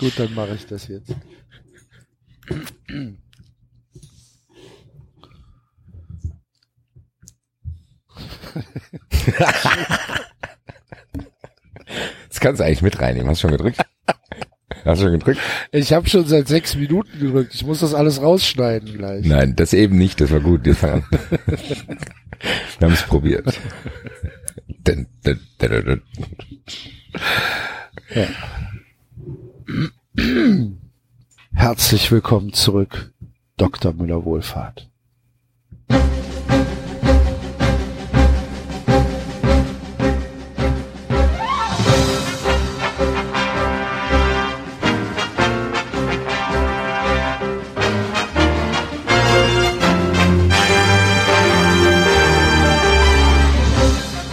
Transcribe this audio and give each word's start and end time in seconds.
Gut, 0.00 0.18
dann 0.18 0.34
mache 0.34 0.54
ich 0.54 0.66
das 0.66 0.88
jetzt. 0.88 1.14
Das 12.28 12.40
kannst 12.40 12.60
du 12.60 12.64
eigentlich 12.64 12.80
mit 12.82 12.98
reinnehmen. 12.98 13.28
Hast 13.28 13.42
du 13.42 13.48
schon 13.48 13.56
gedrückt? 13.56 13.78
Hast 14.84 15.02
du 15.02 15.04
schon 15.04 15.18
gedrückt? 15.18 15.40
Ich 15.72 15.92
habe 15.92 16.08
schon 16.08 16.26
seit 16.26 16.48
sechs 16.48 16.74
Minuten 16.74 17.18
gedrückt. 17.18 17.54
Ich 17.54 17.66
muss 17.66 17.80
das 17.80 17.92
alles 17.92 18.22
rausschneiden 18.22 18.96
gleich. 18.96 19.26
Nein, 19.26 19.54
das 19.54 19.74
eben 19.74 19.98
nicht. 19.98 20.20
Das 20.22 20.30
war 20.30 20.40
gut. 20.40 20.66
An. 20.66 21.04
Wir 21.10 22.86
haben 22.86 22.94
es 22.94 23.02
probiert. 23.02 23.60
Dun, 24.84 25.06
Herzlich 31.90 32.12
willkommen 32.12 32.52
zurück, 32.52 33.10
Dr. 33.56 33.92
Müller-Wohlfahrt. 33.92 34.88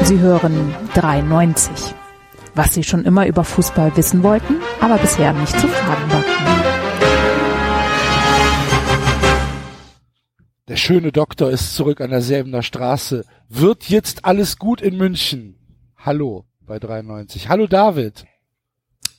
Sie 0.03 0.19
hören 0.19 0.75
93. 0.93 1.95
Was 2.53 2.75
Sie 2.75 2.83
schon 2.83 3.03
immer 3.03 3.25
über 3.25 3.43
Fußball 3.43 3.97
wissen 3.97 4.21
wollten, 4.21 4.57
aber 4.79 4.99
bisher 4.99 5.33
nicht 5.33 5.59
zu 5.59 5.67
fragen 5.67 6.11
wagten. 6.11 6.26
Schöne 10.87 11.11
Doktor 11.11 11.51
ist 11.51 11.75
zurück 11.75 11.99
an 11.99 12.11
der 12.11 12.21
Selbener 12.21 12.63
Straße. 12.63 13.25
Wird 13.49 13.89
jetzt 13.89 14.23
alles 14.23 14.57
gut 14.57 14.79
in 14.79 14.95
München? 14.95 15.57
Hallo 15.97 16.45
bei 16.61 16.79
93. 16.79 17.49
Hallo 17.49 17.67
David. 17.67 18.25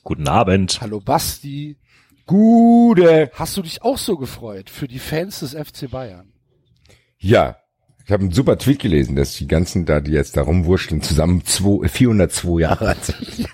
Guten 0.01 0.27
Abend. 0.27 0.81
Hallo 0.81 0.99
Basti. 0.99 1.77
Gute. 2.25 3.29
Hast 3.35 3.55
du 3.55 3.61
dich 3.61 3.83
auch 3.83 3.99
so 3.99 4.17
gefreut 4.17 4.71
für 4.71 4.87
die 4.87 4.97
Fans 4.97 5.41
des 5.41 5.53
FC 5.53 5.91
Bayern? 5.91 6.33
Ja. 7.19 7.57
Ich 8.03 8.11
habe 8.11 8.23
einen 8.23 8.31
super 8.31 8.57
Tweet 8.57 8.79
gelesen, 8.79 9.15
dass 9.15 9.35
die 9.35 9.45
ganzen 9.45 9.85
da, 9.85 9.99
die 9.99 10.13
jetzt 10.13 10.37
da 10.37 10.41
rumwurschteln, 10.41 11.03
zusammen 11.03 11.45
zwei, 11.45 11.87
402 11.87 12.61
Jahre 12.61 12.87
alt 12.87 13.05
sind. 13.05 13.47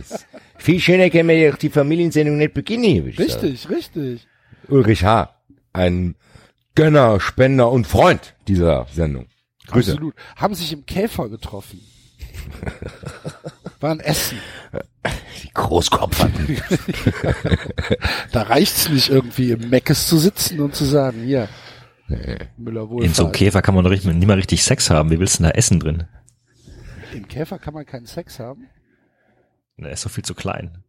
Viel 0.64 0.80
schöner 0.80 1.10
können 1.10 1.28
wir 1.28 1.38
ja 1.38 1.52
die 1.52 1.70
Familiensendung 1.70 2.38
nicht 2.38 2.54
beginnen. 2.54 3.10
ich 3.10 3.18
sagen. 3.18 3.30
Richtig, 3.30 3.70
richtig. 3.70 4.28
Ulrich 4.70 5.04
H., 5.04 5.36
ein 5.74 6.16
Gönner, 6.74 7.20
Spender 7.20 7.70
und 7.70 7.86
Freund 7.86 8.34
dieser 8.48 8.88
Sendung. 8.90 9.28
Grüße. 9.68 9.92
Absolut. 9.92 10.16
Haben 10.38 10.56
sich 10.56 10.72
im 10.72 10.86
Käfer 10.86 11.28
getroffen. 11.28 11.82
Waren 13.82 14.00
Essen. 14.00 14.38
Die 15.44 15.52
Großkopfer. 15.54 16.32
Da 18.32 18.44
reicht's 18.44 18.88
nicht 18.88 19.10
irgendwie 19.10 19.52
im 19.52 19.70
Meckes 19.70 20.08
zu 20.08 20.18
sitzen 20.18 20.62
und 20.62 20.76
zu 20.76 20.86
sagen, 20.86 21.24
hier, 21.24 21.50
Müller 22.56 22.90
Wohlfahrt. 22.90 23.10
In 23.10 23.14
so 23.14 23.24
einem 23.26 23.34
Käfer 23.34 23.62
kann 23.62 23.76
man 23.76 23.84
doch 23.84 23.92
nicht, 23.92 24.06
nicht 24.06 24.28
mal 24.28 24.38
richtig 24.38 24.64
Sex 24.64 24.90
haben. 24.90 25.12
Wie 25.12 25.20
willst 25.20 25.40
du 25.40 25.44
denn 25.44 25.52
da 25.52 25.58
essen 25.58 25.82
drin? 25.82 26.06
Im 27.14 27.28
Käfer 27.28 27.60
kann 27.60 27.74
man 27.74 27.86
keinen 27.86 28.06
Sex 28.06 28.40
haben. 28.40 28.70
Der 29.78 29.92
ist 29.92 30.06
doch 30.06 30.12
viel 30.12 30.24
zu 30.24 30.36
klein. 30.36 30.84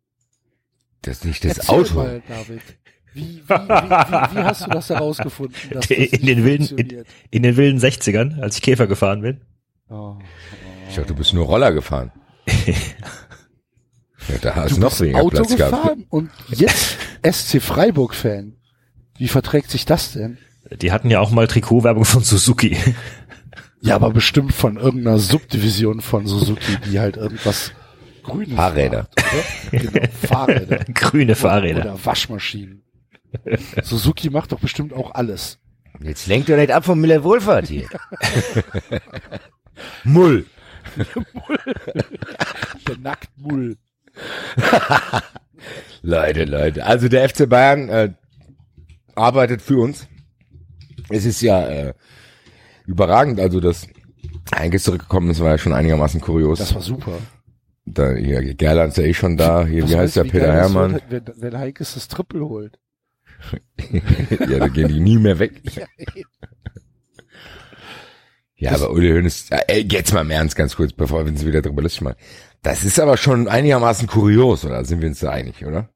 Das 1.02 1.18
ist 1.18 1.24
nicht 1.24 1.44
das 1.44 1.58
Erzähl 1.58 1.74
Auto. 1.74 1.94
Mal, 1.94 2.22
David. 2.28 2.62
Wie, 3.12 3.20
wie, 3.22 3.48
wie, 3.48 3.48
wie, 3.48 4.36
wie 4.36 4.42
hast 4.42 4.66
du 4.66 4.70
das 4.70 4.88
herausgefunden? 4.90 5.54
Dass 5.70 5.86
das 5.88 5.96
In 5.98 6.26
den 6.26 6.44
wilden, 6.44 6.76
in, 6.78 7.04
in 7.30 7.42
den 7.42 7.56
wilden 7.56 7.78
60ern, 7.78 8.40
als 8.40 8.56
ich 8.56 8.62
Käfer 8.62 8.86
gefahren 8.86 9.22
bin. 9.22 9.40
Oh. 9.88 10.16
Ich 10.88 10.96
dachte, 10.96 11.08
du 11.08 11.14
bist 11.14 11.32
nur 11.32 11.46
Roller 11.46 11.72
gefahren. 11.72 12.12
Ja, 14.28 14.38
da 14.40 14.54
hast 14.54 14.76
Du 14.76 14.80
noch 14.80 14.88
bist 14.88 15.00
weniger 15.02 15.18
Auto 15.20 15.36
Platz 15.36 15.54
gehabt. 15.56 15.72
gefahren 15.82 16.06
und 16.08 16.30
jetzt 16.48 16.96
SC 17.30 17.60
Freiburg-Fan. 17.60 18.56
Wie 19.18 19.28
verträgt 19.28 19.70
sich 19.70 19.84
das 19.84 20.12
denn? 20.12 20.38
Die 20.80 20.92
hatten 20.92 21.10
ja 21.10 21.20
auch 21.20 21.30
mal 21.30 21.46
Trikotwerbung 21.46 22.04
von 22.06 22.22
Suzuki. 22.24 22.76
Ja, 23.82 23.96
aber 23.96 24.10
bestimmt 24.10 24.54
von 24.54 24.78
irgendeiner 24.78 25.18
Subdivision 25.18 26.00
von 26.00 26.26
Suzuki, 26.26 26.78
die 26.90 26.98
halt 27.00 27.18
irgendwas 27.18 27.72
Grünes 28.24 28.56
Fahrräder. 28.56 29.08
oder? 29.16 29.78
Genau, 29.78 30.06
Fahrräder. 30.26 30.78
Grüne 30.94 31.34
Fahrräder. 31.34 31.80
Oder 31.80 32.04
Waschmaschinen. 32.04 32.82
Suzuki 33.82 34.30
macht 34.30 34.52
doch 34.52 34.60
bestimmt 34.60 34.92
auch 34.92 35.14
alles. 35.14 35.58
Jetzt 36.00 36.26
lenkt 36.26 36.48
doch 36.48 36.56
nicht 36.56 36.70
ab 36.72 36.84
vom 36.84 37.00
Miller 37.00 37.22
Wohlfahrt 37.24 37.68
hier. 37.68 37.86
Mull. 40.04 40.46
Der 42.88 42.98
Nacktmull. 42.98 43.76
Leute, 46.02 46.44
Leute. 46.44 46.84
Also 46.84 47.08
der 47.08 47.28
FC 47.28 47.48
Bayern 47.48 47.88
äh, 47.88 48.12
arbeitet 49.14 49.62
für 49.62 49.78
uns. 49.78 50.06
Es 51.08 51.24
ist 51.24 51.40
ja 51.40 51.66
äh, 51.66 51.94
überragend, 52.86 53.40
also 53.40 53.60
dass 53.60 53.86
Heinkes 54.54 54.84
zurückgekommen 54.84 55.30
ist, 55.30 55.40
war 55.40 55.50
ja 55.50 55.58
schon 55.58 55.72
einigermaßen 55.72 56.20
kurios. 56.20 56.58
Das 56.58 56.74
war 56.74 56.82
super. 56.82 57.18
Da, 57.84 58.14
hier, 58.14 58.54
Gerland 58.54 58.90
ist 58.90 58.98
ja 58.98 59.04
eh 59.04 59.14
schon 59.14 59.36
da. 59.36 59.66
Hier, 59.66 59.88
wie 59.88 59.96
heißt 59.96 60.16
der 60.16 60.24
Peter 60.24 60.52
Hermann? 60.52 61.00
wird, 61.08 61.28
Wenn, 61.36 61.42
wenn 61.42 61.58
Heinkes 61.58 61.94
das 61.94 62.08
Triple 62.08 62.48
holt. 62.48 62.78
ja, 64.48 64.58
da 64.58 64.68
gehen 64.68 64.88
die 64.88 65.00
nie 65.00 65.18
mehr 65.18 65.38
weg. 65.38 65.60
Ja, 68.64 68.72
aber 68.72 68.92
Uli 68.92 69.10
Hoeneß, 69.10 69.50
ey, 69.50 69.86
jetzt 69.90 70.14
mal 70.14 70.22
im 70.22 70.30
Ernst, 70.30 70.56
ganz 70.56 70.74
kurz, 70.74 70.94
bevor 70.94 71.26
wir 71.26 71.32
uns 71.32 71.44
wieder 71.44 71.60
drüber 71.60 71.82
lustig 71.82 72.00
machen. 72.00 72.16
Das 72.62 72.82
ist 72.82 72.98
aber 72.98 73.18
schon 73.18 73.46
einigermaßen 73.46 74.08
kurios, 74.08 74.64
oder 74.64 74.82
sind 74.86 75.02
wir 75.02 75.08
uns 75.08 75.20
da 75.20 75.28
einig, 75.28 75.66
oder? 75.66 75.90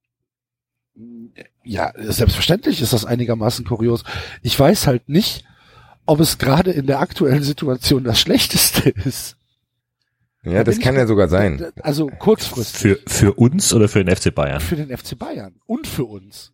Ja, 1.65 1.95
selbstverständlich 1.97 2.83
ist 2.83 2.93
das 2.93 3.07
einigermaßen 3.07 3.65
kurios. 3.65 4.05
Ich 4.43 4.61
weiß 4.61 4.87
halt 4.87 5.09
nicht, 5.09 5.47
ob 6.05 6.21
es 6.21 6.37
gerade 6.37 6.71
in 6.73 6.87
der 6.87 7.01
aktuellen 7.01 7.43
Situation 7.43 8.05
das 8.05 8.21
Schlechteste 8.21 8.91
ist. 8.91 9.38
Ja, 10.51 10.65
das 10.65 10.77
bin 10.77 10.85
kann 10.85 10.95
ich- 10.95 11.01
ja 11.01 11.07
sogar 11.07 11.29
sein. 11.29 11.65
Also 11.83 12.07
kurzfristig 12.07 12.81
Für, 12.81 12.99
für 13.07 13.33
uns 13.35 13.73
oder 13.75 13.89
für 13.89 14.05
den 14.05 14.15
FC 14.15 14.35
Bayern? 14.35 14.61
für 14.61 14.77
den 14.77 14.97
FC 14.97 15.17
Bayern 15.19 15.55
und 15.67 15.87
für 15.87 16.05
uns. 16.05 16.53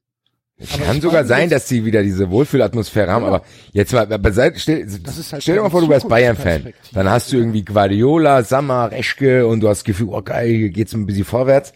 Es 0.56 0.72
aber 0.74 0.84
kann 0.84 1.00
sogar 1.00 1.24
sein, 1.24 1.50
dass 1.50 1.68
sie 1.68 1.84
wieder 1.84 2.04
diese 2.04 2.30
Wohlfühlatmosphäre 2.30 3.10
haben, 3.10 3.24
Genau. 3.24 3.36
aber 3.36 3.44
jetzt 3.72 3.92
mal 3.92 4.06
beiseite, 4.06 4.58
stell, 4.60 4.86
Das 5.02 5.18
ist 5.18 5.32
halt 5.32 5.42
stell 5.42 5.56
dir 5.56 5.62
mal 5.62 5.70
vor, 5.70 5.80
du 5.80 5.88
wärst 5.88 6.08
Bayern-Fan. 6.08 6.72
Dann 6.92 7.10
hast 7.10 7.32
du 7.32 7.36
irgendwie 7.38 7.64
Guardiola, 7.64 8.44
Sammer, 8.44 8.92
Reschke 8.92 9.48
und 9.48 9.58
du 9.60 9.68
hast 9.68 9.78
das 9.80 9.84
Gefühl, 9.84 10.08
oh 10.10 10.22
geil, 10.22 10.48
hier 10.50 10.70
geht's 10.70 10.92
ein 10.94 11.06
bisschen 11.06 11.24
vorwärts. 11.24 11.72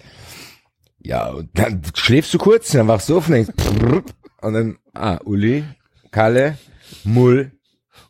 Ja, 1.00 1.30
und 1.30 1.48
dann 1.54 1.82
schläfst 1.94 2.32
du 2.34 2.38
kurz, 2.38 2.70
dann 2.70 2.86
wachst 2.86 3.08
du 3.08 3.16
auf 3.18 3.26
und 3.28 3.34
denkst, 3.34 3.50
prrr, 3.56 4.02
und 4.42 4.52
dann, 4.52 4.78
ah, 4.94 5.18
Uli, 5.24 5.64
Kalle, 6.12 6.56
Mull, 7.02 7.50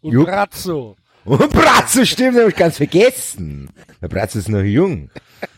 Und 0.03 0.13
Jupp. 0.13 0.27
Brazzo. 0.27 0.97
und 1.41 1.53
Bratzo, 1.53 2.05
stimmt, 2.05 2.39
hab 2.39 2.49
ich 2.49 2.57
ganz 2.57 2.77
vergessen. 2.79 3.71
Der 4.01 4.09
Bratzo 4.09 4.39
ist 4.39 4.49
noch 4.49 4.61
jung. 4.63 5.11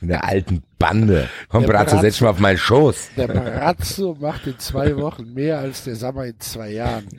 In 0.02 0.08
der 0.08 0.24
alten 0.24 0.62
Bande. 0.78 1.28
Komm, 1.48 1.62
Der 1.62 1.68
Bratzo, 1.72 1.92
Bratzo. 1.92 2.02
setz 2.02 2.14
dich 2.14 2.22
mal 2.22 2.30
auf 2.30 2.38
meinen 2.38 2.58
Schoß. 2.58 3.10
Der 3.16 3.28
Brazzo 3.28 4.16
macht 4.20 4.46
in 4.46 4.58
zwei 4.58 4.96
Wochen 4.96 5.32
mehr 5.32 5.58
als 5.58 5.84
der 5.84 5.96
Sammer 5.96 6.24
in 6.26 6.38
zwei 6.40 6.70
Jahren. 6.72 7.06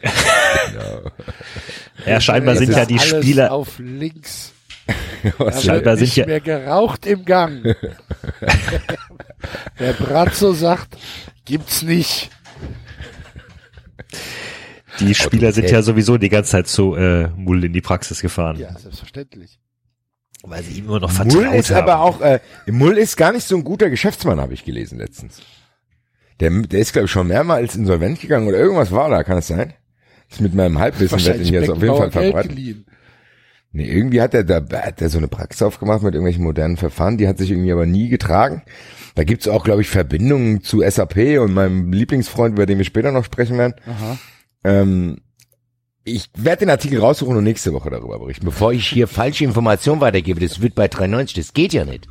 Ja, 2.06 2.20
scheinbar 2.20 2.56
sind 2.56 2.72
ja 2.72 2.86
die 2.86 3.00
Spieler, 3.00 3.52
auf 3.52 3.78
links. 3.80 4.52
Was 5.38 5.56
Da 5.56 5.62
Scheinbar 5.62 5.86
wird 5.86 5.98
sind 6.00 6.06
nicht 6.08 6.16
ja- 6.18 6.26
mehr 6.26 6.40
geraucht 6.40 7.06
im 7.06 7.26
Gang. 7.26 7.64
der 9.80 9.94
Brazzo 9.94 10.54
sagt, 10.54 10.98
gibt's 11.46 11.84
nicht. 11.84 12.30
Die 15.00 15.16
Spieler 15.16 15.52
sind 15.52 15.70
ja 15.70 15.82
sowieso 15.82 16.18
die 16.18 16.30
ganze 16.30 16.52
Zeit 16.52 16.68
so 16.68 16.96
äh, 16.96 17.30
Mull 17.36 17.64
in 17.64 17.74
die 17.74 17.82
Praxis 17.82 18.22
gefahren. 18.22 18.58
Ja, 18.58 18.78
selbstverständlich. 18.78 19.60
Weil 20.44 20.64
sie 20.64 20.80
ihm 20.80 20.86
immer 20.86 21.00
noch 21.00 21.12
vertraut 21.12 21.44
Mull 21.44 21.54
ist 21.56 21.72
haben. 21.72 21.90
aber 21.90 22.02
auch, 22.02 22.22
äh, 22.22 22.40
Mull 22.68 22.98
ist 22.98 23.16
gar 23.16 23.32
nicht 23.32 23.48
so 23.48 23.56
ein 23.56 23.64
guter 23.64 23.90
Geschäftsmann, 23.90 24.40
habe 24.40 24.54
ich 24.54 24.66
gelesen 24.66 24.98
letztens. 24.98 25.42
Der, 26.40 26.50
der 26.50 26.80
ist, 26.80 26.94
glaube 26.94 27.06
ich, 27.06 27.12
schon 27.12 27.28
mehrmals 27.28 27.76
insolvent 27.76 28.20
gegangen 28.20 28.48
oder 28.48 28.58
irgendwas 28.58 28.92
war 28.92 29.10
da, 29.10 29.24
kann 29.24 29.38
es 29.38 29.48
sein? 29.48 29.74
Das 30.30 30.40
ist 30.40 30.42
mit 30.42 30.56
meinem 30.56 30.80
Halbwissen 30.80 31.24
werde 31.24 31.44
ich 31.44 31.50
jetzt 31.50 31.70
auf 31.70 31.82
jeden 31.82 32.12
Fall 32.12 32.48
geliehen. 32.48 32.86
Nee, 33.74 33.86
irgendwie 33.86 34.22
hat 34.22 34.34
er 34.34 34.44
da 34.44 34.62
hat 34.82 35.02
er 35.02 35.10
so 35.10 35.18
eine 35.18 35.30
Praxis 35.30 35.62
aufgemacht 35.62 36.04
mit 36.04 36.14
irgendwelchen 36.14 36.44
modernen 36.44 36.78
Verfahren, 36.78 37.18
die 37.18 37.28
hat 37.28 37.38
sich 37.38 37.52
irgendwie 37.52 37.72
aber 37.72 37.86
nie 37.86 38.10
getragen. 38.10 38.64
Da 39.16 39.24
gibt's 39.24 39.48
auch, 39.48 39.64
glaube 39.64 39.82
ich, 39.82 39.90
Verbindungen 39.90 40.62
zu 40.62 40.82
SAP 40.82 41.40
und 41.40 41.54
meinem 41.54 41.92
Lieblingsfreund, 41.92 42.54
über 42.56 42.66
den 42.66 42.78
wir 42.78 42.86
später 42.86 43.12
noch 43.12 43.26
sprechen 43.26 43.58
werden. 43.58 43.76
Aha. 43.86 44.18
Ähm, 44.64 45.18
Ich 46.04 46.30
werde 46.36 46.62
den 46.62 46.70
Artikel 46.72 47.00
raussuchen 47.00 47.36
und 47.38 47.44
nächste 47.44 47.74
Woche 47.74 47.90
darüber 47.90 48.20
berichten, 48.20 48.46
bevor 48.46 48.74
ich 48.74 48.88
hier 48.88 49.08
falsche 49.08 49.44
Informationen 49.44 50.02
weitergebe. 50.02 50.40
Das 50.40 50.62
wird 50.62 50.76
bei 50.76 50.88
93, 50.88 51.36
das 51.36 51.54
geht 51.54 51.74
ja 51.74 51.86
nicht. 51.86 52.08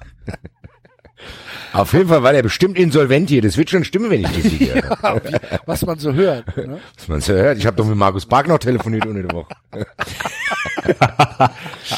Auf 1.73 1.93
jeden 1.93 2.09
Fall 2.09 2.23
war 2.23 2.33
der 2.33 2.43
bestimmt 2.43 2.79
insolvent 2.79 3.29
hier. 3.29 3.43
Das 3.43 3.57
wird 3.57 3.71
schon 3.71 3.85
stimmen, 3.85 4.11
wenn 4.11 4.23
ich 4.23 4.29
das 4.29 4.37
hier 4.53 4.75
höre. 4.75 4.99
Ja, 5.03 5.25
wie, 5.25 5.37
was 5.67 5.87
man 5.87 5.99
so 5.99 6.13
hört. 6.13 6.57
Ne? 6.57 6.81
Was 6.97 7.09
man 7.09 7.21
so 7.21 7.33
hört. 7.33 7.59
Ich 7.59 7.67
habe 7.67 7.77
doch 7.77 7.87
mit 7.87 7.97
Markus 7.97 8.27
Bark 8.27 8.49
noch 8.49 8.59
telefoniert 8.59 9.07
unter 9.07 9.23
der 9.23 9.33
Woche. 9.33 9.49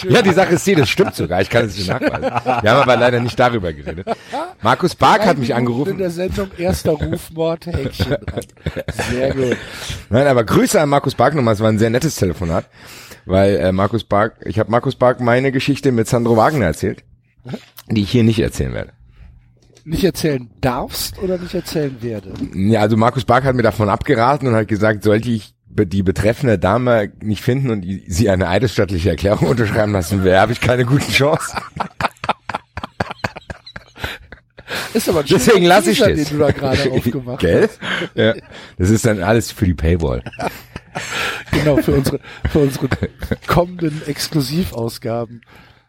ja, 0.09 0.23
die 0.23 0.33
Sache 0.33 0.55
ist 0.55 0.67
die, 0.67 0.75
das 0.75 0.89
stimmt 0.89 1.15
sogar. 1.15 1.41
Ich 1.41 1.49
kann 1.49 1.67
es 1.67 1.77
nicht 1.77 1.89
nachweisen. 1.89 2.23
Wir 2.23 2.71
haben 2.71 2.83
aber 2.83 2.97
leider 2.97 3.21
nicht 3.21 3.39
darüber 3.39 3.73
geredet. 3.73 4.07
Markus 4.61 4.95
Bark 4.95 5.25
hat 5.25 5.39
mich 5.39 5.55
angerufen. 5.55 5.93
In 5.93 5.99
der 5.99 6.11
Sendung 6.11 6.51
erster 6.59 6.93
Rufmord, 7.01 7.67
Häkchen. 7.67 8.17
Sehr 9.11 9.35
gut. 9.35 9.57
Nein, 10.11 10.27
aber 10.27 10.45
Grüße 10.45 10.81
an 10.81 10.89
Markus 10.89 11.15
Bark 11.15 11.35
nochmal. 11.35 11.55
Es 11.55 11.61
war 11.61 11.69
ein 11.69 11.79
sehr 11.79 11.91
nettes 11.91 12.17
Telefonat, 12.17 12.67
weil 13.25 13.57
äh, 13.57 13.73
Markus 13.73 14.05
Bark, 14.05 14.37
ich 14.45 14.59
habe 14.59 14.71
Markus 14.71 14.97
Bark 14.97 15.21
meine 15.21 15.51
Geschichte 15.53 15.93
mit 15.93 16.09
Sandro 16.09 16.37
Wagner 16.37 16.67
erzählt, 16.67 17.05
die 17.89 18.03
ich 18.03 18.11
hier 18.11 18.25
nicht 18.25 18.41
erzählen 18.41 18.75
werde. 18.75 18.93
Nicht 19.85 20.05
erzählen 20.05 20.51
darfst 20.61 21.19
oder 21.19 21.39
nicht 21.39 21.55
erzählen 21.55 21.97
werde. 22.01 22.33
Ja, 22.55 22.81
also 22.81 22.97
Markus 22.97 23.25
Bark 23.25 23.45
hat 23.45 23.55
mir 23.57 23.63
davon 23.63 23.89
abgeraten 23.89 24.47
und 24.49 24.55
hat 24.55 24.69
gesagt, 24.69 25.03
sollte 25.03 25.31
ich 25.31 25.55
die 25.67 26.03
betreffende 26.03 26.59
Dame 26.59 27.13
nicht 27.23 27.43
finden 27.43 27.71
und 27.71 27.85
sie 28.07 28.29
eine 28.31 28.49
eidesstattliche 28.49 29.11
Erklärung 29.11 29.49
unterschreiben 29.51 29.93
lassen 29.93 30.23
will, 30.25 30.37
habe 30.37 30.53
ich 30.53 30.61
keine 30.61 30.85
guten 30.85 31.11
Chancen. 31.11 31.59
Ist 34.95 35.09
aber 35.09 35.23
Deswegen 35.23 35.65
lasse 35.65 35.91
ich 35.91 35.99
das. 35.99 36.09
den 36.15 36.25
du 36.31 36.39
da 36.39 36.51
gerade 36.51 36.91
aufgemacht 36.93 37.41
Gell? 37.41 37.63
hast. 37.69 37.79
Ja. 38.15 38.35
Das 38.79 38.91
ist 38.91 39.05
dann 39.07 39.23
alles 39.23 39.51
für 39.53 39.65
die 39.67 39.75
Paywall. 39.75 40.23
Genau, 41.51 41.77
für 41.79 41.93
unsere, 41.93 42.21
für 42.51 42.59
unsere 42.61 42.89
kommenden 43.47 44.03
Exklusivausgaben. 44.07 45.43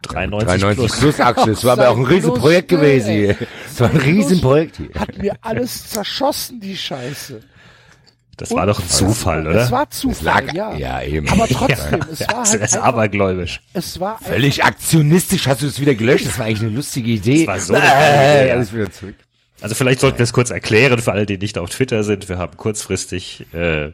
93, 0.03 0.47
93 0.47 0.77
plus. 0.77 0.99
plus 0.99 1.19
Axel. 1.19 1.53
Das 1.53 1.63
war 1.63 1.73
aber 1.73 1.89
auch 1.89 1.97
ein 1.97 2.05
Riesenprojekt 2.05 2.71
Sei 2.71 2.77
gewesen 2.77 3.09
ey. 3.09 3.17
hier. 3.17 3.47
Das 3.67 3.79
war 3.79 3.89
ein 3.89 3.97
Riesenprojekt 3.97 4.77
hier. 4.77 4.89
Hat 4.99 5.17
mir 5.17 5.35
alles 5.41 5.89
zerschossen, 5.89 6.59
die 6.59 6.77
Scheiße. 6.77 7.41
Das 8.37 8.51
war 8.51 8.65
doch 8.65 8.79
ein 8.79 8.89
Zufall, 8.89 9.47
oder? 9.47 9.61
Es 9.61 9.71
war 9.71 9.89
Zufall, 9.91 10.45
Lag, 10.45 10.53
ja. 10.53 10.75
ja, 10.75 11.01
eben. 11.03 11.29
Aber 11.29 11.47
trotzdem, 11.47 12.01
es 12.11 12.21
war 12.21 12.45
halt 12.45 12.61
ist 12.61 12.75
einfach, 12.75 12.83
abergläubisch. 12.83 13.61
es 13.73 13.99
war 13.99 14.17
Völlig 14.19 14.63
aktionistisch 14.63 15.47
hast 15.47 15.61
du 15.61 15.67
es 15.67 15.79
wieder 15.79 15.93
gelöscht. 15.93 16.25
Das 16.25 16.39
war 16.39 16.47
eigentlich 16.47 16.61
eine 16.61 16.71
lustige 16.71 17.11
Idee. 17.11 17.45
Das 17.45 17.47
war 17.47 17.59
so 17.59 17.73
äh, 17.75 17.77
Idee, 17.77 18.47
ja. 18.47 18.53
alles 18.55 18.73
wieder 18.73 18.91
zurück. 18.91 19.15
Also 19.61 19.75
vielleicht 19.75 20.01
sollten 20.01 20.17
wir 20.17 20.23
es 20.23 20.33
kurz 20.33 20.49
erklären 20.49 20.99
für 20.99 21.11
alle, 21.11 21.25
die 21.25 21.37
nicht 21.37 21.57
auf 21.57 21.69
Twitter 21.69 22.03
sind. 22.03 22.27
Wir 22.27 22.37
haben 22.37 22.57
kurzfristig 22.57 23.45
äh, 23.53 23.91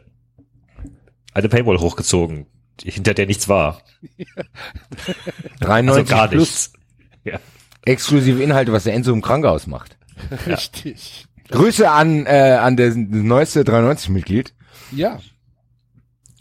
eine 1.34 1.48
Paywall 1.48 1.78
hochgezogen, 1.78 2.46
hinter 2.82 3.14
der 3.14 3.26
nichts 3.26 3.48
war. 3.48 3.80
93 5.60 5.88
Also 5.88 6.04
gar 6.04 6.28
plus 6.28 6.38
nichts. 6.40 6.72
Ja. 7.22 7.38
exklusive 7.84 8.42
Inhalte, 8.42 8.72
was 8.72 8.84
der 8.84 8.94
Enzo 8.94 9.12
im 9.12 9.20
Krankenhaus 9.20 9.66
macht. 9.66 9.98
richtig. 10.46 11.26
Grüße 11.50 11.90
an, 11.90 12.24
äh, 12.24 12.56
an 12.60 12.76
das 12.78 12.94
neueste 12.96 13.60
93-Mitglied. 13.62 14.54
Ja. 14.92 15.18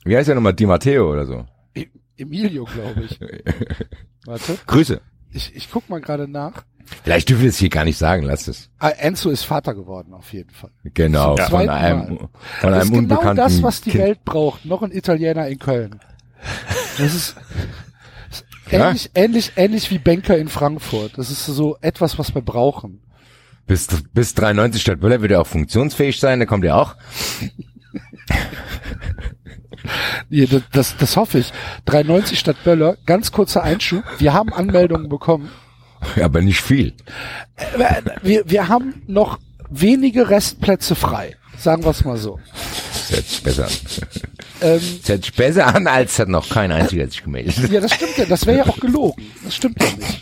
Wie 0.05 0.15
heißt 0.15 0.29
er 0.29 0.35
nochmal? 0.35 0.53
Di 0.53 0.65
Matteo 0.65 1.11
oder 1.11 1.25
so. 1.25 1.45
E- 1.75 1.87
Emilio, 2.17 2.63
glaube 2.65 3.03
ich. 3.09 3.19
Warte, 4.25 4.57
Grüße. 4.67 5.01
ich, 5.33 5.53
ich 5.55 5.69
guck 5.69 5.89
mal 5.89 5.99
gerade 5.99 6.27
nach. 6.29 6.63
Vielleicht 7.03 7.27
dürfen 7.29 7.41
wir 7.43 7.49
es 7.49 7.57
hier 7.57 7.69
gar 7.69 7.83
nicht 7.83 7.97
sagen, 7.97 8.23
lass 8.23 8.47
es. 8.47 8.69
Ah, 8.79 8.89
Enzo 8.89 9.29
ist 9.29 9.43
Vater 9.43 9.75
geworden, 9.75 10.13
auf 10.13 10.31
jeden 10.33 10.49
Fall. 10.51 10.71
Genau, 10.93 11.35
Zum 11.35 11.45
von 11.45 11.49
zweiten 11.65 11.69
einem, 11.69 11.99
Mal. 11.99 12.17
von 12.17 12.29
Das 12.61 12.63
einem 12.71 12.81
ist 12.81 12.87
genau 12.89 12.97
unbekannten 12.99 13.35
das, 13.35 13.61
was 13.63 13.81
die 13.81 13.91
kind. 13.91 14.03
Welt 14.05 14.23
braucht. 14.25 14.65
Noch 14.65 14.81
ein 14.81 14.91
Italiener 14.91 15.47
in 15.49 15.59
Köln. 15.59 15.99
Das 16.97 17.13
ist, 17.13 17.35
ist 18.31 18.45
Ja. 18.71 18.87
ähnlich, 18.87 19.11
ähnlich, 19.15 19.51
ähnlich 19.55 19.91
wie 19.91 19.97
Banker 19.99 20.37
in 20.37 20.47
Frankfurt. 20.49 21.17
Das 21.17 21.29
ist 21.31 21.45
so 21.45 21.77
etwas, 21.81 22.17
was 22.19 22.33
wir 22.35 22.41
brauchen. 22.41 23.01
Bis, 23.67 23.87
bis 24.13 24.33
93 24.33 24.81
statt 24.81 24.99
Böller 24.99 25.21
wird 25.21 25.31
er 25.31 25.41
auch 25.41 25.47
funktionsfähig 25.47 26.19
sein, 26.19 26.39
da 26.39 26.45
kommt 26.45 26.65
er 26.65 26.75
auch. 26.77 26.95
Ja, 30.29 30.45
das, 30.45 30.61
das, 30.71 30.97
das 30.97 31.17
hoffe 31.17 31.39
ich. 31.39 31.51
3,90 31.87 32.35
statt 32.35 32.57
Böller. 32.63 32.97
Ganz 33.05 33.31
kurzer 33.31 33.63
Einschub. 33.63 34.03
Wir 34.19 34.33
haben 34.33 34.53
Anmeldungen 34.53 35.09
bekommen. 35.09 35.49
Aber 36.21 36.41
nicht 36.41 36.61
viel. 36.61 36.93
Wir, 38.23 38.43
wir 38.45 38.67
haben 38.67 39.01
noch 39.07 39.39
wenige 39.69 40.29
Restplätze 40.29 40.95
frei. 40.95 41.35
Sagen 41.59 41.83
wir 41.83 41.91
es 41.91 42.03
mal 42.05 42.17
so. 42.17 42.39
Das 42.93 43.11
hört 43.11 43.25
sich 43.27 43.43
besser 43.43 43.65
an. 43.65 43.71
Ähm, 44.61 44.81
Das 45.01 45.09
hört 45.09 45.23
sich 45.23 45.33
besser 45.35 45.73
an, 45.73 45.87
als 45.87 46.19
hat 46.19 46.27
noch 46.27 46.49
kein 46.49 46.69
einziger 46.73 47.07
sich 47.07 47.23
gemeldet. 47.23 47.71
ja, 47.71 47.79
das 47.79 47.93
stimmt 47.93 48.17
ja. 48.17 48.25
Das 48.25 48.45
wäre 48.45 48.57
ja 48.57 48.67
auch 48.67 48.77
gelogen. 48.77 49.23
Das 49.45 49.55
stimmt 49.55 49.81
ja 49.81 49.87
nicht. 49.95 50.21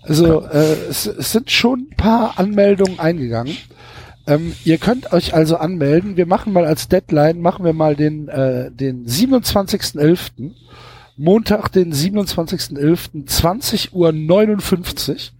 Also 0.00 0.42
äh, 0.46 0.72
es, 0.88 1.04
es 1.04 1.32
sind 1.32 1.50
schon 1.50 1.80
ein 1.90 1.96
paar 1.96 2.38
Anmeldungen 2.38 2.98
eingegangen. 2.98 3.54
Ähm, 4.26 4.54
ihr 4.64 4.78
könnt 4.78 5.12
euch 5.12 5.34
also 5.34 5.58
anmelden. 5.58 6.16
Wir 6.16 6.24
machen 6.24 6.54
mal 6.54 6.64
als 6.64 6.88
Deadline, 6.88 7.42
machen 7.42 7.62
wir 7.64 7.74
mal 7.74 7.94
den, 7.94 8.28
äh, 8.28 8.70
den 8.70 9.06
27.11. 9.06 10.52
Montag, 11.18 11.70
den 11.72 11.92
27.11. 11.92 13.26
20 13.26 13.92
Uhr 13.92 14.12
59 14.12 15.32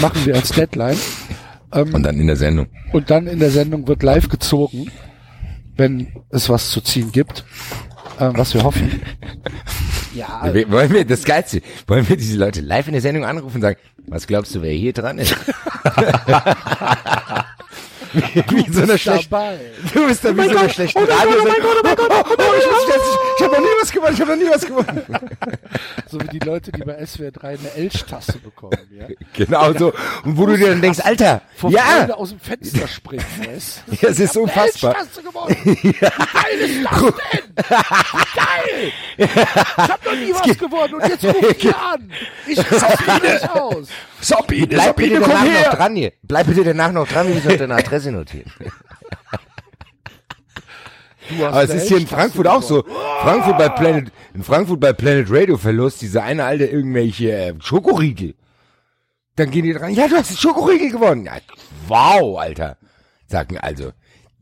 machen 0.00 0.26
wir 0.26 0.34
als 0.34 0.50
Deadline. 0.50 0.98
Und 1.70 2.02
dann 2.02 2.18
in 2.20 2.26
der 2.26 2.36
Sendung. 2.36 2.66
Und 2.92 3.10
dann 3.10 3.26
in 3.26 3.38
der 3.38 3.50
Sendung 3.50 3.86
wird 3.88 4.02
live 4.02 4.28
gezogen, 4.28 4.90
wenn 5.76 6.08
es 6.30 6.48
was 6.48 6.70
zu 6.70 6.80
ziehen 6.80 7.12
gibt, 7.12 7.44
äh, 8.18 8.30
was 8.32 8.54
wir 8.54 8.62
hoffen. 8.62 9.00
Ja, 10.14 10.48
Wir- 10.54 10.70
Wollen 10.70 10.92
wir, 10.92 11.04
das 11.04 11.24
Geilste, 11.24 11.60
wollen 11.86 12.08
wir 12.08 12.16
diese 12.16 12.38
Leute 12.38 12.60
live 12.62 12.86
in 12.86 12.92
der 12.92 13.02
Sendung 13.02 13.24
anrufen 13.24 13.56
und 13.56 13.62
sagen, 13.62 13.78
was 14.06 14.26
glaubst 14.26 14.54
du, 14.54 14.62
wer 14.62 14.72
hier 14.72 14.92
dran 14.92 15.18
ist? 15.18 15.36
wie 18.50 18.60
in 18.60 18.72
so 18.72 18.82
einer 18.82 18.98
schlechten, 18.98 19.30
dabei. 19.30 19.58
du 19.92 20.06
bist 20.06 20.24
da 20.24 20.36
wie 20.36 20.48
so 20.48 20.56
einer 20.56 20.68
schlechten 20.68 20.98
Radio. 20.98 21.36
Oh 21.40 21.44
mein 21.44 21.62
Gott, 21.62 21.76
oh 21.76 21.80
mein 21.82 21.96
Gott, 21.96 22.10
oh, 22.10 22.34
oh, 22.38 22.54
ich, 22.58 22.64
das 22.64 22.86
nicht. 22.86 23.18
ich 23.36 23.44
habe 23.44 23.54
noch 23.54 23.60
nie 23.60 23.66
was 23.80 23.92
gewonnen, 23.92 24.14
ich 24.14 24.20
habe 24.20 24.30
noch 24.30 24.38
nie 24.38 24.50
was 24.50 24.66
gewonnen. 24.66 25.06
So 26.08 26.20
wie 26.20 26.28
die 26.28 26.38
Leute, 26.38 26.70
die 26.70 26.82
bei 26.82 27.04
SWR 27.04 27.32
3 27.32 27.48
eine 27.48 27.70
Elch-Tasse 27.74 28.38
bekommen, 28.38 28.78
ja. 28.96 29.08
Genau 29.34 29.72
so. 29.72 29.92
Und 30.24 30.36
wo 30.36 30.46
du 30.46 30.56
dir 30.56 30.68
dann 30.68 30.80
denkst, 30.80 31.00
Alter, 31.00 31.42
Vor 31.56 31.70
ja, 31.70 31.80
Freude 31.82 32.16
aus 32.16 32.28
dem 32.30 32.40
Fenster 32.40 32.86
springen 32.86 33.24
lässt. 33.44 33.82
das 34.00 34.18
ist 34.20 34.36
unfassbar. 34.36 34.96
Elch-Tasse 34.96 35.22
gewonnen. 35.22 35.56
Wie 35.64 35.92
geil 35.92 36.12
ist 36.60 36.84
das 36.84 37.00
denn? 37.00 37.56
Wie 37.56 38.36
geil! 38.36 38.92
Ich 39.16 39.36
hab 39.76 40.04
noch 40.04 40.14
nie 40.14 40.32
was 40.32 40.58
gewonnen 40.58 40.94
und 40.94 41.08
jetzt 41.08 41.24
ruft 41.24 41.64
ihr 41.64 41.76
an. 41.76 42.10
Ich 42.46 42.56
zock 42.56 43.22
dich 43.22 43.50
aus. 43.50 43.88
Sabine, 44.20 44.66
Bleib 44.66 44.96
bitte 44.96 45.20
danach 45.20 45.44
noch 45.44 45.74
dran 45.74 45.96
hier. 45.96 46.12
Bleib 46.22 46.46
bitte 46.46 46.64
danach 46.64 46.92
noch 46.92 47.06
dran, 47.06 47.28
wir 47.28 47.34
müssen 47.34 47.48
noch 47.48 47.56
deine 47.58 47.74
Adresse 47.74 48.12
notieren. 48.12 48.50
Aber 51.42 51.64
es 51.64 51.70
ist 51.70 51.88
hier 51.88 51.96
in 51.98 52.06
Frankfurt 52.06 52.46
auch 52.46 52.62
so. 52.62 52.84
Frankfurt 53.22 53.58
bei 53.58 53.68
Planet, 53.68 54.12
in 54.34 54.44
Frankfurt 54.44 54.78
bei 54.80 54.92
Planet 54.92 55.26
Radio 55.28 55.56
verlost 55.56 56.00
diese 56.00 56.22
eine 56.22 56.44
alte 56.44 56.66
irgendwelche 56.66 57.32
äh, 57.32 57.54
Schokoriegel. 57.60 58.34
Dann 59.34 59.50
gehen 59.50 59.64
die 59.64 59.72
dran, 59.72 59.92
ja, 59.92 60.08
du 60.08 60.16
hast 60.16 60.28
einen 60.28 60.38
Schokoriegel 60.38 60.90
gewonnen. 60.90 61.24
Ja, 61.24 61.38
wow, 61.88 62.38
Alter. 62.38 62.76
Sag 63.26 63.50
mir 63.50 63.62
also. 63.62 63.92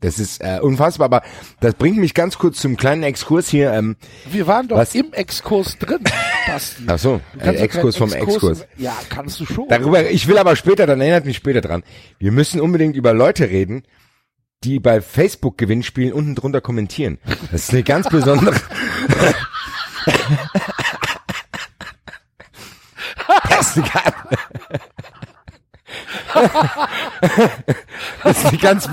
Das 0.01 0.19
ist 0.19 0.41
äh, 0.41 0.59
unfassbar, 0.61 1.05
aber 1.05 1.23
das 1.61 1.73
bringt 1.73 1.97
mich 1.97 2.13
ganz 2.13 2.37
kurz 2.37 2.59
zum 2.59 2.77
kleinen 2.77 3.01
Exkurs 3.01 3.49
hier. 3.49 3.71
Ähm, 3.73 3.95
Wir 4.29 4.45
waren 4.45 4.67
doch 4.67 4.77
Was? 4.77 4.93
im 4.93 5.11
Exkurs 5.13 5.79
drin, 5.79 6.03
Basti. 6.47 6.83
ach 6.87 6.99
so, 6.99 7.21
ein 7.39 7.55
Exkurs 7.55 7.97
vom 7.97 8.13
Exkurs. 8.13 8.65
Ja, 8.77 8.95
kannst 9.09 9.39
du 9.39 9.45
schon. 9.45 9.67
Darüber, 9.67 10.09
ich 10.09 10.27
will 10.27 10.37
aber 10.37 10.55
später, 10.55 10.85
dann 10.85 11.01
erinnert 11.01 11.25
mich 11.25 11.37
später 11.37 11.61
dran. 11.61 11.83
Wir 12.19 12.31
müssen 12.31 12.61
unbedingt 12.61 12.95
über 12.95 13.13
Leute 13.13 13.49
reden, 13.49 13.83
die 14.63 14.79
bei 14.79 15.01
Facebook 15.01 15.57
Gewinnspielen 15.57 16.13
unten 16.13 16.35
drunter 16.35 16.61
kommentieren. 16.61 17.17
Das 17.51 17.63
ist 17.63 17.71
eine 17.71 17.83
ganz 17.83 18.09
besondere. 18.09 18.55
das 23.49 23.77
ist 23.77 23.91
das 28.23 28.37
ist 28.37 28.45
eine 28.45 28.57
ganz 28.57 28.89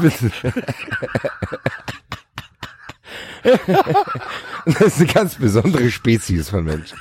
Das 4.64 4.80
ist 4.86 4.98
eine 4.98 5.06
ganz 5.06 5.34
besondere 5.34 5.90
Spezies 5.90 6.48
von 6.48 6.64
Menschen. 6.64 6.98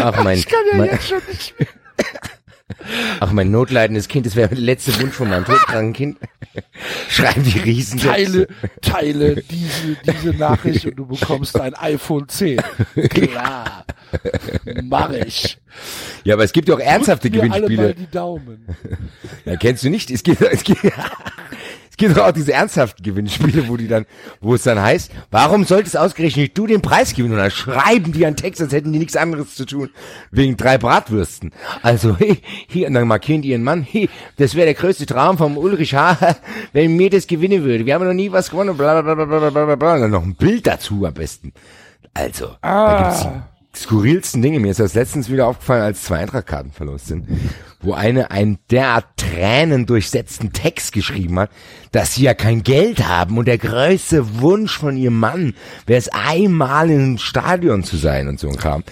Ach 0.00 0.22
mein, 0.22 0.38
ich 0.38 0.46
kann 0.46 0.60
ja 0.70 0.78
mein, 0.78 0.90
jetzt 0.90 1.08
schon 1.08 1.20
nicht 1.28 1.58
mehr. 1.58 1.68
Ach, 3.20 3.32
mein 3.32 3.50
notleidendes 3.50 4.08
Kind, 4.08 4.26
das 4.26 4.36
wäre 4.36 4.48
der 4.48 4.58
letzte 4.58 4.98
Wunsch 5.00 5.14
von 5.14 5.28
meinem 5.28 5.44
todkranken 5.44 5.92
Kind. 5.92 6.18
Schreiben 7.08 7.44
die 7.44 7.58
Riesen. 7.58 8.00
Teile, 8.00 8.46
teile 8.80 9.36
diese, 9.42 9.96
diese 10.06 10.30
Nachricht 10.30 10.86
und 10.86 10.96
du 10.96 11.06
bekommst 11.06 11.60
ein 11.60 11.74
iPhone 11.74 12.28
10. 12.28 12.60
Klar. 13.10 13.84
Mach 14.82 15.10
ich. 15.10 15.58
Ja, 16.24 16.34
aber 16.34 16.44
es 16.44 16.52
gibt 16.52 16.68
ja 16.68 16.74
auch 16.74 16.80
ernsthafte 16.80 17.30
Drückt 17.30 17.44
mir 17.44 17.52
alle 17.52 17.62
mal 17.62 17.68
Gewinnspiele. 17.68 17.94
die 18.06 18.10
Daumen. 18.10 18.64
Ja, 19.44 19.56
kennst 19.56 19.84
du 19.84 19.90
nicht? 19.90 20.10
Es 20.10 20.22
gibt, 20.22 20.40
es 20.42 20.62
gibt, 20.64 20.80
gibt 22.00 22.16
doch 22.16 22.26
auch 22.26 22.32
diese 22.32 22.52
ernsthaften 22.52 23.04
Gewinnspiele, 23.04 23.68
wo 23.68 23.76
die 23.76 23.86
dann, 23.86 24.06
wo 24.40 24.54
es 24.54 24.64
dann 24.64 24.80
heißt, 24.80 25.12
warum 25.30 25.64
solltest 25.64 25.96
ausgerechnet 25.96 26.56
du 26.56 26.66
den 26.66 26.80
Preis 26.80 27.14
gewinnen? 27.14 27.34
Und 27.34 27.38
dann 27.38 27.50
schreiben 27.50 28.12
die 28.12 28.26
einen 28.26 28.36
Text, 28.36 28.60
als 28.60 28.72
hätten 28.72 28.92
die 28.92 28.98
nichts 28.98 29.16
anderes 29.16 29.54
zu 29.54 29.66
tun, 29.66 29.90
wegen 30.30 30.56
drei 30.56 30.78
Bratwürsten. 30.78 31.52
Also, 31.82 32.16
hey, 32.18 32.40
hier, 32.66 32.88
und 32.88 32.94
dann 32.94 33.06
markieren 33.06 33.42
die 33.42 33.50
ihren 33.50 33.62
Mann, 33.62 33.82
hey, 33.82 34.08
das 34.36 34.54
wäre 34.54 34.64
der 34.64 34.74
größte 34.74 35.06
Traum 35.06 35.38
vom 35.38 35.56
Ulrich 35.56 35.94
H., 35.94 36.36
wenn 36.72 36.96
mir 36.96 37.10
das 37.10 37.26
gewinnen 37.26 37.62
würde. 37.62 37.86
Wir 37.86 37.94
haben 37.94 38.06
noch 38.06 38.14
nie 38.14 38.32
was 38.32 38.50
gewonnen, 38.50 38.76
bla, 38.76 39.02
bla, 39.02 39.14
bla, 39.14 39.24
bla, 39.26 39.50
bla, 39.50 39.76
bla. 39.76 39.94
Und 39.94 40.00
dann 40.00 40.10
noch 40.10 40.24
ein 40.24 40.34
Bild 40.34 40.66
dazu 40.66 41.04
am 41.04 41.14
besten. 41.14 41.52
Also, 42.14 42.56
da 42.62 43.02
gibt's 43.02 43.28
die 43.76 43.78
skurrilsten 43.78 44.42
Dinge. 44.42 44.58
Mir 44.58 44.70
ist 44.70 44.80
das 44.80 44.94
letztens 44.94 45.30
wieder 45.30 45.46
aufgefallen, 45.46 45.82
als 45.82 46.02
zwei 46.02 46.18
Eintrachtkarten 46.18 46.72
verlost 46.72 47.06
sind, 47.06 47.28
wo 47.80 47.94
eine 47.94 48.30
einen 48.30 48.58
derart 48.70 49.06
tränendurchsetzten 49.16 50.52
Text 50.52 50.92
geschrieben 50.92 51.38
hat, 51.38 51.50
dass 51.92 52.14
sie 52.14 52.24
ja 52.24 52.34
kein 52.34 52.62
Geld 52.62 53.06
haben 53.06 53.38
und 53.38 53.48
der 53.48 53.58
größte 53.58 54.40
Wunsch 54.40 54.78
von 54.78 54.96
ihrem 54.96 55.18
Mann 55.18 55.54
wäre 55.86 55.98
es 55.98 56.08
einmal 56.08 56.90
in 56.90 57.14
ein 57.14 57.18
Stadion 57.18 57.82
zu 57.82 57.96
sein 57.96 58.28
und 58.28 58.38
so 58.38 58.48
ein 58.48 58.56
Kram. 58.56 58.84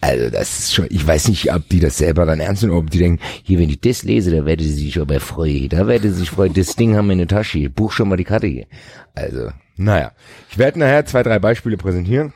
Also 0.00 0.30
das 0.30 0.58
ist 0.58 0.74
schon, 0.74 0.86
ich 0.90 1.06
weiß 1.06 1.28
nicht, 1.28 1.52
ob 1.52 1.68
die 1.68 1.80
das 1.80 1.96
selber 1.96 2.26
dann 2.26 2.40
ernst 2.40 2.62
nehmen, 2.62 2.74
ob 2.74 2.90
die 2.90 2.98
denken, 2.98 3.22
hier, 3.42 3.58
wenn 3.58 3.70
ich 3.70 3.80
das 3.80 4.02
lese, 4.02 4.30
da 4.30 4.44
werde 4.44 4.64
sie 4.64 4.72
sich 4.72 5.00
aber 5.00 5.20
freuen, 5.20 5.68
da 5.68 5.86
werde 5.86 6.10
sie 6.10 6.20
sich 6.20 6.30
freuen, 6.30 6.52
das 6.54 6.76
Ding 6.76 6.96
haben 6.96 7.06
wir 7.06 7.12
in 7.12 7.18
der 7.18 7.28
Tasche, 7.28 7.70
buch 7.70 7.92
schon 7.92 8.08
mal 8.08 8.16
die 8.16 8.24
Karte 8.24 8.46
hier. 8.46 8.66
Also, 9.14 9.50
naja. 9.76 10.12
Ich 10.50 10.58
werde 10.58 10.78
nachher 10.78 11.06
zwei, 11.06 11.22
drei 11.22 11.38
Beispiele 11.38 11.76
präsentieren. 11.76 12.32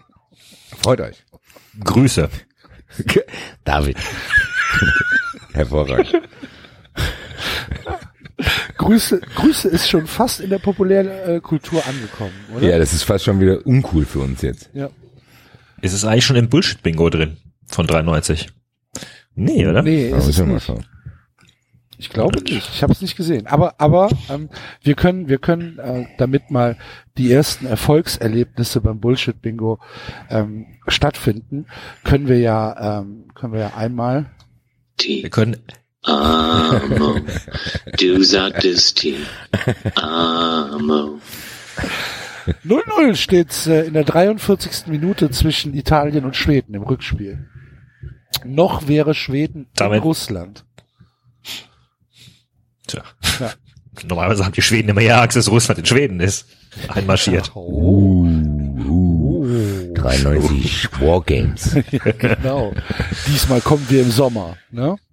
Freut 0.81 1.01
euch. 1.01 1.25
Grüße. 1.83 2.29
David. 3.65 3.97
Hervorragend. 5.53 6.13
Grüße, 8.77 9.21
Grüße 9.35 9.69
ist 9.69 9.89
schon 9.89 10.07
fast 10.07 10.41
in 10.41 10.51
der 10.51 10.59
populären 10.61 11.09
äh, 11.09 11.41
Kultur 11.41 11.83
angekommen, 11.87 12.33
oder? 12.55 12.69
Ja, 12.69 12.79
das 12.79 12.93
ist 12.93 13.03
fast 13.03 13.25
schon 13.25 13.41
wieder 13.41 13.67
uncool 13.67 14.05
für 14.05 14.21
uns 14.21 14.43
jetzt. 14.43 14.71
ja. 14.75 14.89
Ist 15.81 15.93
es 15.93 16.05
eigentlich 16.05 16.27
schon 16.27 16.35
im 16.35 16.49
Bullshit-Bingo 16.49 17.09
drin 17.09 17.37
von 17.69 17.87
93? 17.87 18.49
Nee, 19.37 19.65
oder? 19.65 19.83
Nee, 19.83 20.09
ist 20.09 20.17
es 20.17 20.27
müssen 20.27 20.39
wir 20.39 20.47
mal 20.47 20.55
nicht. 20.55 20.65
schauen. 20.65 20.85
Ich 21.99 22.09
glaube 22.11 22.41
nicht. 22.43 22.69
Ich 22.75 22.83
habe 22.83 22.93
es 22.93 23.01
nicht 23.01 23.17
gesehen. 23.17 23.47
Aber 23.47 23.75
aber 23.81 24.09
ähm, 24.29 24.49
wir 24.83 24.95
können 24.97 25.29
wir 25.29 25.39
können 25.39 25.79
äh, 25.79 26.07
damit 26.19 26.51
mal 26.51 26.77
die 27.17 27.31
ersten 27.33 27.67
Erfolgserlebnisse 27.67 28.81
beim 28.81 28.99
Bullshit 28.99 29.41
Bingo 29.41 29.79
ähm, 30.31 30.67
stattfinden, 30.89 31.67
können 32.03 32.27
wir 32.27 32.41
ja 32.41 32.99
ähm, 33.01 33.27
können 33.37 33.53
wir 33.53 33.61
ja 33.61 33.73
einmal 33.77 34.27
Wir 34.99 35.23
T. 35.23 35.29
können, 35.31 35.57
Amo. 36.03 37.21
Du 37.99 38.23
sagtest 38.23 38.99
T. 38.99 39.15
Amo. 39.95 41.21
0-0 42.67 43.15
steht's 43.17 43.67
äh, 43.67 43.83
in 43.83 43.93
der 43.95 44.05
43. 44.05 44.87
Minute 44.87 45.31
zwischen 45.31 45.75
Italien 45.75 46.25
und 46.25 46.35
Schweden 46.37 46.75
im 46.75 46.83
Rückspiel. 46.83 47.47
Noch 48.45 48.89
wäre 48.89 49.15
Schweden 49.15 49.63
in 49.65 49.67
Damit- 49.77 50.03
Russland. 50.03 50.65
tja. 52.87 53.03
Ja. 53.41 53.53
Normalerweise 54.09 54.45
haben 54.45 54.53
die 54.53 54.63
Schweden 54.63 54.89
immer 54.91 55.01
ja 55.01 55.21
Angst, 55.21 55.37
dass 55.37 55.51
Russland 55.51 55.81
in 55.81 55.87
Schweden 55.87 56.21
ist. 56.21 56.47
Einmarschiert. 56.89 57.51
Oh. 57.57 58.25
93 60.23 60.89
Wargames. 61.01 61.77
genau. 62.19 62.73
Diesmal 63.27 63.61
kommen 63.61 63.85
wir 63.89 64.03
im 64.03 64.11
Sommer. 64.11 64.57
Ne? 64.71 64.97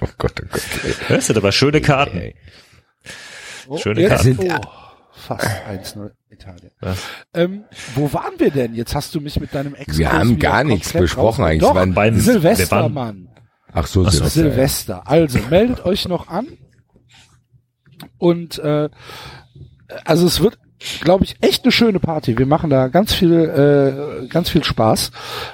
Oh 0.00 0.06
Gott, 0.18 0.32
oh 0.42 0.46
Gott. 0.50 0.62
Das 1.08 1.26
sind 1.26 1.36
aber 1.36 1.52
schöne 1.52 1.80
Karten. 1.80 2.18
Hey. 2.18 2.34
Oh, 3.66 3.76
Schöne 3.78 4.02
jetzt, 4.02 4.10
Karten. 4.24 4.38
oh, 4.40 4.60
fast 5.12 5.46
1-0 5.46 6.10
Italien. 6.30 6.70
Ja. 6.82 6.94
Ähm, 7.34 7.64
wo 7.94 8.12
waren 8.12 8.32
wir 8.38 8.50
denn? 8.50 8.74
Jetzt 8.74 8.94
hast 8.94 9.14
du 9.14 9.20
mich 9.20 9.38
mit 9.40 9.54
deinem 9.54 9.74
Exkurs 9.74 9.98
Wir 9.98 10.12
haben 10.12 10.38
gar 10.38 10.64
nichts 10.64 10.92
besprochen 10.92 11.42
raus- 11.42 11.50
eigentlich. 11.50 11.60
Doch, 11.62 11.74
waren- 11.74 11.94
Beim- 11.94 12.18
Silvester, 12.20 12.70
waren- 12.82 12.92
Mann. 12.92 13.28
Ach 13.72 13.86
so, 13.86 14.04
Ach 14.06 14.12
so. 14.12 14.18
Silvester. 14.26 14.40
Silvester. 14.42 15.08
Also 15.08 15.38
meldet 15.50 15.84
euch 15.84 16.06
noch 16.08 16.28
an. 16.28 16.46
Und 18.18 18.58
äh, 18.58 18.88
also 20.04 20.26
es 20.26 20.40
wird, 20.40 20.58
glaube 21.00 21.24
ich, 21.24 21.36
echt 21.40 21.64
eine 21.64 21.72
schöne 21.72 22.00
Party. 22.00 22.38
Wir 22.38 22.46
machen 22.46 22.70
da 22.70 22.88
ganz 22.88 23.14
viel, 23.14 23.32
äh, 23.32 24.26
ganz 24.28 24.50
viel 24.50 24.64
Spaß. 24.64 25.10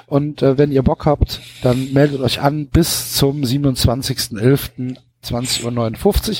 Und 0.07 0.41
äh, 0.41 0.57
wenn 0.57 0.71
ihr 0.71 0.83
Bock 0.83 1.05
habt, 1.05 1.41
dann 1.63 1.93
meldet 1.93 2.21
euch 2.21 2.41
an 2.41 2.67
bis 2.67 3.13
zum 3.13 3.41
27.11. 3.43 4.97
20.59 5.23 6.29
Uhr. 6.29 6.35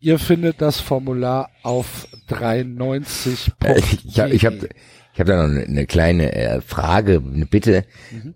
Ihr 0.00 0.18
findet 0.18 0.62
das 0.62 0.80
Formular 0.80 1.50
auf 1.62 2.08
93. 2.28 3.52
Äh, 3.62 3.80
Ich, 4.04 4.18
habe 4.18 4.30
ich 4.30 4.46
hab, 4.46 4.54
ich 4.54 5.20
hab 5.20 5.26
da 5.26 5.36
noch 5.36 5.54
eine, 5.54 5.64
eine 5.64 5.86
kleine 5.86 6.34
äh, 6.34 6.60
Frage, 6.62 7.22
eine 7.22 7.44
Bitte. 7.44 7.84
Mhm. 8.10 8.34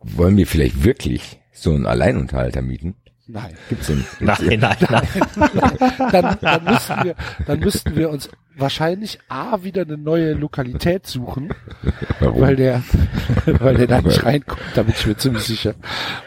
Wollen 0.00 0.36
wir 0.36 0.46
vielleicht 0.46 0.82
wirklich 0.84 1.38
so 1.52 1.72
einen 1.72 1.86
Alleinunterhalter 1.86 2.62
mieten? 2.62 2.96
Nein. 3.28 3.54
Gibt's 3.68 3.88
den? 3.88 4.04
Nein, 4.20 4.36
nein, 4.60 4.76
nein. 4.88 5.08
dann, 6.12 6.36
dann, 6.40 6.64
müssten 6.64 6.94
wir, 7.04 7.14
dann 7.46 7.58
müssten 7.60 7.96
wir 7.96 8.10
uns 8.10 8.28
wahrscheinlich 8.56 9.18
A 9.28 9.62
wieder 9.64 9.82
eine 9.82 9.98
neue 9.98 10.32
Lokalität 10.34 11.06
suchen, 11.06 11.52
Warum? 12.20 12.40
weil 12.40 12.54
der, 12.56 12.82
weil 13.46 13.76
der 13.76 13.88
da 13.88 14.00
nicht 14.00 14.24
reinkommt, 14.24 14.62
da 14.74 14.84
bin 14.84 14.94
ich 14.96 15.06
mir 15.06 15.16
ziemlich 15.16 15.42
sicher. 15.42 15.74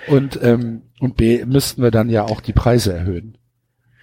Und, 0.08 0.40
ähm, 0.44 0.82
und 1.00 1.16
B 1.16 1.46
müssten 1.46 1.82
wir 1.82 1.92
dann 1.92 2.10
ja 2.10 2.24
auch 2.24 2.42
die 2.42 2.54
Preise 2.54 2.94
erhöhen. 2.94 3.38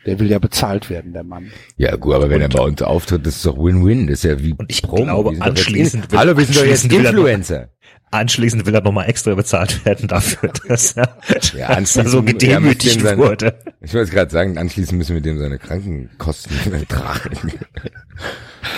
Der 0.07 0.21
will 0.21 0.31
ja 0.31 0.39
bezahlt 0.39 0.89
werden, 0.89 1.13
der 1.13 1.25
Mann. 1.25 1.51
Ja 1.77 1.97
gut, 1.97 2.15
aber 2.15 2.31
wenn 2.31 2.41
er 2.41 2.49
bei 2.49 2.61
uns 2.61 2.81
auftritt, 2.81 3.27
das 3.27 3.37
ist 3.37 3.45
doch 3.47 3.59
Win-Win. 3.59 4.07
Das 4.07 4.19
ist 4.19 4.25
ja 4.25 4.41
wie 4.41 4.55
Und 4.55 4.71
ich 4.71 4.81
Promo. 4.81 5.03
glaube, 5.05 5.37
anschließend 5.41 6.13
will- 6.13 6.19
Hallo, 6.21 6.37
wir 6.37 6.45
sind 6.45 6.57
doch 6.59 6.65
jetzt 6.65 6.91
er 6.93 6.99
Influencer. 7.11 7.69
Anschließend 8.13 8.65
will 8.67 8.75
er 8.75 8.83
nochmal 8.83 9.09
extra 9.09 9.35
bezahlt 9.35 9.85
werden 9.85 10.09
dafür, 10.09 10.51
dass 10.69 10.93
er, 10.93 11.17
Ja, 11.57 11.75
dass 11.81 11.97
er 11.97 12.09
so 12.09 12.19
ja, 12.19 12.25
gedemütigt 12.25 12.97
dem 12.97 13.03
sein- 13.03 13.19
wurde. 13.19 13.59
Ich 13.81 13.93
wollte 13.95 14.11
gerade 14.13 14.31
sagen, 14.31 14.57
anschließend 14.59 14.97
müssen 14.99 15.15
wir 15.15 15.21
dem 15.23 15.39
seine 15.39 15.59
Krankenkosten 15.59 16.57
tragen. 16.89 17.53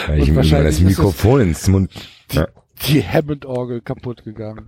Weil 0.07 0.23
ich 0.23 0.29
ihm 0.29 0.35
das 0.37 0.81
Mikrofon 0.81 1.41
ins 1.43 1.69
Mund. 1.69 1.91
Ja. 2.33 2.47
Die 2.87 3.03
Hammond-Orgel 3.03 3.81
kaputt 3.81 4.25
gegangen. 4.25 4.67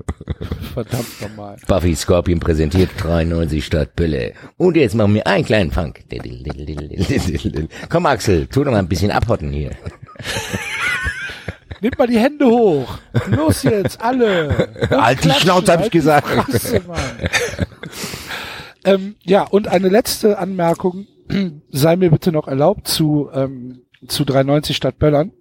Verdammt 0.75 1.21
nochmal. 1.23 1.57
Buffy 1.69 1.95
Scorpion 1.95 2.40
präsentiert 2.40 2.90
93 2.99 3.64
statt 3.64 3.95
Pille. 3.95 4.33
Und 4.57 4.76
jetzt 4.76 4.97
machen 4.97 5.14
wir 5.14 5.26
einen 5.29 5.45
kleinen 5.45 5.71
Funk. 5.71 6.00
Komm 7.88 8.07
Axel, 8.07 8.47
tu 8.49 8.64
doch 8.64 8.73
mal 8.73 8.81
ein 8.81 8.88
bisschen 8.88 9.12
abhotten 9.12 9.52
hier. 9.52 9.71
Nehmt 11.80 11.99
mal 11.99 12.06
die 12.06 12.18
Hände 12.18 12.46
hoch. 12.46 12.99
Los 13.28 13.62
jetzt, 13.62 14.00
alle. 14.00 14.68
Halt 14.90 15.25
die 15.25 15.30
Schnauze, 15.30 15.72
hab 15.72 15.84
ich 15.84 15.90
gesagt. 15.90 16.28
Fresse, 16.28 16.82
ähm, 18.84 19.16
ja, 19.25 19.42
und 19.44 19.68
eine 19.68 19.88
letzte 19.88 20.38
Anmerkung 20.38 21.06
sei 21.70 21.96
mir 21.96 22.10
bitte 22.10 22.32
noch 22.32 22.49
erlaubt 22.49 22.88
zu, 22.88 23.28
ähm, 23.32 23.82
zu 24.06 24.25
390 24.25 24.76
statt 24.76 24.99
Böllern. 24.99 25.32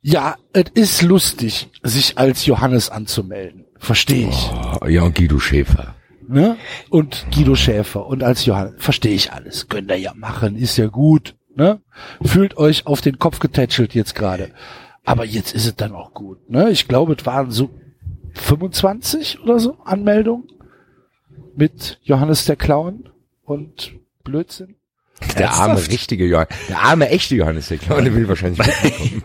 Ja, 0.00 0.36
es 0.52 0.64
ist 0.74 1.02
lustig, 1.02 1.70
sich 1.82 2.18
als 2.18 2.46
Johannes 2.46 2.90
anzumelden. 2.90 3.66
Verstehe 3.78 4.28
ich. 4.28 4.50
Oh, 4.80 4.86
ja, 4.86 5.02
und 5.02 5.14
Guido 5.14 5.38
Schäfer. 5.38 5.94
Ne? 6.28 6.56
Und 6.88 7.26
Guido 7.32 7.54
Schäfer 7.54 8.06
und 8.06 8.22
als 8.22 8.46
Johannes. 8.46 8.74
Verstehe 8.78 9.14
ich 9.14 9.32
alles. 9.32 9.68
Könnt 9.68 9.90
ihr 9.90 9.96
ja 9.96 10.12
machen, 10.14 10.56
ist 10.56 10.76
ja 10.76 10.86
gut. 10.86 11.36
Ne? 11.54 11.80
Fühlt 12.22 12.56
euch 12.56 12.86
auf 12.86 13.00
den 13.00 13.18
Kopf 13.18 13.38
getätschelt 13.38 13.94
jetzt 13.94 14.14
gerade. 14.14 14.50
Aber 15.04 15.24
jetzt 15.24 15.54
ist 15.54 15.66
es 15.66 15.76
dann 15.76 15.92
auch 15.92 16.14
gut. 16.14 16.48
Ne? 16.48 16.70
Ich 16.70 16.88
glaube, 16.88 17.14
es 17.18 17.26
waren 17.26 17.50
so 17.50 17.70
25 18.34 19.40
oder 19.40 19.58
so 19.58 19.76
Anmeldungen 19.84 20.48
mit 21.56 21.98
Johannes 22.02 22.44
der 22.44 22.56
Clown 22.56 23.10
und 23.44 23.92
Blödsinn. 24.24 24.76
Der 25.38 25.52
arme, 25.52 25.78
richtige 25.88 26.26
Johannes. 26.26 26.56
Der 26.68 26.80
arme, 26.80 27.08
echte 27.10 27.34
Johannes, 27.36 27.68
der 27.68 27.78
Clown, 27.78 28.04
der 28.04 28.14
will 28.14 28.28
wahrscheinlich 28.28 28.58
mitkommen. 28.82 29.22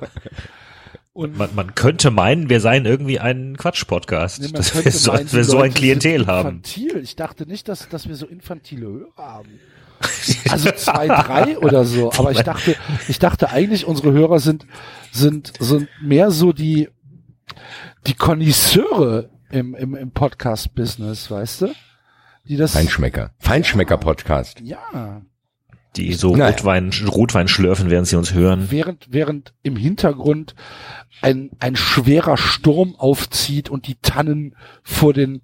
Und 1.14 1.38
Man, 1.38 1.50
man 1.56 1.74
könnte 1.74 2.12
meinen, 2.12 2.50
wir 2.50 2.60
seien 2.60 2.86
irgendwie 2.86 3.20
ein 3.20 3.58
Quatsch-Podcast, 3.58 4.42
Nee, 4.42 4.52
dass 4.52 4.76
wir 4.86 4.92
so, 4.92 5.14
meinen, 5.14 5.32
wir 5.32 5.44
so 5.44 5.60
ein 5.60 5.74
Klientel 5.74 6.28
haben. 6.28 6.58
Infantil. 6.58 6.98
Ich 6.98 7.16
dachte 7.16 7.48
nicht, 7.48 7.68
dass, 7.68 7.90
dass 7.90 8.08
wir 8.08 8.16
so 8.16 8.28
infantile 8.28 8.86
Hörer 8.86 9.12
haben. 9.18 9.60
Also 10.50 10.72
zwei, 10.72 11.08
drei 11.08 11.58
oder 11.58 11.86
so. 11.86 12.12
Aber 12.18 12.32
ich 12.32 12.42
dachte, 12.42 12.76
ich 13.08 13.20
dachte 13.20 13.50
eigentlich, 13.50 13.86
unsere 13.86 14.12
Hörer 14.12 14.40
sind, 14.40 14.66
sind, 15.12 15.54
sind 15.60 15.90
mehr 16.02 16.32
so 16.32 16.54
die, 16.54 16.90
die 18.08 18.14
Konnoisseure 18.14 19.30
im, 19.50 19.76
im, 19.76 19.96
im 19.96 20.12
Podcast-Business, 20.12 21.32
weißt 21.32 21.62
du? 21.62 21.74
Die 22.48 22.58
das, 22.58 22.74
Feinschmecker. 22.74 23.32
Feinschmecker-Podcast. 23.40 24.62
ja. 24.62 25.22
Die 25.96 26.14
so 26.14 26.36
Naja. 26.36 26.52
Rotwein, 26.52 26.92
Rotwein 27.08 27.48
schlürfen, 27.48 27.90
während 27.90 28.08
sie 28.08 28.18
uns 28.18 28.34
hören. 28.34 28.68
Während, 28.70 29.08
während 29.10 29.54
im 29.64 29.76
Hintergrund 29.76 30.54
ein, 31.22 31.50
ein 31.60 31.76
schwerer 31.76 32.38
Sturm 32.38 32.96
aufzieht 32.96 33.70
und 33.70 33.88
die 33.88 33.96
Tannen 33.96 34.56
vor 34.84 35.14
den, 35.14 35.42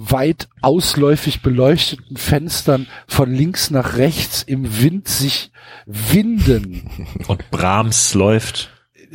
weit 0.00 0.48
ausläufig 0.62 1.42
beleuchteten 1.42 2.16
Fenstern 2.16 2.86
von 3.08 3.34
links 3.34 3.70
nach 3.70 3.96
rechts 3.96 4.44
im 4.44 4.80
Wind 4.80 5.08
sich 5.08 5.50
winden. 5.86 6.88
Und 7.26 7.50
Brahms 7.50 8.14
läuft. 8.14 8.70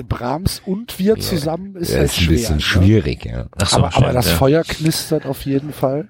Brahms 0.10 0.62
und 0.66 0.98
wir 0.98 1.18
zusammen 1.18 1.76
ist 1.76 1.92
Das 1.92 1.98
halt 1.98 2.06
ist 2.10 2.18
ein 2.18 2.24
schwer. 2.24 2.36
bisschen 2.36 2.56
ne? 2.56 2.62
schwierig, 2.62 3.26
ja. 3.26 3.48
So, 3.64 3.78
aber, 3.78 3.96
aber 3.96 4.12
das 4.12 4.28
ja. 4.28 4.36
Feuer 4.36 4.64
knistert 4.64 5.28
auf 5.28 5.46
jeden 5.46 5.72
Fall. 5.72 6.10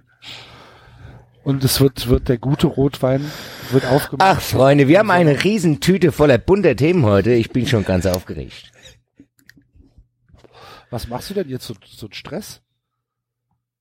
Und 1.44 1.65
es 1.65 1.82
wird, 1.82 2.08
wird 2.08 2.30
der 2.30 2.38
gute 2.38 2.68
Rotwein 2.68 3.30
wird 3.72 3.86
aufgemacht. 3.86 4.38
Ach, 4.38 4.42
Freunde, 4.42 4.88
wir 4.88 5.00
haben 5.00 5.12
eine 5.12 5.44
Riesentüte 5.44 6.13
voller 6.13 6.38
bunter 6.38 6.77
Themen 6.77 7.03
heute. 7.03 7.34
Ich 7.34 7.50
bin 7.51 7.68
schon 7.68 7.84
ganz 7.84 8.06
aufgeregt. 8.06 8.72
Was 10.89 11.10
machst 11.10 11.30
du 11.30 11.34
denn 11.34 11.50
jetzt 11.50 11.68
so, 11.68 11.74
so 11.86 12.08
Stress? 12.12 12.62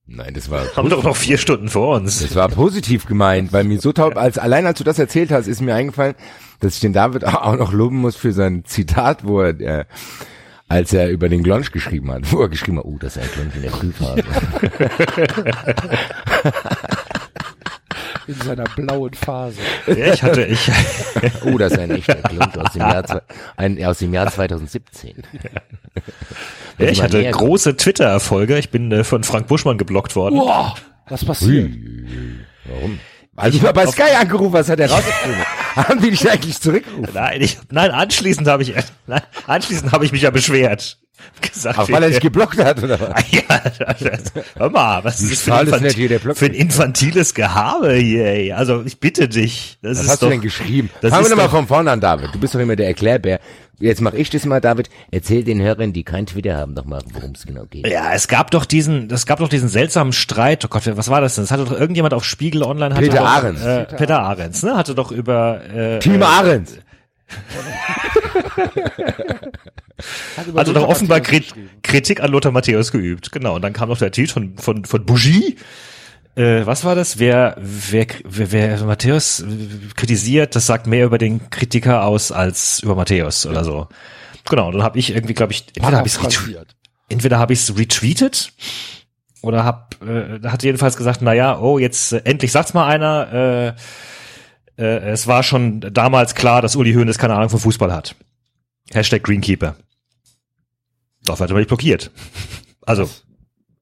Nein, 0.06 0.34
das 0.34 0.50
war, 0.50 0.64
Haben 0.76 0.90
doch 0.90 1.04
noch 1.04 1.16
vier 1.16 1.38
Stunden 1.38 1.68
vor 1.68 1.96
uns. 1.96 2.20
das 2.20 2.34
war 2.34 2.48
positiv 2.48 3.06
gemeint, 3.06 3.52
weil 3.52 3.64
mir 3.64 3.80
so 3.80 3.92
taub, 3.92 4.16
als, 4.16 4.36
allein 4.36 4.66
als 4.66 4.78
du 4.78 4.84
das 4.84 4.98
erzählt 4.98 5.30
hast, 5.30 5.46
ist 5.46 5.60
mir 5.60 5.74
eingefallen, 5.74 6.14
dass 6.60 6.74
ich 6.74 6.80
den 6.80 6.92
David 6.92 7.24
auch 7.24 7.56
noch 7.56 7.72
loben 7.72 7.96
muss 7.96 8.16
für 8.16 8.32
sein 8.32 8.64
Zitat, 8.64 9.24
wo 9.24 9.40
er, 9.40 9.60
äh, 9.60 9.84
als 10.68 10.92
er 10.92 11.10
über 11.10 11.28
den 11.28 11.42
Glonsch 11.42 11.70
geschrieben 11.70 12.10
hat, 12.10 12.32
wo 12.32 12.40
er 12.40 12.48
geschrieben 12.48 12.78
hat, 12.78 12.84
oh, 12.84 12.96
das 12.98 13.16
ist 13.16 13.22
ein 13.22 13.28
Glonsch 13.32 13.56
in 13.56 13.62
der 13.62 13.70
Frühphase. 13.70 14.22
In 18.26 18.34
seiner 18.34 18.64
blauen 18.64 19.14
Phase. 19.14 19.58
Ja, 19.86 20.12
ich 20.12 20.22
hatte, 20.22 20.44
ich, 20.44 20.70
Oh, 21.44 21.58
das 21.58 21.72
ist 21.72 21.78
ein 21.78 21.90
echter 21.90 22.14
Glonsch 22.16 22.56
aus 22.56 22.72
dem 22.72 22.80
Jahr, 22.80 23.22
ein, 23.56 23.84
aus 23.84 23.98
dem 23.98 24.14
Jahr 24.14 24.30
2017. 24.30 25.22
ja, 26.78 26.86
ich 26.88 27.02
hatte 27.02 27.30
große 27.30 27.76
Twitter-Erfolge. 27.76 28.58
Ich 28.58 28.70
bin 28.70 28.92
äh, 28.92 29.04
von 29.04 29.24
Frank 29.24 29.48
Buschmann 29.48 29.78
geblockt 29.78 30.16
worden. 30.16 30.36
Boah, 30.36 30.74
was 31.08 31.24
passiert? 31.24 31.72
Warum? 32.64 33.00
Als 33.34 33.58
du 33.58 33.72
bei 33.72 33.86
Sky 33.86 34.14
angerufen 34.20 34.54
hast, 34.56 34.68
hat 34.68 34.80
er 34.80 34.90
rausgefunden. 34.90 35.42
Haben 35.74 36.02
die 36.02 36.10
dich 36.10 36.30
eigentlich 36.30 36.60
zurückgerufen? 36.60 37.14
Nein, 37.14 37.40
ich, 37.40 37.58
nein, 37.70 37.90
anschließend 37.90 38.46
habe 38.46 38.62
ich, 38.62 38.74
nein, 39.06 39.22
anschließend 39.46 39.90
habe 39.90 40.04
ich 40.04 40.12
mich 40.12 40.20
ja 40.22 40.30
beschwert. 40.30 40.98
Gesagt, 41.40 41.78
Auch 41.78 41.90
weil 41.90 42.02
er 42.04 42.10
dich 42.10 42.20
geblockt 42.20 42.58
hat, 42.58 42.82
oder 42.82 43.00
was? 43.00 43.24
ja, 43.30 43.42
das, 44.00 44.32
hör 44.56 44.70
mal, 44.70 45.02
was 45.04 45.20
ist 45.20 45.48
das 45.48 45.68
für 45.68 45.80
nicht 45.80 45.96
hier, 45.96 46.20
für 46.20 46.46
ein 46.46 46.54
infantiles 46.54 47.34
Gehabe 47.34 47.94
hier, 47.94 48.26
ey. 48.26 48.52
Also, 48.52 48.82
ich 48.84 49.00
bitte 49.00 49.28
dich. 49.28 49.78
Das 49.82 49.98
Was 49.98 50.04
ist 50.04 50.10
hast 50.10 50.22
doch, 50.22 50.28
du 50.28 50.32
denn 50.32 50.40
geschrieben? 50.40 50.90
das 51.00 51.10
Fangen 51.10 51.28
wir 51.28 51.36
doch- 51.36 51.50
von 51.50 51.66
vorne 51.66 51.90
an, 51.90 52.00
David. 52.00 52.34
Du 52.34 52.38
bist 52.38 52.54
doch 52.54 52.60
immer 52.60 52.76
der 52.76 52.86
Erklärbär. 52.86 53.40
Jetzt 53.80 54.00
mache 54.00 54.16
ich 54.16 54.30
das 54.30 54.44
mal, 54.44 54.60
David. 54.60 54.88
Erzähl 55.10 55.42
den 55.42 55.60
Hörern, 55.60 55.92
die 55.92 56.04
kein 56.04 56.26
Twitter 56.26 56.56
haben, 56.56 56.76
doch 56.76 56.84
mal, 56.84 57.00
worum 57.14 57.32
es 57.32 57.44
genau 57.44 57.64
geht. 57.64 57.84
Ja, 57.88 58.12
es 58.12 58.28
gab 58.28 58.52
doch 58.52 58.64
diesen, 58.64 59.10
es 59.10 59.26
gab 59.26 59.40
doch 59.40 59.48
diesen 59.48 59.68
seltsamen 59.68 60.12
Streit. 60.12 60.64
Oh 60.64 60.68
Gott, 60.68 60.82
was 60.96 61.08
war 61.08 61.20
das 61.20 61.34
denn? 61.34 61.44
Es 61.44 61.50
hatte 61.50 61.64
doch 61.64 61.72
irgendjemand 61.72 62.14
auf 62.14 62.24
Spiegel 62.24 62.62
Online 62.62 62.94
hatte 62.94 63.06
Peter 63.06 63.18
doch, 63.18 63.26
Ahrens. 63.26 63.60
Äh, 63.64 63.84
Peter 63.96 64.20
Ahrens, 64.20 64.62
ne? 64.62 64.76
Hatte 64.76 64.94
doch 64.94 65.10
über 65.10 65.64
äh, 65.64 65.98
Team 65.98 66.22
äh, 66.22 66.24
Ahrens. 66.24 66.76
Hatte 70.56 70.72
doch 70.72 70.88
offenbar 70.88 71.18
Matthäus. 71.18 71.54
Kritik 71.82 72.20
an 72.22 72.30
Lothar 72.30 72.52
Matthäus 72.52 72.92
geübt. 72.92 73.32
Genau. 73.32 73.54
Und 73.54 73.62
dann 73.62 73.72
kam 73.72 73.88
noch 73.88 73.98
der 73.98 74.10
Tweet 74.10 74.30
von 74.30 74.56
von 74.58 74.84
von 74.84 75.04
Bougie. 75.04 75.56
Äh, 76.34 76.64
was 76.64 76.84
war 76.84 76.94
das? 76.94 77.18
Wer, 77.18 77.56
wer, 77.58 78.06
wer, 78.24 78.52
wer 78.52 78.84
Matthäus 78.84 79.44
kritisiert, 79.96 80.56
das 80.56 80.66
sagt 80.66 80.86
mehr 80.86 81.04
über 81.04 81.18
den 81.18 81.50
Kritiker 81.50 82.04
aus 82.04 82.32
als 82.32 82.80
über 82.82 82.94
Matthäus 82.94 83.44
oder 83.44 83.64
so. 83.64 83.88
Genau, 84.48 84.68
und 84.68 84.74
dann 84.74 84.82
habe 84.82 84.98
ich 84.98 85.14
irgendwie, 85.14 85.34
glaube 85.34 85.52
ich, 85.52 85.66
entweder 85.76 85.98
habe 85.98 86.08
ich 86.08 86.16
Paraphrasiert. 86.16 86.74
entweder 87.10 87.38
habe 87.38 87.52
ich 87.52 87.60
es 87.60 87.76
retweetet 87.76 88.52
oder 89.42 89.64
hab 89.64 89.96
äh, 90.02 90.40
hat 90.48 90.62
jedenfalls 90.62 90.96
gesagt, 90.96 91.20
na 91.20 91.34
ja, 91.34 91.58
oh, 91.58 91.78
jetzt 91.78 92.12
äh, 92.12 92.22
endlich 92.24 92.50
sagt's 92.50 92.72
mal 92.72 92.86
einer. 92.86 93.74
Äh, 93.76 93.80
äh, 94.82 95.10
es 95.10 95.26
war 95.26 95.42
schon 95.42 95.80
damals 95.80 96.34
klar, 96.34 96.62
dass 96.62 96.76
Uli 96.76 96.92
Hoeneß 96.94 97.18
keine 97.18 97.34
Ahnung 97.34 97.48
von 97.50 97.60
Fußball 97.60 97.92
hat. 97.92 98.14
Hashtag 98.92 99.22
Greenkeeper. 99.22 99.76
Darauf 101.24 101.40
hat 101.40 101.50
er 101.50 101.56
mich 101.56 101.66
blockiert. 101.68 102.10
Also, 102.84 103.08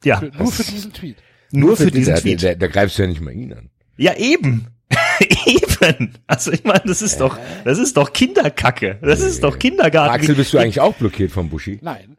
ja, 0.05 0.19
Für, 0.19 0.27
nur 0.37 0.53
für 0.53 0.63
diesen 0.63 0.93
Tweet. 0.93 1.17
nur 1.53 1.75
für 1.75 1.91
diesen 1.91 2.13
Da, 2.15 2.21
Tweet. 2.21 2.43
da, 2.43 2.55
da 2.55 2.67
greifst 2.67 2.99
du 2.99 3.03
ja 3.03 3.09
nicht 3.09 3.23
mal 3.23 3.33
ihn 3.33 3.55
an. 3.55 3.71
Ja, 3.97 4.15
eben. 4.15 4.67
eben. 5.47 6.13
Also 6.27 6.53
ich 6.53 6.65
meine, 6.65 6.83
das 6.85 7.01
ist 7.01 7.19
doch, 7.19 7.39
das 7.65 7.79
ist 7.79 7.97
doch 7.97 8.13
Kinderkacke. 8.13 8.99
Das 9.01 9.21
ist 9.21 9.43
doch 9.43 9.59
Kindergarten. 9.59 10.15
Axel, 10.15 10.35
bist 10.35 10.53
du 10.53 10.59
eigentlich 10.59 10.81
auch 10.81 10.95
blockiert 10.97 11.33
vom 11.33 11.49
Buschi? 11.49 11.79
Nein. 11.81 12.19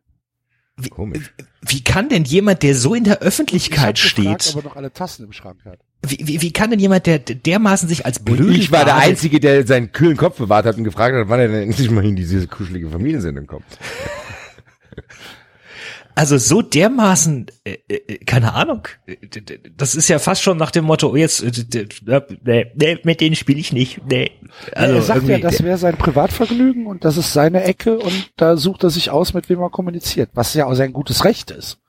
Komisch. 0.90 1.34
Wie 1.62 1.84
kann 1.84 2.10
denn 2.10 2.24
jemand, 2.24 2.64
der 2.64 2.76
so 2.76 2.96
in 2.96 3.04
der 3.04 3.20
Öffentlichkeit 3.20 3.96
gefragt, 3.96 4.00
steht, 4.00 4.56
ob 4.56 4.64
er 4.64 4.70
noch 4.70 4.76
alle 4.76 4.92
Tassen 4.92 5.26
im 5.26 5.32
Schrank 5.32 5.60
hat. 5.66 5.80
wie, 6.06 6.20
wie, 6.24 6.42
wie 6.42 6.52
kann 6.52 6.72
denn 6.72 6.80
jemand, 6.80 7.06
der 7.06 7.20
dermaßen 7.20 7.88
sich 7.88 8.06
als 8.06 8.20
blöd 8.20 8.56
ich 8.58 8.72
war 8.72 8.86
der 8.86 8.98
Einzige, 8.98 9.40
der 9.40 9.68
seinen 9.68 9.92
kühlen 9.92 10.18
Kopf 10.18 10.38
bewahrt 10.38 10.66
hat 10.66 10.78
und 10.78 10.84
gefragt 10.84 11.16
hat, 11.16 11.30
wann 11.30 11.40
er 11.40 11.48
denn 11.48 11.64
endlich 11.64 11.92
mal 11.92 12.04
in 12.04 12.16
diese 12.16 12.48
kuschelige 12.48 12.90
Familiensendung 12.90 13.46
kommt. 13.46 13.66
also 16.16 16.38
so 16.38 16.62
dermaßen, 16.62 17.48
äh, 17.64 17.78
äh, 17.88 18.18
keine 18.26 18.54
Ahnung, 18.54 18.88
äh, 19.06 19.16
das 19.76 19.96
ist 19.96 20.08
ja 20.08 20.20
fast 20.20 20.42
schon 20.42 20.58
nach 20.58 20.72
dem 20.72 20.86
Motto, 20.86 21.10
oh, 21.10 21.16
jetzt, 21.16 21.42
äh, 21.42 22.22
nee, 22.44 22.72
nee, 22.76 23.00
mit 23.04 23.22
denen 23.22 23.36
spiele 23.36 23.60
ich 23.60 23.74
nicht, 23.74 24.02
nee. 24.10 24.32
Also 24.74 24.96
er 24.96 25.02
sagt 25.02 25.28
ja, 25.28 25.40
das 25.40 25.64
wäre 25.64 25.78
sein 25.78 25.98
Privatvergnügen 25.98 26.86
und 26.88 27.06
das 27.06 27.18
ist 27.18 27.34
seine 27.34 27.64
Ecke 27.64 28.00
und 28.00 28.32
da 28.38 28.58
sucht 28.58 28.84
er 28.84 28.90
sich 28.90 29.10
aus, 29.10 29.34
mit 29.34 29.50
wem 29.50 29.62
er 29.62 29.70
kommuniziert, 29.70 30.30
was 30.34 30.54
ja 30.54 30.66
auch 30.66 30.76
sein 30.76 30.94
gutes 30.94 31.26
Recht 31.26 31.52
ist. 31.52 31.80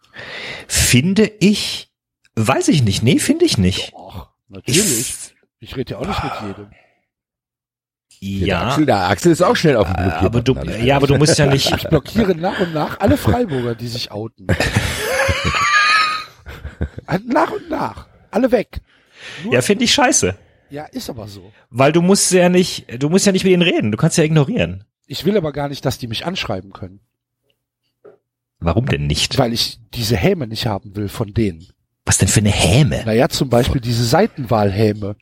finde 0.67 1.31
ich, 1.41 1.91
weiß 2.37 2.69
ich 2.69 2.83
nicht, 2.83 3.03
nee, 3.03 3.19
finde 3.19 3.45
ich 3.45 3.59
nicht. 3.59 3.93
Och, 3.95 4.29
natürlich. 4.49 5.35
Ich 5.61 5.77
rede 5.77 5.93
ja 5.93 5.99
auch 5.99 6.07
nicht 6.07 6.23
mit 6.25 6.33
jedem. 6.49 6.71
Ja, 8.25 8.69
Axel, 8.69 8.87
der 8.87 9.09
Axel 9.09 9.33
ist 9.33 9.43
auch 9.43 9.57
schnell 9.57 9.75
auf 9.77 9.89
dem 9.89 9.97
Blockierbutton. 9.97 10.27
aber 10.27 10.43
du, 10.43 10.55
Alter. 10.73 10.85
ja, 10.85 10.95
aber 10.97 11.07
du 11.09 11.17
musst 11.17 11.39
ja 11.39 11.47
nicht, 11.47 11.75
Ich 11.75 11.89
blockiere 11.89 12.37
nach 12.37 12.61
und 12.61 12.73
nach 12.73 13.01
alle 13.01 13.17
Freiburger, 13.17 13.75
die 13.75 13.89
sich 13.89 14.13
outen. 14.13 14.47
nach 17.27 17.51
und 17.51 17.69
nach. 17.69 18.07
Alle 18.31 18.53
weg. 18.53 18.81
Nur, 19.45 19.55
ja, 19.55 19.61
finde 19.63 19.85
ich 19.85 19.93
scheiße. 19.93 20.37
ja, 20.71 20.85
ist 20.85 21.11
aber 21.11 21.27
so. 21.29 21.53
Weil 21.71 21.93
du 21.93 22.01
musst 22.01 22.31
ja 22.33 22.49
nicht, 22.49 22.87
du 23.03 23.09
musst 23.09 23.27
ja 23.27 23.33
nicht 23.33 23.45
mit 23.45 23.53
ihnen 23.53 23.63
reden, 23.63 23.91
du 23.93 23.99
kannst 23.99 24.17
ja 24.19 24.25
ignorieren. 24.25 24.85
Ich 25.07 25.25
will 25.25 25.37
aber 25.37 25.53
gar 25.53 25.69
nicht, 25.69 25.85
dass 25.85 25.99
die 25.99 26.07
mich 26.07 26.25
anschreiben 26.25 26.73
können, 26.73 27.01
Warum 28.61 28.87
denn 28.87 29.07
nicht? 29.09 29.37
weil 29.39 29.53
ich 29.53 29.81
diese 29.95 30.17
Häme 30.17 30.47
nicht 30.47 30.67
haben 30.67 30.95
will 30.97 31.09
von 31.09 31.35
denen. 31.35 31.67
Was 32.05 32.19
denn 32.19 32.29
für 32.29 32.41
eine 32.41 32.51
Häme? 32.51 33.03
Naja, 33.05 33.29
zum 33.29 33.49
Beispiel 33.49 33.81
diese 33.81 34.05
Seitenwahlhäme. 34.05 35.17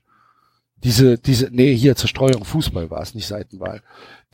Diese, 0.82 1.18
diese, 1.18 1.48
nee, 1.50 1.74
hier 1.74 1.94
Zerstreuung 1.96 2.44
Fußball 2.44 2.90
war 2.90 3.02
es, 3.02 3.14
nicht 3.14 3.26
Seitenwahl. 3.26 3.82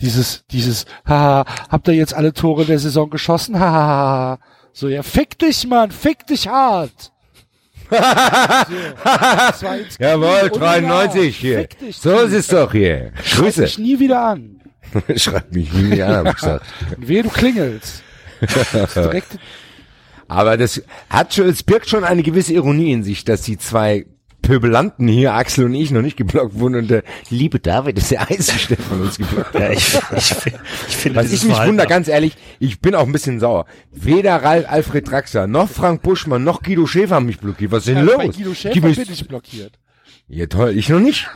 Dieses, 0.01 0.45
dieses, 0.51 0.85
haha, 1.07 1.45
habt 1.69 1.89
ihr 1.89 1.95
jetzt 1.95 2.15
alle 2.15 2.33
Tore 2.33 2.65
der 2.65 2.79
Saison 2.79 3.11
geschossen? 3.11 3.59
Haha. 3.59 4.39
So, 4.73 4.89
ja, 4.89 5.03
fick 5.03 5.39
dich, 5.39 5.67
Mann, 5.67 5.91
fick 5.91 6.27
dich 6.27 6.49
hart. 6.49 7.13
so, 7.91 9.67
Jawohl, 9.99 10.51
und 10.53 10.61
93 10.61 11.25
ja, 11.25 11.41
hier. 11.41 11.59
Fick 11.61 11.79
dich, 11.79 11.97
So 11.97 12.19
ist 12.19 12.33
es 12.33 12.49
doch 12.49 12.73
hier. 12.73 13.13
Schreib 13.25 13.45
Grüße. 13.45 13.63
mich 13.63 13.79
nie 13.79 13.99
wieder 13.99 14.23
an. 14.23 14.61
Schreib 15.17 15.53
mich 15.53 15.73
nie 15.73 16.03
an, 16.03 16.17
hab 16.17 16.27
ich 16.27 16.35
gesagt. 16.35 16.67
Und 16.97 17.09
wehe, 17.09 17.23
du 17.23 17.31
klingelst. 17.31 18.03
Direkt, 18.95 19.39
Aber 20.29 20.57
das 20.57 20.83
hat 21.09 21.33
schon, 21.33 21.49
es 21.49 21.63
birgt 21.63 21.89
schon 21.89 22.05
eine 22.05 22.23
gewisse 22.23 22.53
Ironie 22.53 22.93
in 22.93 23.03
sich, 23.03 23.25
dass 23.25 23.43
die 23.43 23.57
zwei 23.57 24.05
Pöbelanten 24.47 25.09
hier, 25.09 25.35
Axel 25.35 25.65
und 25.65 25.75
ich, 25.75 25.91
noch 25.91 26.03
nicht 26.03 26.17
geblockt 26.17 26.59
wurden 26.59 26.77
und 26.77 26.89
der 26.89 27.03
liebe 27.31 27.59
David 27.59 27.99
ist 27.99 28.13
der 28.13 28.31
einzige, 28.31 28.77
der 28.77 28.85
von 28.85 29.01
uns 29.01 29.19
geblockt. 29.19 29.55
Ja, 29.55 29.71
ich, 29.71 29.99
ich, 30.17 30.37
ich 30.89 30.97
finde 30.97 31.19
Was 31.19 31.33
ich 31.33 31.43
mich 31.43 31.51
Verhalten 31.53 31.71
wundere, 31.71 31.89
ganz 31.89 32.07
ehrlich, 32.07 32.37
ich 32.61 32.81
bin 32.81 32.95
auch 32.95 33.07
ein 33.07 33.13
bisschen 33.13 33.41
sauer. 33.41 33.67
Weder 33.91 34.37
Ralf 34.37 34.67
Alfred 34.69 35.11
Draxler, 35.11 35.49
noch 35.49 35.69
Frank 35.69 36.03
Buschmann, 36.03 36.45
noch 36.45 36.63
Guido 36.63 36.87
Schäfer 36.87 37.17
haben 37.17 37.27
mich 37.27 37.41
blockiert. 37.41 37.73
Was 37.73 37.87
ist 37.87 37.97
denn 37.97 38.07
ja, 38.07 38.17
bei 38.17 38.27
los? 38.27 38.37
Guido 38.37 38.51
Die 38.51 38.57
Schäfer 38.57 38.81
bin 38.81 39.13
ich 39.13 39.27
blockiert. 39.27 39.73
Ja 40.29 40.47
toll, 40.47 40.77
ich 40.77 40.89
noch 40.89 41.01
nicht. 41.01 41.29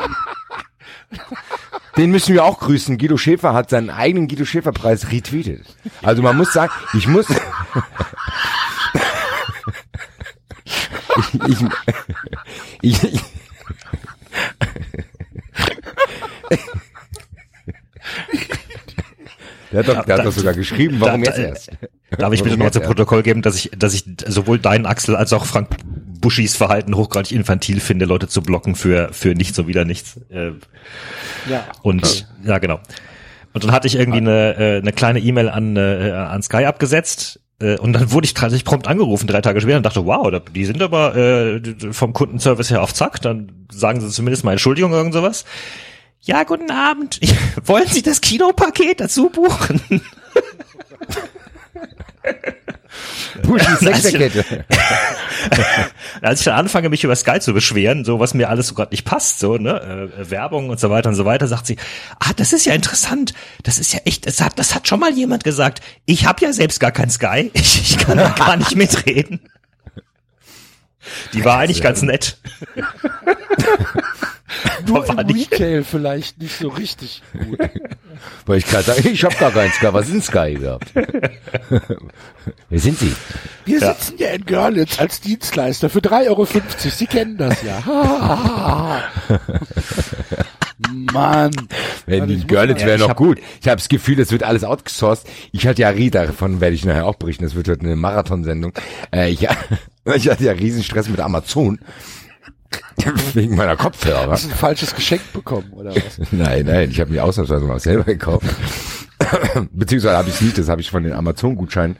Den 1.97 2.13
müssen 2.13 2.33
wir 2.35 2.45
auch 2.45 2.61
grüßen. 2.61 2.97
Guido 2.97 3.17
Schäfer 3.17 3.55
hat 3.55 3.71
seinen 3.71 3.91
eigenen 3.91 4.29
Guido 4.29 4.45
Schäfer 4.45 4.71
Preis 4.71 5.11
retweetet. 5.11 5.67
Also 6.03 6.23
man 6.23 6.37
muss 6.37 6.53
sagen, 6.53 6.71
ich 6.95 7.09
muss 7.09 7.27
ich, 11.49 11.49
ich, 11.49 11.59
ich, 12.83 13.03
ich 13.05 13.21
Der 19.73 19.81
hat 19.81 19.89
doch, 19.89 20.05
der 20.05 20.19
hat 20.19 20.27
doch 20.27 20.33
sogar 20.33 20.55
geschrieben, 20.55 20.97
warum 20.99 21.23
da- 21.23 21.31
jetzt 21.31 21.39
erst? 21.39 21.71
Darf 22.19 22.33
ich 22.33 22.41
bitte 22.43 22.51
Warum 22.51 22.59
noch 22.59 22.65
jetzt 22.67 22.75
zu? 22.75 22.81
Protokoll 22.81 23.23
geben, 23.23 23.43
dass 23.43 23.57
ich, 23.57 23.71
dass 23.77 23.95
ich 23.95 24.05
sowohl 24.27 24.59
deinen 24.59 24.85
Axel 24.87 25.15
als 25.15 25.33
auch 25.33 25.45
Frank 25.47 25.69
Buschis 26.21 26.57
Verhalten 26.57 26.97
hochgradig 26.97 27.33
infantil 27.33 27.79
finde, 27.81 28.05
Leute 28.05 28.27
zu 28.29 28.43
blocken 28.43 28.75
für, 28.75 29.13
für 29.13 29.35
nichts 29.35 29.59
und 29.59 29.69
wieder 29.69 29.85
nichts. 29.85 30.19
Äh, 30.29 30.53
Ja. 31.49 31.67
Und 31.83 32.27
ja, 32.45 32.59
genau. 32.59 32.81
Und 33.53 33.65
dann 33.65 33.73
hatte 33.73 33.87
ich 33.87 33.95
irgendwie 33.97 34.19
eine, 34.19 34.57
äh, 34.57 34.79
eine 34.79 34.93
kleine 34.93 35.21
E-Mail 35.21 35.49
an, 35.49 35.77
äh, 35.77 36.11
an 36.13 36.43
Sky 36.43 36.65
abgesetzt, 36.67 37.41
Äh, 37.61 37.79
und 37.79 37.93
dann 37.93 38.13
wurde 38.13 38.25
ich 38.25 38.35
tatsächlich 38.35 38.65
prompt 38.65 38.89
angerufen, 38.89 39.27
drei 39.27 39.41
Tage 39.41 39.61
später, 39.61 39.77
und 39.77 39.87
dachte, 39.87 40.07
wow, 40.07 40.33
die 40.53 40.65
sind 40.65 40.83
aber 40.83 41.17
äh, 41.17 41.61
vom 41.93 42.13
Kundenservice 42.13 42.71
her 42.71 42.83
auf 42.83 42.95
Zack. 42.95 43.21
Dann 43.23 43.67
sagen 43.71 44.01
sie 44.01 44.11
zumindest 44.11 44.45
mal 44.45 44.53
Entschuldigung, 44.53 44.93
irgend 44.93 45.15
sowas. 45.15 45.45
Ja, 46.23 46.45
guten 46.45 46.71
Abend. 46.71 47.19
Wollen 47.65 47.87
Sie 47.87 48.03
das 48.03 48.21
Kinopaket 48.21 49.01
dazu 49.01 49.31
buchen? 49.31 50.03
Nein, 53.43 53.77
Sechserkette. 53.81 54.65
Als 56.23 56.41
ich 56.41 56.45
dann 56.45 56.55
anfange, 56.55 56.89
mich 56.89 57.05
über 57.05 57.17
Sky 57.17 57.41
zu 57.41 57.53
beschweren, 57.55 58.05
so 58.05 58.21
was 58.21 58.35
mir 58.35 58.49
alles 58.49 58.69
so 58.69 58.75
gerade 58.75 58.91
nicht 58.93 59.05
passt, 59.05 59.39
so, 59.39 59.57
ne, 59.57 60.11
äh, 60.19 60.31
Werbung 60.31 60.69
und 60.69 60.79
so 60.81 60.91
weiter 60.91 61.09
und 61.09 61.15
so 61.15 61.25
weiter, 61.25 61.47
sagt 61.49 61.67
sie, 61.67 61.77
ah, 62.19 62.33
das 62.37 62.53
ist 62.53 62.67
ja 62.67 62.75
interessant, 62.75 63.33
das 63.63 63.79
ist 63.79 63.93
ja 63.93 64.01
echt, 64.05 64.27
das 64.27 64.41
hat, 64.41 64.59
das 64.59 64.75
hat 64.75 64.87
schon 64.89 65.01
mal 65.01 65.13
jemand 65.13 65.45
gesagt, 65.45 65.81
ich 66.07 66.27
habe 66.27 66.45
ja 66.45 66.53
selbst 66.53 66.81
gar 66.81 66.93
kein 66.93 67.11
Sky, 67.11 67.51
ich, 67.55 67.81
ich 67.93 67.99
kann 67.99 68.19
da 68.19 68.29
gar 68.31 68.57
nicht 68.57 68.77
mitreden. 68.77 69.41
Die 71.33 71.45
war 71.45 71.59
eigentlich 71.59 71.81
ganz 71.81 72.03
nett. 72.03 72.37
Nur 74.87 75.09
war 75.09 75.19
im 75.21 75.27
nicht- 75.29 75.53
Retail 75.53 75.85
vielleicht 75.85 76.39
nicht 76.39 76.59
so 76.59 76.69
richtig 76.69 77.23
gut. 77.33 77.59
Weil 78.47 78.59
ich 78.59 78.67
gerade 78.67 78.85
sage, 78.85 79.09
ich 79.09 79.25
habe 79.25 79.35
gar 79.37 79.51
keinen 79.51 79.73
Sky. 79.73 79.89
Was 79.93 80.09
ist 80.09 80.15
ein 80.15 80.23
Sky 80.23 80.55
überhaupt? 80.55 80.93
Wer 82.69 82.79
sind 82.81 82.99
Sie? 82.99 83.13
Wir 83.65 83.81
sitzen 83.81 84.15
ja 84.19 84.29
in 84.31 84.45
Görlitz 84.45 84.99
als 84.99 85.21
Dienstleister 85.21 85.91
für 85.91 86.01
3,50 86.01 86.29
Euro. 86.29 86.47
Sie 86.91 87.07
kennen 87.07 87.37
das 87.37 87.63
ja. 87.63 87.83
Mann. 91.13 91.51
Wenn 92.07 92.29
ich 92.31 92.39
muss 92.39 92.47
Görlitz 92.47 92.81
wäre 92.81 92.95
ich 92.95 93.01
noch 93.01 93.11
hab- 93.11 93.17
gut. 93.17 93.39
Ich 93.61 93.69
habe 93.69 93.77
das 93.77 93.89
Gefühl, 93.89 94.17
das 94.17 94.31
wird 94.33 94.43
alles 94.43 94.65
outgesourced. 94.65 95.27
Ich 95.53 95.67
hatte 95.67 95.83
ja 95.83 95.91
Rie, 95.91 96.11
davon 96.11 96.61
werde 96.61 96.75
ich 96.75 96.85
nachher 96.85 97.07
auch 97.07 97.17
berichten. 97.17 97.45
Das 97.45 97.55
wird 97.55 97.69
heute 97.69 97.83
eine 97.83 97.97
Marathonsendung. 97.97 98.73
Äh, 99.13 99.31
ich, 99.31 99.47
ich 100.15 100.29
hatte 100.29 100.45
ja 100.45 100.53
riesen 100.53 100.83
Stress 100.83 101.09
mit 101.09 101.21
Amazon. 101.21 101.81
Wegen 103.35 103.57
meiner 103.57 103.77
Kopfhörer. 103.77 104.31
Hast 104.31 104.45
du 104.47 104.51
ein 104.51 104.55
falsches 104.57 104.95
Geschenk 104.95 105.33
bekommen, 105.33 105.73
oder 105.73 105.95
was? 105.95 106.19
Nein, 106.33 106.67
nein, 106.67 106.91
ich 106.91 107.01
habe 107.01 107.11
mir 107.11 107.25
ausnahmsweise 107.25 107.65
mal 107.65 107.81
selber 107.81 108.05
gekauft. 108.05 108.47
Beziehungsweise 109.73 110.17
habe 110.17 110.29
ich 110.29 110.41
nicht, 110.41 110.59
das 110.59 110.69
habe 110.69 110.81
ich 110.81 110.91
von 110.91 111.03
den 111.03 111.13
Amazon-Gutscheinen 111.13 111.97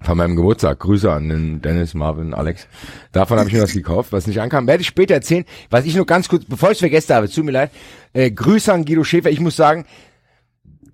von 0.00 0.16
meinem 0.16 0.36
Geburtstag. 0.36 0.78
Grüße 0.78 1.10
an 1.10 1.28
den 1.28 1.60
Dennis, 1.60 1.94
Marvin, 1.94 2.34
Alex. 2.34 2.66
Davon 3.12 3.38
habe 3.38 3.48
ich 3.48 3.54
mir 3.54 3.62
was 3.62 3.72
gekauft, 3.72 4.12
was 4.12 4.26
nicht 4.26 4.40
ankam. 4.40 4.66
Werde 4.66 4.80
ich 4.82 4.86
später 4.86 5.14
erzählen. 5.14 5.44
Was 5.70 5.84
ich 5.86 5.96
nur 5.96 6.06
ganz 6.06 6.28
kurz, 6.28 6.44
bevor 6.44 6.68
ich 6.70 6.74
es 6.76 6.80
vergesse 6.80 7.14
habe, 7.14 7.28
tut 7.28 7.44
mir 7.44 7.50
leid. 7.52 7.70
Äh, 8.12 8.30
Grüße 8.30 8.72
an 8.72 8.84
Guido 8.84 9.02
Schäfer. 9.04 9.30
Ich 9.30 9.40
muss 9.40 9.56
sagen, 9.56 9.86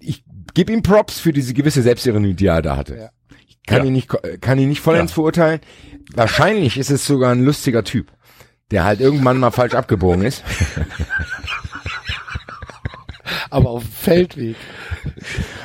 ich 0.00 0.24
gebe 0.54 0.72
ihm 0.72 0.82
Props 0.82 1.18
für 1.20 1.32
diese 1.32 1.52
gewisse 1.52 1.82
Selbstironie, 1.82 2.34
die 2.34 2.46
er 2.46 2.62
da 2.62 2.76
hatte. 2.76 2.96
Ja. 2.96 3.10
Ich 3.46 3.58
kann 3.66 3.78
Ja. 3.82 3.84
ihn 3.84 3.92
nicht, 3.92 4.08
kann 4.40 4.58
ihn 4.58 4.68
nicht 4.70 4.80
vollends 4.80 5.12
verurteilen. 5.12 5.60
Wahrscheinlich 6.14 6.78
ist 6.78 6.90
es 6.90 7.06
sogar 7.06 7.32
ein 7.32 7.44
lustiger 7.44 7.84
Typ, 7.84 8.10
der 8.70 8.84
halt 8.84 9.00
irgendwann 9.00 9.38
mal 9.38 9.50
falsch 9.50 9.74
abgebogen 9.74 10.22
ist. 10.24 10.42
Aber 13.50 13.70
auf 13.70 13.82
dem 13.84 13.92
Feldweg. 13.92 14.56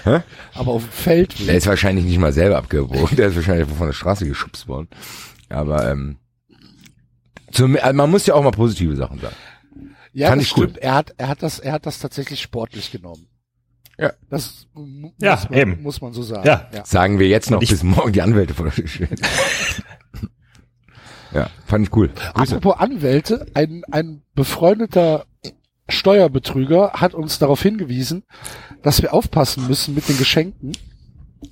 Hä? 0.04 0.22
Aber 0.54 0.72
auf 0.74 0.84
dem 0.84 0.92
Feldweg. 0.92 1.48
Der 1.48 1.56
ist 1.58 1.68
wahrscheinlich 1.68 2.06
nicht 2.06 2.20
mal 2.20 2.34
selber 2.34 2.58
abgebogen, 2.58 3.16
der 3.16 3.28
ist 3.30 3.36
wahrscheinlich 3.36 3.68
von 3.68 3.88
der 3.88 3.94
Straße 3.94 4.28
geschubst 4.28 4.68
worden. 4.68 4.88
Aber 5.50 5.90
ähm, 5.90 6.18
zum, 7.52 7.76
also 7.78 7.94
man 7.94 8.12
muss 8.12 8.26
ja 8.28 8.36
auch 8.36 8.44
mal 8.44 8.52
positive 8.52 8.96
Sachen 8.96 9.20
sagen. 9.20 9.36
Ja, 10.14 10.30
Fand 10.30 10.42
das 10.42 10.48
ich 10.50 10.58
cool. 10.58 10.64
stimmt. 10.66 10.78
Er 10.80 10.94
hat, 10.96 11.14
er 11.18 11.28
hat 11.30 11.42
das, 11.44 11.60
er 11.60 11.74
hat 11.74 11.86
das 11.86 12.00
tatsächlich 12.00 12.42
sportlich 12.42 12.92
genommen. 12.92 13.28
Ja. 13.98 14.14
Das 14.30 14.68
Ja, 15.20 15.36
muss, 15.36 15.50
man, 15.50 15.60
eben. 15.60 15.82
muss 15.84 16.02
man 16.02 16.14
so 16.14 16.24
sagen. 16.24 16.48
Ja. 16.48 16.70
Sagen 16.86 17.20
wir 17.20 17.28
jetzt 17.28 17.52
noch, 17.52 17.62
ich- 17.62 17.70
bis 17.70 17.84
morgen 17.84 18.14
die 18.14 18.22
Anwälte 18.22 18.54
vor 18.54 18.70
der. 18.70 18.74
ja, 21.34 21.50
fand 21.66 21.88
ich 21.88 21.96
cool. 21.96 22.10
Grüße. 22.10 22.56
Apropos 22.56 22.80
Anwälte, 22.80 23.46
ein, 23.54 23.84
ein 23.92 24.22
befreundeter 24.36 25.26
Steuerbetrüger 25.88 26.94
hat 26.94 27.14
uns 27.14 27.40
darauf 27.40 27.62
hingewiesen, 27.62 28.24
dass 28.84 29.02
wir 29.02 29.14
aufpassen 29.14 29.68
müssen 29.68 29.96
mit 29.96 30.08
den 30.08 30.18
Geschenken. 30.18 30.72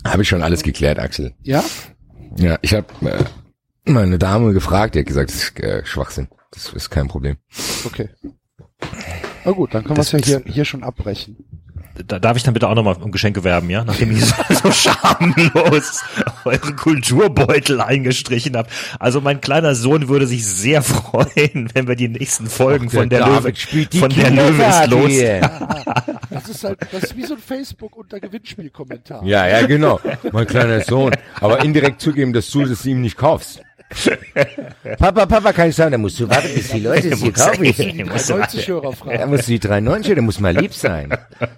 Habe 0.05 0.21
ich 0.21 0.29
schon 0.29 0.43
alles 0.43 0.63
geklärt, 0.63 0.99
Axel. 0.99 1.33
Ja? 1.43 1.63
Ja, 2.37 2.57
ich 2.61 2.73
habe 2.73 2.87
äh, 3.07 3.23
meine 3.85 4.19
Dame 4.19 4.53
gefragt, 4.53 4.95
die 4.95 4.99
hat 4.99 5.07
gesagt, 5.07 5.29
das 5.29 5.37
ist 5.37 5.59
äh, 5.59 5.85
Schwachsinn. 5.85 6.27
Das 6.51 6.71
ist 6.73 6.89
kein 6.89 7.07
Problem. 7.07 7.37
Okay. 7.85 8.09
Na 9.43 9.51
gut, 9.51 9.73
dann 9.73 9.83
können 9.83 9.97
wir 9.97 10.01
es 10.01 10.11
ja 10.11 10.19
hier, 10.19 10.43
hier 10.45 10.65
schon 10.65 10.83
abbrechen. 10.83 11.37
Da 12.05 12.19
darf 12.19 12.37
ich 12.37 12.43
dann 12.43 12.53
bitte 12.53 12.67
auch 12.67 12.75
nochmal 12.75 12.95
um 13.01 13.11
Geschenke 13.11 13.43
werben, 13.43 13.69
ja? 13.69 13.83
Nachdem 13.83 14.11
ich 14.11 14.25
so, 14.25 14.35
so 14.63 14.71
schamlos 14.71 16.03
eure 16.45 16.73
Kulturbeutel 16.73 17.81
eingestrichen 17.81 18.55
habt. 18.55 18.71
Also 18.99 19.21
mein 19.21 19.41
kleiner 19.41 19.75
Sohn 19.75 20.07
würde 20.07 20.27
sich 20.27 20.45
sehr 20.45 20.81
freuen, 20.83 21.69
wenn 21.73 21.87
wir 21.87 21.95
die 21.95 22.09
nächsten 22.09 22.47
Folgen 22.47 22.89
von 22.89 23.09
der, 23.09 23.25
Löwe, 23.25 23.55
spielt 23.55 23.93
die 23.93 23.99
von 23.99 24.09
der 24.09 24.31
Löwe 24.31 24.63
ist 24.63 24.87
los. 24.89 25.09
hier. 25.09 25.41
Das 26.29 26.49
ist 26.49 26.63
halt, 26.63 26.77
das 26.91 27.03
ist 27.03 27.17
wie 27.17 27.23
so 27.23 27.35
ein 27.35 27.39
Facebook 27.39 27.95
unter 27.95 28.19
Gewinnspielkommentar. 28.19 29.23
Ja, 29.23 29.47
ja, 29.47 29.65
genau. 29.65 29.99
Mein 30.31 30.45
kleiner 30.45 30.81
Sohn. 30.81 31.15
Aber 31.39 31.63
indirekt 31.63 32.01
zugeben, 32.01 32.33
dass 32.33 32.51
du 32.51 32.65
das 32.65 32.85
ihm 32.85 33.01
nicht 33.01 33.17
kaufst. 33.17 33.61
Papa, 34.99 35.25
Papa, 35.25 35.53
kann 35.53 35.69
ich 35.69 35.75
sagen, 35.75 35.91
da 35.91 35.97
musst 35.97 36.19
du 36.19 36.27
warten, 36.29 36.49
bis 36.53 36.69
die 36.69 36.79
Leute 36.79 37.09
es 37.11 37.21
hier 37.21 37.31
kaufen. 37.31 37.63
Die 37.63 38.03
90 38.03 38.67
Hörer 38.67 38.81
Da 38.89 38.91
fragen. 38.91 39.29
musst 39.29 39.47
du 39.47 39.51
die 39.53 39.59
390, 39.59 40.15
da 40.15 40.21
muss 40.21 40.39
mal 40.39 40.55
lieb 40.55 40.73
sein. 40.73 41.09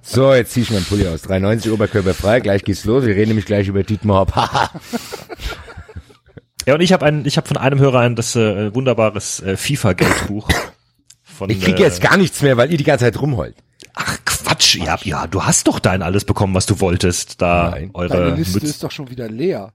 So, 0.01 0.33
jetzt 0.33 0.51
zieh 0.53 0.61
ich 0.61 0.71
meinen 0.71 0.85
Pulli 0.85 1.07
aus. 1.07 1.23
390 1.23 1.71
Oberkörper 1.71 2.13
frei, 2.13 2.39
gleich 2.39 2.63
geht's 2.63 2.85
los. 2.85 3.03
Wir 3.05 3.15
reden 3.15 3.29
nämlich 3.29 3.45
gleich 3.45 3.67
über 3.67 3.83
Dietmar 3.83 4.21
Hopp. 4.21 4.35
Haha. 4.35 4.69
Ja, 6.65 6.75
und 6.75 6.81
ich 6.81 6.93
habe 6.93 7.03
ein, 7.05 7.25
ich 7.25 7.37
habe 7.37 7.47
von 7.47 7.57
einem 7.57 7.79
Hörer 7.79 8.01
ein 8.01 8.15
das 8.15 8.35
äh, 8.35 8.75
wunderbares 8.75 9.39
äh, 9.39 9.57
FIFA-Geldbuch. 9.57 10.47
Ich 11.47 11.61
krieg 11.61 11.79
äh, 11.79 11.83
jetzt 11.83 11.99
gar 12.01 12.15
nichts 12.15 12.43
mehr, 12.43 12.57
weil 12.57 12.69
ihr 12.69 12.77
die 12.77 12.83
ganze 12.83 13.05
Zeit 13.05 13.19
rumheult. 13.19 13.55
Ach 13.95 14.17
Quatsch, 14.25 14.75
ja, 14.75 14.95
ja, 15.01 15.25
du 15.25 15.43
hast 15.43 15.67
doch 15.67 15.79
dein 15.79 16.03
alles 16.03 16.25
bekommen, 16.25 16.53
was 16.53 16.67
du 16.67 16.79
wolltest. 16.79 17.41
Da 17.41 17.71
Nein. 17.71 17.91
Deine 17.93 18.13
eure 18.13 18.35
Liste 18.35 18.55
Mütze. 18.55 18.67
ist 18.67 18.83
doch 18.83 18.91
schon 18.91 19.09
wieder 19.09 19.29
leer. 19.29 19.71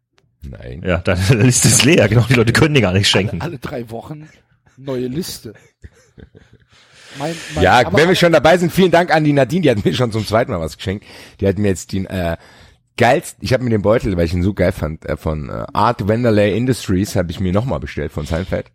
Nein. 0.51 0.83
Ja, 0.85 0.99
deine 0.99 1.43
Liste 1.43 1.69
ist 1.69 1.85
leer, 1.85 2.09
genau. 2.09 2.25
Die 2.29 2.35
Leute 2.35 2.53
können 2.53 2.75
dir 2.75 2.81
gar 2.81 2.93
nicht 2.93 3.09
schenken. 3.09 3.41
Alle 3.41 3.59
drei 3.59 3.91
Wochen 3.91 4.29
neue 4.77 5.07
Liste. 5.07 5.55
Mein, 7.19 7.35
mein, 7.55 7.65
Ja, 7.65 7.81
aber- 7.87 7.97
wenn 7.99 8.09
wir 8.09 8.17
schon 8.17 8.33
dabei 8.33 8.59
sind, 8.59 8.73
vielen 8.73 8.91
Dank 8.91 9.15
an 9.15 9.23
die 9.25 9.33
Nadine, 9.33 9.63
die 9.63 9.71
hat 9.71 9.85
mir 9.85 9.95
schon 9.95 10.11
zum 10.13 10.27
zweiten 10.27 10.51
Mal 10.51 10.61
was 10.61 10.77
geschenkt. 10.77 11.05
Die 11.41 11.47
hat 11.47 11.59
mir 11.59 11.69
jetzt 11.69 11.93
den 11.93 12.07
äh, 12.07 12.37
geilsten, 12.97 13.45
ich 13.45 13.53
habe 13.53 13.63
mir 13.63 13.71
den 13.71 13.83
Beutel, 13.83 14.17
weil 14.17 14.27
ich 14.27 14.35
ihn 14.35 14.43
so 14.43 14.53
geil 14.55 14.73
fand, 14.73 15.05
äh, 15.07 15.17
von 15.17 15.49
äh, 15.49 15.65
Art 15.73 16.09
Vanderlei 16.09 16.53
Industries, 16.55 17.15
habe 17.15 17.31
ich 17.31 17.39
mir 17.41 17.53
nochmal 17.53 17.79
bestellt 17.81 18.11
von 18.13 18.27
Seinfeld. 18.27 18.73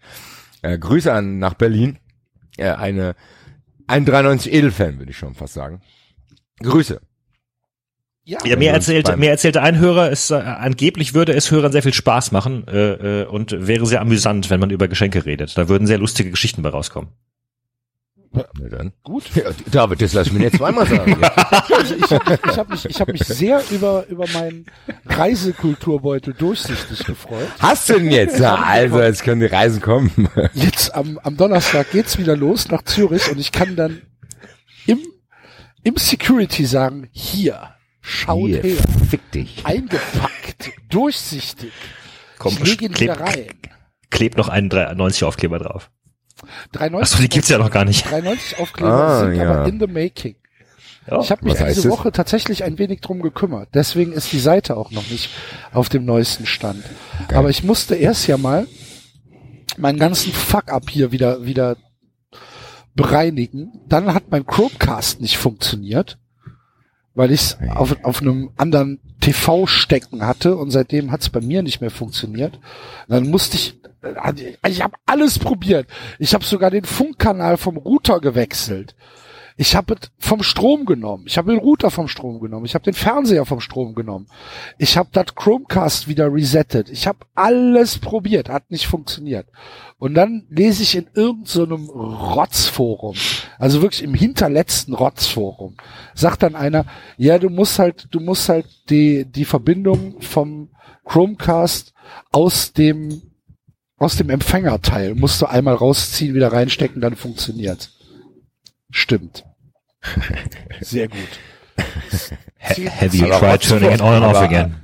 Äh, 0.62 0.78
Grüße 0.78 1.12
an 1.12 1.40
nach 1.40 1.54
Berlin. 1.56 2.00
Äh, 2.58 2.70
eine 2.72 3.16
ein 3.88 4.06
93 4.06 4.54
Edelfan, 4.54 5.00
würde 5.00 5.12
ich 5.12 5.18
schon 5.18 5.34
fast 5.34 5.56
sagen. 5.56 5.82
Grüße. 6.62 7.02
Ja, 8.30 8.38
Ja, 8.46 8.56
mir 8.58 8.72
beim- 8.72 9.20
mir 9.20 9.30
erzählte 9.32 9.62
ein 9.62 9.80
Hörer, 9.80 10.12
es 10.12 10.30
äh, 10.30 10.36
angeblich 10.36 11.14
würde 11.14 11.34
es 11.34 11.50
Hörern 11.52 11.72
sehr 11.72 11.84
viel 11.84 11.94
Spaß 11.94 12.32
machen 12.32 12.68
äh, 12.68 13.22
äh, 13.22 13.26
und 13.26 13.56
wäre 13.68 13.86
sehr 13.86 14.02
amüsant, 14.02 14.50
wenn 14.50 14.60
man 14.60 14.70
über 14.70 14.88
Geschenke 14.88 15.26
redet. 15.26 15.58
Da 15.58 15.68
würden 15.68 15.88
sehr 15.88 15.98
lustige 15.98 16.30
Geschichten 16.30 16.62
bei 16.62 16.70
rauskommen. 16.70 17.10
Na 18.32 18.44
dann. 18.70 18.94
gut. 19.02 19.24
Ja, 19.34 19.46
David, 19.72 20.04
das 20.04 20.14
lass 20.14 20.28
ich 20.28 20.34
mir 20.34 20.44
jetzt 20.44 20.58
zweimal 20.58 20.86
sagen. 20.86 21.18
Also 21.72 21.96
ich 21.96 22.12
habe 22.12 22.30
mich, 22.30 22.40
ich 22.46 22.58
hab 22.58 22.70
mich, 22.70 22.86
ich 22.86 23.02
hab 23.02 23.08
mich 23.08 23.24
sehr 23.24 23.64
über, 23.72 24.06
über 24.08 24.26
meinen 24.34 24.66
Reisekulturbeutel 25.08 26.34
durchsichtig 26.36 27.06
gefreut. 27.06 27.48
Hast 27.60 27.90
du 27.90 27.94
denn 27.94 28.12
jetzt? 28.12 28.38
Ja, 28.40 28.56
also, 28.56 29.02
jetzt 29.02 29.24
können 29.24 29.42
die 29.42 29.48
Reisen 29.48 29.82
kommen. 29.82 30.12
Jetzt 30.54 30.94
am, 30.94 31.18
am 31.24 31.38
Donnerstag 31.38 31.90
geht's 31.92 32.18
wieder 32.20 32.36
los 32.36 32.68
nach 32.70 32.84
Zürich 32.84 33.32
und 33.32 33.40
ich 33.40 33.52
kann 33.52 33.76
dann 33.76 34.02
im, 34.86 35.00
im 35.84 35.96
Security 35.98 36.66
sagen, 36.66 37.08
hier, 37.12 37.70
schaut 38.10 38.48
Hier, 38.48 38.62
her, 38.64 38.78
fick 39.10 39.32
dich. 39.32 39.66
eingepackt, 39.66 40.72
durchsichtig. 40.90 41.72
Komm, 42.38 42.54
ich 42.54 42.60
leg 42.68 42.82
ihn 42.82 42.92
kleb, 42.94 43.12
wieder 43.12 43.22
rein. 43.22 43.46
kleb 44.10 44.38
noch 44.38 44.50
einen 44.50 44.68
90 44.70 45.24
Aufkleber 45.24 45.60
drauf. 45.60 45.92
3,90 46.74 47.02
Achso, 47.02 47.22
die 47.22 47.30
gibt's 47.30 47.50
ja 47.50 47.58
noch 47.58 47.70
gar 47.72 47.84
nicht. 47.86 48.06
3,90 48.08 48.60
Aufkleber 48.62 48.92
Ah, 48.94 49.20
sind 49.26 49.36
ja. 49.36 49.52
aber 49.52 49.68
in 49.68 49.80
the 49.80 49.88
making. 49.88 50.36
Ja. 51.10 51.20
Ich 51.22 51.32
habe 51.32 51.44
mich 51.46 51.56
diese 51.56 51.84
das? 51.84 51.90
Woche 51.92 52.12
tatsächlich 52.12 52.64
ein 52.64 52.78
wenig 52.78 53.02
drum 53.02 53.22
gekümmert. 53.22 53.70
Deswegen 53.74 54.14
ist 54.14 54.32
die 54.32 54.40
Seite 54.40 54.78
auch 54.78 54.92
noch 54.92 55.10
nicht 55.10 55.30
auf 55.74 55.90
dem 55.90 56.06
neuesten 56.06 56.46
Stand. 56.46 56.84
Aber 57.34 57.50
ich 57.50 57.64
musste 57.64 57.96
erst 57.96 58.28
ja 58.28 58.38
mal 58.38 58.68
meinen 59.78 59.98
ganzen 60.00 60.32
Fuck-up 60.32 60.90
hier 60.90 61.12
wieder, 61.12 61.46
wieder 61.46 61.78
bereinigen. 62.96 63.72
Dann 63.88 64.14
hat 64.14 64.30
mein 64.32 64.46
Chromecast 64.46 65.22
nicht 65.22 65.38
funktioniert, 65.38 66.18
weil 67.20 67.34
ich 67.34 67.42
es 67.42 67.58
auf, 67.76 67.98
auf 68.04 68.22
einem 68.22 68.52
anderen 68.56 69.02
TV 69.20 69.68
stecken 69.68 70.26
hatte 70.26 70.56
und 70.56 70.72
seitdem 70.72 71.12
hat 71.12 71.20
es 71.20 71.30
bei 71.30 71.42
mir 71.42 71.64
nicht 71.64 71.82
mehr 71.82 71.92
funktioniert. 71.92 72.56
Und 72.56 73.14
dann 73.14 73.30
musste 73.30 73.58
ich, 73.58 73.78
ich 74.66 74.82
habe 74.82 74.96
alles 75.06 75.38
probiert. 75.38 75.86
Ich 76.18 76.34
habe 76.34 76.46
sogar 76.46 76.72
den 76.72 76.86
Funkkanal 76.86 77.58
vom 77.58 77.76
Router 77.76 78.22
gewechselt. 78.22 78.96
Ich 79.62 79.76
habe 79.76 79.98
vom 80.18 80.42
Strom 80.42 80.86
genommen. 80.86 81.26
Ich 81.28 81.38
habe 81.38 81.52
den 81.52 81.60
Router 81.60 81.92
vom 81.92 82.08
Strom 82.08 82.40
genommen. 82.40 82.66
Ich 82.66 82.76
habe 82.76 82.86
den 82.86 82.94
Fernseher 82.94 83.44
vom 83.46 83.60
Strom 83.60 83.94
genommen. 83.94 84.28
Ich 84.78 84.96
habe 84.96 85.10
das 85.12 85.36
Chromecast 85.36 86.08
wieder 86.08 86.34
resettet. 86.34 86.90
Ich 86.90 87.08
habe 87.08 87.26
alles 87.36 87.98
probiert, 87.98 88.48
hat 88.48 88.72
nicht 88.72 88.88
funktioniert. 88.88 89.48
Und 89.98 90.14
dann 90.14 90.48
lese 90.50 90.82
ich 90.82 90.96
in 90.96 91.08
irgendeinem 91.14 91.88
so 91.88 91.92
Rotzforum, 91.94 93.18
also 93.58 93.82
wirklich 93.82 94.02
im 94.02 94.14
hinterletzten 94.14 94.94
Rotzforum, 94.94 95.76
sagt 96.16 96.44
dann 96.44 96.56
einer, 96.56 96.86
ja, 97.18 97.38
du 97.38 97.50
musst 97.50 97.80
halt, 97.80 98.08
du 98.12 98.22
musst 98.22 98.48
halt 98.48 98.66
die, 98.90 99.26
die 99.26 99.44
Verbindung 99.44 100.22
vom 100.22 100.70
Chromecast 101.04 101.94
aus 102.32 102.72
dem, 102.72 103.24
aus 103.98 104.16
dem 104.16 104.30
Empfängerteil 104.30 105.16
musst 105.16 105.42
du 105.42 105.48
einmal 105.48 105.76
rausziehen, 105.76 106.34
wieder 106.34 106.54
reinstecken, 106.54 107.02
dann 107.02 107.18
funktioniert. 107.18 107.92
Stimmt. 108.90 109.49
Sehr 110.82 111.08
gut. 111.08 111.20
Have 112.60 113.16
you 113.16 113.26
tried 113.28 113.62
turning 113.62 113.92
it 113.92 114.02
on 114.02 114.14
and 114.14 114.24
off 114.26 114.36
Aber- 114.36 114.46
again? 114.46 114.76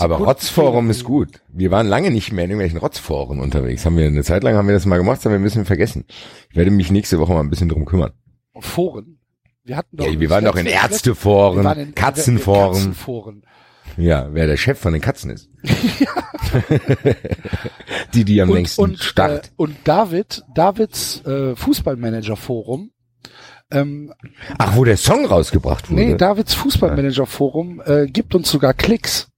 Aber 0.00 0.16
Rotzforum 0.18 0.90
ist 0.90 1.02
gut. 1.02 1.40
Wir 1.48 1.70
waren 1.70 1.86
lange 1.88 2.10
nicht 2.10 2.30
mehr 2.30 2.44
in 2.44 2.50
irgendwelchen 2.50 2.78
Rotzforen 2.78 3.40
unterwegs. 3.40 3.86
Haben 3.86 3.96
wir 3.96 4.06
eine 4.06 4.22
Zeit 4.22 4.42
lang 4.42 4.54
haben 4.54 4.66
wir 4.68 4.74
das 4.74 4.84
mal 4.84 4.98
gemacht, 4.98 5.18
das 5.18 5.24
haben 5.24 5.32
wir 5.32 5.38
ein 5.38 5.42
bisschen 5.44 5.64
vergessen. 5.64 6.04
Ich 6.50 6.56
werde 6.56 6.70
mich 6.70 6.90
nächste 6.90 7.18
Woche 7.18 7.32
mal 7.32 7.40
ein 7.40 7.48
bisschen 7.48 7.70
drum 7.70 7.86
kümmern. 7.86 8.12
Foren. 8.60 9.18
Wir 9.64 9.78
hatten 9.78 9.96
doch. 9.96 10.06
Ja, 10.06 10.20
wir 10.20 10.28
waren 10.28 10.44
doch 10.44 10.56
in 10.56 10.66
wir 10.66 10.72
Ärzteforen, 10.72 11.64
in- 11.78 11.94
Katzenforen. 11.94 12.72
Katzenforen. 12.74 13.42
Ja, 13.96 14.28
wer 14.32 14.46
der 14.46 14.58
Chef 14.58 14.78
von 14.78 14.92
den 14.92 15.00
Katzen 15.00 15.30
ist. 15.30 15.48
die, 18.14 18.24
die 18.24 18.40
am 18.42 18.50
Und, 18.50 18.54
längsten 18.56 18.80
und, 18.82 18.94
äh, 19.00 19.02
starrt. 19.02 19.52
und 19.56 19.76
David, 19.84 20.42
Davids 20.54 21.22
äh, 21.24 21.54
Fußballmanager-Forum, 21.56 22.90
ähm, 23.72 24.12
Ach, 24.58 24.76
wo 24.76 24.84
der 24.84 24.96
Song 24.96 25.26
rausgebracht 25.26 25.90
wurde. 25.90 26.00
nee, 26.00 26.14
Davids 26.14 26.54
Fußballmanager-Forum 26.54 27.82
äh, 27.84 28.06
gibt 28.06 28.34
uns 28.34 28.50
sogar 28.50 28.74
Klicks 28.74 29.28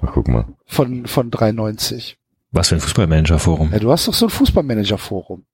Ach, 0.00 0.10
guck 0.12 0.28
mal. 0.28 0.46
von, 0.66 1.06
von 1.06 1.30
390. 1.30 2.16
Was 2.52 2.68
für 2.68 2.76
ein 2.76 2.80
Fußballmanager-Forum? 2.80 3.70
Ja, 3.72 3.78
du 3.78 3.90
hast 3.92 4.08
doch 4.08 4.14
so 4.14 4.26
ein 4.26 4.30
Fußballmanager-Forum. 4.30 5.44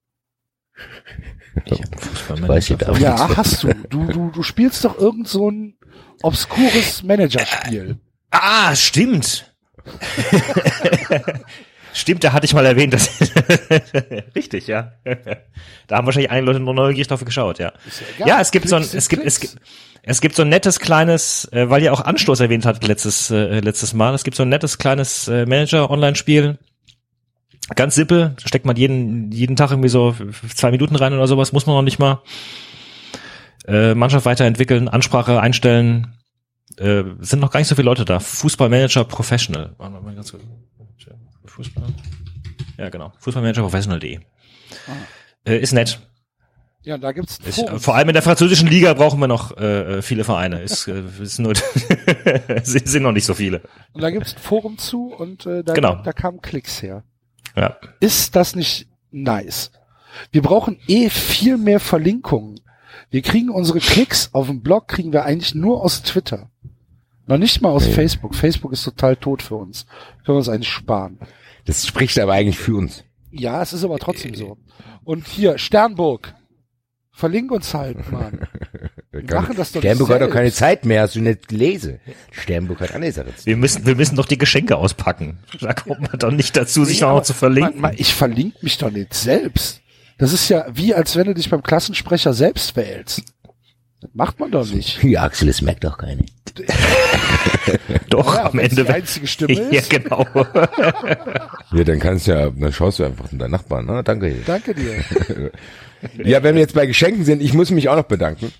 Weiß 2.28 2.70
ich 2.70 2.86
auch. 2.86 2.98
Ja, 2.98 3.36
hast 3.36 3.62
du. 3.62 3.72
Du, 3.88 4.06
du, 4.06 4.30
du 4.30 4.42
spielst 4.42 4.84
doch 4.84 4.98
irgend 4.98 5.26
so 5.28 5.50
ein 5.50 5.74
obskures 6.22 7.02
Managerspiel. 7.02 7.98
Ah, 8.30 8.74
stimmt. 8.74 9.54
stimmt, 11.98 12.24
da 12.24 12.32
hatte 12.32 12.46
ich 12.46 12.54
mal 12.54 12.66
erwähnt, 12.66 12.92
dass 12.92 13.10
richtig, 14.34 14.66
ja. 14.66 14.92
Da 15.86 15.96
haben 15.96 16.06
wahrscheinlich 16.06 16.30
einige 16.30 16.46
Leute 16.46 16.60
nur 16.60 16.74
neugierig 16.74 17.08
drauf 17.08 17.24
geschaut, 17.24 17.58
ja. 17.58 17.72
egal. 18.16 18.28
Ja, 18.28 18.40
es 18.40 18.50
gibt 18.50 18.68
so 18.68 18.76
ein, 18.76 18.82
es 18.82 19.08
gibt, 19.08 19.24
es 19.24 19.40
gibt, 19.40 19.56
es 20.02 20.20
gibt 20.20 20.36
so 20.36 20.42
ein 20.42 20.48
nettes 20.48 20.78
kleines, 20.80 21.50
äh, 21.52 21.68
weil 21.68 21.82
ihr 21.82 21.92
auch 21.92 22.00
Anstoß 22.00 22.40
erwähnt 22.40 22.66
hat 22.66 22.86
letztes, 22.86 23.30
äh, 23.30 23.60
letztes 23.60 23.92
Mal. 23.94 24.14
Es 24.14 24.24
gibt 24.24 24.36
so 24.36 24.42
ein 24.42 24.48
nettes 24.48 24.78
kleines 24.78 25.28
äh, 25.28 25.46
Manager-Online-Spiel. 25.46 26.58
Ganz 27.74 27.96
simpel, 27.96 28.36
da 28.40 28.48
steckt 28.48 28.64
man 28.64 28.76
jeden, 28.76 29.32
jeden 29.32 29.56
Tag 29.56 29.72
irgendwie 29.72 29.88
so 29.88 30.14
zwei 30.54 30.70
Minuten 30.70 30.94
rein 30.94 31.12
oder 31.12 31.26
sowas, 31.26 31.52
muss 31.52 31.66
man 31.66 31.74
noch 31.74 31.82
nicht 31.82 31.98
mal. 31.98 32.22
Äh, 33.66 33.94
Mannschaft 33.96 34.24
weiterentwickeln, 34.26 34.88
Ansprache 34.88 35.40
einstellen, 35.40 36.14
äh, 36.76 37.02
sind 37.18 37.40
noch 37.40 37.50
gar 37.50 37.58
nicht 37.58 37.68
so 37.68 37.74
viele 37.74 37.86
Leute 37.86 38.04
da. 38.04 38.20
Fußballmanager 38.20 39.04
Professional. 39.04 39.74
Warte 39.78 40.00
mal 40.00 40.14
ganz 40.14 40.30
kurz. 40.30 40.44
Fußball. 41.56 41.84
Ja, 42.78 42.88
genau. 42.90 43.12
Fußballmanager 43.18 43.62
Professional.de. 43.62 44.20
Äh, 45.46 45.58
ist 45.58 45.72
nett. 45.72 46.00
Ja, 46.82 46.98
da 46.98 47.10
gibt's 47.12 47.38
Ist, 47.38 47.58
äh, 47.58 47.78
vor 47.80 47.96
allem 47.96 48.08
in 48.10 48.12
der 48.12 48.22
französischen 48.22 48.68
Liga 48.68 48.94
brauchen 48.94 49.18
wir 49.18 49.26
noch 49.26 49.56
äh, 49.56 49.98
äh, 49.98 50.02
viele 50.02 50.22
Vereine. 50.22 50.60
Ist, 50.60 50.86
äh, 50.86 51.02
ist 51.20 51.38
nur, 51.40 51.54
sind 52.62 52.88
sind 52.88 53.02
noch 53.02 53.12
nicht 53.12 53.24
so 53.24 53.34
viele. 53.34 53.62
Und 53.92 54.02
da 54.02 54.10
gibt's 54.10 54.34
ein 54.34 54.38
Forum 54.40 54.78
zu 54.78 55.12
und 55.12 55.46
äh, 55.46 55.64
da, 55.64 55.72
Genau. 55.72 55.96
da 56.04 56.12
kamen 56.12 56.40
Klicks 56.42 56.82
her. 56.82 57.02
Ja. 57.56 57.76
Ist 58.00 58.36
das 58.36 58.54
nicht 58.54 58.86
nice? 59.10 59.72
Wir 60.30 60.42
brauchen 60.42 60.78
eh 60.86 61.10
viel 61.10 61.56
mehr 61.56 61.80
Verlinkungen. 61.80 62.60
Wir 63.10 63.22
kriegen 63.22 63.50
unsere 63.50 63.80
Klicks 63.80 64.30
auf 64.32 64.46
dem 64.46 64.62
Blog, 64.62 64.88
kriegen 64.88 65.12
wir 65.12 65.24
eigentlich 65.24 65.54
nur 65.54 65.82
aus 65.82 66.02
Twitter. 66.02 66.50
Noch 67.26 67.38
nicht 67.38 67.60
mal 67.62 67.70
aus. 67.70 67.86
Facebook. 67.86 68.34
Facebook 68.36 68.72
ist 68.72 68.84
total 68.84 69.16
tot 69.16 69.42
für 69.42 69.56
uns. 69.56 69.86
Können 70.24 70.36
wir 70.36 70.36
uns 70.36 70.48
eigentlich 70.48 70.70
sparen. 70.70 71.18
Das 71.66 71.86
spricht 71.86 72.18
aber 72.18 72.32
eigentlich 72.32 72.58
für 72.58 72.76
uns. 72.76 73.04
Ja, 73.30 73.60
es 73.60 73.72
ist 73.72 73.84
aber 73.84 73.98
trotzdem 73.98 74.34
so. 74.34 74.56
Und 75.04 75.26
hier, 75.26 75.58
Sternburg. 75.58 76.34
Verlink 77.12 77.50
uns 77.50 77.72
halt, 77.74 78.10
Mann. 78.12 78.46
Wir 79.10 79.34
machen 79.34 79.56
das 79.56 79.72
doch 79.72 79.76
nicht 79.76 79.82
Sternburg 79.82 80.10
hat 80.10 80.20
doch 80.20 80.30
keine. 80.30 80.52
Zeit 80.52 80.84
mehr, 80.84 81.02
hast 81.02 81.16
du 81.16 81.20
nicht 81.20 81.48
gelesen. 81.48 82.00
Sternburg 82.30 82.80
hat 82.80 82.94
Anleseritz. 82.94 83.46
Wir 83.46 83.56
müssen, 83.56 83.86
wir 83.86 83.96
müssen 83.96 84.16
doch 84.16 84.26
die 84.26 84.38
Geschenke 84.38 84.76
auspacken. 84.76 85.38
Da 85.60 85.72
kommt 85.72 86.00
man 86.00 86.18
doch 86.18 86.30
nicht 86.30 86.56
dazu, 86.56 86.84
sich 86.84 87.00
Nee, 87.00 87.06
noch 87.06 87.12
aber 87.12 87.22
zu 87.22 87.32
verlinken. 87.32 87.80
Man, 87.80 87.92
man, 87.92 87.94
ich 87.98 88.14
verlinke 88.14 88.58
mich 88.60 88.78
doch 88.78 88.90
nicht 88.90 89.14
selbst. 89.14 89.80
Das 90.18 90.32
ist 90.32 90.48
ja 90.48 90.66
wie, 90.72 90.94
als 90.94 91.16
wenn 91.16 91.26
du 91.26 91.34
dich 91.34 91.50
beim 91.50 91.62
Klassensprecher 91.62 92.32
selbst 92.32 92.76
wählst. 92.76 93.22
Das 94.00 94.10
macht 94.14 94.38
man 94.40 94.50
doch 94.50 94.66
nicht. 94.70 95.02
Ja, 95.04 95.22
Axel, 95.24 95.48
das 95.48 95.62
merkt 95.62 95.84
doch 95.84 95.98
keine. 95.98 96.24
doch, 98.10 98.34
Ja, 98.34 98.46
am 98.50 98.58
Ende. 98.58 98.84
die 98.84 98.90
einzige 98.90 99.26
Stimme 99.26 99.52
ja, 99.72 99.80
ist. 99.80 99.90
genau. 99.90 100.26
Ja, 101.72 101.84
dann 101.84 101.98
kannst 101.98 102.26
du 102.26 102.32
ja, 102.32 102.50
dann 102.50 102.72
schaust 102.72 102.98
du 102.98 103.04
einfach 103.04 103.30
in 103.32 103.38
deinen 103.38 103.50
Nachbarn. 103.52 103.86
Ne? 103.86 104.02
Danke. 104.04 104.34
Danke 104.46 104.74
dir. 104.74 105.02
Ja, 106.18 106.42
wenn 106.42 106.54
wir 106.54 106.62
jetzt 106.62 106.74
bei 106.74 106.86
Geschenken 106.86 107.24
sind, 107.24 107.42
ich 107.42 107.54
muss 107.54 107.70
mich 107.70 107.88
auch 107.88 107.96
noch 107.96 108.04
bedanken. 108.04 108.52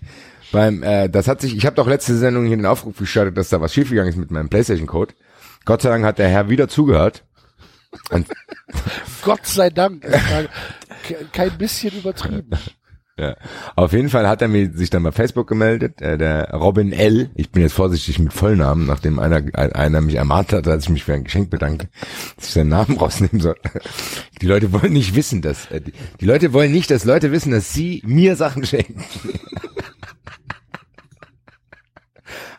Beim, 0.52 0.82
äh, 0.82 1.08
das 1.08 1.28
hat 1.28 1.40
sich, 1.40 1.56
ich 1.56 1.66
habe 1.66 1.76
doch 1.76 1.86
letzte 1.88 2.16
Sendung 2.16 2.46
hier 2.46 2.56
den 2.56 2.66
Aufruf 2.66 2.96
gestartet, 2.98 3.36
dass 3.36 3.48
da 3.48 3.60
was 3.60 3.74
schiefgegangen 3.74 4.10
ist 4.10 4.16
mit 4.16 4.30
meinem 4.30 4.48
PlayStation-Code. 4.48 5.14
Gott 5.64 5.82
sei 5.82 5.90
Dank 5.90 6.04
hat 6.04 6.18
der 6.18 6.28
Herr 6.28 6.48
wieder 6.48 6.68
zugehört. 6.68 7.24
Und 8.10 8.26
Gott 9.22 9.44
sei 9.46 9.70
Dank. 9.70 10.04
Es 10.04 10.22
kein 11.32 11.56
bisschen 11.58 11.96
übertrieben. 11.96 12.50
Ja. 13.18 13.34
Auf 13.76 13.94
jeden 13.94 14.10
Fall 14.10 14.28
hat 14.28 14.42
er 14.42 14.48
mir 14.48 14.70
sich 14.72 14.90
dann 14.90 15.02
bei 15.02 15.10
Facebook 15.10 15.46
gemeldet, 15.46 16.02
äh, 16.02 16.18
der 16.18 16.50
Robin 16.52 16.92
L. 16.92 17.30
Ich 17.34 17.50
bin 17.50 17.62
jetzt 17.62 17.72
vorsichtig 17.72 18.18
mit 18.18 18.34
Vollnamen, 18.34 18.86
nachdem 18.86 19.18
einer, 19.18 19.42
einer 19.54 20.02
mich 20.02 20.16
ermahnt 20.16 20.52
hat, 20.52 20.68
als 20.68 20.84
ich 20.84 20.90
mich 20.90 21.04
für 21.04 21.14
ein 21.14 21.24
Geschenk 21.24 21.48
bedanke, 21.48 21.88
dass 22.36 22.48
ich 22.48 22.52
seinen 22.52 22.68
Namen 22.68 22.96
rausnehmen 22.98 23.40
soll. 23.40 23.56
Die 24.42 24.46
Leute 24.46 24.70
wollen 24.70 24.92
nicht 24.92 25.14
wissen, 25.14 25.40
dass, 25.40 25.70
äh, 25.70 25.80
die, 25.80 25.94
die 26.20 26.26
Leute 26.26 26.52
wollen 26.52 26.72
nicht, 26.72 26.90
dass 26.90 27.04
Leute 27.04 27.32
wissen, 27.32 27.52
dass 27.52 27.72
sie 27.72 28.02
mir 28.04 28.36
Sachen 28.36 28.66
schenken. 28.66 29.02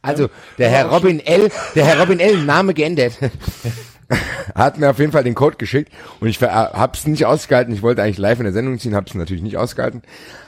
Also, 0.03 0.29
der 0.57 0.69
Herr 0.69 0.85
Robin 0.85 1.19
L., 1.19 1.49
der 1.75 1.83
Herr 1.83 1.99
Robin 1.99 2.21
L., 2.21 2.37
Name 2.45 2.73
geändert, 2.73 3.17
hat 4.55 4.77
mir 4.77 4.89
auf 4.89 4.99
jeden 4.99 5.11
Fall 5.11 5.23
den 5.23 5.35
Code 5.35 5.57
geschickt 5.57 5.91
und 6.21 6.27
ich 6.27 6.41
hab's 6.41 7.07
nicht 7.07 7.25
ausgehalten. 7.25 7.73
Ich 7.73 7.81
wollte 7.81 8.03
eigentlich 8.03 8.17
live 8.17 8.39
in 8.39 8.45
der 8.45 8.53
Sendung 8.53 8.79
ziehen, 8.79 8.95
hab's 8.95 9.13
natürlich 9.15 9.43
nicht 9.43 9.57
ausgehalten. 9.57 10.03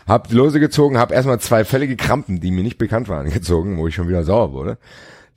Hab 0.10 0.28
die 0.28 0.34
Lose 0.34 0.60
gezogen, 0.60 0.98
hab 0.98 1.12
erstmal 1.12 1.40
zwei 1.40 1.64
völlige 1.64 1.96
Krampen, 1.96 2.40
die 2.40 2.50
mir 2.50 2.64
nicht 2.64 2.80
bekannt 2.80 3.10
waren, 3.10 3.30
gezogen, 3.30 3.78
wo 3.78 3.88
ich 3.88 3.94
schon 3.94 4.08
wieder 4.08 4.24
sauer 4.24 4.54
wurde. 4.54 4.80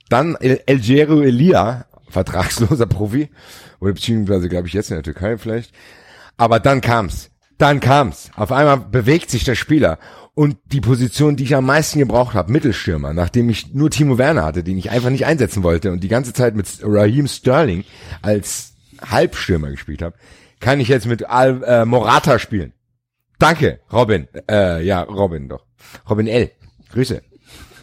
Dann 0.09 0.35
El 0.35 0.61
Elgero 0.65 1.21
Elia, 1.21 1.85
vertragsloser 2.09 2.87
Profi, 2.87 3.29
oder 3.79 3.93
beziehungsweise 3.93 4.49
glaube 4.49 4.67
ich 4.67 4.73
jetzt 4.73 4.89
in 4.89 4.95
der 4.95 5.03
Türkei 5.03 5.37
vielleicht. 5.37 5.75
Aber 6.37 6.59
dann 6.59 6.81
kam's. 6.81 7.29
Dann 7.59 7.81
kam's. 7.81 8.31
Auf 8.35 8.51
einmal 8.51 8.77
bewegt 8.77 9.29
sich 9.29 9.43
der 9.43 9.53
Spieler. 9.53 9.99
Und 10.33 10.57
die 10.65 10.81
Position, 10.81 11.35
die 11.35 11.43
ich 11.43 11.55
am 11.55 11.67
meisten 11.67 11.99
gebraucht 11.99 12.33
habe, 12.33 12.51
Mittelstürmer, 12.51 13.13
nachdem 13.13 13.49
ich 13.49 13.75
nur 13.75 13.91
Timo 13.91 14.17
Werner 14.17 14.43
hatte, 14.43 14.63
den 14.63 14.79
ich 14.79 14.89
einfach 14.89 15.11
nicht 15.11 15.27
einsetzen 15.27 15.61
wollte 15.61 15.91
und 15.91 16.03
die 16.03 16.07
ganze 16.07 16.33
Zeit 16.33 16.55
mit 16.55 16.67
Raheem 16.81 17.27
Sterling 17.27 17.83
als 18.23 18.73
Halbstürmer 19.07 19.69
gespielt 19.69 20.01
habe, 20.01 20.15
kann 20.59 20.79
ich 20.79 20.87
jetzt 20.87 21.05
mit 21.05 21.29
Al 21.29 21.63
äh, 21.63 21.85
Morata 21.85 22.39
spielen. 22.39 22.73
Danke, 23.39 23.79
Robin. 23.91 24.27
Äh, 24.49 24.83
ja, 24.83 25.01
Robin 25.01 25.49
doch. 25.49 25.65
Robin 26.09 26.27
L. 26.27 26.51
Grüße. 26.91 27.21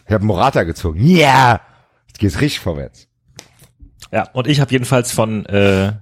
Ich 0.07 0.13
habe 0.13 0.25
Morata 0.25 0.63
gezogen. 0.63 1.05
Ja! 1.05 1.17
Yeah! 1.17 1.61
Jetzt 2.07 2.19
geht's 2.19 2.41
richtig 2.41 2.59
vorwärts. 2.59 3.07
Ja, 4.11 4.29
und 4.33 4.47
ich 4.47 4.59
habe 4.59 4.71
jedenfalls 4.71 5.11
von, 5.11 5.45
äh, 5.45 5.93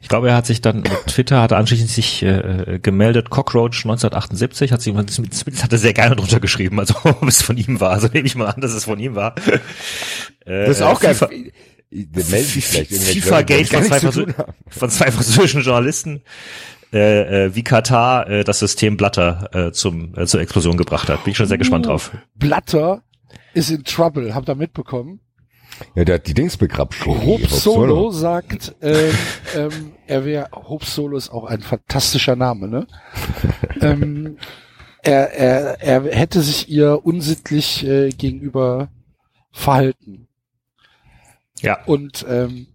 ich 0.00 0.08
glaube, 0.08 0.28
er 0.28 0.34
hat 0.34 0.46
sich 0.46 0.60
dann 0.60 0.80
mit 0.80 1.06
Twitter, 1.06 1.40
hat 1.40 1.52
er 1.52 1.58
anschließend 1.58 1.88
sich 1.88 2.22
äh, 2.22 2.80
gemeldet, 2.82 3.30
Cockroach 3.30 3.84
1978, 3.84 4.72
hat 4.72 4.82
sich 4.82 4.94
das 4.94 5.62
hat 5.62 5.72
er 5.72 5.78
sehr 5.78 5.92
gerne 5.92 6.16
drunter 6.16 6.40
geschrieben, 6.40 6.80
also 6.80 6.94
ob 7.04 7.28
es 7.28 7.42
von 7.42 7.56
ihm 7.56 7.78
war, 7.80 7.90
also 7.90 8.08
nehme 8.08 8.26
ich 8.26 8.34
mal 8.34 8.46
an, 8.46 8.60
dass 8.60 8.72
es 8.72 8.84
von 8.84 8.98
ihm 8.98 9.14
war. 9.14 9.34
Äh, 10.44 10.44
Das 10.66 10.78
ist 10.78 10.82
auch 10.82 11.00
geil. 11.00 11.14
FIFA, 11.14 11.30
Gate 13.42 13.68
von 13.68 14.34
von 14.68 14.90
zwei 14.90 15.10
französischen 15.10 15.62
Journalisten, 15.62 16.22
äh, 16.92 17.46
äh, 17.46 17.54
wie 17.54 17.62
Katar 17.62 18.28
äh, 18.28 18.44
das 18.44 18.60
System 18.60 18.96
Blatter 18.96 19.50
äh, 19.52 19.72
zum 19.72 20.16
äh, 20.16 20.26
zur 20.26 20.40
Explosion 20.40 20.76
gebracht 20.76 21.08
hat. 21.08 21.24
Bin 21.24 21.32
ich 21.32 21.36
schon 21.36 21.46
sehr 21.46 21.58
gespannt 21.58 21.86
drauf. 21.86 22.12
Blatter 22.34 23.02
ist 23.54 23.70
in 23.70 23.84
Trouble. 23.84 24.34
Habt 24.34 24.48
ihr 24.48 24.54
mitbekommen? 24.54 25.20
Ja, 25.94 26.04
der 26.04 26.16
hat 26.16 26.26
die 26.26 26.34
Dings 26.34 26.56
begrapscht. 26.56 27.06
Hope 27.06 27.46
Solo 27.46 28.10
sagt, 28.10 28.74
ähm, 28.80 29.14
ähm, 29.54 29.92
er 30.06 30.24
wäre, 30.24 30.48
Hope 30.52 30.84
Solo 30.84 31.16
ist 31.16 31.30
auch 31.30 31.44
ein 31.44 31.60
fantastischer 31.60 32.36
Name, 32.36 32.68
ne? 32.68 32.86
ähm, 33.80 34.38
er, 35.02 35.32
er, 35.34 35.80
er 35.80 36.16
hätte 36.16 36.40
sich 36.40 36.68
ihr 36.68 37.04
unsittlich 37.04 37.86
äh, 37.86 38.10
gegenüber 38.10 38.88
verhalten. 39.52 40.28
Ja. 41.60 41.82
Und 41.84 42.24
ähm, 42.28 42.68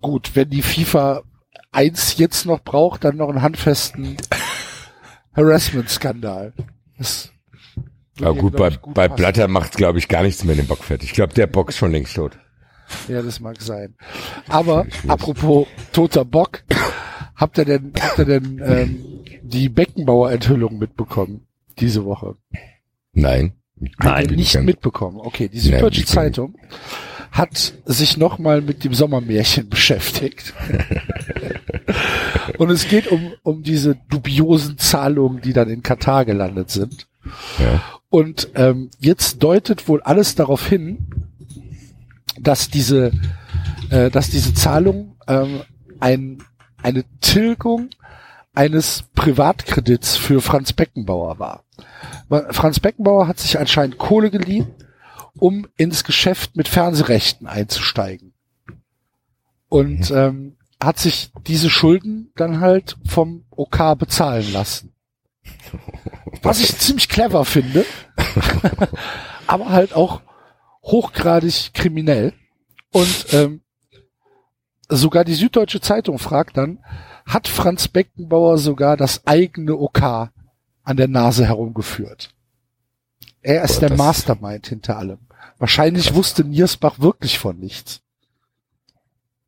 gut, 0.00 0.32
wenn 0.34 0.50
die 0.50 0.62
FIFA 0.62 1.22
1 1.72 2.18
jetzt 2.18 2.46
noch 2.46 2.60
braucht, 2.60 3.04
dann 3.04 3.16
noch 3.16 3.28
einen 3.28 3.42
handfesten 3.42 4.16
Harassment-Skandal. 5.34 6.52
Ja 8.18 8.30
gut, 8.30 8.56
bei, 8.56 8.68
ich, 8.68 8.78
bei. 8.78 9.08
Blatter 9.08 9.48
macht 9.48 9.76
glaube 9.76 9.98
ich 9.98 10.08
gar 10.08 10.22
nichts 10.22 10.44
mehr 10.44 10.56
den 10.56 10.66
Bock 10.66 10.84
fertig. 10.84 11.10
Ich 11.10 11.14
glaube, 11.14 11.32
der 11.32 11.46
Bock 11.46 11.70
ist 11.70 11.78
schon 11.78 11.92
längst 11.92 12.14
tot. 12.14 12.38
Ja, 13.08 13.22
das 13.22 13.40
mag 13.40 13.60
sein. 13.62 13.94
Aber 14.48 14.86
apropos 15.06 15.68
toter 15.92 16.24
Bock, 16.24 16.64
habt 17.36 17.56
ihr 17.56 17.64
denn, 17.64 17.92
habt 17.98 18.18
ihr 18.18 18.24
denn 18.24 18.60
ähm, 18.64 19.04
die 19.42 19.68
Beckenbauer-Enthüllung 19.68 20.78
mitbekommen 20.78 21.46
diese 21.78 22.04
Woche? 22.04 22.36
Nein. 23.12 23.54
Nein, 23.98 24.26
nicht 24.26 24.60
mitbekommen. 24.60 25.18
Okay, 25.20 25.48
die 25.48 25.58
Süddeutsche. 25.58 26.04
Zeitung 26.04 26.54
hat 27.32 27.74
sich 27.84 28.16
nochmal 28.16 28.60
mit 28.60 28.84
dem 28.84 28.94
Sommermärchen 28.94 29.68
beschäftigt. 29.68 30.54
Und 32.58 32.70
es 32.70 32.88
geht 32.88 33.08
um, 33.08 33.32
um 33.42 33.62
diese 33.62 33.96
dubiosen 34.10 34.78
Zahlungen, 34.78 35.40
die 35.40 35.52
dann 35.52 35.68
in 35.68 35.82
Katar 35.82 36.24
gelandet 36.24 36.70
sind. 36.70 37.06
Ja. 37.58 37.82
Und 38.08 38.48
ähm, 38.54 38.90
jetzt 38.98 39.42
deutet 39.42 39.88
wohl 39.88 40.02
alles 40.02 40.34
darauf 40.34 40.66
hin, 40.66 41.06
dass 42.38 42.68
diese, 42.68 43.12
äh, 43.90 44.10
dass 44.10 44.30
diese 44.30 44.54
Zahlung 44.54 45.16
ähm, 45.28 45.60
ein, 46.00 46.42
eine 46.82 47.04
Tilgung 47.20 47.90
eines 48.54 49.04
Privatkredits 49.14 50.16
für 50.16 50.40
Franz 50.40 50.72
Beckenbauer 50.72 51.38
war. 51.38 51.64
Franz 52.50 52.80
Beckenbauer 52.80 53.28
hat 53.28 53.38
sich 53.38 53.58
anscheinend 53.58 53.98
Kohle 53.98 54.30
geliehen, 54.30 54.66
um 55.38 55.66
ins 55.76 56.04
Geschäft 56.04 56.56
mit 56.56 56.68
Fernsehrechten 56.68 57.46
einzusteigen. 57.46 58.32
Und 59.68 60.10
ähm, 60.10 60.56
hat 60.82 60.98
sich 60.98 61.30
diese 61.46 61.70
Schulden 61.70 62.32
dann 62.36 62.60
halt 62.60 62.96
vom 63.06 63.44
OK 63.50 63.98
bezahlen 63.98 64.52
lassen. 64.52 64.92
Was 66.42 66.60
ich 66.60 66.76
ziemlich 66.78 67.08
clever 67.08 67.44
finde, 67.44 67.84
aber 69.46 69.68
halt 69.68 69.94
auch 69.94 70.22
hochgradig 70.82 71.72
kriminell. 71.74 72.32
Und 72.92 73.32
ähm, 73.32 73.62
sogar 74.88 75.24
die 75.24 75.34
Süddeutsche 75.34 75.80
Zeitung 75.80 76.18
fragt 76.18 76.56
dann, 76.56 76.80
hat 77.26 77.46
Franz 77.46 77.88
Beckenbauer 77.88 78.58
sogar 78.58 78.96
das 78.96 79.26
eigene 79.26 79.76
OK 79.76 80.02
an 80.02 80.96
der 80.96 81.08
Nase 81.08 81.46
herumgeführt? 81.46 82.34
Er 83.42 83.62
ist 83.64 83.80
Boah, 83.80 83.88
der 83.88 83.96
Mastermind 83.96 84.66
hinter 84.66 84.96
allem. 84.98 85.18
Wahrscheinlich 85.58 86.14
wusste 86.14 86.44
Niersbach 86.44 86.98
wirklich 87.00 87.38
von 87.38 87.58
nichts. 87.58 88.00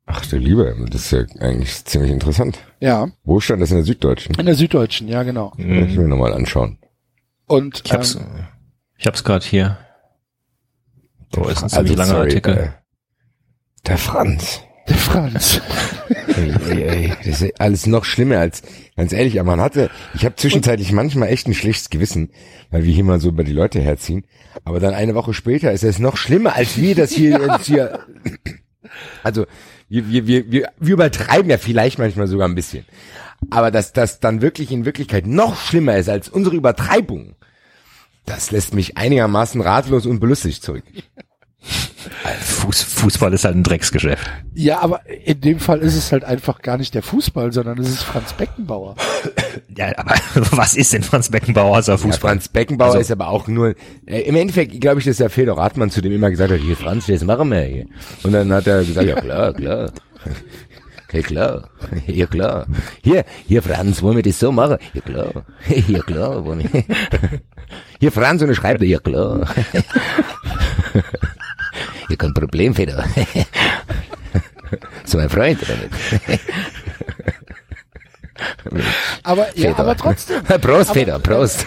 Ach 0.07 0.25
du 0.27 0.37
Lieber, 0.37 0.75
das 0.89 1.03
ist 1.03 1.11
ja 1.13 1.21
eigentlich 1.41 1.85
ziemlich 1.85 2.11
interessant. 2.11 2.59
Ja, 2.81 3.09
Wo 3.25 3.41
stand 3.41 3.63
das 3.63 3.71
in 3.71 3.77
der 3.77 3.85
Süddeutschen? 3.85 4.35
in 4.35 4.47
der 4.47 4.55
Süddeutschen, 4.57 5.09
ja 5.09 5.23
genau. 5.23 5.53
Ich 5.57 5.65
will 5.67 5.99
mir 6.05 6.09
nochmal 6.09 6.35
anschauen. 6.35 6.79
Und 7.47 7.83
Ich 7.85 7.93
hab's, 7.93 8.17
ähm, 8.17 8.47
ich 8.99 9.07
hab's 9.07 9.23
gerade 9.25 9.45
hier. 9.45 9.79
Oh, 11.37 11.45
ist 11.49 11.59
ein 11.59 11.65
Also, 11.65 11.77
ziemlich 11.77 11.97
langer 11.97 12.11
sorry, 12.13 12.29
Artikel. 12.29 12.57
äh, 12.59 12.71
Der 13.87 13.99
Franz. 13.99 14.61
Der 14.93 15.01
Franz. 15.01 15.61
Ey, 16.29 16.53
ey, 16.69 16.83
ey, 16.83 17.13
das 17.25 17.41
ist 17.41 17.61
alles 17.61 17.87
noch 17.87 18.05
schlimmer 18.05 18.39
als, 18.39 18.63
ganz 18.97 19.13
ehrlich, 19.13 19.41
aber 19.41 19.57
man 19.57 19.61
hatte, 19.61 19.91
ich 20.15 20.25
habe 20.25 20.37
zwischenzeitlich 20.37 20.93
manchmal 20.93 21.29
echt 21.29 21.47
ein 21.47 21.55
schlechtes 21.55 21.91
Gewissen, 21.91 22.31
weil 22.71 22.85
wir 22.85 22.93
hier 22.93 23.05
mal 23.05 23.21
so 23.21 23.29
über 23.29 23.45
die 23.45 23.53
Leute 23.53 23.81
herziehen. 23.81 24.25
Aber 24.65 24.81
dann 24.81 24.95
eine 24.95 25.15
Woche 25.15 25.35
später 25.35 25.73
ist 25.73 25.85
es 25.85 25.99
noch 25.99 26.17
schlimmer, 26.17 26.55
als 26.57 26.77
wir 26.77 26.95
das 26.95 27.11
hier, 27.11 27.41
jetzt 27.53 27.67
hier 27.67 28.01
also 29.23 29.47
wir, 29.89 30.09
wir, 30.09 30.27
wir, 30.27 30.51
wir, 30.51 30.73
wir 30.79 30.93
übertreiben 30.93 31.51
ja 31.51 31.59
vielleicht 31.59 31.99
manchmal 31.99 32.27
sogar 32.27 32.49
ein 32.49 32.55
bisschen. 32.55 32.85
Aber 33.51 33.71
dass 33.71 33.93
das 33.93 34.21
dann 34.21 34.43
wirklich 34.43 34.71
in 34.71 34.85
Wirklichkeit 34.85 35.27
noch 35.27 35.59
schlimmer 35.61 35.97
ist 35.97 36.09
als 36.09 36.29
unsere 36.29 36.57
Übertreibung, 36.57 37.35
das 38.25 38.51
lässt 38.51 38.75
mich 38.75 38.97
einigermaßen 38.99 39.61
ratlos 39.61 40.07
und 40.07 40.21
belustigt 40.21 40.63
zurück. 40.63 40.85
Fuß, 42.41 42.83
Fußball 42.83 43.33
ist 43.33 43.45
halt 43.45 43.57
ein 43.57 43.63
Drecksgeschäft. 43.63 44.29
Ja, 44.55 44.81
aber 44.81 45.01
in 45.25 45.41
dem 45.41 45.59
Fall 45.61 45.79
ist 45.81 45.95
es 45.97 46.13
halt 46.13 46.25
einfach 46.25 46.61
gar 46.63 46.77
nicht 46.79 46.95
der 46.95 47.03
Fußball, 47.03 47.53
sondern 47.53 47.79
es 47.79 47.89
ist 47.89 48.03
Franz 48.03 48.33
Beckenbauer. 48.33 48.97
Ja, 49.77 49.91
aber 49.97 50.15
was 50.57 50.75
ist 50.75 50.93
denn 50.93 51.03
Franz 51.03 51.31
Beckenbauer 51.31 51.79
außer 51.79 51.93
Ja, 51.93 51.99
Fußball? 51.99 52.31
Franz 52.31 52.49
Beckenbauer 52.49 52.89
Also- 52.89 53.01
ist 53.01 53.11
aber 53.11 53.29
auch 53.29 53.49
nur, 53.49 53.75
äh, 54.07 54.21
im 54.23 54.35
Endeffekt 54.37 54.81
glaube 54.81 54.99
ich, 55.01 55.07
dass 55.07 55.17
der 55.19 55.29
Fedor 55.31 55.59
Rathmann 55.59 55.91
zu 55.91 56.01
dem 56.03 56.13
immer 56.13 56.31
gesagt 56.31 56.53
hat, 56.53 56.61
hier 56.61 56.77
Franz, 56.77 57.07
das 57.07 57.23
machen 57.25 57.51
wir 57.51 57.61
hier. 57.63 57.87
Und 58.23 58.33
dann 58.33 58.51
hat 58.53 58.67
er 58.67 58.85
gesagt, 58.85 59.07
ja 59.09 59.15
klar, 59.21 59.53
klar. 59.55 59.91
Ja 61.13 61.21
klar, 61.21 61.69
ja 62.07 62.25
klar. 62.27 62.67
Hier, 63.05 63.27
hier 63.47 63.63
Franz, 63.63 64.01
wollen 64.01 64.17
wir 64.17 64.23
das 64.23 64.39
so 64.39 64.51
machen? 64.51 64.79
Ja 64.95 65.01
klar, 65.03 65.45
ja 65.87 65.99
klar. 66.01 66.43
wollen 66.47 66.61
wir- 66.73 66.85
Hier 68.01 68.11
Franz 68.13 68.41
und 68.41 68.49
er 68.49 68.55
schreibt, 68.55 68.81
ja 68.83 68.99
klar. 68.99 69.47
Ja, 72.13 72.17
kein 72.17 72.35
Problem, 72.35 72.75
Fedor. 72.75 73.05
So 75.05 75.19
ein 75.19 75.29
Freund, 75.29 75.59
oder 75.63 75.77
nicht? 75.77 76.41
Aber 79.23 79.57
ja, 79.57 79.77
aber 79.77 79.97
trotzdem. 79.97 80.43
Prost, 80.45 80.91
Aber- 80.91 80.95
Fedor, 80.99 81.19
Prost. 81.19 81.67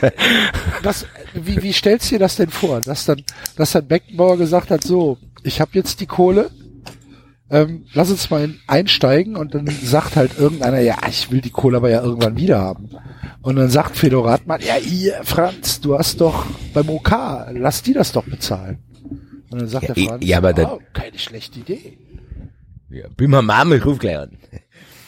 Das, 0.81 1.05
wie, 1.33 1.61
wie 1.61 1.73
stellst 1.73 2.07
du 2.09 2.15
dir 2.15 2.19
das 2.19 2.35
denn 2.35 2.49
vor, 2.49 2.81
dass 2.81 3.05
dann, 3.05 3.21
dass 3.55 3.71
dann 3.71 3.87
Beckenbauer 3.87 4.37
gesagt 4.37 4.71
hat, 4.71 4.83
so, 4.83 5.17
ich 5.43 5.61
habe 5.61 5.71
jetzt 5.73 5.99
die 6.01 6.07
Kohle, 6.07 6.49
ähm, 7.51 7.85
lass 7.93 8.09
uns 8.09 8.29
mal 8.31 8.43
in, 8.43 8.59
einsteigen 8.67 9.35
und 9.35 9.53
dann 9.53 9.67
sagt 9.67 10.15
halt 10.15 10.37
irgendeiner, 10.39 10.79
ja, 10.79 10.95
ich 11.07 11.29
will 11.31 11.41
die 11.41 11.51
Kohle 11.51 11.77
aber 11.77 11.89
ja 11.91 12.01
irgendwann 12.01 12.37
wieder 12.37 12.59
haben. 12.59 12.89
Und 13.41 13.57
dann 13.57 13.69
sagt 13.69 13.95
Fedor 13.97 14.25
Rathmann, 14.25 14.61
ja, 14.61 14.73
hier, 14.75 15.21
Franz, 15.23 15.79
du 15.79 15.97
hast 15.97 16.19
doch 16.21 16.45
beim 16.73 16.89
OK, 16.89 17.11
lass 17.51 17.83
die 17.83 17.93
das 17.93 18.11
doch 18.11 18.23
bezahlen. 18.25 18.79
Und 19.55 19.61
dann 19.61 19.67
sagt 19.69 19.87
Ja, 19.87 19.93
der 19.93 20.05
Franz, 20.05 20.25
ja, 20.25 20.37
aber 20.39 20.53
da- 20.53 20.63
ah, 20.65 20.79
keine 20.91 21.17
schlechte 21.17 21.59
Idee. 21.61 21.97
Ja, 22.89 23.07
bin 23.15 23.31
mal 23.31 23.41
Mama, 23.41 23.75
ich 23.75 23.85
ruf 23.85 23.99
gleich 23.99 24.17
an. 24.17 24.37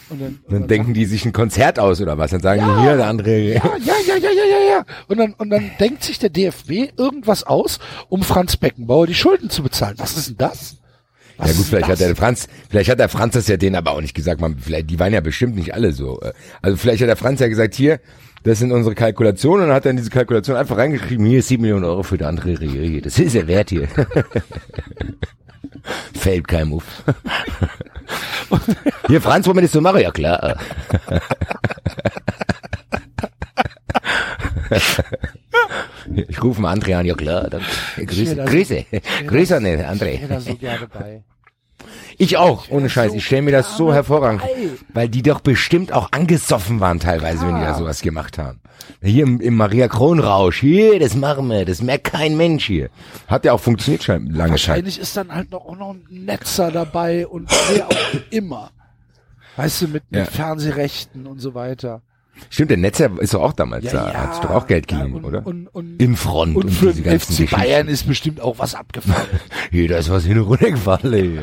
Und 0.10 0.22
dann, 0.22 0.40
und 0.46 0.54
Dann 0.54 0.68
denken 0.70 0.94
die 0.94 1.04
sich 1.04 1.26
ein 1.26 1.34
Konzert 1.34 1.80
aus 1.80 2.00
oder 2.00 2.18
was? 2.18 2.32
Dann 2.32 2.40
sagen 2.40 2.62
die 2.66 2.82
hier, 2.82 2.96
der 2.96 3.08
andere. 3.08 3.38
ja, 3.38 3.56
ja, 3.56 3.94
ja, 4.08 4.16
ja, 4.16 4.30
ja, 4.30 4.30
ja, 4.30 4.70
ja. 4.78 4.86
Und 5.10 5.18
dann, 5.18 5.34
und 5.34 5.50
dann 5.50 5.70
denkt 5.82 6.02
sich 6.04 6.18
der 6.18 6.30
DFB 6.30 6.94
irgendwas 6.98 7.44
aus, 7.44 7.80
um 8.08 8.24
Franz 8.24 8.56
Beckenbauer 8.56 9.06
die 9.06 9.16
Schulden 9.16 9.50
zu 9.50 9.64
bezahlen. 9.64 9.96
Was 9.98 10.16
ist 10.16 10.30
denn 10.30 10.38
das? 10.38 10.78
Was 11.36 11.50
Ja 11.52 11.58
gut, 11.58 11.66
vielleicht 11.66 11.90
das? 11.90 12.00
hat 12.00 12.08
der 12.08 12.16
Franz, 12.16 12.48
vielleicht 12.70 12.90
hat 12.90 13.00
der 13.00 13.10
Franz 13.10 13.34
das 13.34 13.48
ja 13.50 13.58
denen 13.58 13.76
aber 13.76 13.92
auch 13.92 14.02
nicht 14.02 14.14
gesagt. 14.14 14.40
Man, 14.40 14.58
vielleicht, 14.60 14.90
die 14.90 14.98
waren 14.98 15.12
ja 15.12 15.20
bestimmt 15.20 15.56
nicht 15.58 15.74
alle 15.74 15.92
so. 15.92 16.22
äh, 16.22 16.32
Also 16.62 16.78
vielleicht 16.78 17.02
hat 17.02 17.10
der 17.10 17.18
Franz 17.18 17.42
ja 17.42 17.50
gesagt, 17.50 17.76
hier, 17.76 18.00
das 18.48 18.60
sind 18.60 18.72
unsere 18.72 18.96
Kalkulationen 18.96 19.68
und 19.70 19.74
hat 19.74 19.86
dann 19.86 19.98
diese 19.98 20.10
Kalkulation 20.10 20.56
einfach 20.56 20.78
reingeschrieben, 20.78 21.26
hier 21.26 21.44
sieben 21.44 21.64
Millionen 21.64 21.84
Euro 21.86 22.04
für 22.04 22.18
die 22.18 22.24
andere 22.26 22.60
Regie. 22.60 23.02
Das 23.02 23.20
ist 23.20 23.34
ja 23.34 23.48
wert 23.48 23.70
hier. 23.70 23.88
Fällt 26.14 26.48
kein 26.48 26.70
Move. 26.70 26.84
Hier, 29.08 29.22
Franz, 29.22 29.46
wollen 29.46 29.58
wir 29.58 29.62
das 29.64 29.72
so 29.72 29.82
machen? 29.82 30.02
Ja, 30.02 30.12
klar. 30.12 30.58
Ich 36.28 36.44
rufe 36.44 36.62
mal 36.62 36.78
André 36.78 36.96
an, 36.96 37.06
ja 37.06 37.16
klar. 37.16 37.50
Dann, 37.50 37.62
Grüße, 37.98 38.36
Grüße, 38.36 38.86
Grüße 39.28 39.58
an 39.58 39.64
den 39.64 39.80
Ich 39.80 39.86
André. 39.86 40.22
wäre 40.22 40.28
da 40.28 40.42
so 40.42 40.56
gerne 40.56 40.88
bei. 40.88 41.24
Ich 42.20 42.38
auch, 42.38 42.70
ohne 42.70 42.90
Scheiß. 42.90 43.14
Ich 43.14 43.26
stelle 43.26 43.44
mir 43.44 43.52
das 43.52 43.78
so 43.78 43.94
hervorragend, 43.94 44.42
bei. 44.42 44.70
weil 44.94 45.10
die 45.10 45.22
doch 45.22 45.40
bestimmt 45.40 45.92
auch 45.94 46.12
angesoffen 46.12 46.80
waren 46.80 47.00
teilweise, 47.00 47.46
wenn 47.46 47.56
die 47.56 47.62
da 47.62 47.76
sowas 47.76 48.02
gemacht 48.02 48.38
haben. 48.40 48.60
Hier 49.04 49.24
im, 49.24 49.40
im 49.40 49.56
Maria 49.56 49.88
Kronrausch, 49.88 50.60
hier, 50.60 51.00
das 51.00 51.16
machen 51.16 51.48
wir, 51.50 51.66
das 51.66 51.82
merkt 51.82 52.06
kein 52.06 52.36
Mensch 52.36 52.66
hier. 52.66 52.90
Hat 53.28 53.46
ja 53.46 53.54
auch 53.54 53.60
funktioniert 53.60 54.04
schon 54.04 54.28
lange 54.32 54.54
Zeit. 54.54 54.68
Wahrscheinlich 54.68 55.00
ist 55.00 55.16
dann 55.16 55.34
halt 55.34 55.52
noch, 55.52 55.66
auch 55.66 55.78
noch 55.78 55.92
ein 55.92 56.06
Netzer 56.10 56.72
dabei 56.72 57.28
und 57.28 57.52
wer 57.70 57.88
auch 57.88 58.32
immer. 58.32 58.72
Weißt 59.56 59.84
du, 59.84 59.88
mit, 59.88 60.04
mit 60.10 60.20
Ja. 60.20 60.26
Fernsehrechten 60.26 61.28
und 61.28 61.40
so 61.40 61.54
weiter. 61.54 62.02
Stimmt, 62.50 62.70
der 62.72 62.78
Netzer 62.78 63.10
ist 63.20 63.34
doch 63.34 63.42
auch 63.42 63.54
damals 63.54 63.92
da, 63.92 64.14
hat 64.14 64.36
sich 64.36 64.44
doch 64.44 64.52
auch 64.52 64.68
Geld 64.68 64.92
ja, 64.92 65.00
geliehen, 65.00 65.16
und, 65.16 65.26
oder? 65.26 65.46
Und, 65.46 65.68
und, 65.68 66.02
Im 66.02 66.16
Front 66.16 66.56
und 66.56 66.66
und 66.66 66.72
für 66.72 66.88
diese 66.88 67.02
den 67.04 67.12
ganzen 67.12 67.48
FC. 67.48 67.52
Bayern 67.52 67.88
ist 67.88 68.08
bestimmt 68.08 68.42
auch 68.42 68.60
was 68.60 68.76
abgefallen. 68.76 69.40
Hier, 69.72 69.88
da 69.88 69.98
ist 69.98 70.10
was 70.10 70.24
hin 70.24 70.38
und 70.40 70.46
runter 70.46 70.72
gefallen, 70.72 71.40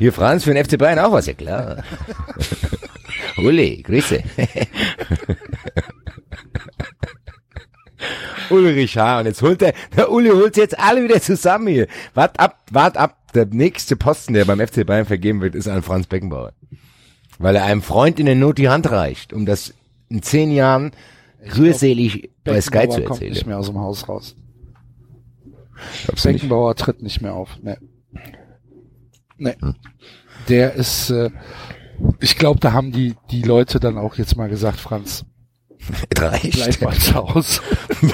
hier. 0.00 0.12
Franz, 0.12 0.44
für 0.44 0.52
den 0.52 0.64
FC 0.64 0.76
Bayern 0.76 0.98
auch 0.98 1.12
was, 1.12 1.26
ja 1.26 1.34
klar. 1.34 1.84
Uli, 3.36 3.82
Grüße. 3.82 4.22
Ulrich 8.50 8.96
H. 8.96 9.20
Und 9.20 9.26
jetzt 9.26 9.42
holt 9.42 9.60
der, 9.60 9.74
der 9.96 10.10
Uli 10.10 10.30
holt 10.30 10.56
jetzt 10.56 10.78
alle 10.78 11.04
wieder 11.04 11.20
zusammen 11.20 11.68
hier. 11.68 11.86
Wart 12.14 12.38
ab, 12.40 12.58
wart 12.70 12.96
ab. 12.96 13.16
Der 13.32 13.46
nächste 13.46 13.94
Posten, 13.94 14.32
der 14.34 14.44
beim 14.44 14.58
FC 14.58 14.84
Bayern 14.84 15.06
vergeben 15.06 15.40
wird, 15.40 15.54
ist 15.54 15.68
an 15.68 15.82
Franz 15.82 16.08
Beckenbauer. 16.08 16.52
Weil 17.38 17.54
er 17.54 17.64
einem 17.64 17.80
Freund 17.80 18.18
in 18.18 18.26
der 18.26 18.34
Not 18.34 18.58
die 18.58 18.68
Hand 18.68 18.90
reicht, 18.90 19.32
um 19.32 19.46
das 19.46 19.72
in 20.08 20.20
zehn 20.22 20.50
Jahren 20.50 20.90
rührselig 21.56 22.30
bei 22.42 22.60
Sky 22.60 22.78
Beckenbauer 22.78 22.96
zu 22.96 23.02
kommt 23.04 23.10
erzählen. 23.20 23.32
nicht 23.34 23.46
mehr 23.46 23.58
aus 23.58 23.66
dem 23.66 23.78
Haus 23.78 24.08
raus. 24.08 24.34
Du 26.06 26.12
nicht? 26.12 26.22
Beckenbauer 26.24 26.74
tritt 26.74 27.02
nicht 27.02 27.20
mehr 27.20 27.34
auf. 27.34 27.50
Nee. 27.62 27.76
Nee. 29.40 29.56
Hm. 29.60 29.74
Der 30.48 30.74
ist, 30.74 31.10
äh, 31.10 31.30
ich 32.20 32.36
glaube, 32.36 32.60
da 32.60 32.72
haben 32.72 32.92
die, 32.92 33.16
die 33.30 33.42
Leute 33.42 33.80
dann 33.80 33.98
auch 33.98 34.16
jetzt 34.16 34.36
mal 34.36 34.48
gesagt, 34.48 34.78
Franz, 34.78 35.24
Es 36.14 36.22
reicht. 36.22 36.52
bleib 36.52 36.82
mal 36.82 36.98
zu 36.98 37.14
Hause. 37.14 37.60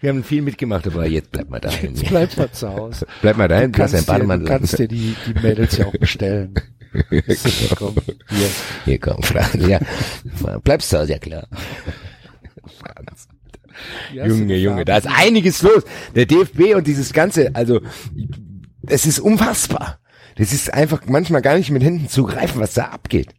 Wir 0.00 0.10
haben 0.10 0.22
viel 0.24 0.42
mitgemacht, 0.42 0.86
aber 0.86 1.06
jetzt 1.06 1.32
bleib 1.32 1.50
mal 1.50 1.58
daheim. 1.60 1.94
Jetzt 1.94 2.08
bleib 2.08 2.36
mal 2.36 2.50
zu 2.52 2.68
Hause. 2.68 3.06
Bleib 3.20 3.36
mal 3.36 3.48
daheim, 3.48 3.72
du 3.72 3.78
kannst 3.78 3.94
ein 3.94 4.04
dir, 4.28 4.38
du 4.38 4.44
kannst 4.44 4.78
dir 4.78 4.88
die, 4.88 5.16
die 5.26 5.34
Mädels 5.40 5.76
ja 5.76 5.86
auch 5.86 5.92
bestellen. 5.92 6.54
So, 6.92 7.76
komm, 7.76 7.94
hier. 8.30 8.48
Hier 8.84 8.98
komm, 8.98 9.22
Franz. 9.22 9.54
Ja, 9.64 9.78
bleibst 10.64 10.90
zu 10.90 10.98
Hause, 10.98 11.12
ja 11.12 11.18
klar. 11.20 11.46
Franz. 12.80 13.28
Wie 13.62 13.69
hast 13.69 13.69
du 13.69 13.69
Junge, 14.12 14.56
Junge, 14.56 14.84
da 14.84 14.98
ist 14.98 15.06
einiges 15.06 15.62
los. 15.62 15.84
Der 16.14 16.26
DFB 16.26 16.74
und 16.74 16.86
dieses 16.86 17.12
Ganze, 17.12 17.50
also 17.54 17.80
es 18.86 19.06
ist 19.06 19.20
unfassbar. 19.20 19.98
Das 20.36 20.52
ist 20.52 20.72
einfach 20.72 21.02
manchmal 21.06 21.42
gar 21.42 21.56
nicht 21.56 21.70
mit 21.70 21.82
Händen 21.82 22.08
zu 22.08 22.24
greifen, 22.24 22.60
was 22.60 22.74
da 22.74 22.84
abgeht. 22.86 23.34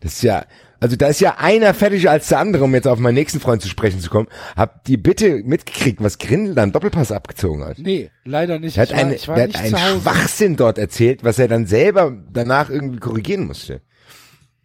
Das 0.00 0.14
ist 0.14 0.22
ja, 0.22 0.44
also 0.78 0.94
da 0.94 1.08
ist 1.08 1.20
ja 1.20 1.36
einer 1.38 1.72
fertiger 1.74 2.10
als 2.10 2.28
der 2.28 2.38
andere, 2.38 2.64
um 2.64 2.74
jetzt 2.74 2.86
auf 2.86 2.98
meinen 2.98 3.14
nächsten 3.14 3.40
Freund 3.40 3.62
zu 3.62 3.68
sprechen 3.68 4.00
zu 4.00 4.10
kommen. 4.10 4.28
Habt 4.56 4.88
ihr 4.88 5.02
bitte 5.02 5.42
mitgekriegt, 5.44 6.02
was 6.02 6.18
Grindel 6.18 6.54
da 6.54 6.62
im 6.62 6.72
Doppelpass 6.72 7.12
abgezogen 7.12 7.64
hat? 7.64 7.78
Nee, 7.78 8.10
leider 8.24 8.58
nicht. 8.58 8.76
Er 8.76 8.82
hat, 8.82 8.90
ich 8.90 9.26
war, 9.26 9.36
eine, 9.36 9.48
war 9.48 9.48
der 9.48 9.48
hat 9.48 9.74
einen. 9.74 10.00
Schwachsinn 10.02 10.56
dort 10.56 10.78
erzählt, 10.78 11.24
was 11.24 11.38
er 11.38 11.48
dann 11.48 11.66
selber 11.66 12.16
danach 12.32 12.68
irgendwie 12.70 12.98
korrigieren 12.98 13.46
musste. 13.46 13.80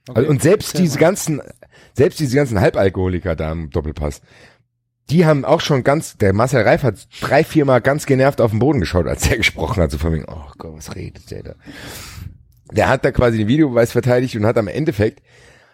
Okay, 0.10 0.20
Also, 0.20 0.30
und 0.30 0.42
selbst 0.42 0.78
diese 0.78 0.96
mal. 0.96 1.02
ganzen, 1.02 1.42
selbst 1.94 2.20
diese 2.20 2.36
ganzen 2.36 2.60
Halbalkoholiker 2.60 3.36
da 3.36 3.52
im 3.52 3.70
Doppelpass, 3.70 4.22
die 5.10 5.26
haben 5.26 5.45
auch 5.45 5.62
schon 5.62 5.84
ganz, 5.84 6.18
der 6.18 6.34
Marcel 6.34 6.62
Reif 6.62 6.84
hat 6.84 7.08
drei, 7.20 7.43
viermal 7.43 7.82
ganz 7.82 8.06
genervt 8.06 8.39
auf 8.39 8.52
den 8.52 8.60
Boden 8.60 8.80
geschaut, 8.80 9.08
als 9.08 9.30
er 9.30 9.38
gesprochen 9.38 9.82
hat, 9.82 9.91
so 9.91 9.97
von 9.97 10.14
wegen, 10.14 10.26
oh 10.28 10.52
Gott, 10.58 10.76
was 10.76 10.95
redet 10.95 11.30
der 11.32 11.43
da? 11.43 11.56
Der 12.72 12.88
hat 12.88 13.04
da 13.04 13.12
quasi 13.12 13.38
den 13.38 13.47
Videobeweis 13.47 13.91
verteidigt 13.91 14.36
und 14.36 14.45
hat 14.45 14.58
am 14.58 14.68
Endeffekt, 14.68 15.22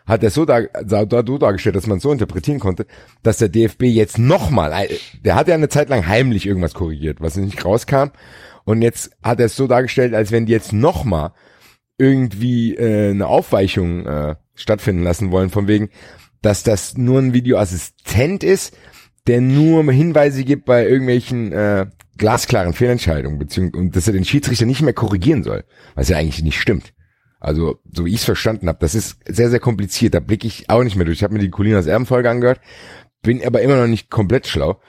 hat 0.07 0.23
er 0.23 0.29
so, 0.29 0.45
da, 0.45 0.61
so, 0.85 1.37
dargestellt, 1.37 1.75
dass 1.75 1.85
man 1.85 1.99
so 1.99 2.11
interpretieren 2.11 2.59
konnte, 2.59 2.87
dass 3.23 3.37
der 3.37 3.49
DFB 3.49 3.83
jetzt 3.83 4.17
nochmal, 4.17 4.87
der 5.23 5.35
hat 5.35 5.47
ja 5.47 5.53
eine 5.53 5.69
Zeit 5.69 5.89
lang 5.89 6.07
heimlich 6.07 6.47
irgendwas 6.47 6.73
korrigiert, 6.73 7.19
was 7.19 7.35
nicht 7.35 7.63
rauskam. 7.63 8.11
Und 8.63 8.81
jetzt 8.81 9.11
hat 9.21 9.39
er 9.39 9.47
es 9.47 9.55
so 9.55 9.67
dargestellt, 9.67 10.13
als 10.13 10.31
wenn 10.31 10.45
die 10.45 10.53
jetzt 10.53 10.73
nochmal 10.73 11.33
irgendwie 11.97 12.75
äh, 12.75 13.11
eine 13.11 13.27
Aufweichung 13.27 14.05
äh, 14.05 14.35
stattfinden 14.55 15.03
lassen 15.03 15.31
wollen, 15.31 15.49
von 15.49 15.67
wegen, 15.67 15.89
dass 16.41 16.63
das 16.63 16.97
nur 16.97 17.19
ein 17.19 17.33
Videoassistent 17.33 18.43
ist, 18.43 18.75
der 19.27 19.41
nur 19.41 19.91
Hinweise 19.91 20.43
gibt 20.43 20.65
bei 20.65 20.87
irgendwelchen 20.87 21.51
äh, 21.51 21.87
glasklaren 22.17 22.73
Fehlentscheidungen, 22.73 23.37
beziehungsweise 23.37 23.81
und 23.81 23.95
dass 23.95 24.07
er 24.07 24.13
den 24.13 24.25
Schiedsrichter 24.25 24.65
nicht 24.65 24.81
mehr 24.81 24.93
korrigieren 24.93 25.43
soll, 25.43 25.63
was 25.95 26.09
ja 26.09 26.17
eigentlich 26.17 26.43
nicht 26.43 26.59
stimmt. 26.59 26.93
Also, 27.39 27.77
so 27.91 28.05
wie 28.05 28.09
ich 28.09 28.17
es 28.17 28.23
verstanden 28.23 28.67
habe, 28.67 28.79
das 28.79 28.95
ist 28.95 29.19
sehr, 29.27 29.49
sehr 29.49 29.59
kompliziert. 29.59 30.15
Da 30.15 30.19
blicke 30.19 30.47
ich 30.47 30.69
auch 30.69 30.83
nicht 30.83 30.95
mehr 30.95 31.05
durch. 31.05 31.19
Ich 31.19 31.23
habe 31.23 31.35
mir 31.35 31.39
die 31.39 31.51
Colinas 31.51 31.85
Erben-Folge 31.85 32.29
angehört, 32.29 32.59
bin 33.21 33.45
aber 33.45 33.61
immer 33.61 33.77
noch 33.77 33.87
nicht 33.87 34.09
komplett 34.09 34.47
schlau. 34.47 34.81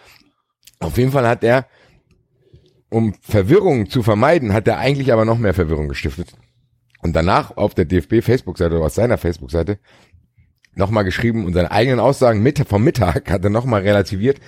Auf 0.80 0.96
jeden 0.96 1.12
Fall 1.12 1.28
hat 1.28 1.44
er, 1.44 1.66
um 2.88 3.14
Verwirrung 3.20 3.90
zu 3.90 4.02
vermeiden, 4.02 4.54
hat 4.54 4.66
er 4.66 4.78
eigentlich 4.78 5.12
aber 5.12 5.26
noch 5.26 5.38
mehr 5.38 5.52
Verwirrung 5.52 5.88
gestiftet. 5.88 6.32
Und 7.00 7.14
danach 7.14 7.56
auf 7.56 7.74
der 7.74 7.84
DFB-Facebook-Seite 7.84 8.76
oder 8.76 8.86
auf 8.86 8.94
seiner 8.94 9.18
Facebook-Seite 9.18 9.78
nochmal 10.78 11.04
geschrieben 11.04 11.44
und 11.44 11.52
seine 11.52 11.70
eigenen 11.70 12.00
Aussagen 12.00 12.42
mit, 12.42 12.66
vom 12.68 12.84
Mittag 12.84 13.30
hat 13.30 13.44
er 13.44 13.50
nochmal 13.50 13.82
relativiert. 13.82 14.38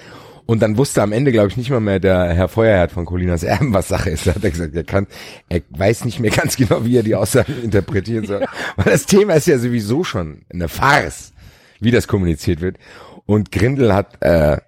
Und 0.47 0.63
dann 0.63 0.77
wusste 0.77 1.03
am 1.03 1.13
Ende, 1.13 1.31
glaube 1.31 1.49
ich, 1.49 1.57
nicht 1.57 1.71
mal 1.71 1.79
mehr 1.79 2.01
der 2.01 2.33
Herr 2.33 2.49
Feuerherd 2.49 2.91
von 2.91 3.05
Colinas 3.05 3.45
Erben, 3.45 3.73
was 3.73 3.87
Sache 3.87 4.11
ist. 4.11 4.27
Da 4.27 4.35
hat 4.35 4.43
er 4.43 4.51
gesagt, 4.51 4.75
er 4.75 4.83
kann, 4.83 5.07
er 5.49 5.61
weiß 5.71 6.05
nicht 6.05 6.19
mehr 6.19 6.33
ganz 6.33 6.57
genau, 6.57 6.85
wie 6.85 6.97
er 6.97 7.05
die 7.05 7.15
Aussagen 7.15 7.55
interpretieren 7.63 8.27
soll. 8.27 8.45
Weil 8.77 8.93
das 8.93 9.07
Thema 9.07 9.35
ist 9.35 9.47
ja 9.47 9.59
sowieso 9.59 10.03
schon 10.03 10.43
eine 10.53 10.69
Farce, 10.69 11.33
wie 11.79 11.93
das 11.93 12.09
kommuniziert 12.09 12.61
wird. 12.61 12.79
Und 13.27 13.53
Grindel 13.53 13.95
hat, 13.95 14.21
äh, 14.23 14.59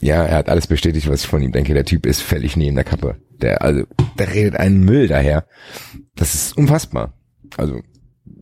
ja, 0.00 0.24
er 0.24 0.36
hat 0.36 0.48
alles 0.48 0.66
bestätigt, 0.66 1.08
was 1.08 1.22
ich 1.22 1.28
von 1.28 1.42
ihm 1.42 1.52
denke. 1.52 1.74
Der 1.74 1.84
Typ 1.84 2.06
ist 2.06 2.22
völlig 2.22 2.56
neben 2.56 2.74
der 2.74 2.84
Kappe. 2.84 3.16
Der, 3.40 3.62
also, 3.62 3.84
der 4.18 4.34
redet 4.34 4.56
einen 4.56 4.84
Müll 4.84 5.06
daher. 5.06 5.46
Das 6.16 6.34
ist 6.34 6.56
unfassbar. 6.56 7.14
Also, 7.56 7.82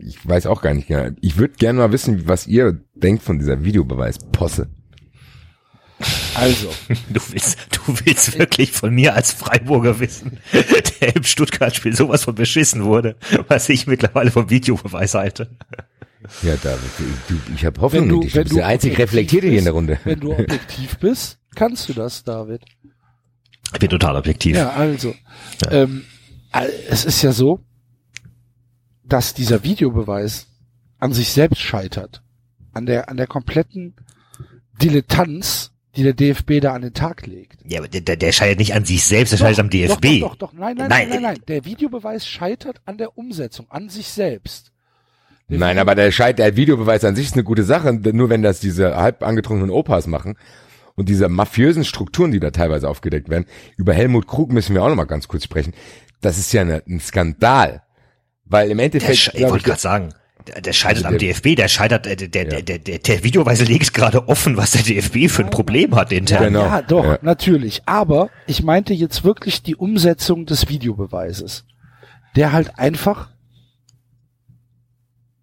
ich 0.00 0.26
weiß 0.26 0.46
auch 0.46 0.62
gar 0.62 0.74
nicht 0.74 0.88
genau. 0.88 1.10
Ich 1.20 1.36
würde 1.36 1.54
gerne 1.54 1.78
mal 1.78 1.92
wissen, 1.92 2.28
was 2.28 2.46
ihr 2.46 2.80
denkt 2.94 3.22
von 3.22 3.38
dieser 3.38 3.64
Videobeweis-Posse. 3.64 4.68
Also, 6.34 6.68
Du 7.12 7.20
willst, 7.30 7.58
du 7.72 7.94
willst 8.04 8.38
wirklich 8.38 8.72
von 8.72 8.94
mir 8.94 9.14
als 9.14 9.32
Freiburger 9.32 9.98
wissen, 9.98 10.38
der 11.00 11.16
im 11.16 11.24
Stuttgart-Spiel 11.24 11.94
sowas 11.94 12.24
von 12.24 12.34
beschissen 12.34 12.84
wurde, 12.84 13.16
was 13.48 13.68
ich 13.68 13.86
mittlerweile 13.86 14.30
vom 14.30 14.48
Videobeweis 14.48 15.14
halte. 15.14 15.56
Ja, 16.42 16.56
David, 16.56 16.90
du, 17.28 17.34
ich 17.54 17.64
habe 17.64 17.80
Hoffnung 17.80 18.02
wenn 18.02 18.08
du, 18.08 18.14
in 18.16 18.20
dich. 18.22 18.32
Du 18.32 18.42
bist 18.42 18.56
der 18.56 18.66
einzig 18.66 18.98
Reflektierte 18.98 19.48
hier 19.48 19.58
in 19.58 19.64
der 19.64 19.72
Runde. 19.72 19.98
Wenn 20.04 20.20
du 20.20 20.32
objektiv 20.32 20.98
bist, 20.98 21.38
kannst 21.54 21.88
du 21.88 21.92
das, 21.92 22.24
David. 22.24 22.62
Ich 23.72 23.78
bin 23.78 23.88
total 23.88 24.16
objektiv. 24.16 24.56
Ja, 24.56 24.70
also, 24.70 25.14
ähm, 25.70 26.04
äh, 26.52 26.66
es 26.88 27.04
ist 27.04 27.22
ja 27.22 27.32
so, 27.32 27.60
dass 29.08 29.34
dieser 29.34 29.64
Videobeweis 29.64 30.46
an 30.98 31.12
sich 31.12 31.30
selbst 31.30 31.60
scheitert. 31.60 32.22
An 32.72 32.86
der, 32.86 33.08
an 33.08 33.16
der 33.16 33.26
kompletten 33.26 33.94
Dilettanz, 34.80 35.72
die 35.96 36.02
der 36.02 36.12
DFB 36.12 36.60
da 36.60 36.74
an 36.74 36.82
den 36.82 36.94
Tag 36.94 37.26
legt. 37.26 37.58
Ja, 37.64 37.78
aber 37.80 37.88
der, 37.88 38.02
der, 38.02 38.16
der 38.16 38.32
scheitert 38.32 38.58
nicht 38.58 38.74
an 38.74 38.84
sich 38.84 39.04
selbst, 39.04 39.32
der 39.32 39.38
scheitert 39.38 39.60
am 39.60 39.70
DFB. 39.70 40.20
Doch, 40.20 40.30
doch, 40.30 40.36
doch, 40.36 40.36
doch. 40.36 40.52
Nein, 40.52 40.76
nein, 40.76 40.88
Nein, 40.88 41.08
nein, 41.08 41.08
nein, 41.08 41.22
nein. 41.22 41.38
Der 41.48 41.64
Videobeweis 41.64 42.26
scheitert 42.26 42.80
an 42.84 42.98
der 42.98 43.16
Umsetzung, 43.18 43.66
an 43.70 43.88
sich 43.88 44.08
selbst. 44.08 44.70
Der 45.48 45.58
Nein, 45.58 45.78
aber 45.78 45.94
der 45.94 46.12
Scheit, 46.12 46.38
der 46.38 46.56
Videobeweis 46.56 47.04
an 47.04 47.16
sich 47.16 47.26
ist 47.26 47.34
eine 47.34 47.44
gute 47.44 47.64
Sache, 47.64 47.92
nur 47.94 48.28
wenn 48.28 48.42
das 48.42 48.60
diese 48.60 48.96
halb 48.96 49.22
angetrunkenen 49.22 49.70
Opas 49.70 50.06
machen 50.06 50.36
und 50.94 51.08
diese 51.08 51.28
mafiösen 51.28 51.84
Strukturen, 51.84 52.32
die 52.32 52.40
da 52.40 52.50
teilweise 52.50 52.88
aufgedeckt 52.88 53.28
werden. 53.30 53.46
Über 53.76 53.94
Helmut 53.94 54.26
Krug 54.26 54.52
müssen 54.52 54.74
wir 54.74 54.82
auch 54.82 54.88
noch 54.88 54.96
mal 54.96 55.04
ganz 55.04 55.26
kurz 55.26 55.44
sprechen. 55.44 55.72
Das 56.20 56.38
ist 56.38 56.52
ja 56.52 56.60
eine, 56.60 56.82
ein 56.86 57.00
Skandal, 57.00 57.82
weil 58.48 58.70
im 58.70 58.78
Endeffekt, 58.78 59.32
ich 59.34 59.42
wollte 59.42 59.64
gerade 59.64 59.80
sagen, 59.80 60.14
der, 60.46 60.60
der 60.62 60.72
scheitert 60.72 61.04
Also 61.04 61.08
am 61.08 61.18
der- 61.18 61.28
DFB, 61.28 61.54
der 61.56 61.68
scheitert, 61.68 62.06
äh, 62.06 62.16
der, 62.16 62.28
der, 62.28 62.52
Ja. 62.58 62.60
der, 62.62 62.78
der, 62.78 62.98
der 62.98 63.24
Videobeweis 63.24 63.60
legt 63.66 63.92
gerade 63.92 64.28
offen, 64.28 64.56
was 64.56 64.70
der 64.70 64.82
DFB 64.82 65.28
für 65.28 65.44
ein 65.44 65.50
Problem 65.50 65.94
hat 65.94 66.10
intern. 66.12 66.44
Genau. 66.44 66.62
Ja, 66.64 66.82
doch, 66.82 67.04
Ja. 67.04 67.18
natürlich. 67.22 67.82
Aber 67.86 68.30
ich 68.46 68.62
meinte 68.62 68.94
jetzt 68.94 69.24
wirklich 69.24 69.62
die 69.62 69.76
Umsetzung 69.76 70.46
des 70.46 70.68
Videobeweises, 70.68 71.64
der 72.36 72.52
halt 72.52 72.78
einfach 72.78 73.30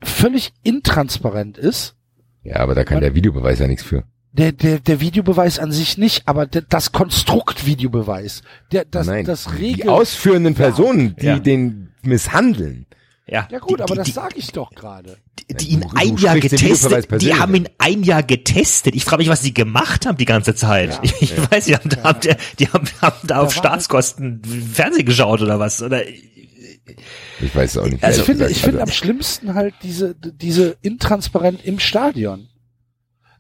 völlig 0.03 0.53
intransparent 0.64 1.58
ist. 1.58 1.95
ja, 2.43 2.58
aber 2.58 2.76
da 2.76 2.84
kann 2.84 3.01
der 3.01 3.16
Videobeweis 3.16 3.60
ja 3.60 3.68
nichts 3.68 3.84
für. 3.84 4.03
Der, 4.32 4.51
der, 4.51 4.80
der 4.80 4.99
Videobeweis 4.99 5.60
an 5.60 5.72
sich 5.72 5.97
nicht, 5.97 6.24
aber 6.28 6.45
der, 6.45 6.62
das 6.62 6.91
Konstrukt 6.91 7.66
Videobeweis, 7.66 8.41
der, 8.72 8.84
das, 8.86 9.08
Nein, 9.08 9.26
das 9.26 9.45
die 9.45 9.64
Regel. 9.66 9.89
ausführenden 9.89 10.53
Personen, 10.56 11.16
die 11.16 11.26
Ja. 11.26 11.39
den 11.39 11.89
misshandeln. 12.06 12.86
Ja, 13.28 13.47
ja 13.51 13.58
gut, 13.58 13.80
die, 13.80 13.84
aber 13.84 13.93
die, 13.95 13.97
das 13.97 14.06
die, 14.08 14.12
sage 14.14 14.36
ich 14.38 14.51
doch 14.51 14.70
gerade. 14.70 15.18
die 15.49 15.70
ihn 15.70 15.82
Du- 15.82 15.88
du 15.89 15.95
ein 15.97 16.18
Jahr 16.18 16.39
getestet, 16.39 17.22
die 17.24 17.34
haben 17.34 17.56
ihn 17.56 17.68
ein 17.80 18.03
Jahr 18.03 18.22
getestet. 18.22 18.95
Ich 18.95 19.03
frage 19.03 19.22
mich, 19.24 19.30
was 19.30 19.41
sie 19.41 19.51
gemacht 19.53 20.06
haben 20.06 20.18
die 20.18 20.26
ganze 20.26 20.53
Zeit. 20.53 20.91
Ja. 20.93 20.99
ich 21.03 21.22
ich 21.24 21.51
weiß 21.51 21.66
nicht, 21.68 21.80
haben, 21.80 21.89
da- 21.89 22.03
haben, 22.03 22.20
die- 22.22 22.36
die 22.60 22.68
haben, 22.68 22.88
haben 23.01 23.28
da 23.28 23.41
auf 23.41 23.51
Staatskosten 23.53 24.41
Fernsehen 24.74 25.06
geschaut 25.08 25.41
oder 25.41 25.60
was? 25.60 25.82
Oder 25.82 26.03
Ich 26.08 27.56
weiß 27.56 27.72
es 27.72 27.78
auch 27.78 27.88
nicht. 27.88 28.03
Also, 28.03 28.22
ich 28.22 28.26
finde, 28.28 28.47
ich 28.49 28.62
finde 28.62 28.80
am 28.82 28.86
gesagt. 28.86 28.97
schlimmsten 28.99 29.53
halt 29.56 29.74
diese, 29.82 30.14
diese 30.16 30.78
Intransparent 30.84 31.66
im 31.66 31.80
Stadion. 31.80 32.47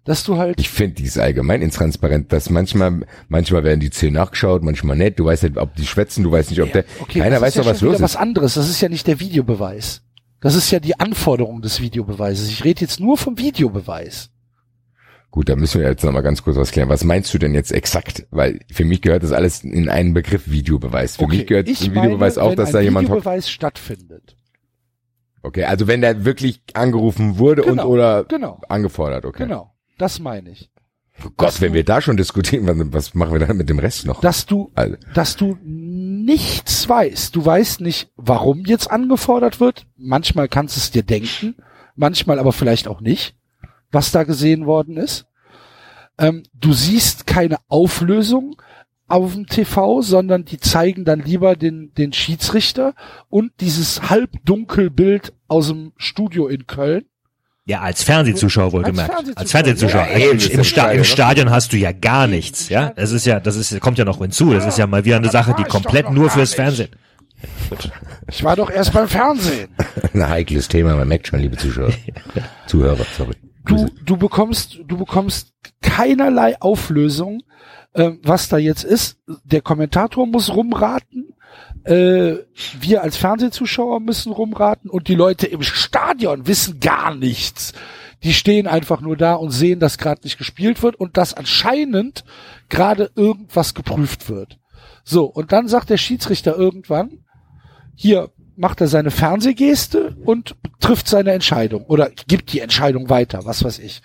Dass 0.05 0.23
du 0.23 0.37
halt, 0.37 0.59
Ich 0.59 0.69
finde, 0.69 0.95
die 0.95 1.03
ist 1.03 1.17
allgemein 1.17 1.61
intransparent, 1.63 2.31
dass 2.31 2.49
manchmal, 2.51 3.05
manchmal 3.27 3.63
werden 3.63 3.79
die 3.79 3.89
Zähne 3.89 4.19
nachgeschaut, 4.19 4.63
manchmal 4.63 4.95
nicht. 4.95 5.19
Du 5.19 5.25
weißt 5.25 5.43
nicht, 5.43 5.57
ob 5.57 5.75
die 5.75 5.85
schwätzen, 5.85 6.23
du 6.23 6.31
weißt 6.31 6.51
nicht, 6.51 6.61
ob 6.61 6.71
der, 6.71 6.85
okay, 6.99 7.19
keiner 7.19 7.31
das 7.31 7.41
weiß 7.41 7.49
ist 7.49 7.55
ja 7.55 7.63
doch, 7.63 7.69
was 7.71 7.81
los 7.81 7.89
wieder 7.89 7.95
ist. 7.95 8.01
was 8.03 8.15
anderes. 8.15 8.53
Das 8.53 8.69
ist 8.69 8.79
ja 8.81 8.87
nicht 8.89 9.07
der 9.07 9.19
Videobeweis. 9.19 10.03
Das 10.41 10.53
ist 10.53 10.69
ja 10.69 10.79
die 10.79 10.99
Anforderung 10.99 11.63
des 11.63 11.81
Videobeweises. 11.81 12.49
Ich 12.49 12.63
rede 12.63 12.81
jetzt 12.81 12.99
nur 12.99 13.17
vom 13.17 13.39
Videobeweis. 13.39 14.29
Gut, 15.31 15.49
da 15.49 15.55
müssen 15.55 15.81
wir 15.81 15.89
jetzt 15.89 16.03
nochmal 16.03 16.21
ganz 16.23 16.43
kurz 16.43 16.55
was 16.55 16.71
klären. 16.71 16.87
Was 16.87 17.03
meinst 17.03 17.33
du 17.33 17.39
denn 17.39 17.55
jetzt 17.55 17.71
exakt? 17.71 18.27
Weil 18.29 18.59
für 18.71 18.85
mich 18.85 19.01
gehört 19.01 19.23
das 19.23 19.31
alles 19.31 19.63
in 19.63 19.89
einen 19.89 20.13
Begriff 20.13 20.49
Videobeweis. 20.49 21.17
Für 21.17 21.27
mich 21.27 21.47
gehört 21.47 21.67
im 21.67 21.75
Videobeweis 21.95 22.35
meine, 22.35 22.47
auch, 22.47 22.55
dass 22.55 22.71
da 22.71 22.79
jemand. 22.79 23.07
Videobeweis 23.09 23.49
stattfindet. 23.49 24.37
Okay, 25.41 25.63
also 25.65 25.87
wenn 25.87 26.01
der 26.01 26.25
wirklich 26.25 26.61
angerufen 26.73 27.37
wurde 27.37 27.63
Genau, 27.63 27.83
und 27.83 27.89
oder 27.89 28.23
genau. 28.25 28.61
angefordert, 28.69 29.25
okay. 29.25 29.43
Genau. 29.43 29.74
Das 29.97 30.19
meine 30.19 30.49
ich. 30.51 30.69
Oh 31.23 31.29
Gott, 31.37 31.61
wenn 31.61 31.73
wir 31.73 31.85
da 31.85 32.01
schon 32.01 32.17
diskutieren, 32.17 32.91
was- 32.91 33.13
machen 33.13 33.31
wir 33.33 33.39
dann 33.47 33.55
mit 33.55 33.69
dem 33.69 33.79
Rest 33.79 34.05
noch? 34.05 34.19
dass 34.19 34.45
du, 34.45 34.71
Also, 34.75 34.97
dass 35.13 35.37
du 35.37 35.57
nichts 35.63 36.89
weißt. 36.89 37.33
Du 37.35 37.45
weißt 37.45 37.79
nicht, 37.81 38.09
warum 38.17 38.65
jetzt 38.65 38.91
angefordert 38.91 39.59
wird. 39.61 39.85
Manchmal 39.95 40.49
kannst 40.49 40.75
du 40.75 40.79
es 40.79 40.91
dir 40.91 41.03
denken, 41.03 41.55
manchmal 41.95 42.37
aber 42.39 42.51
vielleicht 42.51 42.87
auch 42.89 42.99
nicht, 42.99 43.35
was 43.91 44.11
da 44.11 44.23
gesehen 44.23 44.65
worden 44.65 44.97
ist. 44.97 45.25
Ähm, 46.17 46.43
du 46.53 46.73
siehst 46.73 47.27
keine 47.27 47.57
Auflösung 47.69 48.61
auf 49.07 49.33
dem 49.33 49.45
TV, 49.47 50.01
sondern 50.01 50.43
die 50.45 50.59
zeigen 50.59 51.05
dann 51.05 51.19
lieber 51.21 51.55
den, 51.55 51.93
den 51.93 52.11
Schiedsrichter 52.11 52.93
und 53.29 53.51
dieses 53.61 54.09
halbdunkelbild 54.09 55.33
aus 55.47 55.67
dem 55.67 55.93
Studio 55.97 56.47
in 56.47 56.67
Köln. 56.67 57.05
Ja, 57.67 57.81
als 57.81 58.03
Fernsehzuschauer 58.03 58.71
wohlgemerkt. 58.73 59.11
Als 59.11 59.37
Als 59.37 59.51
Fernsehzuschauer. 59.51 60.05
Fernsehzuschauer. 60.05 60.51
Ja, 60.51 60.57
Im, 60.59 60.63
Sta 60.63 60.81
Im 60.83 60.97
geil, 60.97 61.03
Stadion 61.03 61.49
hast 61.49 61.73
du 61.73 61.77
ja 61.77 61.91
gar 61.91 62.27
nichts, 62.27 62.69
ja. 62.69 62.91
Das 62.95 63.11
ist 63.11 63.25
ja, 63.25 63.39
das 63.39 63.55
ist, 63.55 63.79
kommt 63.79 63.97
ja 63.97 64.05
noch 64.05 64.19
hinzu. 64.19 64.53
Das 64.53 64.67
ist 64.67 64.77
ja 64.77 64.85
mal 64.85 65.03
wieder 65.03 65.15
eine 65.15 65.31
Sache, 65.31 65.55
die 65.57 65.63
komplett 65.63 66.11
nur 66.11 66.29
fürs. 66.29 66.53
Fernsehen. 66.53 66.89
Ich 68.29 68.43
war 68.43 68.55
doch 68.55 68.69
erst 68.69 68.93
beim 68.93 69.07
Fernsehen. 69.07 69.69
ein 70.13 70.29
heikles 70.29 70.67
Thema, 70.67 70.95
man 70.95 71.07
merkt 71.07 71.27
schon, 71.27 71.39
liebe 71.39 71.57
Zuschauer. 71.57 71.91
Zuhörer, 72.67 73.05
sorry. 73.17 73.33
du, 73.65 73.89
du 74.03 74.15
bekommst, 74.15 74.79
du 74.85 74.97
bekommst 74.97 75.53
keinerlei 75.81 76.61
Auflösung, 76.61 77.41
ähm, 77.95 78.19
was 78.23 78.47
da 78.47 78.57
jetzt 78.57 78.83
ist. 78.83 79.17
Der 79.43 79.61
Kommentator 79.61 80.27
muss 80.27 80.53
rumraten. 80.53 81.34
Äh, 81.83 82.37
wir 82.79 83.03
als 83.03 83.17
Fernsehzuschauer 83.17 83.99
müssen 83.99 84.31
rumraten 84.31 84.89
und 84.89 85.07
die 85.07 85.15
Leute 85.15 85.47
im 85.47 85.61
Stadion 85.61 86.47
wissen 86.47 86.79
gar 86.79 87.13
nichts. 87.13 87.73
Die 88.23 88.33
stehen 88.33 88.65
einfach 88.65 89.01
nur 89.01 89.17
da 89.17 89.35
und 89.35 89.51
sehen, 89.51 89.79
dass 89.79 89.97
gerade 89.97 90.21
nicht 90.23 90.37
gespielt 90.37 90.81
wird 90.81 90.95
und 90.95 91.17
dass 91.17 91.33
anscheinend 91.33 92.23
gerade 92.69 93.11
irgendwas 93.15 93.75
geprüft 93.75 94.29
wird. 94.29 94.57
So, 95.03 95.25
und 95.25 95.51
dann 95.51 95.67
sagt 95.67 95.91
der 95.91 95.97
Schiedsrichter 95.97 96.55
irgendwann, 96.55 97.25
hier 97.95 98.31
macht 98.57 98.81
er 98.81 98.87
seine 98.87 99.11
Fernsehgeste 99.11 100.15
und 100.25 100.55
trifft 100.79 101.07
seine 101.07 101.31
Entscheidung 101.31 101.83
oder 101.85 102.09
gibt 102.27 102.53
die 102.53 102.59
Entscheidung 102.59 103.09
weiter, 103.09 103.45
was 103.45 103.63
weiß 103.63 103.79
ich. 103.79 104.01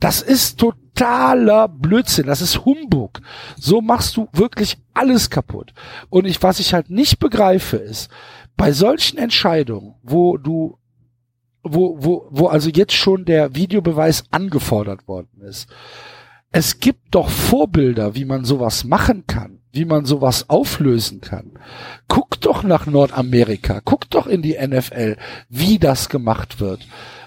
Das 0.00 0.22
ist 0.22 0.58
totaler 0.58 1.68
Blödsinn, 1.68 2.26
das 2.26 2.40
ist 2.40 2.64
Humbug. 2.64 3.20
So 3.56 3.80
machst 3.80 4.16
du 4.16 4.28
wirklich 4.32 4.78
alles 4.94 5.30
kaputt. 5.30 5.72
Und 6.10 6.26
ich, 6.26 6.42
was 6.42 6.60
ich 6.60 6.74
halt 6.74 6.90
nicht 6.90 7.18
begreife, 7.18 7.76
ist, 7.76 8.10
bei 8.56 8.72
solchen 8.72 9.18
Entscheidungen, 9.18 9.94
wo 10.02 10.36
du 10.36 10.78
wo, 11.64 11.96
wo, 12.00 12.26
wo 12.30 12.46
also 12.48 12.70
jetzt 12.70 12.94
schon 12.94 13.24
der 13.24 13.54
Videobeweis 13.54 14.24
angefordert 14.30 15.06
worden 15.06 15.42
ist. 15.42 15.68
Es 16.50 16.80
gibt 16.80 17.14
doch 17.14 17.30
Vorbilder, 17.30 18.14
wie 18.14 18.24
man 18.24 18.44
sowas 18.44 18.84
machen 18.84 19.24
kann, 19.26 19.60
wie 19.72 19.84
man 19.84 20.04
sowas 20.04 20.50
auflösen 20.50 21.20
kann. 21.20 21.52
Guck 22.08 22.31
doch 22.62 22.68
nach 22.68 22.86
Nordamerika, 22.86 23.80
guck 23.84 24.08
doch 24.10 24.26
in 24.26 24.42
die 24.42 24.56
NFL, 24.60 25.16
wie 25.48 25.78
das 25.78 26.08
gemacht 26.08 26.60
wird, 26.60 26.86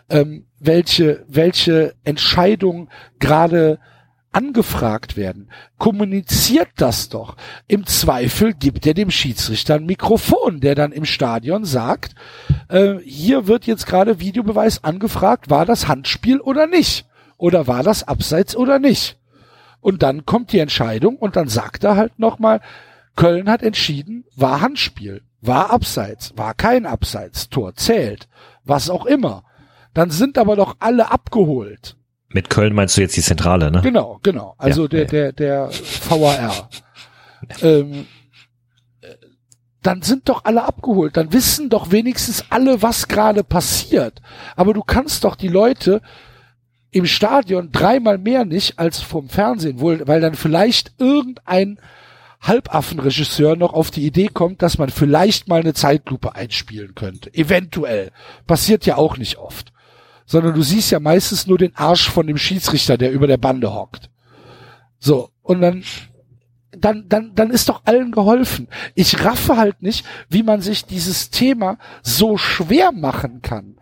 ähm, 0.09 0.45
welche, 0.59 1.25
welche 1.27 1.95
Entscheidungen 2.03 2.89
gerade 3.19 3.79
angefragt 4.31 5.15
werden. 5.15 5.49
Kommuniziert 5.77 6.67
das 6.75 7.07
doch. 7.07 7.37
Im 7.67 7.85
Zweifel 7.85 8.53
gibt 8.53 8.85
er 8.85 8.93
dem 8.93 9.09
Schiedsrichter 9.09 9.75
ein 9.75 9.85
Mikrofon, 9.85 10.59
der 10.59 10.75
dann 10.75 10.91
im 10.91 11.05
Stadion 11.05 11.63
sagt, 11.63 12.15
äh, 12.67 12.95
hier 13.05 13.47
wird 13.47 13.65
jetzt 13.65 13.85
gerade 13.85 14.19
Videobeweis 14.19 14.83
angefragt, 14.83 15.49
war 15.49 15.65
das 15.65 15.87
Handspiel 15.87 16.41
oder 16.41 16.67
nicht? 16.67 17.05
Oder 17.37 17.67
war 17.67 17.83
das 17.83 18.07
Abseits 18.07 18.55
oder 18.55 18.79
nicht? 18.79 19.17
Und 19.79 20.03
dann 20.03 20.25
kommt 20.25 20.51
die 20.51 20.59
Entscheidung 20.59 21.15
und 21.15 21.35
dann 21.35 21.47
sagt 21.47 21.83
er 21.83 21.95
halt 21.95 22.19
nochmal, 22.19 22.59
Köln 23.15 23.49
hat 23.49 23.63
entschieden, 23.63 24.25
war 24.35 24.61
Handspiel, 24.61 25.21
war 25.41 25.69
Abseits, 25.71 26.33
war 26.37 26.53
kein 26.53 26.85
Abseits, 26.85 27.49
Tor 27.49 27.75
zählt, 27.75 28.27
was 28.63 28.89
auch 28.89 29.05
immer. 29.05 29.43
Dann 29.93 30.09
sind 30.09 30.37
aber 30.37 30.55
doch 30.55 30.75
alle 30.79 31.11
abgeholt. 31.11 31.95
Mit 32.27 32.49
Köln 32.49 32.73
meinst 32.73 32.97
du 32.97 33.01
jetzt 33.01 33.15
die 33.15 33.21
Zentrale, 33.21 33.71
ne? 33.71 33.81
Genau, 33.81 34.19
genau. 34.21 34.55
Also 34.57 34.83
Ja, 34.83 34.87
der, 34.89 34.99
ja. 35.03 35.07
der, 35.07 35.31
der 35.31 35.69
VAR. 36.09 36.69
ähm, 37.61 38.05
äh, 39.01 39.07
dann 39.81 40.01
sind 40.01 40.27
doch 40.27 40.43
alle 40.43 40.63
abgeholt. 40.63 41.15
Dann 41.15 41.31
wissen 41.31 41.69
doch 41.69 41.91
wenigstens 41.91 42.43
alle, 42.49 42.81
was 42.81 43.07
gerade 43.07 43.43
passiert. 43.45 44.21
Aber 44.57 44.73
du 44.73 44.81
kannst 44.81 45.23
doch 45.23 45.35
die 45.35 45.47
Leute 45.47 46.01
im 46.91 47.05
Stadion 47.05 47.71
dreimal 47.71 48.17
mehr 48.17 48.43
nicht 48.43 48.79
als 48.79 48.99
vom 49.01 49.29
Fernsehen, 49.29 49.79
wohl, 49.79 50.05
weil 50.07 50.19
dann 50.19 50.35
vielleicht 50.35 50.93
irgendein 50.97 51.79
Halbaffenregisseur 52.47 53.55
noch 53.55 53.73
auf 53.73 53.91
die 53.91 54.05
Idee 54.05 54.27
kommt, 54.27 54.61
dass 54.61 54.77
man 54.77 54.89
vielleicht 54.89 55.47
mal 55.47 55.61
eine 55.61 55.73
Zeitlupe 55.73 56.35
einspielen 56.35 56.95
könnte. 56.95 57.33
Eventuell. 57.33 58.11
Passiert 58.47 58.85
ja 58.85 58.97
auch 58.97 59.17
nicht 59.17 59.37
oft. 59.37 59.73
Sondern 60.25 60.53
du 60.53 60.61
siehst 60.61 60.91
ja 60.91 60.99
meistens 60.99 61.47
nur 61.47 61.57
den 61.57 61.75
Arsch 61.75 62.09
von 62.09 62.27
dem 62.27 62.37
Schiedsrichter, 62.37 62.97
der 62.97 63.11
über 63.11 63.27
der 63.27 63.37
Bande 63.37 63.73
hockt. 63.73 64.09
So. 64.99 65.29
Und 65.41 65.61
dann, 65.61 65.83
dann, 66.71 67.07
dann, 67.07 67.35
dann 67.35 67.51
ist 67.51 67.69
doch 67.69 67.83
allen 67.85 68.11
geholfen. 68.11 68.67
Ich 68.95 69.23
raffe 69.23 69.57
halt 69.57 69.81
nicht, 69.81 70.05
wie 70.29 70.43
man 70.43 70.61
sich 70.61 70.85
dieses 70.85 71.29
Thema 71.29 71.77
so 72.01 72.37
schwer 72.37 72.91
machen 72.91 73.41
kann. 73.41 73.77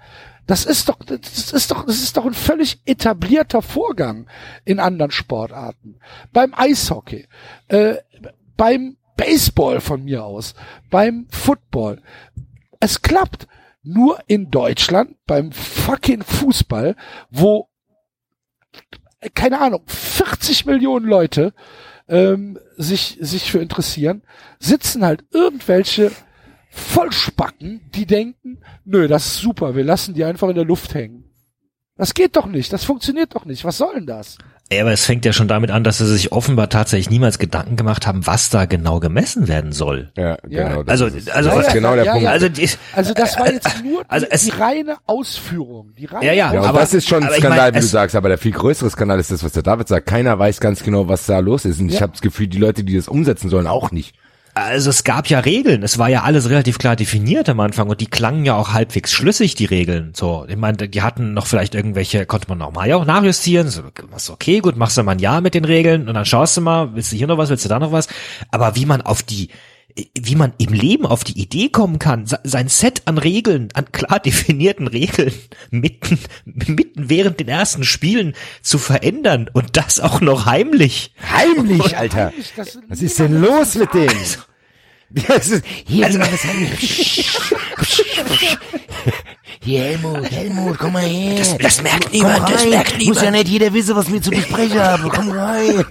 Das 0.45 0.65
ist 0.65 0.89
doch, 0.89 0.97
das 0.99 1.53
ist 1.53 1.71
doch, 1.71 1.85
das 1.85 2.03
ist 2.03 2.17
doch 2.17 2.25
ein 2.25 2.33
völlig 2.33 2.81
etablierter 2.85 3.61
Vorgang 3.61 4.27
in 4.65 4.79
anderen 4.79 5.11
Sportarten. 5.11 5.99
Beim 6.33 6.53
Eishockey, 6.53 7.27
äh, 7.69 7.95
beim 8.57 8.97
Baseball 9.15 9.81
von 9.81 10.03
mir 10.03 10.23
aus, 10.23 10.55
beim 10.89 11.27
Football. 11.29 12.01
Es 12.79 13.01
klappt. 13.01 13.47
Nur 13.85 14.19
in 14.27 14.49
Deutschland 14.49 15.17
beim 15.27 15.51
fucking 15.51 16.23
Fußball, 16.23 16.95
wo 17.29 17.67
keine 19.33 19.59
Ahnung, 19.59 19.83
40 19.87 20.65
Millionen 20.65 21.05
Leute 21.05 21.53
ähm, 22.07 22.59
sich, 22.77 23.17
sich 23.19 23.51
für 23.51 23.59
interessieren, 23.59 24.23
sitzen 24.59 25.05
halt 25.05 25.25
irgendwelche 25.31 26.11
Vollspacken, 26.69 27.81
die 27.93 28.05
denken, 28.05 28.59
nö, 28.83 29.07
das 29.07 29.27
ist 29.27 29.37
super, 29.37 29.75
wir 29.75 29.83
lassen 29.83 30.13
die 30.13 30.23
einfach 30.23 30.49
in 30.49 30.55
der 30.55 30.65
Luft 30.65 30.93
hängen. 30.93 31.25
Das 31.95 32.13
geht 32.13 32.35
doch 32.35 32.47
nicht, 32.47 32.73
das 32.73 32.83
funktioniert 32.83 33.35
doch 33.35 33.45
nicht. 33.45 33.63
Was 33.63 33.77
soll 33.77 33.93
denn 33.95 34.07
das? 34.07 34.37
Ja, 34.71 34.81
aber 34.81 34.91
es 34.91 35.05
fängt 35.05 35.23
ja 35.25 35.33
schon 35.33 35.47
damit 35.47 35.69
an, 35.69 35.83
dass 35.83 35.99
sie 35.99 36.07
sich 36.07 36.31
offenbar 36.31 36.67
tatsächlich 36.69 37.09
niemals 37.11 37.37
Gedanken 37.37 37.75
gemacht 37.75 38.07
haben, 38.07 38.25
was 38.25 38.49
da 38.49 38.65
genau 38.65 38.99
gemessen 38.99 39.47
werden 39.47 39.71
soll. 39.71 40.11
Ja, 40.17 40.37
genau. 40.43 40.81
das 40.81 41.01
Also- 41.01 41.05
ist, 41.15 41.29
also- 41.29 41.49
das 41.49 41.59
ist 41.59 41.67
Ja, 41.67 41.73
genau 41.73 41.95
der 41.95 42.11
Punkt. 42.11 42.27
Also, 42.27 42.49
die, 42.49 42.67
Also 42.93 43.13
das 43.13 43.37
war 43.37 43.51
jetzt 43.51 43.67
nur 43.83 44.03
also 44.07 44.25
die, 44.25 44.31
es- 44.31 44.41
die 44.45 44.49
reine 44.51 44.95
Ausführung. 45.05 45.93
Die 45.95 46.05
reine 46.05 46.25
Ja, 46.25 46.31
ja, 46.33 46.53
Ja, 46.53 46.61
und 46.61 46.67
aber- 46.67 46.79
das 46.79 46.93
ist 46.93 47.07
schon 47.07 47.23
ein 47.23 47.29
ich 47.31 47.37
Skandal, 47.39 47.59
mein, 47.59 47.75
wie 47.75 47.79
du 47.79 47.85
es- 47.85 47.91
sagst, 47.91 48.15
aber 48.15 48.29
der 48.29 48.37
viel 48.39 48.51
größere 48.53 48.89
Skandal 48.89 49.19
ist 49.19 49.29
das, 49.31 49.43
was 49.43 49.51
der 49.51 49.63
David 49.63 49.87
sagt. 49.87 50.07
Keiner 50.07 50.39
weiß 50.39 50.59
ganz 50.59 50.81
genau, 50.81 51.07
was 51.07 51.25
da 51.27 51.37
los 51.39 51.65
ist. 51.65 51.79
Und 51.79 51.89
ich 51.89 51.95
Ja. 51.95 52.01
habe 52.01 52.13
das 52.13 52.21
Gefühl, 52.21 52.47
die 52.47 52.57
Leute, 52.57 52.83
die 52.83 52.95
das 52.95 53.07
umsetzen 53.07 53.49
sollen, 53.49 53.67
auch 53.67 53.91
nicht. 53.91 54.15
Also 54.55 54.91
es 54.91 55.03
gab 55.03 55.27
ja 55.27 55.39
Regeln, 55.39 55.81
es 55.81 55.97
war 55.97 56.09
ja 56.09 56.21
alles 56.21 56.47
relativ 56.47 56.77
klar 56.77 56.95
definiert 56.95 57.49
am 57.49 57.59
Anfang 57.59 57.89
und 57.89 57.99
die 58.01 58.05
klangen 58.05 58.45
ja 58.45 58.55
auch 58.55 58.71
halbwegs 58.71 59.11
schlüssig, 59.11 59.55
die 59.55 59.65
Regeln. 59.65 60.11
So, 60.15 60.45
ich 60.47 60.57
meine, 60.57 60.87
die 60.87 61.01
hatten 61.01 61.33
noch 61.33 61.47
vielleicht 61.47 61.73
irgendwelche, 61.73 62.27
konnte 62.27 62.49
man 62.49 62.59
noch 62.59 62.71
mal 62.71 62.87
ja 62.87 62.97
auch 62.97 63.05
nachjustieren. 63.05 63.69
So, 63.69 63.81
okay, 64.31 64.59
gut, 64.59 64.77
machst 64.77 64.95
du 64.95 65.01
mal 65.01 65.13
ein 65.13 65.19
Jahr 65.19 65.41
mit 65.41 65.55
den 65.55 65.65
Regeln 65.65 66.07
und 66.07 66.13
dann 66.13 66.25
schaust 66.25 66.55
du 66.55 66.61
mal, 66.61 66.93
willst 66.93 67.11
du 67.11 67.15
hier 67.15 67.25
noch 67.25 67.39
was, 67.39 67.49
willst 67.49 67.65
du 67.65 67.69
da 67.69 67.79
noch 67.79 67.91
was? 67.91 68.07
Aber 68.51 68.75
wie 68.75 68.85
man 68.85 69.01
auf 69.01 69.23
die 69.23 69.49
wie 70.19 70.35
man 70.35 70.53
im 70.57 70.73
Leben 70.73 71.05
auf 71.05 71.23
die 71.23 71.39
Idee 71.39 71.69
kommen 71.69 71.99
kann, 71.99 72.25
se- 72.25 72.39
sein 72.43 72.67
Set 72.67 73.03
an 73.05 73.17
Regeln, 73.17 73.69
an 73.73 73.91
klar 73.91 74.19
definierten 74.19 74.87
Regeln 74.87 75.33
mitten, 75.71 76.19
mitten 76.45 77.09
während 77.09 77.39
den 77.39 77.47
ersten 77.47 77.83
Spielen 77.83 78.33
zu 78.61 78.77
verändern 78.77 79.49
und 79.53 79.77
das 79.77 79.99
auch 79.99 80.21
noch 80.21 80.45
heimlich. 80.45 81.13
Heimlich, 81.31 81.95
Alter. 81.97 82.33
Das, 82.55 82.79
Was 82.87 83.01
ist 83.01 83.19
denn 83.19 83.41
los 83.41 83.75
mit 83.75 83.93
dem? 83.93 84.09
Das 85.27 85.47
ist, 85.47 85.63
hier, 85.85 86.07
Also- 86.07 86.17
das 86.17 86.43
heimlich. 86.43 87.29
Hier, 89.63 89.81
Helmut, 89.83 90.29
Helmut, 90.31 90.77
komm 90.77 90.93
mal 90.93 91.03
her. 91.03 91.37
Das, 91.37 91.57
das 91.57 91.81
merkt 91.83 92.11
niemand, 92.11 92.49
das 92.49 92.65
merkt 92.65 93.01
Muss 93.05 93.21
ja 93.21 93.31
nicht 93.31 93.47
jeder 93.47 93.73
wissen, 93.73 93.95
was 93.95 94.11
wir 94.11 94.21
zu 94.21 94.29
besprechen 94.31 94.79
haben. 94.79 95.07
Komm 95.09 95.29
rein. 95.31 95.85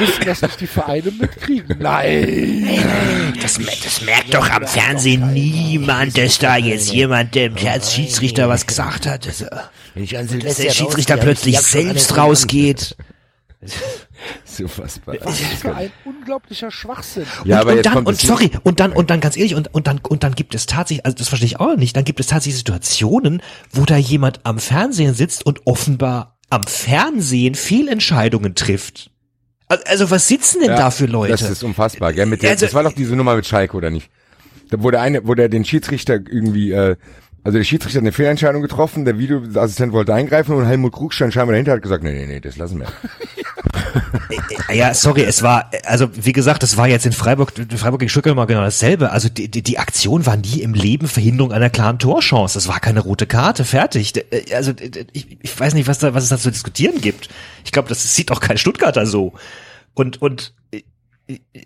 Müssen 0.00 0.24
das 0.24 0.42
nicht 0.42 0.60
die 0.60 0.66
Vereine 0.66 1.10
mitkriegen. 1.10 1.78
Nein. 1.78 3.34
Das, 3.40 3.58
das 3.58 4.02
merkt 4.02 4.34
doch 4.34 4.48
am 4.50 4.66
Fernsehen 4.66 5.32
niemand, 5.32 6.16
dass 6.16 6.38
da 6.38 6.56
jetzt 6.56 6.92
jemand, 6.92 7.34
der 7.34 7.52
als 7.70 7.94
Schiedsrichter 7.94 8.48
was 8.48 8.66
gesagt 8.66 9.06
hat, 9.06 9.26
dass, 9.26 9.44
Wenn 9.94 10.04
ich 10.04 10.16
an 10.16 10.26
dass 10.40 10.56
der 10.56 10.70
Schiedsrichter 10.70 11.16
plötzlich 11.16 11.58
selbst 11.60 12.16
rausgeht. 12.16 12.96
So. 14.44 14.64
Was 14.78 15.00
für 15.60 15.74
ein 15.74 15.92
unglaublicher 16.04 16.70
Schwachsinn. 16.70 17.24
Ja, 17.44 17.56
und, 17.56 17.62
aber 17.62 17.70
und 17.70 17.76
jetzt 17.76 17.86
dann, 17.86 17.94
kommt 17.94 18.08
und 18.08 18.18
sorry, 18.18 18.50
und 18.64 18.80
dann, 18.80 18.92
und 18.92 19.10
dann 19.10 19.20
ganz 19.20 19.36
ehrlich, 19.36 19.54
und, 19.54 19.72
und 19.72 19.86
dann, 19.86 19.98
und 19.98 20.24
dann 20.24 20.34
gibt 20.34 20.54
es 20.54 20.66
tatsächlich, 20.66 21.06
also 21.06 21.16
das 21.16 21.28
verstehe 21.28 21.46
ich 21.46 21.60
auch 21.60 21.76
nicht, 21.76 21.96
dann 21.96 22.04
gibt 22.04 22.18
es 22.18 22.26
tatsächlich 22.26 22.58
Situationen, 22.58 23.42
wo 23.70 23.84
da 23.84 23.96
jemand 23.96 24.44
am 24.44 24.58
Fernsehen 24.58 25.14
sitzt 25.14 25.46
und 25.46 25.66
offenbar 25.66 26.38
am 26.50 26.64
Fernsehen 26.64 27.54
Fehlentscheidungen 27.54 28.54
trifft. 28.54 29.10
Al- 29.68 29.82
Also 29.86 30.10
was 30.10 30.26
sitzen 30.28 30.60
denn 30.60 30.70
Ja, 30.70 30.76
da 30.76 30.90
für 30.90 31.06
Leute? 31.06 31.32
Das 31.32 31.42
ist 31.42 31.62
unfassbar, 31.62 32.12
gell? 32.12 32.26
Mit 32.26 32.42
der, 32.42 32.50
Also- 32.50 32.66
das 32.66 32.74
war 32.74 32.82
doch 32.82 32.92
diese 32.92 33.14
Nummer 33.16 33.36
mit 33.36 33.46
Schalke, 33.46 33.76
oder 33.76 33.90
nicht? 33.90 34.10
Da 34.70 34.82
wurde 34.82 35.00
eine, 35.00 35.26
wo 35.26 35.34
der 35.34 35.48
den 35.48 35.64
Schiedsrichter 35.64 36.14
irgendwie, 36.14 36.72
äh, 36.72 36.96
also 37.44 37.56
der 37.58 37.64
Schiedsrichter 37.64 37.98
hat 37.98 38.02
eine 38.04 38.12
Fehlentscheidung 38.12 38.60
getroffen, 38.62 39.04
der 39.04 39.18
Videoassistent 39.18 39.92
wollte 39.92 40.12
eingreifen 40.14 40.54
und 40.54 40.66
Helmut 40.66 40.92
Krug 40.92 41.14
stand 41.14 41.32
scheinbar 41.32 41.52
dahinter 41.52 41.72
hat 41.72 41.82
gesagt, 41.82 42.02
nee, 42.02 42.12
nee, 42.12 42.26
nee, 42.26 42.40
das 42.40 42.56
lassen 42.56 42.80
wir. 42.80 42.86
Ja, 44.72 44.92
sorry, 44.94 45.22
es 45.22 45.42
war, 45.42 45.70
also 45.84 46.08
wie 46.14 46.32
gesagt, 46.32 46.62
das 46.62 46.76
war 46.76 46.88
jetzt 46.88 47.06
in 47.06 47.12
Freiburg, 47.12 47.52
in 47.56 47.78
Freiburg 47.78 48.00
gegen 48.00 48.10
Stuttgart 48.10 48.36
mal 48.36 48.44
genau 48.44 48.60
dasselbe. 48.60 49.10
Also 49.10 49.28
die, 49.28 49.50
die, 49.50 49.62
die 49.62 49.78
Aktion 49.78 50.26
war 50.26 50.36
nie 50.36 50.60
im 50.60 50.74
Leben 50.74 51.08
Verhinderung 51.08 51.52
einer 51.52 51.70
klaren 51.70 51.98
Torchance. 51.98 52.54
Das 52.54 52.68
war 52.68 52.80
keine 52.80 53.00
rote 53.00 53.26
Karte, 53.26 53.64
fertig. 53.64 54.12
Äh, 54.16 54.54
Also 54.54 54.72
ich, 55.12 55.38
ich 55.42 55.60
weiß 55.60 55.74
nicht, 55.74 55.88
was 55.88 55.98
da, 55.98 56.14
was 56.14 56.24
es 56.24 56.30
da 56.30 56.38
zu 56.38 56.50
diskutieren 56.50 57.00
gibt. 57.00 57.28
Ich 57.64 57.72
glaube, 57.72 57.88
das 57.88 58.14
sieht 58.14 58.30
auch 58.30 58.40
kein 58.40 58.58
Stuttgarter 58.58 59.06
so. 59.06 59.32
Und 59.94 60.20
und 60.20 60.54
äh, 60.70 60.82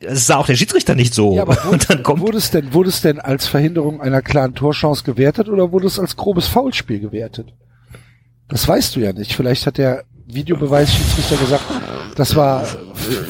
es 0.00 0.26
sah 0.26 0.36
auch 0.36 0.46
der 0.46 0.56
Schiedsrichter 0.56 0.94
nicht 0.94 1.14
so. 1.14 1.34
Ja, 1.36 1.42
aber 1.42 1.56
wurde, 1.56 1.68
und 1.70 1.90
dann 1.90 2.02
kommt 2.02 2.20
wurde 2.20 2.38
es 2.38 2.50
denn, 2.50 2.72
wurde 2.72 2.88
es 2.88 3.00
denn 3.00 3.20
als 3.20 3.46
Verhinderung 3.46 4.00
einer 4.00 4.22
klaren 4.22 4.54
Torchance 4.54 5.04
gewertet 5.04 5.48
oder 5.48 5.72
wurde 5.72 5.86
es 5.86 5.98
als 5.98 6.16
grobes 6.16 6.46
Foulspiel 6.46 7.00
gewertet? 7.00 7.52
Das 8.48 8.66
weißt 8.66 8.96
du 8.96 9.00
ja 9.00 9.12
nicht. 9.12 9.34
Vielleicht 9.34 9.66
hat 9.66 9.78
der 9.78 10.04
Videobeweisschiedsrichter 10.26 11.36
gesagt, 11.36 11.64
das 12.16 12.36
war 12.36 12.64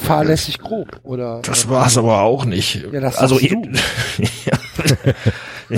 fahrlässig 0.02 0.58
grob 0.58 1.00
oder 1.02 1.40
das 1.42 1.68
war 1.68 1.86
es 1.86 1.96
aber 1.98 2.20
auch 2.22 2.44
nicht. 2.44 2.84
Ja, 2.92 3.00
das 3.00 3.16
also 3.16 3.36
sagst 3.38 3.50
ihr- 3.50 3.62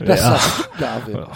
das 0.00 0.20
Ja. 0.20 0.30
sagst 0.30 0.58
du, 0.58 0.62
David. 0.84 1.26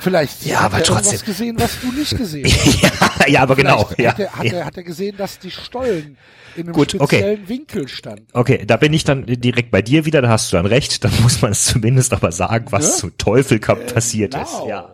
Vielleicht 0.00 0.44
Ja, 0.46 0.58
hat 0.60 0.64
aber 0.66 0.78
er 0.78 0.82
trotzdem. 0.84 1.04
irgendwas 1.12 1.24
gesehen, 1.24 1.60
was 1.60 1.80
du 1.80 1.92
nicht 1.92 2.16
gesehen 2.16 2.46
hast. 2.46 2.82
ja, 3.20 3.28
ja, 3.28 3.42
aber 3.42 3.56
genau. 3.56 3.84
Vielleicht 3.84 4.00
Ja, 4.00 4.10
hat, 4.12 4.18
er, 4.18 4.32
hat, 4.36 4.44
ja. 4.44 4.52
er, 4.52 4.64
hat 4.66 4.76
er 4.76 4.82
gesehen, 4.82 5.16
dass 5.16 5.38
die 5.38 5.50
Stollen 5.50 6.16
in 6.56 6.64
einem 6.64 6.72
Gut, 6.74 6.94
okay. 6.96 7.16
speziellen 7.16 7.48
Winkel 7.48 7.88
standen. 7.88 8.26
Okay, 8.32 8.64
da 8.66 8.76
bin 8.76 8.92
ich 8.92 9.04
dann 9.04 9.24
direkt 9.26 9.70
bei 9.70 9.80
dir 9.80 10.04
wieder, 10.04 10.20
da 10.22 10.28
hast 10.28 10.52
du 10.52 10.56
dann 10.56 10.66
recht, 10.66 11.02
dann 11.04 11.12
muss 11.22 11.40
man 11.40 11.52
es 11.52 11.64
zumindest 11.64 12.12
aber 12.12 12.32
sagen, 12.32 12.66
was 12.70 12.88
Ja? 12.88 12.96
zum 12.98 13.16
Teufel 13.18 13.58
kap- 13.58 13.94
passiert 13.94 14.34
ist. 14.34 14.50
Genau. 14.50 14.68
Ja. 14.68 14.91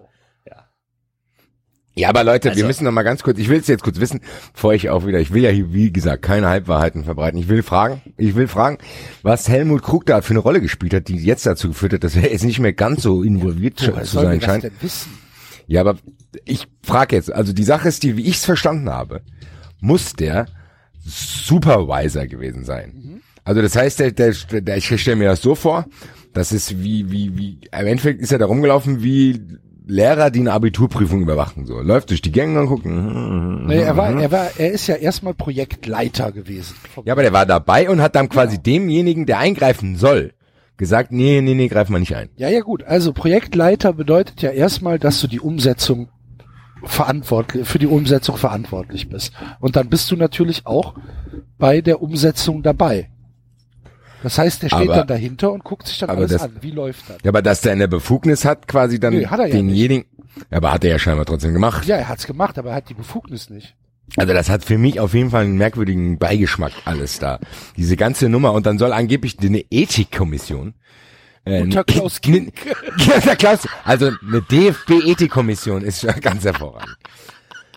Ja, 1.99 2.11
aber 2.11 2.23
Leute, 2.23 2.51
Also- 2.51 2.61
wir 2.61 2.67
müssen 2.69 2.85
noch 2.85 2.93
mal 2.93 3.03
ganz 3.03 3.25
kurz, 3.25 3.41
ich 3.41 3.49
will 3.49 3.59
es 3.59 3.67
jetzt 3.67 3.83
kurz 3.83 3.99
wissen, 3.99 4.21
bevor 4.53 4.73
ich 4.73 4.89
auch 4.89 5.05
wieder, 5.05 5.19
ich 5.19 5.33
will 5.33 5.43
ja 5.43 5.51
hier, 5.51 5.73
wie 5.73 5.93
gesagt, 5.93 6.23
keine 6.23 6.47
Halbwahrheiten 6.49 7.03
verbreiten. 7.03 7.41
Ich 7.41 7.49
will 7.49 7.65
fragen, 7.65 8.01
ich 8.17 8.37
will 8.37 8.47
fragen, 8.47 8.79
was 9.23 9.49
Helmut 9.49 9.83
Krug 9.83 10.07
da 10.07 10.23
für 10.23 10.31
eine 10.31 10.39
Rolle 10.39 10.61
gespielt 10.61 10.95
hat, 10.95 11.09
die 11.09 11.17
jetzt 11.17 11.45
dazu 11.45 11.67
geführt 11.69 11.95
hat, 11.95 12.05
dass 12.05 12.15
er 12.15 12.31
jetzt 12.31 12.45
nicht 12.45 12.61
mehr 12.61 12.73
ganz 12.73 13.03
so 13.03 13.25
involviert 13.25 13.81
Woher 13.85 14.05
zu 14.05 14.21
sein 14.21 14.41
scheint. 14.41 14.71
Ja, 15.67 15.81
aber 15.81 15.99
ich 16.45 16.69
frage 16.85 17.17
jetzt, 17.17 17.33
also 17.33 17.53
die 17.53 17.65
Sache 17.65 17.89
ist 17.89 18.05
die, 18.05 18.17
wie 18.17 18.27
ich 18.27 18.37
es 18.37 18.45
verstanden 18.45 18.89
habe, 18.89 19.23
muss 19.81 20.13
der 20.13 20.47
Supervisor 21.05 22.27
gewesen 22.27 22.65
sein. 22.65 23.23
Also 23.43 23.61
das 23.61 23.75
heißt, 23.75 23.99
der, 23.99 24.13
der, 24.13 24.35
der 24.61 24.77
ich 24.77 25.01
stelle 25.01 25.17
mir 25.17 25.29
das 25.31 25.43
so 25.43 25.57
vor, 25.57 25.87
das 26.33 26.53
ist 26.53 26.81
wie, 26.81 27.11
wie, 27.11 27.37
wie, 27.37 27.61
im 27.73 27.87
Endeffekt 27.87 28.21
ist 28.21 28.31
er 28.31 28.39
da 28.39 28.47
rumgelaufen 28.47 29.03
wie 29.03 29.41
Lehrer, 29.89 30.31
die 30.31 30.41
eine 30.41 30.53
Abiturprüfung 30.53 31.23
überwachen. 31.23 31.65
So 31.65 31.81
läuft 31.81 32.11
durch 32.11 32.21
die 32.21 32.31
Gänge 32.31 32.61
und 32.61 32.67
guckt. 32.67 32.85
mhm, 32.85 33.65
Nee, 33.67 33.81
er 33.81 33.97
war, 33.97 34.11
er 34.21 34.31
war, 34.31 34.51
er 34.59 34.71
ist 34.71 34.87
ja 34.87 34.97
erstmal 34.97 35.33
Projektleiter 35.35 36.31
gewesen. 36.31 36.77
Ja, 37.05 37.15
aber 37.15 37.23
der 37.23 37.33
war 37.33 37.47
dabei 37.47 37.89
und 37.89 38.03
hat 38.03 38.15
dann 38.15 38.29
quasi 38.29 38.59
demjenigen, 38.63 39.25
der 39.25 39.39
eingreifen 39.39 39.97
soll, 39.97 40.35
gesagt, 40.77 41.11
nee, 41.11 41.41
nee, 41.41 41.55
nee, 41.55 41.69
greif 41.69 41.89
mal 41.89 42.01
nicht 42.01 42.15
ein. 42.15 42.29
Ja, 42.37 42.49
ja 42.49 42.61
gut. 42.61 42.85
Also 42.85 43.13
Projektleiter 43.15 43.95
bedeutet 43.95 44.43
ja 44.43 44.51
erstmal, 44.51 44.99
dass 44.99 45.21
du 45.21 45.27
die 45.27 45.41
Umsetzung 45.41 46.09
verantwortlich, 46.85 47.67
für 47.67 47.79
die 47.79 47.87
Umsetzung 47.87 48.37
verantwortlich 48.37 49.09
bist. 49.09 49.33
Und 49.59 49.77
dann 49.77 49.89
bist 49.89 50.11
du 50.11 50.17
natürlich 50.17 50.67
auch 50.67 50.95
bei 51.59 51.81
der 51.81 52.03
Umsetzung 52.03 52.63
dabei. 52.63 53.09
Das 54.23 54.37
heißt, 54.39 54.63
der 54.63 54.69
steht 54.69 54.81
Aber- 54.89 54.95
dann 54.97 55.07
dahinter 55.07 55.53
und 55.53 55.63
guckt 55.65 55.87
sich 55.87 55.99
dann 55.99 56.11
alles 56.11 56.31
das- 56.33 56.43
an. 56.43 56.57
Wie 56.61 56.71
läuft 56.73 57.09
das? 57.09 57.19
Ja, 57.23 57.31
aber 57.31 57.43
dass 57.43 57.61
der 57.61 57.73
eine 57.73 57.89
Befugnis 57.89 58.45
hat, 58.45 58.67
quasi 58.69 58.99
dann 58.99 59.15
Nee, 59.15 59.27
hat 59.27 59.39
er 59.41 59.47
ja 59.47 59.53
denjenigen, 59.55 60.07
aber 60.51 60.73
hat 60.73 60.85
er 60.85 60.91
ja 60.91 60.99
scheinbar 60.99 61.25
trotzdem 61.27 61.53
gemacht. 61.53 61.87
Ja, 61.87 61.97
er 61.97 62.09
hat's 62.09 62.27
gemacht, 62.27 62.59
aber 62.59 62.71
er 62.71 62.77
hat 62.77 62.89
die 62.89 62.95
Befugnis 62.95 63.49
nicht. 63.51 63.75
Also 64.17 64.33
das 64.33 64.49
hat 64.49 64.65
für 64.65 64.79
mich 64.79 65.01
auf 65.01 65.13
jeden 65.15 65.31
Fall 65.31 65.45
einen 65.45 65.59
merkwürdigen 65.59 66.19
Beigeschmack 66.19 66.73
alles 66.87 67.19
da. 67.19 67.39
Diese 67.77 67.97
ganze 67.97 68.29
Nummer 68.31 68.53
und 68.55 68.65
dann 68.67 68.79
soll 68.79 68.93
angeblich 68.93 69.37
eine 69.41 69.63
Ethikkommission 69.71 70.75
äh, 71.45 71.61
Unter 71.63 71.85
Klaus 71.85 72.21
Kink. 72.23 72.55
Ja, 73.07 73.21
der 73.21 73.37
Klaus, 73.37 73.61
also 73.85 74.07
eine 74.27 74.43
DFB-Ethikkommission 74.43 75.83
ist 75.83 76.07
ganz 76.23 76.45
hervorragend. 76.45 76.97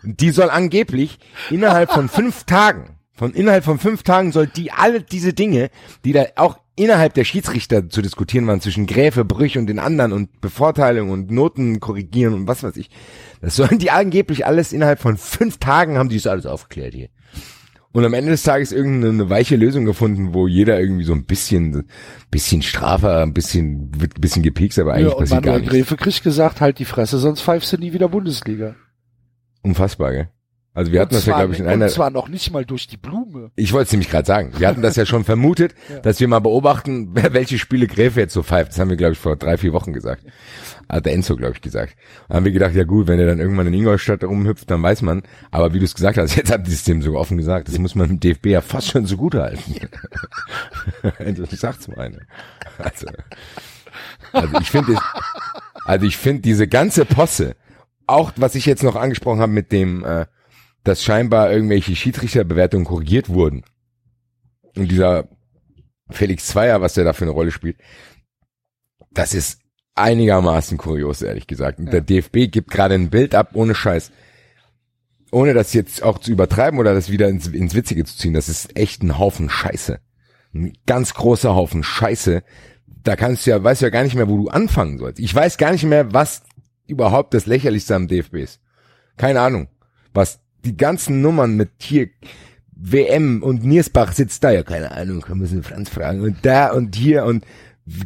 Die 0.04 0.32
soll 0.32 0.50
angeblich 0.50 1.20
innerhalb 1.50 1.92
von 1.92 2.10
fünf 2.10 2.46
Tagen, 2.46 2.96
von 3.14 3.34
innerhalb 3.34 3.64
von 3.64 3.80
fünf 3.80 4.03
Tagen 4.03 4.32
soll 4.32 4.47
die 4.47 4.72
alle 4.72 5.01
diese 5.01 5.34
Dinge, 5.34 5.70
die 6.05 6.14
da 6.14 6.26
auch 6.36 6.57
innerhalb 6.76 7.14
der 7.14 7.26
Schiedsrichter 7.26 7.89
zu 7.89 8.01
diskutieren 8.01 8.47
waren, 8.47 8.62
zwischen 8.62 8.88
Gräfe, 8.88 9.26
Brüch 9.26 9.57
und 9.57 9.68
den 9.68 9.80
anderen 9.80 10.14
und 10.14 10.41
Bevorteilung 10.41 11.09
und 11.09 11.30
Noten 11.30 11.80
korrigieren 11.80 12.34
und 12.34 12.47
was 12.47 12.64
weiß 12.64 12.78
ich, 12.78 12.89
das 13.41 13.55
sollen 13.55 13.78
die 13.78 13.91
angeblich 13.91 14.45
alles 14.45 14.74
innerhalb 14.74 14.99
von 14.99 15.18
fünf 15.18 15.57
Tagen 15.57 15.97
haben 15.97 16.09
die 16.09 16.16
das 16.16 16.28
alles 16.28 16.45
aufgeklärt 16.45 16.93
hier. 16.93 17.09
Und 17.93 18.05
am 18.05 18.14
Ende 18.14 18.32
des 18.32 18.43
Tages 18.43 18.72
irgendeine 18.72 19.30
weiche 19.30 19.57
Lösung 19.57 19.84
gefunden, 19.84 20.34
wo 20.34 20.47
jeder 20.47 20.80
irgendwie 20.80 21.03
so 21.03 21.12
ein 21.12 21.26
bisschen, 21.26 21.84
bisschen 22.32 22.62
strafer, 22.62 23.22
ein 23.22 23.34
bisschen, 23.34 23.91
wird 23.99 24.18
ein 24.18 24.22
bisschen 24.22 24.43
gepiekst, 24.43 24.80
aber 24.80 24.93
eigentlich 24.93 25.09
Ja, 25.09 25.14
und 25.14 25.20
passiert 25.20 25.43
gar 25.43 25.53
Manuel 25.53 25.72
nichts. 25.74 25.89
Gräfe 25.89 25.97
kriegt 25.97 26.24
gesagt, 26.24 26.62
halt 26.62 26.80
die 26.80 26.86
Fresse, 26.86 27.18
sonst 27.18 27.41
pfeifst 27.41 27.74
du 27.74 27.78
nie 27.78 27.91
wieder 27.91 28.07
Bundesliga. 28.07 28.76
Unfassbar, 29.62 30.12
gell? 30.14 30.30
Also 30.74 30.93
wir 30.93 31.01
hatten 31.01 31.13
und 31.15 31.17
das 31.19 31.26
ja, 31.26 31.36
glaube 31.38 31.53
ich, 31.53 31.59
in 31.59 31.65
und 31.65 31.72
einer, 31.74 31.88
zwar 31.89 32.09
noch 32.11 32.30
nicht 32.30 32.49
mal 32.51 32.63
durch 32.63 32.88
die 32.88 32.95
Blume. 32.95 33.51
ich 33.57 33.74
wollte 33.74 33.88
es 33.88 33.91
nämlich 33.91 34.09
gerade 34.09 34.26
sagen, 34.26 34.53
wir 34.57 34.69
hatten 34.69 34.82
das 34.82 34.95
ja 34.95 35.05
schon 35.05 35.26
vermutet, 35.26 35.76
dass 36.03 36.22
wir 36.22 36.30
mal 36.30 36.39
beobachten, 36.39 37.09
wer- 37.13 37.34
welche 37.34 37.59
Spiele 37.59 37.88
Gräfe 37.88 38.22
jetzt 38.22 38.34
so 38.34 38.41
pfeift. 38.41 38.72
Das 38.72 38.80
haben 38.80 38.89
wir, 38.89 38.95
glaube 38.95 39.11
ich, 39.13 39.19
vor 39.19 39.36
drei, 39.36 39.57
vier 39.57 39.74
Wochen 39.74 39.91
gesagt. 39.91 40.24
Hat 40.88 41.05
der 41.05 41.13
Enzo, 41.13 41.36
glaube 41.36 41.53
ich, 41.55 41.61
gesagt. 41.61 41.95
Und 42.30 42.36
haben 42.38 42.45
wir 42.45 42.53
gedacht, 42.53 42.74
ja 42.74 42.86
gut, 42.86 43.07
wenn 43.07 43.19
er 43.19 43.26
dann 43.26 43.39
irgendwann 43.39 43.67
in 43.67 43.74
Ingolstadt 43.74 44.24
rumhüpft, 44.24 44.72
dann 44.72 44.82
weiß 44.82 45.01
man. 45.01 45.24
Aber 45.51 45.74
wie 45.74 45.80
du 45.80 45.86
es 45.86 45.93
gesagt 45.93 46.17
hast, 46.17 46.36
jetzt 46.38 46.51
hat 46.51 46.65
dieses 46.65 46.80
System 46.80 47.01
sogar 47.01 47.19
offen 47.19 47.36
gesagt, 47.38 47.67
das 47.67 47.78
muss 47.78 47.95
man 47.95 48.07
dem 48.07 48.19
DFB 48.22 48.45
ja 48.47 48.61
fast 48.61 48.91
schon 48.91 49.05
so 49.05 49.17
gut 49.17 49.36
halten. 49.36 49.76
also, 51.19 51.43
sagt's 51.49 51.88
mal 51.89 51.99
eine. 51.99 52.19
Also, 52.78 53.07
also 54.32 54.57
ich 54.61 54.72
finde, 54.72 54.97
also 55.86 56.05
ich 56.05 56.15
finde 56.15 56.41
diese 56.43 56.67
ganze 56.67 57.03
Posse, 57.05 57.55
auch 58.07 58.32
was 58.38 58.55
ich 58.55 58.65
jetzt 58.65 58.84
noch 58.84 58.95
angesprochen 58.95 59.41
habe 59.41 59.51
mit 59.51 59.72
dem, 59.74 60.03
äh, 60.05 60.26
dass 60.84 61.04
scheinbar 61.04 61.52
irgendwelche 61.52 61.96
Schiedsrichterbewertungen 61.96 62.86
korrigiert 62.86 63.30
wurden. 63.30 63.64
Und 64.76 64.90
dieser 64.90 65.28
Felix 66.10 66.48
Zweier, 66.48 66.82
was 66.82 66.94
der 66.94 67.04
da 67.04 67.14
für 67.14 67.26
eine 67.26 67.32
Rolle 67.32 67.52
spielt, 67.52 67.78
das 69.14 69.34
ist 69.34 69.60
einigermaßen 69.96 70.78
kurios, 70.78 71.22
ehrlich 71.22 71.48
gesagt. 71.48 71.80
Und 71.80 71.92
der 71.92 72.02
DFB 72.02 72.52
gibt 72.52 72.72
gerade 72.72 72.96
ein 72.96 73.10
Bild 73.10 73.36
ab, 73.36 73.52
ohne 73.54 73.76
Scheiß. 73.76 74.12
Ohne 75.32 75.54
das 75.54 75.74
jetzt 75.74 76.04
auch 76.04 76.20
zu 76.20 76.32
übertreiben 76.32 76.80
oder 76.80 76.94
das 76.94 77.10
wieder 77.10 77.30
ins, 77.30 77.48
ins 77.48 77.74
Witzige 77.74 78.04
zu 78.04 78.18
ziehen. 78.18 78.34
Das 78.34 78.50
ist 78.50 78.76
echt 78.76 79.02
ein 79.04 79.18
Haufen 79.18 79.50
Scheiße. 79.50 80.00
Ein 80.54 80.74
ganz 80.86 81.14
großer 81.14 81.56
Haufen 81.56 81.84
Scheiße. 81.84 82.44
Da 83.04 83.16
kannst 83.16 83.46
du 83.46 83.52
ja, 83.52 83.64
weißt 83.64 83.82
du 83.82 83.86
ja 83.86 83.90
gar 83.92 84.04
nicht 84.04 84.16
mehr, 84.16 84.28
wo 84.28 84.38
du 84.38 84.50
anfangen 84.50 84.98
sollst. 84.98 85.20
Ich 85.20 85.34
weiß 85.34 85.58
gar 85.58 85.72
nicht 85.72 85.84
mehr, 85.84 86.14
was 86.14 86.44
überhaupt 86.86 87.34
das 87.34 87.46
Lächerlichste 87.46 87.96
am 87.96 88.08
DFB 88.08 88.36
ist. 88.36 88.60
Keine 89.16 89.40
Ahnung. 89.40 89.70
Was 90.14 90.42
die 90.66 90.78
ganzen 90.78 91.22
Nummern 91.22 91.55
mit 91.55 91.70
hier 91.80 92.09
WM 92.74 93.43
und 93.43 93.64
Niersbach 93.64 94.12
sitzt 94.12 94.43
da, 94.43 94.51
ja 94.51 94.64
keine 94.64 94.91
Ahnung, 94.91 95.24
so 95.43 95.62
Franz 95.62 95.89
fragen. 95.89 96.22
Und 96.22 96.38
da 96.43 96.72
und 96.72 96.95
hier 96.95 97.26
und 97.26 97.45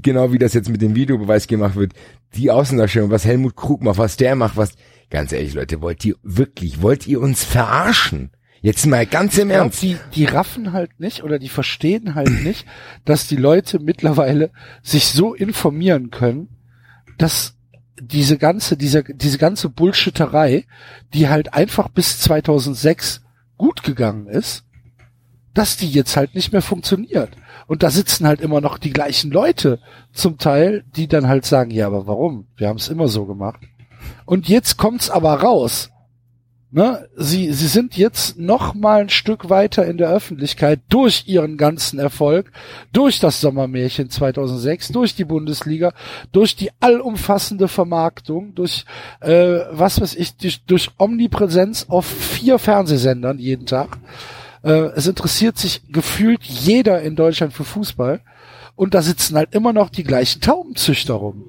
genau 0.01 0.31
wie 0.31 0.37
das 0.37 0.53
jetzt 0.53 0.69
mit 0.69 0.81
dem 0.81 0.95
Videobeweis 0.95 1.47
gemacht 1.47 1.75
wird, 1.75 1.93
die 2.35 2.51
Außendarstellung, 2.51 3.09
was 3.09 3.25
Helmut 3.25 3.55
Krug 3.55 3.81
macht, 3.81 3.97
was 3.97 4.17
der 4.17 4.35
macht, 4.35 4.57
was, 4.57 4.73
ganz 5.09 5.31
ehrlich 5.31 5.53
Leute, 5.53 5.81
wollt 5.81 6.03
ihr 6.03 6.15
wirklich, 6.23 6.81
wollt 6.81 7.07
ihr 7.07 7.21
uns 7.21 7.43
verarschen? 7.43 8.31
Jetzt 8.61 8.87
mal 8.87 9.05
ganz 9.05 9.37
im 9.37 9.51
Ernst. 9.51 9.83
die, 9.83 9.97
die 10.15 10.25
raffen 10.25 10.73
halt 10.73 10.99
nicht 10.99 11.23
oder 11.23 11.37
die 11.37 11.49
verstehen 11.49 12.15
halt 12.15 12.43
nicht, 12.43 12.65
dass 13.05 13.27
die 13.27 13.35
Leute 13.35 13.79
mittlerweile 13.79 14.49
sich 14.81 15.05
so 15.05 15.35
informieren 15.35 16.09
können, 16.09 16.49
dass 17.17 17.54
diese 17.99 18.37
ganze, 18.37 18.77
diese, 18.77 19.03
diese 19.03 19.37
ganze 19.37 19.69
Bullshitterei, 19.69 20.65
die 21.13 21.29
halt 21.29 21.53
einfach 21.53 21.87
bis 21.89 22.19
2006 22.19 23.21
gut 23.57 23.83
gegangen 23.83 24.27
ist, 24.27 24.63
dass 25.53 25.77
die 25.77 25.89
jetzt 25.89 26.17
halt 26.17 26.35
nicht 26.35 26.51
mehr 26.51 26.61
funktioniert. 26.61 27.29
Und 27.67 27.81
da 27.81 27.89
sitzen 27.89 28.27
halt 28.27 28.41
immer 28.41 28.61
noch 28.61 28.77
die 28.77 28.91
gleichen 28.91 29.31
Leute 29.31 29.79
zum 30.11 30.37
Teil, 30.37 30.83
die 30.95 31.07
dann 31.07 31.27
halt 31.27 31.45
sagen, 31.45 31.71
ja, 31.71 31.87
aber 31.87 32.07
warum? 32.07 32.47
Wir 32.57 32.67
haben 32.67 32.77
es 32.77 32.89
immer 32.89 33.07
so 33.07 33.25
gemacht. 33.25 33.61
Und 34.25 34.49
jetzt 34.49 34.77
kommt's 34.77 35.09
aber 35.09 35.41
raus. 35.41 35.89
Ne? 36.75 37.07
Sie, 37.15 37.53
sie 37.53 37.67
sind 37.67 37.95
jetzt 37.95 38.37
noch 38.37 38.73
mal 38.73 38.99
ein 38.99 39.09
Stück 39.09 39.49
weiter 39.49 39.85
in 39.85 39.97
der 39.97 40.09
Öffentlichkeit 40.09 40.81
durch 40.89 41.23
ihren 41.25 41.55
ganzen 41.55 41.99
Erfolg, 41.99 42.51
durch 42.91 43.21
das 43.21 43.39
Sommermärchen 43.39 44.09
2006, 44.09 44.89
durch 44.89 45.15
die 45.15 45.23
Bundesliga, 45.23 45.93
durch 46.33 46.57
die 46.57 46.71
allumfassende 46.81 47.69
Vermarktung, 47.69 48.55
durch 48.55 48.83
äh, 49.21 49.59
was 49.71 50.01
weiß 50.01 50.15
ich, 50.15 50.35
durch, 50.35 50.65
durch 50.65 50.89
Omnipräsenz 50.97 51.85
auf 51.87 52.05
vier 52.05 52.59
Fernsehsendern 52.59 53.39
jeden 53.39 53.65
Tag. 53.65 53.97
Äh, 54.61 54.89
es 54.97 55.07
interessiert 55.07 55.57
sich 55.57 55.81
gefühlt 55.93 56.43
jeder 56.43 57.01
in 57.01 57.15
Deutschland 57.15 57.53
für 57.53 57.63
Fußball 57.63 58.19
und 58.75 58.93
da 58.93 59.01
sitzen 59.01 59.37
halt 59.37 59.55
immer 59.55 59.71
noch 59.71 59.89
die 59.89 60.03
gleichen 60.03 60.41
Taubenzüchter 60.41 61.13
rum. 61.13 61.45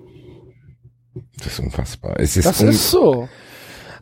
Das 1.39 1.49
ist 1.49 1.59
unfassbar. 1.59 2.15
Es 2.21 2.37
ist, 2.37 2.47
Das 2.47 2.61
ist 2.61 2.93
so. 2.93 3.29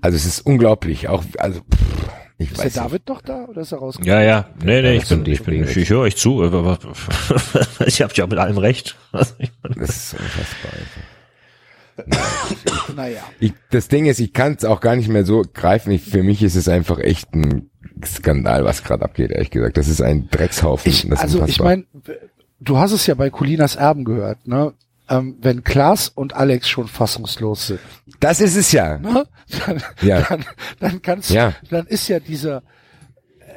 Also 0.05 0.17
es 0.17 0.27
ist 0.27 0.41
unglaublich. 0.47 1.09
Auch 1.09 1.25
also 1.39 1.61
pff, 1.61 2.09
ich 2.39 2.51
Ist 2.51 2.59
der 2.59 2.65
weiß 2.67 2.75
nicht. 2.75 2.85
David 2.85 3.09
noch 3.09 3.23
da 3.23 3.45
oder 3.47 3.61
ist 3.63 3.73
er 3.73 3.79
rausgekommen? 3.79 4.09
Ja, 4.19 4.23
ja. 4.23 4.49
Nee, 4.63 4.83
nee, 4.83 4.97
ich 4.97 5.09
bin, 5.09 5.25
ich 5.27 5.43
bin, 5.43 5.65
ich, 5.65 5.77
ich 5.77 5.89
höre 5.91 6.01
euch 6.01 6.17
zu. 6.17 6.43
aber- 6.43 6.79
Ich 7.87 8.03
habe 8.03 8.13
ja 8.15 8.27
mit 8.27 8.39
allem 8.39 8.59
recht. 8.59 8.97
Das 9.13 9.31
ist 9.41 10.15
unfassbar. 10.15 10.73
Naja. 12.97 13.21
Ich, 13.41 13.53
das 13.71 13.89
Ding 13.89 14.07
ist, 14.07 14.19
ich 14.21 14.33
kann 14.33 14.55
es 14.55 14.65
auch 14.65 14.81
gar 14.81 14.97
nicht 14.97 15.09
mehr 15.09 15.25
so 15.25 15.43
greifen. 15.53 15.91
Ich, 15.93 16.03
für 16.03 16.23
mich 16.23 16.43
ist 16.43 16.57
es 16.57 16.69
einfach 16.69 16.99
echt 16.99 17.33
ein 17.35 17.71
Skandal, 18.05 18.65
was 18.65 18.83
gerade 18.83 19.05
abgeht, 19.05 19.31
ehrlich 19.31 19.51
gesagt. 19.51 19.77
Das 19.77 19.89
ist 19.89 20.01
ein 20.03 20.29
Dreckshaufen. 20.31 20.91
Ich, 20.91 21.03
das 21.09 21.19
ist 21.21 21.21
also 21.21 21.45
ich 21.47 21.61
meine, 21.61 21.85
du 22.61 22.79
hast 22.79 22.93
es 22.93 23.07
ja 23.07 23.15
bei 23.15 23.31
Colinas 23.31 23.77
Erben 23.77 24.05
gehört, 24.05 24.47
ne? 24.47 24.73
Ähm, 25.09 25.37
wenn 25.43 25.63
Klaas 25.65 26.09
und 26.09 26.35
Alex 26.35 26.69
schon 26.69 26.89
fassungslos 26.89 27.67
sind, 27.67 27.81
Das 28.21 28.41
ist 28.41 28.57
es 28.57 28.73
ja. 28.73 28.97
ne? 28.99 29.27
dann, 29.67 29.83
Ja. 30.01 30.23
dann, 30.23 30.45
dann 30.81 31.03
kannst 31.03 31.31
Ja. 31.31 31.53
dann 31.71 31.87
ist 31.87 32.09
ja 32.09 32.21
dieser 32.21 32.63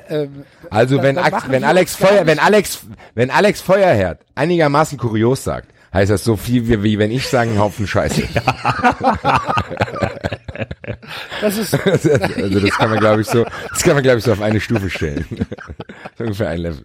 ähm, 0.09 0.43
Also 0.69 0.95
dann- 0.97 1.05
wenn, 1.05 1.15
dann 1.15 1.33
wenn 1.47 1.63
Alex 1.63 1.95
Feuer, 1.95 2.25
wenn 2.25 2.39
Alex, 2.39 2.79
wenn 3.15 3.29
Alex 3.31 3.61
Feuerherd 3.61 4.21
einigermaßen 4.35 4.97
kurios 4.97 5.43
sagt, 5.43 5.69
heißt 5.93 6.11
das 6.11 6.23
so 6.23 6.35
viel 6.35 6.67
wie, 6.67 6.83
wie 6.83 6.99
wenn 6.99 7.11
ich 7.11 7.27
sage, 7.27 7.51
ein 7.51 7.59
Haufen 7.59 7.87
Scheiße. 7.87 8.23
das 11.41 11.57
ist 11.57 11.73
also 11.85 12.59
das 12.59 12.71
kann 12.71 12.89
man 12.89 12.99
glaube 12.99 13.21
ich 13.21 13.27
so, 13.27 13.45
das 13.69 13.83
kann 13.83 13.93
man 13.95 14.03
glaube 14.03 14.19
ich 14.19 14.23
so 14.23 14.31
auf 14.33 14.41
eine 14.41 14.59
Stufe 14.59 14.89
stellen. 14.89 15.25
So 16.17 16.23
Ungefähr 16.23 16.49
ein 16.49 16.61
Level. 16.61 16.83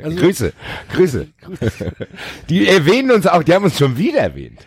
Also- 0.00 0.16
Grüße, 0.16 0.52
Grüße. 0.94 1.26
Die 2.48 2.68
erwähnen 2.68 3.10
uns 3.10 3.26
auch, 3.26 3.42
die 3.42 3.52
haben 3.52 3.64
uns 3.64 3.76
schon 3.76 3.98
wieder 3.98 4.20
erwähnt. 4.20 4.60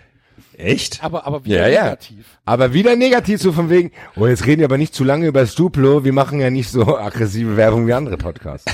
Echt? 0.57 1.03
aber 1.03 1.25
aber 1.25 1.45
wieder 1.45 1.61
Ja, 1.61 1.67
ja. 1.67 1.83
negativ. 1.83 2.25
Aber 2.45 2.73
wieder 2.73 2.95
negativ 2.95 3.41
so 3.41 3.51
von 3.51 3.69
wegen, 3.69 3.91
oh, 4.15 4.27
jetzt 4.27 4.45
reden 4.45 4.59
wir 4.59 4.65
aber 4.65 4.77
nicht 4.77 4.93
zu 4.93 5.03
lange 5.03 5.27
über 5.27 5.41
das 5.41 5.55
Duplo, 5.55 6.03
wir 6.03 6.13
machen 6.13 6.39
ja 6.39 6.49
nicht 6.49 6.69
so 6.69 6.97
aggressive 6.97 7.55
Werbung 7.57 7.87
wie 7.87 7.93
andere 7.93 8.17
Podcasts. 8.17 8.71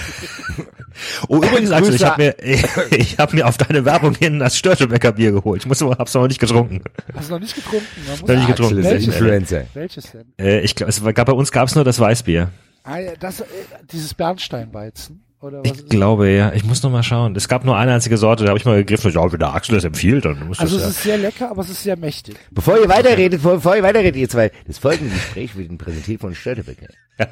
Oh, 1.27 1.37
übrigens, 1.37 1.71
Axel, 1.71 1.95
ich 1.95 2.03
habe 2.03 2.21
mir, 2.23 2.35
ich 2.91 3.17
habe 3.17 3.35
mir 3.35 3.47
auf 3.47 3.57
deine 3.57 3.85
Werbung 3.85 4.15
hin 4.15 4.39
das 4.39 4.57
Störtebecker 4.57 5.13
Bier 5.13 5.31
geholt. 5.31 5.61
Ich 5.61 5.67
muss 5.67 5.81
aber, 5.81 5.97
hab's 5.97 6.13
noch 6.13 6.27
nicht 6.27 6.39
getrunken. 6.39 6.81
Hast 7.13 7.29
du 7.29 7.33
noch 7.33 7.39
nicht 7.39 7.55
getrunken? 7.55 7.85
Man 8.07 8.19
muss 8.19 8.27
Noch 8.27 8.35
nicht 8.35 8.47
getrunken. 8.47 8.79
Axel 8.79 8.97
ist? 8.97 9.05
Influencer. 9.07 9.63
Welches 9.73 10.11
denn? 10.11 10.25
Äh, 10.37 10.59
ich 10.61 10.75
glaube, 10.75 11.13
bei 11.13 11.33
uns 11.33 11.51
gab's 11.51 11.75
nur 11.75 11.83
das 11.83 11.99
Weißbier. 11.99 12.51
Ah, 12.83 12.97
ja, 12.97 13.11
das, 13.19 13.41
äh, 13.41 13.45
dieses 13.91 14.13
Bernsteinweizen 14.13 15.21
oder 15.41 15.59
was? 15.63 15.71
Ich 15.71 15.87
glaube, 15.87 16.29
ja. 16.29 16.51
Ich 16.53 16.63
muss 16.63 16.83
noch 16.83 16.91
mal 16.91 17.03
schauen. 17.03 17.35
Es 17.35 17.47
gab 17.47 17.63
nur 17.65 17.77
eine 17.77 17.93
einzige 17.93 18.17
Sorte, 18.17 18.43
da 18.43 18.49
habe 18.49 18.59
ich 18.59 18.65
mal 18.65 18.77
gegriffen. 18.77 19.11
Ja, 19.11 19.31
wenn 19.31 19.39
der 19.39 19.53
Axel 19.53 19.75
das 19.75 19.83
empfiehlt, 19.83 20.25
dann 20.25 20.47
muss 20.47 20.59
also 20.59 20.77
das 20.77 20.85
es 20.87 20.97
ist 20.97 21.03
sehr 21.03 21.17
lecker, 21.17 21.49
aber 21.51 21.61
es 21.61 21.69
ist 21.69 21.83
sehr 21.83 21.95
mächtig. 21.97 22.35
Bevor 22.51 22.77
ihr 22.77 22.89
weiterredet, 22.89 23.41
bevor, 23.41 23.55
bevor 23.55 23.75
ihr 23.75 23.83
weiterredet, 23.83 24.15
ihr 24.17 24.27
zwei, 24.29 24.51
das 24.67 24.77
folgende 24.77 25.13
Gespräch 25.13 25.55
wird 25.55 25.69
Ihnen 25.69 25.77
präsentiert 25.77 26.21
von 26.21 26.33
Störtebecker. 26.35 26.87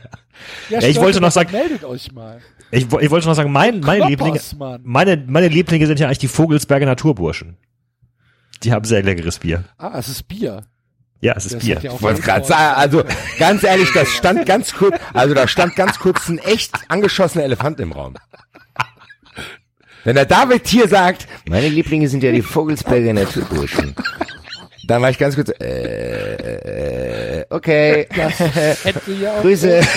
Ja, 0.69 0.79
Ja, 0.81 0.87
ich 0.87 0.97
wollte 0.99 1.21
noch 1.21 1.31
sagen- 1.31 1.51
meldet 1.51 1.83
euch 1.85 2.11
mal. 2.11 2.39
ja. 2.71 2.77
Ich, 2.77 2.83
ich 2.83 3.09
wollte 3.09 3.27
noch 3.27 3.35
sagen, 3.35 3.51
mein, 3.51 3.79
meine 3.79 3.99
Knoppers, 4.05 4.09
Lieblinge, 4.09 4.39
Mann. 4.57 4.81
meine, 4.83 5.23
meine 5.25 5.47
Lieblinge 5.47 5.87
sind 5.87 5.99
ja 5.99 6.07
eigentlich 6.07 6.17
die 6.19 6.27
Vogelsberger 6.27 6.85
Naturburschen. 6.85 7.55
Die 8.63 8.71
haben 8.73 8.83
sehr 8.85 9.01
leckeres 9.03 9.39
Bier. 9.39 9.63
Ah, 9.77 9.97
es 9.97 10.09
ist 10.09 10.27
Bier. 10.27 10.63
Ja, 11.21 11.33
es 11.35 11.45
ist 11.45 11.55
Das 11.55 11.63
Bier. 11.63 11.79
ja 11.81 11.93
Ich 11.93 12.01
wollte 12.01 12.21
gerade 12.21 12.45
sagen, 12.45 12.75
also 12.75 13.03
ganz 13.39 13.63
ehrlich, 13.63 13.91
das 13.93 14.09
stand 14.09 14.45
ganz 14.45 14.73
kurz, 14.73 14.95
also 15.13 15.33
da 15.33 15.47
stand 15.47 15.75
ganz 15.75 15.99
kurz 15.99 16.27
ein 16.29 16.37
echt 16.39 16.73
angeschossener 16.89 17.43
Elefant 17.43 17.79
im 17.79 17.91
Raum. 17.91 18.15
Wenn 20.03 20.15
der 20.15 20.25
David 20.25 20.67
hier 20.67 20.87
sagt, 20.87 21.27
meine 21.49 21.67
Lieblinge 21.67 22.07
sind 22.07 22.23
ja 22.23 22.31
die 22.31 22.41
Vogelsberger 22.41 23.13
Naturburschen, 23.13 23.93
dann 24.87 25.01
war 25.01 25.09
ich 25.09 25.17
ganz 25.17 25.35
kurz, 25.35 25.49
äh, 25.59 27.41
äh, 27.41 27.45
okay. 27.49 28.07
Das 28.15 28.39
hätte 28.39 29.11
ja 29.11 29.33
auch 29.33 29.41
Grüße. 29.41 29.81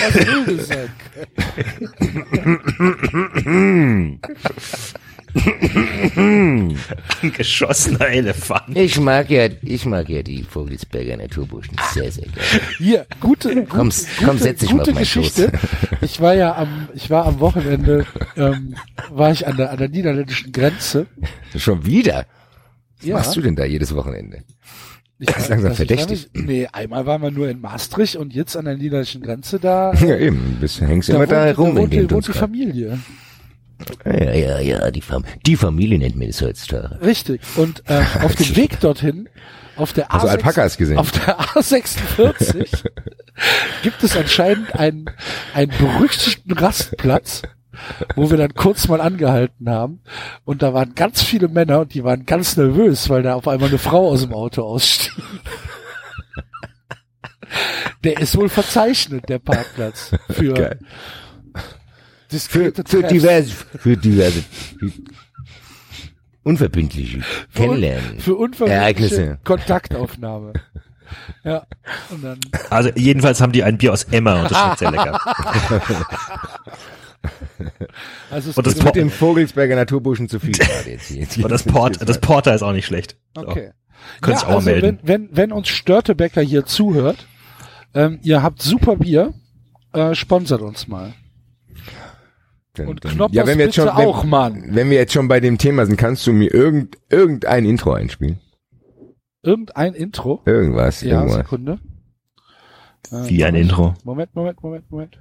Geschossener 7.37 8.07
Elefant. 8.09 8.75
Ich 8.75 8.99
mag 8.99 9.29
ja, 9.29 9.47
ich 9.61 9.85
mag 9.85 10.09
ja 10.09 10.23
die 10.23 10.43
Vogelsberger 10.43 11.17
Naturburschen 11.17 11.75
sehr, 11.93 12.11
sehr 12.11 12.25
gerne. 12.25 12.65
Hier, 12.77 13.05
gute, 13.19 13.49
gute, 13.55 13.65
Komm, 13.67 13.89
gute, 13.89 14.05
komm, 14.25 14.37
setz 14.37 14.59
dich 14.59 14.69
mal 14.71 14.79
gute 14.79 14.91
auf 14.91 14.95
meinen 14.95 15.01
Geschichte. 15.03 15.51
Ich 16.01 16.19
war 16.21 16.33
ja 16.35 16.55
am, 16.55 16.89
ich 16.93 17.09
war 17.09 17.25
am 17.25 17.39
Wochenende, 17.39 18.05
ähm, 18.35 18.75
war 19.09 19.31
ich 19.31 19.47
an 19.47 19.57
der, 19.57 19.71
an 19.71 19.77
der 19.77 19.89
niederländischen 19.89 20.51
Grenze. 20.51 21.07
Schon 21.55 21.85
wieder? 21.85 22.25
Was 22.99 23.05
Ja. 23.07 23.15
machst 23.15 23.35
du 23.35 23.41
denn 23.41 23.55
da 23.55 23.65
jedes 23.65 23.95
Wochenende? 23.95 24.43
Ich 25.19 25.27
Das 25.27 25.43
ist 25.43 25.49
langsam 25.49 25.71
ich 25.71 25.77
verdächtig. 25.77 26.29
da 26.33 26.39
nicht- 26.39 26.47
Nee, 26.47 26.67
einmal 26.71 27.05
waren 27.05 27.21
wir 27.21 27.29
nur 27.31 27.47
in 27.49 27.61
Maastricht 27.61 28.15
und 28.15 28.33
jetzt 28.33 28.55
an 28.57 28.65
der 28.65 28.75
niederländischen 28.75 29.21
Grenze 29.21 29.59
da. 29.59 29.93
Ja, 29.93 30.17
eben, 30.17 30.57
bist, 30.59 30.81
hängst 30.81 31.09
immer 31.09 31.19
wohnt, 31.19 31.31
da 31.31 31.51
rum 31.51 31.75
wohnt, 31.75 31.93
in 31.93 32.09
wohnt 32.09 32.27
die 32.27 32.33
Familie. 32.33 32.99
Ja, 34.05 34.33
ja, 34.33 34.59
ja, 34.59 34.91
die, 34.91 35.01
Fam 35.01 35.23
die 35.45 35.55
Familie 35.55 35.97
nennt 35.97 36.15
mir 36.15 36.27
das 36.27 36.41
heutzutage. 36.41 36.99
Richtig. 37.01 37.41
Und 37.55 37.83
ähm, 37.87 38.05
auf 38.21 38.35
dem 38.35 38.55
Weg 38.55 38.79
dorthin, 38.79 39.29
auf 39.75 39.93
der 39.93 40.05
du 40.05 40.15
A6 40.15 40.27
Alpakas 40.27 40.77
gesehen? 40.77 40.97
Auf 40.97 41.11
der 41.11 41.39
A46 41.39 42.83
gibt 43.83 44.03
es 44.03 44.15
anscheinend 44.15 44.75
einen, 44.75 45.09
einen 45.53 45.71
berüchtigten 45.77 46.53
Rastplatz, 46.53 47.41
wo 48.15 48.29
wir 48.29 48.37
dann 48.37 48.53
kurz 48.53 48.87
mal 48.87 49.01
angehalten 49.01 49.69
haben. 49.69 50.01
Und 50.45 50.61
da 50.61 50.73
waren 50.73 50.93
ganz 50.95 51.23
viele 51.23 51.47
Männer 51.47 51.79
und 51.81 51.93
die 51.93 52.03
waren 52.03 52.25
ganz 52.25 52.57
nervös, 52.57 53.09
weil 53.09 53.23
da 53.23 53.35
auf 53.35 53.47
einmal 53.47 53.69
eine 53.69 53.77
Frau 53.77 54.09
aus 54.09 54.21
dem 54.21 54.33
Auto 54.33 54.63
ausstieg. 54.63 55.13
Der 58.03 58.19
ist 58.19 58.35
wohl 58.37 58.49
verzeichnet, 58.49 59.29
der 59.29 59.39
Parkplatz. 59.39 60.11
Für 60.29 60.53
Geil. 60.53 60.79
Für, 62.31 62.71
für 62.85 63.03
diverse, 63.03 63.51
für 63.51 63.97
diverse, 63.97 64.43
für 64.79 64.91
unverbindliche 66.43 67.21
Kennenlernen. 67.53 68.19
Für 68.19 68.35
unverbindliche 68.35 68.81
Ereignisse. 68.81 69.39
Kontaktaufnahme. 69.43 70.53
Ja, 71.43 71.65
und 72.09 72.23
dann 72.23 72.39
Also 72.69 72.89
jedenfalls 72.95 73.41
haben 73.41 73.51
die 73.51 73.63
ein 73.63 73.77
Bier 73.77 73.91
aus 73.91 74.05
Emma 74.05 74.41
und 74.41 74.51
das 74.51 74.57
schmeckt 74.57 74.79
sehr 74.79 74.91
lecker. 74.91 75.19
Also 78.31 78.49
es 78.49 78.57
Und 78.57 78.65
das 78.65 78.81
Mit 78.81 78.95
dem 78.95 79.11
Vogelsberger 79.11 79.75
Naturburschen 79.75 80.27
zu 80.27 80.39
viel 80.39 80.53
gerade 80.53 80.89
jetzt 80.89 81.07
hier. 81.07 81.43
Und 81.43 81.51
das, 81.51 81.63
Port, 81.63 81.99
das 82.01 82.19
Porter 82.19 82.55
ist 82.55 82.63
auch 82.63 82.71
nicht 82.71 82.85
schlecht. 82.85 83.15
So. 83.35 83.47
Okay. 83.47 83.71
Könnt 84.21 84.37
ja, 84.37 84.43
ihr 84.43 84.49
auch 84.49 84.55
also 84.55 84.69
melden. 84.69 84.99
Wenn, 85.03 85.27
wenn, 85.27 85.37
wenn 85.37 85.51
uns 85.51 85.67
Störtebecker 85.67 86.41
hier 86.41 86.65
zuhört, 86.65 87.27
ähm, 87.93 88.19
ihr 88.23 88.41
habt 88.41 88.61
super 88.61 88.95
Bier, 88.95 89.33
äh, 89.93 90.15
sponsert 90.15 90.61
uns 90.61 90.87
mal. 90.87 91.13
Dann- 92.73 92.87
Und 92.87 93.03
dann- 93.03 93.11
Knoppers 93.15 93.35
ja, 93.35 93.45
wenn 93.47 93.57
wir 93.57 93.65
jetzt 93.65 93.75
bitte 93.75 93.87
schon, 93.89 93.97
wenn, 93.97 94.05
auch, 94.07 94.23
Mann. 94.23 94.63
Wenn 94.69 94.89
wir 94.89 94.97
jetzt 94.97 95.11
schon 95.13 95.27
bei 95.27 95.39
dem 95.41 95.57
Thema 95.57 95.85
sind, 95.85 95.97
kannst 95.97 96.25
du 96.25 96.31
mir 96.31 96.53
irgend, 96.53 96.97
irgendein 97.09 97.65
Intro 97.65 97.91
einspielen? 97.93 98.39
Irgendein 99.43 99.93
Intro. 99.93 100.41
Irgendwas, 100.45 101.01
Ja, 101.01 101.15
irgendwas. 101.19 101.37
Sekunde. 101.37 101.79
Äh, 103.11 103.27
Wie 103.29 103.43
ein 103.43 103.55
Intro. 103.55 103.93
Moment, 104.03 104.33
Moment, 104.35 104.61
Moment, 104.63 104.89
Moment. 104.91 105.19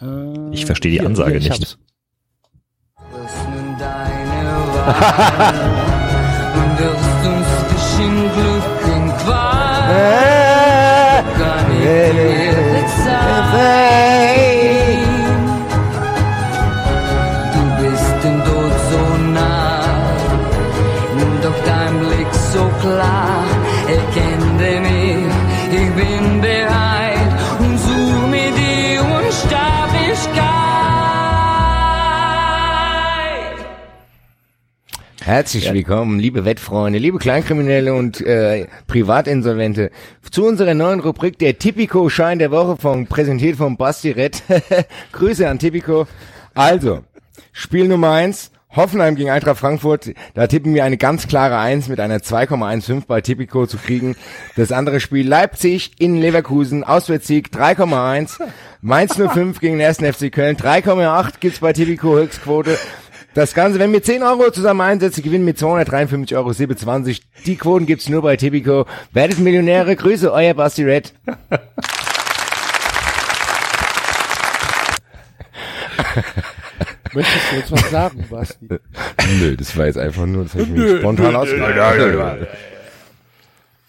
Äh, 0.00 0.50
Ich 0.54 0.66
verstehe 0.66 0.90
die 0.92 0.98
hier, 0.98 1.06
Ansage 1.06 1.38
hier, 1.38 1.52
ich 1.52 1.60
nicht. 1.60 1.78
Öffnen 3.14 3.76
deine 3.78 4.52
Wangen 4.74 5.70
und 6.58 6.78
wirst 6.80 7.26
uns 7.26 7.50
geschehen 7.72 8.30
Glück 8.34 8.68
in 8.96 9.08
Qual. 9.18 9.92
Kann 11.38 11.70
ich 11.72 11.82
dir 11.82 12.52
verzeihen. 12.74 14.21
Herzlich 35.24 35.72
willkommen, 35.72 36.18
liebe 36.18 36.44
Wettfreunde, 36.44 36.98
liebe 36.98 37.18
Kleinkriminelle 37.18 37.94
und 37.94 38.20
äh, 38.22 38.66
Privatinsolvente, 38.88 39.92
zu 40.28 40.44
unserer 40.44 40.74
neuen 40.74 40.98
Rubrik 40.98 41.38
der 41.38 41.60
Tipico-Schein 41.60 42.40
der 42.40 42.50
Woche 42.50 42.76
von, 42.76 43.06
präsentiert 43.06 43.56
von 43.56 43.76
Basti 43.76 44.10
Rett. 44.10 44.42
Grüße 45.12 45.48
an 45.48 45.60
Tipico. 45.60 46.08
Also, 46.54 47.04
Spiel 47.52 47.86
Nummer 47.86 48.10
eins, 48.10 48.50
Hoffenheim 48.74 49.14
gegen 49.14 49.30
Eintracht 49.30 49.60
Frankfurt. 49.60 50.12
Da 50.34 50.48
tippen 50.48 50.74
wir 50.74 50.82
eine 50.82 50.96
ganz 50.96 51.28
klare 51.28 51.56
Eins 51.56 51.86
mit 51.86 52.00
einer 52.00 52.18
2,15 52.18 53.04
bei 53.06 53.20
Tipico 53.20 53.66
zu 53.68 53.76
kriegen. 53.76 54.16
Das 54.56 54.72
andere 54.72 54.98
Spiel 54.98 55.28
Leipzig 55.28 55.92
in 56.00 56.20
Leverkusen, 56.20 56.82
Auswärtssieg 56.82 57.50
3,1. 57.54 58.40
Mainz 58.80 59.14
05 59.14 59.60
gegen 59.60 59.78
den 59.78 59.86
1. 59.86 59.98
FC 59.98 60.32
Köln, 60.32 60.56
3,8 60.56 61.34
gibt's 61.38 61.60
bei 61.60 61.72
Tipico 61.72 62.16
Höchstquote. 62.16 62.76
Das 63.34 63.54
Ganze, 63.54 63.78
wenn 63.78 63.92
wir 63.92 64.02
10 64.02 64.22
Euro 64.22 64.50
zusammen 64.50 64.82
einsetzen, 64.82 65.22
gewinnen 65.22 65.46
wir 65.46 65.54
253,27 65.54 66.36
Euro. 66.36 66.52
Die 67.46 67.56
Quoten 67.56 67.86
gibt's 67.86 68.10
nur 68.10 68.20
bei 68.20 68.36
Tipico. 68.36 68.84
Werdet 69.12 69.38
Millionäre. 69.38 69.96
Grüße, 69.96 70.30
euer 70.30 70.52
Basti 70.54 70.84
Red. 70.84 71.14
Möchtest 77.14 77.50
du 77.50 77.56
jetzt 77.56 77.72
was 77.72 77.90
sagen, 77.90 78.24
Basti? 78.30 78.68
Nö, 79.38 79.56
das 79.56 79.76
war 79.76 79.86
jetzt 79.86 79.98
einfach 79.98 80.26
nur, 80.26 80.44
das 80.44 80.54
hab 80.54 80.60
ich 80.62 80.68
mir 80.68 80.98
spontan 80.98 81.34
ausgedacht. 81.36 82.48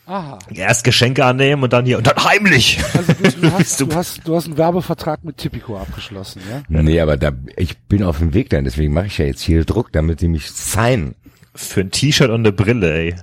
Aha. 0.05 0.37
Erst 0.53 0.83
Geschenke 0.83 1.23
annehmen 1.23 1.63
und 1.63 1.71
dann 1.71 1.85
hier 1.85 1.97
und 1.97 2.05
dann 2.05 2.21
heimlich. 2.23 2.79
Also 2.93 3.13
du, 3.13 3.31
du, 3.31 3.51
hast, 3.57 3.79
du- 3.79 3.95
hast, 3.95 4.27
du 4.27 4.35
hast 4.35 4.45
einen 4.47 4.57
Werbevertrag 4.57 5.23
mit 5.23 5.37
Tipico 5.37 5.77
abgeschlossen, 5.77 6.41
ja? 6.49 6.61
Nee, 6.81 6.99
aber 6.99 7.15
da, 7.17 7.31
ich 7.55 7.77
bin 7.83 8.03
auf 8.03 8.17
dem 8.17 8.33
Weg 8.33 8.49
dahin, 8.49 8.65
deswegen 8.65 8.93
mache 8.93 9.05
ich 9.07 9.17
ja 9.17 9.25
jetzt 9.25 9.41
hier 9.41 9.63
Druck, 9.63 9.91
damit 9.93 10.19
die 10.21 10.27
mich 10.27 10.51
signen. 10.51 11.15
Für 11.55 11.81
ein 11.81 11.91
T-Shirt 11.91 12.29
und 12.29 12.41
eine 12.41 12.51
Brille, 12.51 12.93
ey. 12.93 13.15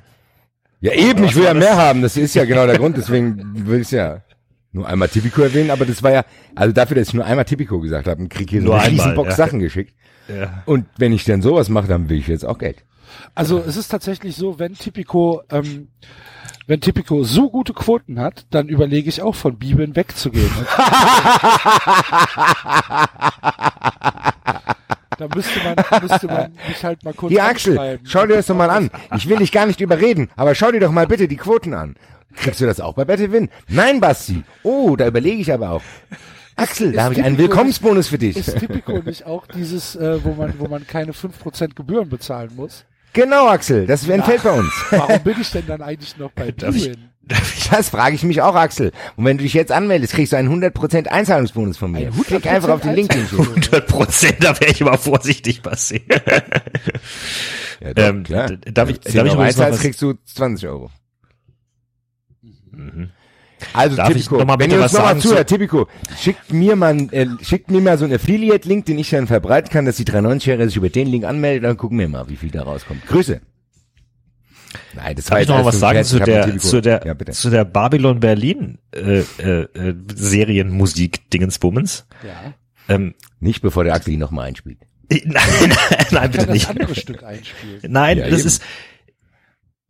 Ja 0.81 0.93
eben, 0.93 1.25
ich 1.25 1.35
will 1.37 1.45
ja 1.45 1.53
mehr 1.53 1.77
haben, 1.77 2.01
das 2.01 2.17
ist 2.17 2.35
ja 2.35 2.47
genau 2.47 2.67
der 2.67 2.79
Grund, 2.79 2.97
deswegen 2.97 3.67
will 3.69 3.81
ich 3.83 3.91
ja 3.91 4.23
nur 4.73 4.87
einmal 4.89 5.09
Tipico 5.09 5.43
erwähnen, 5.43 5.71
aber 5.71 5.85
das 5.85 6.03
war 6.03 6.13
ja, 6.13 6.25
also 6.55 6.73
dafür, 6.73 6.95
dass 6.97 7.09
ich 7.09 7.15
nur 7.15 7.27
einmal 7.27 7.45
Tipico 7.45 7.81
gesagt 7.81 8.07
habe, 8.09 8.27
krieg 8.29 8.47
ich 8.47 8.51
hier 8.53 8.61
so 8.63 8.69
Nur 8.69 8.77
eine 8.77 8.87
einmal, 8.87 9.07
Riesenbox 9.09 9.29
ja. 9.31 9.37
Sachen 9.37 9.59
geschickt. 9.59 9.95
Ja. 10.29 10.63
Und 10.65 10.87
wenn 10.97 11.13
ich 11.13 11.25
dann 11.25 11.43
sowas 11.43 11.69
mache, 11.69 11.89
dann 11.89 12.09
will 12.09 12.19
ich 12.19 12.29
jetzt 12.29 12.47
auch 12.47 12.57
Geld. 12.57 12.85
Also 13.35 13.59
es 13.59 13.77
ist 13.77 13.89
tatsächlich 13.89 14.37
so, 14.37 14.59
wenn 14.61 14.75
Tipico, 14.75 15.43
ähm, 15.51 15.89
wenn 16.71 16.81
Tipico 16.81 17.25
so 17.25 17.51
gute 17.51 17.73
Quoten 17.73 18.21
hat, 18.21 18.47
dann 18.51 18.69
überlege 18.69 19.09
ich 19.09 19.23
auch 19.23 19.35
von 19.35 19.59
Bibeln 19.59 19.97
wegzugehen. 19.97 20.53
da 25.19 25.27
müsste 25.35 25.59
man, 25.65 25.75
müsste 26.01 26.29
man 26.29 26.53
mich 26.69 26.85
halt 26.85 27.03
mal 27.03 27.13
kurz 27.13 27.33
Hier 27.33 27.43
Axel, 27.43 27.99
schau 28.05 28.25
dir 28.25 28.37
das 28.37 28.47
doch 28.47 28.55
mal 28.55 28.71
an. 28.71 28.89
Ich 29.17 29.29
will 29.29 29.39
dich 29.39 29.51
gar 29.51 29.67
nicht 29.67 29.81
überreden, 29.81 30.31
aber 30.37 30.55
schau 30.55 30.71
dir 30.71 30.79
doch 30.79 30.93
mal 30.93 31.09
bitte 31.09 31.27
die 31.27 31.39
Quoten 31.39 31.75
an. 31.75 31.97
Kriegst 32.37 32.61
du 32.61 32.67
das 32.67 32.79
auch 32.79 32.95
bei 32.95 33.05
Bettewin? 33.05 33.49
Nein, 33.67 33.99
Basti. 33.99 34.45
Oh, 34.63 34.95
da 34.95 35.09
überlege 35.09 35.43
ich 35.43 35.53
aber 35.53 35.71
auch. 35.71 35.83
Axel, 36.55 36.93
da 36.93 37.03
habe 37.03 37.15
ich 37.15 37.25
einen 37.25 37.37
Willkommensbonus 37.37 38.07
für 38.07 38.19
dich. 38.19 38.37
Ist 38.37 38.61
Tipico 38.61 38.93
nicht 38.99 39.27
auch 39.27 39.49
dieses, 39.49 39.97
äh, 39.97 40.23
wo 40.23 40.35
man, 40.35 40.55
wo 40.61 40.69
man 40.69 40.87
keine 40.87 41.11
5% 41.11 41.75
Gebühren 41.75 42.09
bezahlen 42.09 42.53
muss? 42.55 42.85
Genau, 43.13 43.49
Axel, 43.49 43.87
das 43.87 44.07
entfällt 44.09 44.43
bei 44.43 44.53
uns. 44.53 44.73
Warum 44.91 45.21
bin 45.21 45.35
ich 45.41 45.51
denn 45.51 45.67
dann 45.67 45.83
eigentlich 45.83 46.17
noch 46.17 46.31
bei 46.33 46.53
Darf 46.53 46.75
ich- 46.75 46.85
Bibeln? 46.89 47.07
Das 47.71 47.91
frage 47.91 48.17
ich 48.17 48.25
mich 48.25 48.43
auch, 48.43 48.57
Axel. 48.57 48.91
Und 49.17 49.25
wenn 49.25 49.39
du 49.39 49.45
dich 49.45 49.55
jetzt 49.55 49.71
anmeldest, 49.71 50.15
kriegst 50.15 50.33
du 50.33 50.37
einen 50.37 50.49
100% 50.49 51.07
Einzahlungsbonus 51.07 51.77
von 51.77 51.93
mir. 51.93 52.09
Ein 52.09 52.23
Klick 52.25 52.45
einfach 52.49 52.71
auf 52.71 52.81
den 52.81 52.95
Link. 52.97 53.11
den 53.11 53.23
ich 53.23 53.31
dir- 53.31 53.39
100 53.39 53.87
Prozent, 53.87 54.37
da 54.43 54.59
wäre 54.59 54.73
ich 54.73 54.83
aber 54.83 54.99
vorsichtig, 54.99 55.63
Basti. 55.63 56.03
Ja, 57.81 57.95
doch, 57.95 58.03
Ähm, 58.03 58.25
d- 58.25 58.59
darf 58.73 58.91
ich- 58.91 58.97
Wenn 58.97 59.03
du 59.05 59.11
10 59.11 59.15
darf 59.15 59.27
ich 59.27 59.33
Euro 59.33 59.35
übrigens 59.35 59.37
noch 59.37 59.45
einzahlst, 59.65 59.73
was- 59.73 59.81
kriegst 59.81 60.03
du 60.03 60.15
20 60.25 60.69
Euro. 60.69 60.91
Also 63.73 63.97
Darf 63.97 64.11
ich 64.11 64.17
Tipico, 64.17 64.39
noch 64.39 64.47
mal 64.47 64.59
wenn 64.59 64.71
ihr 64.71 64.77
uns 64.77 64.85
was 64.87 64.93
nochmal 64.95 65.19
zuhört, 65.19 65.49
Tipico, 65.49 65.89
schickt 66.19 66.53
mir 66.53 66.77
mal, 66.77 66.95
ein- 66.95 67.13
äh, 67.13 67.27
schickt 67.43 67.71
mir 67.71 67.81
mal 67.81 67.99
so 67.99 68.05
einen 68.05 68.15
Affiliate-Link, 68.15 68.87
den 68.87 68.99
ich 68.99 69.11
dann 69.11 69.27
verbreiten 69.27 69.71
kann, 69.71 69.85
dass 69.85 69.97
die 69.97 70.05
390-Jährige 70.05 70.67
sich 70.69 70.77
über 70.77 70.89
den 70.89 71.07
Link 71.09 71.25
anmeldet, 71.25 71.65
dann 71.65 71.77
gucken 71.77 71.99
wir 71.99 72.09
mal, 72.09 72.29
wie 72.29 72.37
viel 72.37 72.51
da 72.51 72.63
rauskommt. 72.63 73.07
Grüße. 73.07 73.41
Nein, 74.95 75.17
das 75.17 75.25
Darf 75.27 75.41
ich 75.41 75.49
noch 75.49 75.57
mal 75.59 75.65
was 75.65 75.81
sagen 75.81 76.05
zu 76.05 76.21
der, 76.21 76.59
zu 76.59 76.81
der, 76.81 77.03
Ja, 77.05 77.33
zu 77.33 77.51
der 77.51 77.65
Babylon 77.65 78.21
Berlin 78.21 78.79
äh, 78.95 79.21
äh, 79.39 79.63
äh, 79.75 79.95
Serienmusik 80.15 81.29
Dingensbummens? 81.31 82.07
Ja. 82.25 82.55
Ähm, 82.95 83.15
Nicht 83.41 83.63
bevor 83.63 83.85
der 83.85 83.95
Axel 83.95 84.15
ihn 84.15 84.21
nochmal 84.21 84.47
einspielt. 84.49 84.79
nein, 85.11 85.25
nein, 85.27 85.77
nein, 86.13 86.31
bitte 86.31 86.47
das 86.47 86.55
nicht. 86.55 86.69
andere 86.69 86.95
Stück 86.95 87.25
einspielen. 87.25 87.81
Nein, 87.89 88.19
Ja, 88.19 88.29
das 88.31 88.41
eben. 88.41 88.47
ist, 88.49 88.63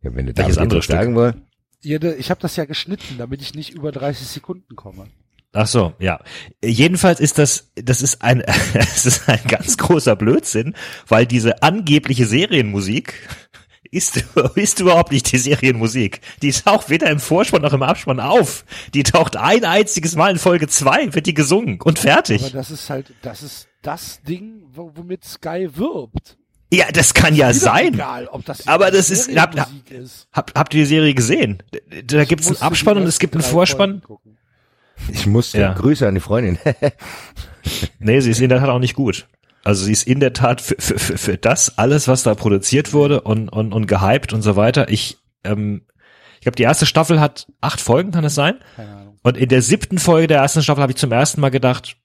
Ja, 0.01 0.15
wenn 0.15 0.25
du 0.25 0.33
damit 0.33 0.57
andere 0.57 0.79
etwas 0.79 0.87
sagen 0.95 1.13
wollt. 1.15 1.35
Jede, 1.83 2.15
ich 2.15 2.29
habe 2.29 2.41
das 2.41 2.55
ja 2.55 2.65
geschnitten, 2.65 3.15
damit 3.17 3.41
ich 3.41 3.53
nicht 3.55 3.71
über 3.71 3.91
30 3.91 4.27
Sekunden 4.27 4.75
komme. 4.75 5.07
ach 5.53 5.67
so, 5.67 5.93
ja. 5.99 6.19
Jedenfalls 6.63 7.19
ist 7.19 7.37
das, 7.37 7.71
das 7.75 8.01
ist 8.01 8.21
ein, 8.21 8.41
es 8.73 9.05
ist 9.05 9.27
ein 9.27 9.41
ganz 9.47 9.77
großer 9.77 10.15
Blödsinn, 10.15 10.75
weil 11.07 11.25
diese 11.25 11.63
angebliche 11.63 12.25
Serienmusik 12.25 13.13
ist, 13.89 14.23
ist 14.55 14.79
überhaupt 14.79 15.11
nicht 15.11 15.31
die 15.31 15.37
Serienmusik. 15.37 16.21
Die 16.41 16.51
taucht 16.51 16.89
weder 16.89 17.09
im 17.09 17.19
Vorspann 17.19 17.61
noch 17.63 17.73
im 17.73 17.83
Abspann 17.83 18.19
auf. 18.19 18.63
Die 18.93 19.03
taucht 19.03 19.35
ein 19.35 19.65
einziges 19.65 20.15
Mal 20.15 20.31
in 20.31 20.37
Folge 20.39 20.67
zwei, 20.67 21.13
wird 21.13 21.25
die 21.25 21.33
gesungen 21.33 21.81
und 21.81 21.97
Aber 21.99 22.07
fertig. 22.07 22.51
das 22.53 22.71
ist 22.71 22.89
halt, 22.89 23.13
das 23.21 23.43
ist 23.43 23.67
das 23.81 24.21
Ding, 24.21 24.61
wo- 24.71 24.91
womit 24.95 25.25
Sky 25.25 25.67
wirbt. 25.73 26.37
Ja, 26.73 26.85
das 26.91 27.13
kann 27.13 27.35
ja 27.35 27.53
sein. 27.53 27.95
Egal, 27.95 28.27
ob 28.27 28.45
das 28.45 28.65
Aber 28.67 28.91
das 28.91 29.09
ist- 29.09 29.25
Serienmusik 29.25 29.91
ist. 29.91 30.27
Hab, 30.31 30.57
habt 30.57 30.73
ihr 30.73 30.81
die 30.81 30.85
Serie 30.85 31.13
gesehen? 31.13 31.61
Da, 31.71 31.79
da 32.03 32.21
Ich 32.21 32.29
gibt's 32.29 32.47
einen 32.47 32.57
Abspann 32.61 32.97
und 32.97 33.03
es 33.03 33.19
gibt 33.19 33.33
einen 33.35 33.43
Vorspann. 33.43 34.01
Ich 35.11 35.25
musste. 35.27 35.59
Ja. 35.59 35.73
Grüße 35.73 36.07
an 36.07 36.13
die 36.15 36.21
Freundin. 36.21 36.57
Nee, 37.99 38.19
sie 38.21 38.31
ist 38.31 38.41
in 38.41 38.49
der 38.49 38.59
Tat 38.59 38.69
auch 38.69 38.79
nicht 38.79 38.95
gut. 38.95 39.27
Also 39.63 39.85
sie 39.85 39.91
ist 39.91 40.07
in 40.07 40.19
der 40.19 40.33
Tat 40.33 40.61
für, 40.61 40.75
für, 40.79 40.97
für, 40.97 41.17
für 41.17 41.37
das 41.37 41.77
alles, 41.77 42.07
was 42.07 42.23
da 42.23 42.33
produziert 42.33 42.93
wurde 42.93 43.21
und, 43.21 43.49
und, 43.49 43.73
und 43.73 43.85
gehypt 43.85 44.33
und 44.33 44.41
so 44.41 44.55
weiter. 44.55 44.89
Ich, 44.89 45.19
ähm, 45.43 45.83
ich 46.35 46.41
glaube, 46.41 46.55
die 46.55 46.63
erste 46.63 46.87
Staffel 46.87 47.19
hat 47.19 47.45
acht 47.61 47.79
Folgen, 47.79 48.11
kann 48.11 48.23
es 48.23 48.33
sein? 48.33 48.55
Keine 48.75 48.91
Ahnung. 48.95 49.19
Und 49.21 49.37
in 49.37 49.49
der 49.49 49.61
siebten 49.61 49.99
Folge 49.99 50.25
der 50.27 50.39
ersten 50.39 50.63
Staffel 50.63 50.81
habe 50.81 50.91
ich 50.93 50.97
zum 50.97 51.11
ersten 51.11 51.39
Mal 51.41 51.49
gedacht, 51.51 51.97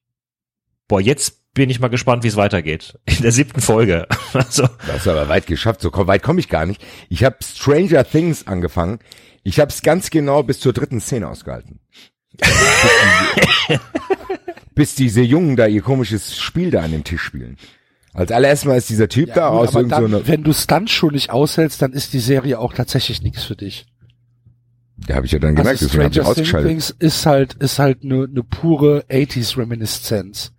boah, 0.89 1.01
jetzt 1.01 1.53
bin 1.55 1.70
ich 1.70 1.80
mal 1.80 1.89
gespannt, 1.89 2.22
wie 2.22 2.28
es 2.28 2.37
weitergeht. 2.37 2.99
In 3.07 3.22
der 3.22 3.32
siebten 3.32 3.61
Folge. 3.61 4.07
Also, 4.34 4.68
Das 4.87 4.97
ist 4.99 5.09
aber 5.09 5.30
weit 5.30 5.47
geschafft. 5.47 5.80
So 5.80 5.91
weit 5.95 6.22
komme 6.22 6.41
ich 6.41 6.51
gar 6.51 6.66
nicht. 6.66 6.84
Ich 7.09 7.24
habe 7.24 7.37
Stranger 7.43 8.05
Things 8.05 8.47
angefangen. 8.47 8.99
Ich 9.45 9.61
habe 9.61 9.70
es 9.70 9.80
ganz 9.80 10.11
genau 10.11 10.43
bis 10.43 10.61
zur 10.61 10.74
dritten 10.74 11.01
Szene 11.01 11.26
ausgehalten. 11.28 11.80
bis 14.74 14.95
diese 14.95 15.22
Jungen 15.22 15.57
da 15.57 15.66
ihr 15.66 15.80
komisches 15.80 16.37
Spiel 16.37 16.70
da 16.70 16.82
an 16.82 16.93
dem 16.93 17.05
Tisch 17.05 17.22
spielen. 17.22 17.57
Als 18.12 18.30
allererstes 18.30 18.66
Mal 18.68 18.76
ist 18.76 18.91
dieser 18.91 19.09
Typ 19.09 19.32
da 19.32 19.49
gut, 19.49 19.59
aus 19.59 19.68
aber 19.70 19.78
irgend 19.80 19.95
so 19.95 20.01
dann, 20.03 20.14
einer, 20.14 20.28
wenn 20.28 20.43
du 20.43 20.53
Stunts 20.53 20.93
schon 20.93 21.12
nicht 21.12 21.30
aushältst, 21.30 21.80
dann 21.80 21.93
ist 21.93 22.12
die 22.12 22.20
Serie 22.20 22.59
auch 22.59 22.74
tatsächlich 22.74 23.22
nichts 23.22 23.45
für 23.45 23.57
dich. 23.57 23.87
da 24.99 25.14
habe 25.16 25.26
ich 25.26 25.32
ja 25.32 25.39
dann 25.39 25.55
gemerkt, 25.55 25.82
also 25.82 25.87
deswegen 25.87 26.05
habe 26.05 26.12
ich 26.12 26.16
Stranger 26.16 26.30
ausgeschaltet. 26.30 26.70
Things 26.70 26.91
ist 26.99 27.24
halt, 27.26 27.55
ist 27.55 27.78
halt 27.78 28.03
eine 28.03 28.28
ne 28.28 28.43
pure 28.43 29.05
80s 29.11 29.57
Reminiszenz. 29.57 30.53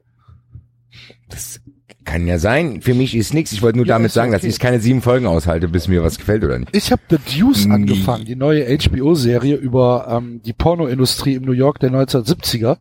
Das 1.30 1.62
kann 2.06 2.26
ja 2.28 2.40
sein. 2.40 2.82
Für 2.82 2.94
mich 2.94 3.16
ist 3.16 3.34
nichts. 3.34 3.52
Ich 3.52 3.62
wollte 3.62 3.78
nur 3.78 3.86
Ja, 3.86 3.96
damit 3.96 4.12
sagen, 4.12 4.32
dass 4.32 4.42
okay. 4.42 4.50
ich 4.50 4.60
keine 4.60 4.80
sieben 4.80 5.02
Folgen 5.02 5.26
aushalte, 5.28 5.68
bis 5.68 5.88
mir 5.88 6.04
was 6.04 6.18
gefällt 6.18 6.44
oder 6.44 6.58
nicht. 6.60 6.74
Ich 6.76 6.92
habe 6.92 7.02
The 7.10 7.18
Deuce 7.18 7.66
Nie. 7.66 7.74
angefangen, 7.74 8.26
die 8.26 8.36
neue 8.36 8.66
HBO-Serie 8.78 9.56
über 9.56 10.08
ähm, 10.10 10.42
die 10.44 10.54
Pornoindustrie 10.54 11.36
im 11.36 11.44
New 11.44 11.52
York 11.52 11.80
der 11.80 11.92
1970er. 11.92 12.78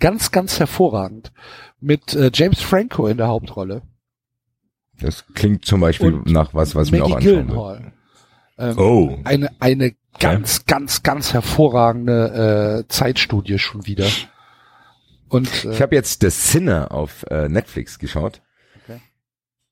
Ganz, 0.00 0.30
ganz 0.30 0.58
hervorragend. 0.60 1.32
Mit 1.80 2.14
äh, 2.14 2.30
James 2.32 2.60
Franco 2.60 3.06
in 3.06 3.16
der 3.16 3.28
Hauptrolle. 3.28 3.82
Das 5.00 5.24
klingt 5.34 5.64
zum 5.64 5.80
Beispiel 5.80 6.12
Und 6.14 6.26
nach 6.26 6.52
was, 6.54 6.74
was 6.74 6.90
mir 6.90 7.04
auch 7.04 7.10
Maggie 7.10 7.36
anschauen. 7.36 7.92
Ähm, 8.58 8.74
Oh. 8.76 9.16
Eine, 9.24 9.50
eine 9.60 9.92
ganz, 10.18 10.66
ganz, 10.66 11.04
ganz 11.04 11.32
hervorragende 11.32 12.84
äh, 12.84 12.88
Zeitstudie 12.92 13.58
schon 13.58 13.86
wieder. 13.86 14.06
Und 15.28 15.64
äh, 15.64 15.72
Ich 15.72 15.82
habe 15.82 15.94
jetzt 15.94 16.20
The 16.22 16.30
Sinner 16.30 16.92
auf 16.92 17.24
äh, 17.30 17.48
Netflix 17.48 17.98
geschaut. 17.98 18.42
Okay. 18.84 19.00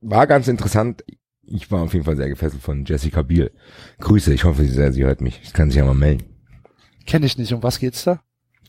War 0.00 0.26
ganz 0.26 0.48
interessant. 0.48 1.04
Ich 1.42 1.70
war 1.70 1.82
auf 1.82 1.92
jeden 1.92 2.04
Fall 2.04 2.16
sehr 2.16 2.28
gefesselt 2.28 2.62
von 2.62 2.84
Jessica 2.84 3.22
Biel. 3.22 3.52
Grüße, 4.00 4.34
ich 4.34 4.44
hoffe, 4.44 4.64
sie, 4.64 4.92
sie 4.92 5.04
hört 5.04 5.20
mich. 5.20 5.40
Ich 5.44 5.52
kann 5.52 5.70
sich 5.70 5.78
ja 5.78 5.84
mal 5.84 5.94
melden. 5.94 6.24
kenne 7.06 7.26
ich 7.26 7.38
nicht. 7.38 7.52
Um 7.52 7.62
was 7.62 7.78
geht's 7.78 8.04
da? 8.04 8.20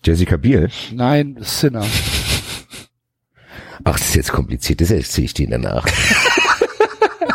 Jessica 0.05 0.37
Biel? 0.37 0.69
Nein, 0.93 1.37
Sinner. 1.41 1.85
Ach, 3.83 3.97
das 3.97 4.09
ist 4.09 4.15
jetzt 4.15 4.31
kompliziert, 4.31 4.81
das 4.81 4.91
erzähle 4.91 5.25
ich 5.25 5.33
dir 5.33 5.49
danach. 5.49 5.85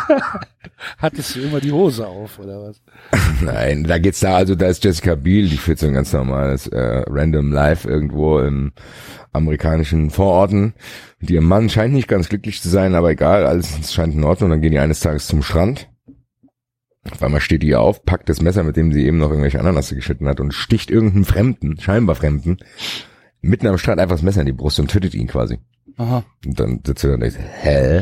Hattest 0.97 1.35
du 1.35 1.41
immer 1.41 1.59
die 1.59 1.71
Hose 1.71 2.07
auf, 2.07 2.39
oder 2.39 2.61
was? 2.61 2.81
Nein, 3.41 3.83
da 3.83 3.97
geht's 3.97 4.19
da, 4.19 4.35
also 4.35 4.55
da 4.55 4.67
ist 4.67 4.83
Jessica 4.83 5.15
Biel, 5.15 5.49
die 5.49 5.57
führt 5.57 5.79
so 5.79 5.87
ein 5.87 5.93
ganz 5.93 6.13
normales 6.13 6.67
äh, 6.67 7.03
Random 7.07 7.51
Life 7.51 7.87
irgendwo 7.87 8.39
im 8.39 8.73
amerikanischen 9.31 10.09
Vororten. 10.09 10.73
Und 11.21 11.29
ihr 11.29 11.41
Mann 11.41 11.69
scheint 11.69 11.93
nicht 11.93 12.07
ganz 12.07 12.29
glücklich 12.29 12.61
zu 12.61 12.69
sein, 12.69 12.95
aber 12.95 13.11
egal, 13.11 13.45
alles 13.45 13.93
scheint 13.93 14.13
in 14.13 14.23
Ordnung. 14.23 14.49
Dann 14.49 14.61
gehen 14.61 14.71
die 14.71 14.79
eines 14.79 14.99
Tages 14.99 15.27
zum 15.27 15.41
Strand 15.41 15.89
Auf 17.09 17.21
einmal 17.23 17.41
steht 17.41 17.63
die 17.63 17.75
auf, 17.75 18.05
packt 18.05 18.29
das 18.29 18.41
Messer, 18.41 18.63
mit 18.63 18.77
dem 18.77 18.93
sie 18.93 19.05
eben 19.05 19.17
noch 19.17 19.29
irgendwelche 19.29 19.59
Ananasse 19.59 19.95
geschnitten 19.95 20.27
hat 20.27 20.39
und 20.39 20.53
sticht 20.53 20.91
irgendeinen 20.91 21.25
Fremden, 21.25 21.79
scheinbar 21.79 22.15
Fremden, 22.15 22.57
mitten 23.41 23.67
am 23.67 23.77
Strand 23.77 23.99
einfach 23.99 24.15
das 24.15 24.23
Messer 24.23 24.41
in 24.41 24.47
die 24.47 24.53
Brust 24.53 24.79
und 24.79 24.89
tötet 24.89 25.15
ihn 25.15 25.27
quasi. 25.27 25.59
Aha. 25.97 26.23
Und 26.45 26.59
dann 26.59 26.79
sitzt 26.85 27.03
er 27.03 27.09
da 27.09 27.13
und 27.15 27.19
denkt, 27.21 27.37
hä? 27.61 27.99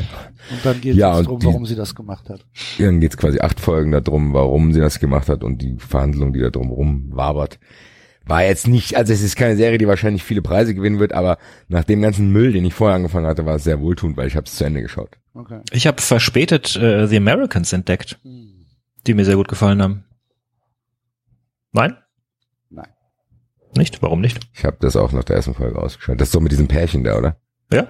Und 0.51 0.65
dann 0.65 0.81
geht 0.81 0.95
Ja, 0.95 1.13
es 1.13 1.19
und 1.19 1.25
darum, 1.25 1.43
warum 1.43 1.65
sie 1.65 1.75
das 1.75 1.93
gemacht 1.95 2.29
hat. 2.29 2.45
Dann 2.79 2.99
geht's 2.99 3.17
quasi 3.17 3.39
acht 3.41 3.59
Folgen 3.59 3.91
darum, 3.91 4.33
warum 4.33 4.71
sie 4.73 4.79
das 4.79 4.99
gemacht 4.99 5.27
hat 5.29 5.43
und 5.43 5.61
die 5.61 5.75
Verhandlung, 5.77 6.33
die 6.33 6.39
da 6.39 6.49
drum 6.49 6.69
rum 6.71 7.09
wabert. 7.11 7.59
War 8.25 8.43
jetzt 8.43 8.67
nicht, 8.67 8.95
also 8.95 9.11
es 9.13 9.21
ist 9.23 9.35
keine 9.35 9.57
Serie, 9.57 9.77
die 9.79 9.87
wahrscheinlich 9.87 10.23
viele 10.23 10.41
Preise 10.43 10.75
gewinnen 10.75 10.99
wird, 10.99 11.11
aber 11.13 11.37
nach 11.67 11.83
dem 11.83 12.01
ganzen 12.01 12.31
Müll, 12.31 12.53
den 12.53 12.63
ich 12.65 12.73
vorher 12.73 12.95
angefangen 12.95 13.25
hatte, 13.25 13.45
war 13.45 13.55
es 13.55 13.63
sehr 13.63 13.81
wohltuend, 13.81 14.15
weil 14.15 14.27
ich 14.27 14.35
habe 14.35 14.45
es 14.45 14.55
zu 14.55 14.63
Ende 14.63 14.81
geschaut. 14.81 15.17
Okay. 15.33 15.61
Ich 15.71 15.87
habe 15.87 16.01
verspätet 16.01 16.75
äh, 16.75 17.07
The 17.07 17.17
Americans 17.17 17.73
entdeckt, 17.73 18.19
Hm. 18.23 18.67
die 19.07 19.15
mir 19.15 19.25
sehr 19.25 19.35
gut 19.37 19.47
gefallen 19.47 19.81
haben. 19.81 20.03
Nein? 21.71 21.97
Nein. 22.69 22.87
Nicht? 23.75 24.01
Warum 24.01 24.21
nicht? 24.21 24.39
Ich 24.53 24.65
habe 24.65 24.77
das 24.81 24.95
auch 24.95 25.11
nach 25.13 25.23
der 25.23 25.37
ersten 25.37 25.53
Folge 25.55 25.79
ausgeschaut. 25.81 26.19
Das 26.21 26.27
ist 26.27 26.35
doch 26.35 26.41
mit 26.41 26.51
diesem 26.51 26.67
Pärchen 26.67 27.03
da, 27.03 27.17
oder? 27.17 27.37
Ja. 27.71 27.87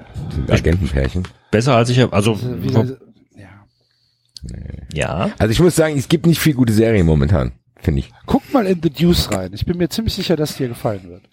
Agentenpärchen. 0.49 1.27
Besser 1.49 1.75
als 1.75 1.89
ich 1.89 1.99
hab, 1.99 2.13
also 2.13 2.34
Also, 2.34 2.97
ja. 3.36 3.49
ja. 4.93 5.32
Also 5.38 5.51
ich 5.51 5.59
muss 5.59 5.75
sagen, 5.75 5.97
es 5.97 6.07
gibt 6.07 6.25
nicht 6.25 6.39
viel 6.39 6.53
gute 6.53 6.73
Serien 6.73 7.05
momentan, 7.05 7.53
finde 7.79 7.99
ich. 7.99 8.11
Guck 8.25 8.53
mal 8.53 8.65
in 8.65 8.79
The 8.82 8.89
Deuce 8.89 9.32
rein. 9.32 9.51
Ich 9.53 9.65
bin 9.65 9.77
mir 9.77 9.89
ziemlich 9.89 10.13
sicher, 10.13 10.36
dass 10.36 10.55
dir 10.55 10.67
gefallen 10.67 11.09
wird. 11.09 11.23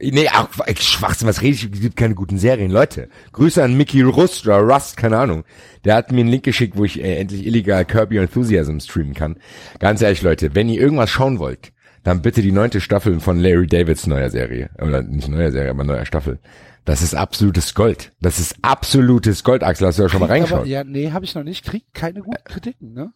Nee, 0.00 0.28
ach, 0.30 0.48
Schwachsinn, 0.78 1.26
was 1.28 1.40
rede 1.40 1.54
ich? 1.54 1.64
Es 1.64 1.80
gibt 1.80 1.96
keine 1.96 2.14
guten 2.14 2.38
Serien. 2.38 2.70
Leute, 2.70 3.08
Grüße 3.32 3.62
an 3.62 3.76
Mickey 3.76 4.02
Rust 4.02 4.46
oder 4.46 4.58
Rust, 4.58 4.96
keine 4.96 5.16
Ahnung. 5.16 5.44
Der 5.84 5.94
hat 5.94 6.12
mir 6.12 6.20
einen 6.20 6.28
Link 6.28 6.42
geschickt, 6.42 6.76
wo 6.76 6.84
ich 6.84 7.02
äh, 7.02 7.16
endlich 7.16 7.46
illegal 7.46 7.84
Kirby 7.86 8.18
Enthusiasm 8.18 8.78
streamen 8.80 9.14
kann. 9.14 9.36
Ganz 9.78 10.02
ehrlich, 10.02 10.20
Leute, 10.22 10.54
wenn 10.54 10.68
ihr 10.68 10.80
irgendwas 10.80 11.08
schauen 11.08 11.38
wollt, 11.38 11.72
dann 12.02 12.20
bitte 12.20 12.42
die 12.42 12.52
neunte 12.52 12.80
Staffel 12.80 13.20
von 13.20 13.38
Larry 13.38 13.66
Davids 13.66 14.06
neuer 14.06 14.28
Serie. 14.30 14.70
Oder 14.80 15.02
nicht 15.02 15.28
neuer 15.28 15.52
Serie, 15.52 15.70
aber 15.70 15.84
neuer 15.84 16.04
Staffel. 16.04 16.40
Das 16.84 17.02
ist 17.02 17.14
absolutes 17.14 17.74
Gold. 17.74 18.12
Das 18.20 18.38
ist 18.38 18.56
absolutes 18.62 19.44
Gold, 19.44 19.62
Axel. 19.62 19.86
Hast 19.86 19.98
du 19.98 20.02
ja 20.02 20.08
schon 20.08 20.20
mal 20.20 20.26
reingeschaut? 20.26 20.60
Aber, 20.60 20.66
ja, 20.66 20.84
nee, 20.84 21.12
habe 21.12 21.24
ich 21.24 21.34
noch 21.34 21.44
nicht. 21.44 21.64
Kriegt 21.64 21.92
keine 21.94 22.20
guten 22.22 22.44
Kritiken, 22.44 22.92
ne? 22.92 23.12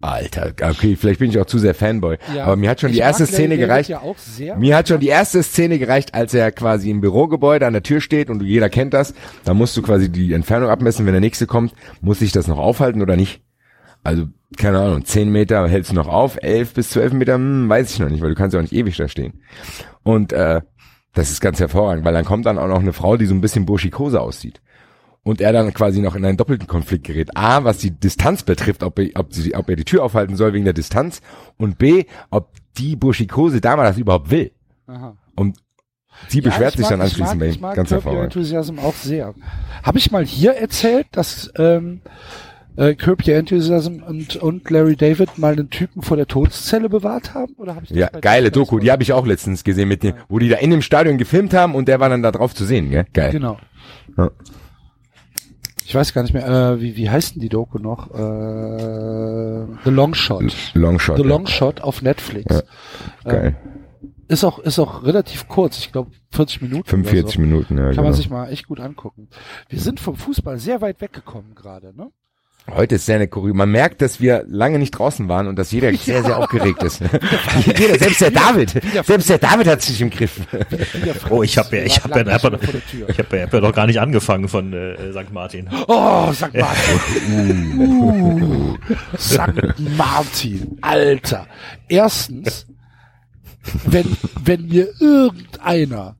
Alter, 0.00 0.52
okay, 0.62 0.94
vielleicht 0.94 1.20
bin 1.20 1.30
ich 1.30 1.38
auch 1.38 1.46
zu 1.46 1.58
sehr 1.58 1.74
Fanboy. 1.74 2.18
Ja. 2.34 2.44
aber 2.44 2.56
mir 2.56 2.68
hat 2.68 2.80
schon 2.80 2.90
Ich 2.90 2.96
die 2.96 3.00
erste 3.00 3.26
Szene 3.26 3.56
gereicht. 3.56 3.88
Ja 3.88 4.02
auch 4.02 4.18
sehr. 4.18 4.56
Mir 4.56 4.76
hat 4.76 4.88
schon 4.88 5.00
die 5.00 5.08
erste 5.08 5.42
Szene 5.42 5.78
gereicht, 5.78 6.14
als 6.14 6.34
er 6.34 6.52
quasi 6.52 6.90
im 6.90 7.00
Bürogebäude 7.00 7.66
an 7.66 7.72
der 7.72 7.82
Tür 7.82 8.02
steht 8.02 8.28
und 8.28 8.42
jeder 8.42 8.68
kennt 8.68 8.92
das. 8.92 9.14
Da 9.44 9.54
musst 9.54 9.74
du 9.76 9.80
quasi 9.80 10.10
die 10.10 10.34
Entfernung 10.34 10.68
abmessen, 10.68 11.06
wenn 11.06 11.14
der 11.14 11.22
nächste 11.22 11.46
kommt, 11.46 11.72
muss 12.02 12.20
ich 12.20 12.30
das 12.30 12.46
noch 12.46 12.58
aufhalten 12.58 13.00
oder 13.00 13.16
nicht? 13.16 13.40
Also, 14.04 14.26
keine 14.58 14.78
Ahnung, 14.78 15.04
10 15.04 15.30
Meter 15.30 15.66
hältst 15.66 15.90
du 15.90 15.94
noch 15.94 16.08
auf, 16.08 16.38
11 16.40 16.74
bis 16.74 16.90
12 16.90 17.14
Meter, 17.14 17.34
hm, 17.34 17.68
weiß 17.68 17.90
ich 17.90 17.98
noch 17.98 18.10
nicht, 18.10 18.20
weil 18.20 18.28
du 18.28 18.36
kannst 18.36 18.54
ja 18.54 18.60
auch 18.60 18.62
nicht 18.62 18.74
ewig 18.74 18.96
da 18.96 19.08
stehen. 19.08 19.40
Und 20.02 20.32
äh, 20.32 20.60
das 21.16 21.30
ist 21.32 21.40
ganz 21.40 21.58
hervorragend, 21.58 22.04
weil 22.04 22.14
dann 22.14 22.24
kommt 22.24 22.46
dann 22.46 22.58
auch 22.58 22.68
noch 22.68 22.78
eine 22.78 22.92
Frau, 22.92 23.16
die 23.16 23.26
so 23.26 23.34
ein 23.34 23.40
bisschen 23.40 23.66
burschikose 23.66 24.20
aussieht. 24.20 24.60
Und 25.24 25.40
er 25.40 25.52
dann 25.52 25.74
quasi 25.74 26.00
noch 26.00 26.14
in 26.14 26.24
einen 26.24 26.36
doppelten 26.36 26.68
Konflikt 26.68 27.04
gerät. 27.04 27.36
A, 27.36 27.64
was 27.64 27.78
die 27.78 27.90
Distanz 27.90 28.44
betrifft, 28.44 28.84
ob 28.84 28.96
er, 29.00 29.08
ob, 29.16 29.34
sie, 29.34 29.56
ob 29.56 29.68
er 29.68 29.74
die 29.74 29.84
Tür 29.84 30.04
aufhalten 30.04 30.36
soll 30.36 30.52
wegen 30.52 30.64
der 30.64 30.72
Distanz. 30.74 31.20
Und 31.56 31.78
B, 31.78 32.04
ob 32.30 32.52
die 32.78 32.94
burschikose 32.94 33.60
Dame 33.60 33.82
das 33.82 33.98
überhaupt 33.98 34.30
will. 34.30 34.52
Aha. 34.86 35.16
Und 35.34 35.56
sie 36.28 36.38
Ja, 36.38 36.44
beschwert 36.44 36.74
ich 36.74 36.76
sich 36.76 36.82
mag- 36.84 36.90
dann 36.90 37.00
anschließend 37.00 37.40
bei 37.40 37.46
ich 37.48 37.56
ihm. 37.56 37.62
mag 37.62 37.74
Ganz 37.74 37.90
hervorragend. 37.90 38.24
Enthusiasm 38.36 38.78
auch 38.78 38.94
sehr. 38.94 39.34
Habe 39.82 39.98
ich 39.98 40.12
mal 40.12 40.24
hier 40.24 40.52
erzählt, 40.52 41.08
dass 41.10 41.50
ähm, 41.58 42.02
äh, 42.76 42.94
Curb 42.94 43.26
Your 43.26 43.34
Enthusiasm 43.34 44.02
und, 44.06 44.36
und 44.36 44.70
Larry 44.70 44.96
David 44.96 45.38
mal 45.38 45.52
einen 45.52 45.70
Typen 45.70 46.02
vor 46.02 46.16
der 46.16 46.26
Todeszelle 46.26 46.88
bewahrt 46.88 47.34
haben? 47.34 47.54
Oder 47.56 47.74
habe 47.74 47.84
ich 47.84 47.90
das 47.90 47.98
Ja, 47.98 48.08
geile 48.08 48.50
Doku, 48.50 48.78
die 48.78 48.90
habe 48.90 49.02
ich 49.02 49.12
auch 49.12 49.26
letztens 49.26 49.64
gesehen, 49.64 49.88
mit 49.88 50.02
dem, 50.02 50.14
wo 50.28 50.38
die 50.38 50.48
da 50.48 50.56
in 50.56 50.70
dem 50.70 50.82
Stadion 50.82 51.18
gefilmt 51.18 51.54
haben 51.54 51.74
und 51.74 51.88
der 51.88 52.00
war 52.00 52.08
dann 52.08 52.22
da 52.22 52.32
drauf 52.32 52.54
zu 52.54 52.64
sehen, 52.64 52.90
gell? 52.90 53.06
Geil. 53.12 53.32
Genau. 53.32 53.58
Ja. 54.16 54.30
Ich 55.84 55.94
weiß 55.94 56.12
gar 56.14 56.22
nicht 56.22 56.34
mehr, 56.34 56.46
äh, 56.48 56.80
wie, 56.80 56.96
wie 56.96 57.08
heißt 57.08 57.36
denn 57.36 57.42
die 57.42 57.48
Doku 57.48 57.78
noch? 57.78 58.10
Äh, 58.10 59.66
The 59.84 59.90
Long 59.90 60.14
Shot. 60.14 60.74
Longshot. 60.74 61.16
The 61.16 61.22
ja. 61.22 61.28
Long 61.28 61.46
Shot 61.46 61.80
auf 61.80 62.02
Netflix. 62.02 62.52
Ja. 63.24 63.30
Geil. 63.30 63.56
Ist 64.28 64.42
auch, 64.42 64.58
ist 64.58 64.80
auch 64.80 65.04
relativ 65.04 65.46
kurz. 65.46 65.78
Ich 65.78 65.92
glaube 65.92 66.10
40 66.32 66.62
Minuten. 66.62 66.88
45 66.88 67.22
oder 67.22 67.32
so. 67.32 67.40
Minuten, 67.40 67.78
ja, 67.78 67.84
Kann 67.84 67.90
genau. 67.92 68.02
man 68.02 68.12
sich 68.14 68.28
mal 68.28 68.50
echt 68.50 68.66
gut 68.66 68.80
angucken. 68.80 69.28
Wir 69.68 69.78
sind 69.78 70.00
vom 70.00 70.16
Fußball 70.16 70.58
sehr 70.58 70.80
weit 70.80 71.00
weggekommen 71.00 71.54
gerade, 71.54 71.96
ne? 71.96 72.10
Heute 72.68 72.96
ist 72.96 73.06
sehr 73.06 73.16
eine 73.16 73.28
Kurve. 73.28 73.54
Man 73.54 73.70
merkt, 73.70 74.02
dass 74.02 74.20
wir 74.20 74.44
lange 74.48 74.78
nicht 74.78 74.90
draußen 74.90 75.28
waren 75.28 75.46
und 75.46 75.56
dass 75.56 75.70
jeder 75.70 75.92
sehr, 75.96 76.24
sehr 76.24 76.36
aufgeregt 76.36 76.82
ist. 76.82 77.00
jeder, 77.64 77.98
selbst 77.98 78.20
der 78.20 78.32
David, 78.32 78.74
selbst 79.04 79.28
der 79.28 79.38
David 79.38 79.68
hat 79.68 79.82
sich 79.82 80.00
im 80.00 80.10
Griff. 80.10 80.40
Oh, 81.30 81.42
ich 81.42 81.58
habe 81.58 81.76
ja, 81.76 81.84
ich 81.84 82.02
habe 82.02 82.20
ja, 82.20 82.26
ja, 82.26 82.32
hab 82.34 83.32
ja, 83.32 83.42
hab 83.42 83.52
ja 83.52 83.60
noch 83.60 83.72
gar 83.72 83.86
nicht 83.86 84.00
angefangen 84.00 84.48
von 84.48 84.72
äh, 84.72 85.12
St. 85.12 85.32
Martin. 85.32 85.68
Oh, 85.88 86.32
St. 86.32 86.54
Martin. 86.54 87.78
uh, 87.78 88.76
St. 89.18 89.96
Martin. 89.96 90.78
Alter. 90.80 91.46
Erstens, 91.88 92.66
wenn, 93.84 94.16
wenn 94.44 94.66
mir 94.66 94.88
irgendeiner, 95.00 96.16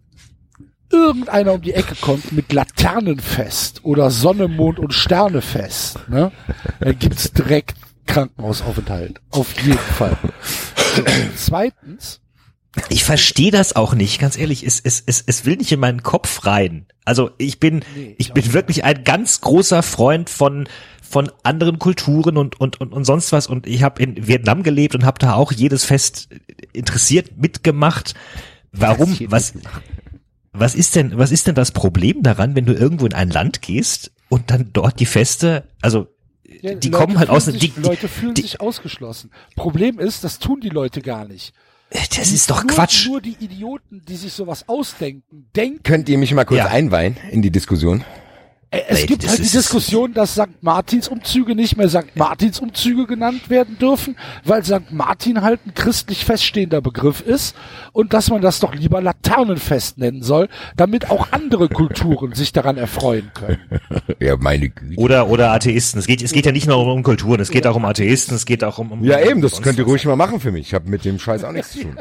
irgendeiner 0.96 1.52
um 1.54 1.62
die 1.62 1.72
Ecke 1.72 1.94
kommt 2.00 2.32
mit 2.32 2.52
Laternenfest 2.52 3.84
oder 3.84 4.10
Sonne, 4.10 4.48
Mond 4.48 4.78
und 4.78 4.92
Sternefest, 4.92 6.08
ne, 6.08 6.32
dann 6.80 6.98
gibt's 6.98 7.32
direkt 7.32 7.76
Krankenhausaufenthalt. 8.06 9.20
Auf 9.30 9.60
jeden 9.60 9.78
Fall. 9.78 10.16
So, 10.94 11.02
Zweitens, 11.36 12.20
Ich 12.88 13.04
verstehe 13.04 13.50
das 13.50 13.74
auch 13.74 13.94
nicht, 13.94 14.20
ganz 14.20 14.36
ehrlich. 14.38 14.64
Es, 14.64 14.80
es, 14.80 15.02
es, 15.06 15.22
es 15.26 15.44
will 15.44 15.56
nicht 15.56 15.72
in 15.72 15.80
meinen 15.80 16.02
Kopf 16.02 16.46
rein. 16.46 16.86
Also 17.04 17.30
ich 17.38 17.58
bin, 17.60 17.84
Nee, 17.94 18.14
ich 18.18 18.28
ich 18.28 18.32
bin 18.32 18.52
wirklich 18.52 18.84
ein 18.84 19.04
ganz 19.04 19.40
großer 19.40 19.82
Freund 19.82 20.30
von 20.30 20.68
von 21.08 21.30
anderen 21.44 21.78
Kulturen 21.78 22.36
und 22.36 22.60
und 22.60 22.80
und, 22.80 22.92
und 22.92 23.04
sonst 23.04 23.32
was. 23.32 23.46
Und 23.46 23.66
ich 23.66 23.82
habe 23.82 24.02
in 24.02 24.26
Vietnam 24.26 24.62
gelebt 24.62 24.94
und 24.94 25.04
habe 25.04 25.18
da 25.18 25.34
auch 25.34 25.52
jedes 25.52 25.84
Fest 25.84 26.28
interessiert 26.72 27.36
mitgemacht. 27.36 28.14
Warum? 28.72 29.16
Was? 29.28 29.54
Was 30.58 30.74
ist 30.74 30.96
denn, 30.96 31.16
was 31.18 31.32
ist 31.32 31.46
denn 31.46 31.54
das 31.54 31.72
Problem 31.72 32.22
daran, 32.22 32.54
wenn 32.54 32.66
du 32.66 32.72
irgendwo 32.72 33.06
in 33.06 33.12
ein 33.12 33.30
Land 33.30 33.62
gehst 33.62 34.12
und 34.28 34.50
dann 34.50 34.70
dort 34.72 35.00
die 35.00 35.06
Feste, 35.06 35.64
also 35.82 36.06
ja, 36.62 36.74
die 36.74 36.88
Leute 36.88 36.90
kommen 36.90 37.18
halt 37.18 37.28
aus, 37.30 37.46
sich, 37.46 37.58
die, 37.58 37.68
die, 37.70 37.80
Leute 37.80 38.08
fühlen 38.08 38.34
die, 38.34 38.42
sich 38.42 38.60
ausgeschlossen. 38.60 39.30
Problem 39.54 39.98
ist, 39.98 40.24
das 40.24 40.38
tun 40.38 40.60
die 40.60 40.68
Leute 40.68 41.02
gar 41.02 41.26
nicht. 41.26 41.52
das 41.90 42.32
ist 42.32 42.50
doch 42.50 42.62
nur, 42.62 42.72
Quatsch. 42.72 43.06
Nur 43.06 43.20
die 43.20 43.36
Idioten, 43.40 44.02
die 44.06 44.16
sich 44.16 44.32
sowas 44.32 44.68
ausdenken, 44.68 45.48
denken, 45.54 45.82
Könnt 45.82 46.08
ihr 46.08 46.18
mich 46.18 46.32
mal 46.32 46.44
kurz 46.44 46.58
Ja. 46.58 46.66
einweihen 46.66 47.16
in 47.30 47.42
die 47.42 47.50
Diskussion? 47.50 48.04
Äh, 48.78 48.84
es 48.88 49.06
gibt 49.06 49.24
das 49.24 49.30
halt 49.30 49.40
die 49.40 49.50
Diskussion, 49.50 50.14
dass 50.14 50.32
St. 50.32 50.62
Martins 50.62 51.08
Umzüge 51.08 51.54
nicht 51.54 51.76
mehr 51.76 51.88
St. 51.88 52.14
Martins 52.14 52.60
Umzüge 52.60 53.06
genannt 53.06 53.50
werden 53.50 53.78
dürfen, 53.78 54.16
weil 54.44 54.64
St. 54.64 54.90
Martin 54.90 55.42
halt 55.42 55.60
ein 55.66 55.74
christlich 55.74 56.24
feststehender 56.24 56.80
Begriff 56.80 57.20
ist 57.20 57.56
und 57.92 58.12
dass 58.12 58.30
man 58.30 58.42
das 58.42 58.60
doch 58.60 58.74
lieber 58.74 59.00
Laternenfest 59.00 59.98
nennen 59.98 60.22
soll, 60.22 60.48
damit 60.76 61.10
auch 61.10 61.28
andere 61.32 61.68
Kulturen 61.68 62.34
sich 62.34 62.52
daran 62.52 62.76
erfreuen 62.76 63.30
können. 63.34 63.58
Ja, 64.18 64.36
meine 64.36 64.70
Güte. 64.70 64.98
Oder, 64.98 65.28
oder 65.28 65.52
Atheisten. 65.52 65.98
Es 65.98 66.06
geht, 66.06 66.22
es 66.22 66.32
geht 66.32 66.46
ja 66.46 66.52
nicht 66.52 66.66
nur 66.66 66.78
um 66.78 67.02
Kulturen, 67.02 67.40
es 67.40 67.50
geht 67.50 67.66
auch 67.66 67.76
um 67.76 67.84
Atheisten, 67.84 68.34
es 68.34 68.46
geht 68.46 68.64
auch 68.64 68.78
um, 68.78 68.90
um 68.92 69.04
Ja, 69.04 69.20
eben, 69.20 69.42
das 69.42 69.60
könnt 69.60 69.78
ihr 69.78 69.84
ruhig 69.84 70.04
mal 70.06 70.16
machen 70.16 70.40
für 70.40 70.52
mich. 70.52 70.68
Ich 70.68 70.74
habe 70.74 70.88
mit 70.88 71.04
dem 71.04 71.18
Scheiß 71.18 71.44
auch 71.44 71.52
nichts 71.52 71.72
zu 71.72 71.82
tun. 71.82 71.96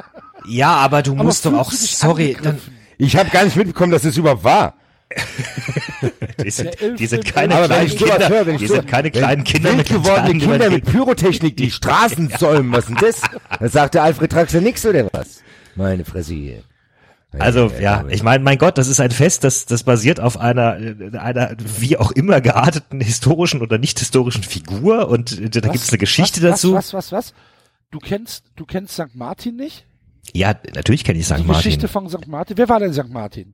Ja, 0.47 0.75
aber 0.75 1.01
du 1.01 1.13
Aber 1.13 1.23
musst 1.23 1.45
doch 1.45 1.53
auch, 1.53 1.71
sorry, 1.71 2.37
dann? 2.41 2.59
Ich 2.97 3.17
habe 3.17 3.29
gar 3.29 3.43
nicht 3.43 3.55
mitbekommen, 3.55 3.91
dass 3.91 4.05
es 4.05 4.17
überhaupt 4.17 4.43
war. 4.43 4.75
die 6.43 6.49
sind, 6.49 6.75
die 6.99 7.05
sind 7.05 7.25
keine 7.25 7.55
Aber 7.55 7.67
kleinen 7.67 7.89
Kinder, 7.89 8.29
höre, 8.29 8.45
die 8.57 8.67
sind 8.67 8.87
keine 8.87 9.11
kleinen 9.11 9.43
Kinder 9.43 9.73
mit 9.73 9.89
wild 9.89 10.03
gewordene 10.03 10.33
Gitarren 10.33 10.59
Kinder 10.59 10.69
mit. 10.71 10.85
Pyrotechnik, 10.85 11.57
die 11.57 11.71
Straßen 11.71 12.29
säumen, 12.39 12.71
was 12.73 12.87
denn 12.87 12.95
das? 12.95 13.21
Da 13.59 13.69
sagt 13.69 13.93
der 13.93 14.03
Alfred 14.03 14.31
Traxler 14.31 14.61
nix 14.61 14.85
oder 14.85 15.07
was? 15.11 15.41
Meine 15.75 16.05
Fresse 16.05 16.33
hier. 16.33 16.63
Also 17.37 17.71
ja, 17.79 18.05
ich 18.09 18.23
meine, 18.23 18.43
mein 18.43 18.57
Gott, 18.57 18.77
das 18.77 18.87
ist 18.87 18.99
ein 18.99 19.11
Fest, 19.11 19.43
das 19.43 19.65
das 19.65 19.83
basiert 19.83 20.19
auf 20.19 20.39
einer 20.39 20.79
äh, 20.79 21.17
einer 21.17 21.55
wie 21.59 21.97
auch 21.97 22.11
immer 22.11 22.39
gearteten 22.39 23.01
historischen 23.01 23.61
oder 23.61 23.77
nicht 23.77 23.99
historischen 23.99 24.43
Figur 24.43 25.09
und 25.09 25.39
äh, 25.39 25.49
da 25.49 25.65
Was? 25.65 25.71
gibt's 25.73 25.89
eine 25.89 25.97
Geschichte 25.97 26.41
was, 26.41 26.51
dazu. 26.51 26.73
Was, 26.73 26.93
was, 26.93 27.11
was, 27.11 27.25
was? 27.27 27.33
Du 27.91 27.99
kennst, 27.99 28.45
du 28.55 28.65
kennst 28.65 28.93
St. 28.93 29.15
Martin 29.15 29.57
nicht? 29.57 29.85
Ja, 30.33 30.55
natürlich 30.73 31.03
kenne 31.03 31.19
ich 31.19 31.25
St. 31.25 31.37
Die 31.37 31.43
Martin. 31.43 31.55
Geschichte 31.55 31.87
von 31.87 32.09
St. 32.09 32.27
Martin. 32.27 32.57
Wer 32.57 32.69
war 32.69 32.79
denn 32.79 32.93
St. 32.93 33.09
Martin? 33.09 33.53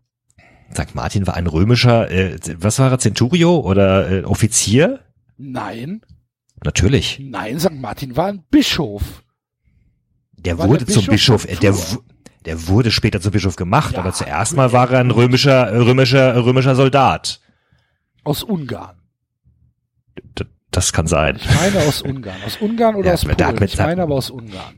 St. 0.75 0.95
Martin 0.95 1.27
war 1.27 1.35
ein 1.35 1.47
römischer, 1.47 2.09
äh, 2.11 2.37
was 2.57 2.79
war 2.79 2.91
er, 2.91 2.99
Centurio 2.99 3.59
oder 3.59 4.09
äh, 4.11 4.23
Offizier? 4.23 4.99
Nein, 5.37 6.01
Natürlich. 6.63 7.19
nein, 7.21 7.59
St. 7.59 7.71
Martin 7.73 8.15
war 8.15 8.27
ein 8.27 8.43
Bischof. 8.51 9.23
Der 10.37 10.57
War 10.57 10.67
wurde 10.69 10.85
der 10.85 10.93
zum 10.93 11.05
Bischof 11.07 11.45
äh, 11.45 11.55
der, 11.55 11.75
der 12.45 12.67
wurde 12.67 12.91
später 12.91 13.21
zum 13.21 13.31
Bischof 13.31 13.55
gemacht, 13.55 13.93
Ja, 13.93 13.99
aber 13.99 14.13
zuerst 14.13 14.55
mal 14.55 14.71
war 14.71 14.89
er 14.91 14.99
ein 14.99 15.11
römischer, 15.11 15.67
äh, 15.67 15.77
römischer, 15.77 16.43
römischer 16.45 16.75
Soldat. 16.75 17.39
Aus 18.23 18.43
Ungarn. 18.43 18.97
D- 20.39 20.45
Das 20.71 20.93
kann 20.93 21.07
sein. 21.07 21.37
Ich 21.37 21.45
meine 21.55 21.79
aus 21.87 22.01
Ungarn. 22.01 22.37
Aus 22.45 22.57
Ungarn 22.57 22.95
oder 22.95 23.07
Ja, 23.07 23.13
aus 23.13 23.25
Polen? 23.25 23.55
mit 23.59 23.73
Ich 23.73 23.77
meine 23.77 24.01
aber 24.03 24.15
aus 24.15 24.29
Ungarn. 24.29 24.75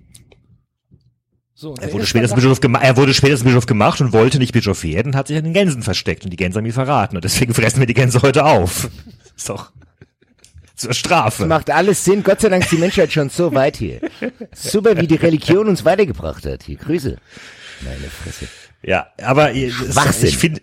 So, 1.64 1.76
Er 1.80 1.94
wurde, 1.94 2.04
zum 2.06 2.20
Bischof 2.36 2.60
er 2.82 2.98
wurde 2.98 3.14
später 3.14 3.38
zum 3.38 3.46
Bischof 3.46 3.66
gemacht 3.68 4.02
und 4.02 4.12
wollte 4.12 4.38
nicht 4.38 4.52
Bischof 4.52 4.84
werden, 4.84 5.16
hat 5.16 5.30
sich 5.30 5.38
an 5.38 5.46
den 5.46 5.54
Gänsen 5.54 5.82
versteckt 5.82 6.26
und 6.26 6.30
die 6.30 6.36
Gänse 6.36 6.58
haben 6.58 6.66
ihn 6.66 6.74
verraten 6.74 7.16
und 7.16 7.24
deswegen 7.24 7.54
fressen 7.54 7.80
wir 7.80 7.88
die 7.88 7.94
Gänse 7.94 8.22
heute 8.22 8.44
auf. 8.44 8.90
Ist 9.38 9.48
doch 9.48 9.72
zur 10.76 10.94
Strafe. 10.94 11.44
Das 11.44 11.48
macht 11.48 11.70
alles 11.70 12.04
Sinn. 12.04 12.22
Gott 12.22 12.42
sei 12.42 12.50
Dank 12.50 12.64
ist 12.66 12.72
die 12.74 12.78
Menschheit 12.78 13.14
schon 13.14 13.30
so 13.30 13.54
weit 13.54 13.78
hier. 13.78 14.02
Super, 14.54 14.98
wie 14.98 15.08
die 15.08 15.16
Religion 15.16 15.70
uns 15.70 15.86
weitergebracht 15.86 16.46
hat. 16.46 16.64
Hier, 16.64 16.76
Grüße. 16.76 17.16
Meine 17.82 18.10
Fresse. 18.10 18.48
Ja, 18.82 19.08
aber 19.24 19.54
ich, 19.54 19.72
finde, 20.36 20.62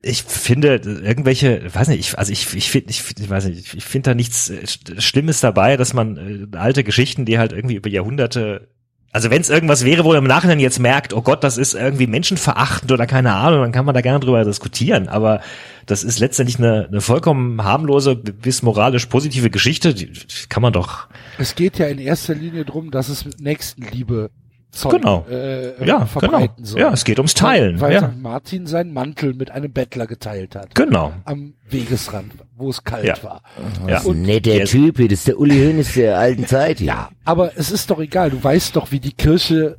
ich 0.00 0.22
finde 0.22 0.76
irgendwelche, 0.76 1.62
weiß 1.74 1.88
nicht, 1.88 2.00
ich, 2.00 2.18
also 2.18 2.32
ich, 2.32 2.54
ich 2.54 2.70
finde, 2.70 2.88
ich, 2.88 3.04
ich 3.18 3.28
weiß 3.28 3.44
nicht, 3.44 3.74
ich, 3.74 3.84
finde 3.84 4.10
da 4.10 4.14
nichts 4.14 4.48
äh, 4.48 4.62
Sch- 4.64 4.98
Schlimmes 5.02 5.40
dabei, 5.40 5.76
dass 5.76 5.92
man 5.92 6.48
äh, 6.50 6.56
alte 6.56 6.82
Geschichten, 6.82 7.26
die 7.26 7.38
halt 7.38 7.52
irgendwie 7.52 7.74
über 7.74 7.90
Jahrhunderte, 7.90 8.68
also 9.12 9.30
wenn 9.30 9.40
es 9.40 9.50
irgendwas 9.50 9.84
wäre, 9.84 10.04
wo 10.04 10.08
man 10.08 10.18
im 10.18 10.24
Nachhinein 10.24 10.60
jetzt 10.60 10.78
merkt, 10.78 11.12
oh 11.12 11.22
Gott, 11.22 11.42
das 11.42 11.58
ist 11.58 11.74
irgendwie 11.74 12.06
menschenverachtend 12.06 12.92
oder 12.92 13.06
keine 13.06 13.34
Ahnung, 13.34 13.62
dann 13.62 13.72
kann 13.72 13.84
man 13.84 13.94
da 13.94 14.02
gerne 14.02 14.20
drüber 14.20 14.44
diskutieren. 14.44 15.08
Aber 15.08 15.40
das 15.86 16.04
ist 16.04 16.20
letztendlich 16.20 16.58
eine, 16.58 16.86
eine 16.86 17.00
vollkommen 17.00 17.62
harmlose 17.64 18.14
bis 18.14 18.62
moralisch 18.62 19.06
positive 19.06 19.50
Geschichte, 19.50 19.94
die 19.94 20.12
kann 20.48 20.62
man 20.62 20.72
doch. 20.72 21.08
Es 21.38 21.56
geht 21.56 21.78
ja 21.78 21.86
in 21.88 21.98
erster 21.98 22.34
Linie 22.34 22.64
drum, 22.64 22.92
dass 22.92 23.08
es 23.08 23.24
mit 23.24 23.40
Nächstenliebe 23.40 24.30
Zeug, 24.70 24.92
Genau. 24.92 25.26
äh, 25.28 25.84
Ja, 25.84 26.06
verbreiten 26.06 26.56
genau. 26.58 26.68
soll. 26.68 26.80
Ja, 26.80 26.92
es 26.92 27.04
geht 27.04 27.18
ums 27.18 27.34
Teilen. 27.34 27.80
Weil 27.80 27.92
ja. 27.94 28.08
St. 28.10 28.18
Martin 28.20 28.66
seinen 28.66 28.92
Mantel 28.92 29.34
mit 29.34 29.50
einem 29.50 29.72
Bettler 29.72 30.06
geteilt 30.06 30.54
hat. 30.54 30.74
Genau. 30.74 31.12
Am 31.24 31.54
Wegesrand, 31.68 32.32
wo 32.56 32.70
es 32.70 32.84
kalt 32.84 33.04
Ja. 33.04 33.22
war. 33.22 33.42
Ja. 33.82 33.94
Das 33.94 34.04
ist 34.04 34.10
ein 34.10 34.22
netter. 34.22 34.64
Typ 34.64 34.96
hier. 34.96 35.08
Das 35.08 35.18
ist 35.20 35.28
der 35.28 35.38
Uli 35.38 35.56
Hoeneß 35.56 35.94
der 35.94 36.18
alten 36.18 36.46
Zeit 36.46 36.78
hier. 36.78 36.86
Ja, 36.88 37.08
aber 37.24 37.56
es 37.58 37.70
ist 37.70 37.90
doch 37.90 37.98
egal. 37.98 38.30
Du 38.30 38.42
weißt 38.42 38.76
doch, 38.76 38.92
wie 38.92 39.00
die 39.00 39.12
Kirche, 39.12 39.76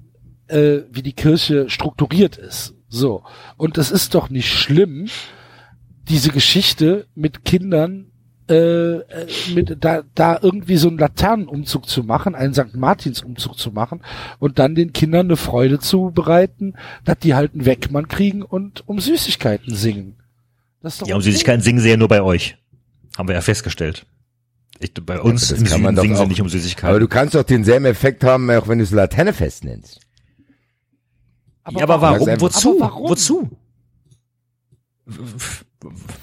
äh, 0.48 0.80
wie 0.92 1.02
die 1.02 1.14
Kirche 1.14 1.70
strukturiert 1.70 2.38
ist. 2.38 2.74
So. 2.90 3.24
Und 3.58 3.78
es 3.78 3.92
ist 3.92 4.14
doch 4.14 4.30
nicht 4.30 4.50
schlimm, 4.52 5.08
diese 6.10 6.32
Geschichte 6.32 7.08
mit 7.16 7.46
Kindern 7.46 8.11
äh, 8.52 8.98
äh, 8.98 9.28
mit 9.56 9.78
da 9.84 10.04
da 10.14 10.38
irgendwie 10.42 10.78
so 10.78 10.90
einen 10.90 10.98
Laternenumzug 10.98 11.88
zu 11.88 12.04
machen, 12.04 12.36
einen 12.36 12.54
St. 12.54 12.76
Martins-Umzug 12.76 13.58
zu 13.58 13.72
machen 13.72 14.02
und 14.40 14.60
dann 14.60 14.76
den 14.76 14.94
Kindern 14.94 15.28
eine 15.28 15.38
Freude 15.38 15.80
zu 15.80 16.12
bereiten, 16.12 16.74
dass 17.06 17.18
die 17.20 17.34
halt 17.34 17.54
einen 17.54 17.66
Wegmann 17.66 18.08
kriegen 18.08 18.44
und 18.44 18.88
um 18.88 19.00
Süßigkeiten 19.00 19.74
singen. 19.74 20.18
Das 20.82 20.94
ist 20.94 21.02
doch 21.04 21.08
Ja, 21.08 21.16
um. 21.16 21.22
Süßigkeiten 21.22 21.62
singen 21.62 21.80
sie 21.80 21.90
ja 21.90 21.98
nur 21.98 22.08
bei 22.10 22.22
euch. 22.22 22.58
Haben 23.18 23.28
wir 23.30 23.36
ja 23.36 23.42
festgestellt. 23.42 24.06
Ich, 24.80 24.94
bei 24.94 25.20
uns 25.22 25.50
das 25.50 25.60
im 25.60 25.66
kann 25.66 25.82
man 25.82 25.96
Süden 25.96 25.96
doch 25.96 26.02
singen 26.04 26.16
sie 26.18 26.24
auch. 26.24 26.28
nicht 26.28 26.42
um 26.42 26.46
Aber 26.46 26.52
Süßigkeiten. 26.52 27.00
du 27.00 27.08
kannst 27.08 27.36
doch 27.36 27.44
denselben 27.44 27.86
Effekt 27.86 28.24
haben, 28.24 28.50
auch 28.52 28.68
wenn 28.68 28.80
du 28.80 28.84
es 28.84 28.92
Laternefest 28.92 29.64
nennst. 29.64 30.00
ja, 31.70 31.84
aber 31.84 32.02
warum? 32.02 32.28
warum? 32.28 32.42
Wozu? 32.42 32.78
Aber 32.82 32.92
warum? 32.92 33.10
Wozu? 33.10 33.50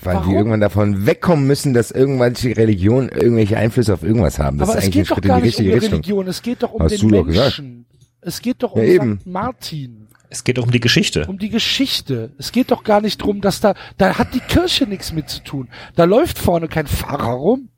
Weil 0.03 0.15
Warum? 0.17 0.29
die 0.31 0.37
irgendwann 0.37 0.61
davon 0.61 1.07
wegkommen 1.07 1.47
müssen, 1.47 1.75
dass 1.75 1.91
irgendwelche 1.91 2.57
Religionen 2.57 3.09
irgendwelche 3.09 3.57
Einflüsse 3.57 3.95
auf 3.95 4.03
irgendwas 4.03 4.39
haben. 4.39 4.59
Das 4.59 4.69
aber 4.71 4.79
ist 4.79 4.85
es 4.85 4.95
eigentlich 4.95 4.97
ein 4.97 5.03
geht 5.03 5.11
doch 5.11 5.17
Schritt 5.17 5.25
in 5.25 5.29
gar 5.29 5.41
die 5.41 5.47
nicht 5.47 5.59
um 5.59 5.65
richtige 5.65 5.69
die 5.69 5.75
Richtung. 5.75 5.93
Religion, 5.99 6.27
es 6.29 6.43
geht 6.43 6.63
doch 6.63 6.73
um 6.73 6.83
Hast 6.83 7.03
den. 7.03 7.27
Menschen. 7.27 7.87
Es 8.21 8.41
geht 8.43 8.63
doch 8.63 8.73
um 8.73 8.81
Ja, 8.81 8.87
eben. 8.87 9.21
St. 9.21 9.27
Martin, 9.27 10.09
Es 10.29 10.45
geht 10.45 10.59
doch 10.59 10.65
um 10.65 10.71
die 10.71 10.81
Geschichte. 10.81 11.27
um 11.29 11.39
die 11.39 11.49
Geschichte. 11.49 12.33
Es 12.39 12.53
geht 12.53 12.71
doch 12.71 12.85
gar 12.85 13.01
nicht 13.01 13.19
drum, 13.19 13.41
dass 13.41 13.61
da, 13.61 13.75
da 13.97 14.19
hat 14.19 14.35
die 14.35 14.41
Kirche 14.41 14.87
nichts 14.87 15.13
mit 15.13 15.29
zu 15.29 15.43
tun. 15.43 15.69
Da 15.97 16.05
läuft 16.05 16.39
vorne 16.39 16.69
kein 16.69 16.87
Pfarrer 16.87 17.33
rum. 17.33 17.69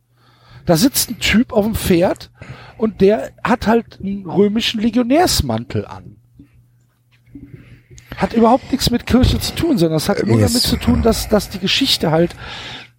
Da 0.66 0.76
sitzt 0.76 1.10
ein 1.10 1.18
Typ 1.18 1.52
auf 1.52 1.64
dem 1.64 1.74
Pferd 1.74 2.30
und 2.76 3.00
der 3.00 3.30
hat 3.42 3.66
halt 3.66 3.98
einen 4.02 4.26
römischen 4.26 4.80
Legionärsmantel 4.80 5.86
an. 5.86 6.16
Hat 8.20 8.34
überhaupt 8.34 8.70
nichts 8.70 8.90
mit 8.90 9.06
Kirche 9.06 9.40
zu 9.40 9.54
tun, 9.54 9.78
sondern 9.78 9.96
es 9.96 10.08
hat 10.08 10.24
nur 10.24 10.36
mir 10.36 10.46
damit 10.46 10.60
zu 10.62 10.76
tun, 10.76 11.00
dass, 11.00 11.28
dass 11.28 11.48
die 11.48 11.58
Geschichte 11.58 12.10
halt 12.10 12.36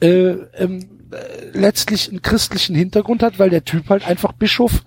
äh, 0.02 0.32
ähm, 0.58 0.80
äh, 1.12 1.58
letztlich 1.58 2.10
einen 2.10 2.24
christlichen 2.24 2.76
Hintergrund 2.76 3.22
hat, 3.22 3.38
weil 3.38 3.52
der 3.52 3.64
Typ 3.64 3.90
halt 3.90 4.08
einfach 4.08 4.32
Bischof 4.32 4.84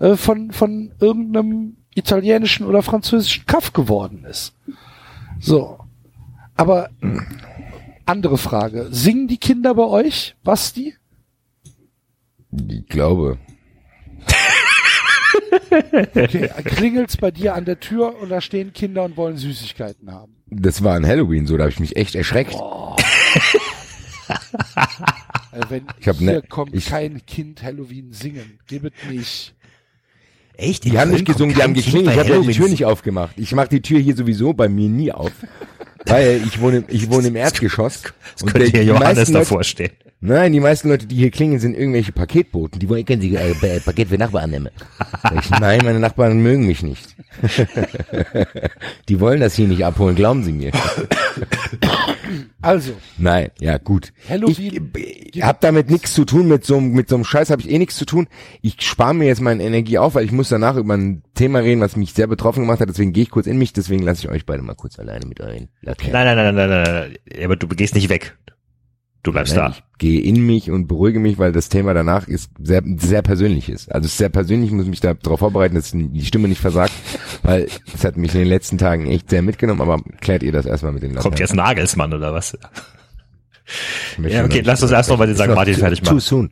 äh, 0.00 0.16
von, 0.16 0.50
von 0.50 0.92
irgendeinem 0.98 1.76
italienischen 1.94 2.66
oder 2.66 2.82
französischen 2.82 3.46
Kaff 3.46 3.72
geworden 3.72 4.24
ist. 4.28 4.54
So. 5.38 5.78
Aber 6.56 6.90
andere 8.06 8.38
Frage. 8.38 8.88
Singen 8.90 9.28
die 9.28 9.38
Kinder 9.38 9.74
bei 9.74 9.84
euch, 9.84 10.34
Basti? 10.42 10.94
Ich 12.50 12.86
glaube. 12.86 13.38
Okay, 16.14 16.48
klingelt's 16.64 17.16
bei 17.16 17.30
dir 17.30 17.54
an 17.54 17.64
der 17.64 17.80
Tür 17.80 18.20
und 18.20 18.30
da 18.30 18.40
stehen 18.40 18.72
Kinder 18.72 19.04
und 19.04 19.16
wollen 19.16 19.36
Süßigkeiten 19.36 20.10
haben. 20.12 20.32
Das 20.48 20.82
war 20.84 20.94
an 20.94 21.06
Halloween 21.06 21.46
so, 21.46 21.56
da 21.56 21.64
habe 21.64 21.72
ich 21.72 21.80
mich 21.80 21.96
echt 21.96 22.14
erschreckt. 22.14 22.54
Äh, 22.54 22.58
wenn 25.68 25.86
Ich 26.00 26.08
hab 26.08 26.16
hier 26.16 26.32
ne- 26.32 26.42
kommt 26.42 26.74
ich- 26.74 26.86
kein 26.86 27.24
Kind 27.26 27.62
Halloween 27.62 28.12
singen, 28.12 28.58
gebet 28.66 28.92
nicht. 29.10 29.54
Echt? 30.58 30.84
Die 30.84 30.98
haben 30.98 31.10
nicht 31.10 31.26
gesungen, 31.26 31.54
die 31.54 31.62
haben 31.62 31.74
geklingelt. 31.74 32.14
Ich 32.14 32.18
habe 32.18 32.30
ja 32.30 32.40
die 32.40 32.52
Tür 32.52 32.68
nicht 32.68 32.84
aufgemacht. 32.86 33.38
Ich 33.38 33.52
mache 33.54 33.68
die 33.68 33.82
Tür 33.82 33.98
hier 33.98 34.16
sowieso 34.16 34.54
bei 34.54 34.68
mir 34.70 34.88
nie 34.88 35.12
auf. 35.12 35.32
Weil 36.06 36.40
ich 36.46 36.60
wohne, 36.60 36.84
ich 36.88 37.10
wohne 37.10 37.28
im 37.28 37.36
Erdgeschoss. 37.36 38.02
Das 38.38 38.52
könnte 38.52 38.70
hier 38.70 38.84
Johannes 38.84 39.16
meisten 39.18 39.32
Leute, 39.34 39.44
davor 39.44 39.64
stehen. 39.64 39.90
Nein, 40.20 40.52
die 40.52 40.60
meisten 40.60 40.88
Leute, 40.88 41.06
die 41.06 41.16
hier 41.16 41.30
klingen, 41.30 41.58
sind 41.58 41.76
irgendwelche 41.76 42.10
Paketboten. 42.12 42.78
Die 42.80 42.88
wollen, 42.88 43.04
können 43.04 43.20
sie 43.20 43.34
äh, 43.36 43.50
äh, 43.60 43.80
Paket 43.80 44.08
für 44.08 44.18
Nachbarn 44.18 44.50
nehmen. 44.50 44.70
Ich, 45.40 45.50
nein, 45.50 45.80
meine 45.84 45.98
Nachbarn 45.98 46.40
mögen 46.40 46.66
mich 46.66 46.82
nicht. 46.82 47.16
die 49.08 49.18
wollen 49.20 49.40
das 49.40 49.54
hier 49.56 49.66
nicht 49.66 49.84
abholen, 49.84 50.14
glauben 50.14 50.44
sie 50.44 50.52
mir. 50.52 50.70
Also, 52.62 52.92
Nein, 53.18 53.50
ja 53.60 53.78
gut. 53.78 54.12
Halloween- 54.28 54.92
Ich 55.32 55.42
habe 55.42 55.58
damit 55.60 55.90
nichts 55.90 56.14
zu 56.14 56.24
tun, 56.24 56.48
mit 56.48 56.64
so, 56.64 56.76
einem- 56.78 56.92
mit 56.92 57.08
so 57.08 57.16
einem 57.16 57.24
Scheiß 57.24 57.50
habe 57.50 57.60
ich 57.62 57.70
eh 57.70 57.78
nichts 57.78 57.96
zu 57.96 58.04
tun. 58.06 58.28
Ich 58.62 58.76
spare 58.80 59.14
mir 59.14 59.26
jetzt 59.26 59.40
meine 59.40 59.62
Energie 59.64 59.98
auf, 59.98 60.14
weil 60.14 60.24
ich 60.24 60.32
muss 60.32 60.48
danach 60.48 60.76
über 60.76 60.94
ein 60.96 61.22
Thema 61.36 61.60
reden, 61.60 61.80
was 61.80 61.94
mich 61.94 62.12
sehr 62.12 62.26
betroffen 62.26 62.62
gemacht 62.64 62.80
hat. 62.80 62.88
Deswegen 62.88 63.12
gehe 63.12 63.22
ich 63.22 63.30
kurz 63.30 63.46
in 63.46 63.56
mich, 63.58 63.72
deswegen 63.72 64.02
lasse 64.02 64.22
ich 64.22 64.28
euch 64.28 64.44
beide 64.44 64.62
mal 64.62 64.74
kurz 64.74 64.98
alleine 64.98 65.24
mit 65.26 65.40
euren 65.40 65.68
Laternen. 65.82 66.12
Nein, 66.12 66.26
nein, 66.36 66.36
nein, 66.36 66.54
nein, 66.56 66.68
nein, 66.68 66.82
nein, 66.82 67.16
nein. 67.30 67.44
Aber 67.44 67.54
du 67.56 67.68
gehst 67.68 67.94
nicht 67.94 68.08
weg. 68.08 68.36
Du 69.22 69.32
bleibst 69.32 69.56
Nein, 69.56 69.72
da. 69.72 69.76
ich 69.76 69.82
gehe 69.98 70.20
in 70.20 70.46
mich 70.46 70.70
und 70.70 70.86
beruhige 70.86 71.18
mich, 71.18 71.36
weil 71.36 71.50
das 71.50 71.68
Thema 71.68 71.94
danach 71.94 72.28
ist 72.28 72.52
sehr, 72.60 72.80
sehr 72.98 73.22
persönlich 73.22 73.68
ist. 73.68 73.90
Also 73.92 74.08
sehr 74.08 74.28
persönlich, 74.28 74.68
ich 74.70 74.74
muss 74.76 74.86
mich 74.86 75.00
da 75.00 75.14
darauf 75.14 75.40
vorbereiten, 75.40 75.74
dass 75.74 75.90
die 75.92 76.24
Stimme 76.24 76.46
nicht 76.46 76.60
versagt, 76.60 76.92
weil 77.42 77.66
es 77.92 78.04
hat 78.04 78.16
mich 78.16 78.32
in 78.34 78.38
den 78.40 78.48
letzten 78.48 78.78
Tagen 78.78 79.08
echt 79.08 79.28
sehr 79.30 79.42
mitgenommen, 79.42 79.80
aber 79.80 80.00
klärt 80.20 80.44
ihr 80.44 80.52
das 80.52 80.64
erstmal 80.64 80.92
mit 80.92 81.02
den 81.02 81.10
Laternen. 81.10 81.22
Kommt 81.24 81.40
jetzt 81.40 81.54
Nagelsmann 81.54 82.14
oder 82.14 82.32
was? 82.32 82.56
Ja, 84.28 84.44
okay, 84.44 84.60
lass 84.64 84.82
uns 84.82 84.92
erst 84.92 85.10
noch 85.10 85.18
mal 85.18 85.26
den 85.26 85.34
Ist 85.34 85.42
St. 85.42 85.48
Martin 85.48 85.74
too- 85.74 85.80
fertig 85.80 86.00
Too 86.02 86.06
machen. 86.06 86.20
soon. 86.20 86.50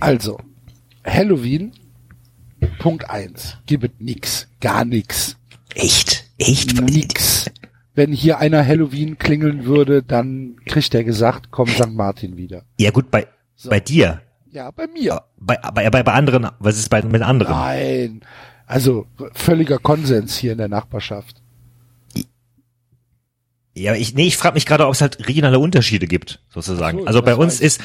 also, 0.00 0.38
Halloween, 1.04 1.72
Punkt 2.78 3.08
eins, 3.10 3.58
gebet 3.66 4.00
nix, 4.00 4.48
gar 4.60 4.84
nix, 4.84 5.36
Echt? 5.74 6.24
Echt? 6.38 6.80
nix. 6.80 7.50
Wenn 7.94 8.12
hier 8.12 8.38
einer 8.38 8.64
Halloween 8.66 9.18
klingeln 9.18 9.64
würde, 9.64 10.02
dann 10.02 10.56
kriegt 10.66 10.94
er 10.94 11.04
gesagt, 11.04 11.50
komm 11.50 11.68
St. 11.68 11.92
Martin 11.92 12.36
wieder. 12.36 12.62
Ja 12.78 12.90
gut, 12.90 13.10
bei, 13.10 13.26
So. 13.54 13.70
bei 13.70 13.80
dir. 13.80 14.20
Ja, 14.50 14.70
bei 14.70 14.86
mir. 14.86 15.22
Bei, 15.38 15.56
bei, 15.74 15.88
bei, 15.90 16.02
bei 16.02 16.12
anderen, 16.12 16.48
was 16.58 16.78
ist 16.78 16.88
bei, 16.88 17.02
mit 17.02 17.22
anderen? 17.22 17.54
Nein. 17.54 18.20
Also 18.66 19.06
völliger 19.34 19.78
Konsens 19.78 20.36
hier 20.36 20.52
in 20.52 20.58
der 20.58 20.68
Nachbarschaft. 20.68 21.42
Ja, 23.78 23.94
ich, 23.94 24.14
nee, 24.14 24.26
ich 24.26 24.38
frage 24.38 24.54
mich 24.54 24.64
gerade, 24.64 24.86
ob 24.86 24.94
es 24.94 25.02
halt 25.02 25.28
regionale 25.28 25.58
Unterschiede 25.58 26.06
gibt, 26.06 26.40
sozusagen. 26.48 27.00
So, 27.00 27.04
also 27.04 27.20
bei 27.20 27.36
uns 27.36 27.60
ist, 27.60 27.82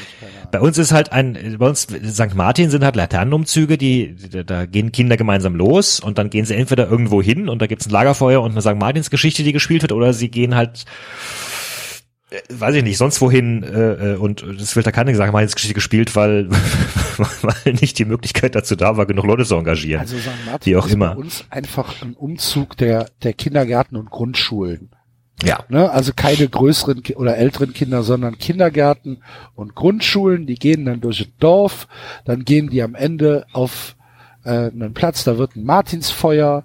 bei 0.50 0.62
uns 0.62 0.78
ist 0.78 0.94
halt 0.94 1.12
ein, 1.12 1.58
bei 1.60 1.68
uns 1.68 1.82
St. 1.82 2.34
Martin 2.34 2.70
sind 2.70 2.86
halt 2.86 2.96
Laternenumzüge, 2.96 3.78
die, 3.78 4.16
da, 4.32 4.44
da 4.44 4.66
gehen 4.66 4.94
Kinder 4.94 5.18
gemeinsam 5.18 5.54
los 5.54 6.00
und 6.00 6.18
dann 6.18 6.30
gehen 6.30 6.46
sie 6.46 6.56
entweder 6.56 6.90
irgendwo 6.90 7.22
hin 7.22 7.50
und 7.50 7.62
da 7.62 7.68
gibt's 7.68 7.88
ein 7.88 7.90
Lagerfeuer 7.90 8.42
und 8.42 8.52
eine 8.52 8.62
St. 8.62 8.78
Martins 8.78 9.10
Geschichte, 9.10 9.44
die 9.44 9.52
gespielt 9.52 9.82
wird, 9.82 9.92
oder 9.92 10.14
sie 10.14 10.32
gehen 10.32 10.56
halt, 10.56 10.86
äh, 12.30 12.40
weiß 12.50 12.76
ich 12.76 12.84
nicht, 12.84 12.98
sonst 12.98 13.20
wohin 13.20 13.62
äh, 13.62 14.14
äh, 14.14 14.16
und 14.16 14.44
es 14.44 14.78
wird 14.78 14.88
da 14.88 14.94
keine 14.94 15.14
St. 15.14 15.34
Martins 15.34 15.56
Geschichte 15.56 15.74
gespielt, 15.74 16.16
weil, 16.16 16.50
weil 17.42 17.74
nicht 17.74 18.00
die 18.00 18.06
Möglichkeit 18.06 18.56
dazu 18.56 18.78
da 18.78 18.96
war, 18.96 19.08
genug 19.08 19.26
Leute 19.26 19.44
zu 19.44 19.56
engagieren. 19.56 20.00
Also 20.00 20.18
St. 20.18 20.30
Martin 20.46 20.72
Wie 20.72 20.78
auch 20.78 20.88
ist 20.88 20.94
immer. 20.94 21.16
bei 21.16 21.22
uns 21.22 21.44
einfach 21.50 22.02
ein 22.02 22.14
Umzug 22.14 22.78
der, 22.78 23.10
der 23.24 23.34
Kindergärten 23.34 23.98
und 23.98 24.10
Grundschulen. 24.10 24.92
Ja. 25.44 25.60
Ne? 25.70 25.90
Also 25.92 26.12
keine 26.16 26.48
größeren 26.48 27.02
oder 27.16 27.38
älteren 27.38 27.74
Kinder, 27.74 28.04
sondern 28.04 28.38
Kindergärten 28.38 29.24
und 29.56 29.76
Grundschulen, 29.76 30.46
die 30.46 30.56
gehen 30.56 30.86
dann 30.86 31.02
durch 31.02 31.20
das 31.20 31.28
Dorf, 31.40 31.88
dann 32.26 32.46
gehen 32.46 32.70
die 32.70 32.82
am 32.84 32.96
Ende 32.96 33.46
auf 33.54 33.96
äh, 34.44 34.50
einen 34.72 34.94
Platz, 34.94 35.24
da 35.24 35.38
wird 35.38 35.56
ein 35.56 35.64
Martinsfeuer 35.64 36.64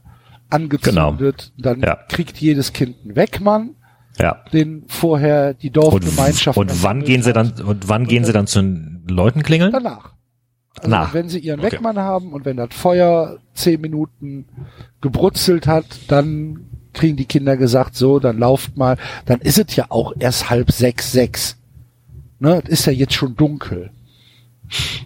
angezündet, 0.50 1.52
dann 1.58 1.80
Ja. 1.80 1.96
kriegt 2.08 2.38
jedes 2.38 2.72
Kind 2.72 2.96
einen 3.04 3.16
Wegmann, 3.16 3.70
Ja. 4.18 4.44
den 4.52 4.84
vorher 4.88 5.54
die 5.54 5.68
Und, 5.68 5.76
Dorfgemeinschaft 5.76 6.56
und 6.58 6.82
wann 6.82 7.04
gehen 7.04 7.22
sie 7.22 7.32
dann, 7.32 7.52
und 7.60 7.88
wann 7.88 8.06
gehen 8.06 8.24
sie 8.24 8.32
dann 8.32 8.46
zu 8.46 8.60
den 8.62 9.04
Leuten 9.08 9.42
klingeln? 9.42 9.72
danach. 9.72 10.12
Also 10.78 10.90
Na, 10.90 11.08
wenn 11.12 11.28
sie 11.30 11.38
ihren 11.38 11.60
okay. 11.60 11.72
Weckmann 11.72 11.98
haben 11.98 12.32
und 12.34 12.44
wenn 12.44 12.58
das 12.58 12.68
Feuer 12.72 13.38
zehn 13.54 13.80
Minuten 13.80 14.44
gebrutzelt 15.00 15.66
hat, 15.66 15.86
dann 16.08 16.66
kriegen 16.96 17.16
die 17.16 17.26
Kinder 17.26 17.56
gesagt, 17.56 17.94
so, 17.94 18.18
dann 18.18 18.38
lauft 18.38 18.76
mal. 18.76 18.96
Dann 19.26 19.40
ist 19.40 19.58
es 19.58 19.76
ja 19.76 19.86
auch 19.90 20.12
erst 20.18 20.50
halb 20.50 20.72
sechs, 20.72 21.12
sechs. 21.12 21.56
Ne, 22.38 22.60
es 22.64 22.70
ist 22.80 22.86
ja 22.86 22.92
jetzt 22.92 23.14
schon 23.14 23.36
dunkel 23.36 23.90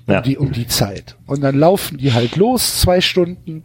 um, 0.07 0.13
Ja. 0.15 0.21
die, 0.23 0.39
um 0.39 0.53
die 0.53 0.67
Zeit. 0.67 1.17
Und 1.27 1.43
dann 1.43 1.59
laufen 1.59 1.99
die 1.99 2.13
halt 2.13 2.37
los, 2.37 2.81
zwei 2.81 3.01
Stunden, 3.01 3.65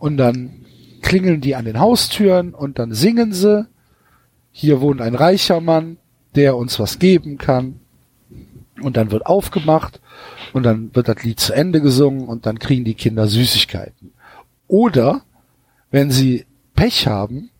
und 0.00 0.16
dann 0.16 0.64
klingeln 1.02 1.40
die 1.40 1.54
an 1.56 1.64
den 1.64 1.78
Haustüren 1.78 2.54
und 2.54 2.78
dann 2.78 2.92
singen 2.92 3.32
sie. 3.32 3.66
Hier 4.50 4.80
wohnt 4.80 5.00
ein 5.00 5.14
reicher 5.14 5.60
Mann, 5.60 5.98
der 6.34 6.56
uns 6.56 6.78
was 6.80 6.98
geben 6.98 7.38
kann. 7.38 7.80
Und 8.80 8.96
dann 8.96 9.10
wird 9.10 9.26
aufgemacht 9.26 10.00
und 10.52 10.62
dann 10.62 10.94
wird 10.94 11.08
das 11.08 11.22
Lied 11.24 11.40
zu 11.40 11.52
Ende 11.52 11.80
gesungen 11.80 12.28
und 12.28 12.46
dann 12.46 12.58
kriegen 12.60 12.84
die 12.84 12.94
Kinder 12.94 13.26
Süßigkeiten. 13.26 14.12
Oder 14.68 15.22
wenn 15.90 16.10
sie 16.10 16.44
Pech 16.76 17.08
haben 17.08 17.50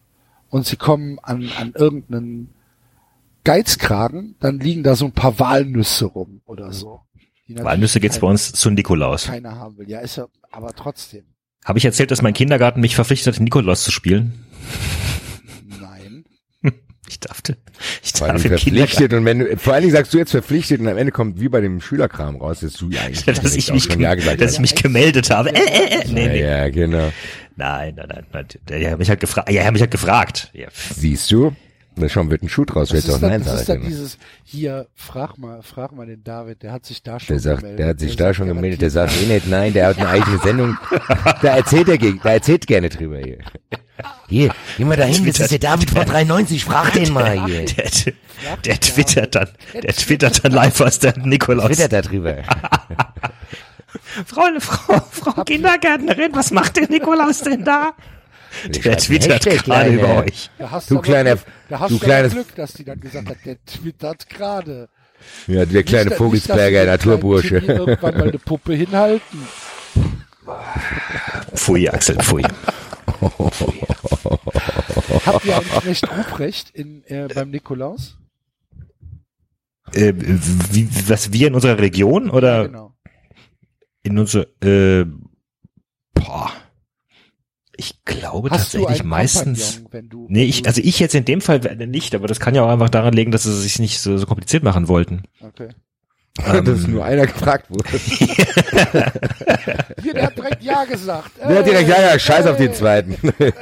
und 0.51 0.67
sie 0.67 0.77
kommen 0.77 1.19
an, 1.21 1.51
an 1.59 1.73
irgendeinen 1.75 2.55
Geizkragen, 3.45 4.37
dann 4.41 4.59
liegen 4.59 4.83
da 4.83 4.95
so 4.97 5.07
ein 5.07 5.13
paar 5.13 5.39
Walnüsse 5.39 6.07
rum 6.07 6.41
oder 6.45 6.73
so. 6.73 7.01
Walnüsse 7.49 8.01
geht's 8.01 8.19
bei 8.19 8.27
uns 8.27 8.53
zu 8.53 8.71
Nikolaus. 8.71 9.27
keiner 9.27 9.57
haben 9.57 9.79
will. 9.79 9.89
Ja, 9.89 10.01
ist 10.01 10.17
ja, 10.17 10.27
aber 10.51 10.75
trotzdem. 10.75 11.25
Habe 11.65 11.79
ich 11.79 11.85
erzählt, 11.85 12.11
dass 12.11 12.23
mein 12.23 12.35
Kindergarten 12.35 12.81
mich 12.81 12.95
verpflichtet 12.95 13.35
hat, 13.35 13.41
Nikolaus 13.41 13.85
zu 13.85 13.91
spielen? 13.91 14.45
Ich 17.09 17.21
dachte, 17.21 17.57
ich 18.03 18.13
darf 18.13 18.31
im 18.33 18.39
verpflichtet 18.39 19.13
und 19.13 19.25
wenn 19.25 19.39
du, 19.39 19.57
vor 19.57 19.73
allen 19.73 19.83
Dingen 19.83 19.95
sagst 19.95 20.13
du 20.13 20.19
jetzt 20.19 20.31
verpflichtet 20.31 20.81
und 20.81 20.89
am 20.89 20.97
Ende 20.99 21.13
kommt 21.13 21.41
wie 21.41 21.49
bei 21.49 21.61
dem 21.61 21.81
Schülerkram 21.81 22.37
raus, 22.37 22.61
dass 22.61 22.75
du 22.75 22.87
eigentlich 22.87 23.25
dass 23.25 23.55
ich 23.55 23.73
mich, 23.73 23.85
schon 23.85 24.01
ja 24.01 24.15
gesagt 24.15 24.41
dass 24.41 24.55
ich 24.55 24.61
mich 24.61 24.75
gemeldet 24.75 25.31
habe. 25.31 25.55
Äh, 25.55 25.59
äh, 25.59 26.01
äh. 26.01 26.09
Nee, 26.09 26.29
nee. 26.29 26.43
ja, 26.43 26.69
genau. 26.69 27.11
Nein, 27.57 27.95
nein, 27.97 28.07
nein, 28.09 28.27
nein. 28.33 28.47
Der 28.69 28.91
hat 28.93 28.99
mich 28.99 29.09
halt 29.09 29.21
gefragt. 29.21 29.51
Ja, 29.51 29.63
er 29.63 29.67
hat 29.67 29.73
mich 29.73 29.83
halt 29.83 29.91
gefragt. 29.91 30.51
Ja. 30.53 30.69
Siehst 30.95 31.31
du? 31.33 31.55
Da 32.01 32.09
schon 32.09 32.31
wird 32.31 32.43
ein 32.43 32.49
Schuh 32.49 32.65
draus, 32.65 32.89
Das 32.91 33.07
wird 33.07 33.23
dann, 33.23 33.31
Nein 33.31 33.45
das 33.45 33.61
ist 33.61 33.69
dann 33.69 33.77
sagen. 33.79 33.89
dieses, 33.89 34.19
hier, 34.45 34.87
frag 34.95 35.39
mal, 35.39 35.63
frag 35.63 35.93
mal 35.93 36.07
den 36.07 36.23
David, 36.25 36.63
der 36.63 36.73
hat 36.73 36.87
sich 36.87 37.03
da 37.03 37.19
schon 37.21 37.35
Der 37.35 37.41
sagt, 37.41 37.59
gemeldet. 37.61 37.79
der 37.81 37.87
hat 37.89 38.01
sich 38.01 38.17
Der 38.17 38.17
da 38.17 38.29
sagt 38.29 38.37
schon 38.37 38.49
gemeldet, 38.49 38.81
der 38.83 38.91
sagt 38.91 39.13
eh 39.23 39.27
nicht 39.27 39.47
nein, 39.49 39.73
der 39.73 39.87
hat 39.89 39.99
eine 39.99 40.09
eigene 40.09 40.39
Sendung. 40.39 40.77
Da 41.43 41.57
erzählt 41.57 41.89
er, 41.89 41.99
da 41.99 42.31
erzählt 42.33 42.67
gerne 42.67 42.89
drüber 42.89 43.19
hier. 43.19 43.39
Hier, 44.29 44.55
geh 44.77 44.85
mal 44.85 44.97
dahin, 44.97 45.27
das 45.27 45.41
ist 45.41 45.51
der 45.51 45.59
David 45.59 45.91
von 45.91 46.05
93, 46.07 46.65
frag 46.65 46.93
den 46.93 47.13
mal 47.13 47.45
hier. 47.47 47.65
Der, 47.67 48.57
der 48.65 48.81
twittert 48.81 49.35
dann, 49.35 49.49
der 49.75 49.93
twittert 49.95 50.45
dann 50.45 50.53
live 50.53 50.81
aus 50.81 51.01
der 51.01 51.19
Nikolaus. 51.19 51.67
Twittert 51.67 51.93
da 51.93 52.03
drüber. 52.03 52.37
Frau, 54.27 54.43
Frau, 54.61 55.01
Frau 55.11 55.45
Kindergärtnerin, 55.45 56.31
was 56.35 56.51
macht 56.51 56.77
der 56.77 56.89
Nikolaus 56.89 57.41
denn 57.41 57.65
da? 57.65 57.95
Der 58.85 58.97
twittert 58.97 59.45
gerade 59.65 59.91
über 59.91 60.25
euch. 60.25 60.51
Da 60.59 60.71
hast 60.71 60.91
Du 60.91 60.97
aber 60.97 61.03
kleiner- 61.03 61.37
Glück, 61.37 61.47
da 61.69 61.81
hast 61.81 61.91
du 61.93 61.99
kleines- 61.99 62.33
Glück, 62.33 62.55
dass 62.55 62.73
die 62.73 62.85
dann 62.85 63.01
gesagt 63.01 63.29
hat, 63.29 63.37
der 63.45 63.65
twittert 63.65 64.29
gerade. 64.29 64.89
Ja, 65.47 65.67
der 65.67 65.83
kleine 65.83 66.11
Nicht, 66.11 66.17
Vogelsberger 66.19 66.81
nicht, 66.81 66.91
Naturbursche. 67.05 67.59
Irgendwann 67.59 68.15
mal 68.19 68.29
eine 68.29 68.39
Puppe 68.39 68.75
hinhalten. 68.75 69.47
Pfui, 71.55 71.89
Axel, 71.89 72.17
pfui. 72.17 72.43
Habt 75.27 75.45
ihr 75.45 75.57
eigentlich 75.57 76.01
Knecht 76.01 76.11
Ruprecht 76.11 76.71
in, 76.71 77.05
äh, 77.07 77.29
beim 77.35 77.51
Nikolaus? 77.51 78.17
Äh, 79.93 80.13
wie, 80.17 80.89
was 81.09 81.33
wir 81.33 81.49
in 81.49 81.55
unserer 81.55 81.79
Region 81.79 82.31
oder 82.31 82.67
Genau. 82.69 82.95
in 84.03 84.19
unserer, 84.19 84.47
äh, 84.63 85.05
boah. 86.15 86.53
Ich 87.81 88.05
glaube 88.05 88.51
Hast 88.51 88.73
tatsächlich 88.73 89.05
meistens. 89.05 89.77
Kompagnon, 89.77 89.93
wenn 89.93 90.09
du, 90.09 90.27
Nee, 90.29 90.45
ich, 90.45 90.67
also 90.67 90.81
ich 90.83 90.99
jetzt 90.99 91.15
in 91.15 91.25
dem 91.25 91.41
Fall 91.41 91.61
nicht, 91.87 92.13
aber 92.17 92.27
das 92.27 92.41
kann 92.41 92.57
ja 92.57 92.65
auch 92.65 92.69
einfach 92.69 92.91
daran 92.91 93.15
liegen, 93.15 93.31
dass 93.31 93.45
sie 93.45 93.51
es 93.51 93.63
sich 93.63 93.79
nicht 93.79 94.01
so, 94.01 94.19
so 94.19 94.27
kompliziert 94.27 94.65
machen 94.65 94.89
wollten. 94.89 95.23
Okay. 95.41 95.69
Dass 96.65 96.87
nur 96.87 97.05
einer 97.05 97.27
gefragt 97.27 97.69
wurde. 97.69 97.89
Hier, 100.03 100.15
der 100.15 100.27
hat 100.27 100.37
direkt 100.37 100.63
Ja 100.63 100.85
gesagt. 100.85 101.33
Der 101.39 101.59
hat 101.59 101.67
direkt, 101.67 101.89
ja, 101.89 102.01
ja, 102.01 102.19
scheiß 102.19 102.47
auf 102.47 102.57
den 102.57 102.69
Ey. 102.71 102.75
zweiten. 102.75 103.17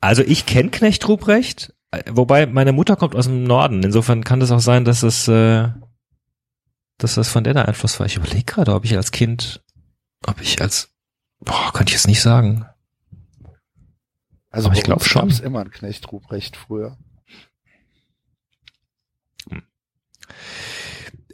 Also 0.00 0.22
ich 0.22 0.44
kenne 0.44 0.68
Knecht 0.68 1.08
Ruprecht, 1.08 1.72
äh, 1.90 2.02
wobei 2.10 2.44
meine 2.46 2.72
Mutter 2.72 2.96
kommt 2.96 3.14
aus 3.14 3.24
dem 3.24 3.44
Norden. 3.44 3.82
Insofern 3.82 4.22
kann 4.22 4.40
das 4.40 4.50
auch 4.50 4.60
sein, 4.60 4.84
dass 4.84 5.02
es, 5.02 5.26
äh, 5.28 5.68
dass 6.98 7.14
das 7.14 7.28
von 7.28 7.44
der 7.44 7.54
da 7.54 7.62
Einfluss 7.62 7.98
war. 7.98 8.06
Ich 8.06 8.16
überlege 8.16 8.44
gerade, 8.44 8.74
ob 8.74 8.84
ich 8.84 8.94
als 8.96 9.10
Kind, 9.10 9.62
ob 10.26 10.40
ich 10.42 10.60
als, 10.60 10.90
boah, 11.40 11.72
kann 11.72 11.86
ich 11.86 11.94
jetzt 11.94 12.06
nicht 12.06 12.20
sagen. 12.20 12.66
Also 14.66 14.72
ich 14.72 14.82
glaub 14.82 14.98
uns 14.98 15.06
schon. 15.06 15.22
gab's 15.28 15.40
immer 15.40 15.60
einen 15.60 15.70
Knecht 15.70 16.10
Ruprecht 16.12 16.56
früher. 16.56 16.96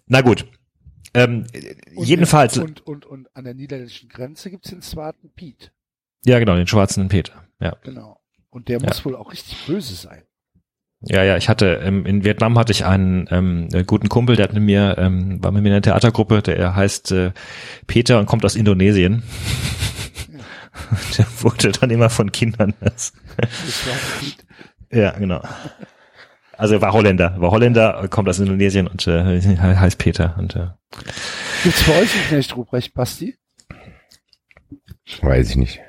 Na 0.07 0.21
gut. 0.21 0.47
Ähm, 1.15 1.47
Und 1.95 2.07
jedenfalls, 2.07 2.57
In, 2.57 2.63
und, 2.65 2.87
und, 2.87 3.07
und 3.07 3.37
an 3.37 3.45
der 3.45 3.55
niederländischen 3.55 4.09
Grenze 4.09 4.51
gibt's 4.51 4.71
den 4.71 4.83
Zwarten 4.83 5.31
Piet. 5.35 5.73
ja 6.25 6.39
genau, 6.39 6.57
den 6.57 6.67
schwarzen 6.67 7.09
Peter. 7.09 7.45
Ja. 7.61 7.77
Genau. 7.83 8.21
Und 8.51 8.69
der 8.69 8.81
Ja. 8.81 8.87
muss 8.87 9.05
wohl 9.05 9.17
auch 9.17 9.33
richtig 9.33 9.57
böse 9.67 9.95
sein. 9.95 10.23
Ja, 11.07 11.23
ja, 11.23 11.37
ich 11.37 11.49
hatte, 11.49 11.81
ähm, 11.85 12.07
in 12.07 12.25
Vietnam 12.25 12.59
hatte 12.59 12.73
ich 12.73 12.85
einen 12.87 13.29
ähm, 13.31 13.69
äh, 13.73 13.85
guten 13.85 14.09
Kumpel, 14.09 14.37
der 14.37 14.45
hat 14.45 14.55
mit 14.55 14.63
mir, 14.63 14.97
ähm, 14.99 15.43
war 15.43 15.53
mit 15.53 15.63
mir 15.63 15.69
in 15.69 15.75
einer 15.75 15.83
Theatergruppe, 15.83 16.41
der 16.43 16.75
heißt 16.75 17.13
äh, 17.13 17.33
Peter 17.87 18.19
und 18.19 18.27
kommt 18.27 18.45
aus 18.45 18.57
Indonesien. 18.57 19.23
Der 21.19 21.27
wurde 21.41 21.73
dann 21.73 21.91
immer 21.91 22.11
von 22.11 22.33
Kindern. 22.33 22.75
Ja, 24.91 25.11
genau. 25.13 25.43
Also 26.57 26.75
er 26.75 26.81
war 26.81 26.93
Holländer, 26.93 27.41
war 27.41 27.51
Holländer, 27.51 28.07
kommt 28.09 28.29
aus 28.29 28.39
Indonesien 28.39 28.87
und 28.87 29.07
äh, 29.07 29.41
heißt 29.41 29.99
Peter. 29.99 30.37
Und 30.39 30.55
äh, 30.57 30.69
Gibt's 31.63 31.83
bei 31.85 32.01
euch 32.01 32.15
einen 32.15 32.25
Knecht 32.29 32.57
Ruprecht, 32.57 32.95
Basti? 32.95 33.37
Weiß 35.21 35.51
ich 35.51 35.57
nicht. 35.57 35.81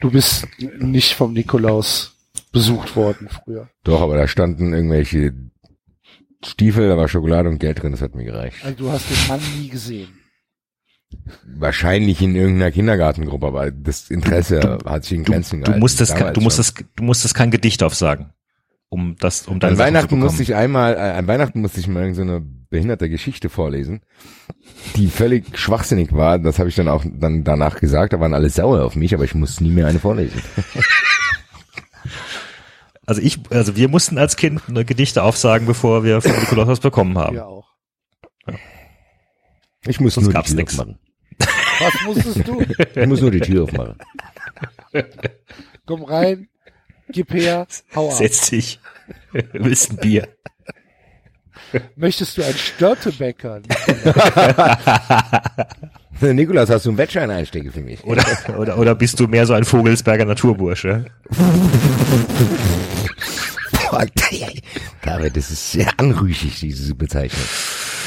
Du 0.00 0.10
bist 0.10 0.46
nicht 0.78 1.14
vom 1.14 1.32
Nikolaus 1.32 2.16
besucht 2.52 2.96
worden 2.96 3.28
früher. 3.28 3.70
Doch, 3.84 4.00
aber 4.00 4.16
da 4.16 4.26
standen 4.26 4.72
irgendwelche 4.72 5.34
Stiefel, 6.44 6.88
da 6.88 6.96
war 6.96 7.08
Schokolade 7.08 7.48
und 7.48 7.58
Geld 7.58 7.82
drin, 7.82 7.92
das 7.92 8.02
hat 8.02 8.14
mir 8.14 8.24
gereicht. 8.24 8.64
Also 8.64 8.76
du 8.76 8.90
hast 8.90 9.08
den 9.08 9.28
Mann 9.28 9.40
nie 9.58 9.68
gesehen. 9.68 10.08
Wahrscheinlich 11.44 12.22
in 12.22 12.36
irgendeiner 12.36 12.70
Kindergartengruppe, 12.70 13.46
aber 13.46 13.70
das 13.70 14.10
Interesse 14.10 14.78
hat 14.84 15.04
sich 15.04 15.18
in 15.18 15.24
Grenzen 15.24 15.58
du 15.58 15.64
gehalten. 15.64 15.80
musstest, 15.80 16.12
damals 16.12 16.34
du 16.34 16.40
schon. 16.40 16.44
musstest, 16.44 16.84
du 16.96 17.04
musstest 17.04 17.34
kein 17.34 17.50
Gedicht 17.50 17.82
aufsagen, 17.82 18.32
um 18.88 19.16
das, 19.18 19.46
um 19.46 19.60
deine 19.60 19.72
An 19.72 19.78
Weihnachten 19.78 20.18
musste 20.18 20.42
ich 20.42 20.54
einmal, 20.54 20.94
äh, 20.94 20.98
an 20.98 21.26
Weihnachten 21.26 21.60
musste 21.60 21.80
ich 21.80 21.88
mal 21.88 22.02
irgendeine 22.02 22.30
so 22.30 22.36
eine 22.36 22.46
behinderte 22.70 23.10
Geschichte 23.10 23.48
vorlesen, 23.48 24.02
die 24.96 25.08
völlig 25.08 25.58
schwachsinnig 25.58 26.12
war. 26.12 26.38
Das 26.38 26.58
habe 26.58 26.68
ich 26.68 26.76
dann 26.76 26.88
auch 26.88 27.04
dann 27.04 27.44
danach 27.44 27.80
gesagt. 27.80 28.12
Da 28.12 28.20
waren 28.20 28.34
alle 28.34 28.48
sauer 28.48 28.84
auf 28.84 28.94
mich, 28.94 29.12
aber 29.12 29.24
ich 29.24 29.34
musste 29.34 29.64
nie 29.64 29.70
mehr 29.70 29.86
eine 29.86 29.98
vorlesen. 29.98 30.40
Also 33.06 33.22
ich, 33.22 33.40
also 33.50 33.74
wir 33.74 33.88
mussten 33.88 34.18
als 34.18 34.36
Kind 34.36 34.62
eine 34.68 34.84
Gedichte 34.84 35.24
aufsagen, 35.24 35.66
bevor 35.66 36.04
wir 36.04 36.20
von 36.20 36.30
Nikolaus 36.30 36.68
was 36.68 36.78
bekommen 36.78 37.18
haben. 37.18 37.34
Ja 37.34 37.44
auch. 37.44 37.69
Ich 39.86 40.00
muss 40.00 40.14
Sonst 40.14 40.26
nur 40.32 40.42
die 40.42 40.48
Tür 40.48 40.56
nix. 40.56 40.78
aufmachen. 40.78 40.98
Was 41.80 41.94
musstest 42.04 42.46
du? 42.46 42.60
Ich 42.94 43.06
muss 43.06 43.20
nur 43.20 43.30
die 43.30 43.40
Tür 43.40 43.64
aufmachen. 43.64 43.96
Komm 45.86 46.04
rein, 46.04 46.48
gib 47.08 47.32
her, 47.32 47.66
hau 47.94 48.10
ab. 48.10 48.16
Setz 48.16 48.50
dich. 48.50 48.78
Willst 49.52 49.90
ein 49.92 49.96
Bier? 49.96 50.28
Möchtest 51.96 52.36
du 52.36 52.42
ein 52.42 52.54
Störtebäcker? 52.54 53.62
Nikolas, 56.20 56.68
hast 56.68 56.84
du 56.84 56.90
einen 56.90 56.98
Wettschein-Einstecke 56.98 57.70
für 57.72 57.80
mich? 57.80 58.04
Oder, 58.04 58.24
oder, 58.58 58.76
oder 58.78 58.94
bist 58.94 59.18
du 59.20 59.26
mehr 59.28 59.46
so 59.46 59.54
ein 59.54 59.64
Vogelsberger 59.64 60.24
Naturbursche? 60.26 61.06
David, 65.02 65.36
das 65.36 65.50
ist 65.50 65.72
sehr 65.72 65.98
anrüchig, 65.98 66.60
diese 66.60 66.94
Bezeichnung. 66.94 67.42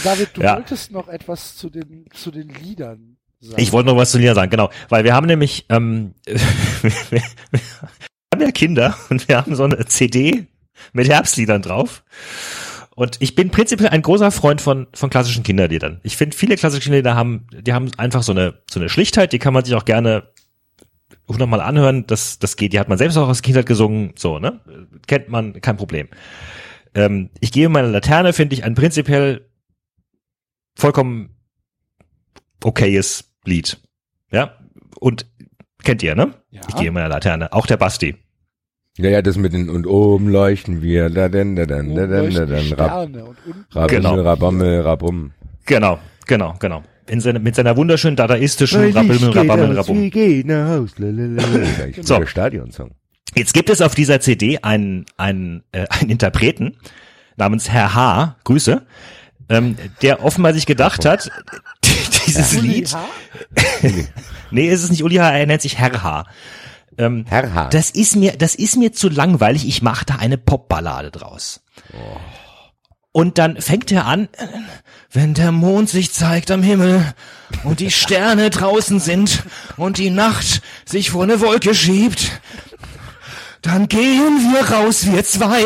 David, 0.04 0.30
du 0.34 0.42
Ja. 0.42 0.56
wolltest 0.56 0.92
noch 0.92 1.08
etwas 1.08 1.56
zu 1.58 1.70
den, 1.70 2.06
zu 2.14 2.32
den 2.32 2.50
Liedern 2.50 3.18
sagen. 3.40 3.62
Ich 3.62 3.72
wollte 3.72 3.90
noch 3.90 3.98
was 3.98 4.12
zu 4.12 4.18
Lina 4.18 4.36
sagen, 4.36 4.52
genau. 4.52 4.70
Weil 4.90 5.04
wir 5.04 5.14
haben 5.14 5.28
nämlich, 5.28 5.66
ähm, 5.70 6.14
wir 6.26 7.22
haben 8.34 8.42
ja 8.42 8.52
Kinder 8.52 8.98
und 9.10 9.28
wir 9.28 9.38
haben 9.38 9.56
so 9.56 9.64
eine 9.64 9.86
CD 9.86 10.48
mit 10.94 11.08
Herbstliedern 11.10 11.62
drauf. 11.62 12.04
Und 12.96 13.18
ich 13.22 13.34
bin 13.36 13.50
prinzipiell 13.50 13.90
ein 13.90 14.04
großer 14.04 14.30
Freund 14.32 14.62
von, 14.62 14.88
von 14.94 15.10
klassischen 15.10 15.44
Kinderliedern. 15.44 16.00
Ich 16.04 16.16
finde, 16.16 16.38
viele 16.38 16.56
klassische 16.58 16.84
Kinderlieder 16.84 17.16
haben, 17.16 17.48
die 17.52 17.74
haben 17.74 17.90
einfach 17.98 18.22
so 18.22 18.32
eine, 18.34 18.62
so 18.70 18.80
eine 18.80 18.90
Schlichtheit, 18.90 19.34
die 19.34 19.40
kann 19.40 19.54
man 19.54 19.66
sich 19.66 19.74
auch 19.74 19.86
gerne 19.86 20.30
hundertmal 21.28 21.62
anhören. 21.62 22.06
Das, 22.08 22.40
das 22.40 22.56
geht, 22.56 22.74
die 22.74 22.80
hat 22.80 22.90
man 22.90 22.98
selbst 22.98 23.18
auch 23.18 23.28
aus 23.28 23.42
der 23.42 23.46
Kindheit 23.46 23.66
gesungen, 23.66 24.14
so, 24.16 24.40
ne? 24.40 24.60
Kennt 25.08 25.30
man, 25.30 25.62
kein 25.62 25.78
Problem. 25.78 26.08
Ähm, 26.96 27.30
ich 27.40 27.52
gebe 27.52 27.70
meine 27.70 27.90
Laterne, 27.90 28.34
finde 28.34 28.56
ich, 28.56 28.64
ein 28.64 28.76
prinzipiell 28.76 29.50
vollkommen 30.76 31.36
okayes 32.64 33.32
Lied. 33.46 33.80
Ja. 34.32 34.58
Und 35.00 35.26
kennt 35.84 36.04
ihr, 36.04 36.16
ne? 36.16 36.34
Ja. 36.52 36.62
Ich 36.68 36.76
gehe 36.76 36.92
der 36.92 37.10
Laterne. 37.10 37.52
Auch 37.54 37.66
der 37.66 37.78
Basti. 37.78 38.16
Ja, 38.98 39.10
ja, 39.10 39.22
das 39.24 39.38
mit 39.38 39.54
den, 39.54 39.70
und 39.70 39.88
oben 39.88 40.30
leuchten 40.30 40.84
wir, 40.84 41.10
da, 41.10 41.28
denn, 41.28 41.56
da, 41.56 41.66
denn, 41.66 41.96
da, 41.96 42.06
denn, 42.06 42.32
da, 42.32 42.46
denn, 42.46 42.74
rab, 42.74 43.10
rabimmel, 43.72 43.88
Genau. 43.88 44.22
rabammel, 44.22 44.82
rabum. 44.82 45.32
Genau, 45.66 45.98
genau, 46.28 46.54
genau. 46.60 46.84
In 47.08 47.20
seine, 47.20 47.40
mit 47.40 47.56
seiner 47.56 47.76
wunderschönen 47.76 48.16
dadaistischen. 48.16 48.86
Ich 48.86 48.96
So. 52.02 52.20
der 52.20 52.26
Stadionsong. 52.26 52.92
Jetzt 53.36 53.54
gibt 53.54 53.70
es 53.70 53.82
auf 53.82 53.96
dieser 53.96 54.20
CD 54.20 54.60
einen, 54.62 55.06
einen, 55.18 55.64
äh, 55.72 55.88
einen 55.90 56.12
Interpreten 56.12 56.78
namens 57.36 57.70
Herr 57.70 57.96
H. 57.96 58.36
Grüße, 58.44 58.86
ähm, 59.50 59.76
der 60.02 60.24
offenbar 60.24 60.54
sich 60.54 60.66
gedacht 60.66 61.06
hat, 61.06 61.32
dieses 62.28 62.56
Uli 62.56 62.68
Lied, 62.68 62.94
H. 62.94 63.06
nee, 64.52 64.70
es 64.70 64.84
ist 64.84 64.92
nicht 64.92 65.04
Uli 65.04 65.16
H., 65.16 65.32
er 65.32 65.46
nennt 65.46 65.62
sich 65.62 65.80
Herr 65.80 66.04
H. 66.04 66.26
Ähm, 66.98 67.26
Herr 67.28 67.54
H. 67.54 67.70
das 67.70 67.90
ist 67.90 68.16
mir, 68.16 68.34
das 68.34 68.54
ist 68.54 68.78
mir 68.78 68.94
zu 68.94 69.10
langweilig, 69.10 69.68
ich 69.68 69.82
mache 69.82 70.06
da 70.06 70.18
eine 70.18 70.38
Popballade 70.38 71.10
draus. 71.10 71.64
Und 73.12 73.40
dann 73.40 73.60
fängt 73.62 73.92
er 73.92 74.06
an, 74.06 74.30
wenn 75.14 75.36
der 75.36 75.52
Mond 75.52 75.90
sich 75.90 76.12
zeigt 76.12 76.50
am 76.50 76.64
Himmel 76.64 77.14
und 77.64 77.80
die 77.80 77.92
Sterne 77.92 78.50
draußen 78.50 79.00
sind 79.00 79.44
und 79.78 80.00
die 80.00 80.10
Nacht 80.10 80.62
sich 80.86 81.12
vor 81.12 81.24
eine 81.24 81.40
Wolke 81.40 81.76
schiebt, 81.76 82.32
dann 83.62 83.88
gehen 83.88 84.54
wir 84.54 84.70
raus, 84.72 85.06
wir 85.06 85.24
zwei, 85.24 85.64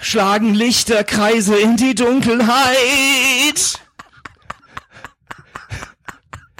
schlagen 0.00 0.54
Lichterkreise 0.54 1.56
in 1.56 1.76
die 1.76 1.94
Dunkelheit. 1.94 3.78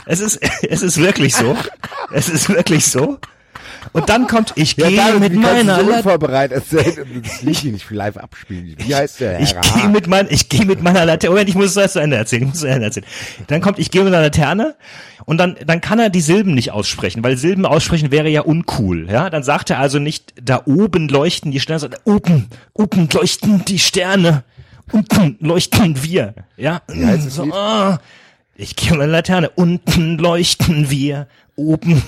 Es 0.07 0.21
ist, 0.21 0.39
es 0.63 0.83
ist 0.83 0.99
wirklich 0.99 1.35
so. 1.35 1.57
Es 2.13 2.29
ist 2.29 2.49
wirklich 2.49 2.87
so. 2.87 3.19
Und 3.93 4.09
dann 4.09 4.27
kommt, 4.27 4.53
ich 4.57 4.77
gehe 4.77 4.97
David, 4.97 5.21
mit 5.21 5.35
meiner 5.35 5.81
so 5.81 5.91
La 5.91 5.97
unvorbereitet 5.97 6.65
das 6.71 7.43
Lied 7.43 7.65
nicht 7.65 7.91
live 7.91 8.17
abspielen. 8.17 8.77
Wie 8.79 8.95
heißt 8.95 9.21
der? 9.21 9.41
ich 9.41 9.55
gehe 9.61 9.89
mit 9.89 10.07
mein, 10.07 10.27
ich 10.31 10.49
gehe 10.49 10.65
mit 10.65 10.83
meiner 10.83 11.05
Laterne. 11.05 11.31
Moment, 11.31 11.49
ich 11.49 11.55
muss 11.55 11.75
das 11.75 11.93
zu 11.93 12.01
Ende 12.01 12.17
erzählen. 12.17 12.43
Ich 12.43 12.49
muss 12.49 12.61
zu 12.61 12.67
Ende 12.67 12.87
erzählen. 12.87 13.07
Dann 13.47 13.61
kommt, 13.61 13.79
ich 13.79 13.91
gehe 13.91 14.03
mit 14.03 14.13
einer 14.13 14.23
Laterne 14.23 14.77
und 15.25 15.39
dann, 15.39 15.57
dann 15.67 15.81
kann 15.81 15.99
er 15.99 16.11
die 16.11 16.21
Silben 16.21 16.55
nicht 16.55 16.71
aussprechen, 16.73 17.23
weil 17.25 17.37
Silben 17.37 17.67
aussprechen 17.67 18.11
wäre 18.11 18.29
ja 18.29 18.43
uncool. 18.43 19.09
Ja, 19.11 19.31
dann 19.31 19.43
sagt 19.43 19.71
er 19.71 19.79
also 19.79 19.99
nicht, 19.99 20.35
da 20.43 20.63
oben 20.67 21.09
leuchten 21.09 21.51
die 21.51 21.61
Sterne, 21.61 21.81
sondern 21.81 22.01
oben, 22.05 22.49
oben 22.75 23.09
leuchten 23.13 23.65
die 23.65 23.79
Sterne, 23.79 24.45
unten 24.93 25.37
leuchten 25.41 26.03
wir. 26.03 26.35
Ja, 26.57 26.83
das 26.87 27.35
so, 27.35 27.45
ah, 27.53 28.01
ich 28.55 28.77
gehe 28.77 28.93
mit 28.93 29.03
einer 29.03 29.13
Laterne, 29.13 29.51
unten 29.51 30.19
leuchten 30.19 30.91
wir, 30.91 31.27
oben. 31.57 32.03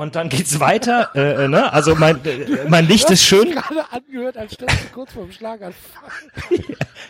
Und 0.00 0.16
dann 0.16 0.30
geht's 0.30 0.60
weiter, 0.60 1.10
äh, 1.14 1.44
äh, 1.44 1.48
ne? 1.48 1.70
Also 1.74 1.94
mein, 1.94 2.24
äh, 2.24 2.64
mein 2.68 2.88
Licht 2.88 3.10
ist 3.10 3.22
schön. 3.22 3.50
gerade 3.50 3.84
angehört, 3.92 4.38
als 4.38 4.54
stellst 4.54 4.84
du 4.84 4.94
kurz 4.94 5.12
vorm 5.12 5.30
Schlaganfall. 5.30 6.10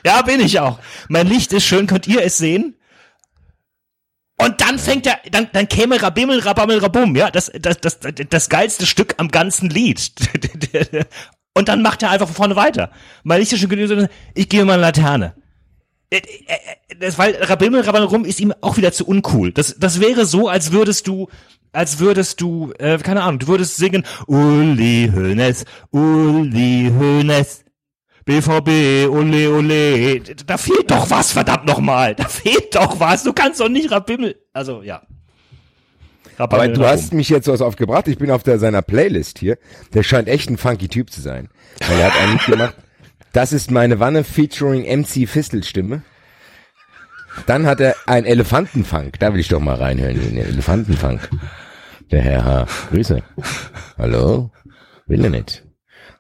Ja, 0.05 0.23
bin 0.23 0.41
ich 0.41 0.59
auch. 0.59 0.81
Mein 1.09 1.29
Licht 1.29 1.53
ist 1.53 1.65
schön, 1.65 1.87
könnt 1.87 2.09
ihr 2.09 2.25
es 2.25 2.39
sehen? 2.39 2.75
Und 4.39 4.61
dann 4.61 4.79
fängt 4.79 5.07
er, 5.07 5.21
dann, 5.31 5.49
dann 5.53 5.69
käme 5.69 6.03
Rabimmel, 6.03 6.41
Rabammel, 6.41 6.79
Rabum, 6.79 7.15
ja, 7.15 7.31
das, 7.31 7.53
das, 7.61 7.81
das, 7.81 7.99
das 8.01 8.49
geilste 8.49 8.87
Stück 8.87 9.15
am 9.19 9.29
ganzen 9.29 9.71
Lied. 9.71 10.11
Und 11.55 11.69
dann 11.69 11.83
macht 11.83 12.03
er 12.03 12.11
einfach 12.11 12.27
von 12.27 12.35
vorne 12.35 12.57
weiter. 12.57 12.91
Mein 13.23 13.39
Licht 13.39 13.53
ist 13.53 13.61
schön, 13.61 14.09
ich 14.35 14.49
gehe 14.49 14.65
mal 14.65 14.73
eine 14.73 14.83
Laterne. 14.83 15.35
Äh, 16.11 16.17
äh, 16.17 16.97
Das, 16.99 17.19
weil 17.19 17.37
Rabimmel, 17.37 17.83
Rabammel, 17.83 18.09
Rum 18.09 18.25
ist 18.25 18.41
ihm 18.41 18.53
auch 18.63 18.77
wieder 18.79 18.91
zu 18.91 19.07
uncool. 19.07 19.53
Das, 19.53 19.77
das 19.79 20.01
wäre 20.01 20.25
so, 20.27 20.49
als 20.49 20.73
würdest 20.73 21.07
du, 21.07 21.29
als 21.73 21.99
würdest 21.99 22.41
du, 22.41 22.73
äh, 22.79 22.99
keine 22.99 23.23
Ahnung, 23.23 23.39
du 23.39 23.49
würdest 23.49 23.77
singen, 23.77 24.05
Uli 24.27 25.11
Hoeneß, 25.15 25.65
Uli 25.91 26.93
Hoeneß. 26.97 27.65
BVB, 28.25 29.09
ole, 29.11 29.51
ole. 29.51 30.21
Da 30.47 30.57
fehlt 30.57 30.91
doch 30.91 31.11
was, 31.11 31.33
verdammt 31.33 31.67
nochmal. 31.67 32.15
Da 32.15 32.29
fehlt 32.29 32.75
doch 32.77 33.01
was. 33.01 33.25
Du 33.25 33.33
kannst 33.33 33.61
doch 33.61 33.69
nicht 33.69 33.91
Rabimmel. 33.91 34.37
Also, 34.53 34.83
ja. 34.83 35.03
Aber 36.37 36.69
du 36.69 36.87
hast 36.87 37.13
mich 37.13 37.29
jetzt 37.29 37.49
was 37.49 37.61
aufgebracht. 37.61 38.09
Ich 38.09 38.19
bin 38.19 38.31
auf 38.31 38.43
der, 38.43 38.59
seiner 38.59 38.83
Playlist 38.83 39.39
hier. 39.39 39.59
Der 39.95 40.03
scheint 40.03 40.29
echt 40.29 40.49
ein 40.49 40.59
funky 40.59 40.89
Typ 40.89 41.11
zu 41.11 41.21
sein. 41.21 41.49
Weil 41.87 41.99
er 41.99 42.07
hat 42.07 42.21
ein 42.21 42.33
Lied 42.33 42.47
gemacht. 42.47 42.77
Das 43.33 43.53
ist 43.53 43.71
meine 43.71 44.01
Wanne 44.01 44.25
featuring 44.25 44.85
MC 44.85 45.29
Fistelstimme. 45.29 46.03
Dann 47.47 47.67
hat 47.67 47.81
er 47.81 47.97
ein 48.07 48.25
Elefantenfunk. 48.25 49.19
Da 49.19 49.33
will 49.33 49.41
ich 49.41 49.49
doch 49.49 49.61
mal 49.61 49.77
reinhören 49.77 50.17
in 50.17 50.35
den 50.35 50.47
Elefantenfunk. 50.47 51.29
Der 52.11 52.23
Herr 52.23 52.45
H. 52.45 52.67
Grüße. 52.91 53.23
Hallo? 53.99 54.51
Will 55.07 55.25
er 55.25 55.31
nicht. 55.31 55.65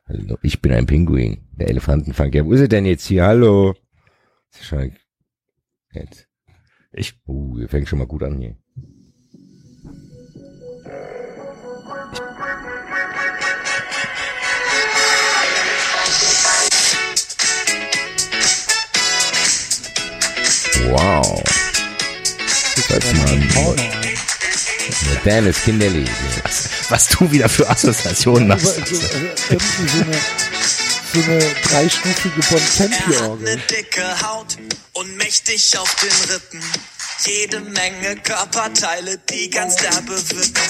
Hallo, 0.08 0.36
ich 0.42 0.60
bin 0.60 0.72
ein 0.72 0.86
Pinguin. 0.86 1.48
Der 1.52 1.68
Elefantenfunk. 1.68 2.34
Ja, 2.34 2.44
wo 2.44 2.52
ist 2.52 2.60
er 2.60 2.68
denn 2.68 2.86
jetzt 2.86 3.06
hier? 3.06 3.24
Hallo? 3.24 3.74
Jetzt. 5.92 6.28
Ich, 6.92 7.20
Uh, 7.26 7.66
fängt 7.68 7.88
schon 7.88 7.98
mal 8.00 8.06
gut 8.08 8.22
an 8.22 8.38
hier. 8.38 8.56
Wow. 20.90 21.42
Das 22.88 23.04
ist 23.04 23.14
mal 23.14 23.28
ein 23.28 23.48
modernes 25.14 25.62
Kinderlied. 25.62 26.10
was 26.88 27.08
du 27.08 27.30
wieder 27.30 27.48
für 27.48 27.68
Assoziationen 27.68 28.50
Also, 28.50 28.68
hast. 28.70 28.80
also, 28.80 28.96
irgendwie 29.50 29.88
so 29.88 30.00
eine, 30.02 30.18
so 31.12 31.30
eine 31.30 31.54
dreistufige 31.62 32.40
Bontempi-Orgel. 32.42 33.44
ne 33.44 33.56
dicke 33.70 34.20
Haut 34.22 34.56
und 34.94 35.16
mächtig 35.16 35.78
auf 35.78 35.94
den 35.96 36.32
Rippen. 36.32 36.62
Jede 37.24 37.60
Menge 37.60 38.16
Körperteile, 38.16 39.18
die 39.30 39.50
ganz 39.50 39.76
derbe 39.76 40.16
wippen. 40.30 40.62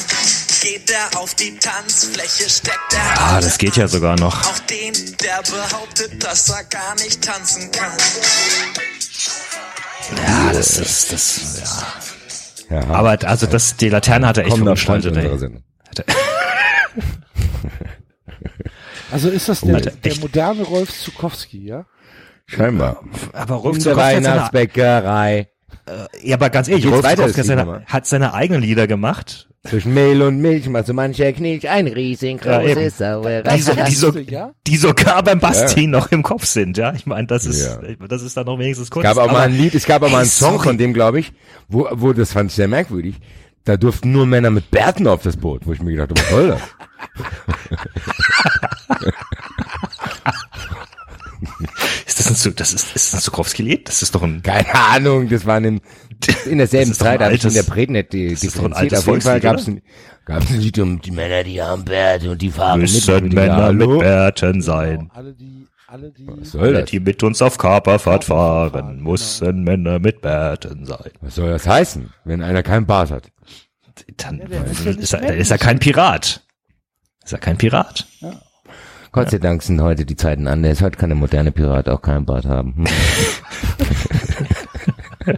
Geht 0.60 0.90
er 0.90 1.18
auf 1.18 1.34
die 1.36 1.56
Tanzfläche, 1.56 2.50
steckt 2.50 2.92
er 2.92 3.20
Ah, 3.20 3.40
das 3.40 3.56
geht 3.56 3.76
ja 3.76 3.88
sogar 3.88 4.16
noch. 4.18 4.44
Auch 4.46 4.58
den, 4.60 4.92
der 5.18 5.42
behauptet, 5.42 6.22
dass 6.22 6.48
er 6.50 6.64
gar 6.64 6.94
nicht 6.96 7.22
tanzen 7.22 7.70
kann. 7.70 7.92
Ja, 10.26 10.52
das 10.52 10.78
ist, 10.78 11.12
das, 11.12 11.60
ja. 12.70 12.80
Ja, 12.80 12.88
Aber, 12.90 13.18
also, 13.24 13.46
das, 13.46 13.76
die 13.76 13.88
Laterne 13.88 14.28
hat 14.28 14.38
er 14.38 14.46
echt 14.46 14.56
verunstaltet, 14.56 15.16
ey. 15.16 15.30
Also 19.10 19.28
ist 19.28 19.48
das 19.48 19.60
der, 19.62 19.74
Alter, 19.74 19.90
der 19.90 20.12
echt. 20.12 20.20
moderne 20.20 20.62
Rolf 20.62 20.92
Zukowski, 20.92 21.66
ja? 21.66 21.86
Scheinbar. 22.46 23.02
Aber 23.32 23.56
Rolf 23.56 23.78
In 23.78 23.82
der 23.82 23.92
Zukowski 23.94 24.16
Weihnachtsbäckerei. 24.16 25.48
Ja, 26.22 26.36
aber 26.36 26.50
ganz 26.50 26.68
ehrlich, 26.68 26.86
Rolf 26.86 27.02
weiter, 27.02 27.28
seine, 27.28 27.82
hat 27.86 28.06
seine 28.06 28.34
eigenen 28.34 28.62
Lieder 28.62 28.86
gemacht. 28.86 29.48
Zwischen 29.68 29.92
Mehl 29.92 30.22
und 30.22 30.38
Milch 30.38 30.66
macht 30.70 30.86
so 30.86 30.94
mancher 30.94 31.30
Knilch 31.34 31.68
ein 31.68 31.86
Ja, 31.86 31.92
riesengroßes 31.92 32.96
Sauerei. 32.96 33.42
Die, 33.56 33.60
so, 33.60 33.74
die, 33.74 33.94
so, 33.94 34.18
Ja? 34.18 34.52
die 34.66 34.76
sogar 34.78 35.22
beim 35.22 35.38
Basti 35.38 35.86
noch 35.86 36.10
im 36.12 36.22
Kopf 36.22 36.46
sind, 36.46 36.78
ja. 36.78 36.94
Ich 36.94 37.04
meine, 37.04 37.26
das 37.26 37.44
ist, 37.44 37.66
Ja. 37.66 37.78
das 38.08 38.22
ist 38.22 38.34
dann 38.38 38.46
noch 38.46 38.58
wenigstens 38.58 38.84
Es 38.86 38.90
kurz. 38.90 39.02
gab 39.04 39.18
auch 39.18 39.30
mal 39.30 39.42
ein 39.42 39.52
Lied, 39.52 39.74
es 39.74 39.84
gab 39.84 40.02
auch 40.02 40.08
mal 40.08 40.18
ey, 40.18 40.22
einen 40.22 40.30
Song 40.30 40.52
sorry. 40.54 40.64
von 40.68 40.78
dem, 40.78 40.94
glaube 40.94 41.20
ich, 41.20 41.32
wo, 41.68 41.86
wo, 41.92 42.14
das 42.14 42.32
fand 42.32 42.50
ich 42.50 42.56
sehr 42.56 42.68
merkwürdig. 42.68 43.16
Da 43.64 43.76
durften 43.76 44.12
nur 44.12 44.24
Männer 44.24 44.48
mit 44.48 44.70
Bärten 44.70 45.06
auf 45.06 45.22
das 45.22 45.36
Boot, 45.36 45.66
wo 45.66 45.74
ich 45.74 45.82
mir 45.82 45.90
gedacht 45.94 46.10
habe, 46.10 46.20
was 46.22 46.30
soll 46.30 46.48
das? 46.48 46.60
Ist 52.06 52.18
das 52.20 52.28
ein, 52.28 52.36
Zu- 52.36 52.52
das 52.52 52.72
ist, 52.72 52.94
ist 52.94 53.12
das 53.12 53.14
ein 53.14 53.20
Zukowski-Lied? 53.22 53.88
Das 53.88 54.02
ist 54.02 54.14
doch 54.14 54.22
ein, 54.22 54.42
Keine 54.42 54.74
Ahnung, 54.74 55.28
das 55.28 55.46
waren 55.46 55.64
in, 55.64 55.80
in 56.46 56.58
derselben 56.58 56.92
Zeit, 56.92 57.20
habe 57.20 57.34
ich 57.34 57.44
in 57.44 57.52
der 57.54 57.64
nicht 57.88 58.12
die, 58.12 58.30
das 58.30 58.42
ist 58.44 58.58
doch 58.58 58.64
ein 58.64 58.72
altes 58.72 59.00
Auf 59.00 59.06
jeden 59.06 59.20
Fall 59.20 59.40
Volkslied, 59.40 59.42
gab's 59.42 59.66
ein, 59.68 59.82
gab's 60.24 60.50
ein 60.50 60.60
Lied 60.60 60.78
um 60.78 61.00
die 61.00 61.10
Männer, 61.10 61.42
die 61.44 61.60
haben 61.62 61.84
Bärte 61.84 62.30
und 62.30 62.42
die 62.42 62.50
fahren 62.50 62.80
mit. 62.80 62.92
müssen 62.92 63.26
ich 63.26 63.32
Männer 63.32 63.72
mit? 63.72 63.98
Bärten 63.98 64.62
sein. 64.62 65.10
Alle 65.14 65.34
die, 65.34 65.66
alle 65.86 66.10
die, 66.10 66.26
Was 66.28 66.52
soll 66.52 66.62
Alle, 66.62 66.80
das? 66.80 66.90
die 66.90 67.00
mit 67.00 67.22
uns 67.22 67.42
auf 67.42 67.58
Kaperfahrt 67.58 68.24
fahren, 68.24 69.02
müssen 69.02 69.64
Männer 69.64 69.98
mit 69.98 70.20
Bärten 70.20 70.84
sein. 70.86 71.10
Was 71.20 71.34
soll 71.34 71.50
das 71.50 71.66
heißen, 71.66 72.12
wenn 72.24 72.42
einer 72.42 72.62
keinen 72.62 72.86
Bart 72.86 73.10
hat? 73.10 73.30
Dann 74.16 74.40
ist 74.40 74.86
ist, 74.86 75.12
ja 75.12 75.18
er, 75.18 75.36
ist, 75.36 75.50
er, 75.50 75.56
er 75.56 75.58
kein 75.58 75.78
Pirat. 75.78 76.42
Ist 77.24 77.32
er 77.32 77.38
kein 77.38 77.58
Pirat? 77.58 78.06
Gott 79.12 79.30
sei 79.30 79.38
Dank 79.38 79.62
sind 79.62 79.80
heute 79.80 80.04
die 80.04 80.16
Zeiten 80.16 80.46
anders. 80.46 80.82
Heute 80.82 80.96
kann 80.96 81.10
der 81.10 81.16
moderne 81.16 81.50
Pirat 81.50 81.88
auch 81.88 82.00
keinen 82.00 82.24
Bart 82.26 82.44
haben. 82.44 82.74
Hm. 82.76 82.86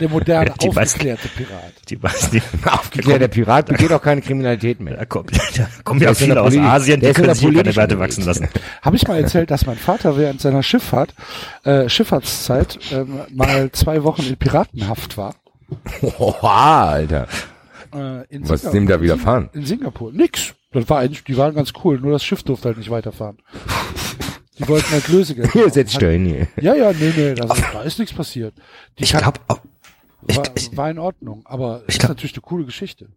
der 0.00 0.08
moderne, 0.08 0.52
Die 0.62 0.68
aufgeklärte 0.68 1.28
Pirat. 1.28 1.72
Die 1.88 1.98
nicht. 2.32 2.46
Aufgeklärter 2.66 3.28
Pirat 3.28 3.66
begeht 3.66 3.92
auch 3.92 4.02
keine 4.02 4.20
Kriminalität 4.20 4.80
mehr. 4.80 4.96
Da 4.96 5.04
kommen, 5.04 5.26
da 5.56 5.66
kommen 5.82 6.00
ja 6.00 6.14
viele 6.14 6.40
aus 6.40 6.56
Asien, 6.56 7.00
der 7.00 7.12
die 7.12 7.20
können 7.20 7.34
sich 7.34 7.52
keine 7.54 7.74
Werte 7.74 7.98
wachsen 7.98 8.24
lassen. 8.24 8.48
Habe 8.82 8.96
ich 8.96 9.06
mal 9.08 9.18
erzählt, 9.20 9.50
dass 9.50 9.66
mein 9.66 9.78
Vater 9.78 10.16
während 10.16 10.40
seiner 10.40 10.62
Schifffahrt, 10.62 11.14
äh, 11.64 11.88
Schifffahrtszeit, 11.88 12.78
ähm, 12.92 13.20
mal 13.34 13.72
zwei 13.72 14.04
Wochen 14.04 14.22
in 14.22 14.36
Piratenhaft 14.36 15.16
war? 15.16 15.34
Oha, 16.18 16.90
Alter. 16.90 17.26
Äh, 17.92 18.24
Was 18.40 18.64
ist 18.64 18.72
dem 18.72 18.86
da 18.86 19.00
widerfahren? 19.00 19.50
In 19.54 19.66
Singapur. 19.66 20.12
Nix. 20.12 20.54
Das 20.72 20.88
war 20.88 21.00
eigentlich, 21.00 21.24
die 21.24 21.36
waren 21.36 21.54
ganz 21.54 21.72
cool, 21.84 21.98
nur 22.00 22.12
das 22.12 22.24
Schiff 22.24 22.42
durfte 22.42 22.68
halt 22.68 22.78
nicht 22.78 22.90
weiterfahren. 22.90 23.38
Die 24.58 24.68
wollten 24.68 24.90
halt 24.90 25.08
Lösegeld. 25.08 25.52
Dich 25.74 25.98
da 25.98 26.06
hin 26.06 26.26
hier. 26.26 26.48
Ja, 26.60 26.74
ja, 26.74 26.92
nee, 26.92 27.12
nee, 27.16 27.34
da, 27.34 27.46
da 27.46 27.82
ist 27.82 27.98
nichts 27.98 28.14
passiert. 28.14 28.54
Die 28.98 29.04
Ich 29.04 29.10
glaube, 29.12 29.38
ich, 30.28 30.36
war, 30.36 30.44
war 30.74 30.90
in 30.90 30.98
Ordnung, 30.98 31.42
aber 31.46 31.82
Ich 31.86 31.94
ist 31.94 32.00
glaub- 32.00 32.10
natürlich 32.10 32.34
eine 32.34 32.42
coole 32.42 32.64
Geschichte. 32.64 33.08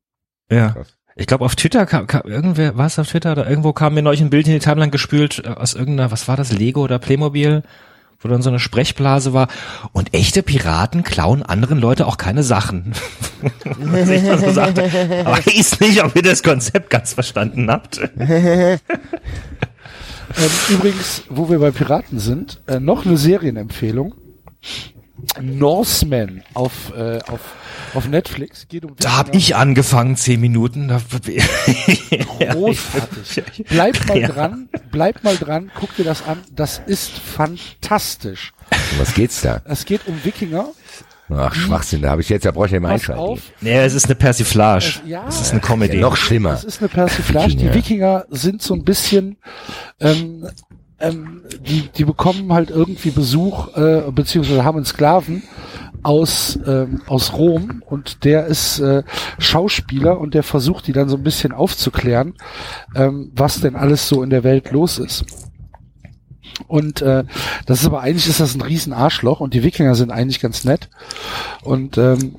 ja. 0.49 0.69
Krass. 0.71 0.97
Ich 1.17 1.27
glaube, 1.27 1.45
auf 1.45 1.55
Twitter 1.55 1.85
kam, 1.85 2.07
kam 2.07 2.23
irgendwer, 2.29 2.77
war 2.77 2.87
es 2.87 2.99
auf 2.99 3.07
Twitter 3.07 3.31
oder 3.31 3.49
irgendwo 3.49 3.71
kam 3.71 3.93
mir 3.93 4.01
neulich 4.01 4.19
ein 4.19 4.29
Bild 4.29 4.47
in 4.47 4.53
die 4.53 4.59
Timeline 4.59 4.91
gespült 4.91 5.41
äh, 5.45 5.47
aus 5.47 5.73
irgendeiner, 5.73 6.11
was 6.11 6.27
war 6.27 6.35
das, 6.35 6.51
Lego 6.51 6.81
oder 6.83 6.99
Playmobil, 6.99 7.63
wo 8.25 8.27
dann 8.27 8.41
so 8.41 8.49
eine 8.49 8.59
Sprechblase 8.59 9.33
war. 9.33 9.47
Und 9.93 10.13
echte 10.15 10.41
Piraten 10.41 11.03
klauen 11.03 11.43
anderen 11.43 11.79
Leute 11.79 12.07
auch 12.07 12.17
keine 12.17 12.41
Sachen. 12.41 12.93
Was 13.63 14.09
ich 14.09 14.23
dann 14.23 14.39
so 14.39 14.51
sagte, 14.51 14.83
aber 15.23 15.37
weiß 15.37 15.79
nicht, 15.79 16.03
ob 16.03 16.15
ihr 16.15 16.23
das 16.23 16.41
Konzept 16.41 16.89
ganz 16.89 17.13
verstanden 17.13 17.69
habt. 17.69 18.01
Ähm, 20.37 20.49
übrigens, 20.69 21.23
wo 21.29 21.49
wir 21.49 21.59
bei 21.59 21.69
Piraten 21.69 22.19
sind, 22.19 22.61
äh, 22.67 22.79
noch 22.79 23.05
eine 23.05 23.15
Serienempfehlung. 23.15 24.15
Norseman 25.41 26.43
auf, 26.53 26.93
äh, 26.95 27.19
auf, 27.27 27.39
auf 27.93 28.07
Netflix. 28.07 28.67
Geht 28.67 28.85
um 28.85 28.95
Da 28.99 29.17
hab 29.17 29.27
Wikinger. 29.27 29.37
ich 29.39 29.55
angefangen, 29.55 30.15
zehn 30.15 30.39
Minuten. 30.41 30.89
Großartig. 32.39 33.65
Bleib 33.69 34.05
mal 34.07 34.17
Ja. 34.17 34.27
dran, 34.29 34.69
bleib 34.91 35.23
mal 35.23 35.37
dran, 35.37 35.71
guck 35.79 35.95
dir 35.95 36.03
das 36.05 36.25
an. 36.27 36.39
Das 36.53 36.81
ist 36.85 37.11
fantastisch. 37.11 38.53
Um 38.93 38.99
Was 38.99 39.13
geht's 39.13 39.41
da? 39.41 39.61
Es 39.65 39.85
geht 39.85 40.07
um 40.07 40.23
Wikinger. 40.23 40.67
Ach, 41.27 41.55
Schwachsinn, 41.55 42.03
da 42.03 42.11
habe 42.11 42.21
ich 42.21 42.29
jetzt, 42.29 42.45
da 42.45 42.51
brauche 42.51 42.67
ich 42.67 42.71
ja 42.73 42.77
immer 42.77 42.89
Pass 42.89 43.09
einschalten. 43.09 43.41
Nee, 43.61 43.77
es 43.79 43.95
ist 43.95 44.05
eine 44.05 44.13
Persiflage. 44.15 44.85
Es- 44.85 45.01
ja. 45.07 45.25
es 45.27 45.41
ist 45.41 45.51
eine 45.53 45.59
Comedy. 45.61 45.97
Noch 45.97 46.17
schlimmer. 46.17 46.51
Das 46.51 46.63
ist 46.63 46.79
eine 46.81 46.89
Persiflage. 46.89 47.55
Die 47.55 47.73
Wikinger. 47.73 47.73
Wikinger 47.73 48.25
sind 48.29 48.61
so 48.61 48.75
ein 48.75 48.83
bisschen, 48.83 49.37
ähm, 49.99 50.47
ähm, 50.99 51.41
die, 51.67 51.89
die 51.89 52.05
bekommen 52.05 52.53
halt 52.53 52.69
irgendwie 52.69 53.11
Besuch, 53.11 53.75
äh, 53.75 54.03
beziehungsweise 54.11 54.63
haben 54.63 54.77
einen 54.77 54.85
Sklaven 54.85 55.43
aus, 56.03 56.59
ähm, 56.67 57.01
aus 57.07 57.33
Rom 57.33 57.81
und 57.85 58.23
der 58.23 58.45
ist 58.45 58.79
äh, 58.79 59.03
Schauspieler 59.39 60.19
und 60.19 60.33
der 60.33 60.43
versucht 60.43 60.87
die 60.87 60.93
dann 60.93 61.09
so 61.09 61.17
ein 61.17 61.23
bisschen 61.23 61.51
aufzuklären, 61.51 62.35
ähm, 62.95 63.31
was 63.35 63.59
denn 63.59 63.75
alles 63.75 64.07
so 64.07 64.21
in 64.23 64.29
der 64.29 64.43
Welt 64.43 64.71
los 64.71 64.99
ist. 64.99 65.25
Und 66.67 67.01
äh, 67.01 67.25
das 67.65 67.81
ist 67.81 67.85
aber 67.85 68.01
eigentlich 68.01 68.27
ist 68.27 68.39
das 68.39 68.55
ein 68.55 68.61
riesen 68.61 68.93
Arschloch 68.93 69.39
und 69.39 69.53
die 69.53 69.63
Wikinger 69.63 69.95
sind 69.95 70.11
eigentlich 70.11 70.39
ganz 70.39 70.63
nett. 70.63 70.89
Und 71.63 71.97
ähm, 71.97 72.37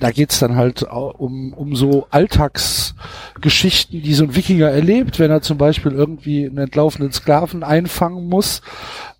da 0.00 0.10
geht's 0.10 0.38
dann 0.38 0.56
halt 0.56 0.82
um, 0.82 1.52
um 1.52 1.76
so 1.76 2.06
Alltagsgeschichten, 2.10 4.02
die 4.02 4.14
so 4.14 4.24
ein 4.24 4.34
Wikinger 4.34 4.68
erlebt, 4.68 5.18
wenn 5.18 5.30
er 5.30 5.42
zum 5.42 5.58
Beispiel 5.58 5.92
irgendwie 5.92 6.46
einen 6.46 6.58
entlaufenen 6.58 7.12
Sklaven 7.12 7.62
einfangen 7.62 8.28
muss, 8.28 8.62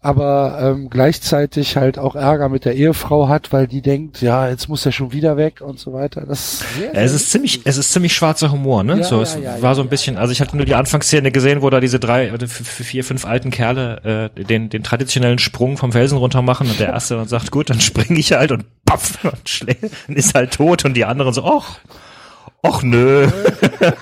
aber 0.03 0.59
ähm, 0.63 0.89
gleichzeitig 0.89 1.77
halt 1.77 1.99
auch 1.99 2.15
Ärger 2.17 2.49
mit 2.49 2.65
der 2.65 2.75
Ehefrau 2.75 3.29
hat, 3.29 3.53
weil 3.53 3.67
die 3.67 3.83
denkt, 3.83 4.23
ja, 4.23 4.49
jetzt 4.49 4.69
muss 4.69 4.87
er 4.87 4.93
schon 4.93 5.13
wieder 5.13 5.37
weg 5.37 5.61
und 5.61 5.79
so 5.79 5.93
weiter. 5.93 6.23
Das 6.27 6.63
ist 6.63 6.75
sehr, 6.77 6.95
es 6.95 7.13
ist 7.13 7.31
ziemlich, 7.31 7.61
es 7.65 7.77
ist 7.77 7.93
ziemlich 7.93 8.15
schwarzer 8.15 8.51
Humor, 8.51 8.83
ne? 8.83 8.99
Ja, 8.99 9.05
so, 9.05 9.21
es 9.21 9.35
ja, 9.35 9.61
war 9.61 9.71
ja, 9.71 9.75
so 9.75 9.83
ein 9.83 9.91
bisschen, 9.91 10.17
also 10.17 10.33
ich 10.33 10.41
hatte 10.41 10.57
nur 10.57 10.65
die 10.65 10.75
Anfangsszene 10.75 11.31
gesehen, 11.31 11.61
wo 11.61 11.69
da 11.69 11.81
diese 11.81 12.01
drei, 12.01 12.29
f- 12.29 12.51
vier, 12.51 13.05
fünf 13.05 13.27
alten 13.27 13.51
Kerle 13.51 14.31
äh, 14.35 14.45
den, 14.45 14.71
den 14.71 14.83
traditionellen 14.83 15.39
Sprung 15.39 15.77
vom 15.77 15.93
Felsen 15.93 16.17
runter 16.17 16.41
machen 16.41 16.69
und 16.71 16.81
der 16.81 16.89
erste 16.89 17.17
dann 17.17 17.29
sagt, 17.29 17.51
gut, 17.51 17.69
dann 17.69 17.81
springe 17.81 18.19
ich 18.19 18.33
halt 18.33 18.53
und 18.53 18.65
paff, 18.87 19.19
und 19.25 19.49
schlägt, 19.49 19.85
und 20.09 20.17
ist 20.17 20.35
halt 20.35 20.55
tot 20.55 20.87
und 20.87 20.95
die 20.95 21.05
anderen 21.05 21.35
so, 21.35 21.45
ach, 21.45 21.79
ach 22.63 22.83
nö, 22.83 23.29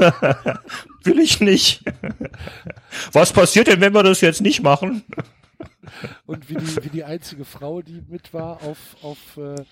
will 1.05 1.19
ich 1.19 1.41
nicht. 1.41 1.83
Was 3.12 3.33
passiert 3.33 3.66
denn, 3.66 3.81
wenn 3.81 3.95
wir 3.95 4.03
das 4.05 4.20
jetzt 4.20 4.41
nicht 4.43 4.62
machen? 4.62 5.03
Und 6.27 6.49
wie 6.49 6.55
die, 6.55 6.85
wie 6.85 6.91
die 6.91 7.05
einzige 7.05 7.45
Frau, 7.45 7.83
die 7.83 8.03
mit 8.09 8.33
war 8.35 8.62
auf, 8.62 8.97
auf, 9.03 9.37
äh, 9.37 9.65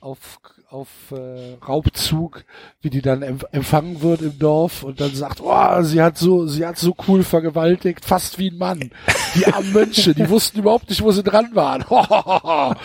auf, 0.00 0.40
auf 0.68 0.88
äh, 1.10 1.54
Raubzug, 1.54 2.44
wie 2.80 2.90
die 2.90 3.02
dann 3.02 3.22
empf 3.22 3.44
empfangen 3.52 4.02
wird 4.02 4.22
im 4.22 4.38
Dorf 4.38 4.82
und 4.82 5.00
dann 5.00 5.14
sagt, 5.14 5.40
oh, 5.40 5.82
sie 5.82 6.02
hat 6.02 6.18
so, 6.18 6.46
sie 6.46 6.66
hat 6.66 6.78
so 6.78 6.94
cool 7.08 7.22
vergewaltigt, 7.22 8.04
fast 8.04 8.38
wie 8.38 8.50
ein 8.50 8.58
Mann. 8.58 8.90
Die 9.34 9.46
armen 9.46 9.72
Mönche, 9.72 10.14
die 10.14 10.28
wussten 10.28 10.60
überhaupt 10.60 10.88
nicht, 10.88 11.02
wo 11.02 11.12
sie 11.12 11.22
dran 11.22 11.54
waren. 11.54 11.84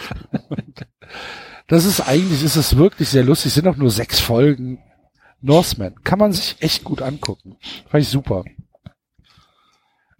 das 1.68 1.86
ist 1.86 2.02
eigentlich, 2.02 2.44
ist 2.44 2.56
es 2.56 2.78
wirklich 2.78 3.10
sehr 3.10 3.24
lustig. 3.24 3.54
Sind 3.54 3.68
auch 3.68 3.78
nur 3.78 3.92
sechs 3.92 4.20
Folgen. 4.20 4.80
Norseman. 5.42 5.96
Kann 6.04 6.20
man 6.20 6.34
sich 6.34 6.56
echt 6.60 6.84
gut 6.84 7.02
angucken. 7.02 7.58
Fand 7.90 8.04
ich 8.04 8.10
super. 8.10 8.46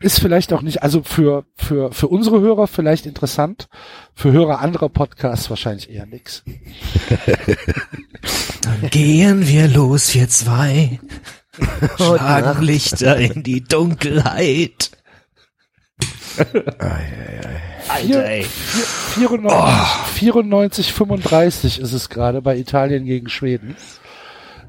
Ist 0.02 0.20
vielleicht 0.20 0.52
auch 0.52 0.64
nicht, 0.64 0.82
also 0.82 1.04
für, 1.04 1.46
für, 1.56 1.92
für 1.92 2.08
unsere 2.08 2.42
Hörer 2.42 2.68
vielleicht 2.68 3.06
interessant, 3.06 3.70
für 4.16 4.32
Hörer 4.32 4.60
anderer 4.60 4.90
Podcasts 4.90 5.50
wahrscheinlich 5.50 5.90
eher 5.90 6.08
nix. 6.08 6.44
Dann 8.64 8.90
gehen 8.90 9.48
wir 9.48 9.68
los, 9.68 10.14
wir 10.16 10.28
zwei, 10.28 11.00
schlagen 11.98 12.64
Lichter 12.64 13.18
in 13.18 13.44
die 13.44 13.64
Dunkelheit. 13.64 14.92
Alter, 17.88 18.26
ey. 18.26 18.44
94, 18.44 20.14
94, 20.16 20.94
35 20.94 21.80
ist 21.80 21.94
es 21.94 22.10
gerade 22.10 22.42
bei 22.42 22.58
Italien 22.58 23.06
gegen 23.06 23.30
Schweden. 23.30 23.76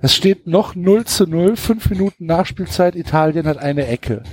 Es 0.03 0.17
steht 0.17 0.47
noch 0.47 0.75
0 0.75 1.05
zu 1.05 1.27
0, 1.27 1.57
fünf 1.57 1.89
Minuten 1.89 2.27
Nachspielzeit, 2.27 2.97
Italien 2.97 3.47
hat 3.47 3.59
eine 3.59 3.87
Ecke. 3.87 4.25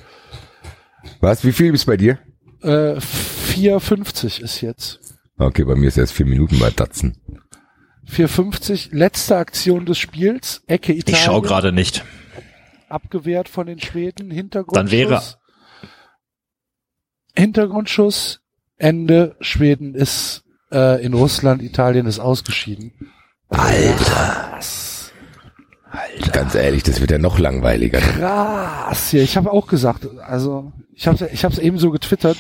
Was? 1.22 1.44
Wie 1.44 1.52
viel 1.54 1.74
ist 1.74 1.86
bei 1.86 1.98
dir? 1.98 2.20
Äh, 2.62 2.96
4,50 2.98 4.42
ist 4.42 4.62
jetzt. 4.62 5.00
Okay, 5.38 5.64
bei 5.64 5.76
mir 5.76 5.88
ist 5.88 5.98
erst 5.98 6.14
vier 6.14 6.26
Minuten 6.26 6.60
bei 6.60 6.70
Datsen. 6.72 7.18
4,50, 8.10 8.90
letzte 8.92 9.38
Aktion 9.38 9.86
des 9.86 9.98
Spiels, 9.98 10.62
Ecke 10.68 10.94
Italien. 10.94 11.16
Ich 11.20 11.24
schau 11.24 11.42
gerade 11.42 11.72
nicht. 11.72 12.04
abgewehrt 12.90 13.48
von 13.50 13.68
den 13.68 13.80
Schweden, 13.80 14.32
Hintergrundschuss. 14.32 14.74
Dann 14.76 14.92
wäre- 14.92 15.22
Hintergrundschuss, 17.36 18.42
Ende, 18.78 19.36
Schweden 19.40 19.94
ist 19.96 20.44
äh, 20.72 21.04
in 21.04 21.14
Russland, 21.14 21.62
Italien 21.62 22.06
ist 22.08 22.20
ausgeschieden. 22.20 22.92
Ganz 26.32 26.56
ehrlich, 26.56 26.84
das 26.84 27.02
wird 27.02 27.12
ja 27.12 27.18
noch 27.18 27.40
langweiliger. 27.40 28.00
Krass, 28.00 29.12
ja, 29.12 29.22
ich 29.22 29.38
habe 29.38 29.52
auch 29.52 29.68
gesagt, 29.68 30.08
also 30.20 30.72
ich 30.94 31.08
habe 31.08 31.30
ich 31.32 31.44
hab's 31.44 31.58
eben 31.58 31.80
so 31.80 31.92
getwittert, 31.92 32.38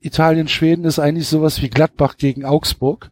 Italien, 0.00 0.48
Schweden 0.48 0.84
ist 0.84 0.98
eigentlich 0.98 1.26
sowas 1.26 1.62
wie 1.62 1.70
Gladbach 1.70 2.16
gegen 2.18 2.44
Augsburg. 2.44 3.10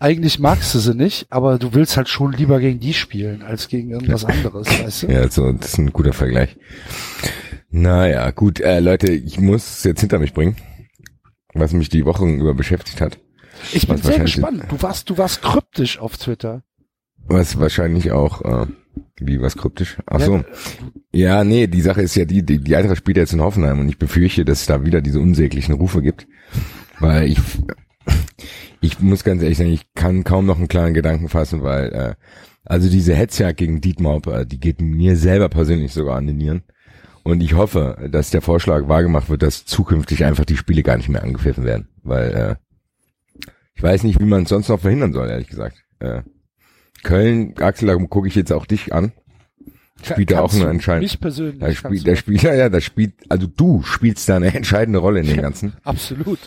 Eigentlich 0.00 0.38
magst 0.38 0.74
du 0.74 0.78
sie 0.78 0.94
nicht, 0.94 1.26
aber 1.30 1.58
du 1.58 1.74
willst 1.74 1.96
halt 1.96 2.08
schon 2.08 2.32
lieber 2.32 2.58
gegen 2.60 2.80
die 2.80 2.94
spielen, 2.94 3.42
als 3.42 3.68
gegen 3.68 3.90
irgendwas 3.90 4.24
anderes, 4.24 4.66
weißt 4.66 5.02
du? 5.04 5.06
Ja, 5.08 5.28
so, 5.30 5.52
das 5.52 5.68
ist 5.68 5.78
ein 5.78 5.92
guter 5.92 6.12
Vergleich. 6.12 6.56
Naja, 7.70 8.30
gut, 8.30 8.60
äh, 8.60 8.80
Leute, 8.80 9.12
ich 9.12 9.38
muss 9.38 9.78
es 9.78 9.84
jetzt 9.84 10.00
hinter 10.00 10.18
mich 10.18 10.32
bringen, 10.34 10.56
was 11.54 11.72
mich 11.72 11.88
die 11.88 12.04
Wochen 12.04 12.40
über 12.40 12.54
beschäftigt 12.54 13.00
hat. 13.00 13.18
Ich 13.72 13.86
bin 13.86 13.96
sehr 13.98 14.18
gespannt. 14.18 14.64
Du 14.68 14.82
warst, 14.82 15.10
du 15.10 15.18
warst 15.18 15.42
kryptisch 15.42 15.98
auf 15.98 16.16
Twitter. 16.16 16.62
Was 17.26 17.58
wahrscheinlich 17.58 18.12
auch, 18.12 18.42
äh, 18.42 18.66
wie 19.18 19.40
was 19.40 19.56
kryptisch? 19.56 19.98
Ach 20.06 20.20
Ja, 20.20 20.26
so. 20.26 20.44
Ja, 21.12 21.44
nee, 21.44 21.66
die 21.66 21.80
Sache 21.80 22.02
ist 22.02 22.14
ja 22.16 22.24
die, 22.24 22.44
die, 22.44 22.58
die 22.58 22.76
Eintracht 22.76 22.98
spielt 22.98 23.16
jetzt 23.16 23.32
in 23.32 23.40
Hoffenheim 23.40 23.80
und 23.80 23.88
ich 23.88 23.98
befürchte, 23.98 24.44
dass 24.44 24.62
es 24.62 24.66
da 24.66 24.84
wieder 24.84 25.00
diese 25.00 25.20
unsäglichen 25.20 25.74
Rufe 25.74 26.02
gibt. 26.02 26.26
Weil 27.00 27.28
ich, 27.28 27.38
ich 28.80 29.00
muss 29.00 29.24
ganz 29.24 29.42
ehrlich 29.42 29.58
sagen, 29.58 29.72
ich 29.72 29.92
kann 29.94 30.24
kaum 30.24 30.46
noch 30.46 30.58
einen 30.58 30.68
klaren 30.68 30.94
Gedanken 30.94 31.28
fassen, 31.28 31.62
weil, 31.62 31.92
äh, 31.92 32.14
also 32.64 32.88
diese 32.88 33.14
Hetzjagd 33.14 33.58
gegen 33.58 33.80
Dietmar, 33.80 34.26
äh, 34.26 34.46
die 34.46 34.58
geht 34.58 34.80
mir 34.80 35.16
selber 35.16 35.48
persönlich 35.48 35.92
sogar 35.92 36.16
an 36.16 36.26
den 36.26 36.36
Nieren. 36.36 36.62
Und 37.22 37.42
ich 37.42 37.54
hoffe, 37.54 38.08
dass 38.10 38.30
der 38.30 38.42
Vorschlag 38.42 38.86
wahrgemacht 38.86 39.30
wird, 39.30 39.42
dass 39.42 39.64
zukünftig 39.64 40.24
einfach 40.24 40.44
die 40.44 40.56
Spiele 40.58 40.82
gar 40.82 40.98
nicht 40.98 41.08
mehr 41.08 41.22
angepfiffen 41.22 41.64
werden. 41.64 41.88
Weil, 42.02 42.32
äh, 42.32 42.56
ich 43.74 43.82
weiß 43.82 44.02
nicht, 44.04 44.20
wie 44.20 44.24
man 44.24 44.42
es 44.42 44.50
sonst 44.50 44.68
noch 44.68 44.80
verhindern 44.80 45.12
soll, 45.12 45.28
ehrlich 45.30 45.48
gesagt. 45.48 45.82
Äh, 46.00 46.22
Köln, 47.04 47.54
Axel, 47.58 47.86
da 47.86 47.94
gucke 47.94 48.26
ich 48.26 48.34
jetzt 48.34 48.52
auch 48.52 48.66
dich 48.66 48.92
an. 48.92 49.12
Spielt 50.02 50.32
da 50.32 50.40
auch 50.40 50.52
eine 50.52 50.68
entscheidende. 50.68 51.04
Mich 51.04 51.20
persönlich. 51.20 51.60
Da 51.60 51.72
spielt, 51.72 52.06
der 52.06 52.14
das. 52.14 52.18
spielt, 52.18 52.42
ja, 52.42 52.54
ja, 52.54 52.68
da 52.68 52.80
spielt, 52.80 53.14
also 53.28 53.46
du 53.46 53.82
spielst 53.82 54.28
da 54.28 54.36
eine 54.36 54.52
entscheidende 54.54 54.98
Rolle 54.98 55.20
in 55.20 55.26
dem 55.26 55.40
Ganzen. 55.40 55.74
Absolut. 55.84 56.40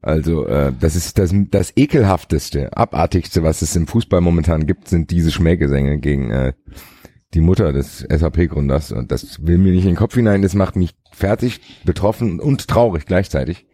Also, 0.00 0.46
äh, 0.46 0.72
das 0.78 0.96
ist 0.96 1.18
das, 1.18 1.34
das 1.50 1.72
ekelhafteste, 1.76 2.76
abartigste, 2.76 3.42
was 3.42 3.62
es 3.62 3.76
im 3.76 3.86
Fußball 3.86 4.20
momentan 4.20 4.66
gibt, 4.66 4.88
sind 4.88 5.10
diese 5.10 5.30
Schmähgesänge 5.30 5.98
gegen 5.98 6.30
äh, 6.30 6.52
die 7.34 7.40
Mutter 7.40 7.72
des 7.72 7.98
SAP-Gründers. 8.08 8.92
Und 8.92 9.12
das 9.12 9.46
will 9.46 9.58
mir 9.58 9.72
nicht 9.72 9.82
in 9.82 9.90
den 9.90 9.96
Kopf 9.96 10.14
hinein, 10.14 10.42
das 10.42 10.54
macht 10.54 10.76
mich 10.76 10.94
fertig, 11.12 11.60
betroffen 11.84 12.40
und 12.40 12.68
traurig 12.68 13.06
gleichzeitig. 13.06 13.66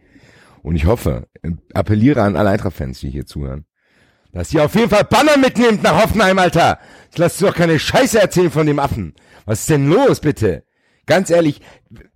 Und 0.61 0.75
ich 0.75 0.85
hoffe, 0.85 1.27
äh, 1.41 1.51
appelliere 1.73 2.21
an 2.21 2.35
alle 2.35 2.49
Eintracht-Fans, 2.49 2.99
die 2.99 3.09
hier 3.09 3.25
zuhören, 3.25 3.65
dass 4.35 4.53
ihr 4.53 4.65
auf 4.65 4.75
jeden 4.75 4.89
Fall 4.89 5.05
Banner 5.05 5.37
mitnehmt 5.37 5.81
nach 5.81 6.03
Hoffenheim, 6.03 6.37
Alter. 6.37 6.77
Ich 7.09 7.17
lasse 7.17 7.45
doch 7.45 7.55
keine 7.55 7.79
Scheiße 7.79 8.19
erzählen 8.19 8.51
von 8.51 8.67
dem 8.67 8.79
Affen. 8.79 9.13
Was 9.45 9.61
ist 9.61 9.69
denn 9.69 9.89
los, 9.89 10.19
bitte? 10.19 10.65
Ganz 11.05 11.29
ehrlich, 11.29 11.61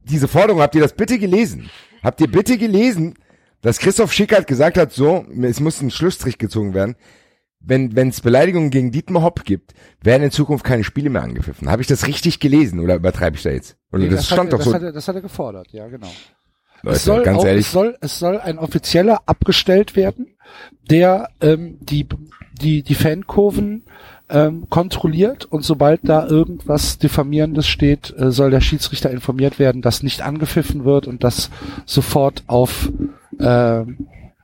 diese 0.03 0.27
Forderung, 0.27 0.61
habt 0.61 0.75
ihr 0.75 0.81
das 0.81 0.93
bitte 0.93 1.17
gelesen? 1.17 1.69
Habt 2.03 2.19
ihr 2.19 2.29
bitte 2.29 2.57
gelesen, 2.57 3.13
dass 3.61 3.79
Christoph 3.79 4.11
Schickert 4.11 4.47
gesagt 4.47 4.77
hat, 4.77 4.91
so, 4.91 5.25
es 5.43 5.61
muss 5.61 5.81
ein 5.81 5.91
Schlussstrich 5.91 6.37
gezogen 6.37 6.73
werden. 6.73 6.97
Wenn 7.61 8.09
es 8.09 8.19
Beleidigungen 8.19 8.69
gegen 8.69 8.91
Dietmar 8.91 9.23
Hopp 9.23 9.45
gibt, 9.45 9.73
werden 10.01 10.23
in 10.23 10.31
Zukunft 10.31 10.65
keine 10.65 10.83
Spiele 10.83 11.09
mehr 11.09 11.23
angepfiffen. 11.23 11.69
Habe 11.69 11.81
ich 11.81 11.87
das 11.87 12.05
richtig 12.05 12.41
gelesen 12.41 12.81
oder 12.81 12.95
übertreibe 12.95 13.37
ich 13.37 13.43
da 13.43 13.51
jetzt? 13.51 13.77
Oder 13.93 14.03
Nee, 14.03 14.09
das, 14.09 14.25
stand 14.25 14.51
hat, 14.51 14.53
doch 14.53 14.57
das 14.57 14.65
so. 14.65 14.73
Hat 14.73 14.83
er, 14.83 14.91
das 14.91 15.07
hat 15.07 15.15
er 15.15 15.21
gefordert, 15.21 15.67
ja, 15.71 15.87
genau. 15.87 16.11
Leute, 16.81 16.95
es 16.97 17.03
soll 17.03 17.23
ganz 17.23 17.39
auch, 17.39 17.45
ehrlich, 17.45 17.65
es 17.65 17.71
soll, 17.71 17.97
es 18.01 18.19
soll 18.19 18.39
ein 18.39 18.57
offizieller 18.57 19.21
abgestellt 19.25 19.95
werden, 19.95 20.35
der 20.89 21.29
ähm, 21.41 21.77
die 21.81 22.07
die 22.61 22.83
die 22.83 22.95
Fankurven 22.95 23.83
ähm, 24.29 24.67
kontrolliert 24.69 25.45
und 25.45 25.63
sobald 25.63 26.01
da 26.03 26.27
irgendwas 26.27 26.97
diffamierendes 26.99 27.67
steht, 27.67 28.13
äh, 28.17 28.31
soll 28.31 28.51
der 28.51 28.61
Schiedsrichter 28.61 29.09
informiert 29.09 29.57
werden, 29.59 29.81
dass 29.81 30.03
nicht 30.03 30.21
angepfiffen 30.21 30.85
wird 30.85 31.07
und 31.07 31.23
dass 31.23 31.49
sofort 31.85 32.43
auf 32.47 32.91
äh, 33.39 33.83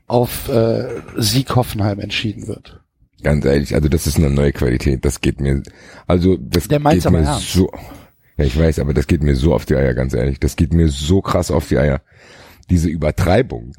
auf 0.07 0.49
äh, 0.49 0.87
Sieg 1.17 1.55
Hoffenheim 1.55 1.99
entschieden 1.99 2.47
wird. 2.47 2.79
ganz 3.23 3.43
ehrlich, 3.45 3.73
also 3.75 3.89
das 3.89 4.07
ist 4.07 4.17
eine 4.17 4.29
neue 4.29 4.53
Qualität. 4.53 5.03
Das 5.03 5.21
geht 5.21 5.39
mir, 5.41 5.63
also 6.07 6.37
das 6.39 6.67
Der 6.67 6.79
geht 6.79 7.09
mir 7.09 7.19
ernst. 7.19 7.53
so. 7.53 7.71
Ja, 8.37 8.45
ich 8.45 8.57
weiß, 8.59 8.79
aber 8.79 8.93
das 8.93 9.07
geht 9.07 9.23
mir 9.23 9.35
so 9.35 9.53
auf 9.53 9.65
die 9.65 9.75
Eier, 9.75 9.93
ganz 9.93 10.13
ehrlich. 10.13 10.39
Das 10.39 10.55
geht 10.55 10.73
mir 10.73 10.89
so 10.89 11.21
krass 11.21 11.51
auf 11.51 11.67
die 11.69 11.77
Eier. 11.77 12.01
Diese 12.69 12.89
Übertreibung. 12.89 13.73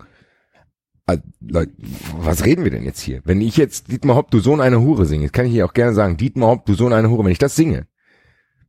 Also, 1.06 1.22
Leute, 1.40 1.72
was 2.18 2.44
reden 2.44 2.64
wir 2.64 2.72
denn 2.72 2.84
jetzt 2.84 3.00
hier? 3.00 3.20
Wenn 3.24 3.40
ich 3.40 3.56
jetzt 3.56 3.92
Dietmar 3.92 4.16
Hopp, 4.16 4.30
du 4.32 4.40
Sohn 4.40 4.60
einer 4.60 4.80
Hure 4.80 5.06
singe, 5.06 5.28
kann 5.28 5.46
ich 5.46 5.52
hier 5.52 5.64
auch 5.64 5.72
gerne 5.72 5.94
sagen, 5.94 6.16
Dietmar 6.16 6.50
Hopp, 6.50 6.66
du 6.66 6.74
Sohn 6.74 6.92
einer 6.92 7.08
Hure, 7.08 7.24
wenn 7.24 7.32
ich 7.32 7.38
das 7.38 7.54
singe, 7.54 7.86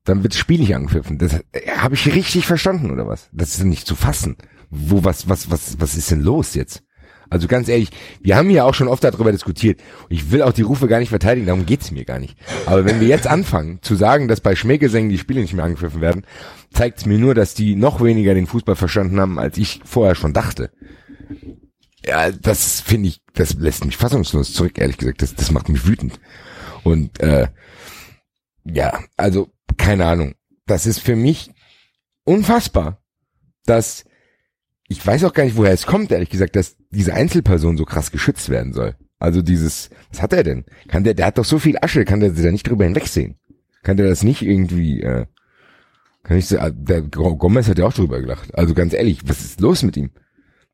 dann 0.03 0.21
wird 0.21 0.33
das 0.33 0.39
Spiel 0.39 0.59
nicht 0.59 0.75
angepfiffen. 0.75 1.17
Das 1.17 1.33
äh, 1.33 1.67
habe 1.77 1.95
ich 1.95 2.13
richtig 2.13 2.45
verstanden, 2.45 2.91
oder 2.91 3.07
was? 3.07 3.29
Das 3.31 3.57
ist 3.57 3.63
nicht 3.63 3.87
zu 3.87 3.95
fassen. 3.95 4.37
Wo, 4.69 5.03
was, 5.03 5.27
was, 5.27 5.49
was, 5.49 5.79
was 5.79 5.95
ist 5.97 6.11
denn 6.11 6.21
los 6.21 6.53
jetzt? 6.53 6.83
Also 7.29 7.47
ganz 7.47 7.67
ehrlich, 7.67 7.89
wir 8.21 8.37
haben 8.37 8.49
ja 8.51 8.63
auch 8.63 8.73
schon 8.73 8.87
oft 8.87 9.03
darüber 9.03 9.31
diskutiert. 9.31 9.81
Ich 10.07 10.31
will 10.31 10.43
auch 10.43 10.53
die 10.53 10.61
Rufe 10.61 10.87
gar 10.87 10.99
nicht 10.99 11.09
verteidigen, 11.09 11.47
darum 11.47 11.65
geht's 11.65 11.91
mir 11.91 12.05
gar 12.05 12.19
nicht. 12.19 12.37
Aber 12.65 12.85
wenn 12.85 13.01
wir 13.01 13.07
jetzt 13.07 13.27
anfangen 13.27 13.79
zu 13.81 13.95
sagen, 13.95 14.27
dass 14.27 14.41
bei 14.41 14.55
Schmähgesängen 14.55 15.09
die 15.09 15.17
Spiele 15.17 15.41
nicht 15.41 15.53
mehr 15.53 15.65
angepfiffen 15.65 16.01
werden, 16.01 16.25
zeigt's 16.71 17.05
mir 17.05 17.17
nur, 17.17 17.35
dass 17.35 17.53
die 17.53 17.75
noch 17.75 18.01
weniger 18.01 18.33
den 18.33 18.47
Fußball 18.47 18.75
verstanden 18.75 19.19
haben, 19.19 19.39
als 19.39 19.57
ich 19.57 19.81
vorher 19.83 20.15
schon 20.15 20.33
dachte. 20.33 20.71
Ja, 22.07 22.31
das 22.31 22.79
finde 22.81 23.09
ich, 23.09 23.21
das 23.33 23.53
lässt 23.55 23.85
mich 23.85 23.97
fassungslos 23.97 24.53
zurück, 24.53 24.77
ehrlich 24.77 24.97
gesagt. 24.97 25.21
Das, 25.21 25.35
das 25.35 25.51
macht 25.51 25.69
mich 25.69 25.85
wütend. 25.85 26.19
Und 26.83 27.19
äh, 27.19 27.47
ja, 28.63 28.99
also 29.17 29.49
keine 29.77 30.05
Ahnung. 30.05 30.35
Das 30.65 30.85
ist 30.85 30.99
für 30.99 31.15
mich 31.15 31.51
unfassbar, 32.23 33.01
dass 33.65 34.05
ich 34.89 35.05
weiß 35.05 35.25
auch 35.25 35.33
gar 35.33 35.43
nicht, 35.43 35.57
woher 35.57 35.73
es 35.73 35.85
kommt, 35.85 36.11
ehrlich 36.11 36.29
gesagt, 36.29 36.55
dass 36.55 36.77
diese 36.91 37.13
Einzelperson 37.13 37.77
so 37.77 37.83
krass 37.83 38.11
geschützt 38.11 38.49
werden 38.49 38.71
soll. 38.73 38.95
Also 39.19 39.41
dieses, 39.41 39.89
was 40.11 40.21
hat 40.21 40.31
er 40.31 40.43
denn? 40.43 40.63
Kann 40.87 41.03
der, 41.03 41.13
der 41.13 41.25
hat 41.25 41.37
doch 41.37 41.45
so 41.45 41.59
viel 41.59 41.77
Asche, 41.81 42.05
kann 42.05 42.21
der 42.21 42.29
da 42.29 42.51
nicht 42.51 42.67
drüber 42.69 42.85
hinwegsehen? 42.85 43.37
Kann 43.83 43.97
der 43.97 44.07
das 44.07 44.23
nicht 44.23 44.41
irgendwie, 44.41 45.01
äh, 45.01 45.25
kann 46.23 46.37
ich, 46.37 46.47
so- 46.47 46.59
ah, 46.59 46.69
der 46.69 47.01
Gomez 47.01 47.67
hat 47.67 47.79
ja 47.79 47.85
auch 47.85 47.93
drüber 47.93 48.21
gelacht. 48.21 48.55
Also 48.57 48.73
ganz 48.73 48.93
ehrlich, 48.93 49.27
was 49.27 49.41
ist 49.43 49.59
los 49.59 49.83
mit 49.83 49.97
ihm? 49.97 50.11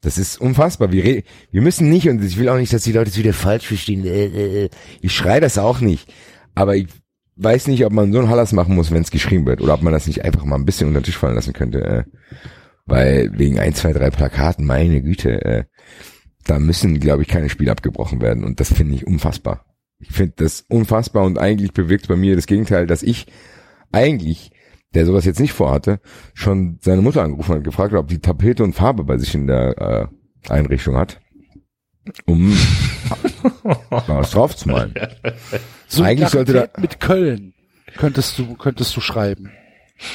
Das 0.04 0.18
ist 0.18 0.40
unfassbar. 0.40 0.92
Wir, 0.92 1.24
wir 1.52 1.62
müssen 1.62 1.90
nicht, 1.90 2.10
und 2.10 2.24
ich 2.24 2.38
will 2.38 2.50
auch 2.50 2.58
nicht, 2.58 2.74
dass 2.74 2.84
die 2.84 2.92
Leute 2.92 3.10
es 3.10 3.18
wieder 3.18 3.34
falsch 3.34 3.68
verstehen. 3.68 4.06
Äh, 4.06 4.26
äh, 4.26 4.66
äh. 4.66 4.70
Ich 5.02 5.14
schreie 5.14 5.40
das 5.40 5.58
auch 5.58 5.80
nicht. 5.80 6.14
Aber 6.56 6.76
ich 6.76 6.88
weiß 7.38 7.68
nicht, 7.68 7.86
ob 7.86 7.94
man 7.94 8.12
so 8.12 8.20
einen 8.20 8.30
Hallas 8.30 8.52
machen 8.52 8.76
muss, 8.76 8.92
wenn 8.92 9.02
es 9.02 9.12
geschrieben 9.12 9.46
wird, 9.46 9.62
oder 9.62 9.74
ob 9.74 9.82
man 9.82 9.94
das 9.94 10.06
nicht 10.06 10.24
einfach 10.24 10.44
mal 10.44 10.58
ein 10.58 10.66
bisschen 10.66 10.88
unter 10.88 11.00
den 11.00 11.06
Tisch 11.06 11.18
fallen 11.18 11.36
lassen 11.36 11.54
könnte. 11.54 12.06
Weil 12.86 13.32
wegen 13.38 13.60
ein, 13.60 13.74
zwei, 13.74 13.94
drei 13.94 14.10
Plakaten, 14.10 14.66
meine 14.66 15.02
Güte, 15.02 15.68
da 16.44 16.60
müssen, 16.60 17.00
glaube 17.00 17.22
ich, 17.22 17.30
keine 17.30 17.50
Spiele 17.50 17.72
abgebrochen 17.72 18.22
werden. 18.22 18.44
Und 18.44 18.60
das 18.60 18.74
finde 18.74 18.96
ich 18.96 19.08
unfassbar. 19.08 19.66
Ich 20.00 20.12
finde 20.12 20.34
das 20.36 20.66
unfassbar 20.68 21.24
und 21.24 21.40
eigentlich 21.40 21.72
bewirkt 21.72 22.10
bei 22.10 22.18
mir 22.18 22.36
das 22.36 22.46
Gegenteil, 22.46 22.88
dass 22.88 23.04
ich 23.04 23.28
eigentlich, 23.94 24.52
der 24.94 25.06
sowas 25.06 25.26
jetzt 25.26 25.40
nicht 25.40 25.54
vorhatte, 25.54 26.00
schon 26.34 26.78
seine 26.82 27.02
Mutter 27.02 27.22
angerufen 27.24 27.50
hat 27.52 27.58
und 27.58 27.64
gefragt 27.64 27.94
hat, 27.94 28.00
ob 28.00 28.08
die 28.08 28.20
Tapete 28.20 28.64
und 28.64 28.74
Farbe 28.74 29.04
bei 29.04 29.18
sich 29.18 29.34
in 29.36 29.48
der 29.48 30.10
äh, 30.48 30.52
Einrichtung 30.52 30.96
hat, 30.98 31.20
um 32.26 32.54
was 34.08 34.32
draufzumalen. 34.32 34.94
Eigentlich 36.02 36.30
sollte 36.30 36.54
da- 36.54 36.82
mit 36.82 37.00
Köln 37.00 37.54
könntest 37.98 38.38
du 38.40 38.56
könntest 38.56 38.96
du 38.96 39.02
schreiben. 39.02 39.52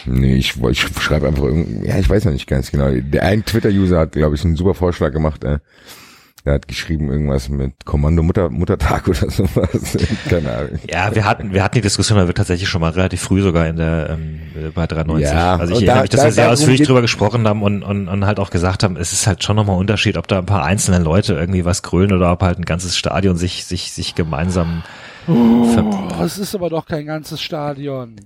Nee, 0.07 0.35
ich, 0.37 0.61
ich 0.63 0.81
schreibe 0.81 1.29
einfach 1.29 1.45
irgend, 1.45 1.85
ja, 1.87 1.99
ich 1.99 2.11
weiß 2.11 2.25
noch 2.25 2.33
nicht 2.33 2.49
ganz 2.49 2.71
genau. 2.71 2.91
Der 2.91 3.23
ein 3.23 3.45
Twitter-User 3.45 4.01
hat, 4.01 4.13
glaube 4.13 4.35
ich, 4.35 4.45
einen 4.45 4.57
super 4.57 4.75
Vorschlag 4.75 5.13
gemacht. 5.13 5.45
Äh, 5.45 5.61
der 6.45 6.55
hat 6.55 6.69
geschrieben 6.69 7.11
irgendwas 7.11 7.49
mit 7.49 7.85
Kommando 7.85 8.23
Mutter, 8.23 8.49
Muttertag 8.51 9.07
oder 9.09 9.29
sowas. 9.31 9.97
Keine 10.29 10.53
Ahnung. 10.53 10.79
Ja, 10.89 11.15
wir 11.15 11.25
hatten, 11.25 11.53
wir 11.53 11.63
hatten 11.63 11.75
die 11.75 11.81
Diskussion, 11.81 12.19
weil 12.19 12.27
wir 12.27 12.35
tatsächlich 12.35 12.69
schon 12.69 12.81
mal 12.81 12.91
relativ 12.91 13.21
früh 13.21 13.43
sogar 13.43 13.67
in 13.67 13.77
der 13.77 14.11
ähm, 14.11 14.41
bei 14.75 14.87
93. 14.87 15.31
Ja, 15.31 15.57
also 15.57 15.73
ich 15.75 15.79
erinnere 15.81 15.97
da- 15.97 16.01
mich, 16.03 16.11
dass 16.11 16.21
da- 16.21 16.27
wir 16.27 16.33
sehr 16.33 16.51
ausführlich 16.51 16.83
drüber 16.87 17.03
gesprochen 17.03 17.47
haben 17.47 17.63
und, 17.63 17.83
und, 17.83 18.09
und 18.09 18.27
halt 18.27 18.39
auch 18.41 18.51
gesagt 18.51 18.83
haben, 18.83 18.97
es 18.97 19.13
ist 19.13 19.27
halt 19.27 19.43
schon 19.45 19.57
nochmal 19.57 19.77
ein 19.77 19.81
Unterschied, 19.81 20.17
ob 20.17 20.27
da 20.29 20.39
ein 20.39 20.47
paar 20.47 20.65
einzelne 20.65 20.99
Leute 20.99 21.35
irgendwie 21.35 21.65
was 21.65 21.83
grölen 21.83 22.13
oder 22.13 22.33
ob 22.33 22.43
halt 22.43 22.59
ein 22.59 22.65
ganzes 22.65 22.97
Stadion 22.97 23.37
sich 23.37 23.65
sich 23.65 23.93
sich 23.93 24.15
gemeinsam 24.15 24.83
Oh, 25.31 25.67
es 26.25 26.39
ist 26.39 26.55
aber 26.55 26.71
doch 26.71 26.87
kein 26.87 27.05
ganzes 27.05 27.43
Stadion. 27.43 28.17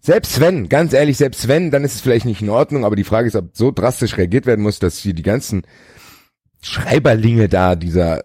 Selbst 0.00 0.40
wenn, 0.40 0.68
ganz 0.70 0.92
ehrlich, 0.92 1.16
selbst 1.18 1.48
wenn, 1.48 1.70
dann 1.70 1.84
ist 1.84 1.94
es 1.94 2.00
vielleicht 2.00 2.24
nicht 2.26 2.42
in 2.42 2.48
Ordnung, 2.50 2.84
aber 2.84 2.96
die 2.96 3.04
Frage 3.04 3.28
ist, 3.28 3.36
ob 3.36 3.50
so 3.54 3.70
drastisch 3.70 4.16
reagiert 4.16 4.46
werden 4.46 4.62
muss, 4.62 4.78
dass 4.78 4.96
hier 4.98 5.12
die 5.14 5.22
ganzen 5.22 5.62
Schreiberlinge 6.64 7.48
da, 7.48 7.74
dieser, 7.76 8.24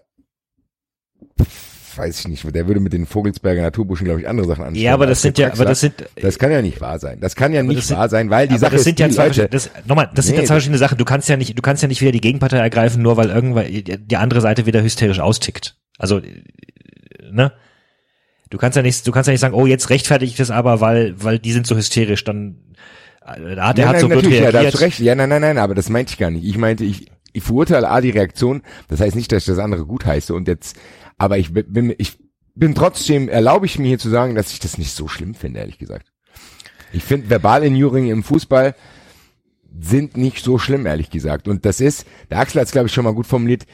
weiß 1.96 2.20
ich 2.20 2.28
nicht, 2.28 2.54
der 2.54 2.66
würde 2.66 2.80
mit 2.80 2.92
den 2.92 3.06
Vogelsberger 3.06 3.62
Naturbuschen, 3.62 4.04
glaube 4.04 4.20
ich, 4.20 4.28
andere 4.28 4.46
Sachen 4.46 4.64
anstellen. 4.64 4.84
Ja, 4.84 4.94
aber 4.94 5.06
das 5.06 5.22
sind 5.22 5.38
ja, 5.38 5.52
aber 5.52 5.64
das 5.64 5.80
sind 5.80 5.94
Das 6.20 6.38
kann 6.38 6.50
ja 6.50 6.62
nicht 6.62 6.80
wahr 6.80 6.98
sein. 6.98 7.20
Das 7.20 7.34
kann 7.36 7.52
ja 7.52 7.62
nicht 7.62 7.82
sind- 7.86 7.96
wahr 7.96 8.08
sein, 8.08 8.30
weil 8.30 8.48
die 8.48 8.58
Sache 8.58 8.72
das 8.72 8.80
ist 8.80 8.84
sind 8.84 9.00
ja 9.00 9.08
die, 9.08 9.14
zwei, 9.14 9.26
Leute, 9.28 9.48
das, 9.48 9.70
nochmal, 9.86 10.08
das 10.14 10.26
sind 10.26 10.36
Nee, 10.36 10.42
ja 10.42 10.46
zwei 10.46 10.54
verschiedene 10.54 10.78
Sachen. 10.78 10.98
Du 10.98 11.04
kannst 11.04 11.28
ja 11.28 11.36
nicht, 11.36 11.58
du 11.58 11.62
kannst 11.62 11.82
ja 11.82 11.88
nicht 11.88 12.00
wieder 12.00 12.12
die 12.12 12.20
Gegenpartei 12.20 12.58
ergreifen, 12.58 13.02
nur 13.02 13.16
weil 13.16 13.28
irgendwann 13.30 13.66
die 13.70 14.16
andere 14.16 14.40
Seite 14.40 14.66
wieder 14.66 14.82
hysterisch 14.82 15.20
austickt. 15.20 15.76
Also, 15.98 16.20
ne? 17.30 17.52
Du 18.48 18.58
kannst 18.58 18.76
ja 18.76 18.82
nicht, 18.82 19.06
du 19.06 19.12
kannst 19.12 19.28
ja 19.28 19.32
nicht 19.32 19.40
sagen, 19.40 19.54
oh, 19.54 19.66
jetzt 19.66 19.90
rechtfertige 19.90 20.30
ich 20.30 20.36
das 20.36 20.50
aber, 20.50 20.80
weil, 20.80 21.14
weil 21.22 21.38
die 21.38 21.52
sind 21.52 21.66
so 21.66 21.76
hysterisch, 21.76 22.24
dann, 22.24 22.56
äh, 23.24 23.54
da 23.54 23.68
hat 23.68 23.78
er 23.78 23.82
Ja, 23.84 23.88
hat 23.88 23.92
nein, 23.94 24.00
so 24.00 24.08
blöd 24.08 24.16
natürlich, 24.22 24.38
ja, 24.40 24.44
da 24.46 24.50
reagiert. 24.60 24.72
hast 24.74 24.80
du 24.80 24.84
recht. 24.84 24.98
Ja, 25.00 25.14
nein, 25.14 25.28
nein, 25.28 25.40
nein, 25.42 25.58
aber 25.58 25.74
das 25.74 25.88
meinte 25.88 26.12
ich 26.12 26.18
gar 26.18 26.30
nicht. 26.30 26.44
Ich 26.44 26.56
meinte, 26.58 26.82
ich, 26.84 27.09
ich 27.32 27.42
verurteile 27.42 27.88
A 27.88 28.00
die 28.00 28.10
Reaktion, 28.10 28.62
das 28.88 29.00
heißt 29.00 29.16
nicht, 29.16 29.30
dass 29.32 29.42
ich 29.42 29.46
das 29.54 29.58
andere 29.58 29.84
gut 29.86 30.04
heiße 30.04 30.34
und 30.34 30.48
jetzt, 30.48 30.76
aber 31.18 31.38
ich 31.38 31.52
bin, 31.52 31.94
ich 31.98 32.18
bin 32.54 32.74
trotzdem, 32.74 33.28
erlaube 33.28 33.66
ich 33.66 33.78
mir 33.78 33.88
hier 33.88 33.98
zu 33.98 34.10
sagen, 34.10 34.34
dass 34.34 34.52
ich 34.52 34.58
das 34.60 34.78
nicht 34.78 34.92
so 34.92 35.08
schlimm 35.08 35.34
finde, 35.34 35.60
ehrlich 35.60 35.78
gesagt. 35.78 36.12
Ich 36.92 37.04
finde 37.04 37.28
Verbalinjuring 37.28 38.08
im 38.08 38.22
Fußball 38.22 38.74
sind 39.80 40.16
nicht 40.16 40.42
so 40.44 40.58
schlimm, 40.58 40.86
ehrlich 40.86 41.10
gesagt. 41.10 41.46
Und 41.46 41.64
das 41.64 41.80
ist, 41.80 42.06
der 42.30 42.40
Axel 42.40 42.60
hat 42.60 42.66
es, 42.66 42.72
glaube 42.72 42.88
ich, 42.88 42.92
schon 42.92 43.04
mal 43.04 43.14
gut 43.14 43.26
formuliert, 43.26 43.64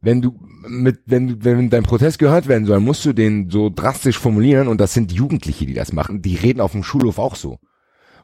wenn 0.00 0.22
du 0.22 0.38
mit, 0.66 1.00
wenn, 1.06 1.28
du- 1.28 1.44
wenn 1.44 1.70
dein 1.70 1.82
Protest 1.82 2.18
gehört 2.18 2.48
werden 2.48 2.64
soll, 2.64 2.80
musst 2.80 3.04
du 3.04 3.12
den 3.12 3.50
so 3.50 3.68
drastisch 3.70 4.18
formulieren 4.18 4.66
und 4.68 4.80
das 4.80 4.94
sind 4.94 5.12
Jugendliche, 5.12 5.66
die 5.66 5.74
das 5.74 5.92
machen. 5.92 6.22
Die 6.22 6.34
reden 6.36 6.60
auf 6.60 6.72
dem 6.72 6.82
Schulhof 6.82 7.18
auch 7.18 7.36
so. 7.36 7.58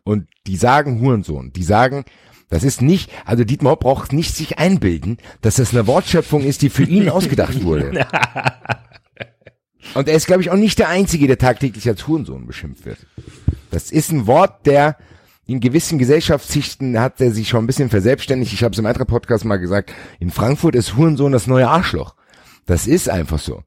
Und 0.05 0.27
die 0.47 0.57
sagen 0.57 1.01
Hurensohn. 1.01 1.53
Die 1.53 1.63
sagen, 1.63 2.05
das 2.49 2.65
ist 2.65 2.83
nicht, 2.83 3.11
also 3.25 3.45
Dietmar 3.45 3.73
Hopp 3.73 3.81
braucht 3.81 4.13
nicht 4.13 4.35
sich 4.35 4.59
einbilden, 4.59 5.19
dass 5.43 5.57
das 5.57 5.73
eine 5.73 5.87
Wortschöpfung 5.87 6.43
ist, 6.45 6.63
die 6.63 6.71
für 6.71 6.85
ihn 6.85 7.09
ausgedacht 7.11 7.63
wurde. 7.63 8.07
Und 9.95 10.09
er 10.09 10.15
ist, 10.15 10.27
glaube 10.27 10.43
ich, 10.43 10.51
auch 10.51 10.57
nicht 10.57 10.79
der 10.79 10.89
Einzige, 10.89 11.27
der 11.27 11.39
tagtäglich 11.39 11.89
als 11.89 12.07
Hurensohn 12.07 12.47
beschimpft 12.47 12.85
wird. 12.87 12.99
Das 13.71 13.91
ist 13.91 14.11
ein 14.13 14.27
Wort, 14.27 14.67
der 14.67 14.97
in 15.47 15.61
gewissen 15.61 15.99
Gesellschaftsschichten 15.99 17.01
hat 17.01 17.21
er 17.21 17.33
sich 17.33 17.49
schon 17.49 17.65
ein 17.65 17.67
bisschen 17.67 17.89
verselbstständigt. 17.89 18.53
Ich 18.53 18.65
habe 18.65 18.73
es 18.73 18.79
im 18.79 18.87
Eintracht-Podcast 18.87 19.45
mal 19.47 19.57
gesagt, 19.57 19.93
in 20.21 20.31
Frankfurt 20.31 20.75
ist 20.75 20.97
Hurensohn 20.97 21.33
das 21.33 21.47
neue 21.47 21.69
Arschloch. 21.69 22.15
Das 22.67 22.87
ist 22.87 23.09
einfach 23.09 23.39
so. 23.39 23.63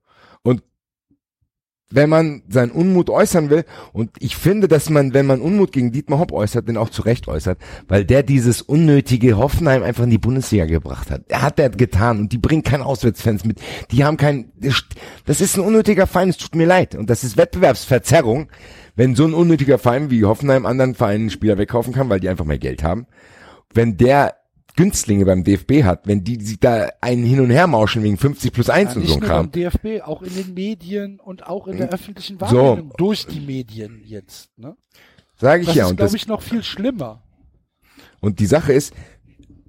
Wenn 1.92 2.10
man 2.10 2.42
seinen 2.50 2.72
Unmut 2.72 3.10
äußern 3.10 3.50
will, 3.50 3.66
und 3.94 4.12
ich 4.20 4.36
finde, 4.36 4.68
dass 4.68 4.90
man, 4.90 5.14
wenn 5.14 5.26
man 5.26 5.42
Unmut 5.42 5.72
gegen 5.72 5.92
Dietmar 5.92 6.20
Hopp 6.20 6.32
äußert, 6.32 6.68
den 6.68 6.78
auch 6.78 6.90
zu 6.90 7.04
Recht 7.04 7.28
äußert, 7.28 7.60
weil 7.88 8.06
der 8.06 8.24
dieses 8.24 8.62
unnötige 8.62 9.38
Hoffenheim 9.38 9.84
einfach 9.84 10.06
in 10.06 10.10
die 10.10 10.18
Bundesliga 10.18 10.66
gebracht 10.66 11.12
hat. 11.12 11.24
Er 11.28 11.42
hat 11.42 11.60
er 11.60 11.70
getan 11.70 12.20
und 12.20 12.32
die 12.32 12.38
bringen 12.38 12.64
keine 12.64 12.86
Auswärtsfans 12.86 13.46
mit. 13.46 13.60
Die 13.92 14.04
haben 14.04 14.18
kein, 14.18 14.52
das 15.26 15.42
ist 15.42 15.58
ein 15.58 15.64
unnötiger 15.64 16.08
Verein, 16.08 16.30
es 16.30 16.38
tut 16.38 16.56
mir 16.56 16.66
leid. 16.66 16.96
Und 16.96 17.10
das 17.10 17.24
ist 17.24 17.38
Wettbewerbsverzerrung, 17.38 18.48
wenn 18.96 19.16
so 19.16 19.26
ein 19.26 19.34
unnötiger 19.34 19.78
Verein 19.78 20.10
wie 20.10 20.26
Hoffenheim 20.26 20.66
anderen 20.66 20.96
Vereinen 20.96 21.30
Spieler 21.30 21.58
wegkaufen 21.58 21.94
kann, 21.94 22.10
weil 22.10 22.20
die 22.20 22.30
einfach 22.30 22.46
mehr 22.46 22.60
Geld 22.60 22.84
haben. 22.84 23.08
Wenn 23.74 23.98
der 23.98 24.36
Günstlinge 24.76 25.26
beim 25.26 25.44
DFB 25.44 25.84
hat, 25.84 26.08
wenn 26.08 26.24
die 26.24 26.42
sich 26.44 26.60
da 26.60 26.90
einen 27.02 27.24
hin 27.26 27.40
und 27.42 27.50
her 27.50 27.68
mauschen 27.68 28.04
wegen 28.04 28.18
50 28.18 28.54
plus 28.54 28.70
1 28.70 28.92
Ja, 28.92 28.96
und 28.96 29.02
nicht 29.02 29.10
so 29.10 29.16
ein 29.16 29.20
nur 29.20 29.30
Kram. 29.30 29.50
beim 29.50 29.52
DFB, 29.52 30.02
auch 30.08 30.22
in 30.22 30.34
den 30.36 30.54
Medien 30.54 31.20
und 31.20 31.46
auch 31.48 31.68
in 31.68 31.78
der 31.78 31.90
öffentlichen 31.90 32.38
So. 32.40 32.46
Wahrnehmung 32.58 32.94
durch 32.98 33.26
die 33.28 33.42
Medien 33.42 34.02
jetzt. 34.06 34.50
Ne? 34.58 34.76
Sage 35.38 35.62
ich 35.64 35.68
Das 35.68 35.76
ja. 35.76 35.86
ist, 35.86 35.92
Und, 35.92 36.00
das, 36.00 36.12
glaube 36.12 36.18
ich, 36.18 36.28
noch 36.28 36.42
viel 36.42 36.64
schlimmer. 36.64 37.22
und 38.20 38.40
die 38.40 38.46
Sache 38.46 38.74
ist, 38.74 38.94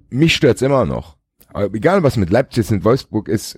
mich 0.09 0.35
stört's 0.35 0.61
immer 0.61 0.85
noch. 0.85 1.17
Aber 1.51 1.73
egal 1.75 2.01
was 2.03 2.17
mit 2.17 2.29
Leipzig 2.29 2.61
ist, 2.61 2.71
mit 2.71 2.83
Wolfsburg 2.83 3.27
ist, 3.27 3.57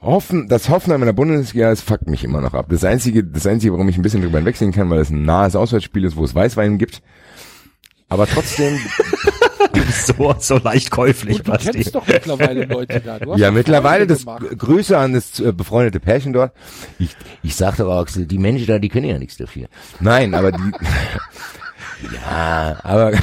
Hoffen, 0.00 0.46
das 0.48 0.68
Hoffenheim 0.68 1.02
in 1.02 1.06
der 1.06 1.12
Bundesliga, 1.14 1.70
das 1.70 1.80
fuckt 1.80 2.06
mich 2.08 2.22
immer 2.22 2.40
noch 2.40 2.52
ab. 2.54 2.66
Das 2.68 2.84
einzige, 2.84 3.24
das 3.24 3.46
einzige, 3.46 3.72
warum 3.72 3.88
ich 3.88 3.96
ein 3.96 4.02
bisschen 4.02 4.20
drüber 4.22 4.38
hinwegsehen 4.38 4.70
kann, 4.72 4.88
weil 4.90 5.00
es 5.00 5.10
ein 5.10 5.22
nahes 5.22 5.56
Auswärtsspiel 5.56 6.04
ist, 6.04 6.16
wo 6.16 6.24
es 6.24 6.34
Weißwein 6.34 6.78
gibt. 6.78 7.02
Aber 8.08 8.26
trotzdem, 8.26 8.78
so, 10.06 10.34
so 10.38 10.58
leicht 10.58 10.90
käuflich, 10.90 11.38
Und 11.38 11.48
du 11.48 11.52
Basti. 11.52 11.70
kennst 11.70 11.94
doch 11.94 12.06
mittlerweile 12.06 12.64
Leute 12.64 13.00
da. 13.00 13.18
Du 13.18 13.32
hast 13.32 13.40
ja, 13.40 13.48
doch 13.48 13.54
mittlerweile 13.54 14.06
das 14.06 14.20
gemacht. 14.20 14.44
Grüße 14.58 14.96
an 14.96 15.14
das 15.14 15.40
äh, 15.40 15.52
befreundete 15.52 16.00
Pärchen 16.00 16.32
dort. 16.32 16.52
Ich, 16.98 17.10
ich 17.42 17.56
sagte 17.56 17.84
aber, 17.84 17.96
Axel, 17.96 18.26
die 18.26 18.38
Menschen 18.38 18.66
da, 18.66 18.78
die 18.78 18.88
können 18.88 19.06
ja 19.06 19.18
nichts 19.18 19.36
dafür. 19.36 19.68
Nein, 20.00 20.34
aber 20.34 20.52
die, 20.52 20.58
ja, 22.14 22.78
aber, 22.82 23.12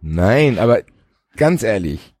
nein, 0.00 0.58
aber 0.58 0.82
ganz 1.36 1.62
ehrlich, 1.62 2.14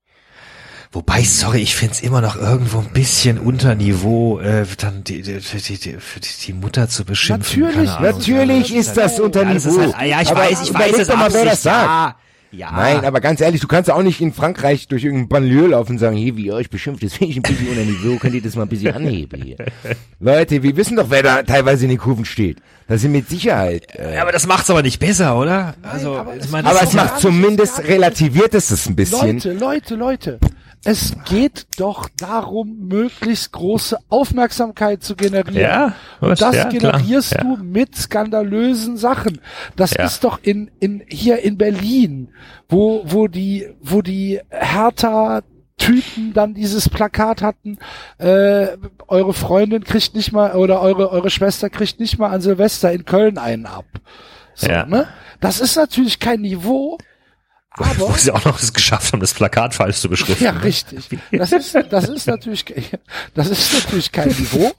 Wobei, 0.94 1.22
sorry, 1.22 1.60
ich 1.62 1.74
find's 1.74 2.00
immer 2.02 2.20
noch 2.20 2.36
irgendwo 2.36 2.78
ein 2.80 2.90
bisschen 2.92 3.38
unter 3.38 3.74
Niveau, 3.74 4.38
äh, 4.40 4.66
dann 4.78 5.02
die, 5.04 5.22
die, 5.22 5.38
die, 5.38 5.78
die, 5.78 5.96
die 6.46 6.52
Mutter 6.52 6.86
zu 6.88 7.06
beschimpfen. 7.06 7.62
Natürlich, 7.62 7.90
natürlich 7.98 8.74
ist 8.74 8.94
das 8.98 9.18
unter 9.18 9.42
Ja, 9.44 9.54
das 9.54 9.64
Niveau. 9.64 9.80
ist 9.80 9.96
halt, 9.96 10.10
ja, 10.10 10.20
ich 10.20 10.28
Aber 10.30 10.40
weiß, 10.40 10.62
ich 10.62 10.74
weiß 10.74 10.98
es 10.98 11.08
doch 11.08 11.16
mal, 11.16 11.32
wer 11.32 11.44
das 11.46 11.62
sagt. 11.62 11.86
Ja, 11.86 12.16
ja. 12.54 12.70
Nein, 12.72 13.06
aber 13.06 13.22
ganz 13.22 13.40
ehrlich, 13.40 13.62
du 13.62 13.68
kannst 13.68 13.90
auch 13.90 14.02
nicht 14.02 14.20
in 14.20 14.34
Frankreich 14.34 14.86
durch 14.86 15.04
irgendein 15.04 15.28
Banlieue 15.30 15.68
laufen 15.68 15.92
und 15.92 15.98
sagen, 15.98 16.14
hier, 16.18 16.36
wie 16.36 16.44
ihr 16.48 16.54
euch 16.54 16.68
beschimpft, 16.68 17.02
das 17.02 17.14
finde 17.14 17.30
ich 17.30 17.38
ein 17.38 17.42
bisschen 17.42 17.68
unter 17.68 17.84
Niveau, 17.84 18.16
könnt 18.18 18.34
ihr 18.34 18.42
das 18.42 18.54
mal 18.56 18.64
ein 18.64 18.68
bisschen 18.68 18.92
anheben 18.94 19.40
hier. 19.42 19.56
Leute, 20.20 20.62
wir 20.62 20.76
wissen 20.76 20.96
doch, 20.96 21.06
wer 21.08 21.22
da 21.22 21.42
teilweise 21.42 21.84
in 21.84 21.88
den 21.88 21.98
Kurven 21.98 22.26
steht. 22.26 22.58
Das 22.86 23.00
sind 23.00 23.12
mit 23.12 23.30
Sicherheit. 23.30 23.86
Äh, 23.98 24.16
Ja, 24.16 24.20
aber 24.22 24.32
das 24.32 24.46
macht's 24.46 24.68
aber 24.68 24.82
nicht 24.82 24.98
besser, 25.00 25.38
oder? 25.38 25.74
also, 25.82 26.16
aber 26.18 26.36
ich 26.36 26.44
es- 26.44 26.50
meine, 26.50 26.68
aber 26.68 26.80
das 26.80 26.90
es 26.90 26.94
macht 26.94 27.18
zumindest 27.18 27.78
relativiert 27.84 28.52
es 28.52 28.70
es 28.70 28.86
ein 28.86 28.94
bisschen. 28.96 29.36
Leute, 29.38 29.52
Leute, 29.54 29.94
Leute. 29.94 30.38
Es 30.84 31.14
geht 31.26 31.66
doch 31.78 32.08
darum, 32.16 32.88
möglichst 32.88 33.52
große 33.52 33.98
Aufmerksamkeit 34.08 35.02
zu 35.02 35.14
generieren. 35.14 35.60
Ja, 35.60 35.94
Und 36.20 36.40
das 36.40 36.56
ja, 36.56 36.64
klar, 36.64 36.70
generierst 36.70 37.32
ja. 37.34 37.42
du 37.42 37.56
mit 37.62 37.94
skandalösen 37.96 38.96
Sachen. 38.96 39.40
Das 39.76 39.94
Ja. 39.94 40.04
ist 40.04 40.24
doch 40.24 40.40
in, 40.42 40.70
in, 40.80 41.02
hier 41.08 41.38
in 41.42 41.56
Berlin, 41.56 42.30
wo, 42.68 43.02
wo 43.06 43.28
die, 43.28 43.68
wo 43.80 44.02
die 44.02 44.40
Hertha 44.50 45.42
Typen 45.78 46.32
dann 46.32 46.54
dieses 46.54 46.88
Plakat 46.88 47.42
hatten, 47.42 47.78
äh, 48.18 48.68
eure 49.08 49.32
Freundin 49.34 49.82
kriegt 49.82 50.14
nicht 50.14 50.30
mal, 50.32 50.54
oder 50.54 50.80
eure, 50.80 51.10
eure 51.10 51.30
Schwester 51.30 51.70
kriegt 51.70 51.98
nicht 51.98 52.18
mal 52.18 52.30
an 52.30 52.40
Silvester 52.40 52.92
in 52.92 53.04
Köln 53.04 53.36
einen 53.38 53.66
ab. 53.66 53.86
So, 54.54 54.68
Ja. 54.68 54.84
ne? 54.86 55.08
Das 55.40 55.58
ist 55.60 55.74
natürlich 55.76 56.20
kein 56.20 56.40
Niveau, 56.42 56.98
aber 57.74 57.98
wo 57.98 58.12
sie 58.12 58.30
auch 58.30 58.44
noch 58.44 58.60
es 58.60 58.72
geschafft 58.72 59.12
haben, 59.12 59.20
das 59.20 59.34
Plakat 59.34 59.74
falsch 59.74 59.98
zu 59.98 60.08
beschriften. 60.08 60.44
ja, 60.44 60.50
richtig. 60.52 61.08
Das 61.30 61.52
ist, 61.52 61.74
das 61.90 62.08
ist 62.08 62.26
natürlich, 62.26 62.64
das 63.34 63.48
ist 63.48 63.72
natürlich 63.72 64.12
kein 64.12 64.28
Niveau, 64.28 64.72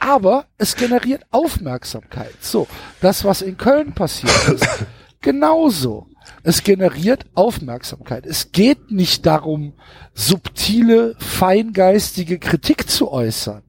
aber 0.00 0.46
es 0.58 0.74
generiert 0.76 1.24
Aufmerksamkeit. 1.30 2.34
So, 2.40 2.66
das, 3.00 3.24
was 3.24 3.42
in 3.42 3.56
Köln 3.56 3.92
passiert 3.92 4.48
ist, 4.48 4.68
genauso. 5.20 6.08
Es 6.44 6.62
generiert 6.62 7.26
Aufmerksamkeit. 7.34 8.26
Es 8.26 8.52
geht 8.52 8.90
nicht 8.90 9.26
darum, 9.26 9.74
subtile, 10.14 11.16
feingeistige 11.18 12.38
Kritik 12.38 12.88
zu 12.88 13.10
äußern. 13.10 13.62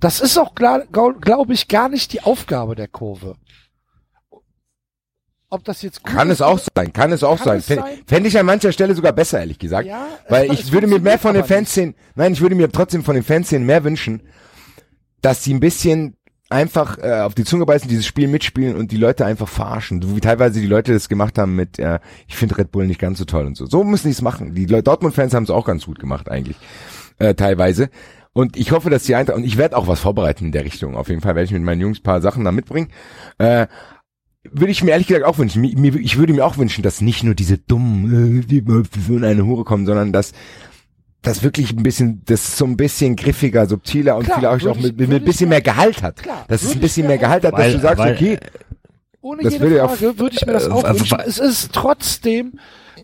Das 0.00 0.20
ist 0.20 0.38
auch, 0.38 0.54
glaube 0.54 1.52
ich, 1.52 1.68
gar 1.68 1.88
nicht 1.88 2.12
die 2.12 2.22
Aufgabe 2.22 2.74
der 2.74 2.88
Kurve. 2.88 3.36
Ob 5.52 5.64
das 5.64 5.82
jetzt 5.82 6.02
gut 6.02 6.14
Kann 6.14 6.28
ist 6.28 6.36
es 6.36 6.42
auch 6.42 6.58
sein, 6.74 6.94
kann 6.94 7.12
es 7.12 7.22
auch 7.22 7.36
Kann 7.36 7.44
sein. 7.44 7.58
es 7.58 7.66
Fände 7.66 7.82
sein? 7.82 7.98
fänd 8.06 8.26
ich 8.26 8.38
an 8.38 8.46
mancher 8.46 8.72
Stelle 8.72 8.94
sogar 8.94 9.12
besser, 9.12 9.40
ehrlich 9.40 9.58
gesagt. 9.58 9.86
Ja, 9.86 10.06
weil 10.30 10.50
es 10.50 10.60
ich 10.60 10.72
würde 10.72 10.86
mir 10.86 10.98
mehr 10.98 11.18
von 11.18 11.34
den 11.34 11.42
nicht. 11.42 11.52
Fanszenen, 11.52 11.94
nein, 12.14 12.32
ich 12.32 12.40
würde 12.40 12.54
mir 12.54 12.70
trotzdem 12.72 13.04
von 13.04 13.14
den 13.14 13.22
Fanszenen 13.22 13.66
mehr 13.66 13.84
wünschen, 13.84 14.22
dass 15.20 15.44
sie 15.44 15.52
ein 15.52 15.60
bisschen 15.60 16.16
einfach 16.48 16.96
äh, 16.98 17.20
auf 17.20 17.34
die 17.34 17.44
Zunge 17.44 17.66
beißen, 17.66 17.86
dieses 17.86 18.06
Spiel 18.06 18.28
mitspielen 18.28 18.76
und 18.76 18.92
die 18.92 18.96
Leute 18.96 19.26
einfach 19.26 19.48
verarschen. 19.48 20.00
So 20.00 20.16
wie 20.16 20.20
teilweise 20.20 20.58
die 20.58 20.66
Leute 20.66 20.94
das 20.94 21.10
gemacht 21.10 21.36
haben 21.36 21.54
mit, 21.54 21.78
äh, 21.78 21.98
ich 22.26 22.36
finde 22.36 22.56
Red 22.56 22.72
Bull 22.72 22.86
nicht 22.86 23.00
ganz 23.00 23.18
so 23.18 23.26
toll 23.26 23.44
und 23.44 23.54
so. 23.56 23.66
So 23.66 23.84
müssen 23.84 24.08
die 24.08 24.12
es 24.12 24.22
machen. 24.22 24.54
Die 24.54 24.64
Dortmund-Fans 24.66 25.34
haben 25.34 25.44
es 25.44 25.50
auch 25.50 25.66
ganz 25.66 25.84
gut 25.84 25.98
gemacht 25.98 26.30
eigentlich, 26.30 26.56
äh, 27.18 27.34
teilweise. 27.34 27.90
Und 28.32 28.56
ich 28.56 28.72
hoffe, 28.72 28.88
dass 28.88 29.02
die 29.04 29.14
Eintracht, 29.14 29.36
und 29.36 29.44
ich 29.44 29.58
werde 29.58 29.76
auch 29.76 29.86
was 29.86 30.00
vorbereiten 30.00 30.46
in 30.46 30.52
der 30.52 30.64
Richtung. 30.64 30.96
Auf 30.96 31.08
jeden 31.08 31.20
Fall 31.20 31.34
werde 31.34 31.44
ich 31.44 31.52
mit 31.52 31.62
meinen 31.62 31.82
Jungs 31.82 32.00
paar 32.00 32.22
Sachen 32.22 32.44
da 32.44 32.52
mitbringen. 32.52 32.88
Äh, 33.36 33.66
würde 34.50 34.72
ich 34.72 34.82
mir 34.82 34.90
ehrlich 34.92 35.06
gesagt 35.06 35.24
auch 35.24 35.38
wünschen. 35.38 35.62
Ich 35.64 36.18
würde 36.18 36.32
mir 36.32 36.44
auch 36.44 36.56
wünschen, 36.56 36.82
dass 36.82 37.00
nicht 37.00 37.22
nur 37.22 37.34
diese 37.34 37.58
dummen, 37.58 38.40
äh, 38.40 38.44
die 38.44 38.58
in 38.58 39.24
eine 39.24 39.46
Hure 39.46 39.64
kommen, 39.64 39.86
sondern 39.86 40.12
dass 40.12 40.32
das 41.22 41.44
wirklich 41.44 41.70
ein 41.72 41.82
bisschen, 41.84 42.22
das 42.24 42.58
so 42.58 42.64
ein 42.64 42.76
bisschen 42.76 43.14
griffiger, 43.14 43.66
subtiler 43.66 44.16
und 44.16 44.24
Klar, 44.24 44.38
vielleicht 44.40 44.66
auch 44.66 44.76
mit, 44.76 45.00
ich- 45.00 45.08
mit 45.08 45.12
ein 45.22 45.24
bisschen 45.24 45.48
mehr 45.48 45.60
Gehalt 45.60 46.02
hat. 46.02 46.16
Klar, 46.22 46.44
dass 46.48 46.64
es 46.64 46.72
ein 46.74 46.80
bisschen 46.80 47.06
mehr 47.06 47.18
Gehalt 47.18 47.44
hat, 47.44 47.52
dass 47.52 47.60
Weil- 47.60 47.72
du 47.74 47.78
sagst, 47.80 47.98
weil- 47.98 48.14
okay, 48.16 48.38
Ohne 49.24 49.44
Das 49.44 49.52
jede 49.52 49.62
würde 49.64 49.76
ja 49.76 49.84
auch- 49.84 49.94
Frage 49.94 50.18
würde 50.18 50.34
ich 50.36 50.44
mir 50.44 50.52
das 50.52 50.66
Äh, 50.66 50.70
auch 50.70 50.82
w- 50.82 50.98
wünschen. 50.98 51.18
Es 51.24 51.38
ist 51.38 51.72
trotzdem 51.72 52.54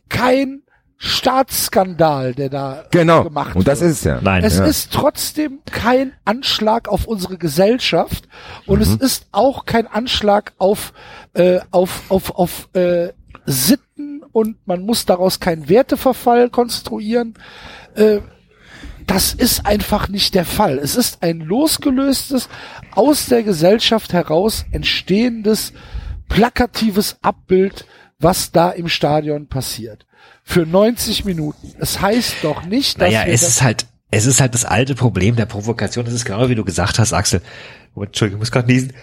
kein 0.09 0.63
Staatsskandal, 1.01 2.35
der 2.35 2.49
da 2.51 2.85
genau. 2.91 3.23
gemacht 3.23 3.55
Und 3.55 3.69
das 3.69 3.81
wird. 3.81 3.93
ist 3.93 3.99
es 3.99 4.05
ja. 4.05 4.21
Nein. 4.21 4.43
Es 4.43 4.59
ja. 4.59 4.65
ist 4.65 4.93
trotzdem 4.93 5.61
kein 5.71 6.13
Anschlag 6.25 6.89
auf 6.89 7.07
unsere 7.07 7.39
Gesellschaft 7.39 8.29
und 8.67 8.79
Mhm. 8.79 8.83
es 8.83 8.95
ist 8.97 9.27
auch 9.31 9.65
kein 9.65 9.87
Anschlag 9.87 10.53
auf 10.59 10.93
äh, 11.35 11.61
auf 11.71 12.03
auf 12.09 12.35
auf 12.35 12.69
äh, 12.75 13.13
Sitten 13.47 14.23
und 14.33 14.57
man 14.67 14.83
muss 14.83 15.07
daraus 15.07 15.39
keinen 15.39 15.69
Werteverfall 15.69 16.51
konstruieren. 16.51 17.35
Äh, 17.95 18.19
das 19.07 19.33
ist 19.33 19.65
einfach 19.65 20.09
nicht 20.09 20.35
der 20.35 20.45
Fall. 20.45 20.79
Es 20.79 20.97
ist 20.97 21.23
ein 21.23 21.41
losgelöstes, 21.41 22.49
aus 22.95 23.27
der 23.27 23.43
Gesellschaft 23.43 24.13
heraus 24.13 24.67
entstehendes, 24.71 25.73
plakatives 26.29 27.17
Abbild, 27.23 27.87
was 28.19 28.51
da 28.53 28.71
im 28.71 28.89
Stadion 28.89 29.47
passiert. 29.47 30.05
Für 30.51 30.65
90 30.65 31.27
Minuten. 31.27 31.75
Es 31.79 32.01
heißt 32.01 32.37
doch 32.43 32.65
nicht, 32.65 32.99
dass 33.01 33.09
Naja, 33.13 33.27
wir 33.27 33.35
es 33.35 33.43
das 33.43 33.51
ist 33.51 33.63
halt, 33.63 33.87
es 34.11 34.25
ist 34.25 34.41
halt 34.41 34.55
das 34.55 34.65
alte 34.65 34.95
Problem 34.95 35.37
der 35.37 35.45
Provokation. 35.45 36.07
Das 36.07 36.15
ist 36.15 36.25
genau 36.25 36.49
wie 36.49 36.55
du 36.55 36.65
gesagt 36.65 36.99
hast, 36.99 37.13
Axel. 37.13 37.43
Oh, 37.95 38.03
Entschuldigung, 38.05 38.39
ich 38.39 38.41
muss 38.41 38.51
gerade 38.51 38.73
niesen. 38.73 38.95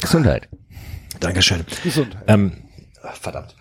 Gesundheit. 0.00 0.48
Dankeschön. 1.20 1.66
Gesundheit. 1.84 2.22
Ähm, 2.28 2.52
verdammt. 3.20 3.54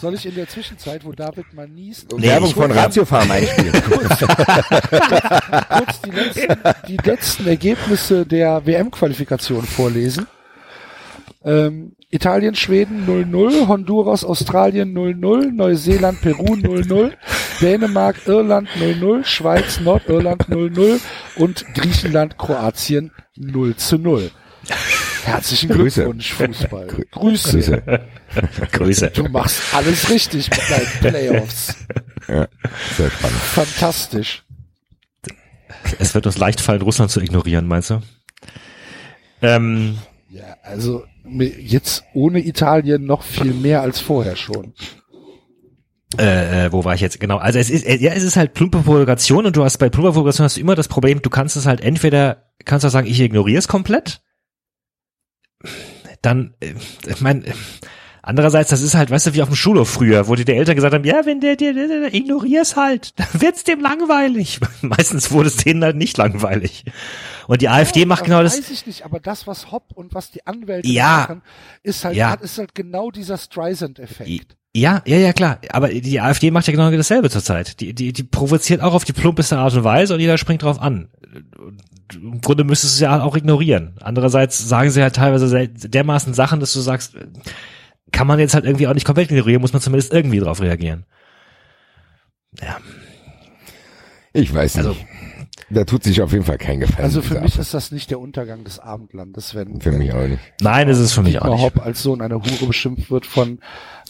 Soll 0.00 0.14
ich 0.14 0.26
in 0.26 0.34
der 0.36 0.48
Zwischenzeit, 0.48 1.04
wo 1.04 1.12
David 1.12 1.52
mal 1.54 1.66
niest, 1.68 2.12
Nee, 2.16 2.28
Werbung 2.28 2.48
ich- 2.50 2.54
von 2.54 2.70
Ratio 2.70 3.04
Farm 3.04 3.28
einspielen. 3.30 3.72
kurz 3.82 4.18
die 6.04 6.10
letzten, 6.10 6.56
die 6.88 6.96
letzten 6.96 7.46
Ergebnisse 7.48 8.24
der 8.26 8.64
WM-Qualifikation 8.66 9.64
vorlesen? 9.64 10.26
Ähm, 11.44 11.96
Italien, 12.10 12.54
Schweden 12.54 13.06
0-0, 13.06 13.66
Honduras, 13.68 14.22
Australien 14.24 14.94
0-0, 14.96 15.50
Neuseeland, 15.52 16.20
Peru 16.20 16.54
0-0, 16.54 17.12
Dänemark, 17.60 18.26
Irland 18.26 18.68
0-0, 18.78 19.24
Schweiz, 19.24 19.80
Nordirland 19.80 20.44
0-0 20.48 21.00
und 21.36 21.64
Griechenland, 21.74 22.36
Kroatien 22.36 23.12
0 23.36 23.76
zu 23.76 23.98
0. 23.98 24.30
Herzlichen 25.24 25.70
Grüße. 25.70 26.02
Glückwunsch, 26.02 26.32
Fußball. 26.34 26.86
Grüße. 27.12 27.50
Grüße. 27.52 27.82
Grüße. 28.72 29.10
Du 29.14 29.24
machst 29.24 29.74
alles 29.74 30.10
richtig 30.10 30.50
mit 30.50 30.60
deinen 30.70 30.86
Playoffs. 31.12 31.74
Ja, 32.28 32.46
sehr 32.96 33.10
spannend. 33.10 33.38
Fantastisch. 33.38 34.44
Es 35.98 36.14
wird 36.14 36.26
uns 36.26 36.38
leicht 36.38 36.60
fallen, 36.60 36.82
Russland 36.82 37.10
zu 37.10 37.20
ignorieren, 37.20 37.66
meinst 37.66 37.90
du? 37.90 38.00
Ähm, 39.40 39.98
Ja, 40.28 40.56
also 40.62 41.04
jetzt 41.24 42.04
ohne 42.14 42.44
Italien 42.44 43.04
noch 43.04 43.22
viel 43.22 43.54
mehr 43.54 43.82
als 43.82 44.00
vorher 44.00 44.36
schon. 44.36 44.74
äh, 46.18 46.66
äh, 46.66 46.72
wo 46.72 46.84
war 46.84 46.94
ich 46.94 47.00
jetzt? 47.00 47.20
Genau. 47.20 47.38
Also 47.38 47.58
es 47.58 47.70
ist, 47.70 47.86
äh, 47.86 47.96
ja, 47.96 48.12
es 48.12 48.22
ist 48.22 48.36
halt 48.36 48.54
plumpe 48.54 48.78
Provokation 48.78 49.46
und 49.46 49.56
du 49.56 49.64
hast 49.64 49.78
bei 49.78 49.88
plumper 49.88 50.12
Provokation 50.12 50.44
hast 50.44 50.56
du 50.56 50.60
immer 50.60 50.74
das 50.74 50.88
Problem, 50.88 51.22
du 51.22 51.30
kannst 51.30 51.56
es 51.56 51.66
halt 51.66 51.80
entweder, 51.80 52.50
kannst 52.64 52.84
du 52.84 52.88
sagen, 52.88 53.06
ich 53.06 53.20
ignoriere 53.20 53.58
es 53.58 53.68
komplett, 53.68 54.20
dann, 56.20 56.54
äh, 56.60 56.74
ich 57.06 57.20
meine, 57.20 57.44
Andererseits, 58.24 58.70
das 58.70 58.82
ist 58.82 58.94
halt, 58.94 59.10
weißt 59.10 59.26
du, 59.26 59.34
wie 59.34 59.42
auf 59.42 59.48
dem 59.48 59.56
Schulhof 59.56 59.90
früher, 59.90 60.28
wo 60.28 60.36
dir 60.36 60.44
die 60.44 60.52
Eltern 60.52 60.76
gesagt 60.76 60.94
haben, 60.94 61.04
ja, 61.04 61.26
wenn 61.26 61.40
der 61.40 61.56
dir, 61.56 61.74
der, 61.74 61.88
der, 61.88 62.14
ignorier's 62.14 62.76
halt, 62.76 63.14
dann 63.18 63.26
wird's 63.42 63.64
dem 63.64 63.80
langweilig. 63.80 64.60
Meistens 64.82 65.32
wurde 65.32 65.48
es 65.48 65.56
denen 65.56 65.82
halt 65.82 65.96
nicht 65.96 66.16
langweilig. 66.16 66.84
Und 67.48 67.62
die 67.62 67.68
AfD 67.68 68.06
macht 68.06 68.24
genau 68.24 68.42
das. 68.44 68.56
Weiß 68.56 68.70
ich 68.70 68.86
nicht, 68.86 69.04
aber 69.04 69.18
das, 69.18 69.48
was 69.48 69.72
Hopp 69.72 69.92
und 69.94 70.14
was 70.14 70.30
die 70.30 70.46
Anwälte 70.46 70.88
Ja. 70.88 71.18
machen, 71.28 71.42
ist 71.82 72.04
halt, 72.04 72.16
Ja. 72.16 72.34
ist 72.34 72.58
halt 72.58 72.76
genau 72.76 73.10
dieser 73.10 73.38
Streisand-Effekt. 73.38 74.56
Ja, 74.74 75.02
ja, 75.04 75.16
ja, 75.18 75.32
klar. 75.32 75.58
Aber 75.70 75.88
die 75.88 76.20
AfD 76.20 76.50
macht 76.52 76.66
ja 76.68 76.72
genau 76.72 76.90
dasselbe 76.90 77.28
zurzeit. 77.28 77.80
Die, 77.80 77.92
die, 77.92 78.12
die 78.12 78.22
provoziert 78.22 78.80
auch 78.80 78.94
auf 78.94 79.04
die 79.04 79.12
plumpeste 79.12 79.58
Art 79.58 79.74
und 79.74 79.84
Weise 79.84 80.14
und 80.14 80.20
jeder 80.20 80.38
springt 80.38 80.62
drauf 80.62 80.80
an. 80.80 81.08
Im 82.14 82.40
Grunde 82.40 82.64
müsstest 82.64 82.94
du 82.94 82.96
es 82.96 83.00
ja 83.00 83.20
auch 83.22 83.36
ignorieren. 83.36 83.94
Andererseits 84.00 84.66
sagen 84.66 84.90
sie 84.90 85.02
halt 85.02 85.16
teilweise 85.16 85.68
dermaßen 85.68 86.32
Sachen, 86.34 86.60
dass 86.60 86.72
du 86.72 86.80
sagst, 86.80 87.16
kann 88.12 88.26
man 88.26 88.38
jetzt 88.38 88.54
halt 88.54 88.64
irgendwie 88.64 88.86
auch 88.86 88.94
nicht 88.94 89.06
komplett 89.06 89.30
ignorieren, 89.30 89.60
muss 89.60 89.72
man 89.72 89.82
zumindest 89.82 90.12
irgendwie 90.12 90.38
drauf 90.38 90.60
reagieren. 90.60 91.04
Ja, 92.60 92.78
Ich 94.34 94.52
weiß 94.54 94.76
nicht. 94.76 94.86
Also- 94.86 94.98
da 95.70 95.84
tut 95.84 96.04
sich 96.04 96.20
auf 96.20 96.32
jeden 96.32 96.44
Fall 96.44 96.58
kein 96.58 96.80
Gefallen. 96.80 97.04
Also 97.04 97.22
für 97.22 97.40
mich 97.40 97.52
Affe. 97.52 97.62
ist 97.62 97.72
das 97.72 97.92
nicht 97.92 98.10
der 98.10 98.20
Untergang 98.20 98.62
des 98.62 98.78
Abendlandes, 98.78 99.54
wenn, 99.54 99.80
Für 99.80 99.92
mich 99.92 100.12
auch 100.12 100.26
nicht. 100.26 100.38
nein, 100.60 100.88
ist 100.88 100.98
es 100.98 101.12
für 101.14 101.22
mich 101.22 101.40
auch 101.40 101.50
nicht. 101.54 101.62
Hopp 101.62 101.84
als 101.84 102.02
Sohn 102.02 102.20
einer 102.20 102.36
Hure 102.36 102.66
beschimpft 102.66 103.10
wird 103.10 103.24
von 103.24 103.58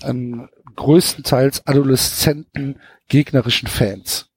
ähm, 0.02 0.48
größtenteils 0.74 1.64
Adoleszenten 1.66 2.80
gegnerischen 3.08 3.68
Fans. 3.68 4.28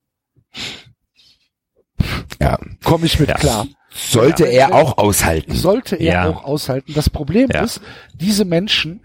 Ja. 2.39 2.59
Komme 2.83 3.05
ich 3.05 3.19
mit 3.19 3.29
Ja. 3.29 3.35
klar. 3.35 3.67
Sollte 3.89 4.45
Ja. 4.45 4.67
er 4.69 4.73
auch 4.75 4.97
aushalten. 4.97 5.53
Sollte 5.55 5.95
er 5.95 6.05
Ja. 6.13 6.29
auch 6.29 6.43
aushalten. 6.43 6.93
Das 6.93 7.09
Problem 7.09 7.49
Ja. 7.51 7.63
ist, 7.63 7.81
diese 8.13 8.45
Menschen, 8.45 9.01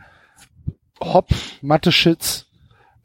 Hopp, 1.00 1.28
Mateschitz, 1.62 2.46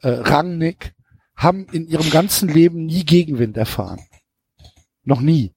äh, 0.01 0.09
Rangnick, 0.09 0.93
haben 1.35 1.67
in 1.71 1.87
ihrem 1.87 2.09
ganzen 2.09 2.49
Leben 2.49 2.85
nie 2.85 3.03
Gegenwind 3.05 3.57
erfahren. 3.57 3.99
Noch 5.03 5.21
nie. 5.21 5.53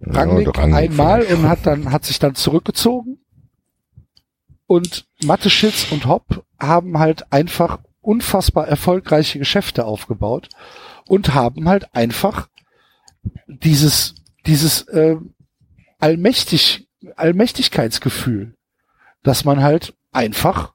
Rangnick, 0.00 0.46
Ja, 0.46 0.52
Rangnick 0.52 0.74
einmal 0.74 1.22
vielleicht. 1.22 1.38
und 1.42 1.48
hat 1.48 1.66
dann, 1.66 1.92
hat 1.92 2.04
sich 2.04 2.18
dann 2.18 2.34
zurückgezogen. 2.34 3.18
Und 4.66 5.06
Mateschitz 5.24 5.92
und 5.92 6.06
Hopp 6.06 6.44
haben 6.58 6.98
halt 6.98 7.30
einfach 7.32 7.80
unfassbar 8.00 8.66
erfolgreiche 8.66 9.38
Geschäfte 9.38 9.84
aufgebaut 9.84 10.48
und 11.06 11.34
haben 11.34 11.68
halt 11.68 11.94
einfach 11.94 12.48
dieses, 13.46 14.14
dieses 14.46 14.82
äh, 14.88 15.16
Allmächtig, 16.00 16.88
Allmächtigkeitsgefühl, 17.14 18.56
dass 19.22 19.44
man 19.44 19.62
halt 19.62 19.94
einfach 20.12 20.74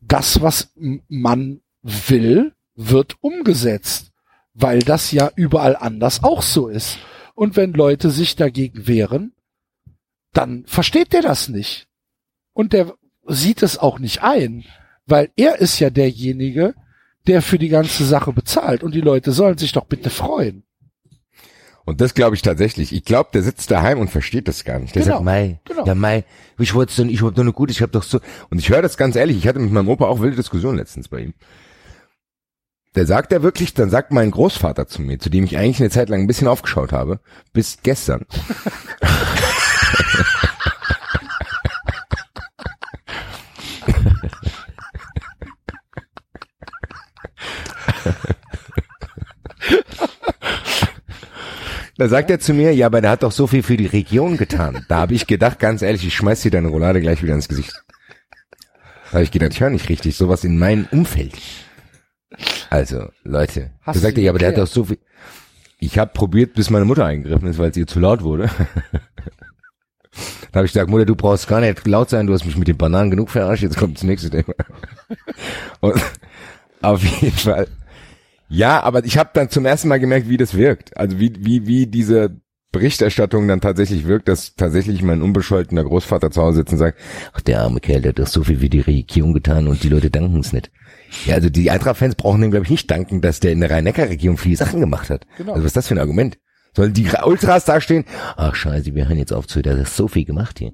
das, 0.00 0.42
was 0.42 0.72
man 1.08 1.60
will, 1.82 2.52
wird 2.74 3.16
umgesetzt, 3.20 4.12
weil 4.54 4.80
das 4.80 5.12
ja 5.12 5.30
überall 5.34 5.76
anders 5.76 6.22
auch 6.22 6.42
so 6.42 6.68
ist. 6.68 6.98
Und 7.34 7.56
wenn 7.56 7.72
Leute 7.72 8.10
sich 8.10 8.36
dagegen 8.36 8.86
wehren, 8.86 9.32
dann 10.32 10.64
versteht 10.66 11.12
der 11.12 11.22
das 11.22 11.48
nicht. 11.48 11.88
Und 12.52 12.72
der 12.72 12.94
sieht 13.26 13.62
es 13.62 13.78
auch 13.78 13.98
nicht 13.98 14.22
ein, 14.22 14.64
weil 15.06 15.30
er 15.36 15.58
ist 15.60 15.78
ja 15.78 15.90
derjenige, 15.90 16.74
der 17.26 17.42
für 17.42 17.58
die 17.58 17.68
ganze 17.68 18.04
Sache 18.04 18.32
bezahlt. 18.32 18.82
Und 18.82 18.94
die 18.94 19.00
Leute 19.00 19.32
sollen 19.32 19.58
sich 19.58 19.72
doch 19.72 19.84
bitte 19.84 20.10
freuen. 20.10 20.64
Und 21.84 22.00
das 22.00 22.14
glaube 22.14 22.36
ich 22.36 22.42
tatsächlich. 22.42 22.92
Ich 22.94 23.04
glaube, 23.04 23.30
der 23.32 23.42
sitzt 23.42 23.70
daheim 23.70 23.98
und 23.98 24.10
versteht 24.10 24.48
das 24.48 24.64
gar 24.64 24.78
nicht. 24.78 24.94
Der 24.94 25.02
Genau, 25.02 25.16
sagt, 25.16 25.24
Mai, 25.24 25.60
genau. 25.64 25.86
ja 25.86 25.94
Mai, 25.94 26.24
ich 26.58 26.74
wollte 26.74 26.94
denn, 26.96 27.08
ich 27.08 27.22
hab 27.22 27.34
doch 27.34 27.42
nur 27.44 27.52
gut, 27.52 27.70
ich 27.70 27.82
hab 27.82 27.92
doch 27.92 28.02
so. 28.02 28.20
Und 28.50 28.58
ich 28.58 28.68
höre 28.68 28.82
das 28.82 28.96
ganz 28.96 29.16
ehrlich, 29.16 29.36
ich 29.36 29.48
hatte 29.48 29.58
mit 29.58 29.72
meinem 29.72 29.88
Opa 29.88 30.06
auch 30.06 30.20
wilde 30.20 30.36
Diskussionen 30.36 30.78
letztens 30.78 31.08
bei 31.08 31.20
ihm. 31.20 31.34
Der 32.96 33.06
sagt 33.06 33.32
er 33.32 33.42
wirklich, 33.42 33.72
dann 33.72 33.88
sagt 33.88 34.12
mein 34.12 34.32
Großvater 34.32 34.88
zu 34.88 35.00
mir, 35.02 35.18
zu 35.18 35.30
dem 35.30 35.44
ich 35.44 35.56
eigentlich 35.56 35.80
eine 35.80 35.90
Zeit 35.90 36.08
lang 36.08 36.20
ein 36.20 36.26
bisschen 36.26 36.48
aufgeschaut 36.48 36.92
habe, 36.92 37.20
bis 37.52 37.78
gestern. 37.82 38.26
Da 52.00 52.08
sagt 52.08 52.30
er 52.30 52.40
zu 52.40 52.54
mir, 52.54 52.72
ja, 52.72 52.86
aber 52.86 53.02
der 53.02 53.10
hat 53.10 53.22
doch 53.24 53.30
so 53.30 53.46
viel 53.46 53.62
für 53.62 53.76
die 53.76 53.84
Region 53.84 54.38
getan. 54.38 54.86
Da 54.88 55.00
habe 55.00 55.12
ich 55.12 55.26
gedacht, 55.26 55.58
ganz 55.58 55.82
ehrlich, 55.82 56.06
ich 56.06 56.14
schmeiß 56.14 56.40
dir 56.40 56.50
deine 56.50 56.68
Roulade 56.68 57.02
gleich 57.02 57.22
wieder 57.22 57.34
ins 57.34 57.46
Gesicht. 57.46 57.74
Da 59.10 59.12
habe 59.12 59.22
ich 59.24 59.30
gedacht, 59.30 59.52
ich 59.52 59.60
höre 59.60 59.68
nicht 59.68 59.90
richtig, 59.90 60.16
sowas 60.16 60.42
in 60.42 60.58
meinem 60.58 60.88
Umfeld. 60.92 61.34
Also, 62.70 63.10
Leute, 63.22 63.72
Hast 63.82 63.96
da 63.96 64.00
sagt 64.00 64.16
er, 64.16 64.24
ja, 64.24 64.30
aber 64.30 64.38
der 64.38 64.48
hat 64.48 64.56
doch 64.56 64.66
so 64.66 64.84
viel. 64.84 64.96
Ich 65.78 65.98
habe 65.98 66.10
probiert, 66.14 66.54
bis 66.54 66.70
meine 66.70 66.86
Mutter 66.86 67.04
eingegriffen 67.04 67.48
ist, 67.48 67.58
weil 67.58 67.68
es 67.68 67.76
ihr 67.76 67.86
zu 67.86 68.00
laut 68.00 68.22
wurde. 68.22 68.48
da 70.52 70.54
habe 70.54 70.64
ich 70.64 70.72
gesagt, 70.72 70.88
Mutter, 70.88 71.04
du 71.04 71.16
brauchst 71.16 71.48
gar 71.48 71.60
nicht 71.60 71.86
laut 71.86 72.08
sein, 72.08 72.26
du 72.26 72.32
hast 72.32 72.46
mich 72.46 72.56
mit 72.56 72.66
den 72.66 72.78
Bananen 72.78 73.10
genug 73.10 73.28
verarscht, 73.28 73.62
jetzt 73.62 73.76
kommt 73.76 73.98
das 73.98 74.04
nächste 74.04 74.30
Thema. 74.30 74.54
Und 75.80 76.00
auf 76.80 77.04
jeden 77.04 77.36
Fall. 77.36 77.66
Ja, 78.50 78.82
aber 78.82 79.04
ich 79.04 79.16
habe 79.16 79.30
dann 79.32 79.48
zum 79.48 79.64
ersten 79.64 79.88
Mal 79.88 80.00
gemerkt, 80.00 80.28
wie 80.28 80.36
das 80.36 80.54
wirkt. 80.54 80.96
Also 80.96 81.18
wie, 81.18 81.32
wie, 81.38 81.66
wie 81.66 81.86
diese 81.86 82.40
Berichterstattung 82.72 83.48
dann 83.48 83.60
tatsächlich 83.60 84.06
wirkt, 84.06 84.28
dass 84.28 84.54
tatsächlich 84.54 85.02
mein 85.02 85.22
unbescholtener 85.22 85.84
Großvater 85.84 86.30
zu 86.30 86.42
Hause 86.42 86.58
sitzt 86.58 86.72
und 86.72 86.78
sagt, 86.78 86.98
ach, 87.32 87.40
der 87.40 87.62
arme 87.62 87.80
Kerl, 87.80 88.02
der 88.02 88.10
hat 88.10 88.18
doch 88.18 88.26
so 88.26 88.44
viel 88.44 88.58
für 88.58 88.68
die 88.68 88.80
Regierung 88.80 89.32
getan 89.32 89.68
und 89.68 89.82
die 89.82 89.88
Leute 89.88 90.10
danken 90.10 90.40
es 90.40 90.52
nicht. 90.52 90.70
Ja, 91.26 91.34
also 91.36 91.48
die 91.48 91.70
Eintracht-Fans 91.70 92.16
brauchen 92.16 92.40
dem, 92.40 92.50
glaube 92.50 92.64
ich, 92.64 92.70
nicht 92.70 92.90
danken, 92.90 93.20
dass 93.20 93.40
der 93.40 93.52
in 93.52 93.60
der 93.60 93.70
Rhein-Neckar-Region 93.70 94.36
viele 94.36 94.56
Sachen 94.56 94.80
gemacht 94.80 95.10
hat. 95.10 95.26
Genau. 95.38 95.52
Also 95.52 95.62
was 95.62 95.70
ist 95.70 95.76
das 95.76 95.88
für 95.88 95.94
ein 95.94 96.00
Argument? 96.00 96.38
Sollen 96.74 96.92
die 96.92 97.08
Ultras 97.24 97.64
da 97.64 97.80
stehen? 97.80 98.04
Ach 98.36 98.54
scheiße, 98.54 98.94
wir 98.94 99.08
hören 99.08 99.18
jetzt 99.18 99.32
auf 99.32 99.48
zu, 99.48 99.62
der 99.62 99.78
hat 99.78 99.88
so 99.88 100.06
viel 100.06 100.24
gemacht 100.24 100.60
hier. 100.60 100.72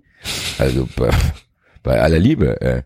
Also 0.59 0.89
bei, 0.97 1.11
bei 1.87 2.03
aller 2.03 2.19
Liebe, 2.19 2.61
äh, 2.61 2.83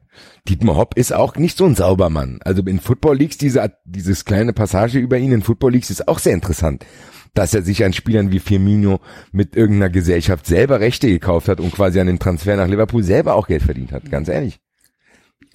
Dietmar 0.47 0.77
Hopp 0.77 0.95
ist 0.95 1.13
auch 1.13 1.37
nicht 1.37 1.57
so 1.57 1.65
ein 1.65 1.75
Saubermann. 1.75 2.39
Also 2.45 2.63
in 2.63 2.79
Football 2.79 3.17
Leagues, 3.17 3.39
diese, 3.39 3.73
dieses 3.85 4.27
kleine 4.27 4.53
Passage 4.53 4.99
über 4.99 5.17
ihn 5.17 5.33
in 5.33 5.43
Football 5.43 5.73
Leagues 5.73 5.91
ist 5.91 6.07
auch 6.07 6.19
sehr 6.19 6.35
interessant. 6.35 6.85
Dass 7.33 7.55
er 7.55 7.63
sich 7.63 7.83
an 7.83 7.95
Spielern 7.95 8.31
wie 8.31 8.41
Firmino 8.41 9.01
mit 9.33 9.57
irgendeiner 9.57 9.89
Gesellschaft 9.89 10.47
selber 10.47 10.81
Rechte 10.81 11.09
gekauft 11.09 11.49
hat 11.49 11.61
und 11.61 11.73
quasi 11.73 11.99
an 11.99 12.09
den 12.09 12.19
Transfer 12.19 12.57
nach 12.57 12.69
Liverpool 12.69 13.03
selber 13.03 13.37
auch 13.37 13.47
Geld 13.47 13.63
verdient 13.63 13.93
hat. 13.93 14.11
Ganz 14.11 14.29
ehrlich. 14.29 14.61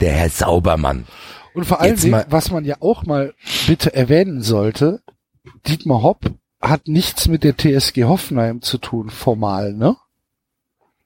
Der 0.02 0.14
Herr 0.14 0.30
Saubermann. 0.30 1.06
Und 1.54 1.66
vor 1.66 1.80
allen 1.80 1.98
Dingen, 1.98 2.26
was 2.30 2.50
man 2.50 2.66
ja 2.66 2.78
auch 2.80 3.06
mal 3.06 3.34
bitte 3.68 3.94
erwähnen 3.94 4.42
sollte, 4.42 5.04
Dietmar 5.68 6.02
Hopp 6.02 6.32
hat 6.62 6.88
nichts 6.88 7.28
mit 7.28 7.44
der 7.44 7.56
TSG 7.56 8.06
Hoffenheim 8.06 8.64
zu 8.64 8.80
tun, 8.80 9.12
formal, 9.12 9.74
ne? 9.74 9.96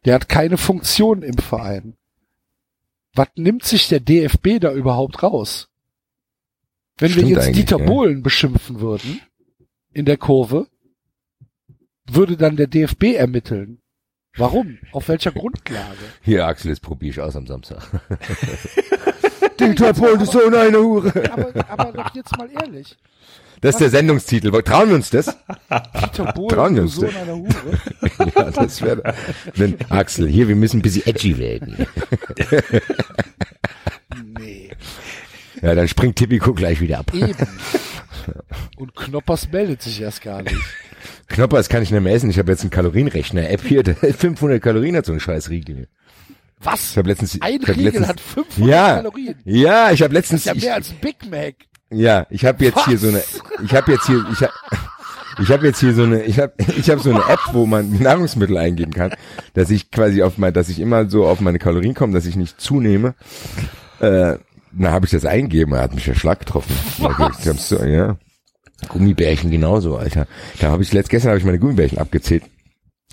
Der 0.05 0.15
hat 0.15 0.29
keine 0.29 0.57
Funktion 0.57 1.21
im 1.21 1.37
Verein. 1.37 1.98
Was 3.13 3.27
nimmt 3.35 3.63
sich 3.63 3.87
der 3.87 3.99
DFB 3.99 4.59
da 4.59 4.73
überhaupt 4.73 5.23
raus? 5.23 5.69
Wenn 6.97 7.11
Stimmt 7.11 7.29
wir 7.29 7.35
jetzt 7.35 7.55
Dieter 7.55 7.79
ja. 7.79 7.85
Bohlen 7.85 8.23
beschimpfen 8.23 8.81
würden, 8.81 9.21
in 9.93 10.05
der 10.05 10.17
Kurve, 10.17 10.67
würde 12.05 12.37
dann 12.37 12.57
der 12.57 12.67
DFB 12.67 13.15
ermitteln. 13.15 13.79
Warum? 14.35 14.77
Auf 14.91 15.07
welcher 15.07 15.31
Grundlage? 15.31 15.97
Hier, 16.21 16.45
Axel, 16.45 16.71
das 16.71 16.79
probiere 16.79 17.11
ich 17.11 17.19
aus 17.19 17.35
am 17.35 17.47
Samstag. 17.47 17.83
Dieter 19.59 19.93
Pohl 19.93 20.21
ist 20.21 20.31
so 20.31 20.45
eine 20.45 20.77
Hure. 20.77 21.31
Aber, 21.31 21.69
aber 21.69 21.91
doch 21.91 22.15
jetzt 22.15 22.37
mal 22.37 22.49
ehrlich. 22.51 22.95
Das 23.61 23.75
ist 23.75 23.81
der 23.81 23.89
Sendungstitel. 23.89 24.51
Trauen 24.63 24.89
wir 24.89 24.95
uns 24.95 25.09
das? 25.09 25.25
Dieter 25.25 26.33
Trauen 26.33 26.75
wir 26.75 26.83
uns 26.83 26.95
Sohn 26.95 27.05
das? 27.05 27.15
einer 27.15 27.35
Hure. 27.35 27.51
Ja, 28.35 28.51
das 28.51 28.81
wäre. 28.81 29.15
Wenn 29.55 29.77
Axel, 29.89 30.27
hier, 30.27 30.47
wir 30.47 30.55
müssen 30.55 30.79
ein 30.79 30.81
bisschen 30.81 31.05
edgy 31.07 31.37
werden. 31.37 31.85
Nee. 34.37 34.69
Ja, 35.61 35.75
dann 35.75 35.87
springt 35.87 36.15
Tipico 36.15 36.53
gleich 36.53 36.79
wieder 36.81 36.99
ab. 36.99 37.13
Eben. 37.13 37.35
Und 38.77 38.95
Knoppers 38.95 39.51
meldet 39.51 39.81
sich 39.81 40.01
erst 40.01 40.21
gar 40.21 40.41
nicht. 40.41 40.55
Knopper, 41.27 41.57
das 41.57 41.69
kann 41.69 41.83
ich 41.83 41.91
nicht 41.91 42.01
mehr 42.01 42.13
essen. 42.13 42.29
Ich 42.29 42.39
habe 42.39 42.51
jetzt 42.51 42.61
einen 42.61 42.71
Kalorienrechner-App 42.71 43.61
hier. 43.63 43.83
der 43.83 43.95
500 43.95 44.61
Kalorien 44.61 44.95
hat 44.95 45.05
so 45.05 45.13
ein 45.13 45.19
scheiß 45.19 45.49
Riegel. 45.49 45.87
Was? 46.61 46.91
Ich 46.91 46.97
habe 46.97 47.09
letztens. 47.09 47.39
Ein 47.41 47.61
ich 47.61 47.67
hab 47.67 47.69
Riegel 47.69 47.83
letztens, 47.85 48.07
hat 48.07 48.19
500 48.19 48.69
ja, 48.69 48.95
Kalorien. 48.97 49.35
Ja, 49.45 49.91
ich 49.91 50.01
habe 50.01 50.13
letztens. 50.13 50.43
Das 50.43 50.55
ist 50.55 50.63
ja 50.63 50.63
ich, 50.63 50.63
mehr 50.65 50.75
als 50.75 50.89
ein 50.91 50.97
Big 50.99 51.29
Mac. 51.29 51.55
Ja, 51.91 52.27
ich 52.29 52.45
habe 52.45 52.63
jetzt 52.65 52.85
hier 52.85 52.97
so 52.97 53.07
eine. 53.07 53.23
Ich 53.63 53.73
habe 53.73 53.91
jetzt 53.91 54.05
hier. 54.05 54.25
Ich 54.31 54.41
habe. 54.41 54.53
Ich 55.41 55.49
habe 55.51 55.67
jetzt 55.67 55.79
hier 55.79 55.93
so 55.93 56.03
eine, 56.03 56.23
ich 56.23 56.37
habe 56.37 56.51
ich 56.57 56.89
hab 56.89 56.99
so 56.99 57.11
eine 57.11 57.23
App, 57.29 57.39
wo 57.53 57.65
man 57.65 57.91
Nahrungsmittel 57.99 58.57
eingeben 58.57 58.93
kann, 58.93 59.13
dass 59.53 59.69
ich 59.69 59.89
quasi 59.89 60.21
auf 60.21 60.37
mein, 60.37 60.53
dass 60.53 60.67
ich 60.67 60.81
immer 60.81 61.09
so 61.09 61.25
auf 61.25 61.39
meine 61.39 61.59
Kalorien 61.59 61.93
komme, 61.93 62.13
dass 62.13 62.25
ich 62.25 62.35
nicht 62.35 62.59
zunehme. 62.59 63.15
Äh, 64.01 64.35
na, 64.73 64.91
habe 64.91 65.05
ich 65.05 65.11
das 65.11 65.25
eingegeben, 65.25 65.75
hat 65.75 65.95
mich 65.95 66.05
der 66.05 66.15
Schlag 66.15 66.39
getroffen. 66.39 66.75
So, 67.57 67.83
ja. 67.83 68.17
Gummibärchen 68.89 69.49
genauso, 69.49 69.97
Alter. 69.97 70.27
Da 70.59 70.71
habe 70.71 70.83
ich 70.83 70.91
letzt 70.91 71.09
gestern 71.09 71.29
habe 71.29 71.39
ich 71.39 71.45
meine 71.45 71.59
Gummibärchen 71.59 71.97
abgezählt, 71.97 72.43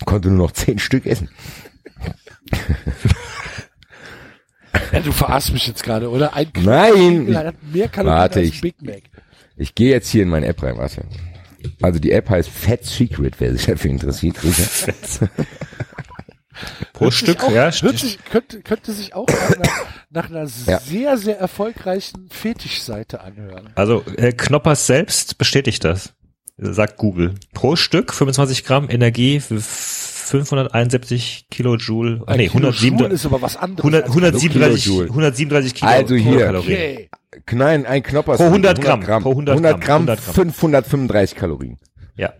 konnte 0.05 0.29
nur 0.29 0.47
noch 0.47 0.51
zehn 0.51 0.79
Stück 0.79 1.05
essen. 1.05 1.29
Ja, 4.91 4.99
du 5.01 5.11
verarschst 5.11 5.51
mich 5.53 5.67
jetzt 5.67 5.83
gerade, 5.83 6.09
oder? 6.09 6.33
Ein 6.33 6.47
Nein, 6.61 7.35
hat 7.35 7.55
mehr 7.73 7.87
Kalorien 7.89 8.19
Warte, 8.19 8.39
als 8.39 8.47
ich- 8.49 8.61
Big 8.61 8.81
Mac. 8.81 9.03
Ich 9.57 9.73
gehe 9.75 9.89
jetzt 9.89 10.09
hier 10.09 10.23
in 10.23 10.29
meine 10.29 10.45
App 10.45 10.61
rein, 10.61 10.77
warte. 10.77 11.03
Also 11.81 11.99
die 11.99 12.11
App 12.11 12.29
heißt 12.29 12.49
Fat 12.49 12.83
Secret, 12.85 13.35
wer 13.39 13.51
sich 13.53 13.65
dafür 13.65 13.89
interessiert. 13.91 14.37
Pro 16.93 17.11
Stück, 17.11 17.43
auch, 17.43 17.51
ja. 17.51 17.71
sich, 17.71 18.17
könnte, 18.31 18.61
könnte 18.61 18.91
sich 18.91 19.13
auch 19.13 19.27
nach 19.27 19.51
einer, 19.51 19.69
nach 20.09 20.29
einer 20.29 20.47
Ja. 20.65 20.79
sehr, 20.79 21.17
sehr 21.17 21.39
erfolgreichen 21.39 22.29
Fetischseite 22.31 23.21
anhören. 23.21 23.69
Also 23.75 24.03
äh, 24.17 24.31
Knoppers 24.33 24.87
selbst 24.87 25.37
bestätigt 25.37 25.83
das. 25.83 26.13
Sagt 26.57 26.97
Google. 26.97 27.35
Pro 27.53 27.75
Stück 27.75 28.11
25 28.13 28.63
Gramm 28.63 28.89
Energie 28.89 29.39
571 30.27 31.47
Kilojoule. 31.49 32.23
Ah, 32.25 32.35
nee, 32.35 32.45
Ein 32.45 32.49
Kilo 32.51 32.69
Joule 32.69 33.05
107, 33.05 33.11
ist 33.11 33.25
aber 33.25 33.41
was 33.41 33.57
anderes. 33.57 33.79
100, 33.83 34.03
als 34.03 34.11
137, 34.15 34.83
Kilojoule. 34.83 35.09
137 35.09 35.73
Kilo 35.75 35.91
Also 35.91 36.15
hier. 36.15 36.45
Kalorien. 36.45 36.73
Okay. 36.77 37.09
Nein, 37.51 37.85
ein 37.85 38.03
Knoppers. 38.03 38.37
Pro 38.37 38.45
100 38.45 38.81
Gramm. 38.81 39.01
Pro 39.01 39.29
100 39.31 39.53
100 39.53 39.81
Gramm, 39.81 40.05
Gramm. 40.05 40.17
535 40.17 41.37
Kalorien. 41.37 41.77
Ja, 42.15 42.33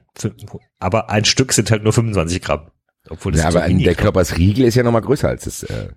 aber 0.80 1.10
ein 1.10 1.24
Stück 1.26 1.54
sind 1.54 1.70
halt 1.72 1.84
nur 1.84 1.94
25 1.94 2.42
Gramm. 2.42 2.72
Obwohl 3.10 3.32
das 3.32 3.42
Ja, 3.42 3.48
aber 3.50 3.62
der 3.62 3.70
Knopp- 3.78 3.98
Knoppers 3.98 4.38
Riegel 4.38 4.66
ist 4.66 4.76
ja 4.76 4.84
nochmal 4.84 5.02
größer 5.02 5.30
als 5.30 5.46
das, 5.46 5.64
äh, 5.64 5.90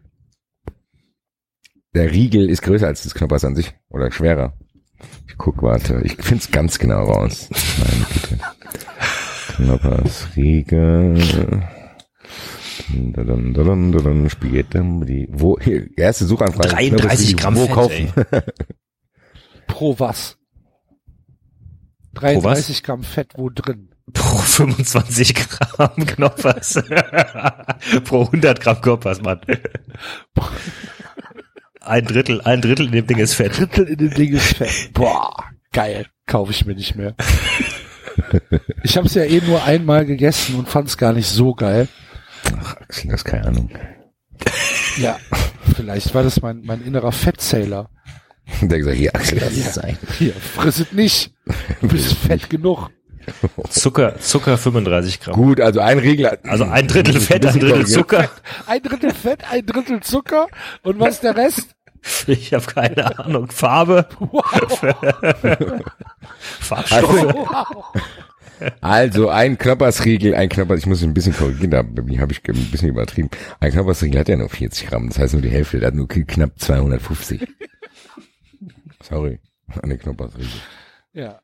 der 1.94 2.10
Riegel 2.12 2.48
ist 2.48 2.62
größer 2.62 2.86
als 2.86 3.02
das 3.02 3.14
Knoppers 3.14 3.44
an 3.44 3.56
sich. 3.56 3.72
Oder 3.88 4.12
schwerer. 4.12 4.52
Ich 5.26 5.36
guck, 5.38 5.62
warte. 5.62 6.02
Ich 6.04 6.16
find's 6.20 6.50
ganz 6.50 6.78
genau 6.78 7.04
raus. 7.04 7.48
Meine 7.78 8.04
Güte. 8.12 8.38
Knoppers 9.56 10.28
Riegel. 10.36 11.62
Dadam, 12.92 13.54
dadam, 13.54 13.92
dadam, 13.92 14.28
Spaghetti, 14.28 15.28
Wo, 15.30 15.58
hier, 15.60 15.88
erste 15.96 16.24
Suchanfrage. 16.24 16.70
33 16.70 16.90
Knoppers 16.90 17.20
Riegel, 17.20 17.36
Gramm 17.36 17.56
Wo 17.56 17.66
Fett, 17.66 17.74
kaufen? 17.74 18.12
Pro 19.66 19.98
was? 19.98 20.36
33 22.14 22.82
Gramm 22.82 23.02
Fett 23.04 23.32
wo 23.36 23.48
drin? 23.50 23.90
Pro 24.12 24.38
25 24.38 25.34
Gramm 25.34 26.06
Knoppers. 26.06 26.74
Pro 28.04 28.22
100 28.22 28.60
Gramm 28.60 28.80
Knoppers, 28.80 29.22
Mann. 29.22 29.40
Ein 31.80 32.04
Drittel, 32.04 32.40
ein 32.40 32.60
Drittel 32.60 32.86
in 32.86 32.92
dem 32.92 33.06
Ding 33.06 33.18
ist 33.18 33.34
Fett. 33.34 33.56
Drittel 33.56 33.86
in 33.86 33.98
dem 33.98 34.10
Ding 34.10 34.32
ist 34.32 34.56
Fett. 34.56 34.92
Boah, 34.92 35.32
geil. 35.72 36.06
Kaufe 36.26 36.50
ich 36.50 36.66
mir 36.66 36.74
nicht 36.74 36.96
mehr. 36.96 37.14
Ich 38.82 38.96
habe 38.96 39.06
es 39.06 39.14
ja 39.14 39.22
eh 39.24 39.40
nur 39.46 39.62
einmal 39.64 40.04
gegessen 40.04 40.56
und 40.56 40.68
fand 40.68 40.88
es 40.88 40.98
gar 40.98 41.12
nicht 41.12 41.28
so 41.28 41.54
geil. 41.54 41.88
Ach, 42.58 42.76
Axel, 42.76 43.10
das 43.10 43.20
ist 43.20 43.24
keine 43.24 43.46
Ahnung. 43.46 43.70
Ja, 44.96 45.18
vielleicht 45.76 46.14
war 46.14 46.22
das 46.22 46.40
mein, 46.42 46.62
mein 46.64 46.82
innerer 46.82 47.12
Fettsailor. 47.12 47.90
Der 48.62 48.78
gesagt, 48.78 48.96
hier, 48.96 49.14
Axel, 49.14 49.38
lass 49.40 49.52
es 49.56 49.74
sein. 49.74 49.96
Hier, 50.18 50.32
friss 50.34 50.80
es 50.80 50.92
nicht. 50.92 51.32
Du 51.80 51.88
bist 51.88 52.14
fett 52.16 52.48
genug. 52.50 52.90
Zucker, 53.68 54.18
Zucker 54.18 54.56
35 54.58 55.20
Gramm. 55.20 55.34
Gut, 55.36 55.60
also 55.60 55.80
ein 55.80 55.98
hat- 56.26 56.44
Also 56.48 56.64
ein 56.64 56.88
Drittel 56.88 57.20
Fett, 57.20 57.46
ein 57.46 57.58
Drittel. 57.60 57.86
Zucker. 57.86 58.28
Ein 58.66 58.82
Drittel 58.82 59.12
Fett, 59.14 59.40
ein 59.50 59.64
Drittel 59.66 60.00
Zucker. 60.00 60.46
Und 60.82 60.98
was 60.98 61.14
ist 61.16 61.22
der 61.22 61.36
Rest? 61.36 61.76
Ich 62.26 62.54
habe 62.54 62.64
keine 62.64 63.18
Ahnung. 63.18 63.50
Farbe, 63.50 64.08
Wow. 64.18 64.80
Farbstoffe. 66.60 67.34
wow. 67.34 67.84
Also 68.80 69.28
ein 69.28 69.58
Knoppersriegel, 69.58 70.34
ein 70.34 70.48
Knoppers, 70.48 70.80
ich 70.80 70.86
muss 70.86 71.02
ein 71.02 71.14
bisschen 71.14 71.34
korrigieren, 71.34 71.70
da 71.70 71.78
habe 71.78 72.32
ich 72.32 72.48
ein 72.48 72.70
bisschen 72.70 72.88
übertrieben. 72.88 73.30
Ein 73.60 73.72
Knoppersriegel 73.72 74.20
hat 74.20 74.28
ja 74.28 74.36
nur 74.36 74.48
40 74.48 74.88
Gramm, 74.88 75.08
das 75.08 75.18
heißt 75.18 75.34
nur 75.34 75.42
die 75.42 75.50
Hälfte, 75.50 75.78
der 75.78 75.88
hat 75.88 75.94
nur 75.94 76.08
knapp 76.08 76.58
250. 76.58 77.46
Sorry, 79.02 79.38
den 79.84 79.98
Knoppersriegel. 79.98 80.50
Ja. 81.12 81.40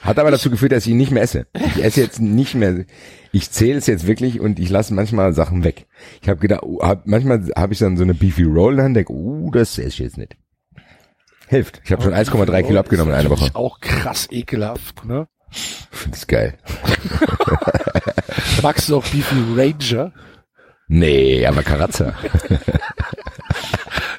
Hat 0.00 0.18
aber 0.18 0.30
dazu 0.30 0.48
geführt, 0.48 0.72
dass 0.72 0.86
ich 0.86 0.92
ihn 0.92 0.96
nicht 0.96 1.10
mehr 1.10 1.22
esse. 1.22 1.46
Ich 1.52 1.82
esse 1.82 2.00
jetzt 2.00 2.20
nicht 2.20 2.54
mehr, 2.54 2.84
ich 3.32 3.50
zähle 3.50 3.78
es 3.78 3.86
jetzt 3.86 4.06
wirklich 4.06 4.40
und 4.40 4.60
ich 4.60 4.70
lasse 4.70 4.94
manchmal 4.94 5.32
Sachen 5.32 5.64
weg. 5.64 5.86
Ich 6.22 6.28
habe 6.28 6.38
gedacht, 6.38 6.62
oh, 6.62 6.80
hab, 6.80 7.06
manchmal 7.06 7.48
habe 7.56 7.72
ich 7.72 7.80
dann 7.80 7.96
so 7.96 8.04
eine 8.04 8.14
Beefy 8.14 8.44
Roll 8.44 8.76
dann 8.76 8.94
denke, 8.94 9.12
uh, 9.12 9.50
das 9.50 9.78
esse 9.78 9.88
ich 9.88 9.98
jetzt 9.98 10.18
nicht. 10.18 10.36
Hilft. 11.48 11.80
Ich 11.84 11.90
habe 11.92 12.02
schon 12.02 12.12
1,3 12.12 12.62
Kilo 12.62 12.78
abgenommen 12.78 13.12
in 13.12 13.18
einer 13.18 13.30
Woche. 13.30 13.46
Ist 13.46 13.56
Auch 13.56 13.80
krass 13.80 14.28
ekelhaft, 14.30 15.04
ne? 15.04 15.26
Finde 15.50 16.16
ich 16.16 16.26
geil. 16.26 16.54
Magst 18.62 18.88
du 18.88 18.96
auch 18.96 19.04
Beefy 19.06 19.36
Ranger? 19.56 20.12
Nee, 20.88 21.46
aber 21.46 21.62
Karazza. 21.62 22.14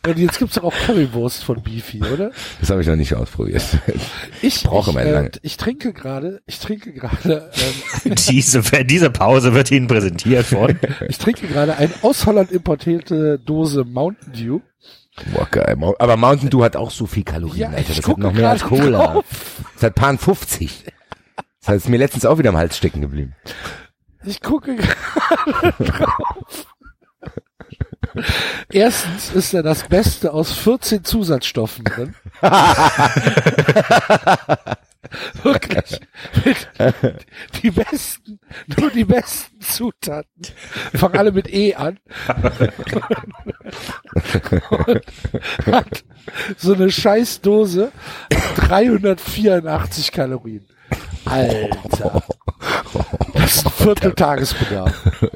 Und 0.07 0.18
jetzt 0.18 0.39
gibt's 0.39 0.56
doch 0.56 0.64
auch 0.64 0.73
Currywurst 0.85 1.43
von 1.43 1.61
Beefy, 1.61 2.01
oder? 2.01 2.31
Das 2.60 2.69
habe 2.69 2.81
ich 2.81 2.88
noch 2.88 2.95
nicht 2.95 3.14
ausprobiert. 3.14 3.64
Ich 4.41 4.64
brauche 4.64 4.89
ich, 4.89 4.95
meine 4.95 5.10
äh, 5.10 5.14
lange. 5.14 5.31
Ich 5.41 5.57
trinke 5.57 5.93
gerade, 5.93 6.41
ich 6.47 6.60
trinke 6.60 6.93
gerade, 6.93 7.51
ähm, 8.06 8.15
Diese, 8.30 8.61
diese 8.85 9.10
Pause 9.10 9.53
wird 9.53 9.69
Ihnen 9.72 9.88
präsentiert 9.88 10.45
von. 10.45 10.80
ich 11.07 11.18
trinke 11.18 11.47
gerade 11.47 11.76
eine 11.76 11.91
aus 12.01 12.26
Holland 12.26 12.51
importierte 12.51 13.39
Dose 13.39 13.84
Mountain 13.84 14.34
Dew. 14.34 14.60
Boah, 15.34 15.47
geil. 15.51 15.77
Aber 15.99 16.18
Mountain 16.18 16.49
Dew 16.49 16.64
hat 16.64 16.76
auch 16.77 16.91
so 16.91 17.06
viel 17.06 17.23
Kalorien, 17.23 17.60
Ja, 17.60 17.77
Alter. 17.77 17.93
Das 17.93 18.07
hat 18.07 18.18
noch 18.18 18.31
mehr 18.34 18.49
als 18.49 18.64
Cola. 18.64 19.06
drauf. 19.07 19.26
Das 19.76 19.84
hat 19.84 19.95
Pan 19.95 20.18
50. 20.18 20.85
Das 21.61 21.69
heißt, 21.69 21.86
ist 21.86 21.90
mir 21.90 21.98
letztens 21.98 22.26
auch 22.26 22.38
wieder 22.38 22.49
am 22.49 22.57
Hals 22.57 22.77
stecken 22.77 23.02
geblieben. 23.02 23.36
Ich 24.23 24.41
gucke 24.41 24.76
gerade 24.77 25.84
drauf. 25.84 26.68
Erstens 28.72 29.30
ist 29.31 29.53
da 29.53 29.61
das 29.61 29.88
Beste 29.88 30.34
aus 30.34 30.52
14 30.53 31.03
Zusatzstoffen 31.03 31.84
drin. 31.86 32.15
Wirklich. 35.44 35.99
Die 37.61 37.72
besten, 37.72 38.40
nur 38.77 38.90
die 38.91 39.06
besten 39.06 39.61
Zutaten. 39.61 40.44
Fangen 40.94 41.18
alle 41.18 41.31
mit 41.31 41.52
E 41.52 41.76
an. 41.76 41.99
Und 44.69 45.02
hat 45.72 46.03
so 46.57 46.73
eine 46.73 46.91
Scheißdose 46.91 47.91
384 48.57 50.11
Kalorien. 50.11 50.65
Alter. 51.25 52.23
Das 53.33 53.55
ist 53.57 53.65
ein 53.65 53.71
Viertel 53.71 54.13
Tagesbedarf. 54.13 55.21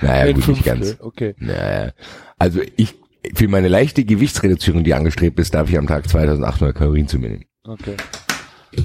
naja, 0.00 0.24
Ein 0.24 0.26
gut, 0.28 0.36
nicht 0.36 0.44
Fünftel, 0.44 0.64
ganz. 0.64 0.96
Okay. 1.00 1.34
Naja. 1.38 1.92
Also 2.38 2.60
ich, 2.76 2.94
für 3.34 3.48
meine 3.48 3.68
leichte 3.68 4.04
Gewichtsreduzierung, 4.04 4.84
die 4.84 4.94
angestrebt 4.94 5.38
ist, 5.38 5.54
darf 5.54 5.68
ich 5.70 5.76
am 5.78 5.86
Tag 5.86 6.08
2800 6.08 6.76
Kalorien 6.76 7.08
zu 7.08 7.18
mir 7.18 7.30
nehmen. 7.30 7.44
Okay. 7.64 7.96
Ja, 8.72 8.82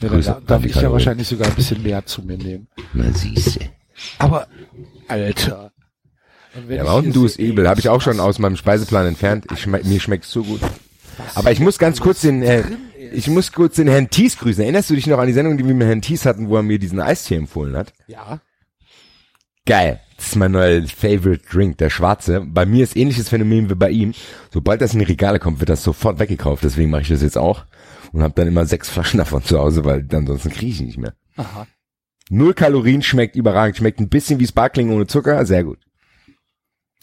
dann 0.00 0.10
Grüße 0.10 0.28
darf, 0.28 0.36
an 0.38 0.46
darf 0.46 0.62
die 0.62 0.68
ich 0.68 0.74
ja 0.74 0.80
Kalorien. 0.82 0.92
wahrscheinlich 0.92 1.28
sogar 1.28 1.48
ein 1.48 1.54
bisschen 1.54 1.82
mehr 1.82 2.04
zu 2.04 2.22
mir 2.22 2.36
nehmen. 2.36 2.68
Na 2.92 3.10
siehste. 3.12 3.60
Aber, 4.18 4.46
Alter. 5.08 5.72
Und 6.54 6.68
wenn 6.68 6.76
Der 6.76 6.84
ich 6.84 6.90
Mountain 6.90 7.12
hier 7.12 7.20
Dew 7.20 7.26
ist 7.26 7.34
sehe, 7.34 7.48
übel. 7.48 7.68
Habe 7.68 7.80
ich 7.80 7.88
auch 7.88 8.00
schon 8.02 8.18
was- 8.18 8.24
aus 8.24 8.38
meinem 8.38 8.56
Speiseplan 8.56 9.06
entfernt. 9.06 9.46
Ich 9.52 9.60
schme 9.62 9.80
mir 9.82 10.00
schmeckt's 10.00 10.30
so 10.30 10.42
gut. 10.42 10.60
Aber 11.34 11.50
ich 11.50 11.60
muss 11.60 11.78
ganz 11.78 12.00
kurz 12.00 12.20
den, 12.20 12.42
äh, 12.42 12.62
ich 13.12 13.28
muss 13.28 13.52
kurz 13.52 13.76
den 13.76 13.88
Herrn 13.88 14.10
Thies 14.10 14.38
grüßen. 14.38 14.62
Erinnerst 14.62 14.90
du 14.90 14.94
dich 14.94 15.06
noch 15.06 15.18
an 15.18 15.26
die 15.26 15.32
Sendung, 15.32 15.56
die 15.56 15.66
wir 15.66 15.74
mit 15.74 15.86
Herrn 15.86 16.02
Thies 16.02 16.26
hatten, 16.26 16.48
wo 16.48 16.56
er 16.56 16.62
mir 16.62 16.78
diesen 16.78 17.00
Eistee 17.00 17.36
empfohlen 17.36 17.76
hat? 17.76 17.92
Ja. 18.06 18.40
Geil. 19.66 20.00
Das 20.16 20.28
ist 20.28 20.36
mein 20.36 20.52
neuer 20.52 20.82
Favorite 20.86 21.44
Drink, 21.50 21.78
der 21.78 21.90
schwarze. 21.90 22.40
Bei 22.40 22.64
mir 22.64 22.82
ist 22.82 22.96
ähnliches 22.96 23.28
Phänomen 23.28 23.68
wie 23.68 23.74
bei 23.74 23.90
ihm. 23.90 24.14
Sobald 24.50 24.80
das 24.80 24.94
in 24.94 25.00
die 25.00 25.04
Regale 25.04 25.38
kommt, 25.38 25.60
wird 25.60 25.68
das 25.68 25.82
sofort 25.82 26.18
weggekauft. 26.18 26.64
Deswegen 26.64 26.90
mache 26.90 27.02
ich 27.02 27.08
das 27.08 27.22
jetzt 27.22 27.36
auch. 27.36 27.66
Und 28.12 28.22
habe 28.22 28.34
dann 28.34 28.48
immer 28.48 28.64
sechs 28.64 28.88
Flaschen 28.88 29.18
davon 29.18 29.42
zu 29.42 29.58
Hause, 29.58 29.84
weil 29.84 30.06
ansonsten 30.12 30.50
kriege 30.50 30.72
ich 30.72 30.80
nicht 30.80 30.98
mehr. 30.98 31.14
Aha. 31.36 31.66
Null 32.30 32.54
Kalorien, 32.54 33.02
schmeckt 33.02 33.36
überragend. 33.36 33.76
Schmeckt 33.76 34.00
ein 34.00 34.08
bisschen 34.08 34.40
wie 34.40 34.46
Sparkling 34.46 34.90
ohne 34.90 35.06
Zucker. 35.06 35.44
Sehr 35.44 35.64
gut. 35.64 35.85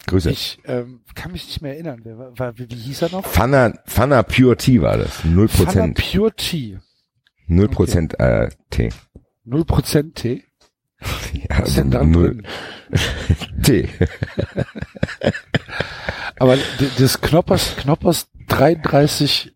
Grüße. 0.06 0.30
Ich 0.30 0.58
ähm, 0.64 1.00
kann 1.14 1.32
mich 1.32 1.46
nicht 1.46 1.62
mehr 1.62 1.72
erinnern. 1.74 2.00
Wer, 2.04 2.18
war- 2.38 2.58
wie, 2.58 2.68
wie 2.70 2.74
hieß 2.76 3.02
er 3.02 3.10
noch? 3.10 3.26
Fana, 3.26 3.72
Fana 3.86 4.22
Pure 4.22 4.56
Tea 4.56 4.80
war 4.82 4.96
das. 4.98 5.24
Null 5.24 5.48
Prozent. 5.48 5.98
Pure 6.12 6.32
Tea. 6.34 6.78
Null 7.46 7.68
Prozent 7.68 8.18
äh, 8.20 8.48
Tee. 8.70 8.90
0% 9.46 10.14
Tee. 10.14 10.44
Ja, 11.34 11.58
Was 11.60 11.68
ist 11.68 11.76
denn 11.76 11.90
dran 11.90 12.10
null? 12.10 12.42
Tee. 13.62 13.90
Aber 16.38 16.56
das 16.98 17.20
Knoppers, 17.20 17.76
Knoppers 17.76 18.28
33 18.48 19.52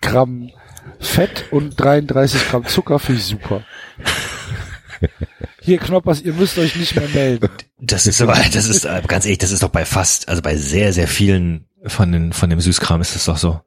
Gramm 0.00 0.50
Fett 1.00 1.46
und 1.50 1.78
33 1.80 2.48
Gramm 2.48 2.64
Zucker 2.66 3.00
finde 3.00 3.20
ich 3.20 3.26
super. 3.26 3.64
Hier 5.60 5.78
Knoppers, 5.78 6.20
ihr 6.22 6.32
müsst 6.32 6.58
euch 6.58 6.76
nicht 6.76 6.96
mehr 6.96 7.08
melden. 7.08 7.48
Das 7.78 8.06
ist 8.06 8.20
aber, 8.20 8.34
das 8.52 8.68
ist 8.68 8.84
äh, 8.84 9.02
ganz 9.06 9.24
ehrlich, 9.24 9.38
das 9.38 9.52
ist 9.52 9.62
doch 9.62 9.68
bei 9.70 9.84
fast, 9.84 10.28
also 10.28 10.42
bei 10.42 10.56
sehr, 10.56 10.92
sehr 10.92 11.08
vielen 11.08 11.66
von 11.86 12.12
den, 12.12 12.32
von 12.32 12.50
dem 12.50 12.60
Süßkram 12.60 13.00
ist 13.00 13.14
das 13.14 13.24
doch 13.24 13.36
so. 13.36 13.60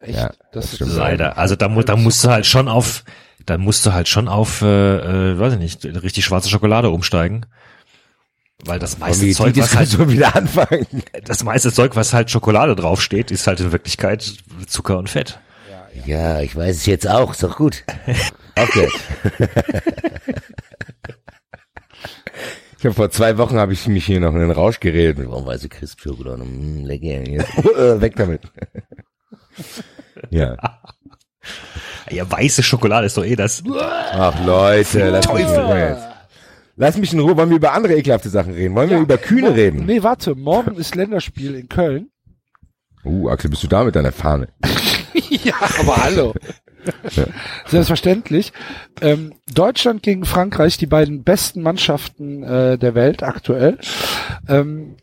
Echt? 0.00 0.18
Ja, 0.18 0.28
das 0.28 0.38
das 0.52 0.64
ist 0.64 0.74
stimmt. 0.76 0.94
Leider. 0.94 1.38
Also 1.38 1.56
da, 1.56 1.68
da 1.68 1.96
musst 1.96 2.24
du 2.24 2.30
halt 2.30 2.46
schon 2.46 2.68
auf, 2.68 3.04
da 3.46 3.58
musst 3.58 3.86
du 3.86 3.92
halt 3.92 4.08
schon 4.08 4.28
auf, 4.28 4.62
äh, 4.62 5.32
äh, 5.32 5.38
weiß 5.38 5.54
ich 5.54 5.58
nicht, 5.58 5.84
richtig 5.84 6.24
schwarze 6.24 6.48
Schokolade 6.48 6.90
umsteigen. 6.90 7.46
Weil 8.64 8.78
das 8.78 8.98
meiste 8.98 9.22
wir 9.22 9.28
die 9.28 9.34
Zeug, 9.34 9.56
was 9.56 9.74
halt, 9.74 9.88
Diskussion 9.88 10.10
wieder 10.10 10.36
anfangen? 10.36 10.86
das 11.24 11.42
meiste 11.42 11.72
Zeug, 11.72 11.96
was 11.96 12.12
halt 12.12 12.30
Schokolade 12.30 12.76
draufsteht, 12.76 13.30
ist 13.30 13.46
halt 13.46 13.60
in 13.60 13.72
Wirklichkeit 13.72 14.34
Zucker 14.66 14.98
und 14.98 15.10
Fett. 15.10 15.40
Ja, 16.06 16.40
ich 16.40 16.56
weiß 16.56 16.76
es 16.76 16.86
jetzt 16.86 17.08
auch, 17.08 17.32
ist 17.32 17.42
doch 17.42 17.56
gut. 17.56 17.84
Okay. 18.54 18.86
Ich 22.78 22.84
habe 22.84 22.94
vor 22.94 23.10
zwei 23.10 23.38
Wochen 23.38 23.56
habe 23.56 23.72
ich 23.72 23.86
mich 23.86 24.04
hier 24.04 24.20
noch 24.20 24.34
in 24.34 24.40
den 24.40 24.50
Rausch 24.50 24.78
geredet. 24.78 25.24
Warum 25.26 25.46
weiß 25.46 25.64
ich 25.64 25.70
Crisp 25.70 26.00
Schokolade? 26.00 26.44
Mm, 26.44 26.84
lecker. 26.84 27.26
Jetzt, 27.30 27.48
äh, 27.76 28.00
weg 28.00 28.14
damit. 28.16 28.42
ja. 30.30 30.56
Ja, 32.10 32.30
weiße 32.30 32.62
Schokolade 32.62 33.06
ist 33.06 33.16
doch 33.16 33.24
eh 33.24 33.36
das. 33.36 33.62
Ach 33.80 34.44
Leute, 34.44 35.08
lass 35.10 35.32
mich, 35.32 35.40
in 35.42 35.48
Ruhe 35.48 36.12
lass 36.76 36.96
mich 36.98 37.12
in 37.14 37.20
Ruhe. 37.20 37.36
Wollen 37.36 37.48
wir 37.50 37.56
über 37.56 37.72
andere 37.72 37.94
ekelhafte 37.96 38.28
Sachen 38.28 38.52
reden? 38.52 38.74
Wollen 38.74 38.90
wir 38.90 38.98
über 38.98 39.16
Kühne 39.16 39.42
Morgen- 39.42 39.54
reden? 39.54 39.86
Nee, 39.86 40.02
warte, 40.02 40.34
morgen 40.34 40.74
ist 40.76 40.94
Länderspiel 40.94 41.54
in 41.54 41.68
Köln. 41.70 42.10
Uh, 43.04 43.30
Axel, 43.30 43.48
bist 43.48 43.62
du 43.62 43.66
da 43.68 43.82
mit 43.82 43.96
deiner 43.96 44.12
Fahne? 44.12 44.48
ja, 45.44 45.54
aber 45.80 45.96
hallo. 45.96 46.34
Selbstverständlich. 47.66 48.52
Ähm, 49.00 49.34
Deutschland 49.52 50.02
gegen 50.02 50.24
Frankreich, 50.24 50.78
die 50.78 50.86
beiden 50.86 51.22
besten 51.22 51.62
Mannschaften 51.62 52.42
äh, 52.42 52.78
der 52.78 52.94
Welt 52.94 53.22
aktuell, 53.22 53.78
ähm, 54.48 54.96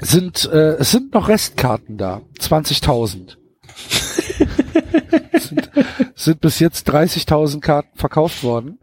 sind 0.00 0.50
äh, 0.52 0.74
es 0.74 0.90
sind 0.90 1.14
noch 1.14 1.28
Restkarten 1.28 1.96
da, 1.96 2.22
20.000. 2.40 3.36
sind, 5.38 5.70
sind 6.14 6.40
bis 6.40 6.58
jetzt 6.58 6.90
30.000 6.90 7.60
Karten 7.60 7.96
verkauft 7.96 8.42
worden 8.42 8.80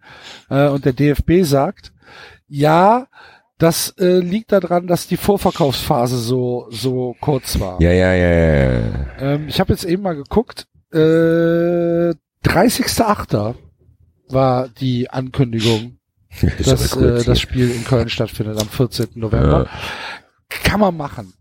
äh, 0.49 0.67
und 0.67 0.85
der 0.85 0.93
DFB 0.93 1.43
sagt, 1.43 1.91
ja, 2.47 3.07
das 3.57 3.93
äh, 3.99 4.19
liegt 4.19 4.51
daran, 4.51 4.88
dass 4.88 5.07
die 5.07 5.17
Vorverkaufsphase 5.17 6.17
so 6.17 6.67
so 6.69 7.15
kurz 7.21 7.59
war. 7.59 7.81
Ja, 7.81 7.91
ja, 7.91 8.13
ja, 8.13 8.30
ja. 8.30 8.71
ja. 8.71 8.89
Ähm, 9.19 9.47
ich 9.47 9.59
habe 9.59 9.73
jetzt 9.73 9.85
eben 9.85 10.03
mal 10.03 10.15
geguckt. 10.15 10.67
Äh, 10.91 12.13
30.8. 12.45 13.55
war 14.30 14.67
die 14.67 15.09
Ankündigung, 15.09 15.97
Ist 16.41 16.71
dass 16.71 16.95
äh, 16.95 17.23
das. 17.23 17.39
Spiel 17.39 17.71
in 17.71 17.84
Köln 17.85 18.09
stattfindet 18.09 18.59
am 18.59 18.67
14. 18.67 19.07
November. 19.15 19.67
Kann 20.49 20.80
man 20.80 20.95
machen. 20.95 21.34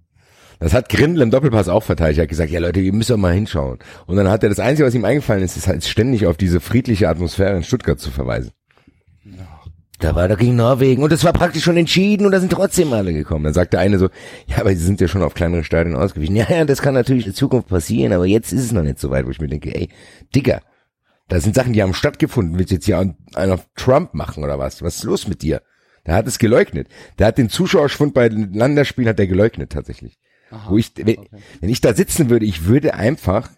Das 0.60 0.74
hat 0.74 0.88
Grindel 0.88 1.22
im 1.22 1.30
Doppelpass 1.32 1.68
auch 1.68 1.82
verteidigt. 1.82 2.18
Er 2.18 2.22
hat 2.22 2.28
gesagt, 2.28 2.50
ja 2.50 2.60
Leute, 2.60 2.78
ihr 2.80 2.92
müsst 2.92 3.10
doch 3.10 3.16
mal 3.16 3.32
hinschauen. 3.34 3.80
Und 4.06 4.16
dann 4.16 4.28
hat 4.28 4.44
er 4.44 4.48
das 4.48 4.60
Einzige, 4.60 4.86
was 4.86 4.94
ihm 4.94 5.04
eingefallen 5.04 5.42
ist, 5.42 5.56
ist 5.56 5.66
halt 5.66 5.84
ständig 5.84 6.26
auf 6.26 6.36
diese 6.36 6.60
friedliche 6.60 7.08
Atmosphäre 7.08 7.56
in 7.56 7.64
Stuttgart 7.64 7.98
zu 7.98 8.12
verweisen. 8.12 8.52
Da 10.02 10.16
war 10.16 10.26
doch 10.26 10.36
gegen 10.36 10.56
Norwegen 10.56 11.04
und 11.04 11.12
es 11.12 11.22
war 11.22 11.32
praktisch 11.32 11.62
schon 11.62 11.76
entschieden 11.76 12.26
und 12.26 12.32
da 12.32 12.40
sind 12.40 12.50
trotzdem 12.50 12.92
alle 12.92 13.12
gekommen. 13.12 13.44
Dann 13.44 13.54
sagt 13.54 13.72
der 13.72 13.78
eine 13.78 14.00
so, 14.00 14.08
ja, 14.48 14.58
aber 14.58 14.70
sie 14.70 14.84
sind 14.84 15.00
ja 15.00 15.06
schon 15.06 15.22
auf 15.22 15.34
kleinere 15.34 15.62
Stadien 15.62 15.94
ausgewichen. 15.94 16.34
Ja, 16.34 16.46
ja, 16.50 16.64
das 16.64 16.82
kann 16.82 16.94
natürlich 16.94 17.24
in 17.28 17.34
Zukunft 17.34 17.68
passieren, 17.68 18.12
aber 18.12 18.26
jetzt 18.26 18.52
ist 18.52 18.64
es 18.64 18.72
noch 18.72 18.82
nicht 18.82 18.98
so 18.98 19.10
weit, 19.10 19.26
wo 19.26 19.30
ich 19.30 19.40
mir 19.40 19.46
denke, 19.46 19.72
ey, 19.72 19.90
Digga, 20.34 20.60
da 21.28 21.38
sind 21.38 21.54
Sachen, 21.54 21.72
die 21.72 21.84
haben 21.84 21.94
stattgefunden. 21.94 22.58
Willst 22.58 22.72
du 22.72 22.74
jetzt 22.74 22.86
hier 22.86 22.98
einen 22.98 23.52
auf 23.52 23.68
Trump 23.76 24.12
machen 24.12 24.42
oder 24.42 24.58
was? 24.58 24.82
Was 24.82 24.96
ist 24.96 25.04
los 25.04 25.28
mit 25.28 25.40
dir? 25.40 25.62
Der 26.04 26.14
hat 26.14 26.26
es 26.26 26.40
geleugnet. 26.40 26.88
Der 27.20 27.28
hat 27.28 27.38
den 27.38 27.48
Zuschauerschwund 27.48 28.12
bei 28.12 28.28
den 28.28 28.52
Länderspielen 28.54 29.08
hat 29.08 29.20
er 29.20 29.28
geleugnet 29.28 29.70
tatsächlich. 29.70 30.18
Wo 30.68 30.78
ich, 30.78 30.90
wenn, 30.96 31.28
wenn 31.60 31.70
ich 31.70 31.80
da 31.80 31.94
sitzen 31.94 32.28
würde, 32.28 32.44
ich 32.44 32.64
würde 32.64 32.94
einfach, 32.94 33.50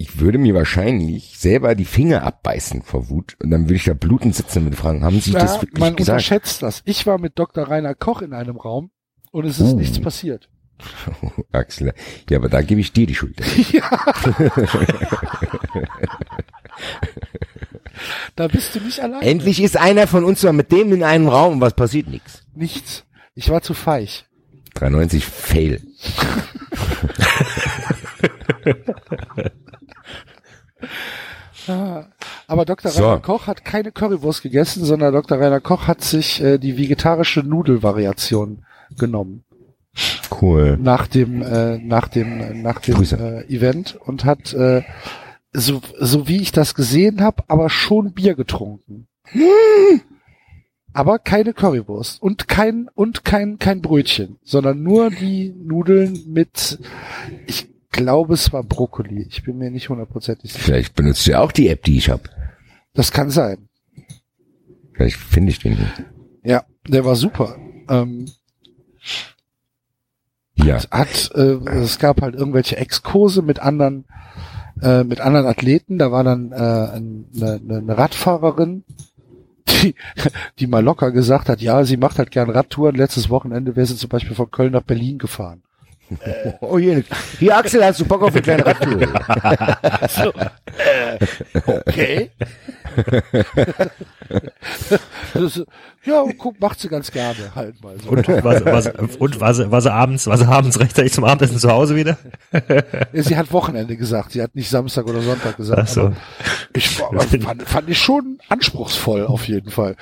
ich 0.00 0.20
würde 0.20 0.38
mir 0.38 0.54
wahrscheinlich 0.54 1.38
selber 1.38 1.74
die 1.74 1.84
Finger 1.84 2.22
abbeißen 2.22 2.82
vor 2.82 3.10
Wut 3.10 3.36
und 3.42 3.50
dann 3.50 3.64
würde 3.64 3.74
ich 3.74 3.84
da 3.84 3.94
blutend 3.94 4.34
sitzen 4.34 4.66
und 4.66 4.74
fragen, 4.76 5.04
haben 5.04 5.20
Sie 5.20 5.32
das 5.32 5.56
Ja, 5.56 5.62
wirklich 5.62 5.80
man 5.80 5.96
gesagt? 5.96 6.14
unterschätzt 6.14 6.62
das. 6.62 6.82
Ich 6.84 7.04
war 7.06 7.18
mit 7.18 7.38
Dr. 7.38 7.64
Rainer 7.68 7.94
Koch 7.94 8.22
in 8.22 8.32
einem 8.32 8.56
Raum 8.56 8.90
und 9.32 9.44
es 9.44 9.58
ist 9.58 9.72
Uh. 9.74 9.76
nichts 9.76 10.00
passiert. 10.00 10.48
Axel, 11.52 11.92
ja, 12.30 12.38
aber 12.38 12.48
da 12.48 12.62
gebe 12.62 12.80
ich 12.80 12.92
dir 12.92 13.06
die 13.06 13.14
Schuld. 13.16 13.36
Da 18.36 18.46
bist 18.46 18.74
du 18.74 18.80
nicht 18.80 19.00
allein. 19.00 19.22
Endlich 19.22 19.60
ist 19.60 19.76
einer 19.76 20.06
von 20.06 20.22
uns 20.24 20.42
mal 20.44 20.52
mit 20.52 20.70
dem 20.70 20.92
in 20.92 21.02
einem 21.02 21.26
Raum 21.28 21.54
und 21.54 21.60
was 21.60 21.74
passiert? 21.74 22.06
Nix. 22.08 22.44
Nichts. 22.54 23.04
Ich 23.34 23.50
war 23.50 23.60
zu 23.62 23.74
feig. 23.74 24.26
93 24.74 25.24
Fail. 25.24 25.82
Aber 32.46 32.64
Dr. 32.64 32.90
So. 32.90 33.04
Rainer 33.04 33.20
Koch 33.20 33.46
hat 33.46 33.64
keine 33.64 33.92
Currywurst 33.92 34.42
gegessen, 34.42 34.84
sondern 34.84 35.12
Dr. 35.12 35.38
Rainer 35.38 35.60
Koch 35.60 35.86
hat 35.86 36.02
sich 36.02 36.42
äh, 36.42 36.58
die 36.58 36.78
vegetarische 36.78 37.40
Nudelvariation 37.40 38.64
genommen 38.96 39.44
Cool. 40.40 40.78
nach 40.80 41.06
dem 41.06 41.42
äh, 41.42 41.78
nach 41.78 42.08
dem 42.08 42.62
nach 42.62 42.80
dem 42.80 42.94
Grüße. 42.94 43.44
äh, 43.48 43.54
Event 43.54 43.98
und 44.04 44.24
hat 44.24 44.52
äh, 44.54 44.82
so 45.52 45.80
so 45.98 46.28
wie 46.28 46.40
ich 46.40 46.52
das 46.52 46.74
gesehen 46.74 47.20
habe, 47.20 47.42
aber 47.48 47.68
schon 47.68 48.12
Bier 48.12 48.34
getrunken. 48.34 49.08
Aber 50.92 51.18
keine 51.18 51.52
Currywurst 51.52 52.22
und 52.22 52.48
kein 52.48 52.88
und 52.94 53.24
kein 53.24 53.58
kein 53.58 53.82
Brötchen, 53.82 54.38
sondern 54.42 54.82
nur 54.82 55.10
die 55.10 55.52
Nudeln 55.58 56.22
mit 56.28 56.78
ich 57.46 57.68
glaube 57.98 58.34
es 58.34 58.52
war 58.52 58.62
Brokkoli. 58.62 59.26
Ich 59.28 59.42
bin 59.44 59.58
mir 59.58 59.70
nicht 59.70 59.88
hundertprozentig 59.88 60.52
sicher. 60.52 60.64
Vielleicht 60.64 60.94
benutzt 60.94 61.26
du 61.26 61.32
ja 61.32 61.40
auch 61.40 61.52
die 61.52 61.68
App, 61.68 61.82
die 61.84 61.98
ich 61.98 62.08
habe. 62.10 62.22
Das 62.94 63.12
kann 63.12 63.30
sein. 63.30 63.68
Vielleicht 64.92 65.16
finde 65.16 65.50
ich 65.52 65.58
den 65.58 65.72
nicht. 65.74 66.02
Ja, 66.42 66.64
der 66.88 67.04
war 67.04 67.14
super. 67.16 67.56
Ähm, 67.88 68.26
Ja. 70.56 70.80
hat 70.90 71.30
äh, 71.36 71.56
es 71.82 71.98
gab 71.98 72.20
halt 72.20 72.34
irgendwelche 72.34 72.76
Exkurse 72.76 73.42
mit 73.42 73.60
anderen 73.60 74.06
äh, 74.82 75.04
mit 75.04 75.20
anderen 75.20 75.46
Athleten. 75.46 75.98
Da 75.98 76.10
war 76.10 76.24
dann 76.24 76.50
äh, 76.52 76.56
ein- 76.56 77.26
eine, 77.36 77.52
eine, 77.62 77.76
eine 77.78 77.98
Radfahrerin, 77.98 78.84
die, 79.68 79.94
die 80.58 80.66
mal 80.66 80.82
locker 80.82 81.12
gesagt 81.12 81.48
hat, 81.48 81.60
ja, 81.60 81.84
sie 81.84 81.96
macht 81.96 82.18
halt 82.18 82.30
gern 82.32 82.50
Radtouren. 82.50 82.96
Letztes 82.96 83.30
Wochenende 83.30 83.76
wäre 83.76 83.86
sie 83.86 83.96
zum 83.96 84.08
Beispiel 84.10 84.34
von 84.34 84.50
Köln 84.50 84.72
nach 84.72 84.82
Berlin 84.82 85.18
gefahren. 85.18 85.62
Oh, 86.60 86.78
hier, 86.78 87.02
hier, 87.38 87.56
Axel, 87.56 87.84
hast 87.84 88.00
du 88.00 88.04
Bock 88.04 88.22
auf 88.22 88.32
eine 88.32 88.42
kleine 88.42 88.64
Radtour? 88.66 89.00
Okay. 91.66 92.30
das, 95.34 95.62
ja, 96.04 96.24
guck, 96.36 96.60
macht 96.60 96.80
sie 96.80 96.88
ganz 96.88 97.10
gerne 97.10 97.54
halt 97.54 97.82
mal 97.82 97.96
so. 98.00 98.10
Und 98.10 98.26
war, 98.28 98.58
sie- 98.58 98.64
war, 98.64 98.82
sie- 98.82 98.92
und 99.18 99.40
war 99.40 99.80
sie 99.80 99.92
abends, 99.92 100.26
war 100.26 100.36
sie 100.38 100.46
abends 100.48 100.78
rechtzeitig 100.80 101.12
zum 101.12 101.24
Abendessen 101.24 101.58
zu 101.58 101.70
Hause 101.70 101.96
wieder? 101.96 102.16
Sie 103.12 103.36
hat 103.36 103.52
Wochenende 103.52 103.96
gesagt, 103.96 104.32
sie 104.32 104.42
hat 104.42 104.54
nicht 104.54 104.70
Samstag 104.70 105.06
oder 105.06 105.20
Sonntag 105.22 105.56
gesagt. 105.56 105.82
Ach 105.82 105.88
so. 105.88 106.12
Ich 106.74 106.88
fand, 106.90 107.62
fand 107.64 107.90
ich 107.90 107.98
schon 107.98 108.38
anspruchsvoll 108.48 109.26
auf 109.26 109.46
jeden 109.48 109.70
Fall. 109.70 109.96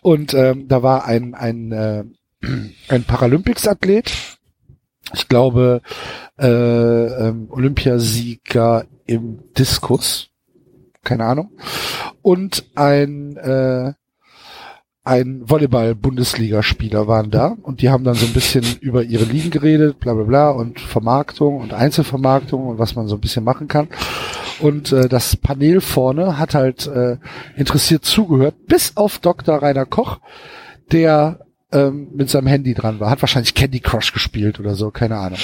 Und 0.00 0.34
ähm, 0.34 0.68
da 0.68 0.82
war 0.82 1.04
ein 1.06 1.34
ein 1.34 1.72
äh, 1.72 2.04
ein 2.88 3.02
Paralympics-Athlet, 3.04 4.12
ich 5.14 5.28
glaube 5.28 5.82
äh, 6.38 6.46
ähm, 6.46 7.48
Olympiasieger 7.50 8.84
im 9.06 9.40
Diskus, 9.56 10.30
keine 11.02 11.24
Ahnung, 11.24 11.50
und 12.22 12.64
ein 12.74 13.36
äh, 13.36 13.92
ein 15.08 15.48
Volleyball-Bundesligaspieler 15.48 17.08
waren 17.08 17.30
da 17.30 17.56
und 17.62 17.80
die 17.80 17.88
haben 17.88 18.04
dann 18.04 18.14
so 18.14 18.26
ein 18.26 18.34
bisschen 18.34 18.64
über 18.80 19.02
ihre 19.02 19.24
Ligen 19.24 19.50
geredet, 19.50 19.98
bla 19.98 20.12
bla 20.12 20.24
bla 20.24 20.50
und 20.50 20.80
Vermarktung 20.80 21.56
und 21.56 21.72
Einzelvermarktung 21.72 22.66
und 22.66 22.78
was 22.78 22.94
man 22.94 23.08
so 23.08 23.14
ein 23.14 23.20
bisschen 23.20 23.42
machen 23.42 23.68
kann. 23.68 23.88
Und 24.60 24.92
äh, 24.92 25.08
das 25.08 25.36
Panel 25.36 25.80
vorne 25.80 26.36
hat 26.36 26.54
halt 26.54 26.86
äh, 26.88 27.16
interessiert 27.56 28.04
zugehört, 28.04 28.66
bis 28.66 28.96
auf 28.96 29.18
Dr. 29.18 29.62
Rainer 29.62 29.86
Koch, 29.86 30.18
der 30.92 31.40
ähm, 31.72 32.08
mit 32.14 32.30
seinem 32.30 32.46
Handy 32.46 32.74
dran 32.74 33.00
war. 33.00 33.10
Hat 33.10 33.22
wahrscheinlich 33.22 33.54
Candy 33.54 33.80
Crush 33.80 34.12
gespielt 34.12 34.58
oder 34.60 34.74
so, 34.74 34.90
keine 34.90 35.16
Ahnung. 35.18 35.38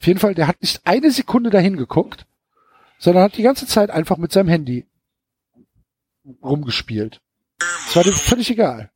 Auf 0.00 0.06
jeden 0.06 0.18
Fall, 0.20 0.34
der 0.34 0.46
hat 0.48 0.60
nicht 0.60 0.80
eine 0.84 1.10
Sekunde 1.10 1.50
dahin 1.50 1.76
geguckt, 1.76 2.26
sondern 2.98 3.22
hat 3.24 3.36
die 3.36 3.42
ganze 3.42 3.66
Zeit 3.66 3.90
einfach 3.90 4.16
mit 4.16 4.32
seinem 4.32 4.48
Handy 4.48 4.86
rumgespielt. 6.42 7.20
Es 7.88 7.96
war 7.96 8.04
dem 8.04 8.12
völlig 8.12 8.50
egal. 8.50 8.90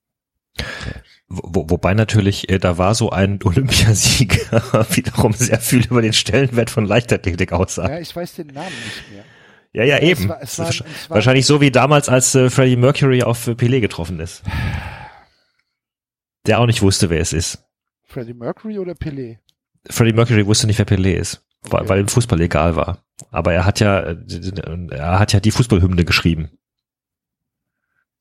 Wo, 1.28 1.70
wobei 1.70 1.94
natürlich, 1.94 2.50
äh, 2.50 2.58
da 2.58 2.76
war 2.78 2.94
so 2.94 3.10
ein 3.10 3.40
Olympiasieger 3.44 4.86
wiederum 4.94 5.32
sehr 5.32 5.58
viel 5.60 5.86
über 5.86 6.02
den 6.02 6.12
Stellenwert 6.12 6.68
von 6.70 6.84
Leichtathletik 6.84 7.52
aussah. 7.52 7.88
Ja, 7.88 7.98
ich 8.00 8.14
weiß 8.14 8.34
den 8.34 8.48
Namen 8.48 8.66
nicht 8.84 9.10
mehr. 9.12 9.24
Ja, 9.74 9.84
ja, 9.84 9.98
eben. 10.02 10.24
Es 10.24 10.28
war- 10.28 10.42
es 10.42 10.58
war- 10.58 10.68
es 10.68 10.80
war- 11.08 11.14
Wahrscheinlich 11.16 11.46
so 11.46 11.62
wie 11.62 11.70
damals, 11.70 12.10
als 12.10 12.34
äh, 12.34 12.50
Freddie 12.50 12.76
Mercury 12.76 13.22
auf 13.22 13.46
äh, 13.46 13.52
Pelé 13.52 13.80
getroffen 13.80 14.20
ist. 14.20 14.42
Der 16.46 16.58
auch 16.58 16.66
nicht 16.66 16.82
wusste, 16.82 17.10
wer 17.10 17.20
es 17.20 17.32
ist. 17.32 17.64
Freddie 18.04 18.34
Mercury 18.34 18.78
oder 18.78 18.92
Pelé? 18.92 19.38
Freddie 19.88 20.12
Mercury 20.12 20.46
wusste 20.46 20.66
nicht, 20.66 20.78
wer 20.78 20.86
Pelé 20.86 21.14
ist, 21.14 21.44
weil, 21.62 21.80
Okay. 21.80 21.88
weil 21.88 22.00
ihm 22.00 22.08
Fußball 22.08 22.40
egal 22.40 22.76
war. 22.76 23.04
Aber 23.30 23.52
er 23.52 23.64
hat 23.64 23.80
ja, 23.80 24.00
er 24.00 25.18
hat 25.18 25.32
ja 25.32 25.40
die 25.40 25.50
Fußballhymne 25.50 26.04
geschrieben. 26.04 26.50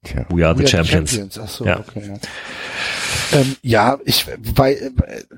Tja. 0.03 0.25
We 0.29 0.45
are 0.47 0.55
the 0.55 0.63
We 0.63 0.67
are 0.67 0.85
champions. 0.85 1.37
Ach 1.39 1.47
so, 1.47 1.65
Ja. 1.65 1.79
okay. 1.79 2.07
Ja. 2.07 2.19
Ähm, 3.33 3.55
ja, 3.61 3.99
ich 4.05 4.27
weil, 4.55 4.91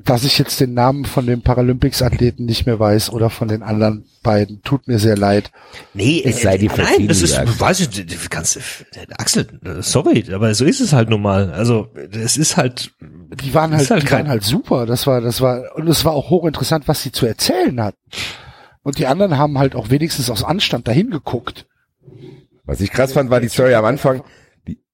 dass 0.03 0.23
ich 0.23 0.37
jetzt 0.37 0.59
den 0.59 0.73
Namen 0.73 1.05
von 1.05 1.25
dem 1.25 1.41
Paralympics-Athleten 1.41 2.45
nicht 2.45 2.65
mehr 2.65 2.79
weiß 2.79 3.11
oder 3.11 3.29
von 3.29 3.47
den 3.47 3.63
anderen 3.63 4.05
beiden, 4.23 4.61
tut 4.63 4.87
mir 4.87 4.99
sehr 4.99 5.17
leid. 5.17 5.51
Nee, 5.93 6.21
Es 6.25 6.41
sei 6.41 6.57
dir 6.57 6.69
nein, 6.69 6.85
verziehen, 6.85 7.07
das 7.07 7.21
ist, 7.21 7.37
weiß 7.59 7.81
ich, 7.81 7.89
du 7.89 8.15
kannst, 8.29 8.59
Axel, 9.17 9.47
sorry, 9.81 10.25
aber 10.33 10.53
so 10.55 10.65
ist 10.65 10.79
es 10.79 10.93
halt 10.93 11.09
nun 11.09 11.21
mal. 11.21 11.51
Also, 11.51 11.89
es 12.11 12.37
ist 12.37 12.57
halt, 12.57 12.91
Die 13.41 13.53
waren 13.53 13.75
halt, 13.75 13.89
halt 13.89 14.03
die 14.03 14.11
waren 14.11 14.27
halt 14.29 14.43
super. 14.43 14.85
Das 14.85 15.05
war, 15.07 15.21
das 15.21 15.41
war, 15.41 15.75
und 15.75 15.87
es 15.87 16.05
war 16.05 16.13
auch 16.13 16.29
hochinteressant, 16.29 16.87
was 16.87 17.03
sie 17.03 17.11
zu 17.11 17.25
erzählen 17.25 17.81
hatten. 17.81 17.97
Und 18.83 18.97
die 18.97 19.07
anderen 19.07 19.37
haben 19.37 19.57
halt 19.59 19.75
auch 19.75 19.89
wenigstens 19.89 20.29
aus 20.29 20.43
Anstand 20.43 20.87
dahin 20.87 21.09
geguckt. 21.09 21.65
Was 22.65 22.81
ich 22.81 22.91
krass 22.91 23.13
fand, 23.13 23.29
war 23.29 23.41
die 23.41 23.49
Story 23.49 23.73
am 23.75 23.85
Anfang. 23.85 24.23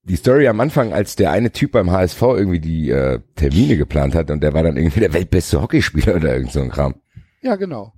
Die, 0.10 0.16
Story 0.16 0.48
am 0.48 0.60
Anfang, 0.60 0.92
als 0.94 1.16
der 1.16 1.32
eine 1.32 1.52
Typ 1.52 1.72
beim 1.74 1.92
HSV 1.92 2.22
irgendwie 2.22 2.60
die 2.60 2.90
äh, 2.90 3.20
Termine 3.36 3.78
geplant 3.78 4.16
hat 4.16 4.32
und 4.32 4.42
der 4.42 4.54
war 4.54 4.64
dann 4.64 4.76
irgendwie 4.78 5.00
der 5.00 5.14
weltbeste 5.14 5.62
Hockeyspieler 5.62 6.16
oder 6.16 6.34
irgend 6.36 6.52
so 6.52 6.62
ein 6.62 6.70
Kram. 6.70 6.96
Ja, 7.42 7.56
genau. 7.56 7.94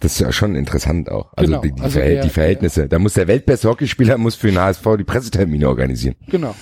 Das 0.00 0.12
ist 0.14 0.18
ja 0.20 0.32
schon 0.32 0.56
interessant 0.56 1.08
auch. 1.10 1.32
Also 1.36 1.52
Genau. 1.52 1.62
die, 1.62 1.72
die, 1.72 1.80
Also 1.82 1.98
Verhält- 2.00 2.16
der- 2.16 2.22
die 2.24 2.30
Verhältnisse. 2.30 2.88
Da 2.88 2.98
muss 2.98 3.14
der 3.14 3.28
weltbeste 3.28 3.68
Hockeyspieler 3.68 4.18
muss 4.18 4.34
für 4.34 4.48
den 4.48 4.58
HSV 4.58 4.84
die 4.98 5.04
Pressetermine 5.04 5.68
organisieren. 5.68 6.16
Genau. 6.28 6.54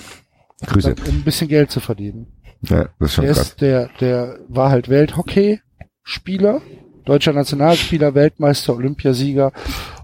Grüße. 0.65 0.93
Um 1.07 1.15
ein 1.15 1.23
bisschen 1.23 1.47
Geld 1.47 1.71
zu 1.71 1.79
verdienen. 1.79 2.27
Ja, 2.69 2.89
das 2.99 3.09
ist 3.09 3.13
schon 3.15 3.25
Der 3.25 3.33
krass. 3.33 3.47
ist, 3.49 3.61
der, 3.61 3.89
der 3.99 4.39
war 4.47 4.69
halt 4.69 4.87
Welthockey-Spieler, 4.89 6.61
deutscher 7.05 7.33
Nationalspieler, 7.33 8.13
Weltmeister, 8.13 8.75
Olympiasieger 8.75 9.51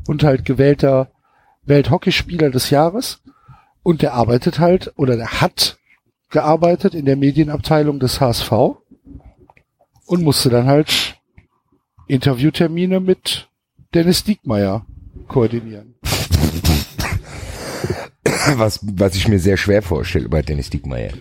und 0.08 0.24
halt 0.24 0.44
gewählter 0.46 1.12
Welthockeyspieler 1.66 2.50
des 2.50 2.70
Jahres. 2.72 3.22
Und 3.88 4.02
der 4.02 4.16
arbeitet 4.16 4.60
halt, 4.60 4.92
oder 4.98 5.16
der 5.16 5.40
hat 5.40 5.80
gearbeitet 6.30 6.94
in 6.94 7.06
der 7.06 7.16
Medienabteilung 7.16 8.02
des 8.02 8.20
HSV 8.20 8.52
und 10.06 10.24
musste 10.24 10.50
dann 10.50 10.68
halt 10.68 11.16
Interviewtermine 12.06 13.00
mit 13.00 13.48
Dennis 13.94 14.26
Diekmeyer 14.26 14.86
koordinieren. 15.30 15.96
Was, 18.58 18.82
was 18.84 19.16
ich 19.16 19.30
mir 19.30 19.40
sehr 19.40 19.56
schwer 19.56 19.82
vorstelle 19.82 20.28
bei 20.28 20.42
Dennis 20.42 20.70
Diekmeyer. 20.70 21.14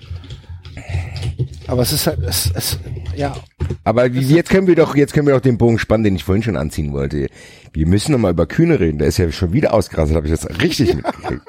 Aber 1.69 1.83
es 1.83 1.93
ist 1.93 2.09
halt, 2.09 2.19
es, 2.25 2.51
es, 2.53 2.81
ja, 3.15 3.37
Aber 3.85 4.09
jetzt 4.09 4.51
können 4.51 4.67
wir 4.67 4.75
doch, 4.75 4.97
jetzt 4.97 5.13
können 5.13 5.29
wir 5.29 5.35
doch 5.35 5.41
den 5.41 5.57
Bogen 5.57 5.79
spannen, 5.79 6.03
den 6.03 6.17
ich 6.17 6.25
vorhin 6.25 6.43
schon 6.43 6.57
anziehen 6.57 6.93
wollte. 6.93 7.29
Wir 7.73 7.87
müssen 7.87 8.11
noch 8.11 8.19
mal 8.19 8.33
über 8.33 8.47
Kühne 8.47 8.81
reden. 8.81 8.99
Der 8.99 9.07
ist 9.07 9.19
ja 9.19 9.31
schon 9.31 9.53
wieder 9.53 9.73
ausgerastet, 9.73 10.17
habe 10.17 10.27
ich 10.27 10.33
das 10.33 10.61
richtig 10.61 10.97
mitgekriegt. 10.97 11.43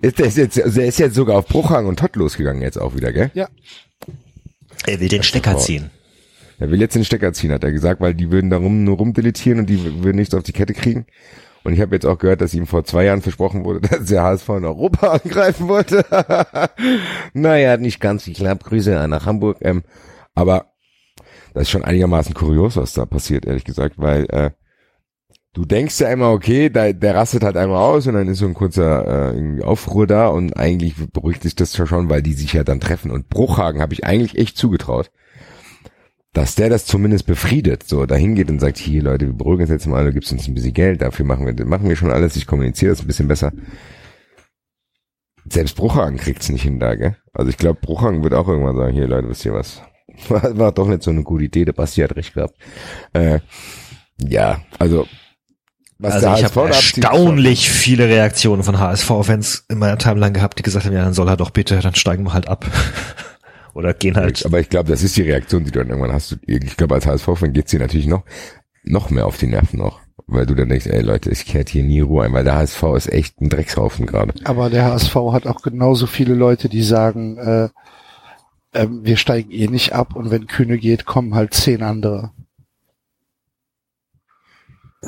Ist, 0.00 0.18
der 0.18 0.26
ist 0.26 0.36
jetzt, 0.36 0.60
also 0.60 0.78
der 0.78 0.88
ist 0.88 0.98
jetzt 0.98 1.14
sogar 1.14 1.38
auf 1.38 1.46
Bruchhang 1.46 1.86
und 1.86 1.98
Tott 1.98 2.16
losgegangen 2.16 2.62
jetzt 2.62 2.78
auch 2.78 2.94
wieder, 2.94 3.12
gell? 3.12 3.30
ja, 3.34 3.48
er 4.86 5.00
will 5.00 5.08
den 5.08 5.22
Stecker 5.22 5.58
ziehen. 5.58 5.90
Er 6.58 6.70
will 6.70 6.80
jetzt 6.80 6.94
den 6.94 7.04
Stecker 7.04 7.32
ziehen, 7.32 7.52
hat 7.52 7.64
er 7.64 7.72
gesagt, 7.72 8.00
weil 8.00 8.14
die 8.14 8.30
würden 8.30 8.50
darum 8.50 8.84
nur 8.84 8.96
rumdeletieren 8.96 9.60
und 9.60 9.66
die 9.66 10.02
würden 10.02 10.16
nichts 10.16 10.34
auf 10.34 10.42
die 10.42 10.52
Kette 10.52 10.72
kriegen. 10.72 11.06
Und 11.64 11.72
ich 11.72 11.80
habe 11.80 11.96
jetzt 11.96 12.06
auch 12.06 12.18
gehört, 12.18 12.40
dass 12.40 12.54
ihm 12.54 12.66
vor 12.66 12.84
zwei 12.84 13.04
Jahren 13.04 13.22
versprochen 13.22 13.64
wurde, 13.64 13.80
dass 13.88 14.06
der 14.06 14.22
HSV 14.22 14.48
in 14.50 14.64
Europa 14.64 15.08
angreifen 15.24 15.68
wollte. 15.68 16.04
naja, 17.34 17.76
nicht 17.76 18.00
ganz 18.00 18.24
geklappt. 18.24 18.64
Grüße 18.64 19.06
nach 19.08 19.26
Hamburg. 19.26 19.58
Ähm, 19.60 19.82
aber 20.34 20.72
das 21.52 21.64
ist 21.64 21.70
schon 21.70 21.84
einigermaßen 21.84 22.34
kurios, 22.34 22.76
was 22.76 22.92
da 22.92 23.04
passiert, 23.04 23.46
ehrlich 23.46 23.64
gesagt, 23.64 23.94
weil 23.98 24.26
äh, 24.30 24.50
du 25.56 25.64
denkst 25.64 25.98
ja 26.00 26.10
immer, 26.10 26.32
okay, 26.32 26.68
da, 26.68 26.92
der 26.92 27.14
rastet 27.14 27.42
halt 27.42 27.56
einmal 27.56 27.78
aus 27.78 28.06
und 28.06 28.12
dann 28.12 28.28
ist 28.28 28.38
so 28.38 28.46
ein 28.46 28.52
kurzer 28.52 29.34
äh, 29.34 29.62
Aufruhr 29.62 30.06
da 30.06 30.28
und 30.28 30.54
eigentlich 30.54 30.94
beruhigt 31.12 31.42
sich 31.42 31.56
das 31.56 31.74
schon, 31.74 32.10
weil 32.10 32.22
die 32.22 32.34
sich 32.34 32.52
ja 32.52 32.62
dann 32.62 32.78
treffen. 32.78 33.10
Und 33.10 33.30
Bruchhagen 33.30 33.80
habe 33.80 33.94
ich 33.94 34.04
eigentlich 34.04 34.36
echt 34.36 34.58
zugetraut 34.58 35.10
dass 36.34 36.54
der 36.54 36.68
das 36.68 36.84
zumindest 36.84 37.24
befriedet, 37.24 37.84
so 37.84 38.04
dahin 38.04 38.34
geht 38.34 38.50
und 38.50 38.60
sagt, 38.60 38.76
hier 38.76 39.02
Leute, 39.02 39.24
wir 39.24 39.32
beruhigen 39.32 39.62
uns 39.62 39.70
jetzt 39.70 39.86
mal, 39.86 40.04
du 40.04 40.12
gibst 40.12 40.30
uns 40.32 40.46
ein 40.46 40.52
bisschen 40.52 40.74
Geld, 40.74 41.00
dafür 41.00 41.24
machen 41.24 41.46
wir, 41.46 41.64
machen 41.64 41.88
wir 41.88 41.96
schon 41.96 42.10
alles, 42.10 42.36
ich 42.36 42.46
kommuniziere 42.46 42.90
das 42.90 43.00
ein 43.00 43.06
bisschen 43.06 43.26
besser. 43.26 43.52
Selbst 45.48 45.76
Bruchhagen 45.76 46.18
kriegt's 46.18 46.50
nicht 46.50 46.60
hin 46.60 46.78
da, 46.78 46.94
gell? 46.94 47.16
Also 47.32 47.48
ich 47.48 47.56
glaube, 47.56 47.80
Bruchhagen 47.80 48.22
wird 48.22 48.34
auch 48.34 48.48
irgendwann 48.48 48.76
sagen, 48.76 48.92
hier 48.92 49.06
Leute, 49.06 49.30
wisst 49.30 49.46
ihr 49.46 49.54
was? 49.54 49.80
War, 50.28 50.58
war 50.58 50.72
doch 50.72 50.88
nicht 50.88 51.02
so 51.02 51.10
eine 51.10 51.22
gute 51.22 51.44
Idee, 51.44 51.64
der 51.64 51.72
Basti 51.72 52.02
hat 52.02 52.14
recht 52.14 52.34
gehabt. 52.34 52.54
Äh, 53.14 53.40
ja, 54.18 54.60
also 54.78 55.06
was 55.98 56.14
Also 56.14 56.34
ich 56.34 56.44
habe 56.44 56.68
erstaunlich 56.68 57.70
viele 57.70 58.08
Reaktionen 58.08 58.62
von 58.62 58.78
HSV-Fans 58.78 59.64
in 59.68 59.78
meiner 59.78 59.98
Timeline 59.98 60.32
gehabt, 60.32 60.58
die 60.58 60.62
gesagt 60.62 60.86
haben, 60.86 60.92
ja, 60.92 61.04
dann 61.04 61.14
soll 61.14 61.28
er 61.28 61.36
doch 61.36 61.50
bitte, 61.50 61.78
dann 61.80 61.94
steigen 61.94 62.24
wir 62.24 62.32
halt 62.34 62.48
ab. 62.48 62.66
Oder 63.74 63.92
gehen 63.92 64.16
halt. 64.16 64.44
Aber 64.46 64.60
ich 64.60 64.68
glaube, 64.68 64.90
das 64.90 65.02
ist 65.02 65.16
die 65.16 65.22
Reaktion, 65.22 65.64
die 65.64 65.70
du 65.70 65.80
dann 65.80 65.88
irgendwann 65.88 66.12
hast. 66.12 66.38
Ich 66.46 66.76
glaube, 66.76 66.94
als 66.94 67.06
HSV-Fan 67.06 67.52
geht's 67.52 67.70
dir 67.70 67.80
natürlich 67.80 68.06
noch, 68.06 68.24
noch 68.84 69.10
mehr 69.10 69.26
auf 69.26 69.36
die 69.36 69.48
Nerven 69.48 69.78
noch. 69.78 70.00
Weil 70.26 70.46
du 70.46 70.54
dann 70.54 70.68
denkst, 70.68 70.86
ey 70.86 71.02
Leute, 71.02 71.30
ich 71.30 71.44
kehrt 71.44 71.68
hier 71.68 71.84
nie 71.84 72.00
Ruhe 72.00 72.24
ein, 72.24 72.32
weil 72.32 72.42
der 72.42 72.56
HSV 72.56 72.82
ist 72.96 73.12
echt 73.12 73.40
ein 73.40 73.48
Dreckshaufen 73.48 74.06
gerade. 74.06 74.34
aber 74.44 74.70
der 74.70 74.86
HSV 74.86 75.14
hat 75.32 75.46
auch 75.46 75.62
genauso 75.62 76.06
viele 76.06 76.34
Leute, 76.34 76.68
die 76.68 76.82
sagen, 76.82 77.38
äh, 77.38 77.68
ähm, 78.74 79.00
wir 79.04 79.16
steigen 79.16 79.50
eh 79.50 79.68
nicht 79.68 79.92
ab 79.92 80.16
und 80.16 80.30
wenn 80.30 80.46
Kühne 80.46 80.78
geht, 80.78 81.04
kommen 81.04 81.34
halt 81.34 81.54
zehn 81.54 81.82
andere. 81.82 82.32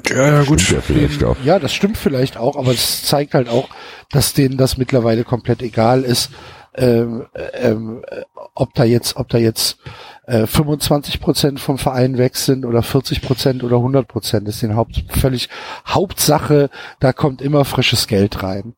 Ja, 0.07 0.45
Stimmt 0.45 0.71
ja 0.71 0.81
vielleicht 0.81 1.25
auch. 1.25 1.37
Ja, 1.45 1.59
das 1.59 1.73
stimmt 1.73 1.97
vielleicht 1.97 2.37
auch, 2.37 2.57
aber 2.57 2.73
es 2.73 3.05
zeigt 3.05 3.35
halt 3.35 3.49
auch, 3.49 3.69
dass 4.11 4.33
denen 4.33 4.57
das 4.57 4.77
mittlerweile 4.77 5.25
komplett 5.25 5.63
egal 5.63 6.03
ist, 6.03 6.31
ähm, 6.75 7.27
ähm, 7.55 8.05
äh, 8.07 8.23
ob 8.55 8.75
da 8.75 8.85
jetzt, 8.85 9.17
ob 9.17 9.29
da 9.29 9.39
jetzt 9.39 9.79
äh, 10.27 10.47
25 10.47 11.21
Prozent 11.21 11.61
vom 11.61 11.79
Verein 11.79 12.19
weg 12.19 12.37
sind 12.37 12.65
oder 12.65 12.83
40 12.83 13.23
Prozent 13.23 13.65
oder 13.65 13.77
100 13.77 14.07
Prozent. 14.07 14.47
Das 14.47 14.57
ist 14.57 14.63
den 14.63 14.77
Haupt, 14.77 15.05
völlig 15.09 15.49
Hauptsache, 15.87 16.71
da 17.01 17.13
kommt 17.13 17.43
immer 17.43 17.65
frisches 17.65 18.07
Geld 18.07 18.43
rein. 18.43 18.75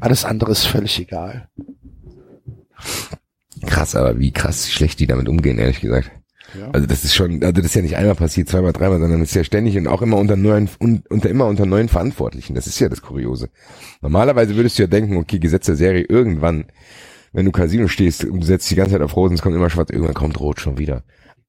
Alles 0.00 0.24
andere 0.24 0.52
ist 0.52 0.66
völlig 0.66 0.98
egal. 1.00 1.48
Krass, 3.66 3.94
aber 3.94 4.18
wie 4.18 4.32
krass 4.32 4.70
schlecht 4.70 5.00
die 5.00 5.06
damit 5.06 5.28
umgehen, 5.28 5.58
ehrlich 5.58 5.80
gesagt. 5.80 6.10
Ja. 6.58 6.70
Also 6.72 6.86
das 6.86 7.04
ist 7.04 7.14
schon, 7.14 7.42
also 7.42 7.52
das 7.52 7.66
ist 7.66 7.74
ja 7.74 7.82
nicht 7.82 7.96
einmal 7.96 8.14
passiert, 8.14 8.48
zweimal, 8.48 8.72
dreimal, 8.72 9.00
sondern 9.00 9.20
das 9.20 9.30
ist 9.30 9.34
ja 9.34 9.44
ständig 9.44 9.76
und 9.76 9.86
auch 9.86 10.02
immer 10.02 10.18
unter 10.18 10.36
neuen, 10.36 10.68
un, 10.80 11.02
unter 11.08 11.30
immer 11.30 11.46
unter 11.46 11.66
neuen 11.66 11.88
Verantwortlichen. 11.88 12.54
Das 12.54 12.66
ist 12.66 12.78
ja 12.78 12.88
das 12.88 13.02
Kuriose. 13.02 13.48
Normalerweise 14.00 14.56
würdest 14.56 14.78
du 14.78 14.82
ja 14.82 14.86
denken, 14.86 15.16
okay, 15.16 15.38
Gesetz 15.38 15.66
der 15.66 15.76
Serie 15.76 16.04
irgendwann, 16.08 16.66
wenn 17.32 17.46
du 17.46 17.52
Casino 17.52 17.88
stehst 17.88 18.26
setzt 18.40 18.70
die 18.70 18.74
ganze 18.74 18.92
Zeit 18.92 19.02
auf 19.02 19.16
Rot 19.16 19.30
und 19.30 19.36
es 19.36 19.42
kommt 19.42 19.56
immer 19.56 19.70
schwarz, 19.70 19.90
irgendwann 19.90 20.14
kommt 20.14 20.40
Rot 20.40 20.60
schon 20.60 20.78
wieder. 20.78 21.04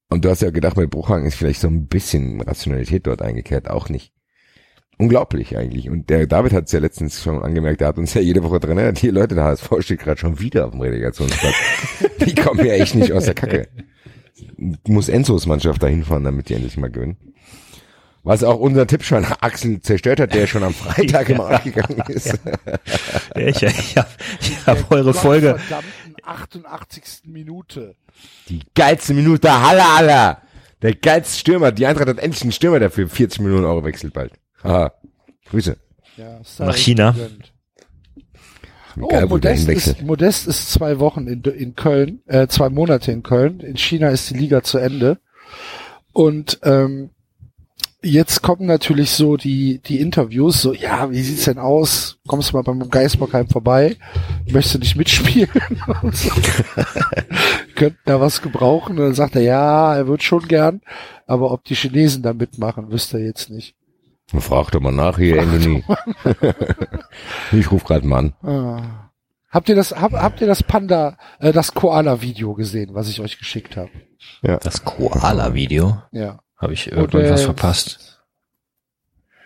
Und 0.10 0.24
du 0.24 0.30
hast 0.30 0.42
ja 0.42 0.52
gedacht, 0.52 0.76
bei 0.76 0.86
Bruchhagen 0.86 1.26
ist 1.26 1.36
vielleicht 1.36 1.62
so 1.62 1.68
ein 1.68 1.88
bisschen 1.88 2.42
Rationalität 2.42 3.08
dort 3.08 3.22
eingekehrt, 3.22 3.70
auch 3.70 3.90
nicht. 3.90 4.14
Unglaublich 5.00 5.58
eigentlich. 5.58 5.90
Und 5.90 6.10
der 6.10 6.28
David 6.28 6.54
hat 6.54 6.66
es 6.66 6.72
ja 6.72 6.80
letztens 6.80 7.22
schon 7.22 7.42
angemerkt, 7.42 7.82
der 7.82 7.88
hat 7.88 7.98
uns 7.98 8.14
ja 8.14 8.22
jede 8.22 8.44
Woche 8.44 8.60
drin 8.60 8.78
erinnert, 8.78 9.00
hier 9.00 9.12
Leute, 9.12 9.34
der 9.36 9.46
HSV 9.46 9.72
steht 9.80 10.02
gerade 10.02 10.20
schon 10.20 10.40
wieder 10.40 10.68
auf 10.68 10.72
dem 10.72 10.82
Relegationsplatz. 10.82 11.56
die 12.26 12.36
kommen 12.36 12.64
ja 12.64 12.74
echt 12.74 12.96
nicht 12.96 13.12
aus 13.12 13.26
der 13.26 13.34
Kacke. 13.34 13.68
Muss 14.88 15.10
Enzos 15.10 15.46
Mannschaft 15.46 15.82
dahin 15.84 16.04
fahren, 16.04 16.24
damit 16.24 16.50
die 16.50 16.54
endlich 16.56 16.78
mal 16.78 16.90
gewinnen. 16.92 17.18
Was 18.26 18.44
auch 18.44 18.58
unser 18.58 18.88
Tipp 18.88 19.04
schon 19.04 19.26
Axel 19.26 19.82
zerstört 19.82 20.20
hat, 20.22 20.34
der 20.34 20.48
schon 20.48 20.64
am 20.64 20.74
Freitag 20.74 21.30
im 21.30 21.42
Arsch 21.42 21.64
gegangen 21.66 22.02
ist. 22.08 22.28
Ja, 23.36 23.48
ich, 23.48 23.62
ich 23.64 23.98
habe 23.98 24.08
ich 24.40 24.66
hab 24.66 24.92
eure 24.92 25.14
Folge. 25.14 25.58
Verdammten 25.60 26.16
88. 26.24 27.04
Minute. 27.26 27.96
Die 28.48 28.62
geilste 28.76 29.14
Minute, 29.14 29.52
Halle, 29.52 29.84
Halle. 29.96 30.38
Der 30.82 30.96
geilste 30.96 31.38
Stürmer. 31.38 31.72
Die 31.74 31.86
Eintracht 31.86 32.08
hat 32.08 32.20
endlich 32.20 32.44
einen 32.44 32.52
Stürmer 32.54 32.80
dafür. 32.80 33.10
40 33.10 33.42
Millionen 33.42 33.66
Euro 33.66 33.84
wechselt 33.84 34.14
bald. 34.14 34.34
Haha. 34.64 34.94
Grüße. 35.50 35.78
Ja, 36.16 36.40
Nach 36.60 36.76
China. 36.76 37.12
gegönnt. 37.12 37.53
Oh, 38.98 39.04
wo 39.04 39.08
der 39.08 39.28
Modest 39.28 39.70
ist, 39.70 40.02
Modest 40.02 40.48
ist 40.48 40.72
zwei 40.72 41.00
Wochen 41.00 41.28
in, 41.28 41.42
in 41.44 41.76
Köln, 41.76 42.22
äh, 42.28 42.48
zwei 42.48 42.70
Monate 42.70 43.12
in 43.12 43.24
Köln. 43.24 43.60
In 43.60 43.78
China 43.78 44.10
ist 44.10 44.30
die 44.30 44.38
Liga 44.38 44.64
zu 44.64 44.78
Ende. 44.78 45.18
Und 46.12 46.60
ähm, 46.64 47.10
jetzt 48.04 48.42
kommen 48.42 48.68
natürlich 48.68 49.12
so 49.12 49.38
die, 49.38 49.80
die 49.80 50.00
Interviews, 50.00 50.62
so, 50.62 50.74
ja, 50.74 51.10
wie 51.10 51.22
sieht's 51.22 51.46
denn 51.46 51.58
aus? 51.58 52.18
Kommst 52.28 52.52
du 52.52 52.58
mal 52.58 52.64
beim 52.64 52.90
Geisbockheim 52.90 53.48
vorbei? 53.48 53.96
Möchtest 54.50 54.76
du 54.76 54.80
nicht 54.80 54.96
mitspielen? 54.96 55.50
So. 56.12 56.30
Könnten 57.76 58.00
da 58.06 58.20
was 58.20 58.42
gebrauchen? 58.42 58.98
Und 58.98 59.06
dann 59.06 59.14
sagt 59.14 59.36
er, 59.36 59.42
ja, 59.42 59.96
er 59.96 60.08
wird 60.08 60.22
schon 60.22 60.48
gern, 60.48 60.82
aber 61.26 61.52
ob 61.52 61.64
die 61.64 61.76
Chinesen 61.76 62.22
da 62.22 62.34
mitmachen, 62.34 62.92
wüsste 62.92 63.18
er 63.18 63.26
jetzt 63.26 63.50
nicht. 63.50 63.76
Frag 64.40 64.72
doch 64.72 64.82
mal 64.82 64.92
nach 64.92 65.18
hier, 65.18 65.42
Anthony. 65.42 65.84
ich 67.52 67.72
ruf 67.72 67.84
gerade 67.84 68.08
mal 68.08 68.18
an. 68.20 68.34
Ah. 68.44 69.10
Habt 69.50 69.70
ihr 69.70 69.76
das, 69.76 69.92
hab, 69.92 70.14
habt 70.14 70.42
ihr 70.42 70.48
das 70.48 70.64
Panda, 70.64 71.18
äh, 71.40 71.52
das 71.52 71.76
Koala-Video 71.76 72.56
gesehen, 72.56 72.96
was 72.96 73.08
ich 73.10 73.22
euch 73.22 73.38
geschickt 73.38 73.78
habe? 73.78 73.92
Das 74.42 74.84
Koala-Video. 74.84 76.02
Ja. 76.12 76.40
Habe 76.58 76.74
ich 76.74 76.92
irgendwas 76.92 77.14
Modest. 77.14 77.46
verpasst. 77.46 78.13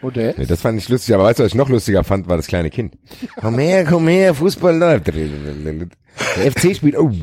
Oder? 0.02 0.34
Nee, 0.38 0.46
das 0.46 0.62
fand 0.62 0.78
ich 0.80 0.90
lustig, 0.90 1.16
aber 1.16 1.24
weißt 1.24 1.40
du, 1.40 1.44
was 1.44 1.52
ich 1.52 1.56
noch 1.56 1.70
lustiger 1.70 2.04
fand, 2.04 2.28
war 2.28 2.38
das 2.38 2.48
kleine 2.48 2.70
Kind. 2.70 2.96
Komm 3.36 3.58
her, 3.58 3.84
komm 3.86 4.08
her, 4.08 4.36
Fußball 4.36 4.78
läuft. 4.78 5.08
Der 5.08 6.52
FC 6.52 6.76
spielt, 6.76 6.98
oh. 6.98 7.10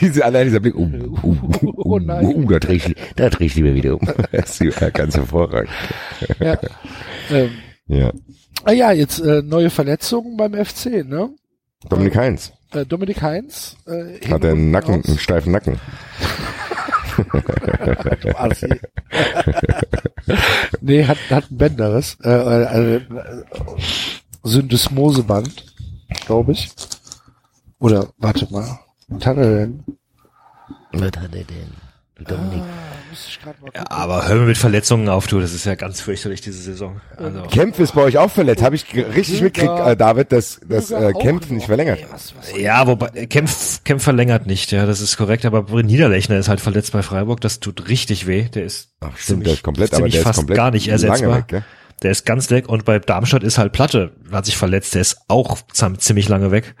Diese, 0.00 0.24
allein 0.24 0.46
dieser 0.46 0.60
Blick, 0.60 0.74
oh, 0.76 0.88
oh, 1.22 1.34
oh, 1.62 1.72
Oh 1.76 1.98
nein. 1.98 2.24
oh, 2.26 2.42
da 2.48 2.58
dreh 2.58 2.76
ich, 2.76 2.94
da 3.16 3.28
dreh 3.30 3.46
ich 3.46 3.54
lieber 3.56 3.74
wieder 3.74 3.94
um. 3.94 4.00
Das 4.32 4.60
ist 4.60 4.80
ja 4.80 4.90
ganz 4.90 5.16
hervorragend. 5.16 5.70
Ja. 6.40 6.58
Ähm, 7.30 7.50
Ja. 7.86 8.12
ah 8.64 8.72
ja, 8.72 8.92
jetzt 8.92 9.18
äh, 9.20 9.42
neue 9.42 9.70
Verletzungen 9.70 10.36
beim 10.36 10.54
FC, 10.54 11.04
ne? 11.06 11.30
Dominik 11.88 12.16
Heinz 12.16 12.52
Äh, 12.72 12.84
Dominik 12.86 13.22
Heinz 13.22 13.76
äh, 13.86 14.18
hat 14.30 14.44
er 14.44 14.52
einen 14.52 14.70
Nacken, 14.70 15.02
einen 15.04 15.18
steifen 15.18 15.52
Nacken. 15.52 15.78
Nee, 20.80 21.04
hat, 21.04 21.18
hat 21.30 21.50
ein 21.50 21.58
Bänderes. 21.58 22.16
Äh, 22.22 22.30
äh, 22.30 22.96
äh, 22.96 23.00
Syndesmoseband, 24.42 25.66
glaube 26.26 26.52
ich. 26.52 26.70
Oder, 27.78 28.08
warte 28.18 28.46
mal. 28.50 28.80
Was 29.08 29.26
hat 29.26 29.36
er 29.38 29.54
denn? 29.54 29.84
Was 30.92 31.02
hat 31.02 31.34
er 31.34 31.44
denn? 31.44 31.72
Dominik. 32.18 32.62
Ah, 32.62 32.97
muss 33.10 33.26
ich 33.28 33.40
grad 33.42 33.60
mal 33.60 33.70
Ja, 33.74 33.82
gucken. 33.82 33.96
aber 33.96 34.28
hör 34.28 34.36
mir 34.36 34.46
mit 34.46 34.58
Verletzungen 34.58 35.08
auf, 35.08 35.26
du. 35.26 35.40
Das 35.40 35.52
ist 35.54 35.64
ja 35.66 35.74
ganz 35.74 36.00
fürchterlich 36.00 36.40
diese 36.40 36.60
Saison. 36.62 37.00
Also, 37.16 37.42
Kempf 37.42 37.78
ist 37.78 37.94
bei 37.94 38.02
euch 38.02 38.18
auch 38.18 38.30
verletzt. 38.30 38.62
Habe 38.62 38.76
ich 38.76 38.84
richtig 38.94 39.40
mitgekriegt, 39.42 39.78
äh, 39.86 39.96
David, 39.96 40.32
dass, 40.32 40.60
dass 40.66 40.90
äh, 40.90 41.12
Kempf 41.20 41.50
nicht 41.50 41.66
verlängert. 41.66 42.00
Ey, 42.00 42.06
was, 42.10 42.34
was 42.36 42.56
ja, 42.58 42.86
wobei 42.86 43.08
äh, 43.14 43.26
Kempf, 43.26 43.82
Kempf 43.84 44.02
verlängert 44.04 44.46
nicht, 44.46 44.70
ja, 44.72 44.86
das 44.86 45.00
ist 45.00 45.16
korrekt. 45.16 45.44
Aber 45.44 45.82
Niederlechner 45.82 46.36
ist 46.38 46.48
halt 46.48 46.60
verletzt 46.60 46.92
bei 46.92 47.02
Freiburg. 47.02 47.40
Das 47.40 47.60
tut 47.60 47.88
richtig 47.88 48.26
weh. 48.26 48.44
Der 48.48 48.64
ist 48.64 48.90
Ach, 49.00 49.08
stimmt, 49.16 49.18
ziemlich- 49.26 49.44
der 49.44 49.54
ist 49.54 49.62
komplett, 49.62 49.90
aber 49.90 49.96
ziemlich 49.96 50.12
der 50.14 50.20
ist 50.20 50.26
fast 50.26 50.38
komplett 50.38 50.56
gar 50.56 50.70
nicht 50.70 50.86
lange 50.86 50.92
ersetzbar. 51.02 51.36
weg, 51.38 51.48
gell? 51.48 51.64
Der 52.02 52.12
ist 52.12 52.24
ganz 52.24 52.50
weg 52.50 52.68
und 52.68 52.84
bei 52.84 53.00
Darmstadt 53.00 53.42
ist 53.42 53.58
halt 53.58 53.72
Platte, 53.72 54.12
hat 54.30 54.46
sich 54.46 54.56
verletzt, 54.56 54.94
der 54.94 55.00
ist 55.00 55.18
auch 55.26 55.58
ziemlich 55.72 56.28
lange 56.28 56.52
weg. 56.52 56.76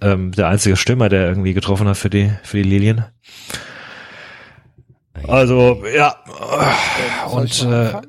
Ähm, 0.00 0.30
der 0.32 0.46
einzige 0.48 0.76
Stürmer, 0.76 1.08
der 1.08 1.28
irgendwie 1.28 1.52
getroffen 1.52 1.88
hat 1.88 1.96
für 1.96 2.08
die, 2.10 2.30
für 2.44 2.56
die 2.58 2.62
Lilien. 2.62 3.04
Also, 5.26 5.82
ja, 5.94 6.16
ich 7.26 7.32
und 7.32 7.62
äh, 7.62 8.00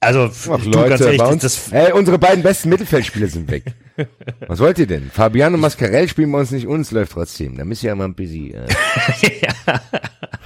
also 0.00 0.30
Ach, 0.50 0.60
du, 0.60 0.70
Leute, 0.70 0.88
ganz 0.88 1.00
ehrlich, 1.02 1.22
uns, 1.22 1.42
das, 1.42 1.72
ey, 1.72 1.92
unsere 1.92 2.18
beiden 2.18 2.42
besten 2.42 2.68
Mittelfeldspieler 2.68 3.28
sind 3.28 3.50
weg. 3.50 3.64
Was 4.48 4.58
wollt 4.58 4.78
ihr 4.78 4.86
denn? 4.86 5.10
Fabiano 5.10 5.56
Mascarell 5.56 6.08
spielen 6.08 6.32
bei 6.32 6.40
uns 6.40 6.50
nicht, 6.50 6.66
uns 6.66 6.90
läuft 6.90 7.12
trotzdem. 7.12 7.56
Da 7.56 7.64
müsst 7.64 7.84
ihr 7.84 7.88
ja 7.88 7.94
mal 7.94 8.06
ein 8.06 8.14
bisschen, 8.14 8.54
äh, 8.54 8.66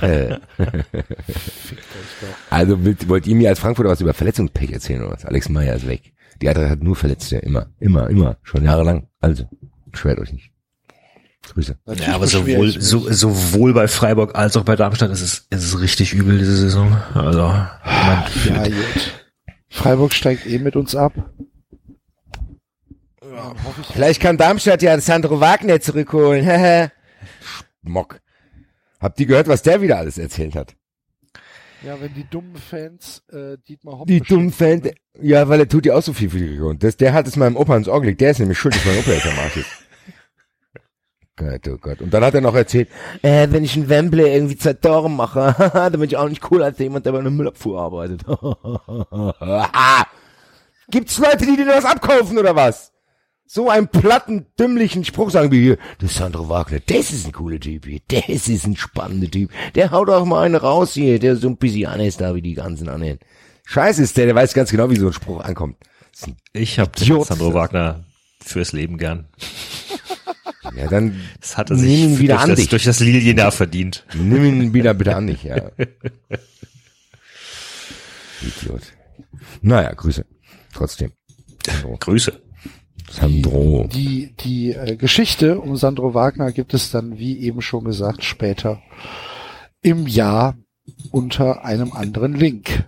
äh. 0.28 0.38
Also 2.50 2.84
wollt, 2.84 3.08
wollt 3.08 3.26
ihr 3.26 3.36
mir 3.36 3.48
als 3.48 3.60
Frankfurter 3.60 3.90
was 3.90 4.00
über 4.00 4.14
Verletzungspech 4.14 4.72
erzählen 4.72 5.02
oder 5.02 5.12
was? 5.12 5.24
Alex 5.24 5.48
Meyer 5.48 5.76
ist 5.76 5.88
weg. 5.88 6.12
Die 6.42 6.48
andere 6.48 6.68
hat 6.68 6.82
nur 6.82 6.96
Verletzte, 6.96 7.36
immer, 7.36 7.68
immer, 7.80 8.10
immer, 8.10 8.36
schon 8.42 8.64
jahrelang. 8.64 9.08
Also, 9.20 9.44
beschwert 9.90 10.18
euch 10.18 10.32
nicht. 10.32 10.50
Grüße. 11.54 11.76
Natürlich 11.86 12.08
ja, 12.08 12.14
aber 12.14 12.26
sowohl, 12.26 12.70
so, 12.80 13.10
sowohl 13.12 13.72
bei 13.74 13.88
Freiburg 13.88 14.34
als 14.36 14.56
auch 14.56 14.64
bei 14.64 14.76
Darmstadt 14.76 15.10
ist 15.10 15.20
es, 15.22 15.46
ist 15.50 15.64
es 15.64 15.80
richtig 15.80 16.12
übel 16.12 16.38
diese 16.38 16.56
Saison. 16.56 16.92
Also, 17.14 17.48
mein, 17.84 18.24
Ja. 18.44 18.64
Freiburg 19.68 20.12
steigt 20.12 20.46
eh 20.46 20.58
mit 20.58 20.76
uns 20.76 20.94
ab. 20.94 21.12
Vielleicht 23.92 24.20
kann 24.20 24.36
Darmstadt 24.36 24.82
ja 24.82 24.98
Sandro 25.00 25.40
Wagner 25.40 25.80
zurückholen. 25.80 26.46
Mock. 27.82 28.20
Habt 29.00 29.20
ihr 29.20 29.26
gehört, 29.26 29.48
was 29.48 29.62
der 29.62 29.80
wieder 29.82 29.98
alles 29.98 30.18
erzählt 30.18 30.54
hat? 30.54 30.74
Ja, 31.82 32.00
wenn 32.00 32.14
die 32.14 32.24
dummen 32.28 32.56
Fans 32.56 33.22
äh, 33.30 33.58
Dietmar 33.68 33.98
Hopp 33.98 34.08
Die 34.08 34.20
dummen 34.20 34.50
Fans. 34.50 34.84
ne? 34.84 34.94
Ja, 35.20 35.48
weil 35.48 35.60
er 35.60 35.68
tut 35.68 35.84
ja 35.86 35.94
auch 35.94 36.02
so 36.02 36.12
viel 36.14 36.30
für 36.30 36.38
die 36.38 36.46
Region. 36.46 36.78
Das, 36.78 36.96
der 36.96 37.12
hat 37.12 37.26
es 37.26 37.36
meinem 37.36 37.56
Opa 37.56 37.76
ins 37.76 37.86
Ohr 37.88 38.00
gelegt. 38.00 38.20
Der 38.22 38.30
ist 38.30 38.38
nämlich 38.38 38.58
schuld, 38.58 38.74
dass 38.74 38.84
mein 38.86 38.98
Opa 38.98 39.10
jetzt 39.12 39.26
am 39.26 39.38
Arsch 39.38 39.58
ist. 39.58 39.68
Gott, 41.36 41.68
oh 41.68 41.76
Gott. 41.78 42.00
Und 42.00 42.14
dann 42.14 42.24
hat 42.24 42.34
er 42.34 42.40
noch 42.40 42.54
erzählt, 42.54 42.88
äh, 43.22 43.46
wenn 43.50 43.62
ich 43.62 43.76
in 43.76 43.88
Wembley 43.90 44.32
irgendwie 44.32 44.56
zwei 44.56 44.72
Tore 44.72 45.10
mache, 45.10 45.54
dann 45.74 45.92
bin 45.92 46.04
ich 46.04 46.16
auch 46.16 46.28
nicht 46.28 46.50
cool 46.50 46.62
als 46.62 46.78
jemand, 46.78 47.04
der 47.04 47.12
bei 47.12 47.18
einer 47.18 47.30
Müllabfuhr 47.30 47.78
arbeitet. 47.80 48.24
Gibt's 50.90 51.18
Leute, 51.18 51.44
die 51.46 51.56
dir 51.56 51.66
was 51.66 51.84
abkaufen 51.84 52.38
oder 52.38 52.54
was? 52.56 52.92
So 53.48 53.68
einen 53.70 53.86
platten, 53.88 54.46
dümmlichen 54.58 55.04
Spruch 55.04 55.30
sagen 55.30 55.52
wie 55.52 55.62
hier, 55.62 55.78
das 56.00 56.10
ist 56.12 56.16
Sandro 56.18 56.48
Wagner, 56.48 56.80
das 56.84 57.12
ist 57.12 57.26
ein 57.26 57.32
cooler 57.32 57.60
Typ 57.60 57.86
hier, 57.86 58.00
das 58.08 58.48
ist 58.48 58.66
ein 58.66 58.76
spannender 58.76 59.30
Typ. 59.30 59.50
Der 59.74 59.90
haut 59.92 60.10
auch 60.10 60.24
mal 60.24 60.42
einen 60.44 60.56
raus 60.56 60.94
hier, 60.94 61.18
der 61.20 61.36
so 61.36 61.48
ein 61.48 61.56
bisschen 61.56 61.86
an 61.86 62.00
ist 62.00 62.20
da 62.20 62.34
wie 62.34 62.42
die 62.42 62.54
ganzen 62.54 62.88
anderen. 62.88 63.18
Scheiße 63.64 64.02
ist 64.02 64.16
der, 64.16 64.26
der 64.26 64.34
weiß 64.34 64.52
ganz 64.54 64.70
genau, 64.70 64.90
wie 64.90 64.96
so 64.96 65.06
ein 65.08 65.12
Spruch 65.12 65.40
ankommt. 65.40 65.76
Das 66.12 66.26
ein- 66.26 66.36
ich 66.54 66.78
habe 66.80 66.90
Idiot. 67.00 67.26
Sandro 67.26 67.52
Wagner 67.54 68.04
fürs 68.44 68.72
Leben 68.72 68.98
gern. 68.98 69.26
Ja, 70.76 70.88
dann 70.88 71.20
Das 71.40 71.56
hat 71.56 71.70
er 71.70 71.76
Nimm 71.76 71.84
sich 71.86 71.98
ihn 72.00 72.18
wieder 72.18 72.34
durch, 72.34 72.42
an 72.44 72.50
das, 72.50 72.58
dich. 72.60 72.68
durch 72.68 72.84
das 72.84 73.00
Lilienjahr 73.00 73.50
verdient. 73.52 74.04
nimm 74.14 74.44
ihn 74.44 74.74
wieder 74.74 74.92
bitte 74.94 75.16
an 75.16 75.26
dich, 75.26 75.42
ja. 75.44 75.56
Idiot. 78.42 78.82
Naja, 79.62 79.92
Grüße. 79.94 80.24
Trotzdem. 80.72 81.12
Sandro. 81.64 81.96
Grüße. 81.98 82.40
Sandro. 83.10 83.88
Die, 83.92 84.34
die 84.40 84.72
äh, 84.72 84.96
Geschichte 84.96 85.58
um 85.60 85.76
Sandro 85.76 86.12
Wagner 86.14 86.52
gibt 86.52 86.74
es 86.74 86.90
dann, 86.90 87.18
wie 87.18 87.38
eben 87.40 87.62
schon 87.62 87.84
gesagt, 87.84 88.24
später 88.24 88.82
im 89.82 90.06
Jahr 90.06 90.56
unter 91.10 91.64
einem 91.64 91.92
anderen 91.92 92.34
Link 92.34 92.84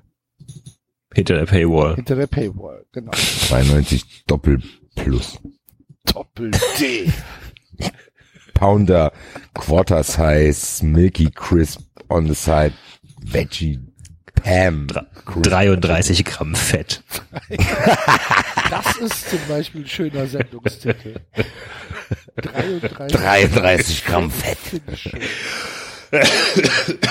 Hinter 1.14 1.36
der 1.36 1.46
Paywall. 1.46 1.94
hinter 1.96 2.16
der 2.16 2.26
Paywall. 2.26 2.84
Genau. 2.92 3.12
92 3.12 4.24
Doppel 4.26 4.62
Plus. 4.96 5.38
Doppel 6.04 6.50
D. 6.78 7.10
Pounder, 8.54 9.12
Quarter 9.54 10.02
Size, 10.02 10.84
Milky 10.84 11.30
Crisp 11.30 11.80
on 12.08 12.26
the 12.26 12.34
side, 12.34 12.72
Veggie, 13.24 13.78
Pam. 14.42 14.86
Crisp. 15.24 15.42
33 15.44 16.24
Gramm 16.24 16.54
Fett. 16.54 17.02
Das 18.70 18.96
ist 18.98 19.30
zum 19.30 19.38
Beispiel 19.48 19.80
ein 19.80 19.86
schöner 19.86 20.26
Sendungstitel. 20.26 21.20
33, 22.36 23.18
33 23.18 24.04
Gramm 24.04 24.30
Fett. 24.30 24.58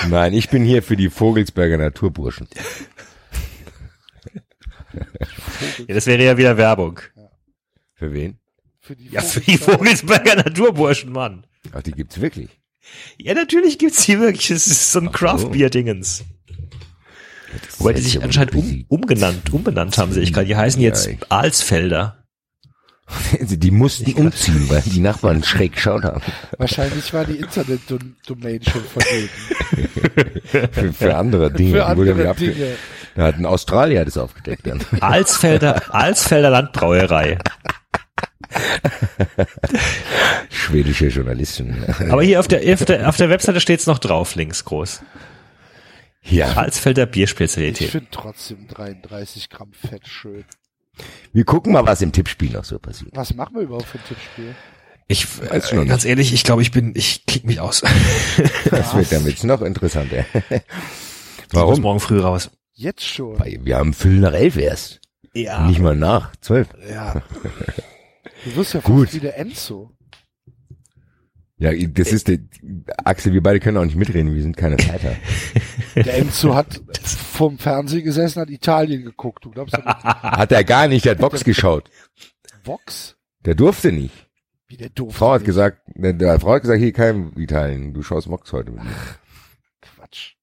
Nein, 0.08 0.34
ich 0.34 0.48
bin 0.50 0.64
hier 0.64 0.84
für 0.84 0.96
die 0.96 1.10
Vogelsberger 1.10 1.78
Naturburschen. 1.78 2.46
Ja, 5.86 5.94
das 5.94 6.06
wäre 6.06 6.22
ja 6.22 6.36
wieder 6.36 6.56
Werbung. 6.56 7.00
Für 7.94 8.12
wen? 8.12 8.38
Für 8.88 8.96
die 8.96 9.08
Ja, 9.10 9.20
für 9.20 9.40
die 9.42 9.58
Vogelsberger 9.58 10.36
Naturburschen, 10.36 11.12
Mann. 11.12 11.44
Ach, 11.74 11.82
die 11.82 11.92
gibt's 11.92 12.18
wirklich. 12.22 12.48
Ja, 13.18 13.34
natürlich 13.34 13.78
gibt's 13.78 14.02
hier 14.02 14.18
wirklich, 14.18 14.50
es 14.50 14.66
ist 14.66 14.92
so 14.92 15.00
ein 15.00 15.12
Craft-Bier-Dingens. 15.12 16.24
Wobei 17.76 17.92
die 17.92 18.00
sich 18.00 18.22
anscheinend 18.22 18.54
um, 18.54 18.86
umgenannt, 18.88 19.52
umbenannt 19.52 19.98
haben, 19.98 20.12
sehe 20.12 20.22
ich 20.22 20.32
gerade. 20.32 20.46
Die 20.46 20.56
heißen 20.56 20.80
jetzt 20.80 21.06
Ja, 21.06 21.12
Alsfelder. 21.28 22.24
Die 23.40 23.70
mussten 23.70 24.10
umziehen, 24.14 24.70
weil 24.70 24.82
die 24.82 25.00
Nachbarn 25.00 25.42
schräg 25.44 25.74
geschaut 25.74 26.04
haben. 26.04 26.22
Wahrscheinlich 26.56 27.12
war 27.12 27.24
die 27.26 27.36
Internet-Domain 27.36 28.62
schon 28.62 28.84
vergeben. 28.84 29.28
Für, 30.72 30.92
für 30.94 31.14
andere 31.16 31.50
Dinge. 31.52 31.70
Für 31.72 31.76
Die 31.76 31.82
andere 31.82 32.28
abge- 32.30 32.52
Dinge. 32.54 32.76
Da 33.14 33.24
hat 33.24 33.36
ein 33.36 33.44
Australier 33.46 34.04
das 34.06 34.16
aufgedeckt 34.16 34.66
dann. 34.66 34.80
Alsfelder, 35.00 35.94
Alsfelder 35.94 36.48
Landbrauerei. 36.50 37.38
Schwedische 40.50 41.08
Journalistin. 41.08 41.84
Aber 42.10 42.22
hier 42.22 42.40
auf 42.40 42.48
der, 42.48 42.74
auf 42.74 42.84
der, 42.84 43.08
auf 43.08 43.16
der 43.16 43.30
Webseite 43.30 43.60
steht's 43.60 43.86
noch 43.86 43.98
drauf, 43.98 44.34
links 44.34 44.64
groß. 44.64 45.02
Ja, 46.22 46.54
Alsfelder 46.54 47.04
Ich 47.04 47.10
Bierspezialität. 47.10 47.90
finde 47.90 48.08
trotzdem 48.10 48.66
33 48.68 49.50
Gramm 49.50 49.72
Fett 49.72 50.06
schön. 50.06 50.44
wir 51.32 51.44
gucken 51.44 51.72
mal, 51.72 51.86
was 51.86 52.02
im 52.02 52.12
Tippspiel 52.12 52.50
noch 52.52 52.64
so 52.64 52.78
passiert. 52.78 53.10
Was 53.14 53.34
machen 53.34 53.54
wir 53.56 53.62
überhaupt 53.62 53.86
für 53.86 53.98
ein 53.98 54.04
Tippspiel? 54.06 54.54
Ich, 55.10 55.26
Weiß 55.50 55.72
äh, 55.72 55.86
ganz 55.86 56.04
ehrlich, 56.04 56.34
ich 56.34 56.44
glaube, 56.44 56.60
ich 56.60 56.70
bin, 56.70 56.92
ich 56.94 57.24
klick 57.24 57.44
mich 57.44 57.60
aus. 57.60 57.82
Das 58.70 58.94
wird 58.94 59.10
damit 59.10 59.42
noch 59.44 59.62
interessanter. 59.62 60.24
Ich 61.50 61.54
muss 61.54 61.62
Warum? 61.62 61.80
morgen 61.80 62.00
früh 62.00 62.20
raus. 62.20 62.50
Jetzt 62.74 63.06
schon. 63.06 63.40
Weil 63.40 63.60
Wir 63.62 63.78
haben 63.78 63.94
Viertel 63.94 64.20
nach 64.20 64.34
elf 64.34 64.58
erst. 64.58 65.00
Ja. 65.32 65.66
Nicht 65.66 65.80
mal 65.80 65.96
nach 65.96 66.36
zwölf. 66.42 66.68
Ja. 66.92 67.22
Du 68.48 68.56
wirst 68.56 68.72
ja 68.74 68.80
Gut. 68.80 69.06
fast 69.08 69.14
wie 69.14 69.20
der 69.20 69.38
Enzo. 69.38 69.90
Ja, 71.58 71.72
das 71.74 72.12
ist 72.12 72.28
der, 72.28 72.38
Axel, 73.04 73.32
wir 73.32 73.42
beide 73.42 73.58
können 73.58 73.76
auch 73.78 73.84
nicht 73.84 73.96
mitreden, 73.96 74.34
wir 74.34 74.42
sind 74.42 74.56
keine 74.56 74.78
Fighter. 74.78 75.16
Der 75.96 76.18
Enzo 76.18 76.54
hat 76.54 76.80
vorm 77.02 77.58
Fernsehen 77.58 78.04
gesessen, 78.04 78.40
hat 78.40 78.48
Italien 78.48 79.02
geguckt. 79.02 79.44
Du 79.44 79.50
glaubst 79.50 79.76
nicht, 79.76 79.84
Hat 80.04 80.52
er 80.52 80.62
gar 80.62 80.86
nicht, 80.86 81.04
der 81.04 81.12
hat 81.12 81.18
Box 81.18 81.42
geschaut. 81.42 81.90
Vox? 82.62 83.16
Der 83.44 83.56
durfte 83.56 83.90
nicht. 83.90 84.14
Wie 84.68 84.76
der 84.76 84.90
doof. 84.90 85.16
Frau 85.16 85.32
hat 85.32 85.44
gesagt, 85.44 85.80
der, 85.96 86.12
der 86.12 86.38
Frau 86.38 86.52
hat 86.52 86.62
gesagt, 86.62 86.78
hier 86.78 86.92
kein 86.92 87.32
Italien, 87.36 87.92
du 87.92 88.02
schaust 88.02 88.28
Box 88.28 88.52
heute 88.52 88.70
mit 88.70 88.84
mir. 88.84 88.90
Quatsch. 89.80 90.34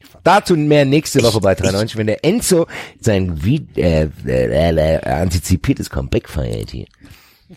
Quatsch. 0.00 0.11
Dazu 0.24 0.56
mehr 0.56 0.84
nächste 0.84 1.22
Woche 1.22 1.40
bei 1.40 1.54
93, 1.54 1.96
wenn 1.96 2.06
der 2.06 2.24
Enzo 2.24 2.66
sein 3.00 3.44
wie, 3.44 3.66
äh, 3.76 4.08
äh, 4.26 4.70
äh, 4.96 4.98
antizipiertes 5.10 5.90
Comeback 5.90 6.28
feiert 6.28 6.70
hier. 6.70 6.86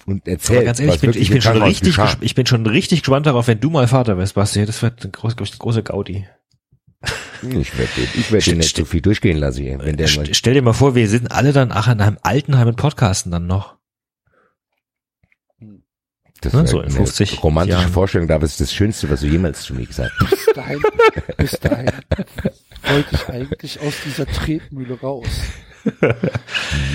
Und 0.06 0.28
erzählt, 0.28 0.58
Aber 0.60 0.66
ganz 0.66 0.80
ehrlich, 0.82 0.96
ich 0.96 1.02
bin, 1.02 1.22
ich 1.22 1.30
bin 1.30 1.42
schon 1.42 1.62
richtig, 1.64 1.98
ich 2.22 2.36
bin 2.36 2.46
schon 2.46 2.66
richtig 2.68 3.02
gespannt 3.04 3.26
darauf, 3.28 3.48
wenn 3.48 3.60
du 3.62 3.70
mal 3.70 3.88
Vater 3.88 4.18
wirst, 4.18 4.34
Basti. 4.36 4.66
Das 4.66 4.82
wird 4.82 5.02
eine 5.04 5.12
große, 5.12 5.36
große 5.38 5.84
Gaudi. 5.84 6.28
Ich 7.42 7.78
werde 7.78 7.92
den, 7.96 8.08
ich 8.16 8.32
werd 8.32 8.46
den 8.48 8.58
nicht 8.58 8.76
so 8.76 8.84
viel 8.86 9.02
durchgehen 9.02 9.38
lassen 9.38 9.62
hier, 9.64 9.80
wenn 9.80 9.96
der 9.96 10.08
mal, 10.08 10.26
St- 10.26 10.34
Stell 10.34 10.54
dir 10.56 10.62
mal 10.64 10.74
vor, 10.74 10.96
wir 10.96 11.08
sind 11.08 11.32
alle 11.32 11.54
dann 11.54 11.72
ach 11.72 11.88
in 11.88 12.02
einem 12.02 12.18
Altenheim 12.24 12.68
und 12.70 12.76
podcasten 12.78 13.32
dann 13.32 13.46
noch. 13.48 13.76
Das 16.46 16.54
ne, 16.54 16.68
so 16.68 16.80
in 16.80 16.86
eine 16.86 16.94
50 16.96 17.44
romantische 17.44 17.80
Jahren. 17.80 17.92
Vorstellung, 17.94 18.28
da 18.28 18.38
ist 18.38 18.62
das 18.62 18.74
Schönste, 18.74 19.10
was 19.10 19.22
du 19.22 19.28
jemals 19.28 19.62
zu 19.64 19.74
mir 19.74 19.86
gesagt 19.86 20.12
hast. 20.20 20.30
Bis 20.30 20.46
dahin, 20.56 20.82
bis 21.38 21.60
dahin 21.60 21.92
wollte 22.84 23.16
ich 23.16 23.30
eigentlich 23.30 23.80
aus 23.82 23.94
dieser 24.06 24.26
Tretmühle 24.26 25.00
raus. 25.02 25.28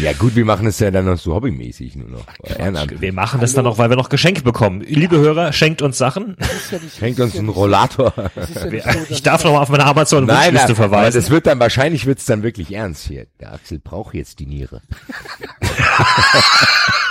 Ja 0.03 0.13
gut, 0.15 0.35
wir 0.35 0.45
machen 0.45 0.67
es 0.67 0.79
ja 0.81 0.91
dann 0.91 1.05
noch 1.05 1.19
so 1.19 1.35
hobbymäßig 1.35 1.95
nur 1.95 2.09
noch. 2.09 2.27
Ehrenamtlich. 2.43 3.01
Wir 3.01 3.13
machen 3.13 3.41
das 3.41 3.53
dann 3.53 3.65
noch, 3.65 3.79
weil 3.79 3.89
wir 3.91 3.97
noch 3.97 4.09
Geschenke 4.09 4.43
bekommen. 4.43 4.81
Liebe 4.81 5.17
Hörer, 5.19 5.53
schenkt 5.53 5.81
uns 5.81 5.97
Sachen. 5.99 6.37
Ja 6.71 6.79
nicht, 6.79 6.97
Schenkt 6.99 7.21
uns 7.21 7.35
ja 7.35 7.39
einen 7.41 7.51
Rollator. 7.51 8.13
ja 8.17 8.93
so, 8.93 8.99
Ich 9.09 9.23
darf 9.23 9.45
noch 9.45 9.53
mal 9.53 9.61
auf 9.61 9.69
meine 9.69 9.85
Amazon 9.87 10.25
Nein, 10.25 10.37
Wunschliste 10.55 10.73
nein, 10.73 10.77
aber 10.77 10.89
verweisen. 10.89 11.21
das 11.21 11.31
wird 11.31 11.47
dann, 11.47 11.61
wahrscheinlich 11.61 12.07
wird's 12.07 12.25
dann 12.25 12.43
wirklich 12.43 12.73
ernst 12.75 13.07
hier. 13.07 13.27
Der 13.39 13.53
Axel 13.53 13.79
braucht 13.79 14.15
jetzt 14.15 14.41
die 14.41 14.47
Niere. 14.47 14.83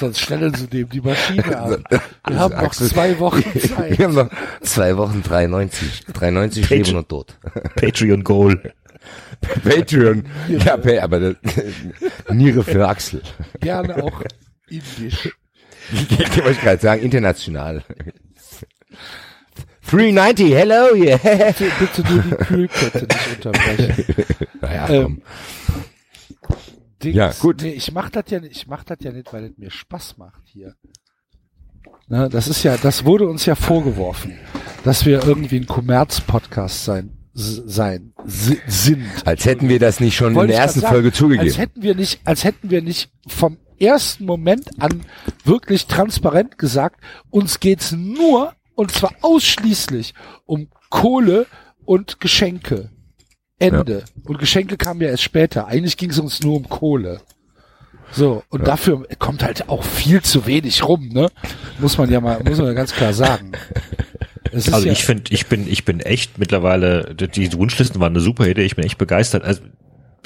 Sonst 0.00 0.20
stellen 0.20 0.54
sie 0.54 0.66
dem 0.66 0.88
die 0.88 1.00
Maschine 1.02 1.56
an. 1.58 1.84
Wir 1.90 2.00
Also 2.22 2.38
haben 2.40 2.54
noch 2.54 2.62
Axel- 2.62 2.88
zwei 2.88 3.18
Wochen 3.18 3.42
Zeit. 3.60 3.98
Wir 3.98 4.06
haben 4.06 4.14
noch 4.14 4.30
zwei 4.62 4.96
Wochen 4.96 5.22
93. 5.22 6.06
93 6.12 6.68
Page- 6.68 6.86
Leben 6.86 6.98
und 6.98 7.08
Tod. 7.08 7.38
Patreon 7.76 8.24
Goal. 8.24 8.72
Patreon. 9.64 10.24
Ja, 10.48 10.74
aber 11.02 11.20
das, 11.20 11.36
Niere 12.30 12.62
für 12.64 12.88
Axel. 12.88 13.22
Gerne 13.60 14.02
auch 14.02 14.22
indisch. 14.68 15.30
Ich 15.92 16.18
wollte 16.38 16.50
ich 16.52 16.60
gerade 16.60 16.80
sagen, 16.80 17.02
international. 17.02 17.82
390, 19.90 20.54
hello, 20.54 20.94
yeah. 20.94 21.16
Bitte, 21.16 21.64
bitte 21.80 22.02
nur 22.12 22.22
die 22.22 22.44
Kühlkette 22.44 23.06
nicht 23.06 23.46
unterbrechen. 23.46 24.04
Naja, 24.60 24.88
Ähm, 24.88 25.02
komm. 25.02 25.22
Dings, 27.02 27.16
Ja, 27.16 27.32
gut. 27.38 27.62
Nee, 27.62 27.70
ich 27.72 27.92
mach 27.92 28.10
das 28.10 28.24
ja 28.28 28.40
nicht, 28.40 28.52
ich 28.56 28.66
mach 28.66 28.84
das 28.84 28.98
ja 29.02 29.12
nicht, 29.12 29.32
weil 29.32 29.44
es 29.44 29.58
mir 29.58 29.70
Spaß 29.70 30.16
macht 30.18 30.42
hier. 30.46 30.74
Ne, 32.08 32.28
das 32.28 32.48
ist 32.48 32.62
ja, 32.62 32.76
das 32.76 33.04
wurde 33.04 33.26
uns 33.28 33.46
ja 33.46 33.54
vorgeworfen, 33.54 34.36
dass 34.84 35.06
wir 35.06 35.24
irgendwie 35.24 35.56
ein 35.56 35.66
Kommerz-Podcast 35.66 36.84
sein, 36.84 37.16
sein, 37.32 38.12
si- 38.26 38.60
sind. 38.66 39.06
Als 39.24 39.44
hätten 39.44 39.68
wir 39.68 39.78
das 39.78 40.00
nicht 40.00 40.16
schon 40.16 40.30
in 40.30 40.34
Wollte 40.34 40.48
der 40.52 40.56
ich 40.58 40.62
ersten 40.62 40.80
sagen, 40.80 40.92
Folge 40.92 41.08
Als 41.08 41.16
zugegeben. 41.16 41.54
hätten 41.56 41.82
wir 41.82 41.94
nicht, 41.94 42.20
als 42.24 42.44
hätten 42.44 42.70
wir 42.70 42.82
nicht 42.82 43.10
vom 43.28 43.58
ersten 43.78 44.26
Moment 44.26 44.82
an 44.82 45.02
wirklich 45.44 45.86
transparent 45.86 46.58
gesagt, 46.58 47.00
uns 47.30 47.60
geht's 47.60 47.92
nur 47.92 48.54
und 48.74 48.90
zwar 48.92 49.14
ausschließlich 49.22 50.14
um 50.46 50.68
Kohle 50.90 51.46
und 51.84 52.20
Geschenke. 52.20 52.90
Ende. 53.60 54.04
Und 54.24 54.38
Geschenke 54.38 54.76
kamen 54.76 55.00
ja 55.00 55.08
erst 55.08 55.22
später. 55.22 55.66
Eigentlich 55.66 55.96
ging 55.96 56.10
es 56.10 56.18
uns 56.18 56.40
nur 56.42 56.56
um 56.56 56.68
Kohle. 56.68 57.20
So, 58.12 58.42
und 58.48 58.66
dafür 58.66 59.06
kommt 59.20 59.42
halt 59.44 59.68
auch 59.68 59.84
viel 59.84 60.20
zu 60.22 60.46
wenig 60.46 60.82
rum, 60.82 61.10
ne? 61.10 61.28
Muss 61.78 61.96
man 61.96 62.10
ja 62.10 62.20
mal, 62.20 62.42
muss 62.42 62.58
man 62.58 62.66
ja 62.66 62.72
ganz 62.72 62.92
klar 62.92 63.12
sagen. 63.12 63.52
Also 64.52 64.86
ja, 64.86 64.92
ich 64.92 65.04
finde, 65.04 65.24
ich 65.32 65.46
bin, 65.46 65.68
ich 65.70 65.84
bin 65.84 66.00
echt 66.00 66.38
mittlerweile, 66.38 67.14
die 67.14 67.52
Wunschlisten 67.52 68.00
waren 68.00 68.14
eine 68.14 68.20
super 68.20 68.48
Idee, 68.48 68.64
ich 68.64 68.74
bin 68.74 68.84
echt 68.84 68.98
begeistert. 68.98 69.44
Also 69.44 69.60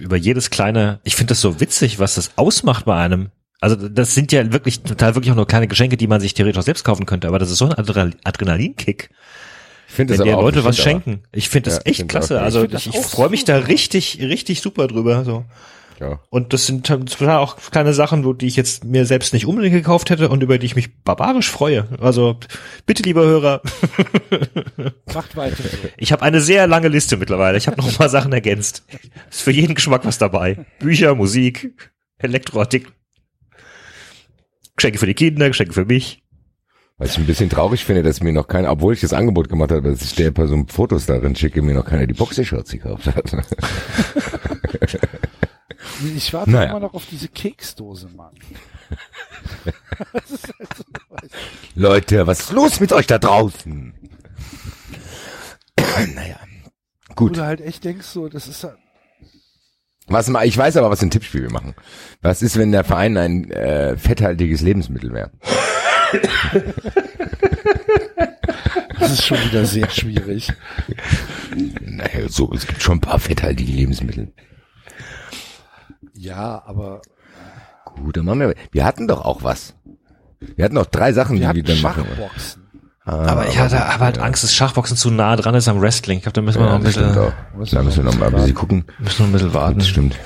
über 0.00 0.16
jedes 0.16 0.48
kleine, 0.48 1.00
ich 1.04 1.14
finde 1.14 1.32
das 1.32 1.42
so 1.42 1.60
witzig, 1.60 1.98
was 1.98 2.14
das 2.14 2.30
ausmacht 2.36 2.86
bei 2.86 2.96
einem. 2.96 3.28
Also 3.60 3.76
das 3.76 4.14
sind 4.14 4.32
ja 4.32 4.50
wirklich 4.50 4.80
total 4.82 5.14
wirklich 5.14 5.30
auch 5.32 5.36
nur 5.36 5.46
kleine 5.46 5.68
Geschenke, 5.68 5.98
die 5.98 6.06
man 6.06 6.22
sich 6.22 6.32
theoretisch 6.32 6.58
auch 6.58 6.64
selbst 6.64 6.84
kaufen 6.84 7.04
könnte, 7.04 7.28
aber 7.28 7.38
das 7.38 7.50
ist 7.50 7.58
so 7.58 7.66
ein 7.66 7.72
Adrenal- 7.74 8.14
Adrenalinkick, 8.24 9.10
finde 9.94 10.12
wenn 10.14 10.18
das 10.18 10.24
dir 10.26 10.32
aber 10.32 10.40
auch- 10.42 10.46
Leute 10.46 10.58
ich 10.60 10.64
was 10.64 10.76
finde 10.76 10.90
aber- 10.96 11.02
schenken. 11.04 11.22
Ich 11.32 11.48
finde 11.48 11.70
das 11.70 11.76
Ja, 11.76 11.80
ich 11.84 11.90
echt 11.90 11.96
finde 11.98 12.12
klasse. 12.12 12.34
Ich 12.34 12.40
Also 12.40 12.66
das 12.66 12.86
ich, 12.86 12.94
auch 12.96 13.04
freue 13.04 13.30
mich 13.30 13.44
da 13.44 13.56
richtig, 13.58 14.18
richtig 14.20 14.60
super 14.60 14.86
drüber. 14.88 15.24
So. 15.24 15.44
Ja. 16.00 16.20
Und 16.28 16.52
das 16.52 16.66
sind 16.66 16.84
total 16.86 17.38
auch 17.38 17.56
kleine 17.70 17.94
Sachen, 17.94 18.24
wo 18.24 18.32
die 18.32 18.46
ich 18.46 18.56
jetzt 18.56 18.84
mir 18.84 19.06
selbst 19.06 19.32
nicht 19.32 19.46
unbedingt 19.46 19.74
gekauft 19.76 20.10
hätte 20.10 20.28
und 20.28 20.42
über 20.42 20.58
die 20.58 20.66
ich 20.66 20.74
mich 20.74 21.02
barbarisch 21.04 21.48
freue. 21.48 21.86
Also 22.00 22.36
bitte, 22.84 23.04
lieber 23.04 23.24
Hörer, 23.24 23.62
macht 25.14 25.36
weiter 25.36 25.62
ich 25.96 26.10
habe 26.10 26.22
eine 26.22 26.40
sehr 26.40 26.66
lange 26.66 26.88
Liste 26.88 27.16
mittlerweile. 27.16 27.56
Ich 27.58 27.68
habe 27.68 27.76
noch 27.76 27.86
ein 27.88 27.94
paar 27.94 28.08
Sachen 28.08 28.32
ergänzt. 28.32 28.84
Ist 29.30 29.42
für 29.42 29.52
jeden 29.52 29.76
Geschmack 29.76 30.04
was 30.04 30.18
dabei. 30.18 30.66
Bücher, 30.80 31.14
Musik, 31.14 31.72
Elektroartikel. 32.18 32.90
Geschenke 34.76 34.98
für 34.98 35.06
die 35.06 35.14
Kinder, 35.14 35.46
Geschenke 35.46 35.72
für 35.74 35.84
mich. 35.84 36.23
Was 36.96 37.10
ich 37.12 37.18
ein 37.18 37.26
bisschen 37.26 37.50
traurig 37.50 37.84
finde, 37.84 38.04
dass 38.04 38.22
mir 38.22 38.32
noch 38.32 38.46
keiner, 38.46 38.70
obwohl 38.70 38.94
ich 38.94 39.00
das 39.00 39.12
Angebot 39.12 39.48
gemacht 39.48 39.72
habe, 39.72 39.90
dass 39.90 40.02
ich 40.02 40.14
der 40.14 40.30
Person 40.30 40.68
Fotos 40.68 41.06
darin 41.06 41.34
schicke, 41.34 41.60
mir 41.60 41.74
noch 41.74 41.84
keiner 41.84 42.06
die 42.06 42.14
Boxershorts 42.14 42.70
gekauft 42.70 43.06
hat. 43.06 43.32
Ich 46.16 46.32
warte 46.32 46.50
Naja. 46.50 46.70
immer 46.70 46.80
noch 46.80 46.94
auf 46.94 47.06
diese 47.06 47.28
Keksdose, 47.28 48.08
Mann. 48.08 48.34
Halt 50.12 50.26
so. 50.28 50.52
Leute, 51.76 52.26
was 52.26 52.40
ist 52.40 52.52
los 52.52 52.80
mit 52.80 52.92
euch 52.92 53.06
da 53.06 53.18
draußen? 53.18 53.94
naja. 56.14 56.38
Gut. 57.14 57.36
du 57.36 57.44
halt 57.44 57.60
echt 57.60 57.84
denkst, 57.84 58.06
so, 58.06 58.28
das 58.28 58.48
ist 58.48 58.64
halt, 58.64 58.76
Was 60.08 60.28
mal, 60.28 60.46
ich 60.46 60.56
weiß 60.56 60.76
aber, 60.76 60.90
was 60.90 61.02
ein 61.02 61.10
Tippspiel 61.10 61.42
wir 61.42 61.52
machen. 61.52 61.74
Was 62.22 62.42
ist, 62.42 62.56
wenn 62.58 62.72
der 62.72 62.82
Verein 62.84 63.16
ein 63.16 63.50
äh, 63.52 63.96
fetthaltiges 63.96 64.62
Lebensmittel 64.62 65.12
wäre? 65.12 65.30
Das 68.98 69.12
ist 69.12 69.26
schon 69.26 69.38
wieder 69.44 69.64
sehr 69.64 69.88
schwierig. 69.90 70.52
Naja, 71.80 72.28
so, 72.28 72.52
es 72.52 72.66
gibt 72.66 72.82
schon 72.82 72.98
ein 72.98 73.00
paar 73.00 73.18
fetthaltige 73.18 73.72
Lebensmittel. 73.72 74.32
Ja, 76.14 76.62
aber 76.66 77.02
Gut, 77.96 78.16
dann 78.16 78.24
machen 78.24 78.40
wir. 78.40 78.54
Wir 78.72 78.84
hatten 78.84 79.06
doch 79.06 79.24
auch 79.24 79.42
was. 79.42 79.74
Wir 80.56 80.64
hatten 80.64 80.74
noch 80.74 80.86
drei 80.86 81.12
Sachen, 81.12 81.38
wir 81.38 81.48
die 81.52 81.56
wir 81.66 81.74
dann 81.74 81.82
machen. 81.82 82.04
Ah, 83.06 83.26
Aber 83.26 83.48
ich 83.48 83.58
hatte 83.58 83.84
aber 83.84 84.04
halt 84.06 84.18
Angst, 84.18 84.42
dass 84.42 84.54
Schachboxen 84.54 84.96
zu 84.96 85.10
nah 85.10 85.36
dran 85.36 85.54
ist 85.54 85.68
am 85.68 85.80
Wrestling. 85.80 86.16
Ich 86.18 86.22
glaube, 86.22 86.34
da 86.34 86.40
müssen 86.40 86.58
wir 86.60 86.64
noch 86.66 86.72
Ja, 86.72 86.76
ein 86.78 86.82
das 86.84 86.92
stimmt 86.92 87.14
bisschen. 87.14 87.74
Da 87.76 87.82
müssen 87.82 88.04
wir 88.04 88.10
noch 88.10 88.18
mal 88.18 88.26
ein 88.28 88.32
bisschen 88.34 88.54
gucken. 88.54 88.84
müssen 88.98 89.22
noch 89.22 89.28
ein 89.28 89.32
bisschen 89.32 89.54
warten. 89.54 89.78
Das 89.78 89.88
stimmt. 89.88 90.18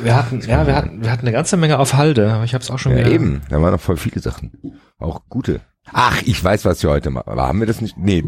Wir 0.00 0.16
hatten, 0.16 0.40
ja, 0.40 0.66
wir 0.66 0.74
hatten, 0.76 1.02
wir 1.02 1.10
hatten 1.10 1.22
eine 1.26 1.32
ganze 1.32 1.56
Menge 1.56 1.78
auf 1.78 1.94
Halde, 1.94 2.32
aber 2.32 2.44
ich 2.44 2.54
habe 2.54 2.62
es 2.62 2.70
auch 2.70 2.78
schon 2.78 2.92
Ja, 2.92 2.98
wieder. 2.98 3.10
eben. 3.10 3.42
Da 3.48 3.60
waren 3.60 3.72
noch 3.72 3.80
voll 3.80 3.96
viele 3.96 4.20
Sachen. 4.20 4.52
Auch 4.98 5.22
gute. 5.28 5.60
Ach, 5.92 6.20
ich 6.24 6.42
weiß, 6.42 6.64
was 6.64 6.82
wir 6.82 6.90
heute 6.90 7.10
machen. 7.10 7.28
Aber 7.28 7.46
haben 7.48 7.60
wir 7.60 7.66
das 7.66 7.80
nicht? 7.80 7.96
Nee. 7.96 8.24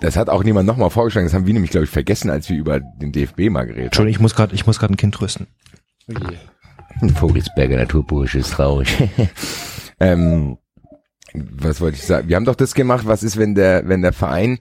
Das 0.00 0.16
hat 0.16 0.28
auch 0.28 0.42
niemand 0.44 0.66
nochmal 0.66 0.90
vorgeschlagen. 0.90 1.26
Das 1.26 1.34
haben 1.34 1.46
wir 1.46 1.52
nämlich, 1.54 1.70
glaube 1.70 1.84
ich, 1.84 1.90
vergessen, 1.90 2.30
als 2.30 2.48
wir 2.50 2.56
über 2.58 2.80
den 2.80 3.12
DFB 3.12 3.48
mal 3.50 3.62
geredet 3.62 3.76
haben. 3.76 3.84
Entschuldigung, 3.86 4.14
ich 4.16 4.20
muss 4.20 4.34
gerade, 4.34 4.54
ich 4.54 4.66
muss 4.66 4.78
gerade 4.78 4.92
ein 4.92 4.96
Kind 4.96 5.14
trösten. 5.14 5.46
Oje. 6.08 6.38
Vogelsberger 7.14 7.76
Naturbursche 7.76 8.38
ist 8.38 8.52
traurig. 8.52 8.96
ähm, 10.00 10.58
was 11.32 11.80
wollte 11.80 11.96
ich 11.96 12.04
sagen? 12.04 12.28
Wir 12.28 12.36
haben 12.36 12.44
doch 12.44 12.54
das 12.54 12.74
gemacht, 12.74 13.06
was 13.06 13.22
ist, 13.22 13.36
wenn 13.36 13.54
der, 13.54 13.88
wenn 13.88 14.02
der 14.02 14.12
Verein 14.12 14.58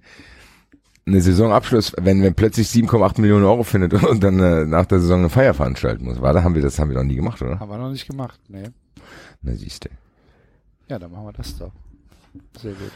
eine 1.05 1.21
Saisonabschluss, 1.21 1.93
wenn 1.99 2.21
wir 2.21 2.31
plötzlich 2.31 2.67
7,8 2.67 3.19
Millionen 3.19 3.45
Euro 3.45 3.63
findet 3.63 3.93
und 4.03 4.23
dann 4.23 4.39
äh, 4.39 4.65
nach 4.65 4.85
der 4.85 4.99
Saison 4.99 5.19
eine 5.19 5.29
Feier 5.29 5.53
veranstalten 5.53 6.05
muss. 6.05 6.21
War 6.21 6.33
da 6.33 6.43
haben 6.43 6.55
wir 6.55 6.61
das 6.61 6.79
haben 6.79 6.89
wir 6.89 6.97
noch 6.97 7.03
nie 7.03 7.15
gemacht, 7.15 7.41
oder? 7.41 7.59
Haben 7.59 7.71
wir 7.71 7.77
noch 7.77 7.91
nicht 7.91 8.07
gemacht, 8.07 8.39
nee. 8.47 8.69
Na 9.41 9.53
siehste. 9.53 9.89
Ja, 10.87 10.99
dann 10.99 11.11
machen 11.11 11.25
wir 11.25 11.33
das 11.33 11.57
doch. 11.57 11.71
Sehr 12.59 12.73
gut. 12.73 12.91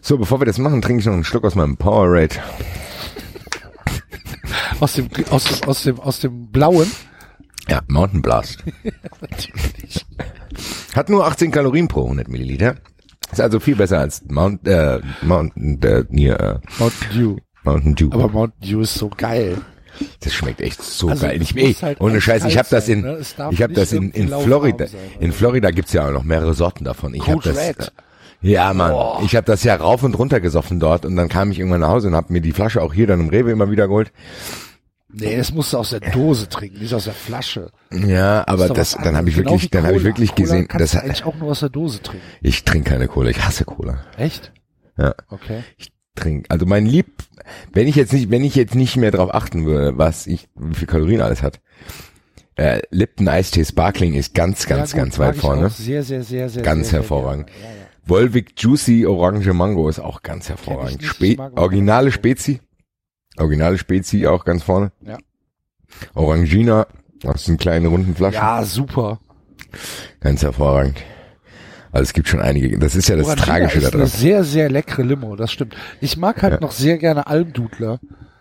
So, 0.00 0.18
bevor 0.18 0.40
wir 0.40 0.46
das 0.46 0.58
machen, 0.58 0.82
trinke 0.82 1.00
ich 1.00 1.06
noch 1.06 1.12
einen 1.12 1.24
Schluck 1.24 1.44
aus 1.44 1.54
meinem 1.54 1.76
Powerade. 1.76 2.36
Aus 4.80 4.94
dem, 4.94 5.08
aus 5.30 5.44
dem, 5.44 5.68
aus 5.68 5.82
dem, 5.82 6.00
aus 6.00 6.20
dem 6.20 6.50
blauen. 6.50 6.90
Ja, 7.68 7.82
Mountain 7.86 8.22
Blast. 8.22 8.64
Natürlich. 9.20 10.04
Hat 10.94 11.08
nur 11.08 11.26
18 11.26 11.52
Kalorien 11.52 11.88
pro 11.88 12.02
100 12.04 12.28
Milliliter. 12.28 12.76
Ist 13.32 13.40
also 13.40 13.58
viel 13.60 13.76
besser 13.76 13.98
als 13.98 14.22
Mount, 14.28 14.66
äh, 14.68 15.00
Mountain, 15.22 15.80
äh, 15.82 16.04
hier, 16.10 16.38
äh, 16.38 16.58
Mountain 16.78 17.08
Dew. 17.14 17.36
Mountain 17.64 17.94
Dew. 17.94 18.08
Aber 18.12 18.28
Mountain 18.28 18.68
Dew 18.70 18.80
ist 18.82 18.94
so 18.94 19.08
geil. 19.08 19.56
Das 20.20 20.32
schmeckt 20.34 20.60
echt 20.60 20.82
so 20.82 21.08
Also, 21.08 21.26
geil. 21.26 21.40
Ich, 21.40 21.56
ey, 21.56 21.74
halt 21.74 22.00
ohne 22.00 22.20
Scheiß, 22.20 22.44
ich 22.44 22.58
habe 22.58 22.68
das 22.70 22.88
in, 22.88 23.02
ne? 23.02 23.20
Ich 23.50 23.62
habe 23.62 23.72
das 23.74 23.92
in, 23.92 24.10
in 24.10 24.28
Florida. 24.28 24.86
sein, 24.86 25.00
in. 25.20 25.32
Florida 25.32 25.70
gibt's 25.70 25.92
ja 25.92 26.08
auch 26.08 26.12
noch 26.12 26.24
mehrere 26.24 26.54
Sorten 26.54 26.84
davon. 26.84 27.14
Ich 27.14 27.26
habe 27.28 27.42
das, 27.42 27.56
Red. 27.56 27.92
ja 28.40 28.72
Mann, 28.72 28.94
ich 29.24 29.36
habe 29.36 29.44
das 29.46 29.62
ja 29.64 29.76
rauf 29.76 30.02
und 30.02 30.18
runter 30.18 30.40
gesoffen 30.40 30.80
dort 30.80 31.04
und 31.04 31.16
dann 31.16 31.28
kam 31.28 31.50
ich 31.50 31.58
irgendwann 31.58 31.80
nach 31.82 31.90
Hause 31.90 32.08
und 32.08 32.16
habe 32.16 32.32
mir 32.32 32.40
die 32.40 32.52
Flasche 32.52 32.82
auch 32.82 32.94
hier 32.94 33.06
dann 33.06 33.20
im 33.20 33.28
Rewe 33.28 33.50
immer 33.50 33.70
wieder 33.70 33.86
geholt. 33.86 34.12
Nee, 35.12 35.36
das 35.36 35.52
musst 35.52 35.72
du 35.72 35.78
aus 35.78 35.90
der 35.90 36.00
Dose 36.00 36.48
trinken, 36.48 36.78
nicht 36.80 36.94
aus 36.94 37.04
der 37.04 37.12
Flasche. 37.12 37.70
Ja, 37.90 38.44
aber 38.46 38.68
das, 38.68 38.94
was 38.94 39.04
dann 39.04 39.16
habe 39.16 39.28
ich. 39.28 39.36
Genau 39.36 39.50
wirklich, 39.50 39.70
dann 39.70 39.86
habe 39.86 39.96
ich 39.96 40.04
wirklich 40.04 40.30
Cola 40.34 40.42
gesehen, 40.42 40.68
das, 40.76 40.92
du 40.92 41.02
eigentlich 41.02 41.24
auch 41.24 41.36
nur 41.36 41.50
aus 41.50 41.60
der 41.60 41.68
Dose 41.68 42.00
trinken. 42.02 42.24
ich 42.40 42.64
trinke 42.64 42.90
keine 42.90 43.08
Cola, 43.08 43.30
ich 43.30 43.44
hasse 43.44 43.64
Cola. 43.64 44.04
Echt? 44.16 44.52
Ja. 44.96 45.14
Okay. 45.28 45.62
Ich 45.76 45.92
trinke, 46.14 46.50
also 46.50 46.66
mein 46.66 46.86
Lieb, 46.86 47.24
wenn 47.72 47.88
ich 47.88 47.96
jetzt 47.96 48.12
nicht, 48.12 48.30
wenn 48.30 48.44
ich 48.44 48.54
jetzt 48.54 48.74
nicht 48.74 48.96
mehr 48.96 49.10
drauf 49.10 49.34
achten 49.34 49.66
würde, 49.66 49.98
was 49.98 50.26
ich, 50.26 50.48
wie 50.54 50.74
viel 50.74 50.88
Kalorien 50.88 51.20
alles 51.20 51.42
hat, 51.42 51.60
äh, 52.56 52.82
Lipton 52.90 53.28
Eistee 53.28 53.64
Sparkling 53.64 54.14
ist 54.14 54.34
ganz, 54.34 54.66
ganz, 54.66 54.92
Ja, 54.92 54.98
ganz 54.98 55.18
mag 55.18 55.28
weit 55.28 55.36
vorne. 55.36 55.70
Sehr, 55.70 56.02
sehr, 56.02 56.22
sehr, 56.22 56.48
sehr. 56.48 56.62
Ganz 56.62 56.90
sehr, 56.90 57.00
hervorragend. 57.00 57.48
Sehr 57.50 57.58
gerne. 57.60 57.74
Ja, 57.74 57.80
ja. 57.80 57.86
Volvic 58.04 58.60
Juicy 58.60 59.06
Orange 59.06 59.52
Mango 59.52 59.88
ist 59.88 60.00
auch 60.00 60.22
ganz 60.22 60.48
hervorragend. 60.48 61.02
Spe 61.02 61.36
Originale. 61.54 62.10
Spezi. 62.10 62.60
Originale 63.38 63.78
Spezi 63.78 64.26
auch 64.26 64.44
ganz 64.44 64.62
vorne. 64.62 64.92
Ja. 65.06 65.18
Orangina 66.14 66.86
aus 67.24 67.44
den 67.44 67.56
kleinen 67.58 67.86
runden 67.86 68.14
Flaschen. 68.14 68.34
Ja, 68.40 68.62
super. 68.64 69.20
Ganz 70.20 70.42
hervorragend. 70.42 70.98
Also 71.92 72.04
es 72.04 72.12
gibt 72.14 72.28
schon 72.28 72.40
einige. 72.40 72.78
Das 72.78 72.94
ist 72.94 73.08
ja 73.08 73.16
das 73.16 73.26
Orangina 73.26 73.46
Tragische 73.46 73.78
ist 73.78 73.84
da 73.84 73.88
eine 73.90 73.98
dran. 73.98 74.06
sehr, 74.08 74.44
sehr 74.44 74.70
leckere 74.70 75.02
Limo, 75.02 75.36
das 75.36 75.52
stimmt. 75.52 75.76
Ich 76.00 76.16
mag 76.16 76.42
halt 76.42 76.54
Ja. 76.54 76.60
noch 76.60 76.72
sehr 76.72 76.98
gerne 76.98 77.26
Almdudler. 77.26 78.00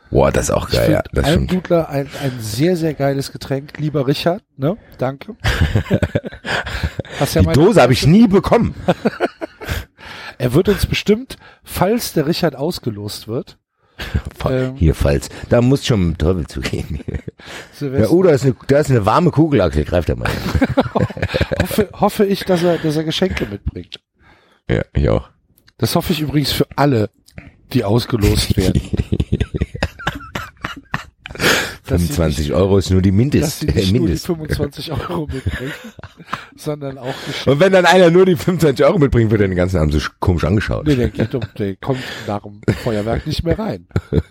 Boah, 0.09 0.31
das 0.31 0.45
ist 0.45 0.51
auch 0.51 0.68
Ich 0.69 0.76
geil. 0.76 0.91
Ja, 0.91 1.01
finde 1.03 1.22
das. 1.22 1.26
Almdudler 1.26 1.89
ein, 1.89 2.09
ein 2.22 2.34
sehr, 2.39 2.76
sehr 2.76 2.93
geiles 2.93 3.31
Getränk. 3.31 3.77
Lieber 3.77 4.07
Richard, 4.07 4.43
ne? 4.57 4.76
Danke. 4.97 5.35
Hast 7.19 7.35
ja 7.35 7.41
Die 7.43 7.53
Dose 7.53 7.81
habe 7.81 7.93
ich 7.93 8.05
nie 8.05 8.27
bekommen. 8.27 8.73
Er 10.38 10.53
wird 10.55 10.69
uns 10.69 10.88
bestimmt, 10.88 11.38
falls 11.63 12.13
der 12.13 12.26
Richard 12.26 12.55
ausgelost 12.55 13.27
wird, 13.27 13.59
Ähm. 14.49 14.76
Hier, 14.76 14.95
falls. 14.95 15.30
Da 15.49 15.61
muss 15.61 15.86
schon 15.86 16.10
mit 16.10 16.22
dem 16.22 16.26
Teufel 16.26 16.48
zugehen. 16.48 16.99
Ja, 17.80 18.10
oh, 18.10 18.22
da 18.22 18.30
ist 18.30 18.44
eine, 18.44 18.56
da 18.68 18.78
ist 18.78 18.91
eine 18.91 19.03
warme 19.07 19.32
Kugel, 19.32 19.61
Axel. 19.61 19.84
Greift 19.84 20.10
da 20.10 20.15
mal. 20.15 20.30
hoffe, 21.61 21.90
hoffe 21.94 22.26
ich, 22.26 22.45
dass 22.45 22.61
er, 22.61 22.78
dass 22.78 22.95
er 22.95 23.03
Geschenke 23.03 23.48
mitbringt. 23.48 23.99
ja, 24.69 24.84
ich 24.94 25.10
auch. 25.10 25.30
Das 25.80 25.95
hoffe 25.95 26.14
ich 26.14 26.22
übrigens 26.22 26.52
für 26.52 26.68
alle, 26.76 27.10
die 27.73 27.84
ausgelost 27.84 28.56
werden. 28.56 28.80
Dass 31.91 32.01
sie 32.01 32.07
25 32.07 32.53
Euro 32.53 32.77
ist 32.77 32.89
nur 32.89 33.01
die 33.01 33.09
dass 33.11 33.18
Mindest. 33.18 33.59
sie 33.59 33.65
nicht 33.68 33.76
äh, 33.77 33.81
nur 33.81 33.85
die 33.93 33.99
Mindest. 33.99 34.26
25 34.26 34.91
Euro 34.91 35.27
mitbringen, 35.31 35.72
sondern 36.55 36.97
auch 36.97 37.13
Geschenke. 37.26 37.51
Und 37.51 37.59
wenn 37.59 37.72
dann 37.72 37.85
einer 37.85 38.09
nur 38.09 38.26
die 38.26 38.35
25 38.35 38.85
Euro 38.85 38.97
mitbringt, 38.99 39.31
wird 39.31 39.41
er 39.41 39.47
den 39.47 39.55
ganzen 39.57 39.77
Abend 39.77 39.93
so 39.93 39.99
sch- 39.99 40.11
komisch 40.19 40.43
angeschaut. 40.43 40.88
Nee, 40.88 40.95
der 40.95 41.09
geht 41.09 41.34
um, 41.35 41.41
der 41.57 41.76
kommt 41.77 41.99
nach 42.27 42.41
dem 42.43 42.61
Feuerwerk 42.84 43.26
nicht 43.27 43.43
mehr 43.43 43.57
rein. 43.59 43.88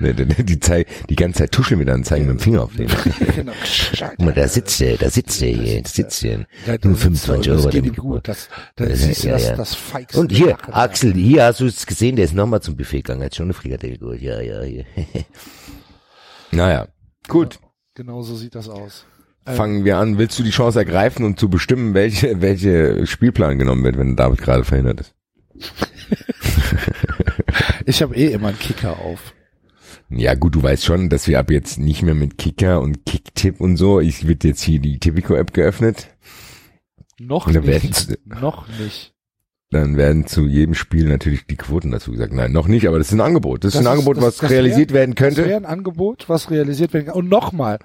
Nee, 0.00 0.12
die, 0.12 0.24
die, 0.44 0.58
zeig, 0.58 0.88
die 1.08 1.14
ganze 1.14 1.38
Zeit 1.38 1.52
tuscheln 1.52 1.78
wieder 1.78 1.94
und 1.94 2.04
zeigen 2.04 2.26
mit 2.26 2.34
dem 2.34 2.40
Finger 2.40 2.62
auf 2.64 2.74
den. 2.74 2.88
genau. 3.36 3.52
Guck 3.96 4.18
mal, 4.18 4.32
da 4.34 4.48
sitzt 4.48 4.80
der, 4.80 4.96
da 4.96 5.08
sitzt 5.08 5.40
der 5.40 5.50
hier, 5.50 5.82
da 5.82 5.88
sitzt 5.88 6.22
der. 6.24 6.46
Ja, 6.66 6.76
Nur 6.82 6.96
sitzt 6.96 7.28
er 7.28 7.36
25 7.36 7.50
und 7.52 7.56
Euro. 7.58 7.62
Das 7.66 7.72
geht 7.72 7.86
ihm 7.86 7.94
gut. 7.94 8.26
Das, 8.28 8.48
da 8.74 8.86
Ja, 8.86 8.96
siehst 8.96 9.22
du 9.22 9.28
ja, 9.28 9.34
das, 9.34 9.44
ja. 9.46 9.56
das 9.56 9.74
feigste 9.76 10.18
Und 10.18 10.32
hier. 10.32 10.56
Axel, 10.74 11.14
hier 11.14 11.44
hast 11.44 11.60
du 11.60 11.66
es 11.66 11.86
gesehen, 11.86 12.16
der 12.16 12.24
ist 12.24 12.34
nochmal 12.34 12.60
zum 12.60 12.76
Buffet 12.76 13.02
gegangen, 13.02 13.22
hat 13.22 13.36
schon 13.36 13.46
eine 13.46 13.54
Frikadelle 13.54 13.96
geholt. 13.96 14.20
Ja, 14.20 14.40
ja, 14.40 14.62
hier. 14.62 14.84
Naja, 16.50 16.88
gut. 17.28 17.58
Genau 17.94 18.22
so 18.22 18.34
sieht 18.36 18.54
das 18.54 18.68
aus. 18.68 19.06
Ähm, 19.46 19.56
Fangen 19.56 19.84
wir 19.84 19.98
an. 19.98 20.18
Willst 20.18 20.38
du 20.38 20.42
die 20.42 20.50
Chance 20.50 20.78
ergreifen 20.78 21.24
und 21.24 21.38
zu 21.38 21.48
bestimmen, 21.48 21.94
welche, 21.94 22.40
welche 22.40 23.06
Spielplan 23.06 23.58
genommen 23.58 23.84
wird, 23.84 23.98
wenn 23.98 24.16
David 24.16 24.40
gerade 24.40 24.64
verhindert 24.64 25.00
ist? 25.00 25.14
Ich 27.86 28.02
habe 28.02 28.16
eh 28.16 28.32
immer 28.32 28.48
einen 28.48 28.58
Kicker 28.58 28.98
auf. 29.00 29.34
Ja 30.08 30.34
gut, 30.34 30.54
du 30.54 30.62
weißt 30.62 30.84
schon, 30.84 31.08
dass 31.08 31.28
wir 31.28 31.38
ab 31.38 31.50
jetzt 31.50 31.78
nicht 31.78 32.02
mehr 32.02 32.14
mit 32.14 32.38
Kicker 32.38 32.80
und 32.80 33.04
Kicktipp 33.04 33.60
und 33.60 33.76
so, 33.76 34.00
ich 34.00 34.26
wird 34.26 34.44
jetzt 34.44 34.62
hier 34.62 34.78
die 34.78 34.98
Tipico-App 34.98 35.52
geöffnet, 35.52 36.08
Noch 37.18 37.46
nicht. 37.46 38.18
Noch 38.26 38.68
nicht. 38.78 39.13
Dann 39.74 39.96
werden 39.96 40.26
zu 40.26 40.46
jedem 40.46 40.74
Spiel 40.74 41.06
natürlich 41.06 41.46
die 41.46 41.56
Quoten 41.56 41.90
dazu 41.90 42.12
gesagt. 42.12 42.32
Nein, 42.32 42.52
noch 42.52 42.66
nicht, 42.68 42.88
aber 42.88 42.98
das 42.98 43.08
ist 43.08 43.12
ein 43.14 43.20
Angebot. 43.20 43.64
Das, 43.64 43.74
ist 43.74 43.80
ein 43.80 43.86
Angebot, 43.86 44.16
das- 44.16 44.24
was 44.24 44.36
das 44.38 44.50
realisiert 44.50 44.92
wär- 44.92 45.00
werden 45.00 45.14
Das 45.14 45.22
wäre 45.22 45.34
könnte. 45.48 45.56
ein 45.56 45.64
Angebot, 45.66 46.28
was 46.28 46.50
realisiert 46.50 46.92
werden 46.94 47.06
kann. 47.06 47.14
Und 47.16 47.28
nochmal, 47.28 47.78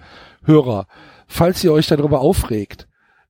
Hörer, 0.45 0.87
falls 1.27 1.63
ihr 1.63 1.73
euch 1.73 1.87
darüber 1.87 2.21
aufregt, 2.21 2.87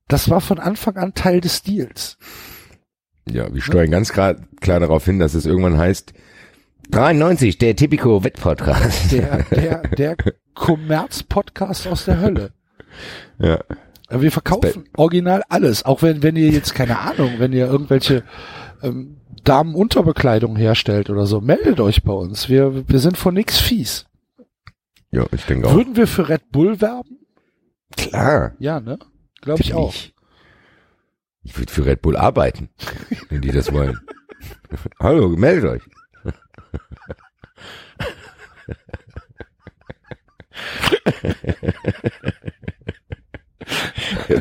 das 0.08 0.28
war 0.30 0.40
von 0.40 0.58
Anfang 0.58 0.96
an 0.96 1.14
Teil 1.14 1.40
des 1.40 1.62
Deals. 1.62 2.18
Ja, 3.30 3.52
wir 3.54 3.62
steuern 3.62 3.90
ganz 3.90 4.12
klar, 4.12 4.36
klar 4.60 4.80
darauf 4.80 5.04
hin, 5.04 5.18
dass 5.18 5.34
es 5.34 5.46
irgendwann 5.46 5.76
heißt, 5.78 6.12
93, 6.90 7.58
der 7.58 7.76
Tipico 7.76 8.24
Wettpodcast. 8.24 9.12
Der, 9.12 9.44
der, 9.44 9.82
der 9.96 10.16
Kommerz-Podcast 10.54 11.86
aus 11.86 12.04
der 12.06 12.20
Hölle. 12.20 12.52
Ja. 13.38 13.60
Aber 14.10 14.22
Wir 14.22 14.32
verkaufen 14.32 14.88
original 14.96 15.44
alles, 15.48 15.84
auch 15.84 16.02
wenn, 16.02 16.24
wenn 16.24 16.34
ihr 16.34 16.48
jetzt 16.50 16.74
keine 16.74 16.98
Ahnung, 16.98 17.34
wenn 17.38 17.52
ihr 17.52 17.66
irgendwelche 17.66 18.24
ähm, 18.82 19.18
Damenunterbekleidung 19.44 20.56
herstellt 20.56 21.10
oder 21.10 21.26
so, 21.26 21.40
meldet 21.40 21.78
euch 21.78 22.02
bei 22.02 22.12
uns. 22.12 22.48
Wir, 22.48 22.88
wir 22.88 22.98
sind 22.98 23.16
von 23.16 23.34
nix 23.34 23.58
fies. 23.58 24.06
Ja, 25.12 25.26
ich 25.30 25.44
denke 25.44 25.68
auch. 25.68 25.74
Würden 25.74 25.94
wir 25.94 26.08
für 26.08 26.28
Red 26.28 26.50
Bull 26.50 26.80
werben? 26.80 27.18
Klar. 27.96 28.54
Ja, 28.58 28.80
ne? 28.80 28.98
Glaube 29.42 29.62
ich 29.62 29.74
auch. 29.74 29.94
Ich, 29.94 30.12
ich 31.44 31.56
würde 31.56 31.72
für 31.72 31.86
Red 31.86 32.02
Bull 32.02 32.16
arbeiten, 32.16 32.68
wenn 33.28 33.42
die 33.42 33.52
das 33.52 33.72
wollen. 33.72 33.96
Hallo, 34.98 35.28
meldet 35.28 35.70
euch. 35.70 35.82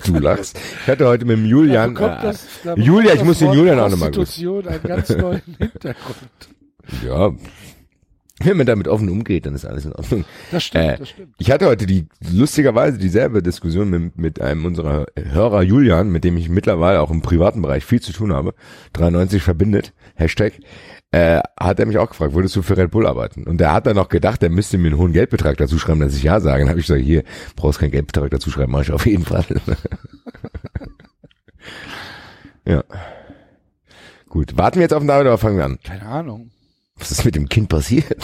Du 0.06 0.19
lachst. 0.19 0.60
Ich 0.84 0.88
hatte 0.88 1.07
heute 1.07 1.26
mit 1.26 1.38
dem 1.38 1.45
Julian. 1.45 1.95
Äh, 1.95 1.99
das- 1.99 2.47
da 2.64 2.76
Julia, 2.76 3.14
ich 3.14 3.23
muss 3.23 3.39
den 3.39 3.51
Julian 3.53 3.80
auch 3.80 3.89
nochmal 3.89 4.11
grüßen. 4.11 4.43
Prostitution 4.45 4.68
einen 4.68 4.84
ganz 4.84 5.10
neuen 5.10 5.41
Hintergrund. 5.57 6.49
Ja. 7.06 7.31
Wenn 8.41 8.56
man 8.56 8.65
damit 8.65 8.88
offen 8.88 9.10
umgeht, 9.10 9.45
dann 9.45 9.53
ist 9.53 9.65
alles 9.65 9.84
in 9.84 9.91
Ordnung. 9.93 10.23
Das 10.49 10.64
stimmt, 10.64 10.85
Äh, 10.85 10.97
das 10.97 11.10
stimmt. 11.10 11.35
Ich 11.39 11.51
hatte 11.51 11.65
heute 11.65 11.85
die 11.85 12.06
lustigerweise 12.31 12.97
dieselbe 12.97 13.43
Diskussion 13.43 13.89
mit, 13.89 14.18
mit 14.18 14.39
einem 14.39 14.64
unserer 14.64 15.07
Hörer 15.18 15.61
Julian, 15.61 16.10
mit 16.10 16.23
dem 16.23 16.38
ich 16.38 16.47
mittlerweile 16.47 17.01
auch 17.01 17.11
im 17.11 17.22
privaten 17.22 17.61
Bereich 17.61 17.84
viel 17.84 17.99
zu 18.01 18.14
tun 18.14 18.31
habe. 18.31 18.53
93 18.93 19.43
verbindet, 19.43 19.91
Hashtag. 20.15 20.53
Äh, 21.11 21.41
hat 21.60 21.80
er 21.80 21.88
mich 21.88 21.98
auch 21.98 22.10
gefragt, 22.10 22.34
würdest 22.34 22.56
du 22.56 22.61
für 22.61 22.77
Red 22.77 22.91
Bull 22.91 23.07
arbeiten? 23.07 23.45
Und 23.45 23.60
er 23.60 23.73
hat 23.73 23.88
dann 23.88 23.95
noch 23.95 24.10
gedacht, 24.10 24.44
er 24.44 24.49
müsste 24.49 24.77
mir 24.77 24.90
einen 24.90 24.98
hohen 24.98 25.11
Geldbetrag 25.11 25.57
dazu 25.57 25.80
schreiben, 25.80 26.02
dass 26.02 26.15
ich 26.15 26.23
ja 26.23 26.40
sage. 26.40 26.60
Dann 26.60 26.69
habe 26.69 26.80
ich 26.80 26.86
gesagt, 26.86 27.03
hier, 27.03 27.23
brauchst 27.56 27.80
keinen 27.80 27.91
Geldbetrag 27.91 28.30
dazu 28.30 28.52
schreiben, 28.52 28.72
mach 28.72 28.81
ich 28.81 28.91
auf 28.91 29.07
jeden 29.07 29.26
Fall. 29.26 29.45
ja. 32.65 32.84
Gut, 34.27 34.56
warten 34.57 34.76
wir 34.76 34.84
jetzt 34.84 34.94
auf 34.94 35.02
den 35.02 35.07
David 35.07 35.26
oder 35.26 35.40
fangen 35.40 35.57
wir 35.57 35.65
an? 35.65 35.80
Keine 35.84 36.06
Ahnung. 36.06 36.52
Was 36.95 37.11
ist 37.11 37.26
mit 37.26 37.36
dem 37.36 37.49
Kind 37.49 37.69
passiert? 37.69 38.06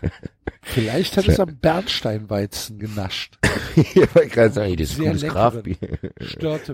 Vielleicht 0.72 1.16
hat 1.16 1.28
es 1.28 1.40
am 1.40 1.56
Bernsteinweizen 1.56 2.78
genascht. 2.78 3.38
ich 3.76 3.96
wollte 4.14 4.28
gerade 4.28 4.52
sagen, 4.54 4.76
das 4.76 4.90
ist 4.90 4.98
gutes. 4.98 5.22
Kraftbier. 5.22 5.76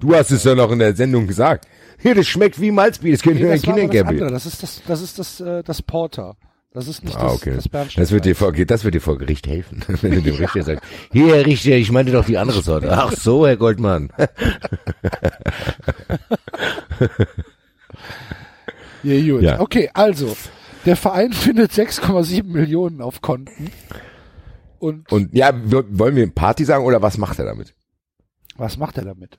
Du 0.01 0.15
hast 0.15 0.31
es 0.31 0.45
ja 0.45 0.55
noch 0.55 0.71
in 0.71 0.79
der 0.79 0.95
Sendung 0.95 1.27
gesagt. 1.27 1.67
Hier, 1.99 2.15
das 2.15 2.27
schmeckt 2.27 2.61
wie 2.61 2.71
Malzbier, 2.71 3.13
das 3.13 3.23
könnte 3.23 3.43
Nee, 3.43 3.51
das 3.51 3.67
war 3.67 3.75
aber 3.75 4.31
das. 4.31 4.45
Das 4.45 4.47
ist 4.47 4.63
das, 4.63 4.83
das 4.87 5.03
ist 5.03 5.19
das, 5.19 5.41
äh, 5.41 5.63
das 5.63 5.83
Porter. 5.83 6.37
Das 6.73 6.89
ist 6.89 7.05
nicht 7.05 7.17
Ah, 7.17 7.23
das, 7.23 7.35
okay. 7.37 7.53
das 7.55 7.69
Bernstein. 7.71 8.03
Das 8.03 8.13
wird 8.13 8.27
dir 8.27 8.37
vor, 8.37 8.53
das 8.53 8.85
wird 8.85 8.95
dir 8.95 9.01
vor 9.01 9.17
Gericht 9.17 9.47
helfen, 9.47 9.83
wenn 10.03 10.11
du 10.11 10.21
dem 10.21 10.35
Richter 10.39 10.63
sagst, 10.63 10.85
hier, 11.11 11.35
Herr 11.35 11.47
Richter, 11.47 11.71
ich 11.71 11.91
meinte 11.91 12.13
doch 12.13 12.27
die 12.27 12.37
andere 12.37 12.61
Sorte. 12.63 12.93
Ach 12.93 13.13
so, 13.13 13.47
Herr 13.47 13.57
Goldmann. 13.57 14.11
Ja, 19.03 19.21
gut. 19.33 19.43
Ja. 19.43 19.61
Okay, 19.61 19.89
also, 19.95 20.37
der 20.87 20.97
Verein 20.97 21.33
findet 21.33 21.73
6,7 21.73 22.45
Millionen 22.45 23.01
auf 23.03 23.21
Konten. 23.21 23.71
Und, 24.79 25.11
Und 25.13 25.35
ja, 25.35 25.53
wollen 25.65 26.17
wir 26.17 26.31
Party 26.31 26.65
sagen 26.65 26.85
oder 26.85 27.03
was 27.03 27.19
macht 27.19 27.39
er 27.39 27.45
damit? 27.47 27.75
was 28.59 28.79
macht 28.79 28.97
er 28.97 29.05
damit? 29.05 29.39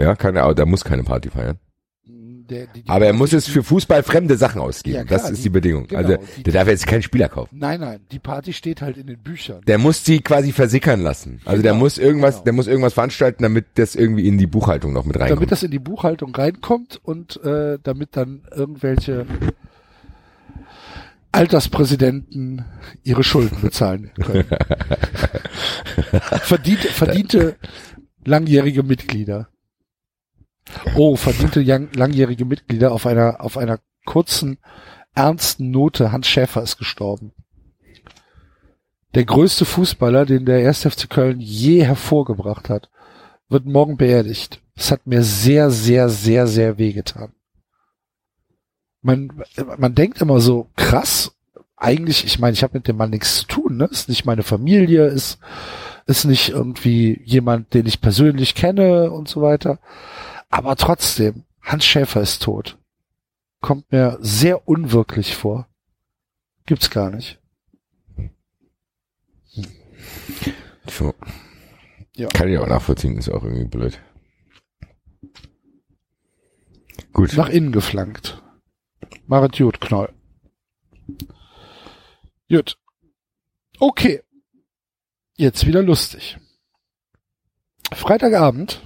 Ja, 0.00 0.14
kann 0.16 0.34
er, 0.36 0.54
da 0.54 0.64
muss 0.64 0.82
keine 0.84 1.02
Party 1.04 1.28
feiern. 1.28 1.58
Der, 2.04 2.66
die, 2.66 2.82
die 2.82 2.88
Aber 2.88 3.06
er 3.06 3.12
muss 3.12 3.32
es 3.32 3.46
für 3.46 3.62
Fußball 3.62 4.02
fremde 4.02 4.36
Sachen 4.36 4.60
ausgeben. 4.60 4.96
Ja, 4.96 5.04
klar, 5.04 5.20
das 5.20 5.30
ist 5.30 5.38
die- 5.38 5.42
die 5.44 5.48
Bedingung. 5.50 5.86
genau, 5.86 6.00
also, 6.00 6.16
der 6.44 6.52
darf 6.52 6.68
jetzt 6.68 6.86
keinen 6.86 7.02
Spieler 7.02 7.28
kaufen. 7.28 7.56
Nein, 7.58 7.80
nein, 7.80 8.00
die 8.10 8.18
Party 8.18 8.52
steht 8.52 8.82
halt 8.82 8.96
in 8.96 9.06
den 9.06 9.22
Büchern. 9.22 9.60
Der 9.66 9.78
muss 9.78 10.02
die 10.02 10.20
quasi 10.20 10.52
versickern 10.52 11.02
lassen. 11.02 11.40
Also 11.44 11.62
der 11.62 11.72
Genau, 11.72 11.84
muss 11.84 11.98
irgendwas, 11.98 12.34
genau. 12.36 12.44
der 12.44 12.52
muss 12.54 12.66
irgendwas 12.66 12.94
veranstalten, 12.94 13.42
damit 13.42 13.66
das 13.74 13.94
irgendwie 13.94 14.26
in 14.26 14.38
die 14.38 14.46
Buchhaltung 14.46 14.92
noch 14.92 15.04
mit 15.04 15.16
reinkommt. 15.18 15.38
damit 15.38 15.52
das 15.52 15.62
in 15.62 15.70
die 15.70 15.78
Buchhaltung 15.78 16.34
reinkommt 16.34 16.98
und 17.04 17.42
äh, 17.44 17.78
damit 17.82 18.16
dann 18.16 18.42
irgendwelche 18.54 19.26
Alterspräsidenten 21.32 22.64
ihre 23.02 23.24
Schulden 23.24 23.60
bezahlen 23.60 24.12
können. 24.14 24.44
verdiente, 26.42 26.88
verdiente 26.88 27.56
langjährige 28.24 28.82
Mitglieder. 28.82 29.48
Oh, 30.94 31.16
verdiente 31.16 31.62
langjährige 31.94 32.44
Mitglieder 32.44 32.92
auf 32.92 33.06
einer 33.06 33.40
auf 33.40 33.56
einer 33.56 33.80
kurzen, 34.04 34.58
ernsten 35.14 35.70
Note, 35.70 36.12
Hans 36.12 36.28
Schäfer 36.28 36.62
ist 36.62 36.76
gestorben. 36.76 37.32
Der 39.14 39.24
größte 39.24 39.64
Fußballer, 39.64 40.24
den 40.24 40.46
der 40.46 40.66
1. 40.66 40.82
FC 40.82 41.08
Köln 41.08 41.38
je 41.40 41.84
hervorgebracht 41.84 42.70
hat, 42.70 42.90
wird 43.48 43.66
morgen 43.66 43.96
beerdigt. 43.96 44.62
Das 44.74 44.90
hat 44.90 45.06
mir 45.06 45.22
sehr, 45.22 45.70
sehr, 45.70 46.08
sehr, 46.08 46.46
sehr 46.46 46.78
wehgetan. 46.78 47.32
Man, 49.02 49.42
man 49.78 49.94
denkt 49.94 50.20
immer 50.20 50.40
so, 50.40 50.68
krass, 50.76 51.34
eigentlich, 51.76 52.24
ich 52.24 52.38
meine, 52.38 52.54
ich 52.54 52.62
habe 52.62 52.78
mit 52.78 52.86
dem 52.86 52.96
Mann 52.96 53.10
nichts 53.10 53.38
zu 53.38 53.46
tun, 53.46 53.76
ne? 53.76 53.86
Ist 53.86 54.08
nicht 54.08 54.24
meine 54.24 54.44
Familie, 54.44 55.06
ist, 55.06 55.38
ist 56.06 56.24
nicht 56.24 56.50
irgendwie 56.50 57.20
jemand, 57.24 57.74
den 57.74 57.86
ich 57.86 58.00
persönlich 58.00 58.54
kenne 58.54 59.10
und 59.10 59.28
so 59.28 59.42
weiter. 59.42 59.80
Aber 60.48 60.76
trotzdem, 60.76 61.44
Hans 61.60 61.84
Schäfer 61.84 62.20
ist 62.20 62.42
tot. 62.42 62.78
Kommt 63.60 63.90
mir 63.90 64.18
sehr 64.20 64.68
unwirklich 64.68 65.34
vor. 65.34 65.68
Gibt's 66.66 66.90
gar 66.90 67.10
nicht. 67.10 67.40
So. 70.88 71.14
Ja. 72.14 72.28
Kann 72.28 72.48
ich 72.48 72.58
auch 72.58 72.66
nachvollziehen, 72.66 73.16
ist 73.16 73.28
auch 73.28 73.42
irgendwie 73.42 73.64
blöd. 73.64 74.00
Gut. 77.12 77.36
Nach 77.36 77.48
innen 77.48 77.72
geflankt. 77.72 78.41
Marit 79.26 79.56
gut, 79.56 79.80
Knoll. 79.80 80.12
Gut. 82.48 82.76
Okay. 83.78 84.22
Jetzt 85.36 85.66
wieder 85.66 85.82
lustig. 85.82 86.38
Freitagabend 87.92 88.82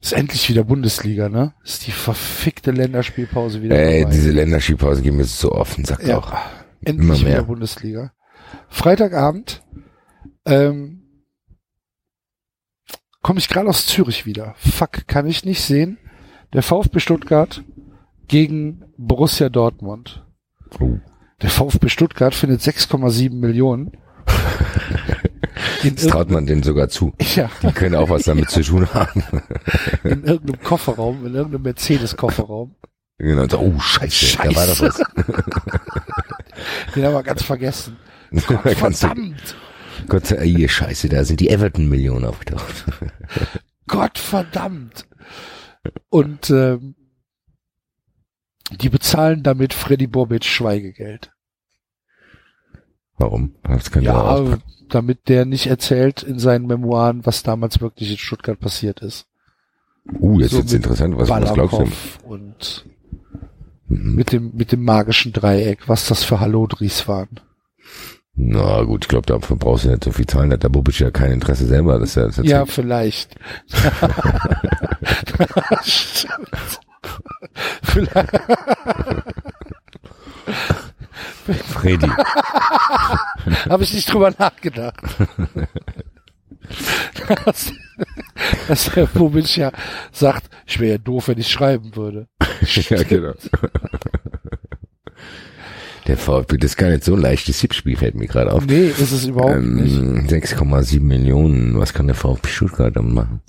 ist 0.00 0.12
endlich 0.12 0.48
wieder 0.48 0.64
Bundesliga, 0.64 1.28
ne? 1.28 1.54
Ist 1.64 1.86
die 1.86 1.92
verfickte 1.92 2.70
Länderspielpause 2.70 3.62
wieder 3.62 3.76
Ey, 3.76 4.04
diese 4.06 4.30
Länderspielpause 4.32 5.02
gehen 5.02 5.16
mir 5.16 5.24
so 5.24 5.52
offen, 5.52 5.84
sagt 5.84 6.06
Ja. 6.06 6.18
auch. 6.18 6.32
Endlich 6.84 7.08
immer 7.08 7.18
mehr. 7.18 7.26
wieder 7.38 7.42
Bundesliga. 7.44 8.12
Freitagabend 8.68 9.62
ähm, 10.44 11.24
komme 13.22 13.38
ich 13.38 13.48
gerade 13.48 13.68
aus 13.68 13.86
Zürich 13.86 14.26
wieder. 14.26 14.54
Fuck, 14.58 15.06
kann 15.06 15.26
ich 15.26 15.44
nicht 15.44 15.62
sehen. 15.62 15.98
Der 16.52 16.62
VfB 16.62 17.00
Stuttgart 17.00 17.62
gegen 18.28 18.84
Borussia 18.96 19.48
Dortmund. 19.48 20.24
Oh. 20.80 20.98
Der 21.42 21.50
VfB 21.50 21.88
Stuttgart 21.88 22.34
findet 22.34 22.60
6,7 22.60 23.34
Millionen. 23.34 23.92
Das 25.84 26.06
traut 26.06 26.30
man 26.30 26.46
denen 26.46 26.62
sogar 26.62 26.88
zu. 26.88 27.12
ja, 27.36 27.50
Die 27.62 27.70
können 27.72 27.94
auch 27.94 28.08
was 28.08 28.22
damit 28.24 28.48
zu 28.50 28.62
tun 28.62 28.88
haben. 28.94 29.22
in 30.02 30.24
irgendeinem 30.24 30.60
Kofferraum, 30.62 31.26
in 31.26 31.34
irgendeinem 31.34 31.62
Mercedes-Kofferraum. 31.62 32.74
Genau. 33.18 33.46
so, 33.48 33.58
Oh, 33.60 33.78
scheiße, 33.78 34.38
da 34.38 34.56
war 34.56 34.66
doch 34.66 34.80
was. 34.80 34.96
Den 36.96 37.04
haben 37.04 37.12
wir 37.14 37.22
ganz 37.22 37.42
vergessen. 37.42 37.98
Du- 38.30 38.40
Verdammt! 38.40 39.56
Gott 40.08 40.26
sei 40.26 40.36
Dank, 40.36 40.70
scheiße, 40.70 41.08
da 41.10 41.22
sind 41.24 41.40
die 41.40 41.50
Everton-Millionen 41.50 42.24
aufgetaucht. 42.24 42.84
Gott 43.86 44.18
verdammt. 44.18 45.06
Und 46.08 46.48
ähm, 46.50 46.94
die 48.80 48.88
bezahlen 48.88 49.42
damit 49.42 49.74
Freddy 49.74 50.06
Bobic 50.06 50.44
Schweigegeld. 50.44 51.30
Warum? 53.16 53.54
Das 53.62 53.90
kann 53.90 54.02
Ja, 54.02 54.12
ja 54.12 54.20
auch. 54.22 54.58
damit 54.88 55.28
der 55.28 55.44
nicht 55.44 55.66
erzählt 55.66 56.22
in 56.22 56.38
seinen 56.38 56.66
Memoiren, 56.66 57.24
was 57.26 57.42
damals 57.42 57.80
wirklich 57.80 58.10
in 58.10 58.18
Stuttgart 58.18 58.58
passiert 58.58 59.00
ist. 59.00 59.26
Uh, 60.20 60.40
jetzt 60.40 60.50
so 60.50 60.58
mit 60.58 60.72
interessant. 60.72 61.16
Was, 61.16 61.28
was 61.30 61.54
glaubst 61.54 61.72
du? 61.74 61.78
Balakov 61.78 62.18
und 62.24 62.84
Mhm. 63.86 64.14
mit 64.14 64.32
dem 64.32 64.50
mit 64.54 64.72
dem 64.72 64.82
magischen 64.82 65.32
Dreieck, 65.34 65.88
was 65.88 66.08
das 66.08 66.24
für 66.24 66.40
Hallodris 66.40 67.06
waren. 67.06 67.40
Na 68.34 68.82
gut, 68.82 69.04
ich 69.04 69.08
glaube, 69.08 69.26
dafür 69.26 69.56
brauchst 69.56 69.84
du 69.84 69.90
nicht 69.90 70.02
so 70.04 70.10
viel 70.10 70.26
zahlen. 70.26 70.50
Da 70.50 70.54
hat 70.54 70.62
der 70.64 70.68
Bobic 70.70 70.98
ja 70.98 71.10
kein 71.10 71.32
Interesse 71.32 71.66
selber. 71.66 71.98
Das 72.00 72.10
ist 72.10 72.16
ja, 72.16 72.26
das 72.26 72.38
ist 72.38 72.46
Ja, 72.46 72.66
vielleicht. 72.66 73.36
vielleicht. 77.82 78.30
Freddy. 81.72 82.08
Habe 83.68 83.84
ich 83.84 83.92
nicht 83.92 84.12
drüber 84.12 84.32
nachgedacht. 84.38 84.96
dass, 87.44 87.72
dass 88.68 88.90
der 88.92 89.06
Bobic 89.06 89.56
ja 89.56 89.70
sagt, 90.12 90.48
ich 90.66 90.80
wäre 90.80 90.92
ja 90.92 90.98
doof, 90.98 91.28
wenn 91.28 91.38
ich 91.38 91.50
schreiben 91.50 91.94
würde. 91.94 92.28
ja, 92.62 93.02
genau. 93.02 93.34
Der 96.06 96.18
VfB, 96.18 96.58
das 96.58 96.72
ist 96.72 96.76
gar 96.76 96.90
nicht 96.90 97.04
so 97.04 97.16
leichtes 97.16 97.60
Tippspiel, 97.60 97.96
fällt 97.96 98.14
mir 98.14 98.26
gerade 98.26 98.52
auf. 98.52 98.66
Nee, 98.66 98.88
ist 98.88 99.12
es 99.12 99.24
überhaupt 99.24 99.62
nicht. 99.62 99.96
Ähm, 99.96 100.26
6,7 100.26 101.00
Millionen. 101.00 101.78
Was 101.78 101.94
kann 101.94 102.06
der 102.06 102.16
VfB 102.16 102.48
Stuttgart 102.48 102.94
dann 102.94 103.14
machen? 103.14 103.40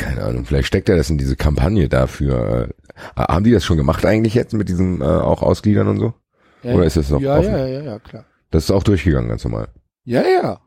Keine 0.00 0.22
Ahnung. 0.22 0.46
Vielleicht 0.46 0.68
steckt 0.68 0.88
er 0.88 0.96
das 0.96 1.10
in 1.10 1.18
diese 1.18 1.36
Kampagne 1.36 1.88
dafür. 1.88 2.70
Äh, 3.16 3.20
haben 3.20 3.44
die 3.44 3.52
das 3.52 3.64
schon 3.64 3.76
gemacht 3.76 4.04
eigentlich 4.06 4.34
jetzt 4.34 4.54
mit 4.54 4.68
diesem 4.68 5.02
äh, 5.02 5.04
auch 5.04 5.42
Ausgliedern 5.42 5.88
und 5.88 5.98
so? 5.98 6.14
Ja, 6.62 6.74
oder 6.74 6.84
ist 6.84 6.96
das 6.96 7.10
noch 7.10 7.20
ja, 7.20 7.36
offen? 7.38 7.52
ja, 7.52 7.66
ja, 7.66 7.82
ja, 7.82 7.98
klar. 7.98 8.24
Das 8.50 8.64
ist 8.64 8.70
auch 8.70 8.82
durchgegangen 8.82 9.28
ganz 9.28 9.44
normal. 9.44 9.68
Ja, 10.04 10.22
ja. 10.22 10.60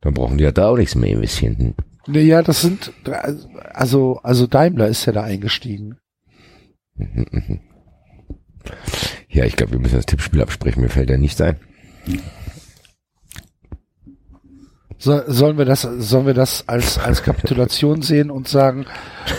Dann 0.00 0.14
brauchen 0.14 0.38
die 0.38 0.44
ja 0.44 0.52
da 0.52 0.68
auch 0.68 0.76
nichts 0.76 0.96
mehr 0.96 1.10
investieren. 1.10 1.74
Nee, 2.06 2.22
ja, 2.22 2.42
das 2.42 2.62
sind, 2.62 2.92
also, 3.72 4.18
also 4.22 4.46
Daimler 4.46 4.88
ist 4.88 5.06
ja 5.06 5.12
da 5.12 5.22
eingestiegen. 5.22 5.98
Ja, 9.32 9.44
ich 9.44 9.54
glaube, 9.54 9.72
wir 9.72 9.78
müssen 9.78 9.94
das 9.94 10.06
Tippspiel 10.06 10.42
absprechen. 10.42 10.82
Mir 10.82 10.88
fällt 10.88 11.08
ja 11.08 11.16
nichts 11.16 11.40
ein. 11.40 11.56
So, 15.02 15.22
sollen 15.26 15.56
wir 15.56 15.64
das, 15.64 15.80
sollen 15.80 16.26
wir 16.26 16.34
das 16.34 16.68
als, 16.68 16.98
als 16.98 17.22
Kapitulation 17.22 18.02
sehen 18.02 18.30
und 18.30 18.48
sagen, 18.48 18.84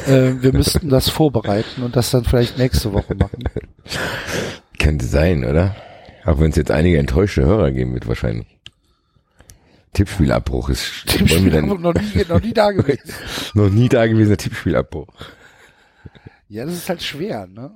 äh, 0.08 0.32
wir 0.42 0.54
müssten 0.54 0.90
das 0.90 1.08
vorbereiten 1.08 1.84
und 1.84 1.96
das 1.96 2.10
dann 2.10 2.26
vielleicht 2.26 2.58
nächste 2.58 2.94
Woche 2.94 3.14
machen? 3.14 3.44
Könnte 4.80 5.06
sein, 5.06 5.46
oder? 5.46 5.76
Auch 6.26 6.40
wenn 6.40 6.50
es 6.50 6.56
jetzt 6.56 6.72
einige 6.72 6.98
enttäuschte 6.98 7.46
Hörer 7.46 7.70
geben 7.70 7.94
wird 7.94 8.08
wahrscheinlich. 8.08 8.48
Tippspielabbruch 9.94 10.70
ist 10.70 11.06
dann, 11.20 11.68
noch 11.68 11.94
nie, 11.94 12.26
noch 12.28 12.42
nie 12.42 12.54
da 12.54 12.72
gewesen. 12.72 13.14
noch 13.54 13.70
nie 13.70 13.88
da 13.88 14.08
gewesener 14.08 14.38
Tippspielabbruch. 14.38 15.14
Ja, 16.50 16.66
das 16.66 16.74
ist 16.74 16.90
halt 16.90 17.04
schwer, 17.04 17.46
ne? 17.46 17.72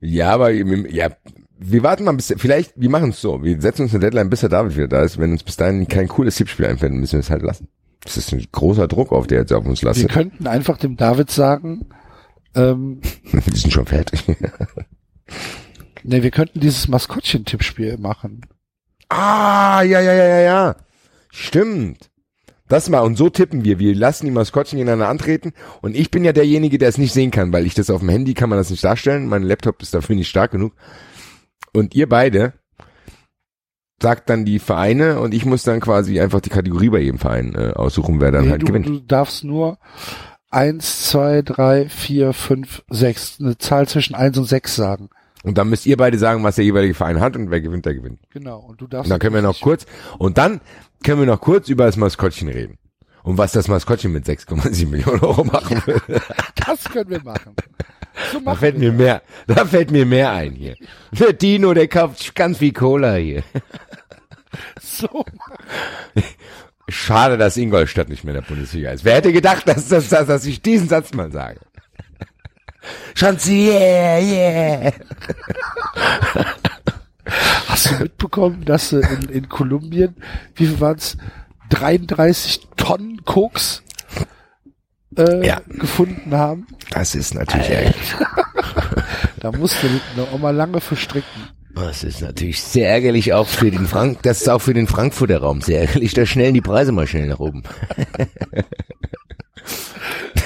Ja, 0.00 0.30
aber 0.30 0.50
ja, 0.50 1.10
wir 1.60 1.82
warten 1.82 2.04
mal 2.04 2.12
bis 2.12 2.32
vielleicht, 2.36 2.72
wir 2.76 2.88
machen 2.90 3.10
es 3.10 3.20
so, 3.20 3.42
wir 3.42 3.60
setzen 3.60 3.82
uns 3.82 3.92
eine 3.92 4.00
Deadline, 4.00 4.30
bis 4.30 4.40
der 4.40 4.48
David 4.48 4.76
wieder 4.76 4.88
da 4.88 5.02
ist. 5.02 5.18
Wenn 5.18 5.32
uns 5.32 5.42
bis 5.42 5.56
dahin 5.56 5.88
kein 5.88 6.08
cooles 6.08 6.36
Tippspiel 6.36 6.66
einfällt, 6.66 6.92
müssen 6.92 7.14
wir 7.14 7.20
es 7.20 7.30
halt 7.30 7.42
lassen. 7.42 7.68
Das 8.04 8.16
ist 8.16 8.32
ein 8.32 8.46
großer 8.52 8.86
Druck, 8.86 9.12
auf 9.12 9.26
der 9.26 9.40
jetzt 9.40 9.52
auf 9.52 9.66
uns 9.66 9.82
Wir 9.82 9.88
lastet. 9.88 10.10
könnten 10.10 10.46
einfach 10.46 10.78
dem 10.78 10.96
David 10.96 11.30
sagen, 11.30 11.88
ähm, 12.54 13.00
Wir 13.30 13.42
sind 13.56 13.72
schon 13.72 13.86
fertig. 13.86 14.24
ne, 16.04 16.22
wir 16.22 16.30
könnten 16.30 16.60
dieses 16.60 16.88
Maskottchen-Tippspiel 16.88 17.98
machen. 17.98 18.42
ah, 19.08 19.82
ja, 19.82 20.00
ja, 20.00 20.12
ja, 20.12 20.24
ja, 20.26 20.40
ja. 20.40 20.76
Stimmt. 21.30 22.10
Das 22.68 22.88
mal, 22.90 23.00
und 23.00 23.16
so 23.16 23.30
tippen 23.30 23.64
wir. 23.64 23.78
Wir 23.78 23.94
lassen 23.94 24.26
die 24.26 24.30
Maskottchen 24.32 24.76
gegeneinander 24.76 25.08
antreten. 25.08 25.52
Und 25.80 25.96
ich 25.96 26.10
bin 26.10 26.22
ja 26.24 26.32
derjenige, 26.32 26.76
der 26.78 26.90
es 26.90 26.98
nicht 26.98 27.12
sehen 27.14 27.30
kann, 27.30 27.52
weil 27.52 27.66
ich 27.66 27.74
das 27.74 27.88
auf 27.90 28.00
dem 28.00 28.10
Handy 28.10 28.34
kann 28.34 28.50
man 28.50 28.58
das 28.58 28.70
nicht 28.70 28.84
darstellen. 28.84 29.26
Mein 29.26 29.42
Laptop 29.42 29.80
ist 29.82 29.94
dafür 29.94 30.16
nicht 30.16 30.28
stark 30.28 30.50
genug. 30.50 30.74
Und 31.78 31.94
ihr 31.94 32.08
beide 32.08 32.54
sagt 34.02 34.30
dann 34.30 34.44
die 34.44 34.58
Vereine 34.58 35.20
und 35.20 35.34
ich 35.34 35.44
muss 35.44 35.62
dann 35.64 35.80
quasi 35.80 36.20
einfach 36.20 36.40
die 36.40 36.50
Kategorie 36.50 36.88
bei 36.90 37.00
jedem 37.00 37.18
Verein 37.18 37.54
äh, 37.54 37.72
aussuchen, 37.74 38.20
wer 38.20 38.30
dann 38.30 38.44
Nee, 38.44 38.50
halt 38.50 38.62
du, 38.62 38.66
gewinnt. 38.66 38.86
du 38.86 39.00
darfst 39.00 39.42
nur 39.44 39.78
eins, 40.50 41.08
zwei, 41.10 41.42
drei, 41.42 41.88
vier, 41.88 42.32
fünf, 42.32 42.84
sechs, 42.88 43.38
eine 43.40 43.58
Zahl 43.58 43.88
zwischen 43.88 44.14
eins 44.14 44.38
und 44.38 44.44
sechs 44.44 44.76
sagen. 44.76 45.08
Und 45.44 45.58
dann 45.58 45.68
müsst 45.68 45.86
ihr 45.86 45.96
beide 45.96 46.18
sagen, 46.18 46.42
was 46.42 46.56
der 46.56 46.64
jeweilige 46.64 46.94
Verein 46.94 47.20
hat 47.20 47.36
und 47.36 47.50
wer 47.50 47.60
gewinnt, 47.60 47.86
der 47.86 47.94
gewinnt. 47.94 48.20
Genau. 48.30 48.58
Und 48.60 48.80
du 48.80 48.86
darfst. 48.86 49.06
Und 49.06 49.10
dann 49.10 49.20
können 49.20 49.34
wir 49.34 49.42
noch 49.42 49.60
kurz, 49.60 49.86
und 50.18 50.38
dann 50.38 50.60
können 51.04 51.20
wir 51.20 51.26
noch 51.26 51.40
kurz 51.40 51.68
über 51.68 51.86
das 51.86 51.96
Maskottchen 51.96 52.48
reden. 52.48 52.78
Und 53.28 53.36
was 53.36 53.52
das 53.52 53.68
Maskottchen 53.68 54.10
mit 54.10 54.24
6,7 54.24 54.88
Millionen 54.88 55.20
Euro 55.20 55.44
machen 55.44 55.82
will. 55.84 56.00
Das 56.66 56.82
können 56.84 57.10
wir 57.10 57.22
machen. 57.22 57.54
So 58.32 58.38
Da 58.38 58.44
machen 58.44 58.58
fällt 58.58 58.80
wir 58.80 58.90
mir 58.90 58.96
mehr, 58.96 59.22
da 59.46 59.66
fällt 59.66 59.90
mir 59.90 60.06
mehr 60.06 60.32
ein 60.32 60.52
hier. 60.52 60.76
Der 61.12 61.34
Dino, 61.34 61.74
der 61.74 61.88
kauft 61.88 62.34
ganz 62.34 62.56
viel 62.56 62.72
Cola 62.72 63.16
hier. 63.16 63.42
das. 64.76 65.00
So 65.10 65.26
Schade, 66.88 67.36
dass 67.36 67.58
Ingolstadt 67.58 68.08
nicht 68.08 68.24
mehr 68.24 68.34
in 68.34 68.40
der 68.40 68.48
Bundesliga 68.48 68.92
ist. 68.92 69.04
Wer 69.04 69.16
hätte 69.16 69.30
gedacht, 69.30 69.68
dass, 69.68 69.88
dass, 69.88 70.08
dass, 70.08 70.26
dass 70.26 70.46
ich 70.46 70.62
diesen 70.62 70.88
Satz 70.88 71.12
mal 71.12 71.30
sage? 71.30 71.60
Schanze, 73.14 73.52
yeah, 73.52 74.18
yeah. 74.20 74.92
Hast 77.68 77.90
du 77.90 77.94
mitbekommen, 78.04 78.64
dass 78.64 78.92
in, 78.92 79.28
in 79.28 79.48
Kolumbien, 79.50 80.16
wie 80.54 80.66
viel 80.66 80.80
waren's, 80.80 81.18
33 81.70 82.68
Tonnen 82.76 83.24
Koks 83.24 83.82
äh, 85.16 85.46
Ja. 85.46 85.60
gefunden 85.68 86.34
haben? 86.34 86.66
Das 86.90 87.14
ist 87.14 87.34
natürlich 87.34 87.68
ärgerlich. 87.70 88.14
Da 88.18 88.26
Da 89.52 89.52
musst 89.52 89.76
du 89.82 89.86
noch 90.20 90.36
mal 90.38 90.54
lange 90.54 90.80
verstricken. 90.80 91.48
Das 91.74 92.02
ist 92.02 92.20
natürlich 92.22 92.60
sehr 92.60 92.90
ärgerlich 92.90 93.32
auch 93.34 93.46
für 93.46 93.70
den 93.70 93.86
Frank, 93.86 94.22
das 94.22 94.40
ist 94.40 94.48
auch 94.48 94.58
für 94.60 94.74
den 94.74 94.88
Frankfurter 94.88 95.38
Raum 95.38 95.60
sehr 95.60 95.82
ärgerlich. 95.82 96.12
Da 96.12 96.26
schnellen 96.26 96.54
die 96.54 96.60
Preise 96.60 96.90
mal 96.90 97.06
schnell 97.06 97.28
nach 97.28 97.38
oben. 97.38 97.62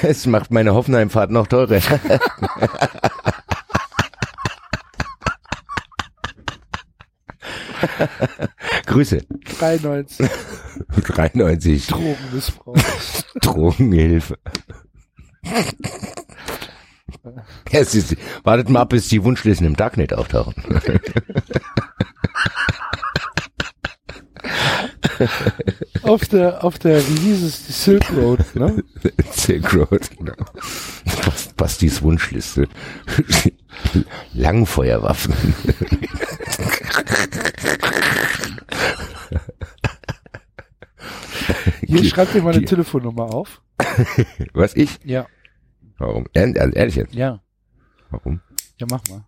Das 0.01 0.25
macht 0.25 0.51
meine 0.51 0.73
Hoffenheimfahrt 0.73 1.31
noch 1.31 1.47
teurer. 1.47 1.79
Grüße. 8.85 9.25
93 9.59 10.27
93 11.01 11.87
Drogenmissbrauch. 11.87 12.75
Drogenhilfe. 13.41 14.37
Ja, 17.71 17.79
ist, 17.79 18.15
wartet 18.43 18.69
mal 18.69 18.81
ab, 18.81 18.89
bis 18.89 19.07
die 19.07 19.23
Wunschlisten 19.23 19.67
im 19.67 19.75
Darknet 19.75 20.13
auftauchen. 20.13 20.53
auf 26.03 26.25
der, 26.25 26.63
auf 26.63 26.79
der, 26.79 27.07
wie 27.07 27.19
hieß 27.19 27.43
es, 27.43 27.65
die 27.65 27.71
Silk 27.71 28.11
Road, 28.15 28.39
ne? 28.55 28.83
Silk 29.31 29.73
Road, 29.73 30.09
genau. 30.17 30.33
Bastis 31.55 32.01
Wunschliste. 32.01 32.67
Langfeuerwaffen. 34.33 35.33
Hier 41.85 42.03
schreibt 42.05 42.33
dir 42.33 42.41
mal 42.41 42.53
eine 42.53 42.65
Telefonnummer 42.65 43.33
auf. 43.33 43.61
Was 44.53 44.75
ich? 44.75 44.99
Ja. 45.03 45.27
Warum? 45.97 46.25
Ehr- 46.33 46.53
also 46.59 46.73
Ehrlich 46.73 46.95
jetzt? 46.95 47.13
Ja. 47.13 47.41
Warum? 48.09 48.41
Ja, 48.77 48.87
mach 48.89 49.01
mal. 49.09 49.25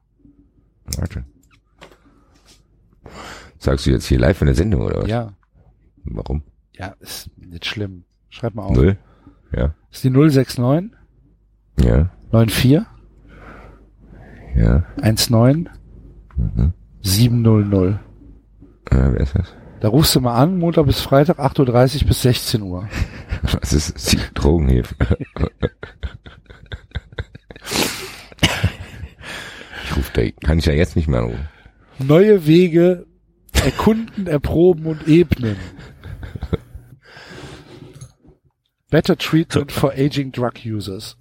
Warte. 0.97 1.25
Sagst 3.57 3.85
du 3.85 3.91
jetzt 3.91 4.05
hier 4.05 4.19
live 4.19 4.41
in 4.41 4.47
der 4.47 4.55
Sendung 4.55 4.81
oder 4.81 5.01
was? 5.01 5.09
Ja. 5.09 5.33
Warum? 6.03 6.43
Ja, 6.73 6.95
ist 6.99 7.29
nicht 7.37 7.65
schlimm. 7.65 8.03
Schreib 8.29 8.53
mal 8.55 8.63
auf. 8.63 8.75
Null? 8.75 8.97
Ja. 9.55 9.73
Ist 9.91 10.03
die 10.03 10.09
069 10.09 10.91
Ja. 11.79 12.11
94 12.31 12.81
Ja. 14.55 14.83
19 14.97 15.69
Mhm. 16.37 16.73
700. 17.05 17.99
ja 18.91 19.13
wer 19.13 19.19
ist 19.19 19.35
das? 19.35 19.53
Da 19.79 19.89
rufst 19.89 20.15
du 20.15 20.21
mal 20.21 20.35
an, 20.35 20.57
Montag 20.57 20.87
bis 20.87 21.01
Freitag, 21.01 21.39
8.30 21.39 22.01
Uhr 22.01 22.07
bis 22.07 22.21
16 22.23 22.61
Uhr. 22.63 22.89
Was 23.43 23.73
ist 23.73 24.11
die 24.11 24.19
Drogenhilfe? 24.33 24.95
ich 29.83 29.95
ruf 29.95 30.09
da, 30.13 30.23
kann 30.43 30.57
ich 30.57 30.65
ja 30.65 30.73
jetzt 30.73 30.95
nicht 30.95 31.07
mehr 31.07 31.19
anrufen. 31.19 31.47
Neue 31.99 32.47
Wege 32.47 33.05
erkunden, 33.53 34.25
erproben 34.25 34.87
und 34.87 35.07
ebnen. 35.07 35.57
Better 38.89 39.15
Treatment 39.15 39.71
for 39.71 39.91
Aging 39.91 40.31
Drug 40.31 40.53
Users. 40.65 41.17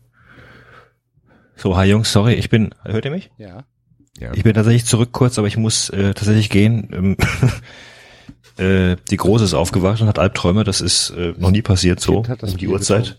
So, 1.57 1.77
hi 1.77 1.85
Jungs, 1.85 2.11
sorry, 2.11 2.35
ich 2.35 2.49
bin, 2.49 2.75
hört 2.85 3.05
ihr 3.05 3.11
mich? 3.11 3.31
Ja. 3.37 3.65
Ja. 4.21 4.33
Ich 4.35 4.45
bin 4.45 4.55
tatsächlich 4.55 4.85
zurück 4.85 5.11
kurz, 5.13 5.39
aber 5.39 5.49
ich 5.49 5.57
muss 5.57 5.91
äh, 5.91 6.15
tatsächlich 6.15 6.51
gehen. 6.51 6.89
Ähm, 6.93 7.17
äh, 8.65 8.97
die 9.11 9.17
Große 9.17 9.45
ist 9.45 9.55
aufgewacht 9.55 10.01
und 10.01 10.09
hat 10.09 10.19
Albträume, 10.19 10.65
das 10.65 10.81
ist 10.81 11.11
äh, 11.11 11.35
noch 11.37 11.51
nie 11.51 11.63
passiert 11.63 12.01
so, 12.01 12.15
Kind 12.15 12.29
hat 12.29 12.43
das 12.43 12.53
um 12.53 12.59
die 12.59 12.69
Uhrzeit. 12.69 13.19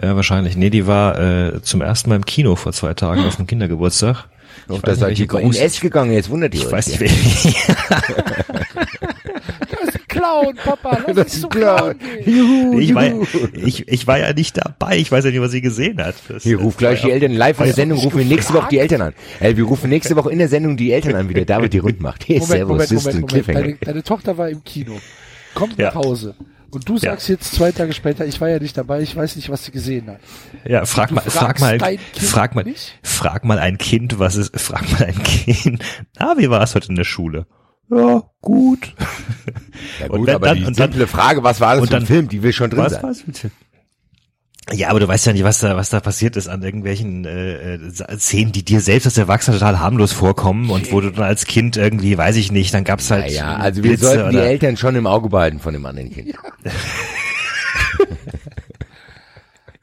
Ja, 0.00 0.14
wahrscheinlich. 0.14 0.56
Nee, 0.56 0.70
die 0.70 0.86
war 0.86 1.18
äh, 1.18 1.62
zum 1.62 1.80
ersten 1.80 2.10
Mal 2.10 2.16
im 2.16 2.26
Kino 2.26 2.54
vor 2.56 2.72
zwei 2.72 2.92
Tagen 2.94 3.24
auf 3.24 3.36
dem 3.36 3.46
Kindergeburtstag. 3.46 4.28
Auf 4.68 4.82
weiß 4.82 4.82
der 4.82 4.90
nicht, 4.90 5.00
Seite 5.00 5.10
welche 5.10 5.22
in 5.22 5.80
gegangen, 5.80 6.12
jetzt 6.12 6.28
wundert 6.28 6.54
ihr 6.54 6.60
Ich 6.60 6.66
euch. 6.66 6.72
weiß 6.72 6.86
nicht, 6.88 7.00
welche. 7.00 7.54
Das 7.88 8.08
ist 8.08 9.15
Clown, 10.42 10.56
Papa. 10.56 10.98
Lass 11.06 11.26
ist 11.26 11.40
zum 11.40 11.50
klar. 11.50 11.94
Clown 11.94 11.98
gehen. 12.24 12.36
Juhu, 12.36 12.78
ich, 12.80 12.94
war, 12.94 13.04
ja- 13.04 13.14
ich, 13.64 13.88
ich 13.88 14.06
war 14.06 14.18
ja 14.18 14.32
nicht 14.32 14.56
dabei, 14.56 14.96
ich 14.98 15.10
weiß 15.10 15.24
ja 15.24 15.30
nicht, 15.30 15.40
was 15.40 15.50
sie 15.52 15.60
gesehen 15.60 16.02
hat. 16.02 16.14
Das, 16.28 16.42
Hier 16.42 16.58
ruft 16.60 16.78
gleich 16.78 17.02
die 17.02 17.10
Eltern 17.10 17.32
live 17.32 17.58
in 17.58 17.64
der 17.66 17.74
Sendung, 17.74 17.98
rufen 17.98 18.18
wir 18.18 18.24
nächste 18.26 18.54
Woche 18.54 18.68
die? 18.70 18.78
Eltern 18.78 19.02
an. 19.02 19.14
Ey, 19.40 19.56
wir 19.56 19.64
rufen 19.64 19.90
nächste 19.90 20.16
Woche 20.16 20.30
in 20.30 20.38
der 20.38 20.48
Sendung 20.48 20.76
die 20.76 20.92
Eltern 20.92 21.14
an, 21.14 21.28
wie 21.28 21.34
der 21.34 21.44
David 21.44 21.72
die 21.72 21.78
rund 21.78 22.00
macht. 22.00 22.26
Hey, 22.28 22.38
Moment, 22.40 22.48
servus, 22.58 22.68
Moment, 22.68 22.90
Moment, 22.90 23.04
Moment. 23.14 23.28
Cliffhanger. 23.28 23.60
Deine, 23.60 23.76
deine 23.80 24.02
Tochter 24.02 24.38
war 24.38 24.48
im 24.48 24.62
Kino. 24.64 24.98
Kommt 25.54 25.78
Ja. 25.78 25.86
nach 25.88 25.94
Hause. 25.96 26.34
Und 26.70 26.86
du 26.88 26.98
sagst 26.98 27.28
jetzt 27.28 27.54
zwei 27.54 27.72
Tage 27.72 27.92
später, 27.92 28.26
ich 28.26 28.38
war 28.40 28.48
ja 28.50 28.58
nicht 28.58 28.76
dabei, 28.76 29.00
ich 29.00 29.14
weiß 29.16 29.36
nicht, 29.36 29.48
was 29.48 29.64
sie 29.64 29.70
gesehen 29.70 30.08
hat. 30.08 30.18
Ja, 30.68 30.84
frag 30.84 31.10
mal, 31.12 31.22
frag 31.22 31.58
mal, 31.60 31.78
frag 32.12 32.54
mal, 32.54 32.64
nicht? 32.64 32.98
frag 33.02 33.44
mal 33.44 33.58
ein 33.58 33.78
Kind, 33.78 34.18
was 34.18 34.36
ist, 34.36 34.58
frag 34.60 34.82
mal 34.92 35.04
ein 35.06 35.22
Kind. 35.22 35.82
Ah, 36.18 36.34
wie 36.36 36.50
war 36.50 36.60
es 36.62 36.74
heute 36.74 36.88
in 36.88 36.96
der 36.96 37.04
Schule? 37.04 37.46
Ja, 37.90 38.22
gut. 38.40 38.94
Ja 40.00 40.06
Und 40.08 40.20
gut, 40.20 40.30
aber 40.30 40.46
dann- 40.48 40.56
die 40.58 40.64
und 40.64 40.78
dann- 40.78 40.90
simple 40.92 41.06
Frage, 41.06 41.42
was 41.44 41.60
war 41.60 41.74
das 41.74 41.82
und 41.82 41.88
für 41.88 41.94
ein 41.96 42.00
dann- 42.00 42.06
Film, 42.06 42.28
die 42.28 42.42
will 42.42 42.52
schon 42.52 42.70
drin 42.70 42.80
Was 42.80 42.92
sein. 42.94 43.02
war's 43.02 43.22
bitte? 43.22 43.50
Ja, 44.72 44.88
aber 44.88 44.98
du 44.98 45.06
weißt 45.06 45.26
ja 45.26 45.32
nicht, 45.32 45.44
was 45.44 45.60
da, 45.60 45.76
was 45.76 45.90
da 45.90 46.00
passiert 46.00 46.34
ist 46.36 46.48
an 46.48 46.62
irgendwelchen 46.62 47.24
äh, 47.24 47.74
äh, 47.76 48.18
Szenen, 48.18 48.50
die 48.52 48.64
dir 48.64 48.80
selbst 48.80 49.06
als 49.06 49.16
Erwachsener 49.16 49.58
total 49.58 49.78
harmlos 49.78 50.12
vorkommen 50.12 50.70
und 50.70 50.90
wo 50.90 51.00
du 51.00 51.12
dann 51.12 51.24
als 51.24 51.46
Kind 51.46 51.76
irgendwie, 51.76 52.18
weiß 52.18 52.34
ich 52.36 52.50
nicht, 52.50 52.74
dann 52.74 52.82
gab's 52.82 53.10
halt. 53.10 53.30
Ja, 53.30 53.56
also 53.56 53.84
wir 53.84 53.90
Blitze 53.90 54.06
sollten 54.06 54.30
die 54.32 54.38
Eltern 54.38 54.76
schon 54.76 54.96
im 54.96 55.06
Auge 55.06 55.28
behalten 55.28 55.60
von 55.60 55.72
dem 55.72 55.86
anderen 55.86 56.10
Kind. 56.10 56.34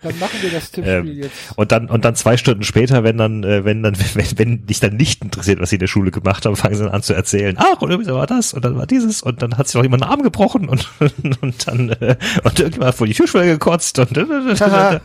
Dann 0.03 0.19
machen 0.19 0.38
wir 0.41 0.51
das 0.51 0.71
Tippspiel 0.71 0.93
Ähm, 0.93 1.07
jetzt. 1.07 1.31
Und 1.55 1.71
dann 1.71 1.89
und 1.89 2.05
dann 2.05 2.15
zwei 2.15 2.38
Stunden 2.38 2.63
später, 2.63 3.03
wenn 3.03 3.17
dann 3.17 3.43
äh, 3.43 3.65
wenn 3.65 3.84
dann 3.84 3.95
wenn, 4.13 4.25
wenn 4.38 4.65
dich 4.65 4.80
dann 4.80 4.95
nicht 4.97 5.23
interessiert, 5.23 5.59
was 5.59 5.69
sie 5.69 5.77
in 5.77 5.80
der 5.81 5.88
Schule 5.88 6.11
gemacht 6.11 6.45
haben, 6.45 6.55
fangen 6.55 6.75
sie 6.75 6.84
dann 6.84 6.93
an 6.93 7.01
zu 7.01 7.13
erzählen. 7.13 7.55
Ach 7.57 7.81
und 7.81 7.91
übrigens 7.91 8.13
war 8.13 8.27
das 8.27 8.53
und 8.53 8.63
dann 8.65 8.77
war 8.77 8.85
dieses 8.85 9.23
und 9.23 9.41
dann 9.41 9.57
hat 9.57 9.67
sich 9.67 9.75
noch 9.75 9.84
jemand 9.84 10.03
einen 10.03 10.11
Arm 10.11 10.21
gebrochen 10.21 10.69
und 10.69 10.88
und 11.41 11.67
dann 11.67 11.89
äh, 11.89 12.15
und 12.43 12.59
irgendjemand 12.59 12.89
hat 12.89 12.95
vor 12.95 13.07
die 13.07 13.13
Türschwelle 13.13 13.53
gekotzt 13.53 13.99
und 13.99 14.15
ja 14.17 14.99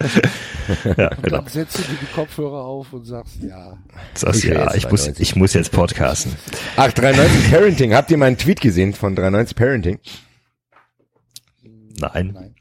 genau. 1.22 1.38
Dann 1.38 1.46
setzt 1.46 1.78
du 1.78 1.82
dir 1.82 1.98
die 2.00 2.14
Kopfhörer 2.14 2.64
auf 2.64 2.92
und 2.92 3.04
sagst, 3.04 3.36
ja. 3.42 3.78
Will 4.20 4.52
ja, 4.52 4.74
ich 4.74 4.90
muss 4.90 5.04
92. 5.04 5.20
ich 5.20 5.36
muss 5.36 5.54
jetzt 5.54 5.72
podcasten. 5.72 6.35
Ach, 6.77 6.93
93 6.93 7.51
Parenting. 7.51 7.94
Habt 7.94 8.10
ihr 8.10 8.18
meinen 8.18 8.36
Tweet 8.36 8.60
gesehen 8.60 8.93
von 8.93 9.14
93 9.14 9.56
Parenting? 9.56 9.98
Nein. 12.01 12.32
Nein. 12.35 12.54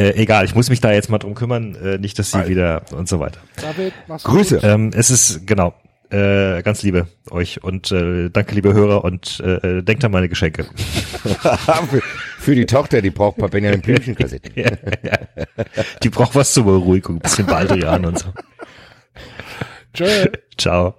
Äh, 0.00 0.14
egal, 0.14 0.46
ich 0.46 0.54
muss 0.54 0.70
mich 0.70 0.80
da 0.80 0.90
jetzt 0.92 1.10
mal 1.10 1.18
drum 1.18 1.34
kümmern, 1.34 1.74
äh, 1.74 1.98
nicht, 1.98 2.18
dass 2.18 2.30
sie 2.30 2.38
Alter. 2.38 2.48
wieder 2.48 2.82
und 2.92 3.06
so 3.06 3.20
weiter. 3.20 3.38
David, 3.60 3.92
Grüße. 4.22 4.54
gut? 4.54 4.64
Ähm, 4.64 4.92
es 4.94 5.10
ist 5.10 5.46
genau 5.46 5.74
äh, 6.08 6.62
ganz 6.62 6.82
liebe 6.82 7.06
euch 7.30 7.62
und 7.62 7.92
äh, 7.92 8.30
danke 8.30 8.54
liebe 8.54 8.72
Hörer 8.72 9.04
und 9.04 9.40
äh, 9.40 9.82
denkt 9.82 10.02
an 10.02 10.10
meine 10.10 10.30
Geschenke. 10.30 10.64
für, 10.64 12.00
für 12.38 12.54
die 12.54 12.64
Tochter, 12.64 13.02
die 13.02 13.10
braucht 13.10 13.36
ein 13.36 13.40
paar 13.42 13.50
Benjamin 13.50 13.82
Blümchen-Kassetten. 13.82 14.52
ja, 14.56 14.70
ja. 15.02 15.18
Die 16.02 16.08
braucht 16.08 16.34
was 16.34 16.54
zur 16.54 16.64
Beruhigung, 16.64 17.16
ein 17.16 17.20
bisschen 17.20 17.46
Baldrian 17.46 18.06
und 18.06 18.18
so. 18.18 18.28
Joel, 19.94 20.32
Ciao. 20.56 20.94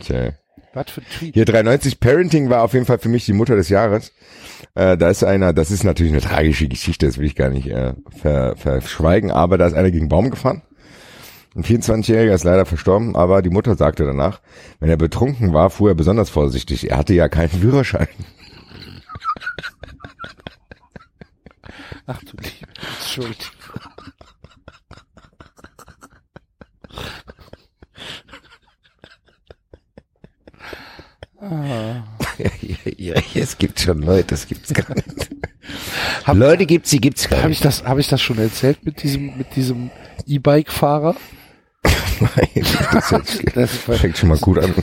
Tja. 0.00 0.32
Was 0.78 0.90
für 0.90 1.00
ein 1.00 1.06
Tweet. 1.10 1.34
Hier 1.34 1.44
93 1.44 2.00
Parenting 2.00 2.50
war 2.50 2.62
auf 2.62 2.72
jeden 2.72 2.86
Fall 2.86 2.98
für 2.98 3.08
mich 3.08 3.26
die 3.26 3.32
Mutter 3.32 3.56
des 3.56 3.68
Jahres. 3.68 4.12
Äh, 4.74 4.96
da 4.96 5.10
ist 5.10 5.24
einer, 5.24 5.52
das 5.52 5.70
ist 5.70 5.84
natürlich 5.84 6.12
eine 6.12 6.20
tragische 6.20 6.68
Geschichte, 6.68 7.06
das 7.06 7.18
will 7.18 7.26
ich 7.26 7.34
gar 7.34 7.50
nicht 7.50 7.68
äh, 7.68 7.94
ver, 8.20 8.56
verschweigen, 8.56 9.30
aber 9.30 9.58
da 9.58 9.66
ist 9.66 9.74
einer 9.74 9.90
gegen 9.90 10.08
Baum 10.08 10.30
gefahren. 10.30 10.62
Ein 11.54 11.64
24-Jähriger 11.64 12.34
ist 12.34 12.44
leider 12.44 12.66
verstorben, 12.66 13.16
aber 13.16 13.42
die 13.42 13.50
Mutter 13.50 13.74
sagte 13.74 14.04
danach, 14.04 14.40
wenn 14.80 14.90
er 14.90 14.96
betrunken 14.96 15.52
war, 15.52 15.70
fuhr 15.70 15.90
er 15.90 15.94
besonders 15.94 16.30
vorsichtig. 16.30 16.90
Er 16.90 16.98
hatte 16.98 17.14
ja 17.14 17.28
keinen 17.28 17.50
Führerschein. 17.50 18.08
Ach 22.06 22.20
du 22.22 22.36
Liebe, 22.36 22.72
Entschuldigung. 23.00 23.57
Ah. 31.40 32.02
ja, 32.96 33.14
es 33.34 33.58
gibt 33.58 33.80
schon 33.80 34.02
Leute, 34.02 34.28
das 34.28 34.46
gibt's 34.46 34.72
gar 34.74 34.94
nicht. 34.94 35.30
Leute 36.32 36.66
gibt's, 36.66 36.90
die 36.90 37.00
gibt's 37.00 37.28
gar 37.28 37.42
Habe 37.42 37.52
ich 37.52 37.58
nicht. 37.58 37.64
das, 37.64 37.84
habe 37.84 38.00
ich 38.00 38.08
das 38.08 38.20
schon 38.20 38.38
erzählt 38.38 38.84
mit 38.84 39.02
diesem, 39.02 39.36
mit 39.36 39.54
diesem 39.54 39.90
E-Bike-Fahrer? 40.26 41.16
Nein, 42.20 42.66
das 42.92 43.14
Das 43.54 43.70
fängt 43.70 44.18
schon 44.18 44.30
mal 44.30 44.38
gut 44.38 44.58
an. 44.58 44.74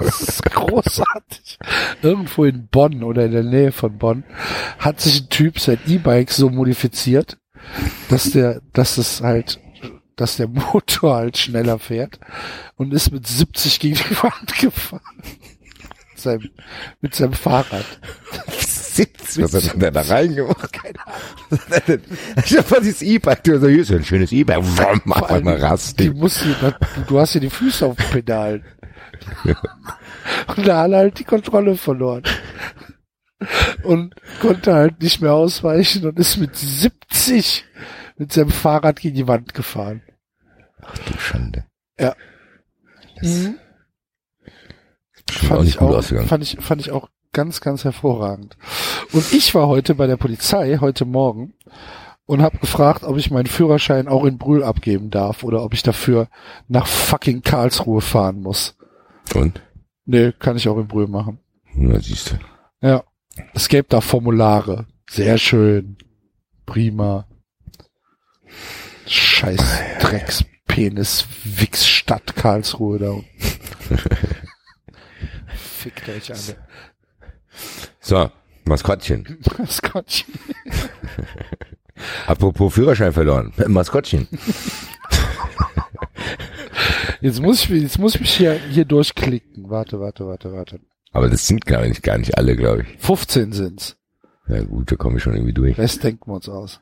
Das 0.00 0.20
ist 0.20 0.42
großartig. 0.44 1.58
Irgendwo 2.02 2.44
in 2.44 2.68
Bonn 2.68 3.02
oder 3.02 3.24
in 3.24 3.32
der 3.32 3.42
Nähe 3.42 3.72
von 3.72 3.98
Bonn 3.98 4.22
hat 4.78 5.00
sich 5.00 5.22
ein 5.22 5.28
Typ 5.30 5.58
sein 5.58 5.78
E-Bike 5.86 6.30
so 6.30 6.50
modifiziert, 6.50 7.38
dass 8.08 8.30
der, 8.30 8.60
dass 8.72 8.98
es 8.98 9.20
halt, 9.22 9.58
dass 10.14 10.36
der 10.36 10.46
Motor 10.46 11.16
halt 11.16 11.36
schneller 11.38 11.80
fährt 11.80 12.20
und 12.76 12.94
ist 12.94 13.10
mit 13.10 13.26
70 13.26 13.80
gegen 13.80 13.96
die 13.96 14.16
Wand 14.22 14.56
gefahren. 14.60 15.00
Mit 16.24 16.40
seinem, 16.40 16.50
mit 17.00 17.14
seinem 17.14 17.32
Fahrrad. 17.32 17.84
70, 18.50 19.42
was 19.52 19.70
hat 19.70 19.82
er 19.82 19.90
da 19.90 20.00
reingemacht? 20.00 20.72
Keine 20.72 20.98
Ahnung. 21.06 22.00
Ich 22.44 22.56
hab 22.56 22.68
dieses 22.80 23.02
E-Bike, 23.02 23.44
du 23.44 23.60
so, 23.60 23.68
hier 23.68 23.82
ist 23.82 23.92
ein 23.92 24.04
schönes 24.04 24.32
E-Bike, 24.32 24.64
mach 25.04 25.22
allem, 25.22 25.44
mal 25.44 25.78
die 25.98 26.10
musst 26.10 26.44
du, 26.44 26.74
du 27.06 27.18
hast 27.18 27.34
ja 27.34 27.40
die 27.40 27.50
Füße 27.50 27.84
auf 27.86 27.96
den 27.96 28.06
Pedalen. 28.10 28.64
Und 30.56 30.66
da 30.66 30.82
hat 30.82 30.90
er 30.92 30.98
halt 30.98 31.18
die 31.18 31.24
Kontrolle 31.24 31.76
verloren. 31.76 32.22
Und 33.82 34.14
konnte 34.40 34.72
halt 34.74 35.02
nicht 35.02 35.20
mehr 35.20 35.34
ausweichen 35.34 36.06
und 36.06 36.18
ist 36.18 36.38
mit 36.38 36.56
70 36.56 37.64
mit 38.16 38.32
seinem 38.32 38.50
Fahrrad 38.50 39.00
gegen 39.00 39.16
die 39.16 39.28
Wand 39.28 39.52
gefahren. 39.54 40.02
Du 41.06 41.18
Schande. 41.18 41.66
Ja. 41.98 42.14
Das 43.16 43.28
Mhm. 43.28 43.58
Auch 45.42 45.46
Fand 45.46 45.68
ich, 45.68 45.80
auch, 45.80 46.02
fand, 46.02 46.42
ich, 46.42 46.56
fand 46.60 46.80
ich 46.80 46.90
auch 46.90 47.08
ganz, 47.32 47.60
ganz 47.60 47.84
hervorragend. 47.84 48.56
Und 49.12 49.32
ich 49.32 49.54
war 49.54 49.68
heute 49.68 49.94
bei 49.94 50.06
der 50.06 50.16
Polizei, 50.16 50.78
heute 50.80 51.04
Morgen, 51.04 51.54
und 52.26 52.40
habe 52.42 52.58
gefragt, 52.58 53.04
ob 53.04 53.18
ich 53.18 53.30
meinen 53.30 53.46
Führerschein 53.46 54.08
auch 54.08 54.24
in 54.24 54.38
Brühl 54.38 54.64
abgeben 54.64 55.10
darf 55.10 55.44
oder 55.44 55.62
ob 55.62 55.74
ich 55.74 55.82
dafür 55.82 56.28
nach 56.68 56.86
fucking 56.86 57.42
Karlsruhe 57.42 58.00
fahren 58.00 58.40
muss. 58.40 58.76
Und? 59.34 59.60
Nee, 60.06 60.32
kann 60.32 60.56
ich 60.56 60.68
auch 60.68 60.78
in 60.78 60.86
Brühl 60.86 61.08
machen. 61.08 61.38
Na, 61.74 62.00
siehst 62.00 62.32
du. 62.32 62.86
Ja. 62.86 63.04
Es 63.52 63.68
gäbe 63.68 63.86
da 63.88 64.00
Formulare. 64.00 64.86
Sehr 65.10 65.38
schön. 65.38 65.96
Prima. 66.66 67.26
Scheiß 69.06 69.60
Dreckspenis 70.00 71.26
Wichsstadt 71.44 72.36
Karlsruhe 72.36 72.98
da. 72.98 73.16
Fickt 75.84 76.08
euch 76.08 76.32
alle. 76.32 76.56
So, 78.00 78.30
Maskottchen. 78.64 79.38
Maskottchen. 79.58 80.32
Apropos 82.26 82.72
Führerschein 82.72 83.12
verloren. 83.12 83.52
Maskottchen. 83.66 84.26
Jetzt 87.20 87.42
muss 87.42 87.64
ich, 87.64 87.68
jetzt 87.68 87.98
muss 87.98 88.14
ich 88.14 88.22
mich 88.22 88.34
hier, 88.34 88.54
hier 88.54 88.86
durchklicken. 88.86 89.68
Warte, 89.68 90.00
warte, 90.00 90.26
warte, 90.26 90.54
warte. 90.54 90.80
Aber 91.12 91.28
das 91.28 91.46
sind, 91.46 91.66
glaube 91.66 91.88
ich, 91.88 92.00
gar 92.00 92.16
nicht 92.16 92.38
alle, 92.38 92.56
glaube 92.56 92.84
ich. 92.84 92.98
15 93.00 93.52
sind's. 93.52 93.98
Ja 94.48 94.62
gut, 94.62 94.90
da 94.90 94.96
komme 94.96 95.18
ich 95.18 95.22
schon 95.22 95.34
irgendwie 95.34 95.52
durch. 95.52 95.76
Rest 95.76 96.02
denken 96.02 96.30
wir 96.30 96.36
uns 96.36 96.48
aus. 96.48 96.80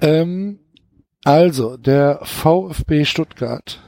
Ähm, 0.00 0.58
also, 1.22 1.76
der 1.76 2.18
VfB 2.24 3.04
Stuttgart. 3.04 3.80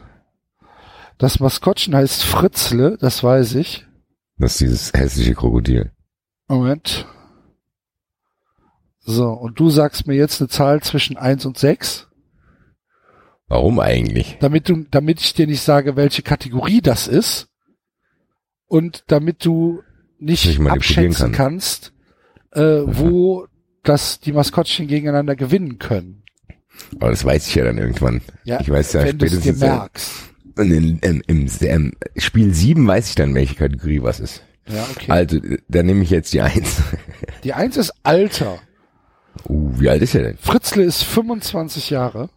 Das 1.19 1.41
Maskottchen 1.41 1.97
heißt 1.97 2.23
Fritzle, 2.23 2.97
das 3.01 3.25
weiß 3.25 3.57
ich. 3.57 3.89
Das 4.45 4.53
ist 4.53 4.61
dieses 4.61 4.93
hässliche 4.93 5.35
Krokodil. 5.35 5.91
Moment. 6.49 7.07
So, 9.01 9.31
und 9.31 9.59
du 9.59 9.71
sagst 9.71 10.07
mir 10.07 10.17
jetzt 10.17 10.39
eine 10.39 10.49
Zahl 10.49 10.83
zwischen 10.83 11.17
1 11.17 11.47
und 11.47 11.57
6, 11.57 12.09
Warum 13.47 13.81
eigentlich? 13.81 14.37
damit 14.41 14.69
du, 14.69 14.85
damit 14.91 15.23
ich 15.23 15.33
dir 15.33 15.47
nicht 15.47 15.63
sage, 15.63 15.97
welche 15.97 16.21
Kategorie 16.21 16.83
das 16.83 17.09
ist. 17.09 17.49
Und 18.67 19.05
damit 19.07 19.47
du 19.47 19.83
nicht, 20.19 20.61
abschätzen 20.61 21.33
kann. 21.33 21.33
kannst, 21.33 21.95
äh, 22.53 22.83
wo 22.85 23.47
das 23.83 24.21
die 24.21 24.33
Maskottchen 24.33 24.89
gegeneinander 24.89 25.37
gewinnen 25.37 25.79
können. 25.79 26.23
Aber 26.97 27.09
das 27.09 27.25
weiß 27.25 27.49
ich 27.49 27.55
ja 27.55 27.65
dann 27.65 27.79
irgendwann. 27.79 28.21
Ja, 28.45 28.61
ich 28.61 28.69
weiß 28.69 28.93
ja 28.93 29.05
wenn 29.05 29.17
du 29.17 29.25
es 29.25 29.41
dir 29.41 29.55
spätestens 29.55 30.34
merkst. 30.57 30.73
in, 30.73 30.99
in, 31.01 31.21
im, 31.27 31.47
im 31.61 31.93
Spiel 32.17 32.53
7 32.55 32.87
weiß 32.87 33.09
ich 33.11 33.15
dann, 33.15 33.35
welche 33.35 33.55
Kategorie 33.55 34.03
was 34.03 34.21
ist. 34.21 34.43
Ja, 34.69 34.87
okay. 34.91 35.11
Also, 35.11 35.39
dann 35.69 35.87
nehme 35.87 36.03
ich 36.03 36.11
jetzt 36.11 36.33
die 36.33 36.41
1. 36.41 36.83
Die 37.45 37.53
Eins 37.53 37.77
ist 37.77 37.93
Alter. 38.03 38.59
uh, 39.49 39.73
wie 39.79 39.89
alt 39.91 40.01
ist 40.03 40.15
er 40.15 40.23
denn? 40.23 40.39
Fritzle 40.39 40.85
ist 40.85 41.03
25 41.05 41.91
Jahre 41.91 42.31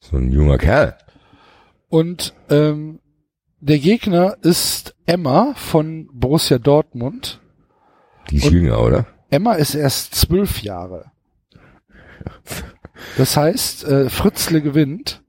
So 0.00 0.16
ein 0.16 0.32
junger 0.32 0.58
Kerl. 0.58 0.96
und 1.88 2.34
ähm, 2.48 3.00
der 3.60 3.78
Gegner 3.78 4.36
ist 4.42 4.94
Emma 5.06 5.52
von 5.54 6.08
Borussia 6.12 6.58
Dortmund. 6.58 7.40
Die 8.30 8.36
ist 8.38 8.46
Und- 8.46 8.52
jünger, 8.54 8.80
oder? 8.80 9.06
Emma 9.28 9.52
ist 9.52 9.74
erst 9.76 10.14
zwölf 10.16 10.62
Jahre. 10.62 11.12
Das 13.16 13.36
heißt, 13.36 13.84
äh, 13.84 14.08
Fritzle 14.10 14.60
gewinnt. 14.62 15.22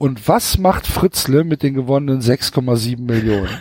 Und 0.00 0.26
was 0.28 0.56
macht 0.56 0.86
Fritzle 0.86 1.44
mit 1.44 1.62
den 1.62 1.74
gewonnenen 1.74 2.22
6,7 2.22 3.02
Millionen? 3.02 3.50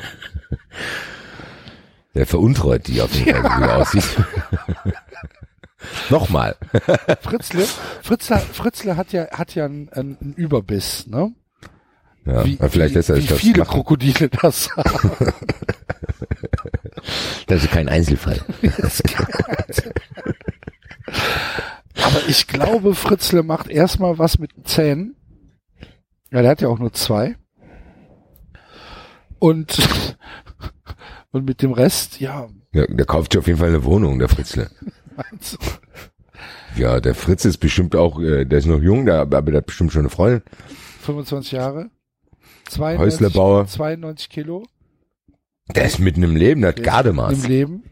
Der 2.16 2.26
veruntreut 2.26 2.88
die 2.88 3.02
auf 3.02 3.14
jeden 3.14 3.42
Fall, 3.44 3.60
wie 3.60 3.64
er 3.66 3.78
aussieht. 3.78 4.06
Nochmal. 6.10 6.56
Fritzle, 7.22 7.66
Fritzle, 8.02 8.40
Fritzle 8.40 8.96
hat 8.96 9.12
ja, 9.12 9.30
hat 9.32 9.54
ja 9.54 9.66
einen, 9.66 9.90
einen 9.90 10.34
Überbiss, 10.38 11.08
ne? 11.08 11.34
Ja, 12.26 12.46
Wie, 12.46 12.56
vielleicht 12.56 12.94
wie, 12.94 12.98
lässt 12.98 13.10
er 13.10 13.18
wie 13.18 13.22
sich 13.22 13.30
das 13.32 13.40
viele 13.40 13.60
machen. 13.60 13.72
Krokodile 13.72 14.30
das 14.30 14.70
haben. 14.78 15.34
Das 17.48 17.64
ist 17.64 17.72
kein 17.72 17.90
Einzelfall. 17.90 18.40
Aber 22.02 22.22
ich 22.30 22.48
glaube, 22.48 22.96
Fritzle 22.96 23.44
macht 23.44 23.68
erstmal 23.68 24.18
was 24.18 24.40
mit 24.40 24.56
den 24.56 24.64
Zähnen. 24.64 25.16
Ja, 26.32 26.42
der 26.42 26.52
hat 26.52 26.62
ja 26.62 26.68
auch 26.68 26.80
nur 26.80 26.94
zwei. 26.94 27.36
Und, 29.40 29.78
und 31.32 31.46
mit 31.46 31.62
dem 31.62 31.72
Rest, 31.72 32.20
ja, 32.20 32.48
Ja, 32.74 32.86
der 32.88 33.06
kauft 33.06 33.34
sich 33.34 33.40
auf 33.40 33.48
jeden 33.48 33.60
Fall 33.60 33.70
eine 33.70 33.84
Wohnung, 33.84 34.20
der 34.20 34.30
Fritzle. 34.30 34.70
meinst 35.16 35.54
du? 35.54 35.58
Ja, 36.76 37.00
der 37.00 37.16
Fritz 37.16 37.46
ist 37.46 37.58
bestimmt 37.58 37.96
auch, 37.96 38.22
äh, 38.22 38.46
der 38.46 38.60
ist 38.60 38.66
noch 38.66 38.82
jung, 38.82 39.06
der, 39.06 39.22
aber 39.22 39.42
der 39.42 39.58
hat 39.58 39.66
bestimmt 39.66 39.92
schon 39.92 40.02
eine 40.02 40.10
Freundin. 40.10 40.44
25 41.02 41.54
Jahre. 41.54 41.90
92, 42.70 43.00
Häuslebauer. 43.00 43.66
92 43.66 44.30
Kilo 44.30 44.66
Der 45.76 45.86
ist 45.86 46.00
mitten 46.00 46.24
im 46.24 46.36
Leben, 46.36 46.62
der 46.62 46.70
hat 46.70 46.78
im 46.78 46.86
Gardemaß. 46.86 47.48
Leben. 47.48 47.84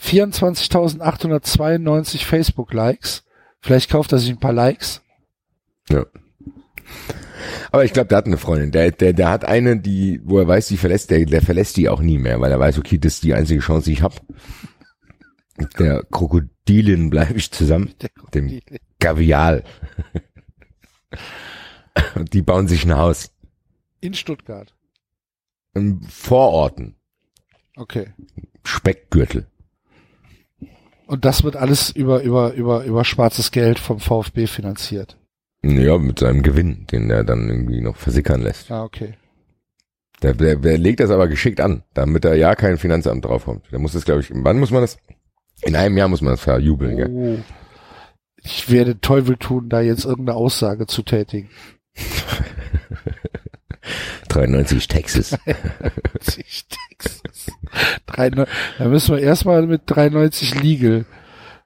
24.892 0.00 2.24
Facebook-Likes. 2.24 3.24
Vielleicht 3.60 3.90
kauft 3.90 4.12
er 4.12 4.18
sich 4.18 4.30
ein 4.30 4.40
paar 4.40 4.52
Likes. 4.52 5.02
Ja. 5.88 6.04
Aber 7.72 7.84
ich 7.84 7.92
glaube, 7.92 8.08
der 8.08 8.18
hat 8.18 8.26
eine 8.26 8.36
Freundin. 8.36 8.70
Der, 8.70 8.90
der, 8.90 9.12
der 9.12 9.28
hat 9.28 9.44
eine, 9.44 9.78
die, 9.78 10.20
wo 10.24 10.38
er 10.38 10.48
weiß, 10.48 10.68
die 10.68 10.76
verlässt, 10.76 11.10
der, 11.10 11.24
der 11.24 11.42
verlässt 11.42 11.76
die 11.76 11.88
auch 11.88 12.00
nie 12.00 12.18
mehr, 12.18 12.40
weil 12.40 12.50
er 12.50 12.58
weiß, 12.58 12.78
okay, 12.78 12.98
das 12.98 13.14
ist 13.14 13.24
die 13.24 13.34
einzige 13.34 13.60
Chance, 13.60 13.86
die 13.86 13.92
ich 13.92 14.02
hab. 14.02 14.20
Mit 15.56 15.78
Der 15.78 16.02
Krokodilin 16.10 17.10
bleibe 17.10 17.38
ich 17.38 17.50
zusammen. 17.50 17.94
Dem. 18.34 18.60
Gavial. 18.98 19.64
Und 22.14 22.32
die 22.32 22.42
bauen 22.42 22.68
sich 22.68 22.84
ein 22.84 22.96
Haus. 22.96 23.30
In 24.00 24.14
Stuttgart. 24.14 24.74
In 25.74 26.02
Vororten. 26.02 26.96
Okay. 27.76 28.12
Speckgürtel. 28.64 29.46
Und 31.06 31.24
das 31.24 31.42
wird 31.42 31.56
alles 31.56 31.90
über, 31.90 32.22
über, 32.22 32.52
über, 32.52 32.84
über 32.84 33.04
schwarzes 33.04 33.50
Geld 33.50 33.78
vom 33.78 33.98
VfB 33.98 34.46
finanziert. 34.46 35.19
Ja, 35.62 35.98
mit 35.98 36.18
seinem 36.18 36.42
Gewinn, 36.42 36.86
den 36.90 37.10
er 37.10 37.24
dann 37.24 37.48
irgendwie 37.48 37.80
noch 37.80 37.96
versickern 37.96 38.42
lässt. 38.42 38.70
Ah, 38.70 38.84
okay. 38.84 39.14
Der, 40.22 40.34
der, 40.34 40.56
der 40.56 40.78
legt 40.78 41.00
das 41.00 41.10
aber 41.10 41.28
geschickt 41.28 41.60
an, 41.60 41.82
damit 41.94 42.24
da 42.24 42.34
ja 42.34 42.54
kein 42.54 42.78
Finanzamt 42.78 43.24
draufkommt. 43.24 43.70
Der 43.72 43.78
muss 43.78 43.92
das, 43.92 44.04
glaube 44.04 44.20
ich, 44.20 44.30
wann 44.32 44.58
muss 44.58 44.70
man 44.70 44.82
das? 44.82 44.98
In 45.62 45.76
einem 45.76 45.96
Jahr 45.96 46.08
muss 46.08 46.22
man 46.22 46.32
das 46.32 46.40
verjubeln, 46.40 46.96
gell? 46.96 47.10
Oh. 47.10 47.38
Ich 48.42 48.70
werde 48.70 49.00
Teufel 49.00 49.36
tun, 49.36 49.68
da 49.68 49.80
jetzt 49.80 50.04
irgendeine 50.04 50.36
Aussage 50.36 50.86
zu 50.86 51.02
tätigen. 51.02 51.50
93 54.28 54.88
Texas. 54.88 55.36
Ich 56.36 56.66
Texas. 56.68 57.46
Drei, 58.06 58.30
da 58.30 58.46
müssen 58.78 59.16
wir 59.16 59.22
erstmal 59.22 59.66
mit 59.66 59.82
93 59.86 60.62
Legal 60.62 61.06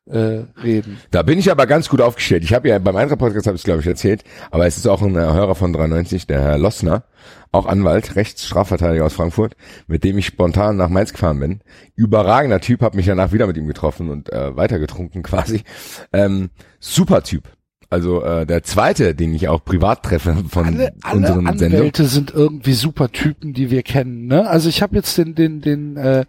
äh, 0.06 0.44
reden. 0.62 0.98
Da 1.10 1.22
bin 1.22 1.38
ich 1.38 1.50
aber 1.50 1.66
ganz 1.66 1.88
gut 1.88 2.00
aufgestellt. 2.00 2.44
Ich 2.44 2.52
habe 2.52 2.68
ja 2.68 2.78
beim 2.78 2.96
Eintracht 2.96 3.18
Podcast 3.18 3.46
habe 3.46 3.56
ich 3.56 3.62
glaube 3.62 3.80
ich 3.80 3.86
erzählt, 3.86 4.24
aber 4.50 4.66
es 4.66 4.76
ist 4.76 4.86
auch 4.86 5.02
ein 5.02 5.14
äh, 5.16 5.20
Hörer 5.20 5.54
von 5.54 5.72
93, 5.72 6.26
der 6.26 6.42
Herr 6.42 6.58
Lossner, 6.58 7.04
auch 7.52 7.66
Anwalt, 7.66 8.16
Rechtsstrafverteidiger 8.16 9.04
aus 9.04 9.14
Frankfurt, 9.14 9.56
mit 9.86 10.04
dem 10.04 10.18
ich 10.18 10.26
spontan 10.26 10.76
nach 10.76 10.88
Mainz 10.88 11.12
gefahren 11.12 11.40
bin. 11.40 11.60
Überragender 11.94 12.60
Typ, 12.60 12.82
habe 12.82 12.96
mich 12.96 13.06
danach 13.06 13.32
wieder 13.32 13.46
mit 13.46 13.56
ihm 13.56 13.66
getroffen 13.66 14.10
und 14.10 14.32
äh, 14.32 14.56
weitergetrunken 14.56 15.22
quasi. 15.24 15.62
Ähm, 16.12 16.50
super 16.80 17.22
Typ. 17.22 17.44
Also 17.90 18.22
äh, 18.24 18.44
der 18.44 18.64
zweite, 18.64 19.14
den 19.14 19.34
ich 19.34 19.48
auch 19.48 19.64
privat 19.64 20.02
treffe 20.02 20.36
von 20.48 20.66
Alle, 20.66 20.92
alle 21.02 21.16
unseren 21.16 21.46
Sendungen. 21.46 21.74
Anwälte 21.76 22.06
sind 22.06 22.32
irgendwie 22.32 22.72
super 22.72 23.12
Typen, 23.12 23.52
die 23.52 23.70
wir 23.70 23.84
kennen. 23.84 24.26
Ne? 24.26 24.48
Also 24.48 24.68
ich 24.68 24.82
habe 24.82 24.96
jetzt 24.96 25.16
den 25.16 25.36
den 25.36 25.60
den 25.60 25.96
äh, 25.96 26.24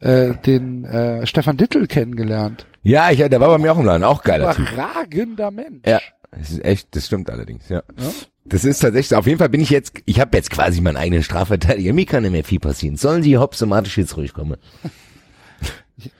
äh, 0.00 0.34
den 0.44 0.84
äh, 0.84 1.24
Stefan 1.26 1.58
Dittel 1.58 1.86
kennengelernt. 1.86 2.66
Ja, 2.86 3.10
ich, 3.10 3.18
der 3.18 3.40
war 3.40 3.48
bei 3.48 3.58
mir 3.58 3.72
auch 3.72 3.78
im 3.78 3.84
Laden, 3.84 4.04
auch 4.04 4.22
geiler 4.22 4.54
Typ. 4.54 4.70
Überragender 4.70 5.50
Mensch. 5.50 5.82
Ja, 5.84 6.00
das 6.30 6.52
ist 6.52 6.64
echt, 6.64 6.94
das 6.94 7.06
stimmt 7.06 7.28
allerdings, 7.30 7.68
ja. 7.68 7.82
Ja. 7.98 8.12
Das 8.44 8.64
ist 8.64 8.78
tatsächlich, 8.78 9.16
auf 9.16 9.26
jeden 9.26 9.40
Fall 9.40 9.48
bin 9.48 9.60
ich 9.60 9.70
jetzt, 9.70 10.00
ich 10.04 10.20
habe 10.20 10.36
jetzt 10.36 10.50
quasi 10.50 10.80
meinen 10.80 10.96
eigenen 10.96 11.24
Strafverteidiger, 11.24 11.92
mir 11.92 12.06
kann 12.06 12.22
nicht 12.22 12.30
mehr 12.30 12.44
viel 12.44 12.60
passieren. 12.60 12.96
Sollen 12.96 13.22
die 13.22 13.38
hops 13.38 13.58
somatisch 13.58 13.98
jetzt 13.98 14.16
ruhig 14.16 14.32
kommen? 14.32 14.56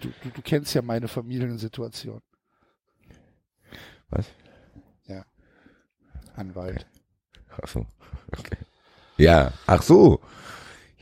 Du, 0.01 0.09
du, 0.23 0.31
du 0.31 0.41
kennst 0.41 0.73
ja 0.73 0.81
meine 0.81 1.07
Familiensituation. 1.07 2.23
Was? 4.09 4.25
Ja. 5.07 5.23
Anwalt. 6.35 6.87
Ach 7.63 7.69
so. 7.69 7.87
Okay. 8.39 8.57
Ja, 9.19 9.53
ach 9.67 9.83
so. 9.83 10.21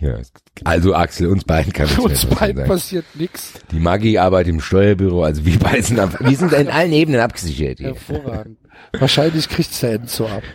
Ja, 0.04 0.18
also 0.64 0.94
Axel, 0.94 1.28
uns 1.28 1.44
beiden 1.44 1.72
kann 1.72 1.86
ich 1.86 1.98
Uns 1.98 2.26
beiden 2.26 2.66
passiert 2.66 3.06
nix. 3.14 3.54
Die 3.70 3.80
Maggi 3.80 4.18
arbeitet 4.18 4.52
im 4.52 4.60
Steuerbüro, 4.60 5.24
also 5.24 5.46
wir 5.46 5.58
beiden 5.58 5.82
sind, 5.82 5.98
ab- 5.98 6.18
wir 6.20 6.36
sind 6.36 6.52
in 6.52 6.68
allen 6.68 6.92
Ebenen 6.92 7.20
abgesichert. 7.20 7.78
hier. 7.78 7.94
Hervorragend. 7.94 8.58
Wahrscheinlich 8.98 9.48
kriegt's 9.48 9.80
der 9.80 9.94
Enzo 9.94 10.26
ab. 10.26 10.42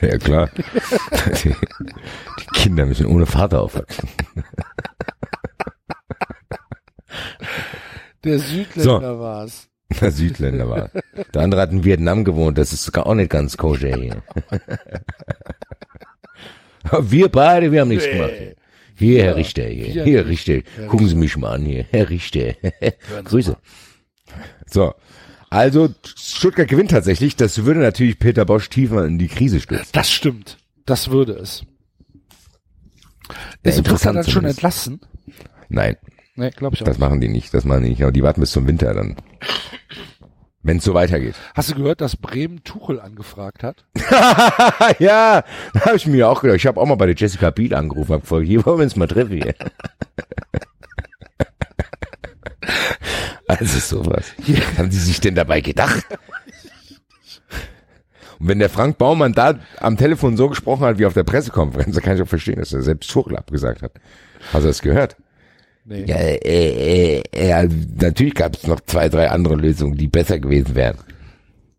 Ja 0.00 0.16
klar. 0.18 0.48
Die, 1.42 1.48
die 1.50 2.46
Kinder 2.54 2.86
müssen 2.86 3.06
ohne 3.06 3.26
Vater 3.26 3.60
aufwachsen. 3.60 4.08
Der 8.24 8.38
Südländer 8.38 9.18
war's. 9.18 9.66
Der 10.00 10.12
Südländer 10.12 10.68
war. 10.68 10.90
Der 11.34 11.42
andere 11.42 11.60
hat 11.62 11.72
in 11.72 11.82
Vietnam 11.82 12.22
gewohnt, 12.24 12.56
das 12.56 12.72
ist 12.72 12.84
sogar 12.84 13.08
auch 13.08 13.14
nicht 13.14 13.30
ganz 13.30 13.56
koscher 13.56 13.96
hier. 13.96 14.22
Wir 17.00 17.28
beide, 17.28 17.70
wir 17.72 17.80
haben 17.82 17.88
nichts 17.88 18.08
gemacht. 18.08 18.32
Hier, 19.00 19.14
hier 19.14 19.24
Herr 19.24 19.36
Richter, 19.36 19.64
hier, 19.64 19.94
wir 19.94 20.04
hier 20.04 20.24
nicht. 20.24 20.48
Richter, 20.48 20.86
gucken 20.86 21.08
Sie 21.08 21.16
mich 21.16 21.36
mal 21.36 21.54
an 21.54 21.64
hier, 21.64 21.84
Herr 21.90 22.08
Richter. 22.08 22.54
Grüße. 23.24 23.56
So, 24.66 24.94
also 25.48 25.88
Stuttgart 26.16 26.68
gewinnt 26.68 26.92
tatsächlich, 26.92 27.34
das 27.34 27.64
würde 27.64 27.80
natürlich 27.80 28.18
Peter 28.18 28.44
Bosch 28.44 28.68
tiefer 28.68 29.04
in 29.04 29.18
die 29.18 29.26
Krise 29.28 29.58
stürzen. 29.60 29.88
Das 29.92 30.10
stimmt. 30.10 30.58
Das 30.86 31.10
würde 31.10 31.32
es. 31.32 31.64
Ja, 33.28 33.34
Ist 33.62 33.76
Brücker 33.76 33.78
interessant 33.78 34.16
dann 34.16 34.28
schon 34.28 34.44
entlassen? 34.44 35.00
Nein, 35.68 35.96
Nee, 36.36 36.50
glaube 36.50 36.74
ich 36.74 36.82
auch. 36.82 36.86
das 36.86 36.98
machen 36.98 37.20
die 37.20 37.28
nicht, 37.28 37.52
das 37.52 37.64
machen 37.64 37.82
die 37.82 37.90
nicht, 37.90 38.02
aber 38.02 38.12
die 38.12 38.22
warten 38.22 38.40
bis 38.40 38.52
zum 38.52 38.66
Winter 38.66 38.94
dann. 38.94 39.16
Wenn 40.62 40.76
es 40.76 40.84
so 40.84 40.92
weitergeht. 40.92 41.34
Hast 41.54 41.70
du 41.70 41.74
gehört, 41.74 42.02
dass 42.02 42.16
Bremen 42.16 42.62
Tuchel 42.64 43.00
angefragt 43.00 43.62
hat? 43.62 43.84
ja, 44.98 45.42
da 45.72 45.80
habe 45.80 45.96
ich 45.96 46.06
mir 46.06 46.28
auch 46.28 46.42
gedacht. 46.42 46.56
Ich 46.56 46.66
habe 46.66 46.78
auch 46.78 46.86
mal 46.86 46.96
bei 46.96 47.06
der 47.06 47.14
Jessica 47.14 47.50
Biel 47.50 47.74
angerufen, 47.74 48.12
hab 48.12 48.22
gefragt, 48.22 48.46
hier 48.46 48.64
wollen 48.66 48.78
wir 48.78 48.84
uns 48.84 48.96
mal 48.96 49.06
treffen 49.06 49.42
hier. 49.42 49.54
also 53.46 53.78
sowas. 53.78 54.32
Was 54.36 54.78
haben 54.78 54.90
Sie 54.90 55.00
sich 55.00 55.20
denn 55.20 55.34
dabei 55.34 55.62
gedacht? 55.62 56.04
Und 58.38 58.48
wenn 58.48 58.58
der 58.58 58.70
Frank 58.70 58.98
Baumann 58.98 59.32
da 59.32 59.58
am 59.78 59.96
Telefon 59.96 60.36
so 60.36 60.48
gesprochen 60.48 60.84
hat 60.84 60.98
wie 60.98 61.06
auf 61.06 61.14
der 61.14 61.24
Pressekonferenz, 61.24 61.94
dann 61.94 62.04
kann 62.04 62.16
ich 62.16 62.22
auch 62.22 62.28
verstehen, 62.28 62.58
dass 62.58 62.72
er 62.72 62.82
selbst 62.82 63.10
Tuchel 63.10 63.36
abgesagt 63.36 63.82
hat. 63.82 63.92
Hast 64.52 64.64
du 64.64 64.68
das 64.68 64.82
gehört? 64.82 65.16
Nee. 65.84 66.04
Ja, 66.04 66.16
äh, 66.16 66.36
äh, 66.36 67.22
äh, 67.32 67.52
also 67.52 67.76
natürlich 68.00 68.34
gab 68.34 68.54
es 68.54 68.66
noch 68.66 68.80
zwei, 68.80 69.08
drei 69.08 69.30
andere 69.30 69.56
Lösungen, 69.56 69.96
die 69.96 70.08
besser 70.08 70.38
gewesen 70.38 70.74
wären. 70.74 70.98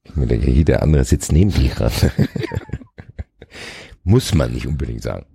Ich 0.03 0.15
mir 0.15 0.27
denke, 0.27 0.49
hier 0.49 0.65
der 0.65 0.81
andere 0.81 1.03
sitzt 1.03 1.31
neben 1.31 1.51
dir 1.51 1.69
gerade. 1.69 1.93
Muss 4.03 4.33
man 4.33 4.51
nicht 4.51 4.67
unbedingt 4.67 5.03
sagen. 5.03 5.25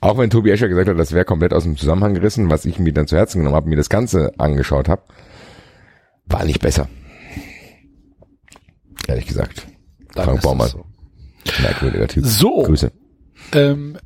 Auch 0.00 0.16
wenn 0.16 0.30
Tobi 0.30 0.50
Escher 0.50 0.68
gesagt 0.68 0.88
hat, 0.88 0.98
das 0.98 1.12
wäre 1.12 1.26
komplett 1.26 1.52
aus 1.52 1.64
dem 1.64 1.76
Zusammenhang 1.76 2.14
gerissen, 2.14 2.50
was 2.50 2.64
ich 2.64 2.78
mir 2.78 2.92
dann 2.92 3.06
zu 3.06 3.16
Herzen 3.16 3.38
genommen 3.38 3.56
habe, 3.56 3.68
mir 3.68 3.76
das 3.76 3.90
Ganze 3.90 4.32
angeschaut 4.38 4.88
habe, 4.88 5.02
war 6.24 6.44
nicht 6.44 6.60
besser. 6.60 6.88
Ehrlich 9.06 9.26
gesagt. 9.26 9.66
Dann 10.14 10.24
Frank 10.24 10.42
Baumann, 10.42 10.68
so. 10.68 10.84
merkwürdiger 11.62 12.08
Typ. 12.08 12.24
So. 12.24 12.62
Grüße. 12.62 12.90
Ähm, 13.52 13.98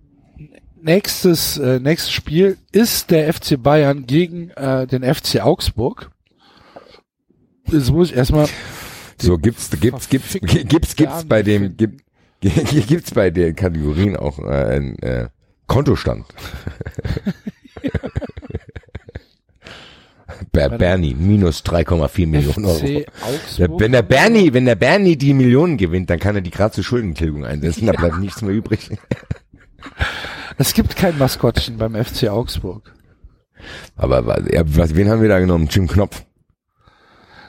nächstes, 0.85 1.59
äh, 1.59 1.81
nächstes 1.81 2.13
Spiel 2.13 2.59
ist 2.71 3.11
der 3.11 3.33
FC 3.33 3.61
Bayern 3.61 4.07
gegen 4.07 4.51
äh, 4.51 4.87
den 4.87 5.03
FC 5.03 5.41
Augsburg. 5.41 6.11
Jetzt 7.71 7.91
muss 7.91 8.11
ich 8.11 8.17
erstmal 8.17 8.47
So 9.21 9.39
gibt's 9.39 9.71
gibt's 9.71 10.09
gibt's 10.09 10.39
gibt's 10.41 10.97
gibt's 10.97 11.25
bei 11.25 11.43
dem 11.43 11.77
gibt 11.77 12.03
gibt's 12.43 13.13
bei 13.13 13.31
den 13.31 13.57
Kategorien 13.57 14.17
auch 14.17 14.39
äh, 14.39 14.77
ein 14.77 14.99
äh, 14.99 15.29
Kontostand. 15.67 16.27
Ber 20.53 20.69
Bernie 20.69 21.15
minus 21.15 21.65
3,4 21.65 22.27
Millionen 22.27 22.67
Euro. 22.67 22.77
FC 22.77 23.07
Augsburg. 23.23 23.81
wenn 23.81 23.93
der 23.93 24.03
Bernie, 24.03 24.53
wenn 24.53 24.67
der 24.67 24.75
Bernie 24.75 25.17
die 25.17 25.33
Millionen 25.33 25.79
gewinnt, 25.79 26.11
dann 26.11 26.19
kann 26.19 26.35
er 26.35 26.43
die 26.43 26.51
gerade 26.51 26.75
zur 26.75 26.85
Schuldentilgung 26.85 27.47
einsetzen, 27.47 27.87
da 27.87 27.93
bleibt 27.93 28.19
nichts 28.19 28.43
mehr 28.43 28.53
übrig. 28.53 28.91
Es 30.59 30.75
gibt 30.75 30.97
kein 30.97 31.19
Maskottchen 31.19 31.79
beim 31.79 31.95
FC 31.95 32.29
Augsburg. 32.29 32.95
Aber 33.97 34.27
was, 34.27 34.95
wen 34.95 35.09
haben 35.09 35.23
wir 35.23 35.29
da 35.29 35.39
genommen? 35.41 35.69
Jim 35.71 35.87
Knopf. 35.89 36.25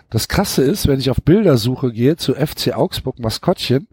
Das 0.10 0.28
Krasse 0.28 0.64
ist, 0.64 0.88
wenn 0.88 1.00
ich 1.00 1.10
auf 1.10 1.22
Bildersuche 1.24 1.92
gehe 1.92 2.16
zu 2.16 2.34
FC 2.36 2.74
Augsburg 2.74 3.20
Maskottchen, 3.20 3.88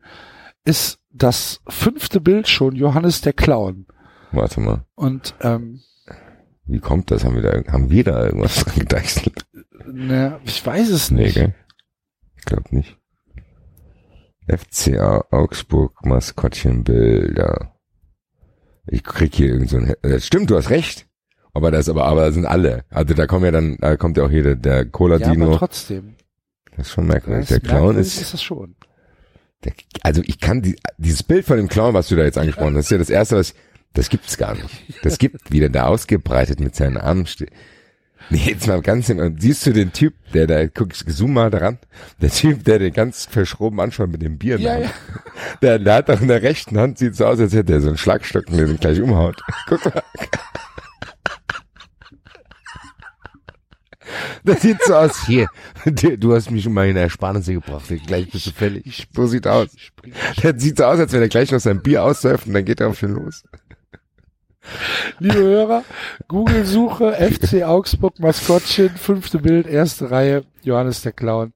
ist 0.64 1.00
das 1.10 1.60
fünfte 1.66 2.20
Bild 2.20 2.48
schon 2.48 2.76
Johannes 2.76 3.20
der 3.22 3.32
Clown. 3.32 3.86
Warte 4.30 4.60
mal, 4.60 4.84
Und 4.94 5.34
ähm, 5.40 5.80
wie 6.64 6.78
kommt 6.78 7.10
das? 7.10 7.24
Haben 7.24 7.34
wir 7.34 7.42
da, 7.42 7.72
haben 7.72 7.90
wir 7.90 8.04
da 8.04 8.24
irgendwas 8.24 8.56
dran 8.64 8.74
gedeichselt? 8.78 9.44
ne, 9.86 10.38
ich 10.44 10.64
weiß 10.64 10.88
es 10.90 11.10
Nee, 11.10 11.24
nicht. 11.24 11.34
gell? 11.34 11.54
Ich 12.36 12.44
glaube 12.44 12.74
nicht. 12.74 12.96
FCA 14.48 15.24
Augsburg 15.30 16.04
Maskottchenbilder. 16.04 17.71
Ich 18.86 19.04
krieg 19.04 19.34
hier 19.34 19.48
irgend 19.48 19.70
so 19.70 19.78
ein, 19.78 19.94
das 20.02 20.26
stimmt, 20.26 20.50
du 20.50 20.56
hast 20.56 20.70
recht. 20.70 21.06
Aber 21.54 21.70
das, 21.70 21.88
aber, 21.88 22.04
aber 22.06 22.26
das 22.26 22.34
sind 22.34 22.46
alle. 22.46 22.84
Also 22.90 23.14
da 23.14 23.26
kommen 23.26 23.44
ja 23.44 23.50
dann, 23.50 23.76
da 23.78 23.96
kommt 23.96 24.16
ja 24.16 24.24
auch 24.24 24.30
hier 24.30 24.42
der, 24.42 24.56
der 24.56 24.72
ja, 24.72 24.80
aber 24.80 24.90
Cola-Dino. 24.90 25.56
trotzdem. 25.56 26.14
das 26.76 26.86
ist 26.86 26.92
schon 26.92 27.06
merkwürdig. 27.06 27.48
Der 27.48 27.60
Clown 27.60 27.98
ist, 27.98 28.20
ist 28.20 28.32
das 28.32 28.42
schon. 28.42 28.74
der, 29.64 29.72
also 30.02 30.22
ich 30.24 30.40
kann 30.40 30.62
die, 30.62 30.76
dieses 30.96 31.22
Bild 31.22 31.44
von 31.44 31.58
dem 31.58 31.68
Clown, 31.68 31.94
was 31.94 32.08
du 32.08 32.16
da 32.16 32.24
jetzt 32.24 32.38
angesprochen 32.38 32.76
hast, 32.76 32.86
ist 32.86 32.90
ja 32.90 32.98
das 32.98 33.10
erste, 33.10 33.36
was, 33.36 33.54
das 33.92 34.08
gibt's 34.08 34.38
gar 34.38 34.54
nicht. 34.54 35.04
Das 35.04 35.18
gibt 35.18 35.52
wieder 35.52 35.68
da 35.68 35.86
ausgebreitet 35.86 36.58
mit 36.58 36.74
seinen 36.74 36.96
Armen 36.96 37.26
steht. 37.26 37.50
Nee, 38.30 38.42
jetzt 38.46 38.66
mal 38.66 38.80
ganz 38.82 39.08
im, 39.08 39.18
und 39.18 39.40
siehst 39.40 39.66
du 39.66 39.72
den 39.72 39.92
Typ, 39.92 40.14
der 40.32 40.46
da, 40.46 40.66
guck, 40.66 40.94
zoom 40.94 41.34
mal 41.34 41.50
daran, 41.50 41.78
der 42.20 42.30
Typ, 42.30 42.64
der 42.64 42.78
den 42.78 42.92
ganz 42.92 43.26
verschroben 43.26 43.80
anschaut 43.80 44.10
mit 44.10 44.22
dem 44.22 44.38
Bier 44.38 44.58
Ja, 44.58 44.74
Hand. 44.74 44.90
Der, 45.62 45.78
der 45.78 45.94
hat 45.94 46.08
doch 46.08 46.20
in 46.20 46.28
der 46.28 46.42
rechten 46.42 46.78
Hand, 46.78 46.98
sieht 46.98 47.16
so 47.16 47.26
aus, 47.26 47.40
als 47.40 47.52
hätte 47.52 47.72
er 47.72 47.80
so 47.80 47.88
einen 47.88 47.98
Schlagstock, 47.98 48.46
der 48.46 48.66
den 48.66 48.78
gleich 48.78 49.00
umhaut. 49.00 49.42
Guck 49.68 49.84
mal. 49.84 50.02
Das 54.44 54.60
sieht 54.60 54.82
so 54.82 54.94
aus, 54.94 55.26
hier, 55.26 55.46
du 55.84 56.34
hast 56.34 56.50
mich 56.50 56.66
um 56.66 56.74
meine 56.74 56.98
Ersparnisse 56.98 57.54
gebracht, 57.54 57.84
gleich 58.06 58.28
bist 58.30 58.46
du 58.46 58.50
fällig. 58.50 59.06
So 59.14 59.26
sieht 59.26 59.46
aus. 59.46 59.68
Der 60.42 60.58
sieht 60.58 60.78
so 60.78 60.84
aus, 60.84 60.98
als 60.98 61.12
wenn 61.12 61.22
er 61.22 61.28
gleich 61.28 61.52
noch 61.52 61.60
sein 61.60 61.80
Bier 61.80 62.02
aussäuft 62.02 62.46
und 62.46 62.54
dann 62.54 62.64
geht 62.64 62.80
er 62.80 62.88
auch 62.88 62.94
schon 62.94 63.12
los. 63.12 63.44
Liebe 65.18 65.38
Hörer, 65.38 65.84
Google-Suche, 66.28 67.12
FC 67.14 67.62
Augsburg 67.64 68.18
Maskottchen, 68.20 68.90
fünfte 68.90 69.38
Bild, 69.38 69.66
erste 69.66 70.10
Reihe, 70.10 70.44
Johannes 70.62 71.02
der 71.02 71.12
Clown. 71.12 71.52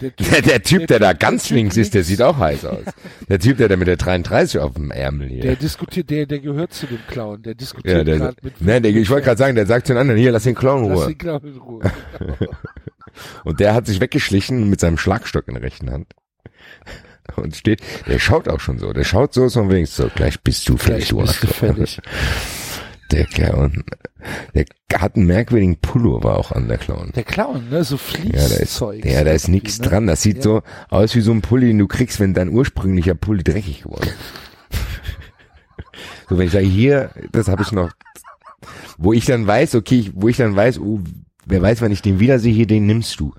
Der 0.00 0.16
Typ, 0.16 0.30
Der, 0.30 0.42
der 0.42 0.62
Typ, 0.62 0.86
der 0.86 0.98
da 0.98 1.10
Typ- 1.10 1.20
ganz 1.20 1.42
der 1.42 1.48
Typ 1.48 1.56
links 1.56 1.76
ist, 1.76 1.92
der 1.94 2.04
sieht 2.04 2.22
auch 2.22 2.38
heiß 2.38 2.64
aus. 2.64 2.84
Der 3.28 3.38
Typ, 3.38 3.58
der 3.58 3.68
da 3.68 3.76
mit 3.76 3.86
der 3.86 3.96
33 3.98 4.58
auf 4.60 4.72
dem 4.74 4.90
Ärmel 4.90 5.28
der 5.28 5.42
hier. 5.42 5.56
diskutiert, 5.56 6.08
der, 6.08 6.24
der 6.24 6.38
gehört 6.38 6.72
zu 6.72 6.86
dem 6.86 7.00
Clown, 7.08 7.42
der 7.42 7.54
diskutiert 7.54 7.98
Ja, 7.98 8.04
der, 8.04 8.16
gerade 8.18 8.36
mit. 8.42 8.54
nein, 8.60 8.82
der, 8.82 8.92
ich 8.94 9.10
wollte 9.10 9.26
gerade 9.26 9.38
sagen, 9.38 9.54
der 9.56 9.66
sagt 9.66 9.86
zu 9.86 9.92
den 9.92 10.00
anderen, 10.00 10.18
hier, 10.18 10.32
lass 10.32 10.44
den 10.44 10.54
Clown 10.54 10.84
in 10.84 10.90
Lass 10.90 11.00
Ruhe. 11.00 11.06
den 11.08 11.18
Clown 11.18 11.40
in 11.44 11.58
Ruhe. 11.58 11.82
Und 13.44 13.60
der 13.60 13.74
hat 13.74 13.86
sich 13.86 14.00
weggeschlichen 14.00 14.70
mit 14.70 14.80
seinem 14.80 14.96
Schlagstock 14.96 15.46
in 15.48 15.54
der 15.54 15.62
rechten 15.62 15.90
Hand. 15.90 16.06
Und 17.36 17.56
steht, 17.56 17.80
der 18.06 18.18
schaut 18.18 18.48
auch 18.48 18.60
schon 18.60 18.78
so, 18.78 18.92
der 18.92 19.04
schaut 19.04 19.34
so, 19.34 19.48
so 19.48 19.68
wenigstens 19.68 19.96
so, 20.06 20.10
gleich 20.14 20.40
bist 20.40 20.68
du 20.68 20.76
Vielleicht 20.76 21.12
du 21.12 21.24
fällig. 21.26 22.00
Der 23.10 23.24
Clown, 23.26 23.82
der 24.54 24.66
hat 24.94 25.16
einen 25.16 25.26
merkwürdigen 25.26 25.78
Pullover 25.78 26.38
auch 26.38 26.52
an, 26.52 26.68
der 26.68 26.78
Clown. 26.78 27.10
Der 27.16 27.24
Clown, 27.24 27.68
ne, 27.68 27.82
so 27.82 27.96
Ja, 28.22 28.30
da 28.34 28.38
ist, 28.44 28.54
Fließzeug. 28.56 29.04
ja, 29.04 29.24
da 29.24 29.32
ist 29.32 29.48
nichts 29.48 29.80
ne? 29.80 29.88
dran. 29.88 30.06
Das 30.06 30.22
sieht 30.22 30.36
Ja. 30.36 30.42
so 30.42 30.62
aus 30.90 31.16
wie 31.16 31.20
so 31.20 31.32
ein 31.32 31.40
Pulli, 31.40 31.66
den 31.66 31.78
du 31.78 31.88
kriegst, 31.88 32.20
wenn 32.20 32.34
dein 32.34 32.50
ursprünglicher 32.50 33.16
Pulli 33.16 33.42
dreckig 33.42 33.82
geworden 33.82 34.10
ist. 34.10 34.78
so, 36.28 36.38
wenn 36.38 36.46
ich 36.46 36.52
sage, 36.52 36.66
hier, 36.66 37.10
das 37.32 37.48
habe 37.48 37.62
ich 37.62 37.72
noch, 37.72 37.90
wo 38.96 39.12
ich 39.12 39.24
dann 39.24 39.44
weiß, 39.44 39.74
okay, 39.74 39.98
ich, 39.98 40.12
wo 40.14 40.28
ich 40.28 40.36
dann 40.36 40.54
weiß, 40.54 40.78
oh, 40.78 41.00
wer 41.46 41.62
weiß, 41.62 41.80
wenn 41.80 41.90
ich 41.92 42.02
den 42.02 42.20
wiedersehe, 42.20 42.52
hier, 42.54 42.66
den 42.68 42.86
nimmst 42.86 43.18
du. 43.18 43.34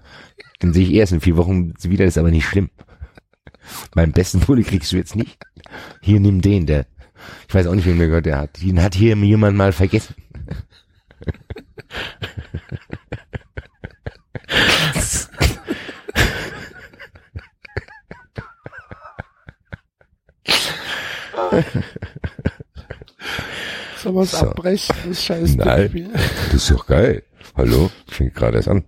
Den 0.62 0.74
sehe 0.74 0.84
ich 0.86 0.94
erst 0.94 1.14
in 1.14 1.22
vier 1.22 1.38
Wochen 1.38 1.74
wieder, 1.82 2.04
ist 2.06 2.18
aber 2.18 2.32
nicht 2.32 2.46
schlimm. 2.46 2.70
Meinen 3.96 4.12
besten 4.12 4.40
Pulli 4.40 4.64
kriegst 4.64 4.92
du 4.92 4.98
jetzt 4.98 5.16
nicht. 5.16 5.38
Hier, 6.02 6.20
nimm 6.20 6.42
den, 6.42 6.66
der, 6.66 6.88
ich 7.48 7.54
weiß 7.54 7.68
auch 7.68 7.76
nicht, 7.76 7.86
wem 7.86 7.98
der 7.98 8.08
gehört, 8.08 8.26
der 8.26 8.38
hat, 8.38 8.62
den 8.62 8.82
hat 8.82 8.96
hier 8.96 9.16
jemand 9.16 9.58
mal 9.58 9.72
vergessen. 9.72 10.16
Sollen 23.98 24.16
wir 24.16 24.22
es 24.24 24.32
So. 24.32 24.38
abbrechen, 24.38 24.96
das 25.08 25.24
scheiß 25.24 25.56
Nein. 25.56 26.12
Das 26.46 26.56
ist 26.56 26.72
doch 26.72 26.88
geil. 26.88 27.24
Hallo? 27.56 27.92
Fängt 28.08 28.34
gerade 28.34 28.58
erst 28.58 28.70
an. 28.70 28.84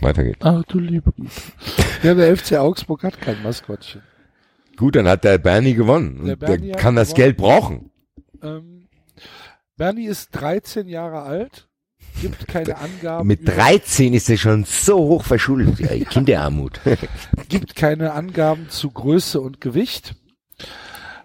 Weiter 0.00 0.24
geht's. 0.24 0.44
Ah, 0.44 0.62
du 0.68 0.78
liebe 0.78 1.12
Güte. 1.12 1.30
Ja, 2.02 2.14
der 2.14 2.36
FC 2.36 2.54
Augsburg 2.54 3.02
hat 3.02 3.20
kein 3.20 3.42
Maskottchen. 3.42 4.02
Gut, 4.76 4.94
dann 4.96 5.08
hat 5.08 5.24
der 5.24 5.38
Bernie 5.38 5.74
gewonnen. 5.74 6.16
Der 6.16 6.34
Und 6.34 6.42
Der, 6.42 6.46
Bernie 6.46 6.72
hat 6.72 6.78
kann 6.78 6.96
das 6.96 7.08
gewonnen. 7.08 7.24
Geld 7.24 7.36
brauchen. 7.38 7.90
Ähm, 8.42 8.88
Bernie 9.76 10.06
ist 10.06 10.30
13 10.32 10.88
Jahre 10.88 11.22
alt, 11.22 11.68
gibt 12.20 12.46
keine 12.46 12.76
Angaben, 12.78 13.26
Mit 13.26 13.40
über, 13.40 13.52
13 13.52 14.12
ist 14.12 14.28
er 14.28 14.36
schon 14.36 14.64
so 14.64 14.98
hoch 14.98 15.24
verschuldet. 15.24 15.78
Ja, 15.80 16.04
Kinderarmut. 16.10 16.80
gibt 17.48 17.74
keine 17.74 18.12
Angaben 18.12 18.68
zu 18.68 18.90
Größe 18.90 19.40
und 19.40 19.62
Gewicht, 19.62 20.14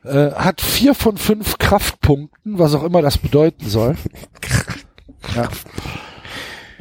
äh, 0.03 0.31
hat 0.31 0.61
vier 0.61 0.95
von 0.95 1.17
fünf 1.17 1.57
Kraftpunkten, 1.57 2.57
was 2.57 2.73
auch 2.73 2.83
immer 2.83 3.01
das 3.01 3.17
bedeuten 3.17 3.67
soll. 3.67 3.95
Ja. 5.35 5.49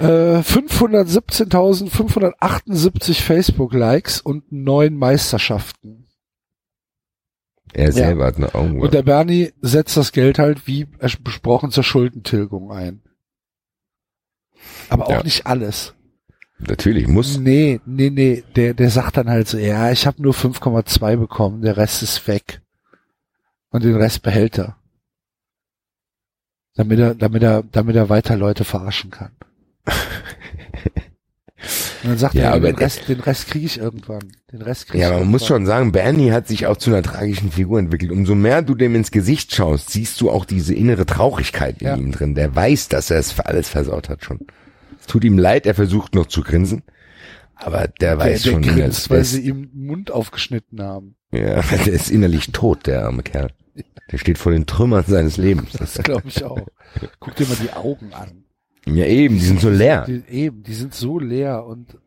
Äh, 0.01 0.43
517.578 0.43 3.23
Facebook-Likes 3.23 4.20
und 4.20 4.51
neun 4.53 4.97
Meisterschaften. 4.97 6.07
er 7.73 7.93
selber 7.93 8.27
hat 8.27 8.37
eine 8.37 8.55
Augen. 8.55 8.81
Und 8.81 8.95
der 8.95 9.03
Bernie 9.03 9.53
setzt 9.61 9.97
das 9.97 10.12
Geld 10.12 10.39
halt, 10.39 10.67
wie 10.67 10.87
besprochen, 11.23 11.70
zur 11.70 11.85
Schuldentilgung 11.85 12.73
ein. 12.73 13.03
Aber 14.89 15.07
auch 15.07 15.11
Ja. 15.11 15.23
nicht 15.23 15.47
alles. 15.47 15.95
Natürlich 16.59 17.07
muss. 17.07 17.39
Nee, 17.39 17.81
nee, 17.87 18.11
nee. 18.11 18.43
Der, 18.57 18.75
der 18.75 18.91
sagt 18.91 19.17
dann 19.17 19.31
halt 19.31 19.49
so, 19.49 19.57
ja, 19.57 19.91
ich 19.93 20.07
habe 20.07 20.20
nur 20.20 20.35
5,2 20.35 21.17
bekommen, 21.17 21.62
der 21.62 21.77
Rest 21.79 22.03
ist 22.03 22.27
weg. 22.29 22.61
Und 23.70 23.85
den 23.85 23.95
Rest 23.97 24.23
behält 24.23 24.59
er. 24.59 24.77
Damit 26.75 26.99
er, 26.99 27.15
damit 27.15 27.43
er, 27.43 27.62
damit 27.62 27.97
er 27.97 28.09
weiter 28.09 28.37
Leute 28.37 28.65
verarschen 28.65 29.11
kann. 29.11 29.33
Und 32.02 32.09
dann 32.12 32.18
sagt 32.18 32.34
Ja, 32.34 32.42
er, 32.44 32.52
aber 32.55 32.68
den 32.73 32.76
Rest, 32.76 33.09
den 33.09 33.20
Rest 33.20 33.49
kriege 33.49 33.67
ich 33.67 33.78
irgendwann. 33.78 34.33
Den 34.50 34.62
Rest 34.62 34.86
kriege 34.86 34.99
ich 34.99 35.02
Ja, 35.02 35.10
aber 35.10 35.18
man 35.20 35.28
muss 35.31 35.47
schon 35.47 35.67
sagen, 35.67 35.92
Bernie 35.92 36.33
hat 36.33 36.49
sich 36.49 36.67
auch 36.67 36.78
zu 36.78 36.91
einer 36.91 37.02
tragischen 37.02 37.52
Figur 37.52 37.78
entwickelt. 37.78 38.10
Umso 38.10 38.34
mehr 38.34 38.62
du 38.62 38.75
dem 38.75 38.94
ins 38.94 39.10
Gesicht 39.10 39.55
schaust, 39.55 39.91
siehst 39.91 40.18
du 40.23 40.31
auch 40.31 40.47
diese 40.47 40.75
innere 40.75 41.05
Traurigkeit 41.05 41.83
in 41.83 41.86
Ja. 41.86 41.97
ihm 41.97 42.12
drin. 42.12 42.34
Der 42.34 42.55
weiß, 42.57 42.89
dass 42.89 43.10
er 43.10 43.18
es 43.18 43.33
für 43.33 43.44
alles 43.44 43.68
versaut 43.68 44.09
hat 44.09 44.25
schon. 44.25 44.39
Es 44.99 45.07
tut 45.07 45.25
ihm 45.25 45.36
leid, 45.39 45.67
er 45.67 45.75
versucht 45.75 46.15
noch 46.15 46.26
zu 46.26 46.41
grinsen. 46.42 46.83
Aber 47.57 47.89
der 47.89 48.17
Der, 48.17 48.18
weiß 48.18 48.42
der 48.44 48.50
schon, 48.52 48.62
grinst, 48.62 49.10
weil 49.10 49.23
sie 49.25 49.42
ihm 49.42 49.70
den 49.70 49.84
Mund 49.86 50.10
aufgeschnitten 50.10 50.81
haben. 50.81 51.17
ja, 51.33 51.60
der 51.84 51.92
ist 51.92 52.10
innerlich 52.10 52.52
tot, 52.52 52.86
der 52.86 53.05
arme 53.05 53.23
Kerl. 53.23 53.50
Der 54.10 54.17
steht 54.17 54.39
vor 54.39 54.50
den 54.52 54.65
Trümmern 54.65 55.05
seines 55.07 55.36
Lebens. 55.36 55.73
Das 55.78 55.94
glaube 56.02 56.23
ich 56.26 56.42
auch. 56.42 56.67
Guck 57.20 57.36
dir 57.36 57.47
mal 57.47 57.57
die 57.62 57.73
Augen 57.75 58.12
an. 58.15 58.44
Ja, 58.86 59.05
eben, 59.05 59.36
die 59.36 59.44
sind 59.44 59.60
so 59.60 59.70
leer. 59.70 60.05
Die, 60.07 60.23
eben, 60.28 60.62
die 60.62 60.75
sind 60.75 60.94
so 60.94 61.18
leer 61.18 61.65
und 61.65 61.99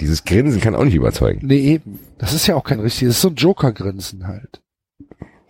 Dieses 0.00 0.24
Grinsen 0.24 0.60
kann 0.60 0.74
auch 0.74 0.84
nicht 0.84 0.94
überzeugen. 0.96 1.46
nee, 1.46 1.58
eben. 1.58 2.00
Das 2.18 2.32
ist 2.32 2.46
ja 2.46 2.54
auch 2.56 2.64
kein 2.64 2.80
richtiges, 2.80 3.14
das 3.14 3.16
ist 3.16 3.22
so 3.22 3.28
ein 3.28 3.34
Joker-Grinsen 3.36 4.26
halt. 4.26 4.60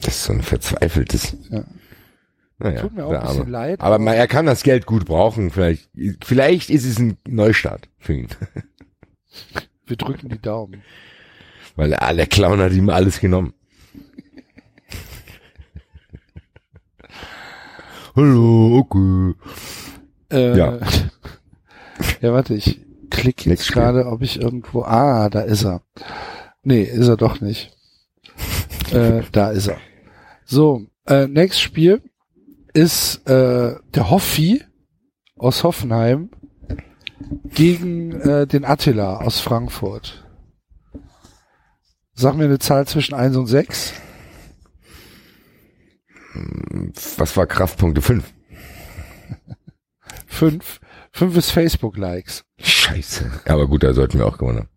Das 0.01 0.15
ist 0.17 0.25
so 0.25 0.33
ein 0.33 0.43
verzweifeltes. 0.43 1.37
Ja. 1.51 1.65
Naja, 2.59 2.81
Tut 2.83 2.95
mir 2.95 3.07
auch 3.07 3.13
ein 3.13 3.21
bisschen 3.21 3.41
Arme. 3.41 3.51
leid. 3.51 3.81
Aber 3.81 3.99
man, 3.99 4.15
er 4.15 4.29
kann 4.29 4.47
das 4.47 4.63
Geld 4.63 4.87
gut 4.87 5.07
brauchen. 5.07 5.51
Vielleicht, 5.51 5.89
vielleicht 6.23 6.71
ist 6.71 6.85
es 6.85 6.99
ein 6.99 7.17
Neustart 7.27 7.89
für 7.99 8.13
ihn. 8.15 8.29
Wir 9.87 9.97
drücken 9.97 10.29
die 10.29 10.41
Daumen. 10.41 10.83
Weil 11.77 11.95
ah, 11.95 12.13
der 12.15 12.27
Clown 12.27 12.61
hat 12.61 12.73
ihm 12.73 12.89
alles 12.91 13.21
genommen. 13.21 13.53
Hallo, 18.17 18.79
okay. 18.79 19.35
Äh, 20.31 20.57
Ja. 20.57 20.79
ja, 22.21 22.33
warte, 22.33 22.55
ich 22.55 22.81
klicke 23.11 23.51
jetzt 23.51 23.71
gerade, 23.73 24.07
ob 24.07 24.23
ich 24.23 24.41
irgendwo. 24.41 24.83
Ah, 24.83 25.29
da 25.29 25.41
ist 25.43 25.65
er. 25.65 25.83
Nee, 26.63 26.83
ist 26.83 27.09
er 27.09 27.17
doch 27.17 27.41
nicht. 27.41 27.77
äh, 28.93 29.23
da 29.33 29.51
ist 29.51 29.69
er. 29.69 29.79
So, 30.45 30.87
äh, 31.07 31.27
nächstes 31.27 31.61
Spiel 31.61 32.03
ist 32.73 33.27
äh, 33.29 33.77
der 33.95 34.11
Hoffi 34.11 34.63
aus 35.37 35.63
Hoffenheim 35.63 36.31
gegen 37.55 38.13
äh, 38.21 38.47
den 38.47 38.65
Attila 38.65 39.19
aus 39.19 39.41
Frankfurt. 39.41 40.25
Sag 42.15 42.37
mir 42.37 42.45
eine 42.45 42.59
Zahl 42.59 42.87
zwischen 42.87 43.15
1 43.15 43.37
und 43.37 43.47
6. 43.47 43.95
Was 47.17 47.37
war 47.37 47.47
Kraftpunkte 47.47 48.03
5? 48.03 48.25
5. 50.35 50.81
5 51.13 51.37
ist 51.37 51.51
Facebook-Likes. 51.51 52.45
Scheiße. 52.59 53.31
Aber 53.47 53.67
gut, 53.69 53.83
da 53.83 53.93
sollten 53.93 54.19
wir 54.19 54.27
auch 54.27 54.39
gewonnen 54.39 54.59
haben. 54.59 54.69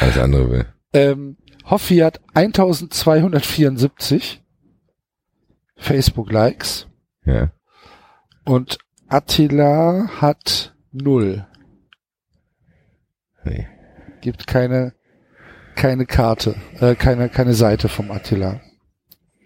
Alles 0.00 0.18
andere 0.18 0.50
will. 0.50 0.66
Ähm, 0.92 1.36
Hoffi 1.64 1.98
hat 1.98 2.20
1274 2.34 4.42
Facebook-Likes 5.76 6.88
Ja. 7.24 7.52
und 8.44 8.78
Attila 9.08 10.08
hat 10.20 10.74
0. 10.92 11.46
Nee. 13.44 13.66
Gibt 14.20 14.46
keine, 14.46 14.94
keine 15.74 16.06
Karte, 16.06 16.54
äh, 16.80 16.94
keine, 16.94 17.28
keine 17.28 17.54
Seite 17.54 17.88
vom 17.88 18.10
Attila. 18.10 18.60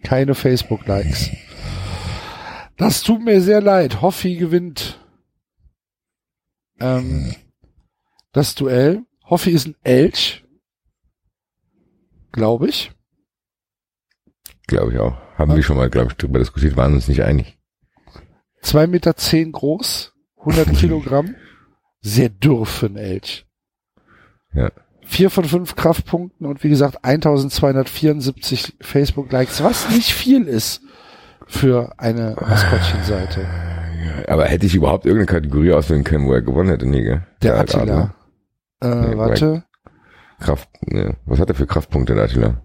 Keine 0.02 0.34
Facebook-Likes. 0.34 1.30
Das 2.76 3.02
tut 3.02 3.22
mir 3.22 3.40
sehr 3.40 3.60
leid. 3.60 4.02
Hoffi 4.02 4.36
gewinnt 4.36 4.98
ähm, 6.78 7.34
das 8.32 8.55
Duell. 8.55 9.05
Hoffi 9.24 9.50
ist 9.50 9.66
ein 9.66 9.76
Elch. 9.82 10.44
Glaube 12.32 12.68
ich. 12.68 12.92
Glaube 14.66 14.92
ich 14.92 14.98
auch. 14.98 15.16
Haben 15.36 15.55
wir 15.55 15.62
schon 15.62 15.76
mal, 15.76 15.90
glaube 15.90 16.10
ich, 16.10 16.16
drüber 16.16 16.38
diskutiert, 16.38 16.76
waren 16.76 16.94
uns 16.94 17.08
nicht 17.08 17.22
einig. 17.22 17.58
Zwei 18.62 18.86
Meter 18.86 19.16
zehn 19.16 19.52
groß, 19.52 20.12
100 20.38 20.74
Kilogramm. 20.76 21.34
Sehr 22.00 22.28
einen 22.86 22.96
Elch. 22.96 23.46
Ja. 24.52 24.70
Vier 25.02 25.30
von 25.30 25.44
fünf 25.44 25.76
Kraftpunkten 25.76 26.46
und 26.46 26.64
wie 26.64 26.68
gesagt 26.68 27.05
1274 27.05 28.76
Facebook-Likes, 28.80 29.62
was 29.62 29.88
nicht 29.90 30.12
viel 30.12 30.46
ist 30.48 30.82
für 31.47 31.92
eine 31.99 32.36
Maskottchenseite. 32.41 33.47
Aber 34.28 34.44
hätte 34.47 34.66
ich 34.66 34.75
überhaupt 34.75 35.07
irgendeine 35.07 35.41
Kategorie 35.41 35.73
auswählen 35.73 36.05
können, 36.05 36.26
wo 36.26 36.33
er 36.33 36.42
gewonnen 36.42 36.70
hätte? 36.70 36.86
Nee, 36.86 37.02
gell? 37.02 37.23
Der 37.42 37.58
hat 37.58 37.75
Attila. 37.75 38.15
Äh, 38.83 38.94
Nee, 38.94 39.16
warte. 39.16 39.65
Kraft, 40.41 40.68
ne. 40.83 41.16
Was 41.25 41.41
hat 41.41 41.49
er 41.49 41.55
für 41.55 41.66
Kraftpunkte, 41.66 42.15
der 42.15 42.25
Attila? 42.25 42.60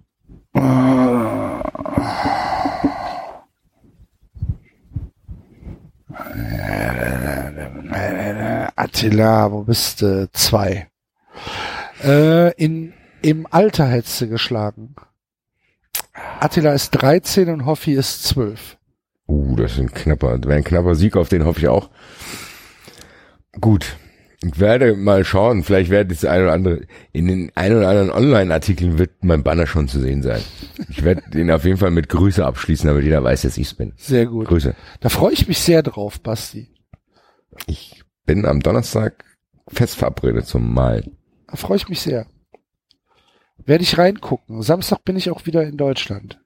Attila, 8.75 9.51
wo 9.51 9.63
bist 9.63 10.01
du? 10.01 10.29
Zwei. 10.31 10.87
Äh, 12.03 12.51
in, 12.55 12.93
Im 13.21 13.47
Alter 13.49 13.85
hättest 13.87 14.21
du 14.21 14.27
geschlagen. 14.27 14.95
Attila 16.39 16.73
ist 16.73 16.91
13 16.91 17.49
und 17.49 17.65
Hoffi 17.65 17.93
ist 17.93 18.23
12. 18.23 18.77
Uh, 19.27 19.55
das 19.55 19.73
ist 19.73 19.79
ein 19.79 19.91
knapper, 19.91 20.43
wäre 20.43 20.55
ein 20.55 20.63
knapper 20.63 20.95
Sieg, 20.95 21.15
auf 21.15 21.29
den 21.29 21.45
hoffe 21.45 21.59
ich 21.59 21.67
auch. 21.67 21.89
Gut. 23.59 23.97
Ich 24.43 24.59
werde 24.59 24.95
mal 24.95 25.23
schauen, 25.23 25.63
vielleicht 25.63 25.91
werde 25.91 26.15
das 26.15 26.25
ein 26.25 26.41
oder 26.41 26.53
andere, 26.53 26.81
in 27.11 27.27
den 27.27 27.51
ein 27.53 27.75
oder 27.75 27.87
anderen 27.89 28.09
Online-Artikeln 28.09 28.97
wird 28.97 29.23
mein 29.23 29.43
Banner 29.43 29.67
schon 29.67 29.87
zu 29.87 29.99
sehen 29.99 30.23
sein. 30.23 30.41
Ich 30.89 31.03
werde 31.03 31.21
den 31.29 31.51
auf 31.51 31.63
jeden 31.63 31.77
Fall 31.77 31.91
mit 31.91 32.09
Grüße 32.09 32.43
abschließen, 32.43 32.87
damit 32.87 33.03
jeder 33.03 33.23
weiß, 33.23 33.43
dass 33.43 33.59
ich's 33.59 33.75
bin. 33.75 33.93
Sehr 33.97 34.25
gut. 34.25 34.47
Grüße. 34.47 34.75
Da 34.99 35.09
freue 35.09 35.33
ich 35.33 35.47
mich 35.47 35.59
sehr 35.59 35.83
drauf, 35.83 36.19
Basti. 36.21 36.69
Ich 37.67 38.01
bin 38.25 38.45
am 38.45 38.61
Donnerstag 38.61 39.23
fest 39.67 39.95
verabredet 39.95 40.47
zum 40.47 40.73
Malen. 40.73 41.17
Da 41.47 41.55
freue 41.55 41.77
ich 41.77 41.87
mich 41.87 42.01
sehr. 42.01 42.25
Werde 43.65 43.83
ich 43.83 43.97
reingucken. 43.97 44.61
Samstag 44.61 45.03
bin 45.03 45.15
ich 45.15 45.29
auch 45.29 45.45
wieder 45.45 45.63
in 45.63 45.77
Deutschland. 45.77 46.39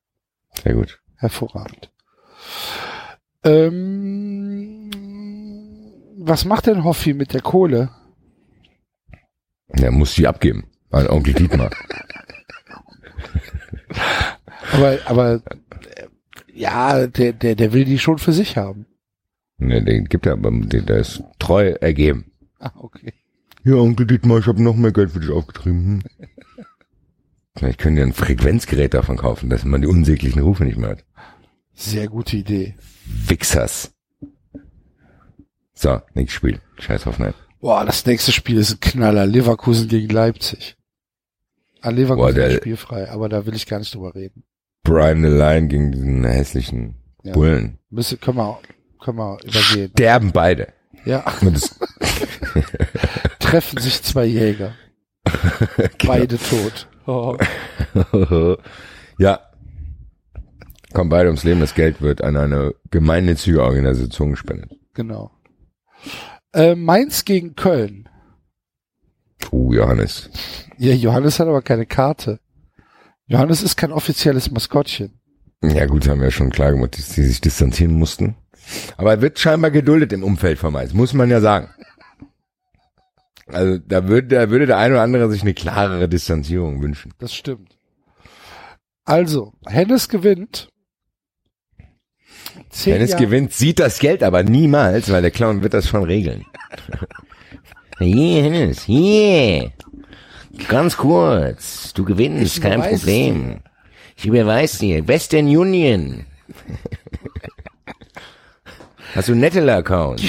Sehr 0.64 0.74
gut. 0.74 1.00
Hervorragend. 1.16 1.92
Ähm, 3.44 4.92
was 6.18 6.45
macht 6.45 6.68
denn 6.68 6.84
Hoffi 6.84 7.14
mit 7.14 7.34
der 7.34 7.42
Kohle? 7.42 7.90
Er 9.68 9.92
muss 9.92 10.16
sie 10.16 10.27
abgeben. 10.27 10.66
An 10.92 11.08
Onkel 11.08 11.34
Dietmar. 11.34 11.72
Aber, 14.74 14.98
aber 15.06 15.42
ja, 16.53 17.08
der, 17.08 17.34
der, 17.34 17.56
der 17.56 17.74
will 17.74 17.85
die 17.85 18.00
schon 18.00 18.18
für 18.18 18.32
sich 18.34 18.58
haben. 18.58 18.85
ne, 19.58 19.84
den 19.84 20.06
gibt 20.06 20.26
er, 20.26 20.34
aber 20.34 20.52
der 20.52 20.98
ist 20.98 21.24
treu 21.40 21.72
ergeben. 21.82 22.32
Ah, 22.60 22.72
okay. 22.76 23.14
Ja, 23.64 23.76
Onkel 23.76 24.08
Dietmar, 24.08 24.40
ich 24.40 24.48
habe 24.48 24.61
noch 24.64 24.76
mehr 24.76 24.92
Geld 24.92 25.11
für 25.11 25.19
dich 25.19 25.30
aufgetrieben. 25.30 26.03
Hm. 26.03 26.65
Vielleicht 27.58 27.80
können 27.80 27.95
die 27.95 28.01
ein 28.01 28.14
Frequenzgerät 28.14 28.93
davon 28.93 29.17
kaufen, 29.17 29.50
dass 29.50 29.64
man 29.64 29.82
die 29.82 29.88
unsäglichen 29.88 30.42
Rufe 30.42 30.66
nicht 30.66 30.77
mehr 30.77 30.90
hat. 30.92 31.06
Sehr 31.74 32.08
gute 32.08 32.38
Idee. 32.38 32.75
Wichsers. 33.06 33.92
So, 35.74 36.01
nächstes 36.14 36.35
Spiel. 36.35 36.59
Scheiß 36.80 37.06
Hoffenheim. 37.06 37.34
Boah, 37.59 37.85
das 37.85 38.06
nächste 38.06 38.32
Spiel 38.32 38.58
ist 38.58 38.72
ein 38.74 38.80
Knaller. 38.80 39.25
Leverkusen 39.25 39.88
gegen 39.88 40.09
Leipzig. 40.09 40.75
Ah, 41.82 41.90
Leverkusen 41.90 42.17
Boah, 42.17 42.34
der- 42.34 42.48
ist 42.50 42.58
spielfrei, 42.58 43.09
aber 43.09 43.30
da 43.30 43.45
will 43.45 43.56
ich 43.56 43.66
gar 43.67 43.80
nicht 43.80 43.93
drüber 43.93 44.14
reden. 44.16 44.43
Brian 44.84 45.22
the 45.24 45.30
Line 45.30 45.67
gegen 45.67 45.92
diesen 45.92 46.24
hässlichen 46.25 46.95
Ja. 47.24 47.34
Bullen. 47.34 47.80
Müssen, 47.90 48.19
können 48.19 48.38
wir, 48.38 48.59
können 49.01 49.17
wir 49.17 49.38
übergehen. 49.43 49.90
Sterben 49.92 50.32
beide. 50.32 50.74
Ja, 51.06 51.22
treffen 53.40 53.80
sich 53.80 54.01
zwei 54.03 54.25
Jäger. 54.25 54.74
Beide 56.06 56.38
tot. 56.38 56.88
Oh. 57.06 57.38
ja. 59.17 59.40
Kommen 60.93 61.09
beide 61.09 61.27
ums 61.27 61.43
Leben. 61.43 61.59
Das 61.59 61.75
Geld 61.75 62.01
wird 62.01 62.24
an 62.24 62.38
eine 62.38 62.74
gemeinnützige 62.90 63.61
Organisation 63.61 64.32
gespendet. 64.32 64.72
Genau. 64.93 65.32
Äh, 66.53 66.75
Mainz 66.75 67.25
gegen 67.25 67.56
Köln. 67.56 68.09
Uh, 69.51 69.74
Johannes. 69.74 70.30
Ja, 70.77 70.93
Johannes 70.93 71.40
hat 71.40 71.48
aber 71.48 71.61
keine 71.61 71.85
Karte. 71.85 72.40
Johannes 73.27 73.64
ist 73.64 73.75
kein 73.75 73.92
offizielles 73.92 74.51
Maskottchen. 74.51 75.19
Ja 75.61 75.85
gut, 75.85 76.08
haben 76.08 76.19
wir 76.19 76.25
ja 76.25 76.32
schon 76.32 76.51
klar 76.51 76.72
gemacht, 76.72 76.98
dass 76.98 77.09
die 77.09 77.24
sich 77.24 77.42
distanzieren 77.42 77.93
mussten. 77.93 78.35
Aber 78.98 79.11
er 79.11 79.22
wird 79.22 79.40
scheinbar 79.40 79.72
geduldet 79.72 80.14
im 80.14 80.24
Umfeld 80.24 80.59
von 80.59 80.74
Mainz, 80.74 80.93
muss 80.93 81.14
man 81.14 81.30
ja 81.30 81.42
sagen. 81.42 81.69
Also 83.48 83.77
da 83.77 84.07
würde, 84.07 84.27
da 84.35 84.49
würde 84.49 84.65
der 84.65 84.77
eine 84.77 84.95
oder 84.95 85.03
andere 85.03 85.30
sich 85.32 85.43
eine 85.43 85.53
klarere 85.53 86.09
Distanzierung 86.09 86.82
wünschen. 86.82 87.14
Das 87.19 87.33
stimmt. 87.33 87.77
Also, 89.03 89.53
Hennes 89.67 90.09
gewinnt. 90.09 90.69
Zehn 92.69 92.95
Wenn 92.95 93.01
es 93.03 93.11
Jahre- 93.11 93.25
gewinnt, 93.25 93.53
sieht 93.53 93.80
das 93.80 93.99
Geld 93.99 94.24
aber 94.24 94.41
niemals, 94.43 95.11
weil 95.11 95.22
der 95.22 95.30
Clown 95.32 95.61
wird 95.61 95.74
das 95.75 95.88
schon 95.88 96.03
regeln. 96.03 96.45
Hier, 97.99 98.43
Hennes, 98.43 98.83
hier. 98.83 99.72
Ganz 100.67 100.98
kurz. 100.98 101.93
Du 101.93 102.03
gewinnst, 102.03 102.57
Ich 102.57 102.61
kein 102.61 102.82
Problem. 102.82 103.61
Ich 104.17 104.25
überweis 104.25 104.80
dir. 104.80 105.07
Western 105.07 105.45
Union. 105.45 106.25
Hast 109.15 109.30
du 109.30 109.32
einen 109.32 109.41
Nettel-Account? 109.41 110.22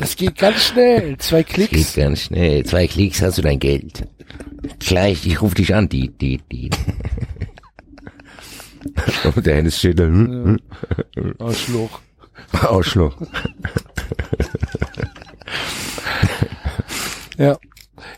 Das 0.00 0.16
geht 0.16 0.36
ganz 0.38 0.64
schnell. 0.64 1.16
Zwei 1.18 1.42
Geht 1.42 1.68
Klicks. 1.70 1.94
ganz 1.94 2.22
schnell. 2.22 2.64
Zwei 2.64 2.86
Klicks 2.86 3.20
hast 3.22 3.38
du 3.38 3.42
dein 3.42 3.58
Geld. 3.58 4.06
Gleich, 4.78 5.26
ich 5.26 5.42
ruf 5.42 5.54
dich 5.54 5.74
an. 5.74 5.88
Die, 5.88 6.08
die, 6.08 6.40
die. 6.50 6.70
Und 9.34 9.44
der 9.46 9.56
Hennes 9.56 9.78
steht 9.78 9.98
da. 9.98 10.04
Arschloch. 11.38 12.00
hm, 12.52 12.60
Ausschluck. 12.66 13.14
Ja. 17.36 17.56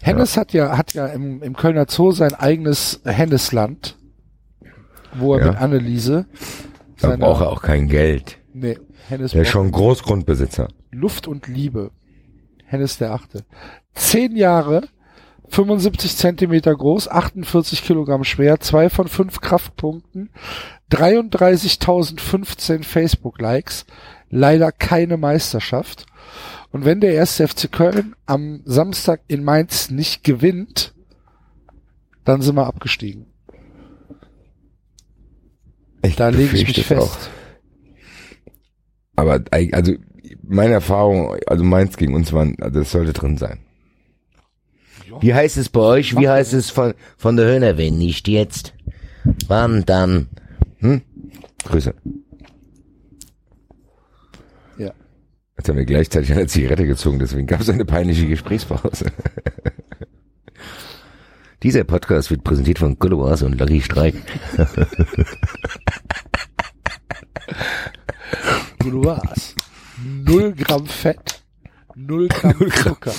Hennes 0.01 0.37
hat 0.37 0.53
ja, 0.53 0.77
hat 0.77 0.95
ja 0.95 1.07
im, 1.07 1.43
im 1.43 1.55
Kölner 1.57 1.87
Zoo 1.89 2.13
sein 2.13 2.35
eigenes 2.35 3.01
Hennesland, 3.05 3.97
wo 5.15 5.35
er 5.35 5.41
Ja. 5.41 5.47
mit 5.53 5.61
Anneliese 5.61 6.27
Da 7.01 7.17
braucht 7.17 7.41
er 7.43 7.51
auch 7.51 7.63
kein 7.63 7.89
Geld. 7.89 8.39
Nee, 8.53 8.79
Hennes 9.09 9.33
Der 9.33 9.43
ist 9.43 9.49
schon 9.49 9.71
Großgrundbesitzer. 9.73 10.69
Luft 10.93 11.27
und 11.27 11.47
Liebe. 11.49 11.91
Hennes 12.65 12.99
der 12.99 13.13
Achte. 13.13 13.45
Zehn 13.95 14.37
Jahre, 14.37 14.89
75 15.49 16.17
Zentimeter 16.17 16.75
groß, 16.75 17.09
48 17.09 17.83
Kilogramm 17.83 18.25
schwer, 18.25 18.61
zwei 18.61 18.89
von 18.89 19.09
fünf 19.09 19.41
Kraftpunkten, 19.41 20.31
33.015 20.91 22.85
Facebook-Likes, 22.85 23.85
leider 24.31 24.73
keine 24.73 25.17
Meisterschaft. 25.19 26.07
Und 26.71 26.85
wenn 26.87 27.01
der 27.01 27.13
erste 27.13 27.47
FC 27.47 27.71
Köln 27.71 28.15
am 28.25 28.63
Samstag 28.65 29.21
in 29.29 29.45
Mainz 29.45 29.91
nicht 29.91 30.25
gewinnt, 30.25 30.95
dann 32.25 32.41
sind 32.41 32.55
wir 32.55 32.67
abgestiegen. 32.67 33.27
Ich 36.03 36.17
Da 36.17 36.31
lege 36.31 36.57
ich 36.57 36.67
mich 36.67 36.79
es 36.79 36.87
fest. 36.87 37.31
Aber 39.15 39.35
eig- 39.37 39.75
also 39.75 39.93
meine 40.43 40.75
Erfahrung, 40.75 41.37
also 41.47 41.65
meins 41.65 41.97
gegen 41.97 42.15
uns 42.15 42.33
waren, 42.33 42.57
also 42.61 42.81
das 42.81 42.91
sollte 42.91 43.13
drin 43.13 43.39
sein. 43.39 43.61
Wie 45.21 45.35
heißt 45.35 45.57
es 45.57 45.69
bei 45.69 45.81
euch? 45.81 46.17
Wie 46.17 46.29
heißt 46.29 46.53
es 46.53 46.71
von, 46.71 46.95
von 47.17 47.37
der 47.37 47.47
Höhner, 47.47 47.77
wenn 47.77 47.99
nicht 47.99 48.29
jetzt? 48.29 48.75
Wann 49.47 49.85
dann? 49.85 50.29
Hm? 50.79 51.03
Grüße. 51.65 51.95
Ja. 54.79 54.93
Jetzt 55.57 55.69
haben 55.69 55.77
wir 55.77 55.85
gleichzeitig 55.85 56.33
eine 56.33 56.47
Zigarette 56.47 56.87
gezogen, 56.87 57.19
deswegen 57.19 57.47
gab 57.47 57.61
es 57.61 57.69
eine 57.69 57.85
peinliche 57.85 58.27
Gesprächspause. 58.27 59.13
Dieser 61.63 61.85
Podcast 61.85 62.31
wird 62.31 62.43
präsentiert 62.43 62.81
von 62.81 62.99
Gulloas 62.99 63.43
und 63.43 63.57
Lucky 63.61 63.81
Streik. 63.81 64.17
Gulloas. 68.81 69.55
0 70.05 70.53
Gramm 70.55 70.87
Fett, 70.87 71.43
0 71.95 72.29
Gramm, 72.29 72.71
Zucker. 72.83 73.15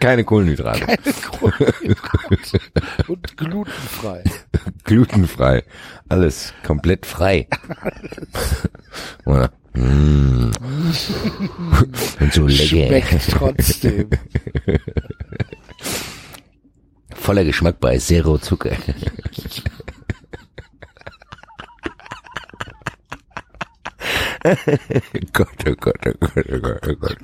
Keine 0.00 0.24
Kohlenhydrate. 0.24 0.80
Keine 0.80 1.14
Kohlenhydrate. 1.30 2.60
Und 3.06 3.36
glutenfrei. 3.36 4.24
Glutenfrei. 4.84 5.62
Alles 6.08 6.52
komplett 6.64 7.06
frei. 7.06 7.46
Alles. 9.24 9.50
Mm. 9.74 10.50
Und 12.20 12.32
so 12.32 12.46
lecker. 12.46 12.86
Schmeckt 12.86 13.30
trotzdem. 13.30 14.10
Voller 17.14 17.44
Geschmack 17.44 17.78
bei 17.78 17.98
Zero 17.98 18.38
Zucker. 18.38 18.72
Gott, 25.32 25.48
oh 25.68 25.74
Gott, 25.80 25.96
oh 26.06 26.12
Gott, 26.20 26.46
oh 26.52 26.58
Gott, 26.60 26.88
oh 26.88 26.94
Gott. 27.00 27.16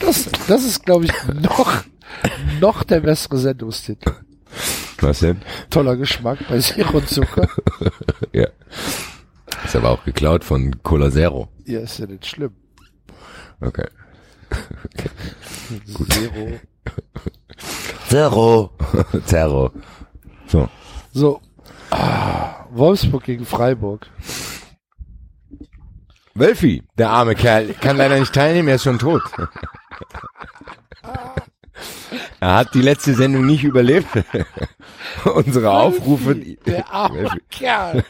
Das, 0.00 0.28
das 0.48 0.64
ist, 0.64 0.84
glaube 0.84 1.04
ich, 1.06 1.12
noch, 1.34 1.84
noch 2.60 2.82
der 2.82 3.00
bessere 3.00 3.38
Sendungstitel. 3.38 4.12
Was 5.00 5.20
denn? 5.20 5.42
Toller 5.70 5.96
Geschmack 5.96 6.38
bei 6.48 6.58
Zero 6.58 7.00
Zucker. 7.00 7.48
Ja. 8.32 8.48
Ist 9.64 9.76
aber 9.76 9.90
auch 9.90 10.04
geklaut 10.04 10.42
von 10.42 10.82
Cola 10.82 11.08
Zero. 11.10 11.48
Ja, 11.66 11.80
ist 11.80 11.98
ja 11.98 12.06
nicht 12.06 12.26
schlimm. 12.26 12.50
Okay. 13.60 13.86
Zero. 16.08 16.60
Zero. 18.08 18.70
Zero. 19.24 19.70
So. 20.48 20.68
So. 21.12 21.40
Ah, 21.90 22.66
Wolfsburg 22.70 23.22
gegen 23.22 23.44
Freiburg. 23.46 24.08
Wölfi, 26.34 26.82
der 26.98 27.10
arme 27.10 27.34
Kerl, 27.34 27.74
kann 27.80 27.96
leider 27.96 28.18
nicht 28.18 28.32
teilnehmen, 28.32 28.68
er 28.68 28.74
ist 28.76 28.84
schon 28.84 28.98
tot. 28.98 29.22
Er 32.40 32.54
hat 32.56 32.74
die 32.74 32.82
letzte 32.82 33.14
Sendung 33.14 33.46
nicht 33.46 33.64
überlebt. 33.64 34.08
Unsere 35.24 35.70
Aufrufe. 35.70 36.34
Der 36.34 36.92
arme. 36.92 37.30
Kerl. 37.50 38.04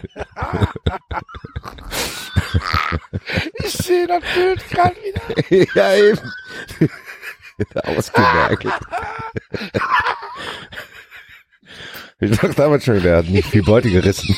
ich 3.63 3.73
sehe 3.73 4.07
das 4.07 4.23
Bild 4.35 4.71
gerade 4.71 4.97
wieder. 4.97 5.75
ja, 5.75 5.95
eben. 5.95 6.33
Ausgemerkt. 7.75 8.67
Ich 12.21 12.31
dachte 12.31 12.55
damals 12.55 12.85
schon, 12.85 13.03
der 13.03 13.19
hat 13.19 13.29
nicht 13.29 13.49
viel 13.49 13.63
Beute 13.63 13.91
gerissen. 13.91 14.35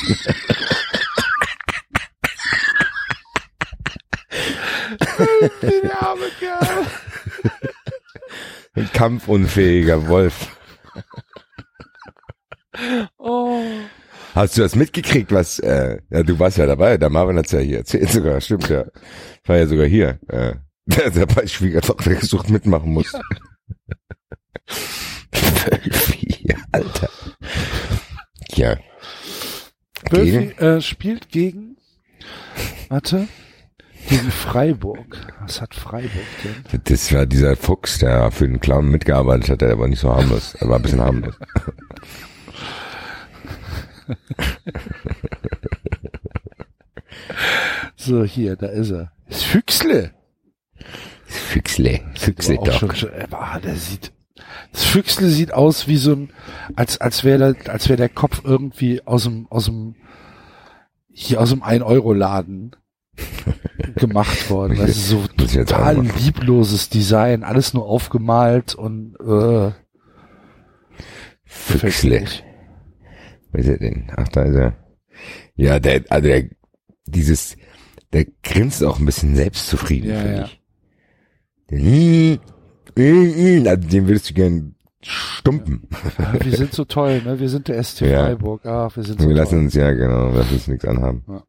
Der 4.91 6.03
arme 6.03 6.27
Kerl. 6.39 6.87
Ein 8.75 8.91
kampfunfähiger 8.93 10.07
Wolf. 10.09 10.49
Oh. 13.19 13.63
Hast 14.35 14.59
du 14.59 14.63
das 14.63 14.75
mitgekriegt, 14.77 15.33
was, 15.33 15.59
äh, 15.61 15.99
ja, 16.11 16.23
du 16.23 16.39
warst 16.39 16.59
ja 16.59 16.67
dabei, 16.67 16.99
der 16.99 17.09
Marvin 17.09 17.39
hat's 17.39 17.53
ja 17.53 17.59
hier 17.61 17.79
erzählt 17.79 18.11
sogar, 18.11 18.41
stimmt 18.41 18.69
ja. 18.69 18.85
Ich 19.43 19.49
war 19.49 19.57
ja 19.57 19.67
sogar 19.67 19.87
hier, 19.87 20.19
äh, 20.29 20.57
der, 20.87 21.11
der 21.11 21.27
bei 21.27 21.47
Schwiegertochter 21.47 22.15
gesucht 22.15 22.51
mitmachen 22.51 22.93
muss. 22.93 23.13
Wölfi, 25.33 26.55
Alter. 26.71 27.09
Ja, 28.51 28.77
Bölfi 30.11 30.53
äh, 30.63 30.81
spielt 30.81 31.31
gegen, 31.31 31.77
warte, 32.89 33.29
gegen 34.09 34.31
Freiburg. 34.31 35.19
Was 35.41 35.61
hat 35.61 35.75
Freiburg 35.75 36.25
denn? 36.45 36.81
das 36.85 37.13
war 37.13 37.27
dieser 37.27 37.57
Fuchs, 37.57 37.99
der 37.99 38.31
für 38.31 38.47
den 38.47 38.61
Clown 38.61 38.89
mitgearbeitet 38.89 39.51
hat, 39.51 39.61
der 39.61 39.79
war 39.79 39.89
nicht 39.89 40.01
so 40.01 40.15
harmlos, 40.15 40.55
er 40.55 40.69
war 40.69 40.77
ein 40.77 40.83
bisschen 40.83 41.01
harmlos. 41.01 41.35
So, 48.07 48.25
hier, 48.25 48.55
da 48.55 48.69
ist 48.69 48.93
er. 48.93 49.11
Das 49.29 49.43
Füchsle. 49.43 50.13
Füchsle. 51.25 52.03
Füchsle 52.15 52.61
auch 52.61 52.73
schon, 52.73 52.89
doch. 52.89 52.95
schon, 52.95 53.13
äh, 53.13 53.27
ah, 53.33 53.59
der 53.59 53.75
sieht, 53.75 54.13
das 54.71 54.85
Füchsle 54.85 55.29
sieht 55.29 55.53
aus 55.53 55.89
wie 55.89 55.97
so 55.97 56.13
ein, 56.13 56.31
als, 56.77 57.01
als 57.01 57.25
wäre 57.25 57.55
der, 57.55 57.73
als 57.73 57.89
wäre 57.89 57.97
der 57.97 58.09
Kopf 58.09 58.43
irgendwie 58.45 59.05
aus 59.05 59.25
dem, 59.25 59.49
aus 59.51 59.65
dem, 59.65 59.97
hier 61.11 61.41
aus 61.41 61.51
dem 61.51 61.65
1-Euro-Laden 61.65 62.77
gemacht 63.97 64.51
worden. 64.51 64.77
Das 64.79 64.91
ist 64.91 65.09
so 65.09 65.27
total 65.37 66.03
liebloses 66.03 66.89
Design, 66.89 67.43
alles 67.45 67.75
nur 67.75 67.87
aufgemalt 67.87 68.75
und, 68.75 69.17
äh, 69.21 69.73
Füchsle. 71.45 72.25
Wo 73.53 73.59
ist 73.59 73.69
er 73.69 73.79
denn? 73.79 74.11
Ach, 74.17 74.29
da 74.29 74.43
ist 74.43 74.55
er. 74.57 74.77
Ja, 75.55 75.79
der, 75.79 76.05
also 76.11 76.29
der, 76.29 76.45
dieses, 77.07 77.57
der 78.13 78.27
grinst 78.43 78.85
auch 78.85 78.99
ein 78.99 79.07
bisschen 79.07 79.35
selbstzufrieden, 79.37 80.11
Ja, 80.11 80.21
finde 80.21 80.37
ja. 80.37 80.45
ich. 80.45 82.41
Hm, 82.99 83.67
also 83.67 83.89
den 83.89 84.07
würdest 84.09 84.31
du 84.31 84.35
gern 84.35 84.75
stumpen. 85.03 85.89
Ja, 86.19 86.35
wir 86.45 86.57
sind 86.57 86.73
so 86.73 86.85
toll, 86.85 87.23
ne? 87.23 87.39
Wir 87.39 87.49
sind 87.49 87.69
der 87.69 87.83
ST. 87.83 87.99
Freiburg. 88.07 88.65
Ach, 88.67 88.95
wir 88.97 89.03
sind 89.03 89.21
so 89.21 89.29
wir 89.29 89.35
lassen 89.35 89.51
toll. 89.57 89.59
uns, 89.61 89.75
ja, 89.75 89.93
genau, 89.93 90.31
lassen 90.31 90.55
uns 90.55 90.69
nichts 90.69 90.85
anhaben. 90.85 91.25
Ja. 91.29 91.43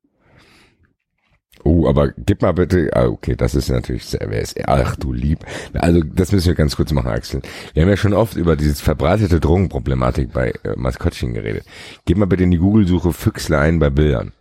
Oh, 1.63 1.87
aber 1.87 2.09
gib 2.11 2.41
mal 2.41 2.53
bitte, 2.53 2.89
ah, 2.93 3.07
okay, 3.07 3.35
das 3.35 3.55
ist 3.55 3.69
natürlich 3.69 4.05
sehr, 4.05 4.27
wer 4.29 4.41
ist, 4.41 4.57
ach 4.67 4.95
du 4.95 5.11
lieb. 5.11 5.39
Also, 5.73 6.01
das 6.01 6.31
müssen 6.31 6.47
wir 6.47 6.55
ganz 6.55 6.75
kurz 6.75 6.91
machen, 6.91 7.09
Axel. 7.09 7.41
Wir 7.73 7.83
haben 7.83 7.89
ja 7.89 7.97
schon 7.97 8.13
oft 8.13 8.35
über 8.35 8.55
dieses 8.55 8.81
verbreitete 8.81 9.39
Drogenproblematik 9.39 10.31
bei 10.31 10.51
äh, 10.63 10.75
Maskottchen 10.75 11.33
geredet. 11.33 11.65
Gib 12.05 12.17
mal 12.17 12.25
bitte 12.25 12.43
in 12.43 12.51
die 12.51 12.57
Google-Suche 12.57 13.11
Füchsle 13.11 13.59
ein 13.59 13.79
bei 13.79 13.89
Bildern. 13.89 14.31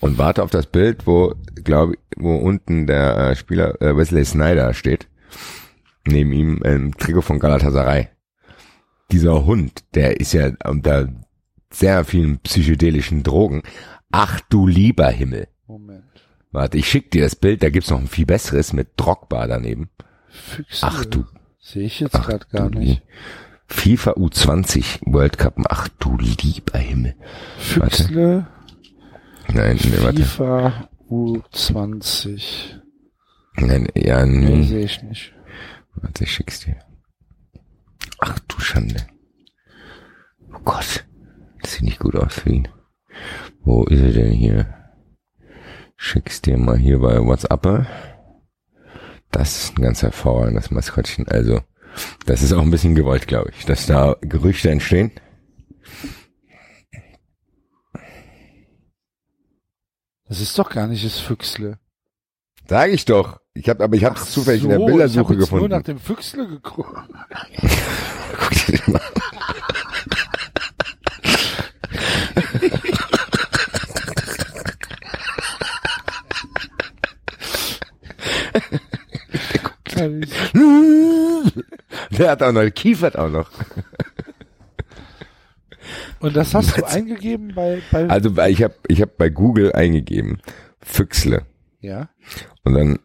Und 0.00 0.18
warte 0.18 0.42
auf 0.42 0.50
das 0.50 0.66
Bild, 0.66 1.06
wo, 1.06 1.34
glaube 1.64 1.94
wo 2.16 2.36
unten 2.36 2.86
der 2.86 3.16
äh, 3.16 3.36
Spieler 3.36 3.80
äh, 3.80 3.96
Wesley 3.96 4.24
Snyder 4.24 4.74
steht. 4.74 5.08
Neben 6.06 6.32
ihm 6.32 6.62
im 6.62 6.96
Trikot 6.96 7.22
von 7.22 7.38
Galatasaray. 7.38 8.08
Dieser 9.10 9.46
Hund, 9.46 9.84
der 9.94 10.20
ist 10.20 10.32
ja 10.32 10.50
unter 10.64 11.08
sehr 11.72 12.04
vielen 12.04 12.38
psychedelischen 12.40 13.22
Drogen. 13.22 13.62
Ach 14.12 14.40
du 14.48 14.66
lieber 14.66 15.08
Himmel. 15.08 15.48
Moment. 15.66 16.04
Warte, 16.52 16.78
ich 16.78 16.88
schick 16.88 17.10
dir 17.10 17.22
das 17.24 17.36
Bild, 17.36 17.62
da 17.62 17.70
gibt's 17.70 17.90
noch 17.90 17.98
ein 18.00 18.06
viel 18.08 18.26
besseres 18.26 18.72
mit 18.72 18.88
Drogba 18.96 19.46
daneben. 19.46 19.90
Füchsle. 20.28 20.88
Ach 20.90 21.04
du, 21.04 21.24
Sehe 21.58 21.84
ich 21.86 21.98
jetzt 22.00 22.12
gerade 22.12 22.46
gar 22.52 22.70
nicht. 22.70 23.02
FIFA 23.68 24.12
U20 24.12 25.00
World 25.12 25.38
Cup. 25.38 25.56
Ach 25.68 25.88
du 25.98 26.16
lieber 26.18 26.78
Himmel. 26.78 27.16
Füchsle, 27.58 28.46
Nein, 29.52 29.78
nee, 29.82 30.02
warte. 30.02 30.22
FIFA 30.24 30.88
U20. 31.10 32.80
Nein, 33.56 33.88
ja, 33.96 34.24
Nee, 34.24 34.56
nee. 34.56 34.62
sehe 34.64 34.84
ich 34.84 35.02
nicht. 35.02 35.32
Warte, 35.96 36.24
ich 36.24 36.32
schick's 36.32 36.60
dir. 36.60 36.76
Ach 38.20 38.38
du 38.46 38.60
Schande. 38.60 39.06
Oh 40.54 40.58
Gott. 40.64 41.04
Das 41.62 41.72
sieht 41.72 41.82
nicht 41.82 41.98
gut 41.98 42.14
aus 42.14 42.34
für 42.34 42.50
ihn. 42.50 42.68
Wo 43.62 43.84
ist 43.84 44.00
er 44.00 44.12
denn 44.12 44.32
hier? 44.32 44.72
Schick's 45.96 46.42
dir 46.42 46.58
mal 46.58 46.76
hier 46.76 46.98
bei 47.00 47.18
WhatsApp. 47.24 47.86
Das 49.30 49.64
ist 49.64 49.78
ein 49.78 49.82
ganz 49.82 50.02
hervorragendes 50.02 50.70
Maskottchen. 50.70 51.26
Also, 51.28 51.60
das 52.26 52.42
ist 52.42 52.52
auch 52.52 52.62
ein 52.62 52.70
bisschen 52.70 52.94
gewollt, 52.94 53.26
glaube 53.26 53.50
ich, 53.56 53.64
dass 53.64 53.86
da 53.86 54.16
Gerüchte 54.20 54.70
entstehen. 54.70 55.10
Das 60.28 60.40
ist 60.40 60.58
doch 60.58 60.70
gar 60.70 60.86
nicht 60.86 61.04
das 61.04 61.18
Füchsle. 61.18 61.78
Sag 62.68 62.90
ich 62.90 63.04
doch. 63.04 63.40
Ich 63.54 63.68
habe, 63.68 63.82
aber 63.84 63.96
ich 63.96 64.04
habe 64.04 64.16
es 64.16 64.30
zufällig 64.30 64.64
in 64.64 64.70
der 64.70 64.78
So, 64.78 64.84
ich 64.84 64.90
hab 64.90 64.96
Bildersuche 64.98 65.32
jetzt 65.34 65.40
gefunden. 65.40 65.68
nur 65.68 65.78
nach 65.78 65.84
dem 65.84 65.98
Füchsle 65.98 66.46
geguckt. 66.48 66.90
Guck 68.38 68.66
dir 68.66 68.82
mal 68.86 69.00
Ich- 78.56 80.32
Der 82.18 82.30
hat 82.30 82.42
auch 82.42 82.52
noch, 82.52 82.68
kiefert 82.74 83.16
auch 83.18 83.30
noch. 83.30 83.50
Und 86.20 86.34
das 86.36 86.54
hast 86.54 86.76
du 86.76 86.84
eingegeben 86.84 87.52
bei, 87.54 87.80
bei 87.92 88.08
Also 88.08 88.30
ich 88.48 88.62
habe 88.62 88.74
ich 88.88 89.00
hab 89.02 89.16
bei 89.16 89.28
Google 89.28 89.72
eingegeben, 89.72 90.40
Füchsle. 90.80 91.42
ja, 91.80 92.08
Und 92.64 92.74
dann 92.74 92.98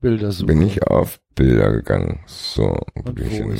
Bildersuche. 0.00 0.46
bin 0.46 0.62
ich 0.62 0.82
auf 0.84 1.18
Bilder 1.34 1.72
gegangen. 1.72 2.20
So. 2.26 2.78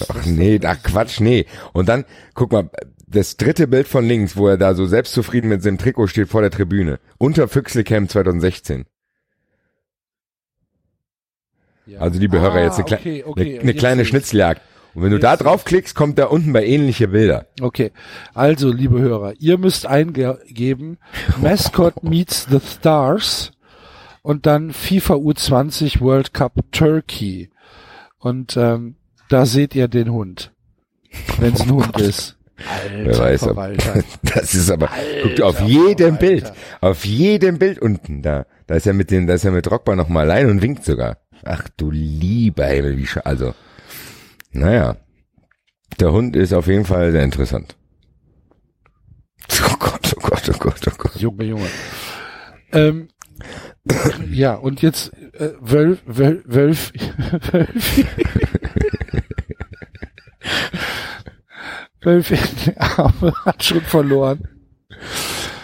Ach 0.08 0.26
nee, 0.26 0.60
ach 0.64 0.82
Quatsch, 0.82 1.20
nee. 1.20 1.46
Und 1.72 1.88
dann, 1.88 2.04
guck 2.34 2.52
mal, 2.52 2.70
das 3.06 3.36
dritte 3.36 3.66
Bild 3.66 3.88
von 3.88 4.04
links, 4.06 4.36
wo 4.36 4.48
er 4.48 4.56
da 4.58 4.74
so 4.74 4.86
selbstzufrieden 4.86 5.48
mit 5.50 5.62
seinem 5.62 5.78
Trikot 5.78 6.06
steht 6.06 6.28
vor 6.28 6.40
der 6.42 6.50
Tribüne. 6.50 6.98
Unter 7.18 7.48
Füchsle 7.48 7.84
Camp 7.84 8.10
2016. 8.10 8.84
Ja. 11.92 12.00
Also 12.00 12.18
liebe 12.20 12.40
Hörer, 12.40 12.54
Ah, 12.54 12.62
jetzt 12.64 12.76
eine, 12.76 12.84
klei- 12.86 12.96
okay, 12.98 13.24
okay. 13.26 13.40
eine, 13.52 13.60
eine 13.60 13.70
jetzt 13.72 13.78
kleine 13.78 14.04
Schnitzeljagd. 14.04 14.60
Und 14.94 15.02
wenn 15.04 15.10
du 15.10 15.16
Jetzt 15.16 15.24
da 15.24 15.36
draufklickst, 15.38 15.94
kommt 15.94 16.18
da 16.18 16.26
unten 16.26 16.52
bei 16.52 16.66
ähnliche 16.66 17.08
Bilder. 17.08 17.46
Okay, 17.62 17.92
also 18.34 18.70
liebe 18.70 19.00
Hörer, 19.00 19.32
ihr 19.38 19.56
müsst 19.56 19.86
eingeben 19.86 20.98
Mascot 21.40 22.02
meets 22.02 22.46
the 22.50 22.58
Stars 22.60 23.52
und 24.20 24.44
dann 24.46 24.72
FIFA 24.72 25.14
U20 25.14 26.00
World 26.00 26.34
Cup 26.34 26.52
Turkey 26.72 27.48
und 28.18 28.56
ähm, 28.58 28.96
da 29.30 29.46
seht 29.46 29.74
ihr 29.74 29.88
den 29.88 30.12
Hund, 30.12 30.52
wenn 31.40 31.54
es 31.54 31.62
ein 31.62 31.70
Hund 31.74 31.98
ist. 31.98 32.36
Alter, 32.58 33.04
Wer 33.04 33.18
weiß, 33.18 33.42
Verwalter. 33.44 34.04
das 34.22 34.54
ist 34.54 34.70
aber, 34.70 34.90
guck 35.22 35.34
dir 35.36 35.46
auf 35.46 35.56
Alter 35.60 35.68
jedem 35.70 36.16
Verwalter. 36.18 36.18
Bild, 36.18 36.52
auf 36.82 37.04
jedem 37.06 37.58
Bild 37.58 37.78
unten 37.78 38.20
da, 38.22 38.44
da 38.66 38.74
ist 38.74 38.86
er 38.86 38.92
mit 38.92 39.10
dem, 39.10 39.26
da 39.26 39.32
ist 39.34 39.44
er 39.46 39.50
mit 39.52 39.68
Rockbar 39.70 39.96
noch 39.96 40.08
mal 40.08 40.20
allein 40.30 40.50
und 40.50 40.60
winkt 40.60 40.84
sogar. 40.84 41.16
Ach 41.44 41.68
du 41.76 41.90
lieber 41.90 42.66
Himmel, 42.66 42.96
wie 42.96 43.06
scha 43.06 43.20
also, 43.20 43.54
naja, 44.52 44.96
der 45.98 46.12
Hund 46.12 46.36
ist 46.36 46.52
auf 46.52 46.66
jeden 46.66 46.84
Fall 46.84 47.12
sehr 47.12 47.24
interessant. 47.24 47.76
Oh 49.68 49.76
Gott, 49.78 50.14
oh 50.16 50.20
Gott, 50.20 50.48
oh 50.48 50.58
Gott, 50.58 50.80
oh 50.88 50.94
Gott. 50.96 51.16
Junge, 51.16 51.44
Junge. 51.44 51.68
Ähm, 52.72 53.08
ja, 54.30 54.54
und 54.54 54.82
jetzt 54.82 55.12
äh, 55.34 55.52
Wölf, 55.60 56.02
Wölf, 56.06 56.42
Wölf, 56.46 56.92
Wölf, 62.02 62.30
in 62.30 62.38
der 62.66 62.98
Arme 62.98 63.32
hat 63.44 63.62
schon 63.64 63.80
verloren. 63.82 64.48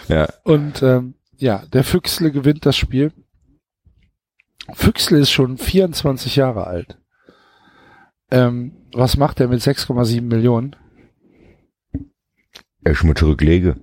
Ja, 0.08 0.28
Und 0.44 0.82
ähm, 0.82 1.15
ja, 1.36 1.65
der 1.73 1.84
Füchsle 1.84 2.32
gewinnt 2.32 2.66
das 2.66 2.76
Spiel. 2.76 3.12
Füchsle 4.73 5.19
ist 5.19 5.31
schon 5.31 5.59
24 5.59 6.37
Jahre 6.37 6.67
alt. 6.67 6.99
Ähm, 8.31 8.73
was 8.93 9.17
macht 9.17 9.41
er 9.41 9.49
mit 9.49 9.61
6,7 9.61 10.23
Millionen 10.23 10.77
erstmal 12.89 13.15
zurücklege, 13.15 13.77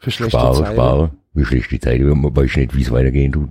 für 0.00 0.10
schlechte 0.10 0.38
spare, 0.38 0.58
Zeiten? 0.58 0.72
spare, 0.74 1.16
wie 1.34 1.44
schlecht 1.44 1.70
die 1.70 1.80
Zeit, 1.80 2.00
man 2.00 2.36
weiß 2.36 2.56
nicht, 2.56 2.76
wie 2.76 2.82
es 2.82 2.90
weitergehen 2.90 3.32
tut. 3.32 3.50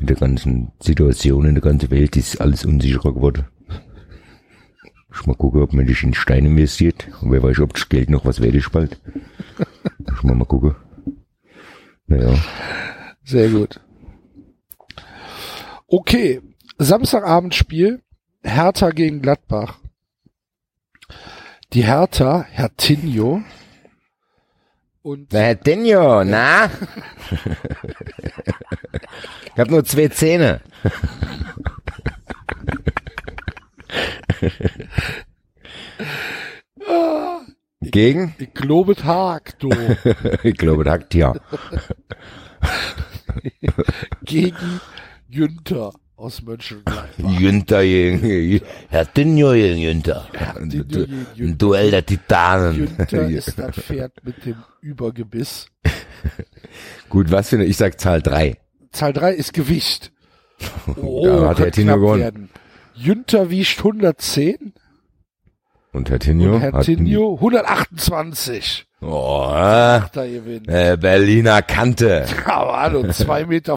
In 0.00 0.06
der 0.06 0.16
ganzen 0.16 0.72
Situation, 0.80 1.46
in 1.46 1.54
der 1.54 1.62
ganzen 1.62 1.90
Welt 1.90 2.16
ist 2.16 2.40
alles 2.40 2.64
unsicherer 2.64 3.14
geworden. 3.14 3.44
Ich 5.12 5.26
mal 5.26 5.36
gucken, 5.36 5.62
ob 5.62 5.72
man 5.72 5.86
das 5.86 6.02
in 6.02 6.12
Stein 6.12 6.44
investiert. 6.44 7.08
Und 7.20 7.30
wer 7.30 7.40
weiß, 7.40 7.60
ob 7.60 7.74
das 7.74 7.88
Geld 7.88 8.10
noch 8.10 8.24
was 8.24 8.40
wert 8.40 8.56
ist 8.56 8.72
bald. 8.72 9.00
Ich 10.12 10.22
mal 10.24 10.34
mal 10.34 10.44
gucken. 10.44 10.74
Naja. 12.08 12.34
Sehr 13.22 13.48
gut. 13.50 13.80
Okay, 15.96 16.42
Samstagabendspiel, 16.76 18.02
Hertha 18.42 18.90
gegen 18.90 19.22
Gladbach. 19.22 19.78
Die 21.72 21.84
Hertha, 21.84 22.44
Hertinho. 22.50 23.44
Und 25.02 25.32
Na, 25.32 25.38
Herr 25.38 25.54
Denjo, 25.54 26.24
na? 26.24 26.68
ich 29.44 29.56
hab 29.56 29.70
nur 29.70 29.84
zwei 29.84 30.08
Zähne. 30.08 30.62
Gegen? 37.82 38.34
ich 38.40 38.52
glaube 38.52 38.96
Tag, 38.96 39.60
du. 39.60 39.70
Ich 40.42 40.56
glaube, 40.56 40.90
hackt 40.90 41.14
ja. 41.14 41.34
gegen 44.24 44.80
Günther 45.34 45.92
aus 46.16 46.42
Mönchengladbach. 46.42 47.08
Jünter 47.40 47.82
gegen, 47.82 48.60
Herr 48.88 49.04
Denjo 49.04 49.52
gegen 49.52 49.78
Jünter. 49.78 50.28
Ein. 50.56 51.56
Duell 51.58 51.90
der 51.90 52.06
Titanen. 52.06 52.76
Günther 52.96 53.28
ist 53.28 53.58
das 53.58 53.74
Pferd 53.76 54.12
mit 54.24 54.44
dem 54.46 54.56
Übergebiss. 54.80 55.66
Gut, 57.08 57.30
was 57.30 57.48
für 57.50 57.56
eine, 57.56 57.64
ich 57.64 57.76
sag 57.76 58.00
Zahl 58.00 58.22
drei. 58.22 58.56
Zahl 58.92 59.12
drei 59.12 59.32
ist 59.34 59.52
Gewicht. 59.52 60.12
Oh, 61.02 61.26
Da 61.26 61.48
hat 61.50 61.58
Herr 61.58 61.70
knapp 61.72 61.96
gewonnen. 61.96 62.20
werden. 62.22 62.50
Jünter 62.94 63.50
wiegt 63.50 63.78
110 63.78 64.72
Und 65.92 66.10
Herr 66.10 66.20
Tinio? 66.20 66.54
und 66.54 66.60
Herr 66.60 66.80
Tinio 66.80 67.34
128. 67.34 68.86
Oh, 69.06 69.50
äh, 69.52 70.96
Berliner 70.96 71.62
Kante. 71.62 72.24
Aber 72.46 72.80
hallo, 72.80 73.00
2,35 73.00 73.46
Meter 73.46 73.76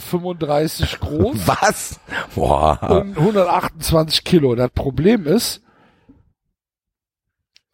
groß 0.99 1.38
Was? 1.47 1.99
Boah. 2.33 3.01
und 3.01 3.17
128 3.17 4.23
Kilo. 4.23 4.56
Das 4.56 4.72
Problem 4.72 5.25
ist, 5.25 5.61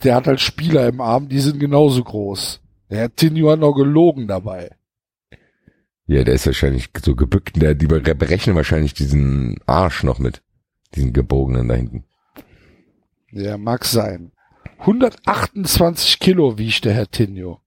der 0.04 0.16
hat 0.16 0.28
halt 0.28 0.42
Spieler 0.42 0.88
im 0.88 1.00
Arm, 1.00 1.30
die 1.30 1.40
sind 1.40 1.60
genauso 1.60 2.04
groß. 2.04 2.60
Der 2.90 3.00
Herr 3.00 3.16
Tinio 3.16 3.52
hat 3.52 3.60
noch 3.60 3.74
gelogen 3.74 4.28
dabei. 4.28 4.72
Ja, 6.06 6.24
der 6.24 6.34
ist 6.34 6.46
wahrscheinlich 6.46 6.90
so 7.02 7.16
gebückt. 7.16 7.62
Der, 7.62 7.76
die 7.76 7.88
berechnen 7.88 8.56
wahrscheinlich 8.56 8.94
diesen 8.94 9.60
Arsch 9.66 10.04
noch 10.04 10.20
mit. 10.20 10.42
Diesen 10.96 11.14
gebogenen 11.14 11.68
da 11.68 11.76
hinten. 11.76 12.04
Ja, 13.32 13.58
mag 13.58 13.86
sein. 13.86 14.32
128 14.84 16.20
Kilo 16.20 16.58
wiegt 16.58 16.84
der 16.84 16.94
Herr 16.94 17.10
Tinio. 17.10 17.62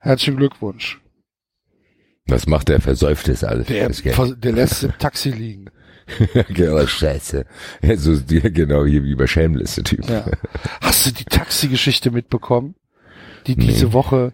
Herzlichen 0.00 0.36
Glückwunsch. 0.36 1.00
Was 2.26 2.48
macht 2.48 2.68
der? 2.68 2.80
Versäuft 2.80 3.28
es 3.28 3.44
alles. 3.44 3.68
Der, 3.68 3.88
der 3.88 4.52
lässt 4.52 4.82
im 4.82 4.98
Taxi 4.98 5.30
liegen. 5.30 5.70
genau, 6.48 6.84
scheiße. 6.84 7.46
Ja, 7.82 7.96
so, 7.96 8.16
die, 8.16 8.40
genau, 8.40 8.84
hier 8.84 9.04
wie 9.04 9.14
bei 9.14 9.28
Shameless, 9.28 9.76
der 9.76 9.84
Typ. 9.84 10.08
Ja. 10.08 10.26
Hast 10.80 11.06
du 11.06 11.12
die 11.12 11.24
Taxi-Geschichte 11.24 12.10
mitbekommen? 12.10 12.74
Die 13.46 13.54
diese 13.54 13.92
Woche 13.92 14.32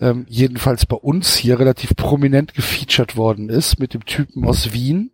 ähm, 0.00 0.24
jedenfalls 0.28 0.86
bei 0.86 0.96
uns 0.96 1.36
hier 1.36 1.58
relativ 1.58 1.96
prominent 1.96 2.54
gefeatured 2.54 3.16
worden 3.16 3.50
ist 3.50 3.78
mit 3.78 3.92
dem 3.92 4.06
Typen 4.06 4.46
aus 4.46 4.72
Wien. 4.72 5.10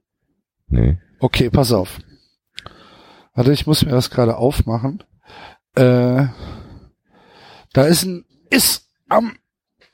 Nee. 0.69 0.99
Okay, 1.19 1.51
pass 1.51 1.73
auf. 1.73 1.99
Warte, 3.35 3.53
ich 3.53 3.67
muss 3.67 3.85
mir 3.85 3.91
das 3.91 4.11
gerade 4.11 4.37
aufmachen. 4.37 5.03
Äh, 5.75 6.27
da 7.73 7.83
ist 7.83 8.05
ein, 8.05 8.25
ist 8.51 8.89
am 9.09 9.37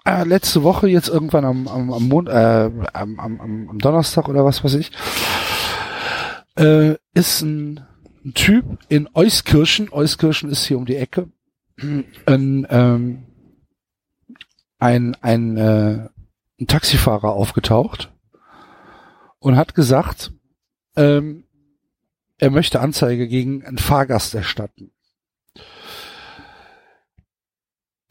äh, 0.05 0.25
letzte 0.25 0.63
Woche 0.63 0.89
jetzt 0.89 1.09
irgendwann 1.09 1.45
am 1.45 1.69
am 1.69 1.93
am, 1.93 2.09
Mon 2.09 2.27
äh, 2.27 2.71
am, 2.93 3.21
am 3.21 3.41
am 3.41 3.79
Donnerstag 3.79 4.29
oder 4.29 4.45
was 4.45 4.63
weiß 4.63 4.75
ich, 4.75 4.93
äh, 6.57 6.97
ist 7.15 7.43
ein, 7.43 7.87
ein 8.25 8.35
Typ 8.35 8.65
in 8.89 9.09
Euskirchen. 9.15 9.91
Euskirchen 9.91 10.51
ist 10.51 10.65
hier 10.65 10.79
um 10.79 10.87
die 10.87 10.97
Ecke. 10.97 11.29
Ein, 12.27 12.67
ähm, 12.69 13.27
ein, 14.79 15.17
ein, 15.23 15.57
äh, 15.57 16.09
ein 16.61 16.67
Taxifahrer 16.67 17.33
aufgetaucht 17.33 18.13
und 19.39 19.57
hat 19.57 19.75
gesagt, 19.75 20.33
ähm, 20.97 21.45
er 22.39 22.51
möchte 22.51 22.81
Anzeige 22.81 23.29
gegen 23.29 23.65
einen 23.65 23.79
Fahrgast 23.79 24.35
erstatten. 24.35 24.91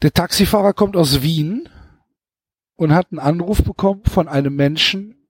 Der 0.02 0.12
Taxifahrer 0.12 0.72
kommt 0.72 0.96
aus 0.96 1.22
Wien 1.22 1.68
und 2.76 2.94
hat 2.94 3.08
einen 3.10 3.18
Anruf 3.18 3.62
bekommen 3.62 4.02
von 4.06 4.28
einem 4.28 4.56
Menschen, 4.56 5.26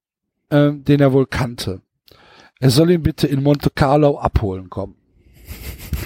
ähm, 0.50 0.84
den 0.84 1.00
er 1.00 1.12
wohl 1.12 1.26
kannte. 1.26 1.82
Er 2.60 2.70
soll 2.70 2.90
ihn 2.90 3.02
bitte 3.02 3.26
in 3.26 3.42
Monte 3.42 3.70
Carlo 3.70 4.18
abholen 4.18 4.70
kommen. 4.70 4.96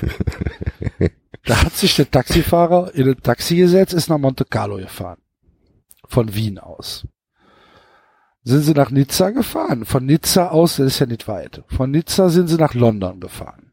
da 1.44 1.62
hat 1.62 1.74
sich 1.74 1.96
der 1.96 2.10
Taxifahrer 2.10 2.94
in 2.94 3.08
ein 3.08 3.20
Taxi 3.20 3.56
gesetzt, 3.56 3.92
ist 3.92 4.08
nach 4.08 4.18
Monte 4.18 4.46
Carlo 4.46 4.76
gefahren. 4.76 5.20
Von 6.06 6.34
Wien 6.34 6.58
aus. 6.58 7.06
Sind 8.44 8.62
sie 8.62 8.74
nach 8.74 8.90
Nizza 8.90 9.30
gefahren. 9.30 9.84
Von 9.84 10.06
Nizza 10.06 10.48
aus, 10.48 10.76
das 10.76 10.86
ist 10.86 10.98
ja 11.00 11.06
nicht 11.06 11.28
weit. 11.28 11.64
Von 11.68 11.90
Nizza 11.90 12.28
sind 12.30 12.48
sie 12.48 12.56
nach 12.56 12.74
London 12.74 13.20
gefahren. 13.20 13.72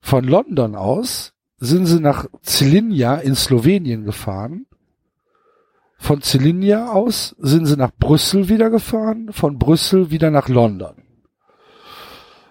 Von 0.00 0.24
London 0.24 0.76
aus 0.76 1.33
sind 1.64 1.86
sie 1.86 2.00
nach 2.00 2.26
Zillinja 2.42 3.16
in 3.16 3.34
Slowenien 3.34 4.04
gefahren. 4.04 4.66
Von 5.96 6.20
Zillinja 6.20 6.90
aus 6.90 7.34
sind 7.38 7.66
sie 7.66 7.76
nach 7.76 7.92
Brüssel 7.98 8.48
wieder 8.48 8.70
gefahren. 8.70 9.32
Von 9.32 9.58
Brüssel 9.58 10.10
wieder 10.10 10.30
nach 10.30 10.48
London. 10.48 10.96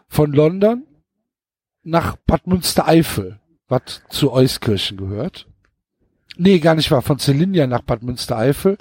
Von 0.07 0.31
London 0.31 0.83
nach 1.83 2.15
Bad 2.25 2.47
Münstereifel, 2.47 3.39
was 3.67 4.01
zu 4.09 4.31
Euskirchen 4.31 4.97
gehört. 4.97 5.47
Nee, 6.37 6.59
gar 6.59 6.75
nicht 6.75 6.89
wahr. 6.89 7.01
Von 7.01 7.19
Zillinja 7.19 7.67
nach 7.67 7.81
Bad 7.81 8.01
Münstereifel. 8.01 8.77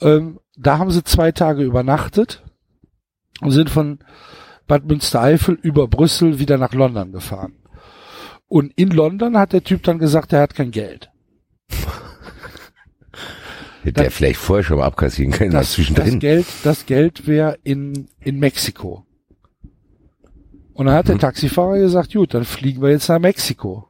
Ähm, 0.00 0.38
da 0.56 0.78
haben 0.78 0.90
sie 0.90 1.02
zwei 1.02 1.32
Tage 1.32 1.62
übernachtet 1.62 2.44
und 3.40 3.50
sind 3.50 3.70
von 3.70 3.98
Bad 4.68 4.84
Münstereifel 4.84 5.58
über 5.60 5.88
Brüssel 5.88 6.38
wieder 6.38 6.58
nach 6.58 6.72
London 6.72 7.12
gefahren. 7.12 7.54
Und 8.52 8.70
in 8.76 8.90
London 8.90 9.38
hat 9.38 9.54
der 9.54 9.64
Typ 9.64 9.82
dann 9.82 9.98
gesagt, 9.98 10.34
er 10.34 10.42
hat 10.42 10.54
kein 10.54 10.72
Geld. 10.72 11.10
Hätte 13.82 14.04
er 14.04 14.10
vielleicht 14.10 14.40
vorher 14.40 14.62
schon 14.62 14.76
mal 14.76 14.84
abkassieren 14.84 15.32
können, 15.32 15.52
Das, 15.52 15.68
das 15.68 15.72
zwischendrin. 15.72 16.18
Geld, 16.18 16.46
das 16.62 16.84
Geld 16.84 17.26
wäre 17.26 17.58
in, 17.62 18.10
in 18.20 18.38
Mexiko. 18.38 19.06
Und 20.74 20.84
dann 20.84 20.94
hat 20.94 21.08
der 21.08 21.16
Taxifahrer 21.16 21.78
gesagt, 21.78 22.12
gut, 22.12 22.34
dann 22.34 22.44
fliegen 22.44 22.82
wir 22.82 22.90
jetzt 22.90 23.08
nach 23.08 23.18
Mexiko. 23.18 23.88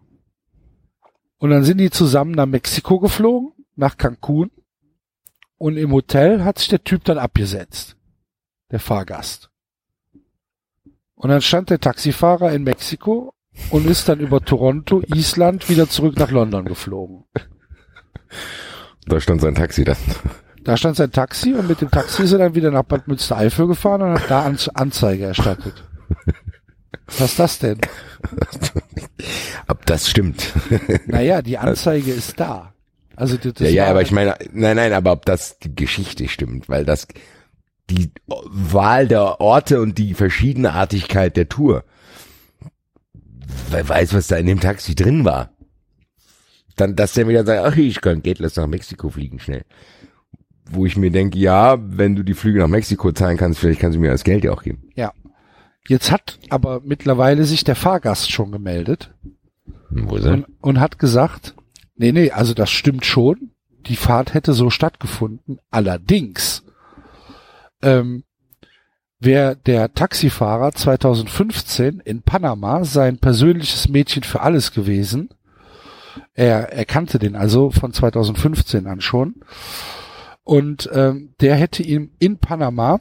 Und 1.39 1.51
dann 1.51 1.65
sind 1.65 1.79
die 1.79 1.91
zusammen 1.91 2.31
nach 2.31 2.47
Mexiko 2.47 3.01
geflogen, 3.01 3.51
nach 3.75 3.97
Cancun. 3.97 4.53
Und 5.59 5.77
im 5.77 5.91
Hotel 5.91 6.45
hat 6.45 6.61
sich 6.61 6.69
der 6.69 6.85
Typ 6.85 7.03
dann 7.03 7.19
abgesetzt. 7.19 7.97
Der 8.71 8.79
Fahrgast. 8.79 9.51
Und 11.17 11.31
dann 11.31 11.43
stand 11.43 11.71
der 11.71 11.81
Taxifahrer 11.81 12.53
in 12.53 12.63
Mexiko 12.63 13.32
und 13.71 13.87
ist 13.87 14.09
dann 14.09 14.21
über 14.21 14.41
Toronto, 14.41 15.03
Island 15.15 15.69
wieder 15.69 15.89
zurück 15.89 16.19
nach 16.19 16.31
London 16.31 16.65
geflogen. 16.65 17.25
Da 19.07 19.21
stand 19.21 19.41
sein 19.41 19.55
Taxi 19.55 19.85
dann. 19.85 19.97
Da 20.65 20.77
stand 20.77 20.97
sein 20.97 21.11
Taxi 21.11 21.55
und 21.55 21.69
mit 21.69 21.81
dem 21.81 21.91
Taxi 21.91 22.23
ist 22.23 22.33
er 22.33 22.39
dann 22.39 22.55
wieder 22.55 22.71
nach 22.71 22.85
Bad 22.85 23.09
Münstereifel 23.09 23.67
gefahren 23.67 24.03
und 24.03 24.13
hat 24.15 24.31
da 24.31 24.43
An 24.43 24.59
Anzeige 24.75 25.25
erstattet. 25.25 25.85
Was 27.07 27.33
ist 27.33 27.39
das 27.39 27.59
denn? 27.59 27.79
Ob 29.69 29.85
das 29.87 30.09
stimmt. 30.09 30.53
Naja, 31.07 31.43
die 31.43 31.59
Anzeige 31.59 32.13
ist 32.13 32.39
da. 32.39 32.73
Also 33.17 33.37
das, 33.37 33.59
ja, 33.59 33.69
ja, 33.69 33.87
aber 33.89 34.03
ich 34.03 34.13
meine, 34.13 34.37
nein, 34.53 34.77
nein, 34.77 34.93
aber 34.93 35.13
ob 35.13 35.27
das 35.27 35.59
die 35.59 35.75
Geschichte 35.75 36.29
stimmt, 36.29 36.69
weil 36.69 36.85
das 36.85 37.07
die 37.91 38.11
Wahl 38.27 39.07
der 39.07 39.41
Orte 39.41 39.81
und 39.81 39.99
die 39.99 40.15
Verschiedenartigkeit 40.15 41.37
der 41.37 41.49
Tour. 41.49 41.85
Wer 43.71 43.89
weiß, 43.89 44.15
was 44.15 44.27
da 44.27 44.37
in 44.37 44.47
dem 44.47 44.61
Taxi 44.61 44.95
drin 44.95 45.25
war. 45.25 45.51
Dann, 46.77 46.97
dass 46.97 47.15
der 47.15 47.29
wieder 47.29 47.45
sagt, 47.45 47.65
ach, 47.65 47.77
ich 47.77 48.01
kann 48.01 48.23
geht, 48.23 48.39
lass 48.39 48.57
nach 48.57 48.67
Mexiko 48.67 49.11
fliegen, 49.11 49.39
schnell. 49.39 49.65
Wo 50.71 50.87
ich 50.87 50.97
mir 50.97 51.11
denke, 51.11 51.39
ja, 51.39 51.77
wenn 51.81 52.15
du 52.17 52.23
die 52.23 52.35
Flüge 52.35 52.61
nach 52.61 52.69
Mexiko 52.69 53.13
zahlen 53.13 53.37
kannst, 53.37 53.59
vielleicht 53.61 53.81
kannst 53.81 53.97
du 53.97 54.01
mir 54.01 54.11
das 54.11 54.25
Geld 54.25 54.45
ja 54.45 54.53
auch 54.53 54.63
geben. 54.63 54.91
Ja. 54.95 55.13
Jetzt 55.89 56.11
hat 56.13 56.39
aber 56.49 56.81
mittlerweile 56.85 57.45
sich 57.45 57.65
der 57.65 57.75
Fahrgast 57.75 58.31
schon 58.31 58.53
gemeldet 58.53 59.13
Wo 59.91 60.17
ist 60.17 60.25
er? 60.25 60.35
und, 60.35 60.47
und 60.61 60.81
hat 60.81 60.99
gesagt, 60.99 61.55
nee, 61.97 62.13
nee, 62.13 62.31
also 62.31 62.55
das 62.55 62.71
stimmt 62.71 63.05
schon. 63.05 63.51
Die 63.87 63.97
Fahrt 63.97 64.33
hätte 64.33 64.53
so 64.53 64.71
stattgefunden. 64.71 65.59
Allerdings 65.71 66.63
ähm, 67.83 68.23
wäre 69.25 69.57
der 69.57 69.93
Taxifahrer 69.95 70.73
2015 70.73 72.01
in 72.01 72.23
Panama 72.23 72.85
sein 72.85 73.19
persönliches 73.19 73.89
Mädchen 73.89 74.23
für 74.23 74.41
alles 74.41 74.73
gewesen. 74.73 75.31
Er, 76.35 76.73
er 76.73 76.85
kannte 76.85 77.19
den 77.19 77.37
also 77.37 77.71
von 77.71 77.93
2015 77.93 78.87
an 78.87 79.01
schon. 79.01 79.37
Und 80.45 80.91
ähm, 80.93 81.35
der 81.41 81.55
hätte 81.55 81.83
ihm 81.83 82.11
in 82.19 82.39
Panama 82.39 83.01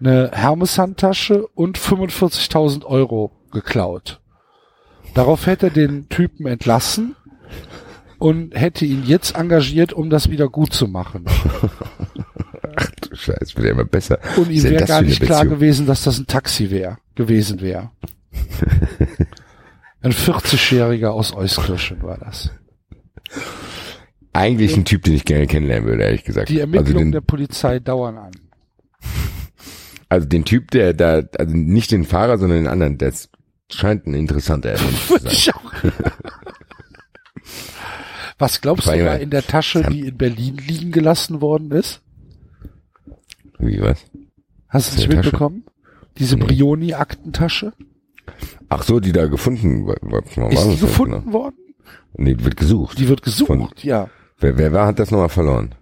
eine 0.00 0.30
Hermes-Handtasche 0.32 1.46
und 1.54 1.78
45.000 1.78 2.84
Euro 2.84 3.30
geklaut. 3.52 4.20
Darauf 5.14 5.46
hätte 5.46 5.66
er 5.66 5.70
den 5.70 6.08
Typen 6.08 6.46
entlassen 6.46 7.14
und 8.18 8.58
hätte 8.58 8.84
ihn 8.84 9.04
jetzt 9.06 9.36
engagiert, 9.36 9.92
um 9.92 10.10
das 10.10 10.30
wieder 10.30 10.48
gut 10.48 10.72
zu 10.72 10.88
machen. 10.88 11.26
Du 13.00 13.16
Scheiße, 13.16 13.56
wird 13.56 13.66
ja 13.66 13.72
immer 13.72 13.84
besser. 13.84 14.18
Und 14.36 14.50
ihm 14.50 14.62
wäre 14.62 14.84
gar 14.84 15.02
nicht 15.02 15.20
klar 15.20 15.46
gewesen, 15.46 15.86
dass 15.86 16.04
das 16.04 16.18
ein 16.18 16.26
Taxi 16.26 16.70
wäre, 16.70 16.98
gewesen 17.14 17.60
wäre. 17.60 17.90
Ein 20.02 20.12
40-Jähriger 20.12 21.10
aus 21.10 21.32
Euskirchen 21.32 22.02
war 22.02 22.18
das. 22.18 22.50
Eigentlich 24.32 24.76
ein 24.76 24.84
Typ, 24.84 25.02
den 25.04 25.14
ich 25.14 25.24
gerne 25.24 25.46
kennenlernen 25.46 25.88
würde, 25.88 26.02
ehrlich 26.02 26.24
gesagt. 26.24 26.48
Die 26.48 26.60
also 26.60 26.62
Ermittlungen 26.62 27.06
den, 27.06 27.12
der 27.12 27.20
Polizei 27.20 27.78
dauern 27.78 28.18
an. 28.18 28.32
also 30.08 30.26
den 30.26 30.44
Typ, 30.44 30.70
der 30.70 30.94
da, 30.94 31.22
also 31.38 31.54
nicht 31.56 31.92
den 31.92 32.04
Fahrer, 32.04 32.38
sondern 32.38 32.64
den 32.64 32.66
anderen, 32.66 32.98
das 32.98 33.28
scheint 33.70 34.06
ein 34.06 34.14
interessanter 34.14 34.70
Mensch 34.82 35.06
zu 35.06 35.18
sein. 35.18 35.32
ich 35.32 35.54
auch. 35.54 35.72
Was 38.38 38.60
glaubst 38.60 38.88
du, 38.88 38.90
war 38.90 39.20
in 39.20 39.30
der 39.30 39.46
Tasche, 39.46 39.84
die 39.84 40.00
in 40.00 40.16
Berlin 40.16 40.56
liegen 40.56 40.90
gelassen 40.90 41.40
worden 41.40 41.70
ist? 41.70 42.00
Wie 43.62 43.80
was? 43.80 44.04
Hast 44.68 44.88
du 44.88 44.92
es 44.92 44.96
nicht 44.98 45.08
Der 45.12 45.16
Tasche? 45.16 45.26
mitbekommen? 45.28 45.64
Diese 46.18 46.36
Nee. 46.36 46.44
Brioni-Aktentasche? 46.44 47.72
Ach 48.68 48.82
so, 48.82 49.00
die 49.00 49.12
da 49.12 49.26
gefunden 49.26 49.86
wa- 49.86 49.94
wa- 50.02 50.18
wa- 50.18 50.18
Ist 50.20 50.36
war 50.36 50.48
die 50.50 50.54
das, 50.56 50.66
ne? 50.66 50.76
gefunden 50.76 51.32
worden? 51.32 51.56
Nee, 52.16 52.34
die 52.34 52.44
wird 52.44 52.56
gesucht. 52.56 52.98
Die 52.98 53.08
wird 53.08 53.22
gesucht, 53.22 53.46
Von- 53.48 53.68
ja. 53.82 54.08
Wer, 54.38 54.58
wer 54.58 54.72
war, 54.72 54.86
hat 54.86 54.98
das 54.98 55.10
nochmal 55.10 55.28
verloren? 55.28 55.74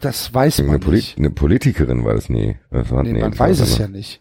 Das 0.00 0.32
weiß 0.34 0.60
Eine, 0.60 0.68
man 0.68 0.80
Poli 0.80 0.96
nicht. 0.96 1.18
eine 1.18 1.30
Politikerin 1.30 2.04
war 2.04 2.14
das 2.14 2.28
nie. 2.28 2.56
Das 2.70 2.90
war, 2.90 3.02
Nee, 3.02 3.12
nee, 3.14 3.20
man 3.20 3.30
das 3.30 3.40
war 3.40 3.48
weiß 3.48 3.60
es 3.60 3.70
das 3.70 3.78
ja 3.78 3.88
nicht. 3.88 4.20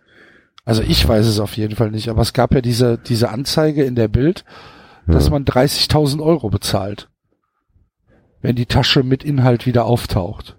Also 0.64 0.82
ich 0.84 1.06
weiß 1.08 1.26
es 1.26 1.40
auf 1.40 1.58
jeden 1.58 1.76
Fall 1.76 1.92
nicht, 1.92 2.08
aber 2.10 2.22
es 2.22 2.34
gab 2.34 2.54
ja 2.54 2.62
diese, 2.62 2.98
diese 2.98 3.30
Anzeige 3.30 3.84
in 3.84 3.96
der 3.96 4.08
Bild, 4.08 4.46
dass 5.08 5.26
Ja. 5.26 5.32
man 5.32 5.44
30.000 5.44 6.22
Euro 6.22 6.50
bezahlt, 6.50 7.10
wenn 8.42 8.56
die 8.56 8.68
Tasche 8.68 9.04
mit 9.04 9.24
Inhalt 9.24 9.66
wieder 9.66 9.86
auftaucht. 9.86 10.56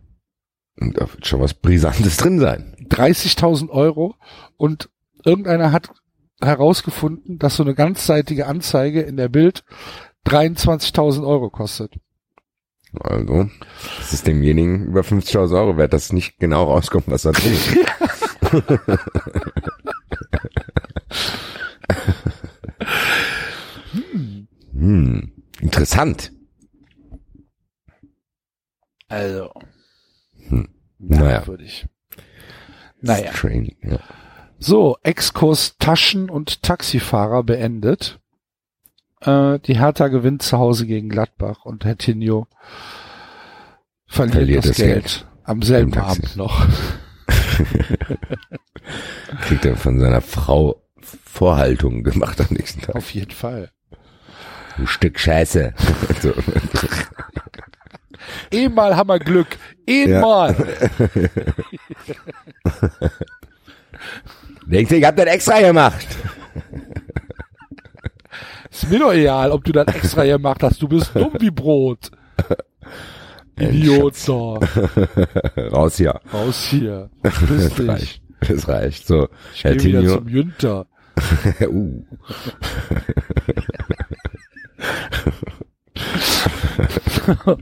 Und 0.81 0.97
da 0.97 1.13
wird 1.13 1.27
schon 1.27 1.41
was 1.41 1.55
Brisantes 1.55 2.17
drin 2.17 2.39
sein. 2.39 2.77
30.000 2.89 3.71
Euro 3.71 4.15
und 4.57 4.89
irgendeiner 5.25 5.73
hat 5.73 5.91
herausgefunden, 6.41 7.39
dass 7.39 7.57
so 7.57 7.63
eine 7.63 7.75
ganzseitige 7.75 8.47
Anzeige 8.47 9.03
in 9.03 9.17
der 9.17 9.29
Bild 9.29 9.65
23.000 10.27 11.27
Euro 11.27 11.51
kostet. 11.51 11.95
Also, 13.01 13.49
das 13.99 14.13
ist 14.13 14.27
demjenigen 14.27 14.85
über 14.85 15.01
50.000 15.01 15.57
Euro 15.57 15.79
wert, 15.79 15.95
dass 15.95 16.13
nicht 16.13 16.39
genau 16.39 16.65
rauskommt, 16.65 17.09
was 17.09 17.23
da 17.23 17.33
drin 17.33 17.55
ist. 17.55 17.75
hm, 24.75 25.33
interessant. 25.61 26.33
Also. 29.09 29.51
Hm. 31.03 31.09
Naja. 31.09 31.23
Merkwürdig. 31.25 31.87
Naja. 33.01 33.33
Strange, 33.33 33.73
ja. 33.83 33.99
So, 34.59 34.97
Exkurs 35.03 35.77
Taschen- 35.79 36.31
und 36.31 36.63
Taxifahrer 36.63 37.43
beendet. 37.43 38.21
Äh, 39.21 39.59
die 39.61 39.79
Hertha 39.79 40.07
gewinnt 40.09 40.43
zu 40.43 40.57
Hause 40.59 40.87
gegen 40.87 41.09
Gladbach 41.09 41.65
und 41.65 41.85
Hertinho 41.85 42.47
verliert, 44.07 44.35
Verliert 44.37 44.59
das, 44.65 44.69
das 44.69 44.77
Geld. 44.77 44.95
Geld. 45.05 45.27
am 45.45 45.63
selben. 45.63 45.95
Abend 45.99 46.37
noch. 46.37 46.67
Kriegt 49.43 49.65
er 49.65 49.77
von 49.77 49.99
seiner 49.99 50.21
Frau 50.21 50.81
Vorhaltungen 51.01 52.05
gemacht 52.05 52.41
am 52.41 52.47
nächsten 52.51 52.83
Tag. 52.83 52.95
Auf 52.95 53.11
jeden 53.15 53.33
Fall. 53.33 53.71
Ein 54.79 54.87
Stück 54.87 55.19
Scheiße. 55.19 55.75
so. 58.53 58.59
Einmal 58.59 58.97
haben 58.97 59.09
wir 59.09 59.19
Glück. 59.19 59.59
Ja. 59.89 60.17
Einmal. 60.17 60.55
Denkst 64.67 64.91
du, 64.91 64.97
ich 64.97 65.05
hab 65.05 65.17
das 65.17 65.27
extra 65.27 65.61
gemacht? 65.61 66.07
Ist 68.71 68.91
mir 68.91 68.99
doch 68.99 69.13
egal, 69.13 69.51
ob 69.51 69.65
du 69.65 69.73
das 69.73 69.87
extra 69.95 70.25
gemacht 70.25 70.63
hast. 70.63 70.81
Du 70.81 70.89
bist 70.89 71.15
dumm 71.15 71.33
wie 71.39 71.51
Brot. 71.51 72.11
Idiot 73.59 74.15
da. 74.27 74.59
Raus 75.71 75.97
hier. 75.97 76.21
Raus 76.33 76.67
hier. 76.71 77.11
Das 77.23 77.75
dich. 77.75 77.89
reicht. 77.89 78.23
Das 78.49 78.69
reicht. 78.69 79.07
So, 79.07 79.29
Ich 79.55 79.65
Herr 79.65 79.75
wieder 79.75 80.07
zum 80.07 80.29
Jünter. 80.29 80.87
uh. 81.69 82.03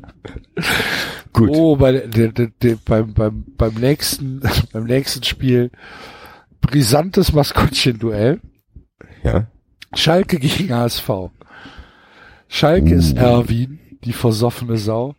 Gut. 1.32 1.50
Oh, 1.50 1.76
bei, 1.76 1.92
der, 1.92 2.32
der, 2.32 2.48
der, 2.62 2.76
beim, 2.84 3.14
beim, 3.14 3.44
beim 3.56 3.74
nächsten, 3.74 4.40
beim 4.72 4.84
nächsten 4.84 5.22
Spiel 5.24 5.70
brisantes 6.60 7.32
Maskottchen-Duell. 7.32 8.40
Ja. 9.22 9.46
Schalke 9.94 10.38
gegen 10.38 10.74
HSV. 10.74 11.08
Schalke 12.48 12.94
ist 12.94 13.16
Erwin, 13.16 13.78
die 14.04 14.12
versoffene 14.12 14.76
Sau. 14.76 15.14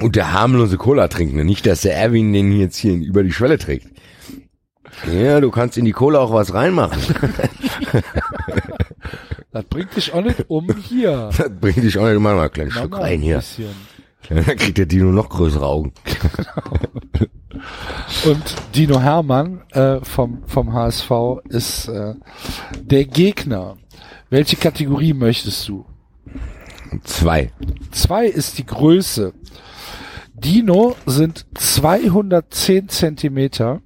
Und 0.00 0.16
der 0.16 0.32
harmlose 0.32 0.78
Cola 0.78 1.08
trinkende. 1.08 1.44
Nicht, 1.44 1.66
dass 1.66 1.82
der 1.82 1.96
Erwin 1.96 2.32
den 2.32 2.52
jetzt 2.52 2.76
hier 2.76 2.94
über 2.94 3.22
die 3.22 3.32
Schwelle 3.32 3.58
trägt. 3.58 3.88
Ja, 5.10 5.40
du 5.40 5.50
kannst 5.50 5.76
in 5.78 5.84
die 5.84 5.92
Cola 5.92 6.20
auch 6.20 6.32
was 6.32 6.54
reinmachen. 6.54 7.00
Das 9.52 9.64
bringt 9.64 9.96
dich 9.96 10.12
auch 10.12 10.22
nicht 10.22 10.48
um 10.48 10.72
hier. 10.74 11.30
Das 11.36 11.50
bringt 11.60 11.82
dich 11.82 11.98
auch 11.98 12.08
nicht 12.08 12.20
mal 12.20 12.34
mal 12.34 12.50
Mach 12.54 12.70
Schluck 12.70 12.90
mal 12.92 13.02
rein 13.02 13.14
ein 13.14 13.20
hier. 13.22 13.42
Dann 14.28 14.44
kriegt 14.44 14.78
der 14.78 14.86
Dino 14.86 15.10
noch 15.10 15.28
größere 15.28 15.66
Augen. 15.66 15.92
Und 18.24 18.54
Dino 18.74 19.00
Hermann 19.00 19.62
äh, 19.72 20.04
vom, 20.04 20.44
vom 20.46 20.72
HSV 20.72 21.10
ist 21.48 21.88
äh, 21.88 22.14
der 22.80 23.06
Gegner. 23.06 23.76
Welche 24.28 24.56
Kategorie 24.56 25.14
möchtest 25.14 25.66
du? 25.68 25.84
Zwei. 27.02 27.52
Zwei 27.90 28.26
ist 28.26 28.58
die 28.58 28.66
Größe. 28.66 29.32
Dino 30.34 30.96
sind 31.06 31.46
210 31.54 32.88
Zentimeter 32.88 33.82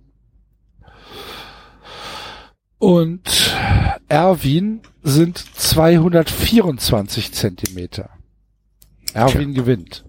und 2.79 3.57
Erwin 4.09 4.83
sind 5.05 5.39
224 5.39 7.33
Zentimeter. 7.33 8.11
Erwin 9.13 9.55
gewinnt. 9.55 10.05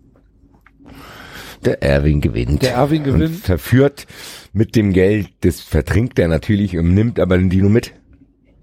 Der 1.63 1.83
Erwin 1.83 2.21
gewinnt. 2.21 2.61
Der 2.61 2.73
Erwin 2.73 3.03
Und 3.03 3.13
gewinnt. 3.13 3.37
verführt 3.37 4.07
mit 4.53 4.75
dem 4.75 4.93
Geld, 4.93 5.29
das 5.41 5.59
vertrinkt 5.59 6.17
er 6.17 6.29
natürlich 6.29 6.77
und 6.77 6.93
nimmt 6.93 7.19
aber 7.19 7.37
den 7.37 7.49
Dino 7.49 7.69
mit. 7.69 7.93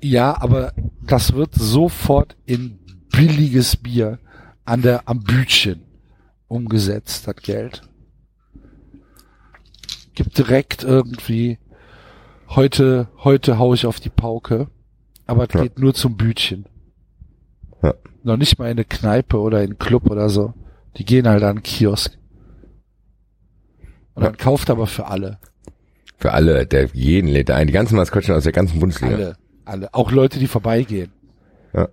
Ja, 0.01 0.41
aber 0.41 0.73
das 1.07 1.35
wird 1.35 1.55
sofort 1.55 2.35
in 2.47 2.79
billiges 3.13 3.77
Bier 3.77 4.19
an 4.65 4.81
der, 4.83 5.09
am 5.09 5.21
Bütchen 5.21 5.83
umgesetzt, 6.49 7.29
das 7.29 7.37
Geld. 7.37 7.83
Gibt 10.15 10.39
direkt 10.39 10.83
irgendwie, 10.83 11.59
heute, 12.49 13.09
heute 13.19 13.59
hau 13.59 13.75
ich 13.75 13.87
auf 13.87 14.01
die 14.01 14.11
Pauke, 14.11 14.69
aber 15.33 15.45
es 15.49 15.55
Ja. 15.55 15.63
geht 15.63 15.79
nur 15.79 15.95
zum 15.95 16.17
Bütchen. 16.17 16.67
Ja. 17.83 17.95
Noch 18.23 18.37
nicht 18.37 18.59
mal 18.59 18.67
in 18.67 18.73
eine 18.73 18.85
Kneipe 18.85 19.39
oder 19.39 19.59
in 19.63 19.71
einen 19.71 19.79
Club 19.79 20.09
oder 20.11 20.29
so. 20.29 20.55
Die 20.97 21.05
gehen 21.05 21.27
halt 21.27 21.43
an 21.43 21.57
den 21.57 21.63
Kiosk. 21.63 22.17
Und 24.15 24.23
Ja. 24.23 24.29
dann 24.29 24.37
kauft 24.39 24.71
aber 24.71 24.87
für 24.87 25.07
alle. 25.07 25.39
Für 26.19 26.33
alle, 26.33 26.67
der 26.67 26.89
jeden 26.93 27.29
lädt 27.29 27.51
ein. 27.51 27.67
Die 27.67 27.73
ganzen 27.73 27.97
Maskottchen 27.97 28.35
aus 28.35 28.45
der 28.45 28.53
ganzen 28.53 28.79
Bundesliga. 28.79 29.15
Alle. 29.15 29.37
Alle. 29.65 29.95
Auch 29.95 30.13
Leute, 30.13 30.39
die 30.39 30.47
vorbeigehen. 30.47 31.11
Ja. 31.75 31.89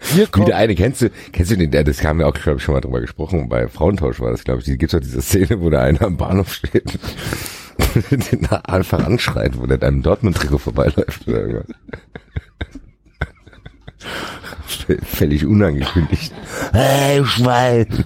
Hier 0.00 0.26
Wie 0.26 0.30
kommt, 0.30 0.48
der 0.48 0.56
eine, 0.56 0.74
kennst 0.74 1.00
du, 1.00 1.10
kennst 1.30 1.52
du 1.52 1.56
den, 1.56 1.70
das 1.70 2.04
haben 2.04 2.18
wir 2.18 2.26
auch, 2.26 2.34
glaube 2.34 2.58
ich, 2.58 2.64
schon 2.64 2.74
mal 2.74 2.80
drüber 2.80 3.00
gesprochen, 3.00 3.48
bei 3.48 3.68
Frauentausch 3.68 4.18
war 4.20 4.32
das, 4.32 4.42
glaube 4.42 4.58
ich, 4.58 4.64
die 4.64 4.76
gibt's 4.76 4.92
doch 4.92 5.00
diese 5.00 5.22
Szene, 5.22 5.60
wo 5.60 5.70
der 5.70 5.82
eine 5.82 6.00
am 6.00 6.16
Bahnhof 6.16 6.52
steht 6.52 6.98
den 8.10 8.46
einfach 8.64 9.04
anschreit, 9.04 9.56
wo 9.58 9.66
der 9.66 9.76
mit 9.76 9.84
einem 9.84 10.02
Dortmund-Trikot 10.02 10.58
vorbeiläuft 10.58 11.26
oder 11.28 11.40
irgendwas. 11.40 11.76
V- 14.66 14.94
Völlig 15.04 15.46
unangekündigt. 15.46 16.32
Hey, 16.72 17.24
Schwein! 17.24 17.86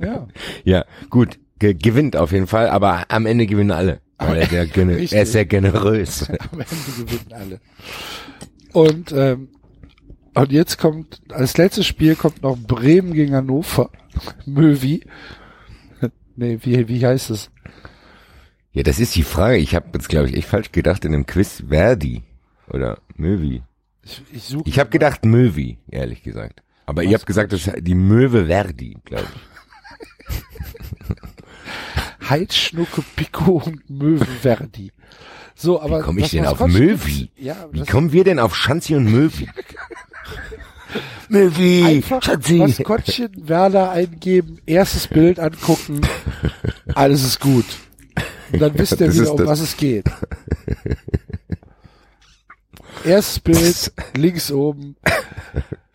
ja. 0.00 0.26
Ja, 0.64 0.84
gut, 1.10 1.38
ge 1.58 1.74
gewinnt 1.74 2.16
auf 2.16 2.32
jeden 2.32 2.46
Fall, 2.46 2.68
aber 2.68 3.04
am 3.08 3.26
Ende 3.26 3.46
gewinnen 3.46 3.70
alle. 3.70 4.00
Weil 4.18 4.36
er, 4.38 4.46
sehr 4.46 4.66
gene 4.66 4.96
Richtig. 4.96 5.12
er 5.16 5.22
ist 5.24 5.32
sehr 5.32 5.46
generös. 5.46 6.28
Am 6.30 6.60
Ende 6.60 6.66
gewinnen 6.96 7.32
alle. 7.32 7.60
Und, 8.72 9.12
ähm, 9.12 9.48
und 10.34 10.52
jetzt 10.52 10.78
kommt, 10.78 11.20
als 11.30 11.56
letztes 11.56 11.86
Spiel 11.86 12.14
kommt 12.14 12.42
noch 12.42 12.56
Bremen 12.56 13.12
gegen 13.14 13.34
Hannover. 13.34 13.90
Möwi. 14.46 15.04
Nee, 16.36 16.58
wie, 16.62 16.88
wie 16.88 17.06
heißt 17.06 17.30
es? 17.30 17.50
Ja, 18.72 18.82
das 18.82 18.98
ist 18.98 19.14
die 19.16 19.22
Frage. 19.22 19.58
Ich 19.58 19.74
habe 19.74 19.88
jetzt, 19.92 20.08
glaube 20.08 20.28
ich, 20.28 20.36
echt 20.36 20.48
falsch 20.48 20.72
gedacht 20.72 21.04
in 21.04 21.12
dem 21.12 21.26
Quiz 21.26 21.62
Verdi 21.68 22.22
oder 22.68 22.98
Möwi. 23.16 23.62
Ich, 24.02 24.22
ich 24.32 24.44
suche. 24.44 24.68
Ich 24.68 24.78
habe 24.78 24.90
gedacht 24.90 25.24
Möwi, 25.24 25.78
ehrlich 25.90 26.22
gesagt. 26.22 26.62
Aber 26.86 27.02
ihr 27.04 27.14
habt 27.14 27.26
gesagt, 27.26 27.52
das 27.52 27.66
ist 27.66 27.74
die 27.80 27.94
Möwe 27.94 28.46
Verdi, 28.46 28.96
glaube 29.04 29.28
ich. 29.34 30.40
Heidschnucke, 32.30 33.02
Pico 33.14 33.62
und 33.64 33.88
Möwe 33.90 34.24
Verdi. 34.24 34.92
So, 35.54 35.80
aber. 35.80 36.00
Wie 36.00 36.02
komme 36.02 36.20
ich 36.20 36.30
denn 36.30 36.46
auf 36.46 36.66
Möwi? 36.66 37.30
Ja, 37.36 37.68
Wie 37.72 37.84
kommen 37.84 38.12
wir 38.12 38.24
denn 38.24 38.38
auf 38.38 38.56
Schanzi 38.56 38.96
und 38.96 39.04
Möwi? 39.04 39.48
Einfach 41.32 42.22
Schanzi. 42.22 42.54
Maskottchen 42.54 43.30
Werder 43.48 43.90
eingeben, 43.90 44.58
erstes 44.66 45.06
Bild 45.08 45.38
angucken, 45.40 46.00
alles 46.94 47.24
ist 47.24 47.40
gut. 47.40 47.64
Und 48.52 48.60
dann 48.60 48.72
wisst 48.78 49.00
ihr 49.00 49.06
Das 49.06 49.16
wieder, 49.18 49.30
um 49.32 49.36
das- 49.38 49.46
was 49.46 49.60
es 49.60 49.76
geht. 49.76 50.04
Erstes 53.04 53.40
Bild, 53.40 53.92
links 54.16 54.50
oben. 54.52 54.96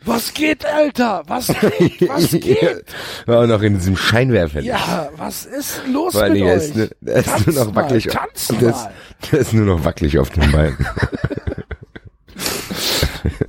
Was 0.04 0.34
geht, 0.34 0.66
Alter? 0.66 1.24
Was 1.28 1.48
geht? 1.48 2.08
Was 2.10 2.32
geht? 2.40 2.86
War 3.26 3.44
auch 3.44 3.48
noch 3.48 3.62
in 3.62 3.76
diesem 3.76 3.96
Scheinwerfer. 3.98 4.62
Ja, 4.62 5.10
was 5.18 5.46
ist 5.46 5.82
los 5.92 6.14
Vor 6.14 6.28
mit 6.30 6.42
euch? 6.44 6.56
ist, 6.64 6.76
nur- 6.76 6.90
er 7.06 7.18
ist 7.26 7.48
nur 7.48 7.66
noch 7.66 7.76
wackelig. 7.76 8.08
tanzt 8.08 8.52
der, 8.62 8.70
ist, 8.70 8.76
mal. 8.76 8.92
der 9.32 9.40
ist 9.40 9.54
nur 9.54 9.66
noch 9.66 9.84
wackelig 9.86 10.18
auf 10.20 10.30
den 10.30 10.52
Beinen. 10.52 10.78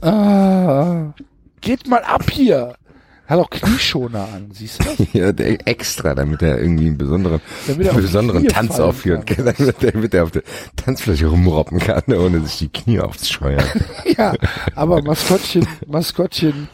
Ah, 0.01 1.13
geht 1.61 1.87
mal 1.89 2.03
ab 2.03 2.31
hier. 2.31 2.75
Hat 3.27 3.39
auch 3.39 3.51
Knieschoner 3.51 4.27
an, 4.35 4.51
siehst 4.55 4.81
du? 4.83 5.07
ja, 5.19 5.33
der 5.33 5.67
extra, 5.69 6.15
damit 6.15 6.41
er 6.41 6.59
irgendwie 6.59 6.87
einen 6.87 6.97
besonderen, 6.97 7.43
er 7.67 7.75
einen 7.91 8.01
besonderen 8.01 8.49
Tanz 8.49 8.81
aufführen 8.81 9.27
kann. 9.27 9.55
kann, 9.55 9.75
damit, 9.83 10.15
er- 10.15 10.25
auf 10.25 10.31
der 10.31 10.43
Tanzfläche 10.77 11.27
rumroppen 11.27 11.79
kann, 11.79 12.05
ohne 12.15 12.41
sich 12.47 12.57
die 12.59 12.69
Knie 12.71 13.01
aufzuscheuern. 13.01 13.63
Ja, 14.17 14.33
aber 14.75 15.03
Maskottchen, 15.03 15.67
Maskottchen, 15.87 16.69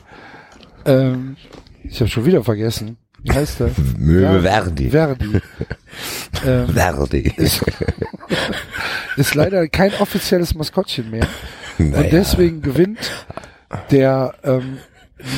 ähm, 0.85 1.37
ich 1.83 1.99
habe 2.01 2.09
schon 2.09 2.25
wieder 2.25 2.45
vergessen. 2.45 2.99
Wie 3.25 3.33
heißt 3.33 3.59
der? 3.61 3.71
Möwe 3.99 4.43
Verdi. 4.43 4.91
Verdi. 4.91 5.41
ähm, 6.47 6.69
Verdi. 6.69 7.33
ist, 7.37 7.65
ist 9.17 9.35
leider 9.35 9.67
kein 9.69 9.93
offizielles 9.99 10.55
Maskottchen 10.55 11.11
mehr. 11.11 11.27
Naja. 11.79 12.05
Und 12.05 12.13
deswegen 12.13 12.63
gewinnt 12.63 12.99
der 13.91 14.35
ähm, 14.43 14.79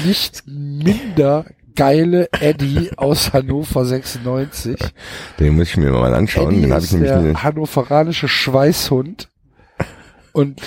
nicht 0.05 0.45
minder 0.47 1.47
geile 1.75 2.29
Eddie 2.41 2.91
aus 2.97 3.33
Hannover 3.33 3.85
96. 3.85 4.77
Den 5.39 5.55
muss 5.55 5.69
ich 5.69 5.77
mir 5.77 5.93
mal 5.93 6.15
anschauen. 6.15 6.53
Eddie 6.53 6.63
Den 6.63 6.73
habe 6.73 6.85
ich 6.85 6.93
nämlich 6.93 7.11
der 7.11 7.19
eine, 7.19 7.43
hannoveranische 7.43 8.29
Schweißhund. 8.29 9.29
Und 10.33 10.61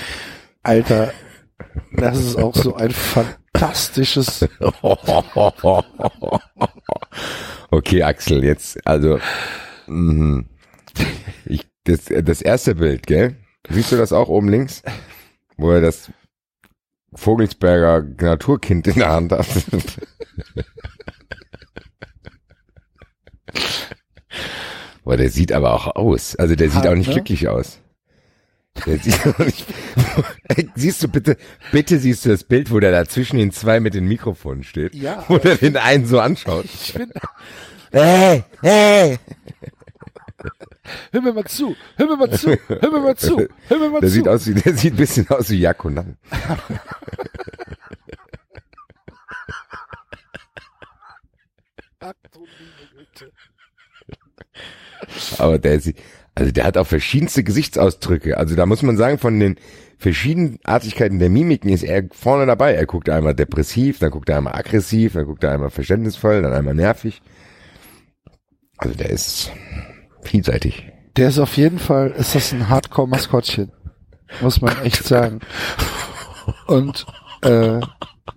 Alter, 0.62 1.12
das 1.92 2.18
ist 2.18 2.36
auch 2.36 2.54
so 2.54 2.74
ein 2.76 2.90
fantastisches. 2.90 4.48
Okay, 7.72 8.02
Axel, 8.02 8.42
jetzt, 8.42 8.84
also, 8.84 9.20
mhm. 9.86 10.46
ich, 11.44 11.68
das, 11.84 12.06
das 12.06 12.42
erste 12.42 12.74
Bild, 12.74 13.06
gell? 13.06 13.36
Siehst 13.68 13.92
du 13.92 13.96
das 13.96 14.12
auch 14.12 14.28
oben 14.28 14.48
links? 14.48 14.82
Wo 15.56 15.70
er 15.70 15.80
das 15.80 16.10
Vogelsberger 17.14 18.02
Naturkind 18.20 18.86
in 18.86 18.94
der 18.96 19.10
Hand 19.10 19.32
hat. 19.32 19.46
Boah, 25.04 25.16
der 25.16 25.30
sieht 25.30 25.52
aber 25.52 25.74
auch 25.74 25.96
aus. 25.96 26.36
Also 26.36 26.54
der 26.54 26.70
sieht 26.70 26.86
auch 26.86 26.94
nicht 26.94 27.08
ne? 27.08 27.14
glücklich 27.14 27.48
aus. 27.48 27.80
Der 28.86 28.98
sieht 28.98 29.26
auch 29.26 29.38
nicht, 29.40 29.66
siehst 30.76 31.02
du 31.02 31.08
bitte, 31.08 31.36
bitte 31.72 31.98
siehst 31.98 32.24
du 32.24 32.28
das 32.28 32.44
Bild, 32.44 32.70
wo 32.70 32.78
der 32.78 32.92
da 32.92 33.04
zwischen 33.04 33.36
den 33.38 33.50
zwei 33.50 33.80
mit 33.80 33.94
den 33.94 34.06
Mikrofonen 34.06 34.62
steht. 34.62 34.94
Ja, 34.94 35.24
Wo 35.28 35.38
der 35.38 35.56
den 35.56 35.76
einen 35.76 36.06
so 36.06 36.20
anschaut. 36.20 36.66
Ich 36.66 36.92
finde, 36.92 37.14
Hey, 37.92 38.44
hey. 38.62 39.18
Hör 41.12 41.20
mir 41.22 41.32
mal 41.32 41.44
zu, 41.44 41.76
hör 41.96 42.06
mir 42.06 42.16
mal 42.16 42.30
zu, 42.30 42.56
hör 42.68 42.90
mir 42.90 43.00
mal 43.00 43.16
zu, 43.16 43.48
hör 43.68 43.78
mir 43.78 43.90
mal 43.90 44.00
Der 44.00 44.08
zu. 44.08 44.14
sieht 44.14 44.28
aus 44.28 44.46
wie, 44.46 44.54
der 44.54 44.74
sieht 44.74 44.94
ein 44.94 44.96
bisschen 44.96 45.28
aus 45.28 45.50
wie 45.50 45.60
Jakonan. 45.60 46.16
Aber 55.38 55.58
der 55.58 55.80
sieht, 55.80 55.98
also 56.34 56.52
der 56.52 56.64
hat 56.64 56.76
auch 56.76 56.86
verschiedenste 56.86 57.42
Gesichtsausdrücke. 57.42 58.36
Also 58.36 58.54
da 58.54 58.66
muss 58.66 58.82
man 58.82 58.96
sagen, 58.96 59.18
von 59.18 59.38
den 59.40 59.56
Verschiedenartigkeiten 59.98 61.18
der 61.18 61.28
Mimiken 61.30 61.70
ist 61.70 61.82
er 61.82 62.04
vorne 62.12 62.46
dabei. 62.46 62.74
Er 62.74 62.86
guckt 62.86 63.08
einmal 63.08 63.34
depressiv, 63.34 63.98
dann 63.98 64.10
guckt 64.10 64.28
er 64.28 64.38
einmal 64.38 64.54
aggressiv, 64.54 65.12
dann 65.14 65.26
guckt 65.26 65.44
er 65.44 65.52
einmal 65.52 65.70
verständnisvoll, 65.70 66.42
dann 66.42 66.52
einmal 66.52 66.74
nervig. 66.74 67.20
Also 68.78 68.94
der 68.96 69.10
ist 69.10 69.50
vielseitig. 70.22 70.86
Der 71.16 71.28
ist 71.28 71.38
auf 71.38 71.56
jeden 71.56 71.78
Fall, 71.78 72.10
ist 72.10 72.34
das 72.34 72.52
ein 72.52 72.68
Hardcore-Maskottchen. 72.68 73.72
Muss 74.40 74.60
man 74.60 74.80
echt 74.84 75.04
sagen. 75.04 75.40
Und 76.66 77.04
äh, 77.42 77.80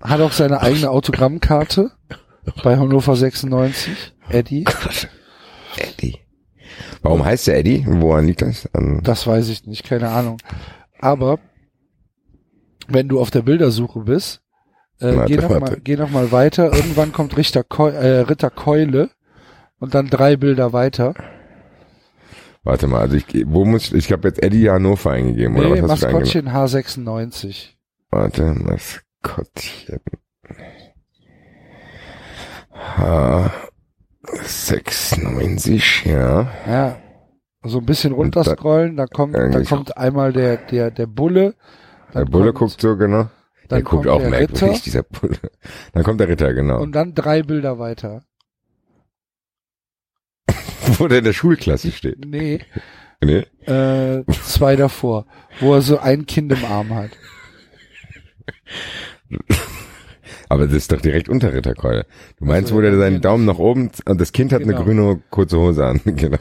hat 0.02 0.22
auch 0.22 0.32
seine 0.32 0.62
eigene 0.62 0.90
Autogrammkarte 0.90 1.92
bei 2.64 2.78
Hannover 2.78 3.16
96, 3.16 4.14
Eddie. 4.30 4.66
Eddie. 5.78 6.20
Warum 7.02 7.24
heißt 7.24 7.48
der 7.48 7.60
Eddie? 7.60 7.86
Woran 7.88 8.26
liegt 8.28 8.42
das? 8.42 8.68
An, 8.74 9.02
Das 9.04 9.28
weiß 9.28 9.50
ich 9.50 9.66
nicht, 9.66 9.84
keine 9.84 10.10
Ahnung. 10.10 10.38
Aber 11.00 11.40
wenn 12.88 13.08
du 13.08 13.20
auf 13.20 13.30
der 13.32 13.42
Bildersuche 13.44 14.00
bist, 14.02 14.42
äh, 15.00 15.16
Warte, 15.16 15.32
geh, 15.36 15.42
noch 15.42 15.50
warte. 15.50 15.66
mal, 15.66 15.80
geh 15.84 15.96
noch 15.96 16.10
mal 16.10 16.32
weiter. 16.32 16.74
Irgendwann 16.74 17.12
kommt 17.12 17.38
Richter 17.38 17.64
Keu 17.64 17.90
äh, 17.90 18.20
Ritter 18.22 18.50
Keule 18.50 19.10
und 19.80 19.94
dann 19.96 20.10
drei 20.10 20.38
Bilder 20.38 20.74
weiter. 20.74 21.14
Warte 22.64 22.88
mal, 22.88 23.00
also 23.02 23.16
ich, 23.16 23.26
wo 23.48 23.66
muss 23.66 23.88
ich, 23.92 23.94
ich 24.06 24.12
habe 24.12 24.28
jetzt 24.28 24.42
Eddie 24.44 24.70
Hannover 24.70 25.12
eingegeben, 25.12 25.56
oder 25.56 25.70
Nee, 25.70 25.82
was 25.84 25.92
hast 25.92 26.04
du 26.04 26.08
da 26.08 26.18
eingegeben? 26.18 26.46
Maskottchen 26.46 27.32
H96. 27.32 27.70
Warte, 28.12 28.44
Maskottchen. 28.54 30.00
H 32.72 33.52
96, 34.44 36.06
ja. 36.06 36.52
Ja. 36.68 36.98
So 37.66 37.80
ein 37.80 37.86
bisschen 37.86 38.12
runterscrollen, 38.14 38.98
da 38.98 39.06
kommt, 39.06 39.36
da 39.36 39.64
kommt 39.64 39.96
einmal 39.98 40.34
der, 40.34 40.58
der, 40.58 40.92
der 40.92 41.08
Bulle. 41.08 41.56
Der 42.14 42.26
Bulle 42.26 42.52
kommt- 42.52 42.72
guckt 42.72 42.82
so, 42.82 42.98
genau. 42.98 43.30
Der 43.70 43.80
dann 43.80 43.84
guckt 43.86 44.04
kommt 44.06 44.08
auch 44.10 44.20
der 44.20 44.30
merkwürdig, 44.30 44.62
Ritter 44.64 44.84
dieser 44.84 45.04
Bulle. 45.04 45.38
Dann 45.94 46.04
kommt 46.04 46.20
der 46.20 46.28
Ritter, 46.28 46.54
genau. 46.54 46.82
und 46.82 46.92
dann 46.94 47.14
drei 47.14 47.42
Bilder 47.44 47.80
weiter. 47.80 48.24
Wo 50.98 51.08
der 51.08 51.20
in 51.20 51.26
der 51.26 51.34
Schulklasse 51.34 51.92
steht. 51.92 52.26
Nee, 52.26 52.60
Nee? 53.24 53.46
äh, 53.72 54.24
zwei 54.46 54.76
davor, 54.76 55.26
wo 55.62 55.76
er 55.76 55.82
so 55.82 55.98
ein 56.00 56.26
Kind 56.26 56.52
im 56.52 56.66
Arm 56.66 56.94
hat. 56.94 57.12
Aber 60.50 60.66
das 60.68 60.76
ist 60.76 60.92
doch 60.92 61.02
direkt 61.02 61.30
unter 61.30 61.54
Ritterkeule. 61.54 62.06
Du 62.38 62.46
meinst, 62.46 62.66
Also, 62.72 62.76
wo 62.76 62.82
der 62.82 62.96
seinen 62.98 63.14
ja. 63.14 63.20
Daumen 63.20 63.46
nach 63.46 63.58
oben 63.58 63.90
und 64.06 64.22
das 64.22 64.34
Kind 64.34 64.52
hat 64.52 64.62
Genau. 64.62 64.76
eine 64.76 64.84
grüne 64.86 65.22
kurze 65.30 65.58
Hose 65.58 65.86
an. 65.86 66.02
genau. 66.04 66.38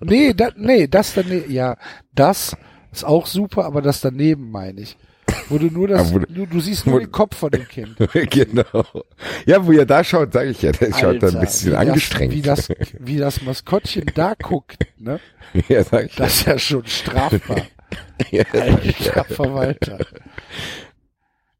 Nee, 0.00 0.32
da, 0.32 0.50
nee, 0.56 0.86
das 0.86 1.14
daneben, 1.14 1.50
ja, 1.52 1.76
das 2.14 2.56
ist 2.92 3.04
auch 3.04 3.26
super, 3.26 3.64
aber 3.64 3.82
das 3.82 4.00
daneben 4.00 4.50
meine 4.50 4.80
ich. 4.80 4.96
Wo 5.48 5.58
du 5.58 5.66
nur 5.66 5.88
das, 5.88 6.10
Aber 6.12 6.22
wo- 6.22 6.26
du, 6.26 6.46
du 6.46 6.60
siehst 6.60 6.86
nur 6.86 6.96
wo- 6.96 6.98
den 7.00 7.10
Kopf 7.10 7.36
von 7.36 7.50
dem 7.50 7.66
Kind. 7.68 7.96
genau. 8.30 8.84
Ja, 9.46 9.64
wo 9.66 9.72
ihr 9.72 9.84
da 9.86 10.02
schaut, 10.04 10.32
sage 10.32 10.50
ich 10.50 10.62
ja, 10.62 10.72
der 10.72 10.92
schaut 10.94 11.22
da 11.22 11.28
ein 11.28 11.40
bisschen 11.40 11.72
wie 11.72 11.76
angestrengt. 11.76 12.46
Das, 12.46 12.68
wie 12.68 12.74
das, 12.74 12.92
wie 12.98 13.16
das 13.18 13.42
Maskottchen 13.42 14.04
da 14.14 14.34
guckt, 14.42 14.78
ne? 14.98 15.20
ja, 15.68 15.84
sag 15.84 16.06
ich 16.06 16.14
Das 16.16 16.34
ist 16.40 16.46
ja 16.46 16.58
schon 16.58 16.86
strafbar. 16.86 17.62
ja. 18.30 18.44
Alter 18.52 19.24
Verwalter. 19.24 19.98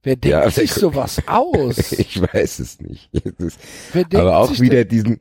Wer 0.05 0.17
denkt 0.17 0.27
Ja, 0.27 0.51
sich 0.51 0.73
sowas 0.73 1.23
aus? 1.27 1.93
Ich 1.93 2.21
weiß 2.21 2.59
es 2.59 2.81
nicht. 2.81 3.09
Ist, 3.15 3.61
Wer 3.93 4.03
denkt 4.05 4.17
aber 4.17 4.39
auch 4.39 4.59
wieder 4.59 4.85
diesen, 4.85 5.21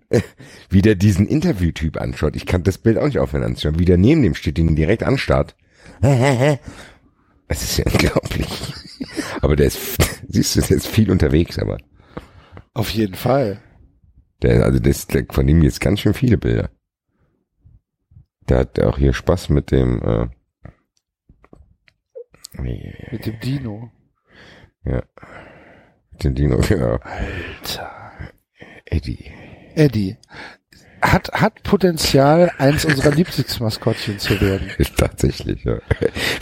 wie 0.70 0.82
der 0.82 0.96
diesen 0.96 1.28
Interviewtyp 1.28 2.02
anschaut. 2.02 2.36
Ich 2.36 2.48
kann 2.48 2.64
das 2.64 2.80
Bild 2.80 2.98
auch 2.98 3.06
nicht 3.06 3.20
aufhören 3.20 3.44
anzuschauen. 3.44 3.78
Wie 3.78 3.86
der 3.86 3.98
neben 3.98 4.24
dem 4.24 4.34
steht, 4.34 4.58
den 4.58 4.76
direkt 4.76 5.04
anstarrt. 5.04 5.56
Das 7.52 7.62
ist 7.64 7.78
ja 7.80 7.86
unglaublich. 7.92 8.74
Aber 9.42 9.58
der 9.58 9.68
ist, 9.68 9.98
siehst 10.30 10.56
du, 10.56 10.62
der 10.62 10.78
ist 10.78 10.88
viel 10.88 11.12
unterwegs, 11.12 11.60
aber 11.60 11.78
Auf 12.74 12.92
jeden 12.92 13.16
Fall. 13.16 13.62
der, 14.42 14.64
also 14.64 14.80
das, 14.80 15.06
der, 15.08 15.26
von 15.30 15.46
ihm 15.50 15.62
jetzt 15.62 15.82
ganz 15.82 16.00
schön 16.00 16.14
viele 16.14 16.38
Bilder. 16.38 16.70
Der 18.48 18.60
hat 18.60 18.80
auch 18.80 18.98
hier 18.98 19.12
Spaß 19.12 19.50
mit 19.50 19.70
dem, 19.72 20.02
äh, 20.02 20.28
Mit 22.54 23.26
dem 23.26 23.38
Dino. 23.42 23.92
ja, 24.86 25.04
mit 26.12 26.24
dem 26.24 26.36
Dino, 26.36 26.58
genau. 26.58 27.00
Alter. 27.02 28.12
Eddie. 28.86 29.30
Eddie. 29.76 30.16
Hat, 31.02 31.32
hat 31.34 31.64
Potenzial, 31.64 32.52
eins 32.58 32.86
unserer 32.86 33.12
Lieblingsmaskottchen 33.12 34.20
zu 34.20 34.40
werden. 34.40 34.70
Tatsächlich, 34.98 35.64
ja. 35.64 35.80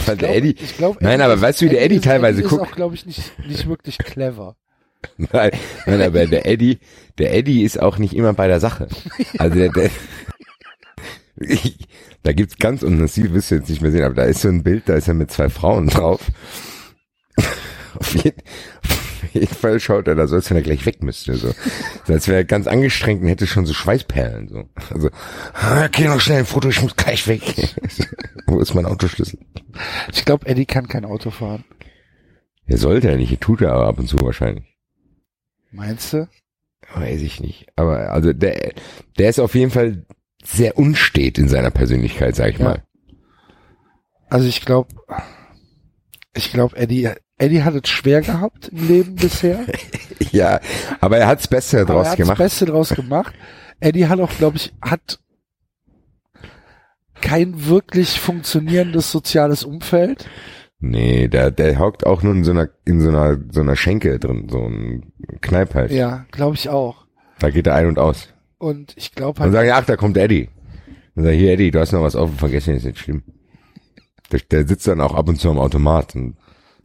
Weil 0.05 0.17
der 0.17 0.35
Eddie, 0.35 0.55
ich 0.61 0.75
glaub, 0.77 1.01
nein, 1.01 1.13
Eddie 1.21 1.23
aber 1.23 1.41
weißt 1.41 1.61
du, 1.61 1.65
wie 1.65 1.69
der 1.69 1.81
Eddie 1.83 1.95
ist- 1.95 2.03
teilweise 2.03 2.39
Eddie 2.39 2.49
guckt? 2.49 2.63
ist 2.63 2.71
auch, 2.71 2.75
glaube 2.75 2.95
ich, 2.95 3.05
nicht, 3.05 3.31
nicht 3.47 3.67
wirklich 3.67 3.97
clever. 3.97 4.55
Nein, 5.17 5.51
nein, 5.85 6.01
aber 6.01 6.25
der 6.27 6.45
Eddie, 6.45 6.79
der 7.19 7.33
Eddie 7.33 7.63
ist 7.63 7.81
auch 7.81 7.99
nicht 7.99 8.13
immer 8.13 8.33
bei 8.33 8.47
der 8.49 8.59
Sache. 8.59 8.89
Also 9.38 9.55
der, 9.55 9.69
der 9.69 9.89
ich, 11.38 11.77
da 12.23 12.33
gibt's 12.33 12.57
ganz 12.57 12.83
unten, 12.83 12.99
das 12.99 13.15
wirst 13.15 13.49
du 13.51 13.55
jetzt 13.55 13.69
nicht 13.69 13.81
mehr 13.81 13.91
sehen, 13.91 14.03
aber 14.03 14.15
da 14.15 14.23
ist 14.23 14.41
so 14.41 14.49
ein 14.49 14.61
Bild, 14.61 14.89
da 14.89 14.95
ist 14.95 15.07
er 15.07 15.13
mit 15.13 15.31
zwei 15.31 15.47
Frauen 15.47 15.88
drauf. 15.88 16.19
Auf 17.97 18.13
jeden, 18.13 18.41
auf 18.81 18.89
jeden 18.89 18.99
Fall 19.48 19.80
schaut 19.80 20.08
er 20.08 20.16
da 20.16 20.27
so, 20.27 20.35
als 20.35 20.49
wenn 20.49 20.58
er 20.58 20.64
gleich 20.64 20.85
weg 20.85 21.03
müsste, 21.03 21.35
so. 21.35 21.53
so 22.06 22.14
als 22.14 22.27
wäre 22.27 22.38
er 22.40 22.43
ganz 22.45 22.67
angestrengt 22.67 23.22
und 23.22 23.27
hätte 23.27 23.48
schon 23.48 23.66
so 23.66 23.74
Schweißperlen, 23.74 24.48
so. 24.49 24.69
Also, 24.93 25.09
ah, 25.53 25.85
okay, 25.85 26.06
noch 26.08 26.19
schnell 26.22 26.40
ein 26.40 26.45
Foto, 26.45 26.69
ich 26.69 26.82
muss 26.82 26.95
gleich 26.95 27.27
weg. 27.27 27.41
Wo 28.48 28.59
ist 28.59 28.74
mein 28.74 28.85
Autoschlüssel? 28.85 29.40
Ich 30.11 30.25
glaube, 30.25 30.45
Eddie 30.48 30.66
kann 30.66 30.88
kein 30.88 31.06
Auto 31.06 31.30
fahren. 31.32 31.64
Er 32.66 32.77
sollte 32.77 33.09
er 33.09 33.17
nicht, 33.17 33.40
tut 33.41 33.61
er 33.61 33.74
aber 33.74 33.88
ab 33.88 33.99
und 33.99 34.08
zu 34.08 34.17
wahrscheinlich. 34.22 34.66
Meinst 35.72 36.14
du? 36.14 36.27
Weiß 36.93 37.22
ich 37.22 37.40
nicht. 37.40 37.67
Aber 37.75 38.11
also 38.11 38.33
der, 38.33 38.74
der 39.17 39.30
ist 39.30 39.40
auf 39.40 39.53
jeden 39.56 39.72
Fall 39.72 40.06
sehr 40.43 40.77
unstet 40.77 41.38
in 41.38 41.48
seiner 41.48 41.72
Persönlichkeit, 41.72 42.35
sag 42.35 42.51
ich 42.53 42.59
Ja. 42.59 42.66
mal. 42.66 42.83
Also 44.30 44.48
ich 44.48 44.61
glaube, 44.66 44.93
ich 46.35 46.51
glaube, 46.51 46.77
Eddie, 46.77 47.09
Eddie 47.40 47.64
hat 47.64 47.74
es 47.74 47.90
schwer 47.90 48.22
gehabt 48.22 48.68
im 48.69 48.88
Leben 48.88 49.16
bisher. 49.16 49.59
Ja, 50.32 50.59
aber 51.01 51.18
er 51.18 51.26
hat's 51.27 51.48
Beste 51.48 51.77
aber 51.77 51.85
daraus 51.88 52.06
er 52.06 52.11
hat 52.11 52.18
gemacht. 52.18 52.40
das 52.40 52.45
Beste 52.45 52.66
draus 52.66 52.90
gemacht. 52.90 53.34
Eddie 53.80 54.06
hat 54.08 54.19
auch, 54.19 54.30
glaube 54.38 54.58
ich, 54.58 54.74
hat 54.80 55.18
kein 57.22 57.66
wirklich 57.66 58.19
funktionierendes 58.19 59.11
soziales 59.11 59.64
Umfeld. 59.64 60.30
Nee, 60.80 61.27
der, 61.30 61.50
der 61.51 61.80
hockt 61.80 62.06
auch 62.06 62.22
nur 62.22 62.34
in 62.34 62.43
so 62.43 62.51
einer, 62.51 62.69
in 62.85 63.01
so 63.01 63.09
einer, 63.09 63.40
so 63.50 63.61
einer 63.61 63.76
Schenke 63.76 64.19
drin, 64.19 64.48
so 64.51 64.59
ein 64.59 65.11
Kneip 65.42 65.74
halt. 65.74 65.92
Ja, 65.92 66.26
glaube 66.32 66.56
ich 66.56 66.69
auch. 66.69 67.06
Da 67.40 67.50
geht 67.50 67.66
er 67.66 67.74
ein 67.76 67.88
und 67.88 67.98
aus. 67.98 68.30
Und 68.59 68.93
ich 68.98 69.16
glaube 69.16 69.40
Und 69.40 69.43
halt, 69.45 69.53
sagen, 69.53 69.68
ja, 69.69 69.77
ach, 69.80 69.85
da 69.85 69.95
kommt 69.98 70.16
Eddie. 70.18 70.50
Und 71.16 71.24
sag, 71.24 71.34
hier, 71.34 71.53
Eddie, 71.53 71.72
du 71.72 71.80
hast 71.80 71.92
noch 71.92 72.03
was 72.03 72.16
offen 72.16 72.38
vergessen, 72.38 72.76
ist 72.76 72.85
nicht 72.85 73.00
schlimm. 73.00 73.24
Der, 74.32 74.42
der 74.51 74.68
sitzt 74.68 74.88
dann 74.88 75.01
auch 75.01 75.16
ab 75.16 75.27
und 75.27 75.38
zu 75.40 75.50
am 75.50 75.58
Automat 75.58 76.16
und 76.16 76.35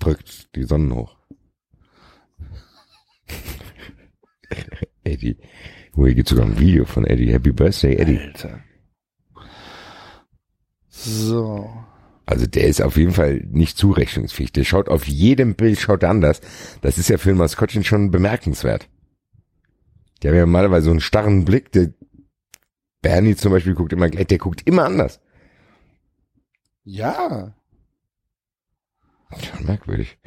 drückt 0.05 0.55
die 0.55 0.65
Sonnen 0.65 0.95
hoch. 0.95 1.17
Eddie. 5.05 5.37
Oh, 5.97 6.07
hier 6.07 6.15
gibt's 6.15 6.31
sogar 6.31 6.47
ein 6.47 6.59
Video 6.59 6.85
von 6.85 7.07
Eddie. 7.07 7.33
Happy 7.33 7.53
Birthday, 7.53 7.97
Eddie. 7.97 8.19
Alter. 8.19 8.61
So. 10.89 11.71
Also 12.27 12.47
der 12.47 12.69
ist 12.69 12.81
auf 12.81 12.97
jeden 12.97 13.13
Fall 13.13 13.45
nicht 13.51 13.77
zurechnungsfähig. 13.77 14.53
Der 14.53 14.65
schaut 14.65 14.89
auf 14.89 15.07
jedem 15.07 15.55
Bild, 15.55 15.79
schaut 15.79 16.03
er 16.03 16.11
anders. 16.11 16.41
Das 16.81 16.99
ist 16.99 17.09
ja 17.09 17.19
für 17.19 17.31
ein 17.31 17.37
Maskottchen 17.37 17.85
schon 17.85 18.11
bemerkenswert. 18.11 18.89
Der 20.23 20.31
hat 20.31 20.37
ja 20.37 20.47
normalerweise 20.47 20.87
so 20.87 20.91
einen 20.91 21.01
starren 21.01 21.45
Blick. 21.45 21.71
Der 21.73 21.93
Bernie 23.03 23.37
zum 23.37 23.53
Beispiel 23.53 23.75
guckt 23.75 23.93
immer 23.93 24.09
gleich, 24.09 24.27
der 24.27 24.39
guckt 24.39 24.63
immer 24.67 24.85
anders. 24.85 25.21
Ja, 26.85 27.55
Schon 29.43 29.67
merkwürdig. 29.67 30.19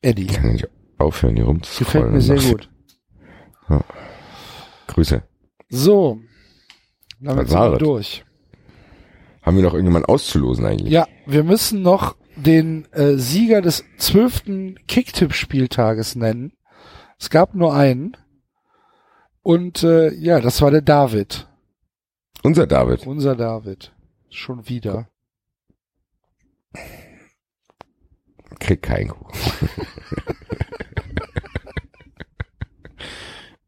Eddie. 0.00 0.26
Ich 0.26 0.32
kann 0.34 0.46
ja 0.46 0.52
nicht 0.52 0.68
aufhören, 0.98 1.36
hier 1.36 1.44
rumzuscrollen. 1.44 2.12
Gefällt 2.14 2.30
mir 2.30 2.40
sehr 2.40 2.50
gut. 2.50 2.70
Grüße. 4.88 5.22
So. 5.68 6.20
Damit 7.20 7.48
sind 7.48 7.58
wir 7.58 7.78
durch. 7.78 8.24
Haben 9.42 9.56
wir 9.56 9.62
noch 9.62 9.74
irgendjemanden 9.74 10.08
auszulosen 10.08 10.64
eigentlich? 10.64 10.92
Ja, 10.92 11.06
wir 11.26 11.44
müssen 11.44 11.82
noch 11.82 12.16
den 12.36 12.86
äh, 12.92 13.14
Sieger 13.16 13.60
des 13.60 13.84
zwölften 13.98 14.78
Kicktipp-Spieltages 14.86 16.14
nennen. 16.14 16.52
Es 17.18 17.30
gab 17.30 17.54
nur 17.54 17.74
einen. 17.74 18.16
Und 19.42 19.82
äh, 19.82 20.12
ja, 20.14 20.40
das 20.40 20.62
war 20.62 20.70
der 20.70 20.82
David. 20.82 21.48
Unser 22.42 22.66
David. 22.66 23.06
Unser 23.06 23.36
David. 23.36 23.92
Schon 24.30 24.68
wieder. 24.68 25.08
Kriegt 28.62 28.82
keinen 28.84 29.08
Kuchen. 29.08 29.68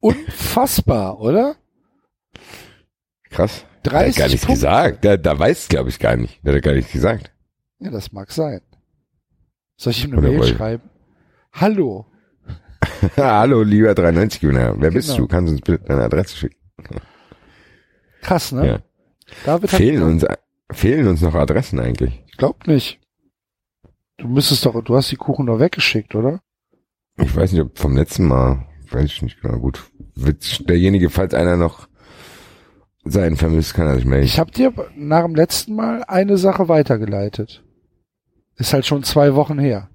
Unfassbar, 0.00 1.20
oder? 1.20 1.56
Krass. 3.30 3.64
Der 3.84 3.92
hat 3.92 4.00
30 4.02 4.16
gar 4.16 4.28
nichts 4.28 4.46
gesagt. 4.46 5.04
Der, 5.04 5.16
der 5.18 5.38
weiß, 5.38 5.68
glaube 5.68 5.88
ich, 5.90 5.98
gar 5.98 6.16
nicht. 6.16 6.40
Der 6.46 6.54
hat 6.54 6.62
gar 6.62 6.72
nichts 6.74 6.92
gesagt. 6.92 7.32
Ja, 7.80 7.90
das 7.90 8.12
mag 8.12 8.30
sein. 8.30 8.60
Soll 9.76 9.90
ich 9.92 10.04
ihm 10.04 10.12
eine 10.12 10.20
Oder 10.20 10.28
Mail 10.28 10.38
woll- 10.38 10.56
schreiben? 10.56 10.90
Hallo. 11.52 12.06
Hallo, 13.16 13.62
lieber 13.62 13.90
93-Gewinner. 13.92 14.74
Wer 14.78 14.90
bist 14.90 15.08
Genau. 15.08 15.20
du? 15.22 15.28
Kannst 15.28 15.48
du 15.48 15.52
uns 15.54 15.60
bitte 15.62 15.84
deine 15.84 16.02
Adresse 16.04 16.36
schicken? 16.36 16.56
Krass, 18.22 18.52
ne? 18.52 18.66
Ja. 18.66 18.78
David 19.44 19.70
Fehlen 19.70 20.02
uns, 20.02 20.24
fehlen 20.70 21.06
uns 21.08 21.20
noch 21.20 21.34
Adressen 21.34 21.80
eigentlich? 21.80 22.22
Ich 22.26 22.36
glaub 22.36 22.66
nicht. 22.66 23.00
Du 24.16 24.28
müsstest 24.28 24.64
doch, 24.64 24.80
du 24.82 24.96
hast 24.96 25.10
die 25.10 25.16
Kuchen 25.16 25.46
doch 25.46 25.58
weggeschickt, 25.58 26.14
oder? 26.14 26.40
Ich 27.16 27.34
weiß 27.34 27.52
nicht, 27.52 27.62
ob 27.62 27.78
vom 27.78 27.96
letzten 27.96 28.26
Mal, 28.26 28.66
weiß 28.90 29.04
ich 29.06 29.22
nicht 29.22 29.40
genau, 29.40 29.58
gut. 29.58 29.82
Wird 30.14 30.68
derjenige, 30.68 31.10
falls 31.10 31.34
einer 31.34 31.56
noch 31.56 31.88
seinen 33.04 33.36
vermisst, 33.36 33.74
kann 33.74 33.86
er 33.86 33.96
sich 33.96 34.04
melden. 34.04 34.26
Ich 34.26 34.38
habe 34.38 34.50
dir 34.50 34.72
nach 34.96 35.24
dem 35.24 35.34
letzten 35.34 35.74
Mal 35.74 36.04
eine 36.04 36.38
Sache 36.38 36.68
weitergeleitet. 36.68 37.62
Ist 38.56 38.72
halt 38.72 38.86
schon 38.86 39.02
zwei 39.02 39.34
Wochen 39.34 39.58
her. 39.58 39.90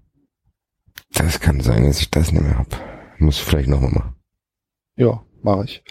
Das 1.14 1.40
kann 1.40 1.62
sein, 1.62 1.86
dass 1.86 2.02
ich 2.02 2.12
das 2.12 2.32
nicht 2.32 2.44
mehr 2.44 2.58
hab. 2.58 2.68
Muss 3.18 3.38
ich 3.38 3.44
vielleicht 3.44 3.70
nochmal 3.70 3.92
machen. 3.92 4.16
Ja, 4.96 5.24
mache 5.42 5.66
ich. 5.66 5.84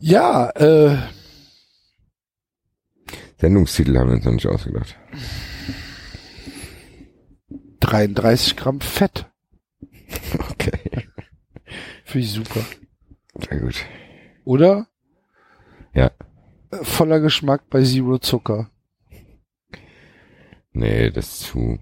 Ja, 0.00 0.50
äh, 0.50 0.96
Sendungstitel 3.38 3.96
haben 3.96 4.08
wir 4.08 4.16
uns 4.16 4.24
noch 4.24 4.32
nicht 4.32 4.46
ausgedacht. 4.46 4.96
33 7.80 8.56
Gramm 8.56 8.80
Fett. 8.80 9.26
Okay, 10.50 11.06
Finde 12.04 12.26
ich 12.26 12.32
super. 12.32 12.60
sehr 13.48 13.60
gut. 13.60 13.84
Oder? 14.44 14.88
Ja. 15.92 16.10
Äh, 16.70 16.82
Voller 16.82 17.20
Geschmack 17.20 17.68
bei 17.68 17.82
Zero 17.82 18.18
Zucker. 18.18 18.70
Nee, 20.72 21.10
das 21.10 21.26
ist 21.26 21.40
zu, 21.40 21.78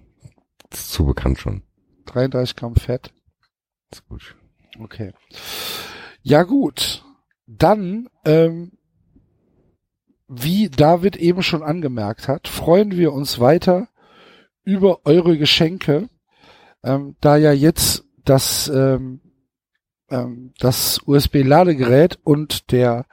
das 0.70 0.80
ist 0.80 0.92
zu 0.92 1.06
bekannt 1.06 1.38
schon. 1.38 1.62
33 2.06 2.56
Gramm 2.56 2.74
Fett. 2.76 3.12
Das 3.90 4.00
ist 4.00 4.08
gut. 4.08 4.36
Okay. 4.80 5.12
Ja 6.22 6.42
gut. 6.42 7.04
Dann, 7.46 8.08
ähm, 8.24 8.72
wie 10.28 10.68
David 10.68 11.16
eben 11.16 11.42
schon 11.42 11.62
angemerkt 11.62 12.26
hat, 12.26 12.48
freuen 12.48 12.92
wir 12.92 13.12
uns 13.12 13.38
weiter 13.38 13.88
über 14.66 15.06
eure 15.06 15.38
Geschenke, 15.38 16.10
ähm, 16.82 17.16
da 17.20 17.36
ja 17.36 17.52
jetzt 17.52 18.04
das, 18.24 18.68
ähm, 18.68 19.20
ähm, 20.10 20.52
das 20.58 21.00
USB-Ladegerät 21.06 22.18
und 22.24 22.72
der 22.72 23.06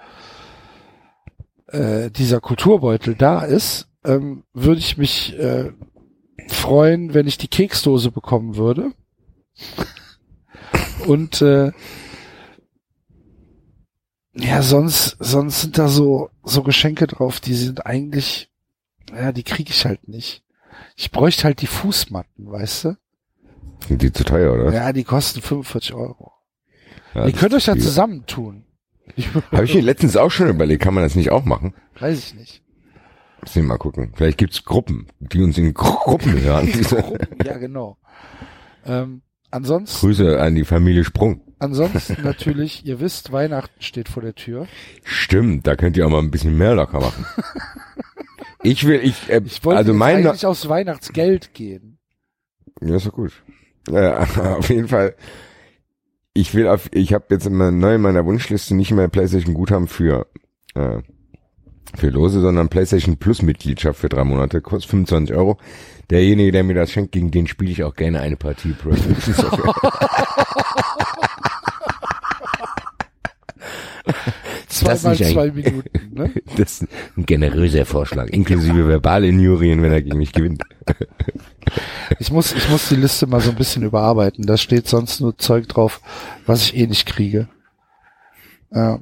äh, 1.67 2.09
dieser 2.11 2.41
Kulturbeutel 2.41 3.15
da 3.15 3.41
ist, 3.41 3.87
ähm, 4.03 4.43
würde 4.53 4.79
ich 4.79 4.97
mich 4.97 5.37
äh, 5.37 5.71
freuen, 6.49 7.13
wenn 7.13 7.27
ich 7.27 7.37
die 7.37 7.47
Keksdose 7.47 8.11
bekommen 8.11 8.57
würde. 8.57 8.91
Und 11.07 11.41
äh, 11.41 11.71
ja, 14.35 14.61
sonst, 14.61 15.17
sonst 15.19 15.61
sind 15.61 15.77
da 15.77 15.87
so, 15.87 16.29
so 16.43 16.63
Geschenke 16.63 17.07
drauf, 17.07 17.39
die 17.39 17.53
sind 17.53 17.85
eigentlich, 17.85 18.49
ja, 19.13 19.31
die 19.31 19.43
kriege 19.43 19.71
ich 19.71 19.85
halt 19.85 20.07
nicht. 20.07 20.43
Ich 20.95 21.11
bräuchte 21.11 21.43
halt 21.45 21.61
die 21.61 21.67
Fußmatten, 21.67 22.51
weißt 22.51 22.85
du? 22.85 22.97
Sind 23.87 24.01
die 24.01 24.11
zu 24.11 24.23
teuer, 24.23 24.53
oder? 24.53 24.73
Ja, 24.73 24.93
die 24.93 25.03
kosten 25.03 25.41
45 25.41 25.93
Euro. 25.93 26.31
Ja, 27.13 27.25
Ihr 27.25 27.33
könnt 27.33 27.53
euch 27.53 27.65
ja 27.67 27.75
zusammentun. 27.75 28.65
Habe 29.51 29.65
ich 29.65 29.75
mir 29.75 29.81
letztens 29.81 30.15
auch 30.15 30.31
schon 30.31 30.49
überlegt, 30.49 30.81
kann 30.83 30.93
man 30.93 31.03
das 31.03 31.15
nicht 31.15 31.31
auch 31.31 31.45
machen? 31.45 31.73
weiß 31.99 32.17
ich 32.17 32.33
nicht. 32.35 32.63
Müssen 33.41 33.55
wir 33.55 33.63
mal 33.63 33.77
gucken. 33.77 34.13
Vielleicht 34.15 34.37
gibt's 34.37 34.63
Gruppen, 34.63 35.07
die 35.19 35.41
uns 35.41 35.57
in 35.57 35.73
Gru 35.73 35.91
Gruppen 35.95 36.39
hören. 36.39 36.69
Ja, 37.45 37.57
genau. 37.57 37.97
Ähm, 38.85 39.21
ansonsten, 39.51 39.99
Grüße 39.99 40.39
an 40.41 40.55
die 40.55 40.63
Familie 40.63 41.03
Sprung. 41.03 41.41
ansonsten 41.59 42.21
natürlich, 42.23 42.85
ihr 42.85 42.99
wisst, 43.01 43.31
Weihnachten 43.33 43.81
steht 43.81 44.07
vor 44.07 44.23
der 44.23 44.33
Tür. 44.35 44.67
Stimmt, 45.03 45.67
da 45.67 45.75
könnt 45.75 45.97
ihr 45.97 46.05
auch 46.07 46.09
mal 46.09 46.19
ein 46.19 46.31
bisschen 46.31 46.57
mehr 46.57 46.73
locker 46.73 47.01
machen. 47.01 47.25
Ich 48.63 48.87
will, 48.87 49.01
ich, 49.03 49.29
äh, 49.29 49.41
Ich 49.45 49.63
wollte 49.63 49.79
also 49.79 49.93
mein, 49.93 50.25
eigentlich 50.25 50.45
aufs 50.45 50.67
Weihnachtsgeld 50.67 51.53
gehen. 51.53 51.99
ja, 52.81 52.95
ist 52.95 53.05
doch 53.07 53.13
gut. 53.13 53.31
Ja, 53.89 54.19
auf 54.57 54.69
jeden 54.69 54.87
Fall. 54.87 55.15
Ich 56.33 56.55
will 56.55 56.67
auf, 56.67 56.89
ich 56.93 57.13
habe 57.13 57.25
jetzt 57.29 57.45
immer 57.45 57.71
neu 57.71 57.95
in 57.95 58.01
meiner 58.01 58.25
Wunschliste 58.25 58.73
nicht 58.75 58.91
mehr 58.91 59.07
PlayStation 59.07 59.53
Guthaben 59.53 59.87
für 59.87 60.25
äh, 60.73 61.01
für 61.95 62.09
Lose, 62.09 62.41
sondern 62.41 62.69
PlayStation 62.69 63.17
Plus 63.17 63.41
Mitgliedschaft 63.41 63.99
für 63.99 64.09
drei 64.09 64.23
Monate, 64.23 64.61
kostet 64.61 64.89
25 64.89 65.35
Euro. 65.35 65.57
Derjenige, 66.09 66.51
der 66.51 66.63
mir 66.63 66.73
das 66.73 66.91
schenkt, 66.91 67.11
gegen 67.11 67.29
den 67.29 67.47
spiele 67.47 67.71
ich 67.71 67.83
auch 67.83 67.95
gerne 67.95 68.19
eine 68.21 68.35
Partie 68.35 68.73
Das 74.81 75.03
nicht 75.03 75.25
zwei 75.25 75.51
Minuten, 75.51 76.13
ne? 76.13 76.31
Das 76.57 76.81
ist 76.81 76.87
ein 77.17 77.25
generöser 77.25 77.85
Vorschlag, 77.85 78.27
inklusive 78.29 78.87
verbale 78.87 79.27
Injurien, 79.27 79.81
wenn 79.81 79.91
er 79.91 80.01
gegen 80.01 80.17
mich 80.17 80.31
gewinnt. 80.31 80.63
Ich 82.19 82.29
muss, 82.29 82.53
ich 82.53 82.69
muss 82.69 82.89
die 82.89 82.97
Liste 82.97 83.25
mal 83.25 83.39
so 83.39 83.49
ein 83.49 83.55
bisschen 83.55 83.83
überarbeiten. 83.83 84.45
Da 84.45 84.57
steht 84.57 84.87
sonst 84.87 85.21
nur 85.21 85.37
Zeug 85.37 85.69
drauf, 85.69 86.01
was 86.45 86.61
ich 86.63 86.75
eh 86.75 86.87
nicht 86.87 87.05
kriege. 87.05 87.47
Ja. 88.69 88.99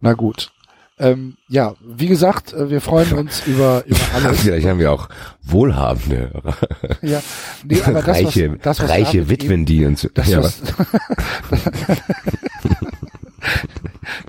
Na 0.00 0.12
gut. 0.14 0.52
Ähm, 0.98 1.36
ja, 1.48 1.74
wie 1.84 2.06
gesagt, 2.06 2.54
äh, 2.54 2.70
wir 2.70 2.80
freuen 2.80 3.12
uns 3.18 3.46
über, 3.46 3.84
über 3.86 4.00
alles. 4.14 4.40
Vielleicht 4.40 4.66
haben 4.66 4.78
wir 4.78 4.90
auch 4.92 5.08
wohlhabende, 5.42 6.32
Ja, 7.02 7.22
nee, 7.64 7.80
aber 7.82 8.02
das, 8.02 8.08
reiche, 8.16 8.52
was, 8.52 8.58
das, 8.62 8.80
was 8.80 8.90
reiche 8.90 9.28
Witwen, 9.28 9.66
die 9.66 9.84
uns, 9.84 10.08
Das, 10.14 10.28
ja, 10.28 10.42
was, 10.42 10.60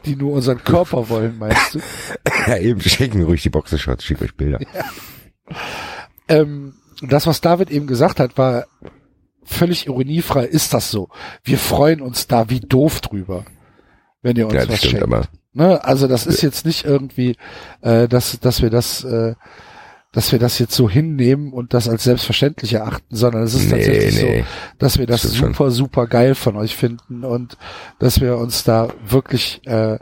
die 0.06 0.16
nur 0.16 0.34
unseren 0.34 0.64
Körper 0.64 1.10
wollen, 1.10 1.38
meinst 1.38 1.76
du? 1.76 1.80
ja, 2.48 2.58
eben, 2.58 2.82
schenken 2.82 3.24
ruhig 3.24 3.42
die 3.44 3.50
Boxershorts, 3.50 4.04
schickt 4.04 4.22
euch 4.22 4.36
Bilder. 4.36 4.60
Ähm, 6.28 6.74
das, 7.02 7.28
was 7.28 7.42
David 7.42 7.70
eben 7.70 7.88
gesagt 7.88 8.20
hat, 8.20 8.38
war 8.38 8.66
völlig 9.44 9.88
ironiefrei. 9.88 10.46
Ist 10.46 10.74
das 10.74 10.92
so? 10.92 11.10
Wir 11.44 11.58
freuen 11.58 12.02
uns 12.02 12.28
da 12.28 12.50
wie 12.50 12.60
doof 12.60 13.02
drüber, 13.02 13.46
wenn 14.22 14.36
ihr 14.36 14.46
uns 14.46 14.56
Ja, 14.56 14.62
das 14.62 14.70
was 14.70 14.80
stimmt, 14.80 15.02
schenkt. 15.02 15.30
Ne? 15.54 15.84
Also 15.84 16.08
das 16.08 16.28
ist 16.28 16.42
jetzt 16.42 16.66
nicht 16.66 16.86
irgendwie, 16.86 17.36
äh, 17.82 18.08
dass, 18.08 18.40
dass 18.40 18.62
wir 18.62 18.70
das, 18.70 19.04
äh, 19.04 19.36
dass 20.18 20.32
wir 20.32 20.40
das 20.40 20.58
jetzt 20.58 20.74
so 20.74 20.90
hinnehmen 20.90 21.54
und 21.54 21.76
das 21.76 21.88
als 21.88 22.04
selbstverständlich 22.04 22.74
erachten, 22.74 23.16
sondern 23.16 23.44
es 23.44 23.54
ist 23.54 23.66
Nee, 23.66 23.70
tatsächlich 23.70 24.16
nee. 24.24 24.40
so, 24.40 24.46
dass 24.80 24.98
wir 24.98 25.06
das 25.06 25.22
schon. 25.22 25.54
super, 25.54 25.70
super 25.70 26.08
geil 26.08 26.34
von 26.34 26.56
euch 26.56 26.76
finden 26.76 27.24
und 27.24 27.56
dass 28.00 28.20
wir 28.20 28.40
uns 28.40 28.64
da 28.64 28.88
wirklich 29.08 29.62
äh, 29.68 30.00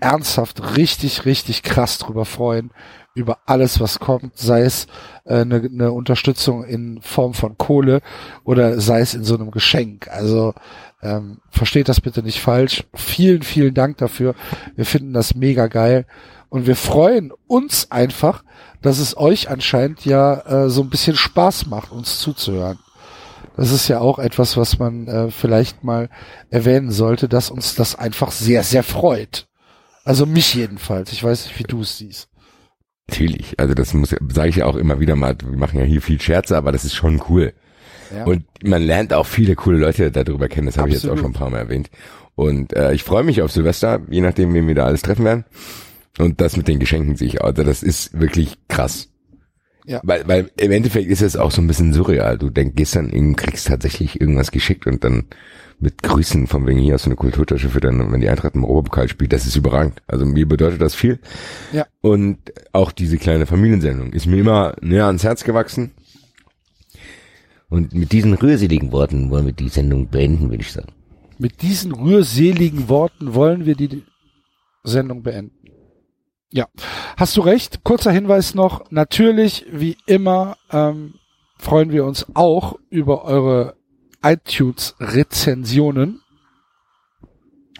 ernsthaft 0.00 0.76
richtig, 0.76 1.24
richtig 1.24 1.62
krass 1.62 1.98
drüber 1.98 2.24
freuen, 2.24 2.72
über 3.14 3.38
alles, 3.46 3.78
was 3.78 4.00
kommt, 4.00 4.36
sei 4.36 4.62
es 4.62 4.88
äh, 5.24 5.42
eine, 5.42 5.58
eine 5.58 5.92
Unterstützung 5.92 6.64
in 6.64 7.00
Form 7.00 7.32
von 7.32 7.56
Kohle 7.56 8.00
oder 8.42 8.80
sei 8.80 8.98
es 8.98 9.14
in 9.14 9.22
so 9.22 9.36
einem 9.36 9.52
Geschenk. 9.52 10.08
Also 10.08 10.52
ähm, 11.00 11.38
versteht 11.48 11.88
das 11.88 12.00
bitte 12.00 12.24
nicht 12.24 12.40
falsch. 12.40 12.82
Vielen, 12.92 13.42
vielen 13.42 13.74
Dank 13.74 13.98
dafür. 13.98 14.34
Wir 14.74 14.84
finden 14.84 15.12
das 15.12 15.36
mega 15.36 15.68
geil 15.68 16.06
und 16.48 16.66
wir 16.66 16.74
freuen 16.74 17.30
uns 17.46 17.92
einfach, 17.92 18.42
dass 18.82 18.98
es 18.98 19.16
euch 19.16 19.50
anscheinend 19.50 20.04
ja 20.04 20.64
äh, 20.64 20.70
so 20.70 20.82
ein 20.82 20.90
bisschen 20.90 21.16
Spaß 21.16 21.66
macht, 21.66 21.92
uns 21.92 22.18
zuzuhören. 22.18 22.78
Das 23.56 23.72
ist 23.72 23.88
ja 23.88 23.98
auch 23.98 24.18
etwas, 24.18 24.56
was 24.56 24.78
man 24.78 25.08
äh, 25.08 25.30
vielleicht 25.30 25.82
mal 25.82 26.10
erwähnen 26.48 26.92
sollte, 26.92 27.28
dass 27.28 27.50
uns 27.50 27.74
das 27.74 27.96
einfach 27.96 28.30
sehr, 28.30 28.62
sehr 28.62 28.84
freut. 28.84 29.48
Also 30.04 30.26
mich 30.26 30.54
jedenfalls. 30.54 31.12
Ich 31.12 31.22
weiß 31.22 31.46
nicht, 31.46 31.58
wie 31.58 31.64
du 31.64 31.80
es 31.82 31.98
siehst. 31.98 32.28
natürlich, 33.08 33.58
also 33.58 33.74
das 33.74 33.94
muss, 33.94 34.10
sage 34.10 34.48
ich 34.48 34.56
ja 34.56 34.66
auch 34.66 34.76
immer 34.76 35.00
wieder 35.00 35.16
mal, 35.16 35.36
wir 35.42 35.58
machen 35.58 35.78
ja 35.78 35.84
hier 35.84 36.00
viel 36.02 36.20
Scherze, 36.20 36.56
aber 36.56 36.72
das 36.72 36.84
ist 36.84 36.94
schon 36.94 37.20
cool. 37.28 37.52
Ja. 38.14 38.24
Und 38.24 38.44
man 38.62 38.82
lernt 38.82 39.12
auch 39.12 39.26
viele 39.26 39.54
coole 39.54 39.78
Leute 39.78 40.10
darüber 40.10 40.48
kennen, 40.48 40.66
das 40.66 40.78
habe 40.78 40.88
ich 40.88 40.94
jetzt 40.94 41.08
auch 41.08 41.16
schon 41.16 41.26
ein 41.26 41.32
paar 41.32 41.50
Mal 41.50 41.58
erwähnt. 41.58 41.90
Und 42.36 42.74
äh, 42.74 42.92
ich 42.92 43.02
freue 43.02 43.24
mich 43.24 43.42
auf 43.42 43.50
Silvester, 43.50 44.00
je 44.08 44.20
nachdem, 44.20 44.54
wen 44.54 44.68
wir 44.68 44.74
da 44.74 44.84
alles 44.84 45.02
treffen 45.02 45.24
werden. 45.24 45.44
Und 46.18 46.40
das 46.40 46.56
mit 46.56 46.68
den 46.68 46.78
Geschenken 46.78 47.16
sehe 47.16 47.28
ich, 47.28 47.42
also 47.42 47.62
das 47.62 47.82
ist 47.82 48.18
wirklich 48.18 48.58
krass. 48.68 49.08
Ja. 49.86 50.00
Weil, 50.02 50.28
weil 50.28 50.50
im 50.58 50.70
Endeffekt 50.70 51.08
ist 51.08 51.22
es 51.22 51.36
auch 51.36 51.50
so 51.50 51.62
ein 51.62 51.66
bisschen 51.66 51.94
surreal. 51.94 52.36
Du 52.36 52.50
denkst 52.50 52.74
gestern, 52.76 53.10
du 53.10 53.32
kriegst 53.32 53.68
tatsächlich 53.68 54.20
irgendwas 54.20 54.50
geschickt 54.50 54.86
und 54.86 55.02
dann 55.02 55.28
mit 55.80 56.02
Grüßen 56.02 56.46
von 56.46 56.66
wegen 56.66 56.80
hier 56.80 56.94
hast 56.94 57.06
du 57.06 57.10
eine 57.10 57.16
Kulturtasche 57.16 57.68
für 57.68 57.80
dann, 57.80 58.12
wenn 58.12 58.20
die 58.20 58.28
Eintracht 58.28 58.54
im 58.54 58.64
Europapokal 58.64 59.08
spielt, 59.08 59.32
das 59.32 59.46
ist 59.46 59.56
überragend. 59.56 60.02
Also 60.06 60.26
mir 60.26 60.46
bedeutet 60.46 60.82
das 60.82 60.94
viel. 60.94 61.20
Ja. 61.72 61.86
Und 62.00 62.38
auch 62.72 62.92
diese 62.92 63.16
kleine 63.16 63.46
Familiensendung 63.46 64.12
ist 64.12 64.26
mir 64.26 64.38
immer 64.38 64.76
näher 64.80 65.06
ans 65.06 65.24
Herz 65.24 65.44
gewachsen. 65.44 65.92
Und 67.70 67.94
mit 67.94 68.12
diesen 68.12 68.34
rührseligen 68.34 68.92
Worten 68.92 69.30
wollen 69.30 69.46
wir 69.46 69.52
die 69.52 69.68
Sendung 69.68 70.08
beenden, 70.08 70.50
würde 70.50 70.62
ich 70.62 70.72
sagen. 70.72 70.92
Mit 71.38 71.62
diesen 71.62 71.92
rührseligen 71.92 72.88
Worten 72.88 73.34
wollen 73.34 73.64
wir 73.64 73.76
die 73.76 74.02
Sendung 74.84 75.22
beenden. 75.22 75.52
Ja, 76.50 76.66
hast 77.16 77.36
du 77.36 77.42
recht. 77.42 77.84
Kurzer 77.84 78.10
Hinweis 78.10 78.54
noch. 78.54 78.90
Natürlich, 78.90 79.66
wie 79.70 79.98
immer, 80.06 80.56
ähm, 80.70 81.14
freuen 81.58 81.92
wir 81.92 82.06
uns 82.06 82.24
auch 82.34 82.76
über 82.88 83.24
eure 83.24 83.74
iTunes-Rezensionen 84.22 86.22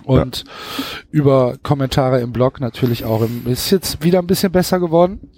und 0.05 0.45
über 1.11 1.57
Kommentare 1.63 2.21
im 2.21 2.33
Blog 2.33 2.61
natürlich 2.61 3.05
auch. 3.05 3.23
Im, 3.23 3.47
ist 3.47 3.71
jetzt 3.71 4.03
wieder 4.03 4.19
ein 4.19 4.27
bisschen 4.27 4.53
besser 4.53 4.81
geworden. 4.81 5.31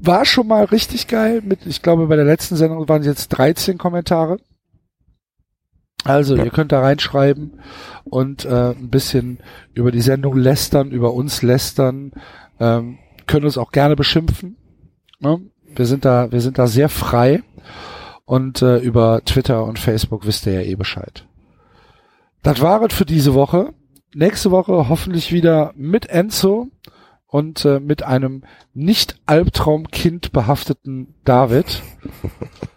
War 0.00 0.24
schon 0.24 0.48
mal 0.48 0.64
richtig 0.64 1.08
geil. 1.08 1.42
Mit, 1.44 1.66
ich 1.66 1.82
glaube, 1.82 2.06
bei 2.06 2.16
der 2.16 2.24
letzten 2.24 2.56
Sendung 2.56 2.88
waren 2.88 3.02
es 3.02 3.06
jetzt 3.06 3.28
13 3.28 3.76
Kommentare. 3.78 4.38
Also, 6.04 6.36
ihr 6.36 6.50
könnt 6.50 6.72
da 6.72 6.80
reinschreiben 6.80 7.60
und 8.04 8.44
äh, 8.44 8.70
ein 8.70 8.90
bisschen 8.90 9.38
über 9.74 9.92
die 9.92 10.00
Sendung 10.00 10.36
lästern, 10.36 10.90
über 10.90 11.12
uns 11.14 11.42
lästern, 11.42 12.12
ähm, 12.58 12.98
können 13.26 13.44
uns 13.44 13.58
auch 13.58 13.72
gerne 13.72 13.96
beschimpfen. 13.96 14.56
Ne? 15.20 15.40
Wir 15.74 15.86
sind 15.86 16.04
da, 16.04 16.32
wir 16.32 16.40
sind 16.40 16.58
da 16.58 16.66
sehr 16.66 16.88
frei 16.88 17.42
und 18.24 18.62
äh, 18.62 18.78
über 18.78 19.22
Twitter 19.24 19.64
und 19.64 19.78
Facebook 19.78 20.26
wisst 20.26 20.46
ihr 20.46 20.54
ja 20.54 20.60
eh 20.62 20.74
Bescheid. 20.74 21.26
Das 22.42 22.60
war 22.60 22.82
es 22.82 22.92
für 22.92 23.06
diese 23.06 23.34
Woche. 23.34 23.72
Nächste 24.14 24.50
Woche 24.50 24.88
hoffentlich 24.88 25.32
wieder 25.32 25.72
mit 25.76 26.06
Enzo 26.06 26.68
und 27.26 27.64
äh, 27.64 27.80
mit 27.80 28.02
einem 28.02 28.42
nicht 28.74 29.16
Albtraumkind 29.26 30.32
behafteten 30.32 31.14
David. 31.24 31.82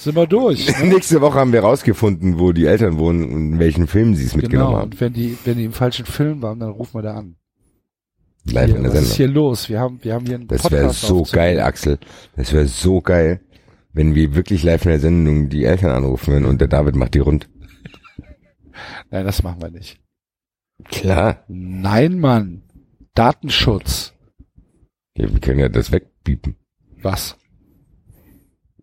Sind 0.00 0.16
wir 0.16 0.26
durch. 0.26 0.66
Ne? 0.80 0.86
Nächste 0.88 1.20
Woche 1.20 1.38
haben 1.38 1.52
wir 1.52 1.60
rausgefunden, 1.60 2.38
wo 2.38 2.52
die 2.52 2.64
Eltern 2.66 2.98
wohnen 2.98 3.22
und 3.24 3.52
in 3.52 3.58
welchen 3.58 3.86
Filmen 3.86 4.14
sie 4.16 4.24
es 4.24 4.34
mitgenommen 4.34 4.68
Genau, 4.70 4.78
haben. 4.80 4.90
und 4.92 5.00
wenn 5.00 5.12
die, 5.12 5.36
wenn 5.44 5.58
die 5.58 5.64
im 5.64 5.72
falschen 5.72 6.06
Film 6.06 6.40
waren, 6.40 6.58
dann 6.58 6.70
rufen 6.70 6.94
wir 6.94 7.02
da 7.02 7.14
an. 7.16 7.36
Live 8.46 8.66
Hier, 8.68 8.76
in 8.76 8.82
der 8.84 8.92
was 8.92 9.02
ist 9.02 9.08
Sendung. 9.14 9.16
hier 9.16 9.28
los? 9.42 9.68
Wir 9.68 9.80
haben, 9.80 9.98
wir 10.02 10.14
haben 10.14 10.24
hier 10.26 10.36
einen 10.36 10.48
Das 10.48 10.70
wäre 10.70 10.90
so 10.94 11.22
geil, 11.30 11.60
Axel. 11.60 11.98
Das 12.36 12.52
wäre 12.54 12.66
so 12.66 13.02
geil, 13.02 13.40
wenn 13.92 14.14
wir 14.14 14.34
wirklich 14.34 14.62
live 14.62 14.84
in 14.86 14.90
der 14.92 15.00
Sendung 15.00 15.48
die 15.50 15.64
Eltern 15.64 15.90
anrufen 15.90 16.32
würden 16.32 16.46
und 16.46 16.60
der 16.62 16.68
David 16.68 16.96
macht 16.96 17.12
die 17.14 17.18
rund. 17.18 17.50
Nein, 19.10 19.26
das 19.26 19.42
machen 19.42 19.60
wir 19.60 19.70
nicht. 19.70 20.00
Klar. 20.86 21.44
Nein, 21.48 22.18
Mann. 22.20 22.62
Datenschutz. 23.14 24.14
Ja, 25.16 25.30
wir 25.30 25.40
können 25.40 25.58
ja 25.58 25.68
das 25.68 25.92
wegbiepen. 25.92 26.56
Was? 27.02 27.36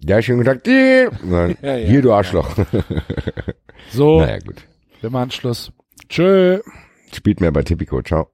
Ja, 0.01 0.21
schönen 0.21 0.39
guten 0.43 0.49
Tag. 0.51 0.63
Die. 0.63 1.07
Nein, 1.23 1.57
Ja, 1.61 1.75
ja, 1.75 1.87
Hier, 1.87 2.01
du 2.01 2.09
ja. 2.09 2.15
Arschloch. 2.17 2.49
So, 3.91 4.19
Naja, 4.19 4.39
gut. 4.39 4.55
wir 4.99 5.09
machen 5.09 5.31
Schluss. 5.31 5.71
Tschö. 6.09 6.59
Spielt 7.13 7.39
mehr 7.39 7.51
bei 7.51 7.61
Tipico. 7.63 8.01
Ciao. 8.01 8.27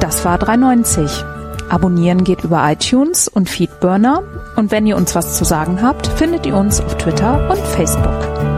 Das 0.00 0.24
war 0.24 0.38
390. 0.38 1.24
Abonnieren 1.68 2.24
geht 2.24 2.44
über 2.44 2.70
iTunes 2.70 3.28
und 3.28 3.48
Feedburner. 3.48 4.22
Und 4.56 4.70
wenn 4.70 4.86
ihr 4.86 4.96
uns 4.96 5.14
was 5.14 5.36
zu 5.38 5.44
sagen 5.44 5.80
habt, 5.82 6.06
findet 6.06 6.44
ihr 6.44 6.56
uns 6.56 6.80
auf 6.80 6.96
Twitter 6.98 7.48
und 7.50 7.58
Facebook. 7.58 8.51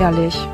Ehrlich. 0.00 0.49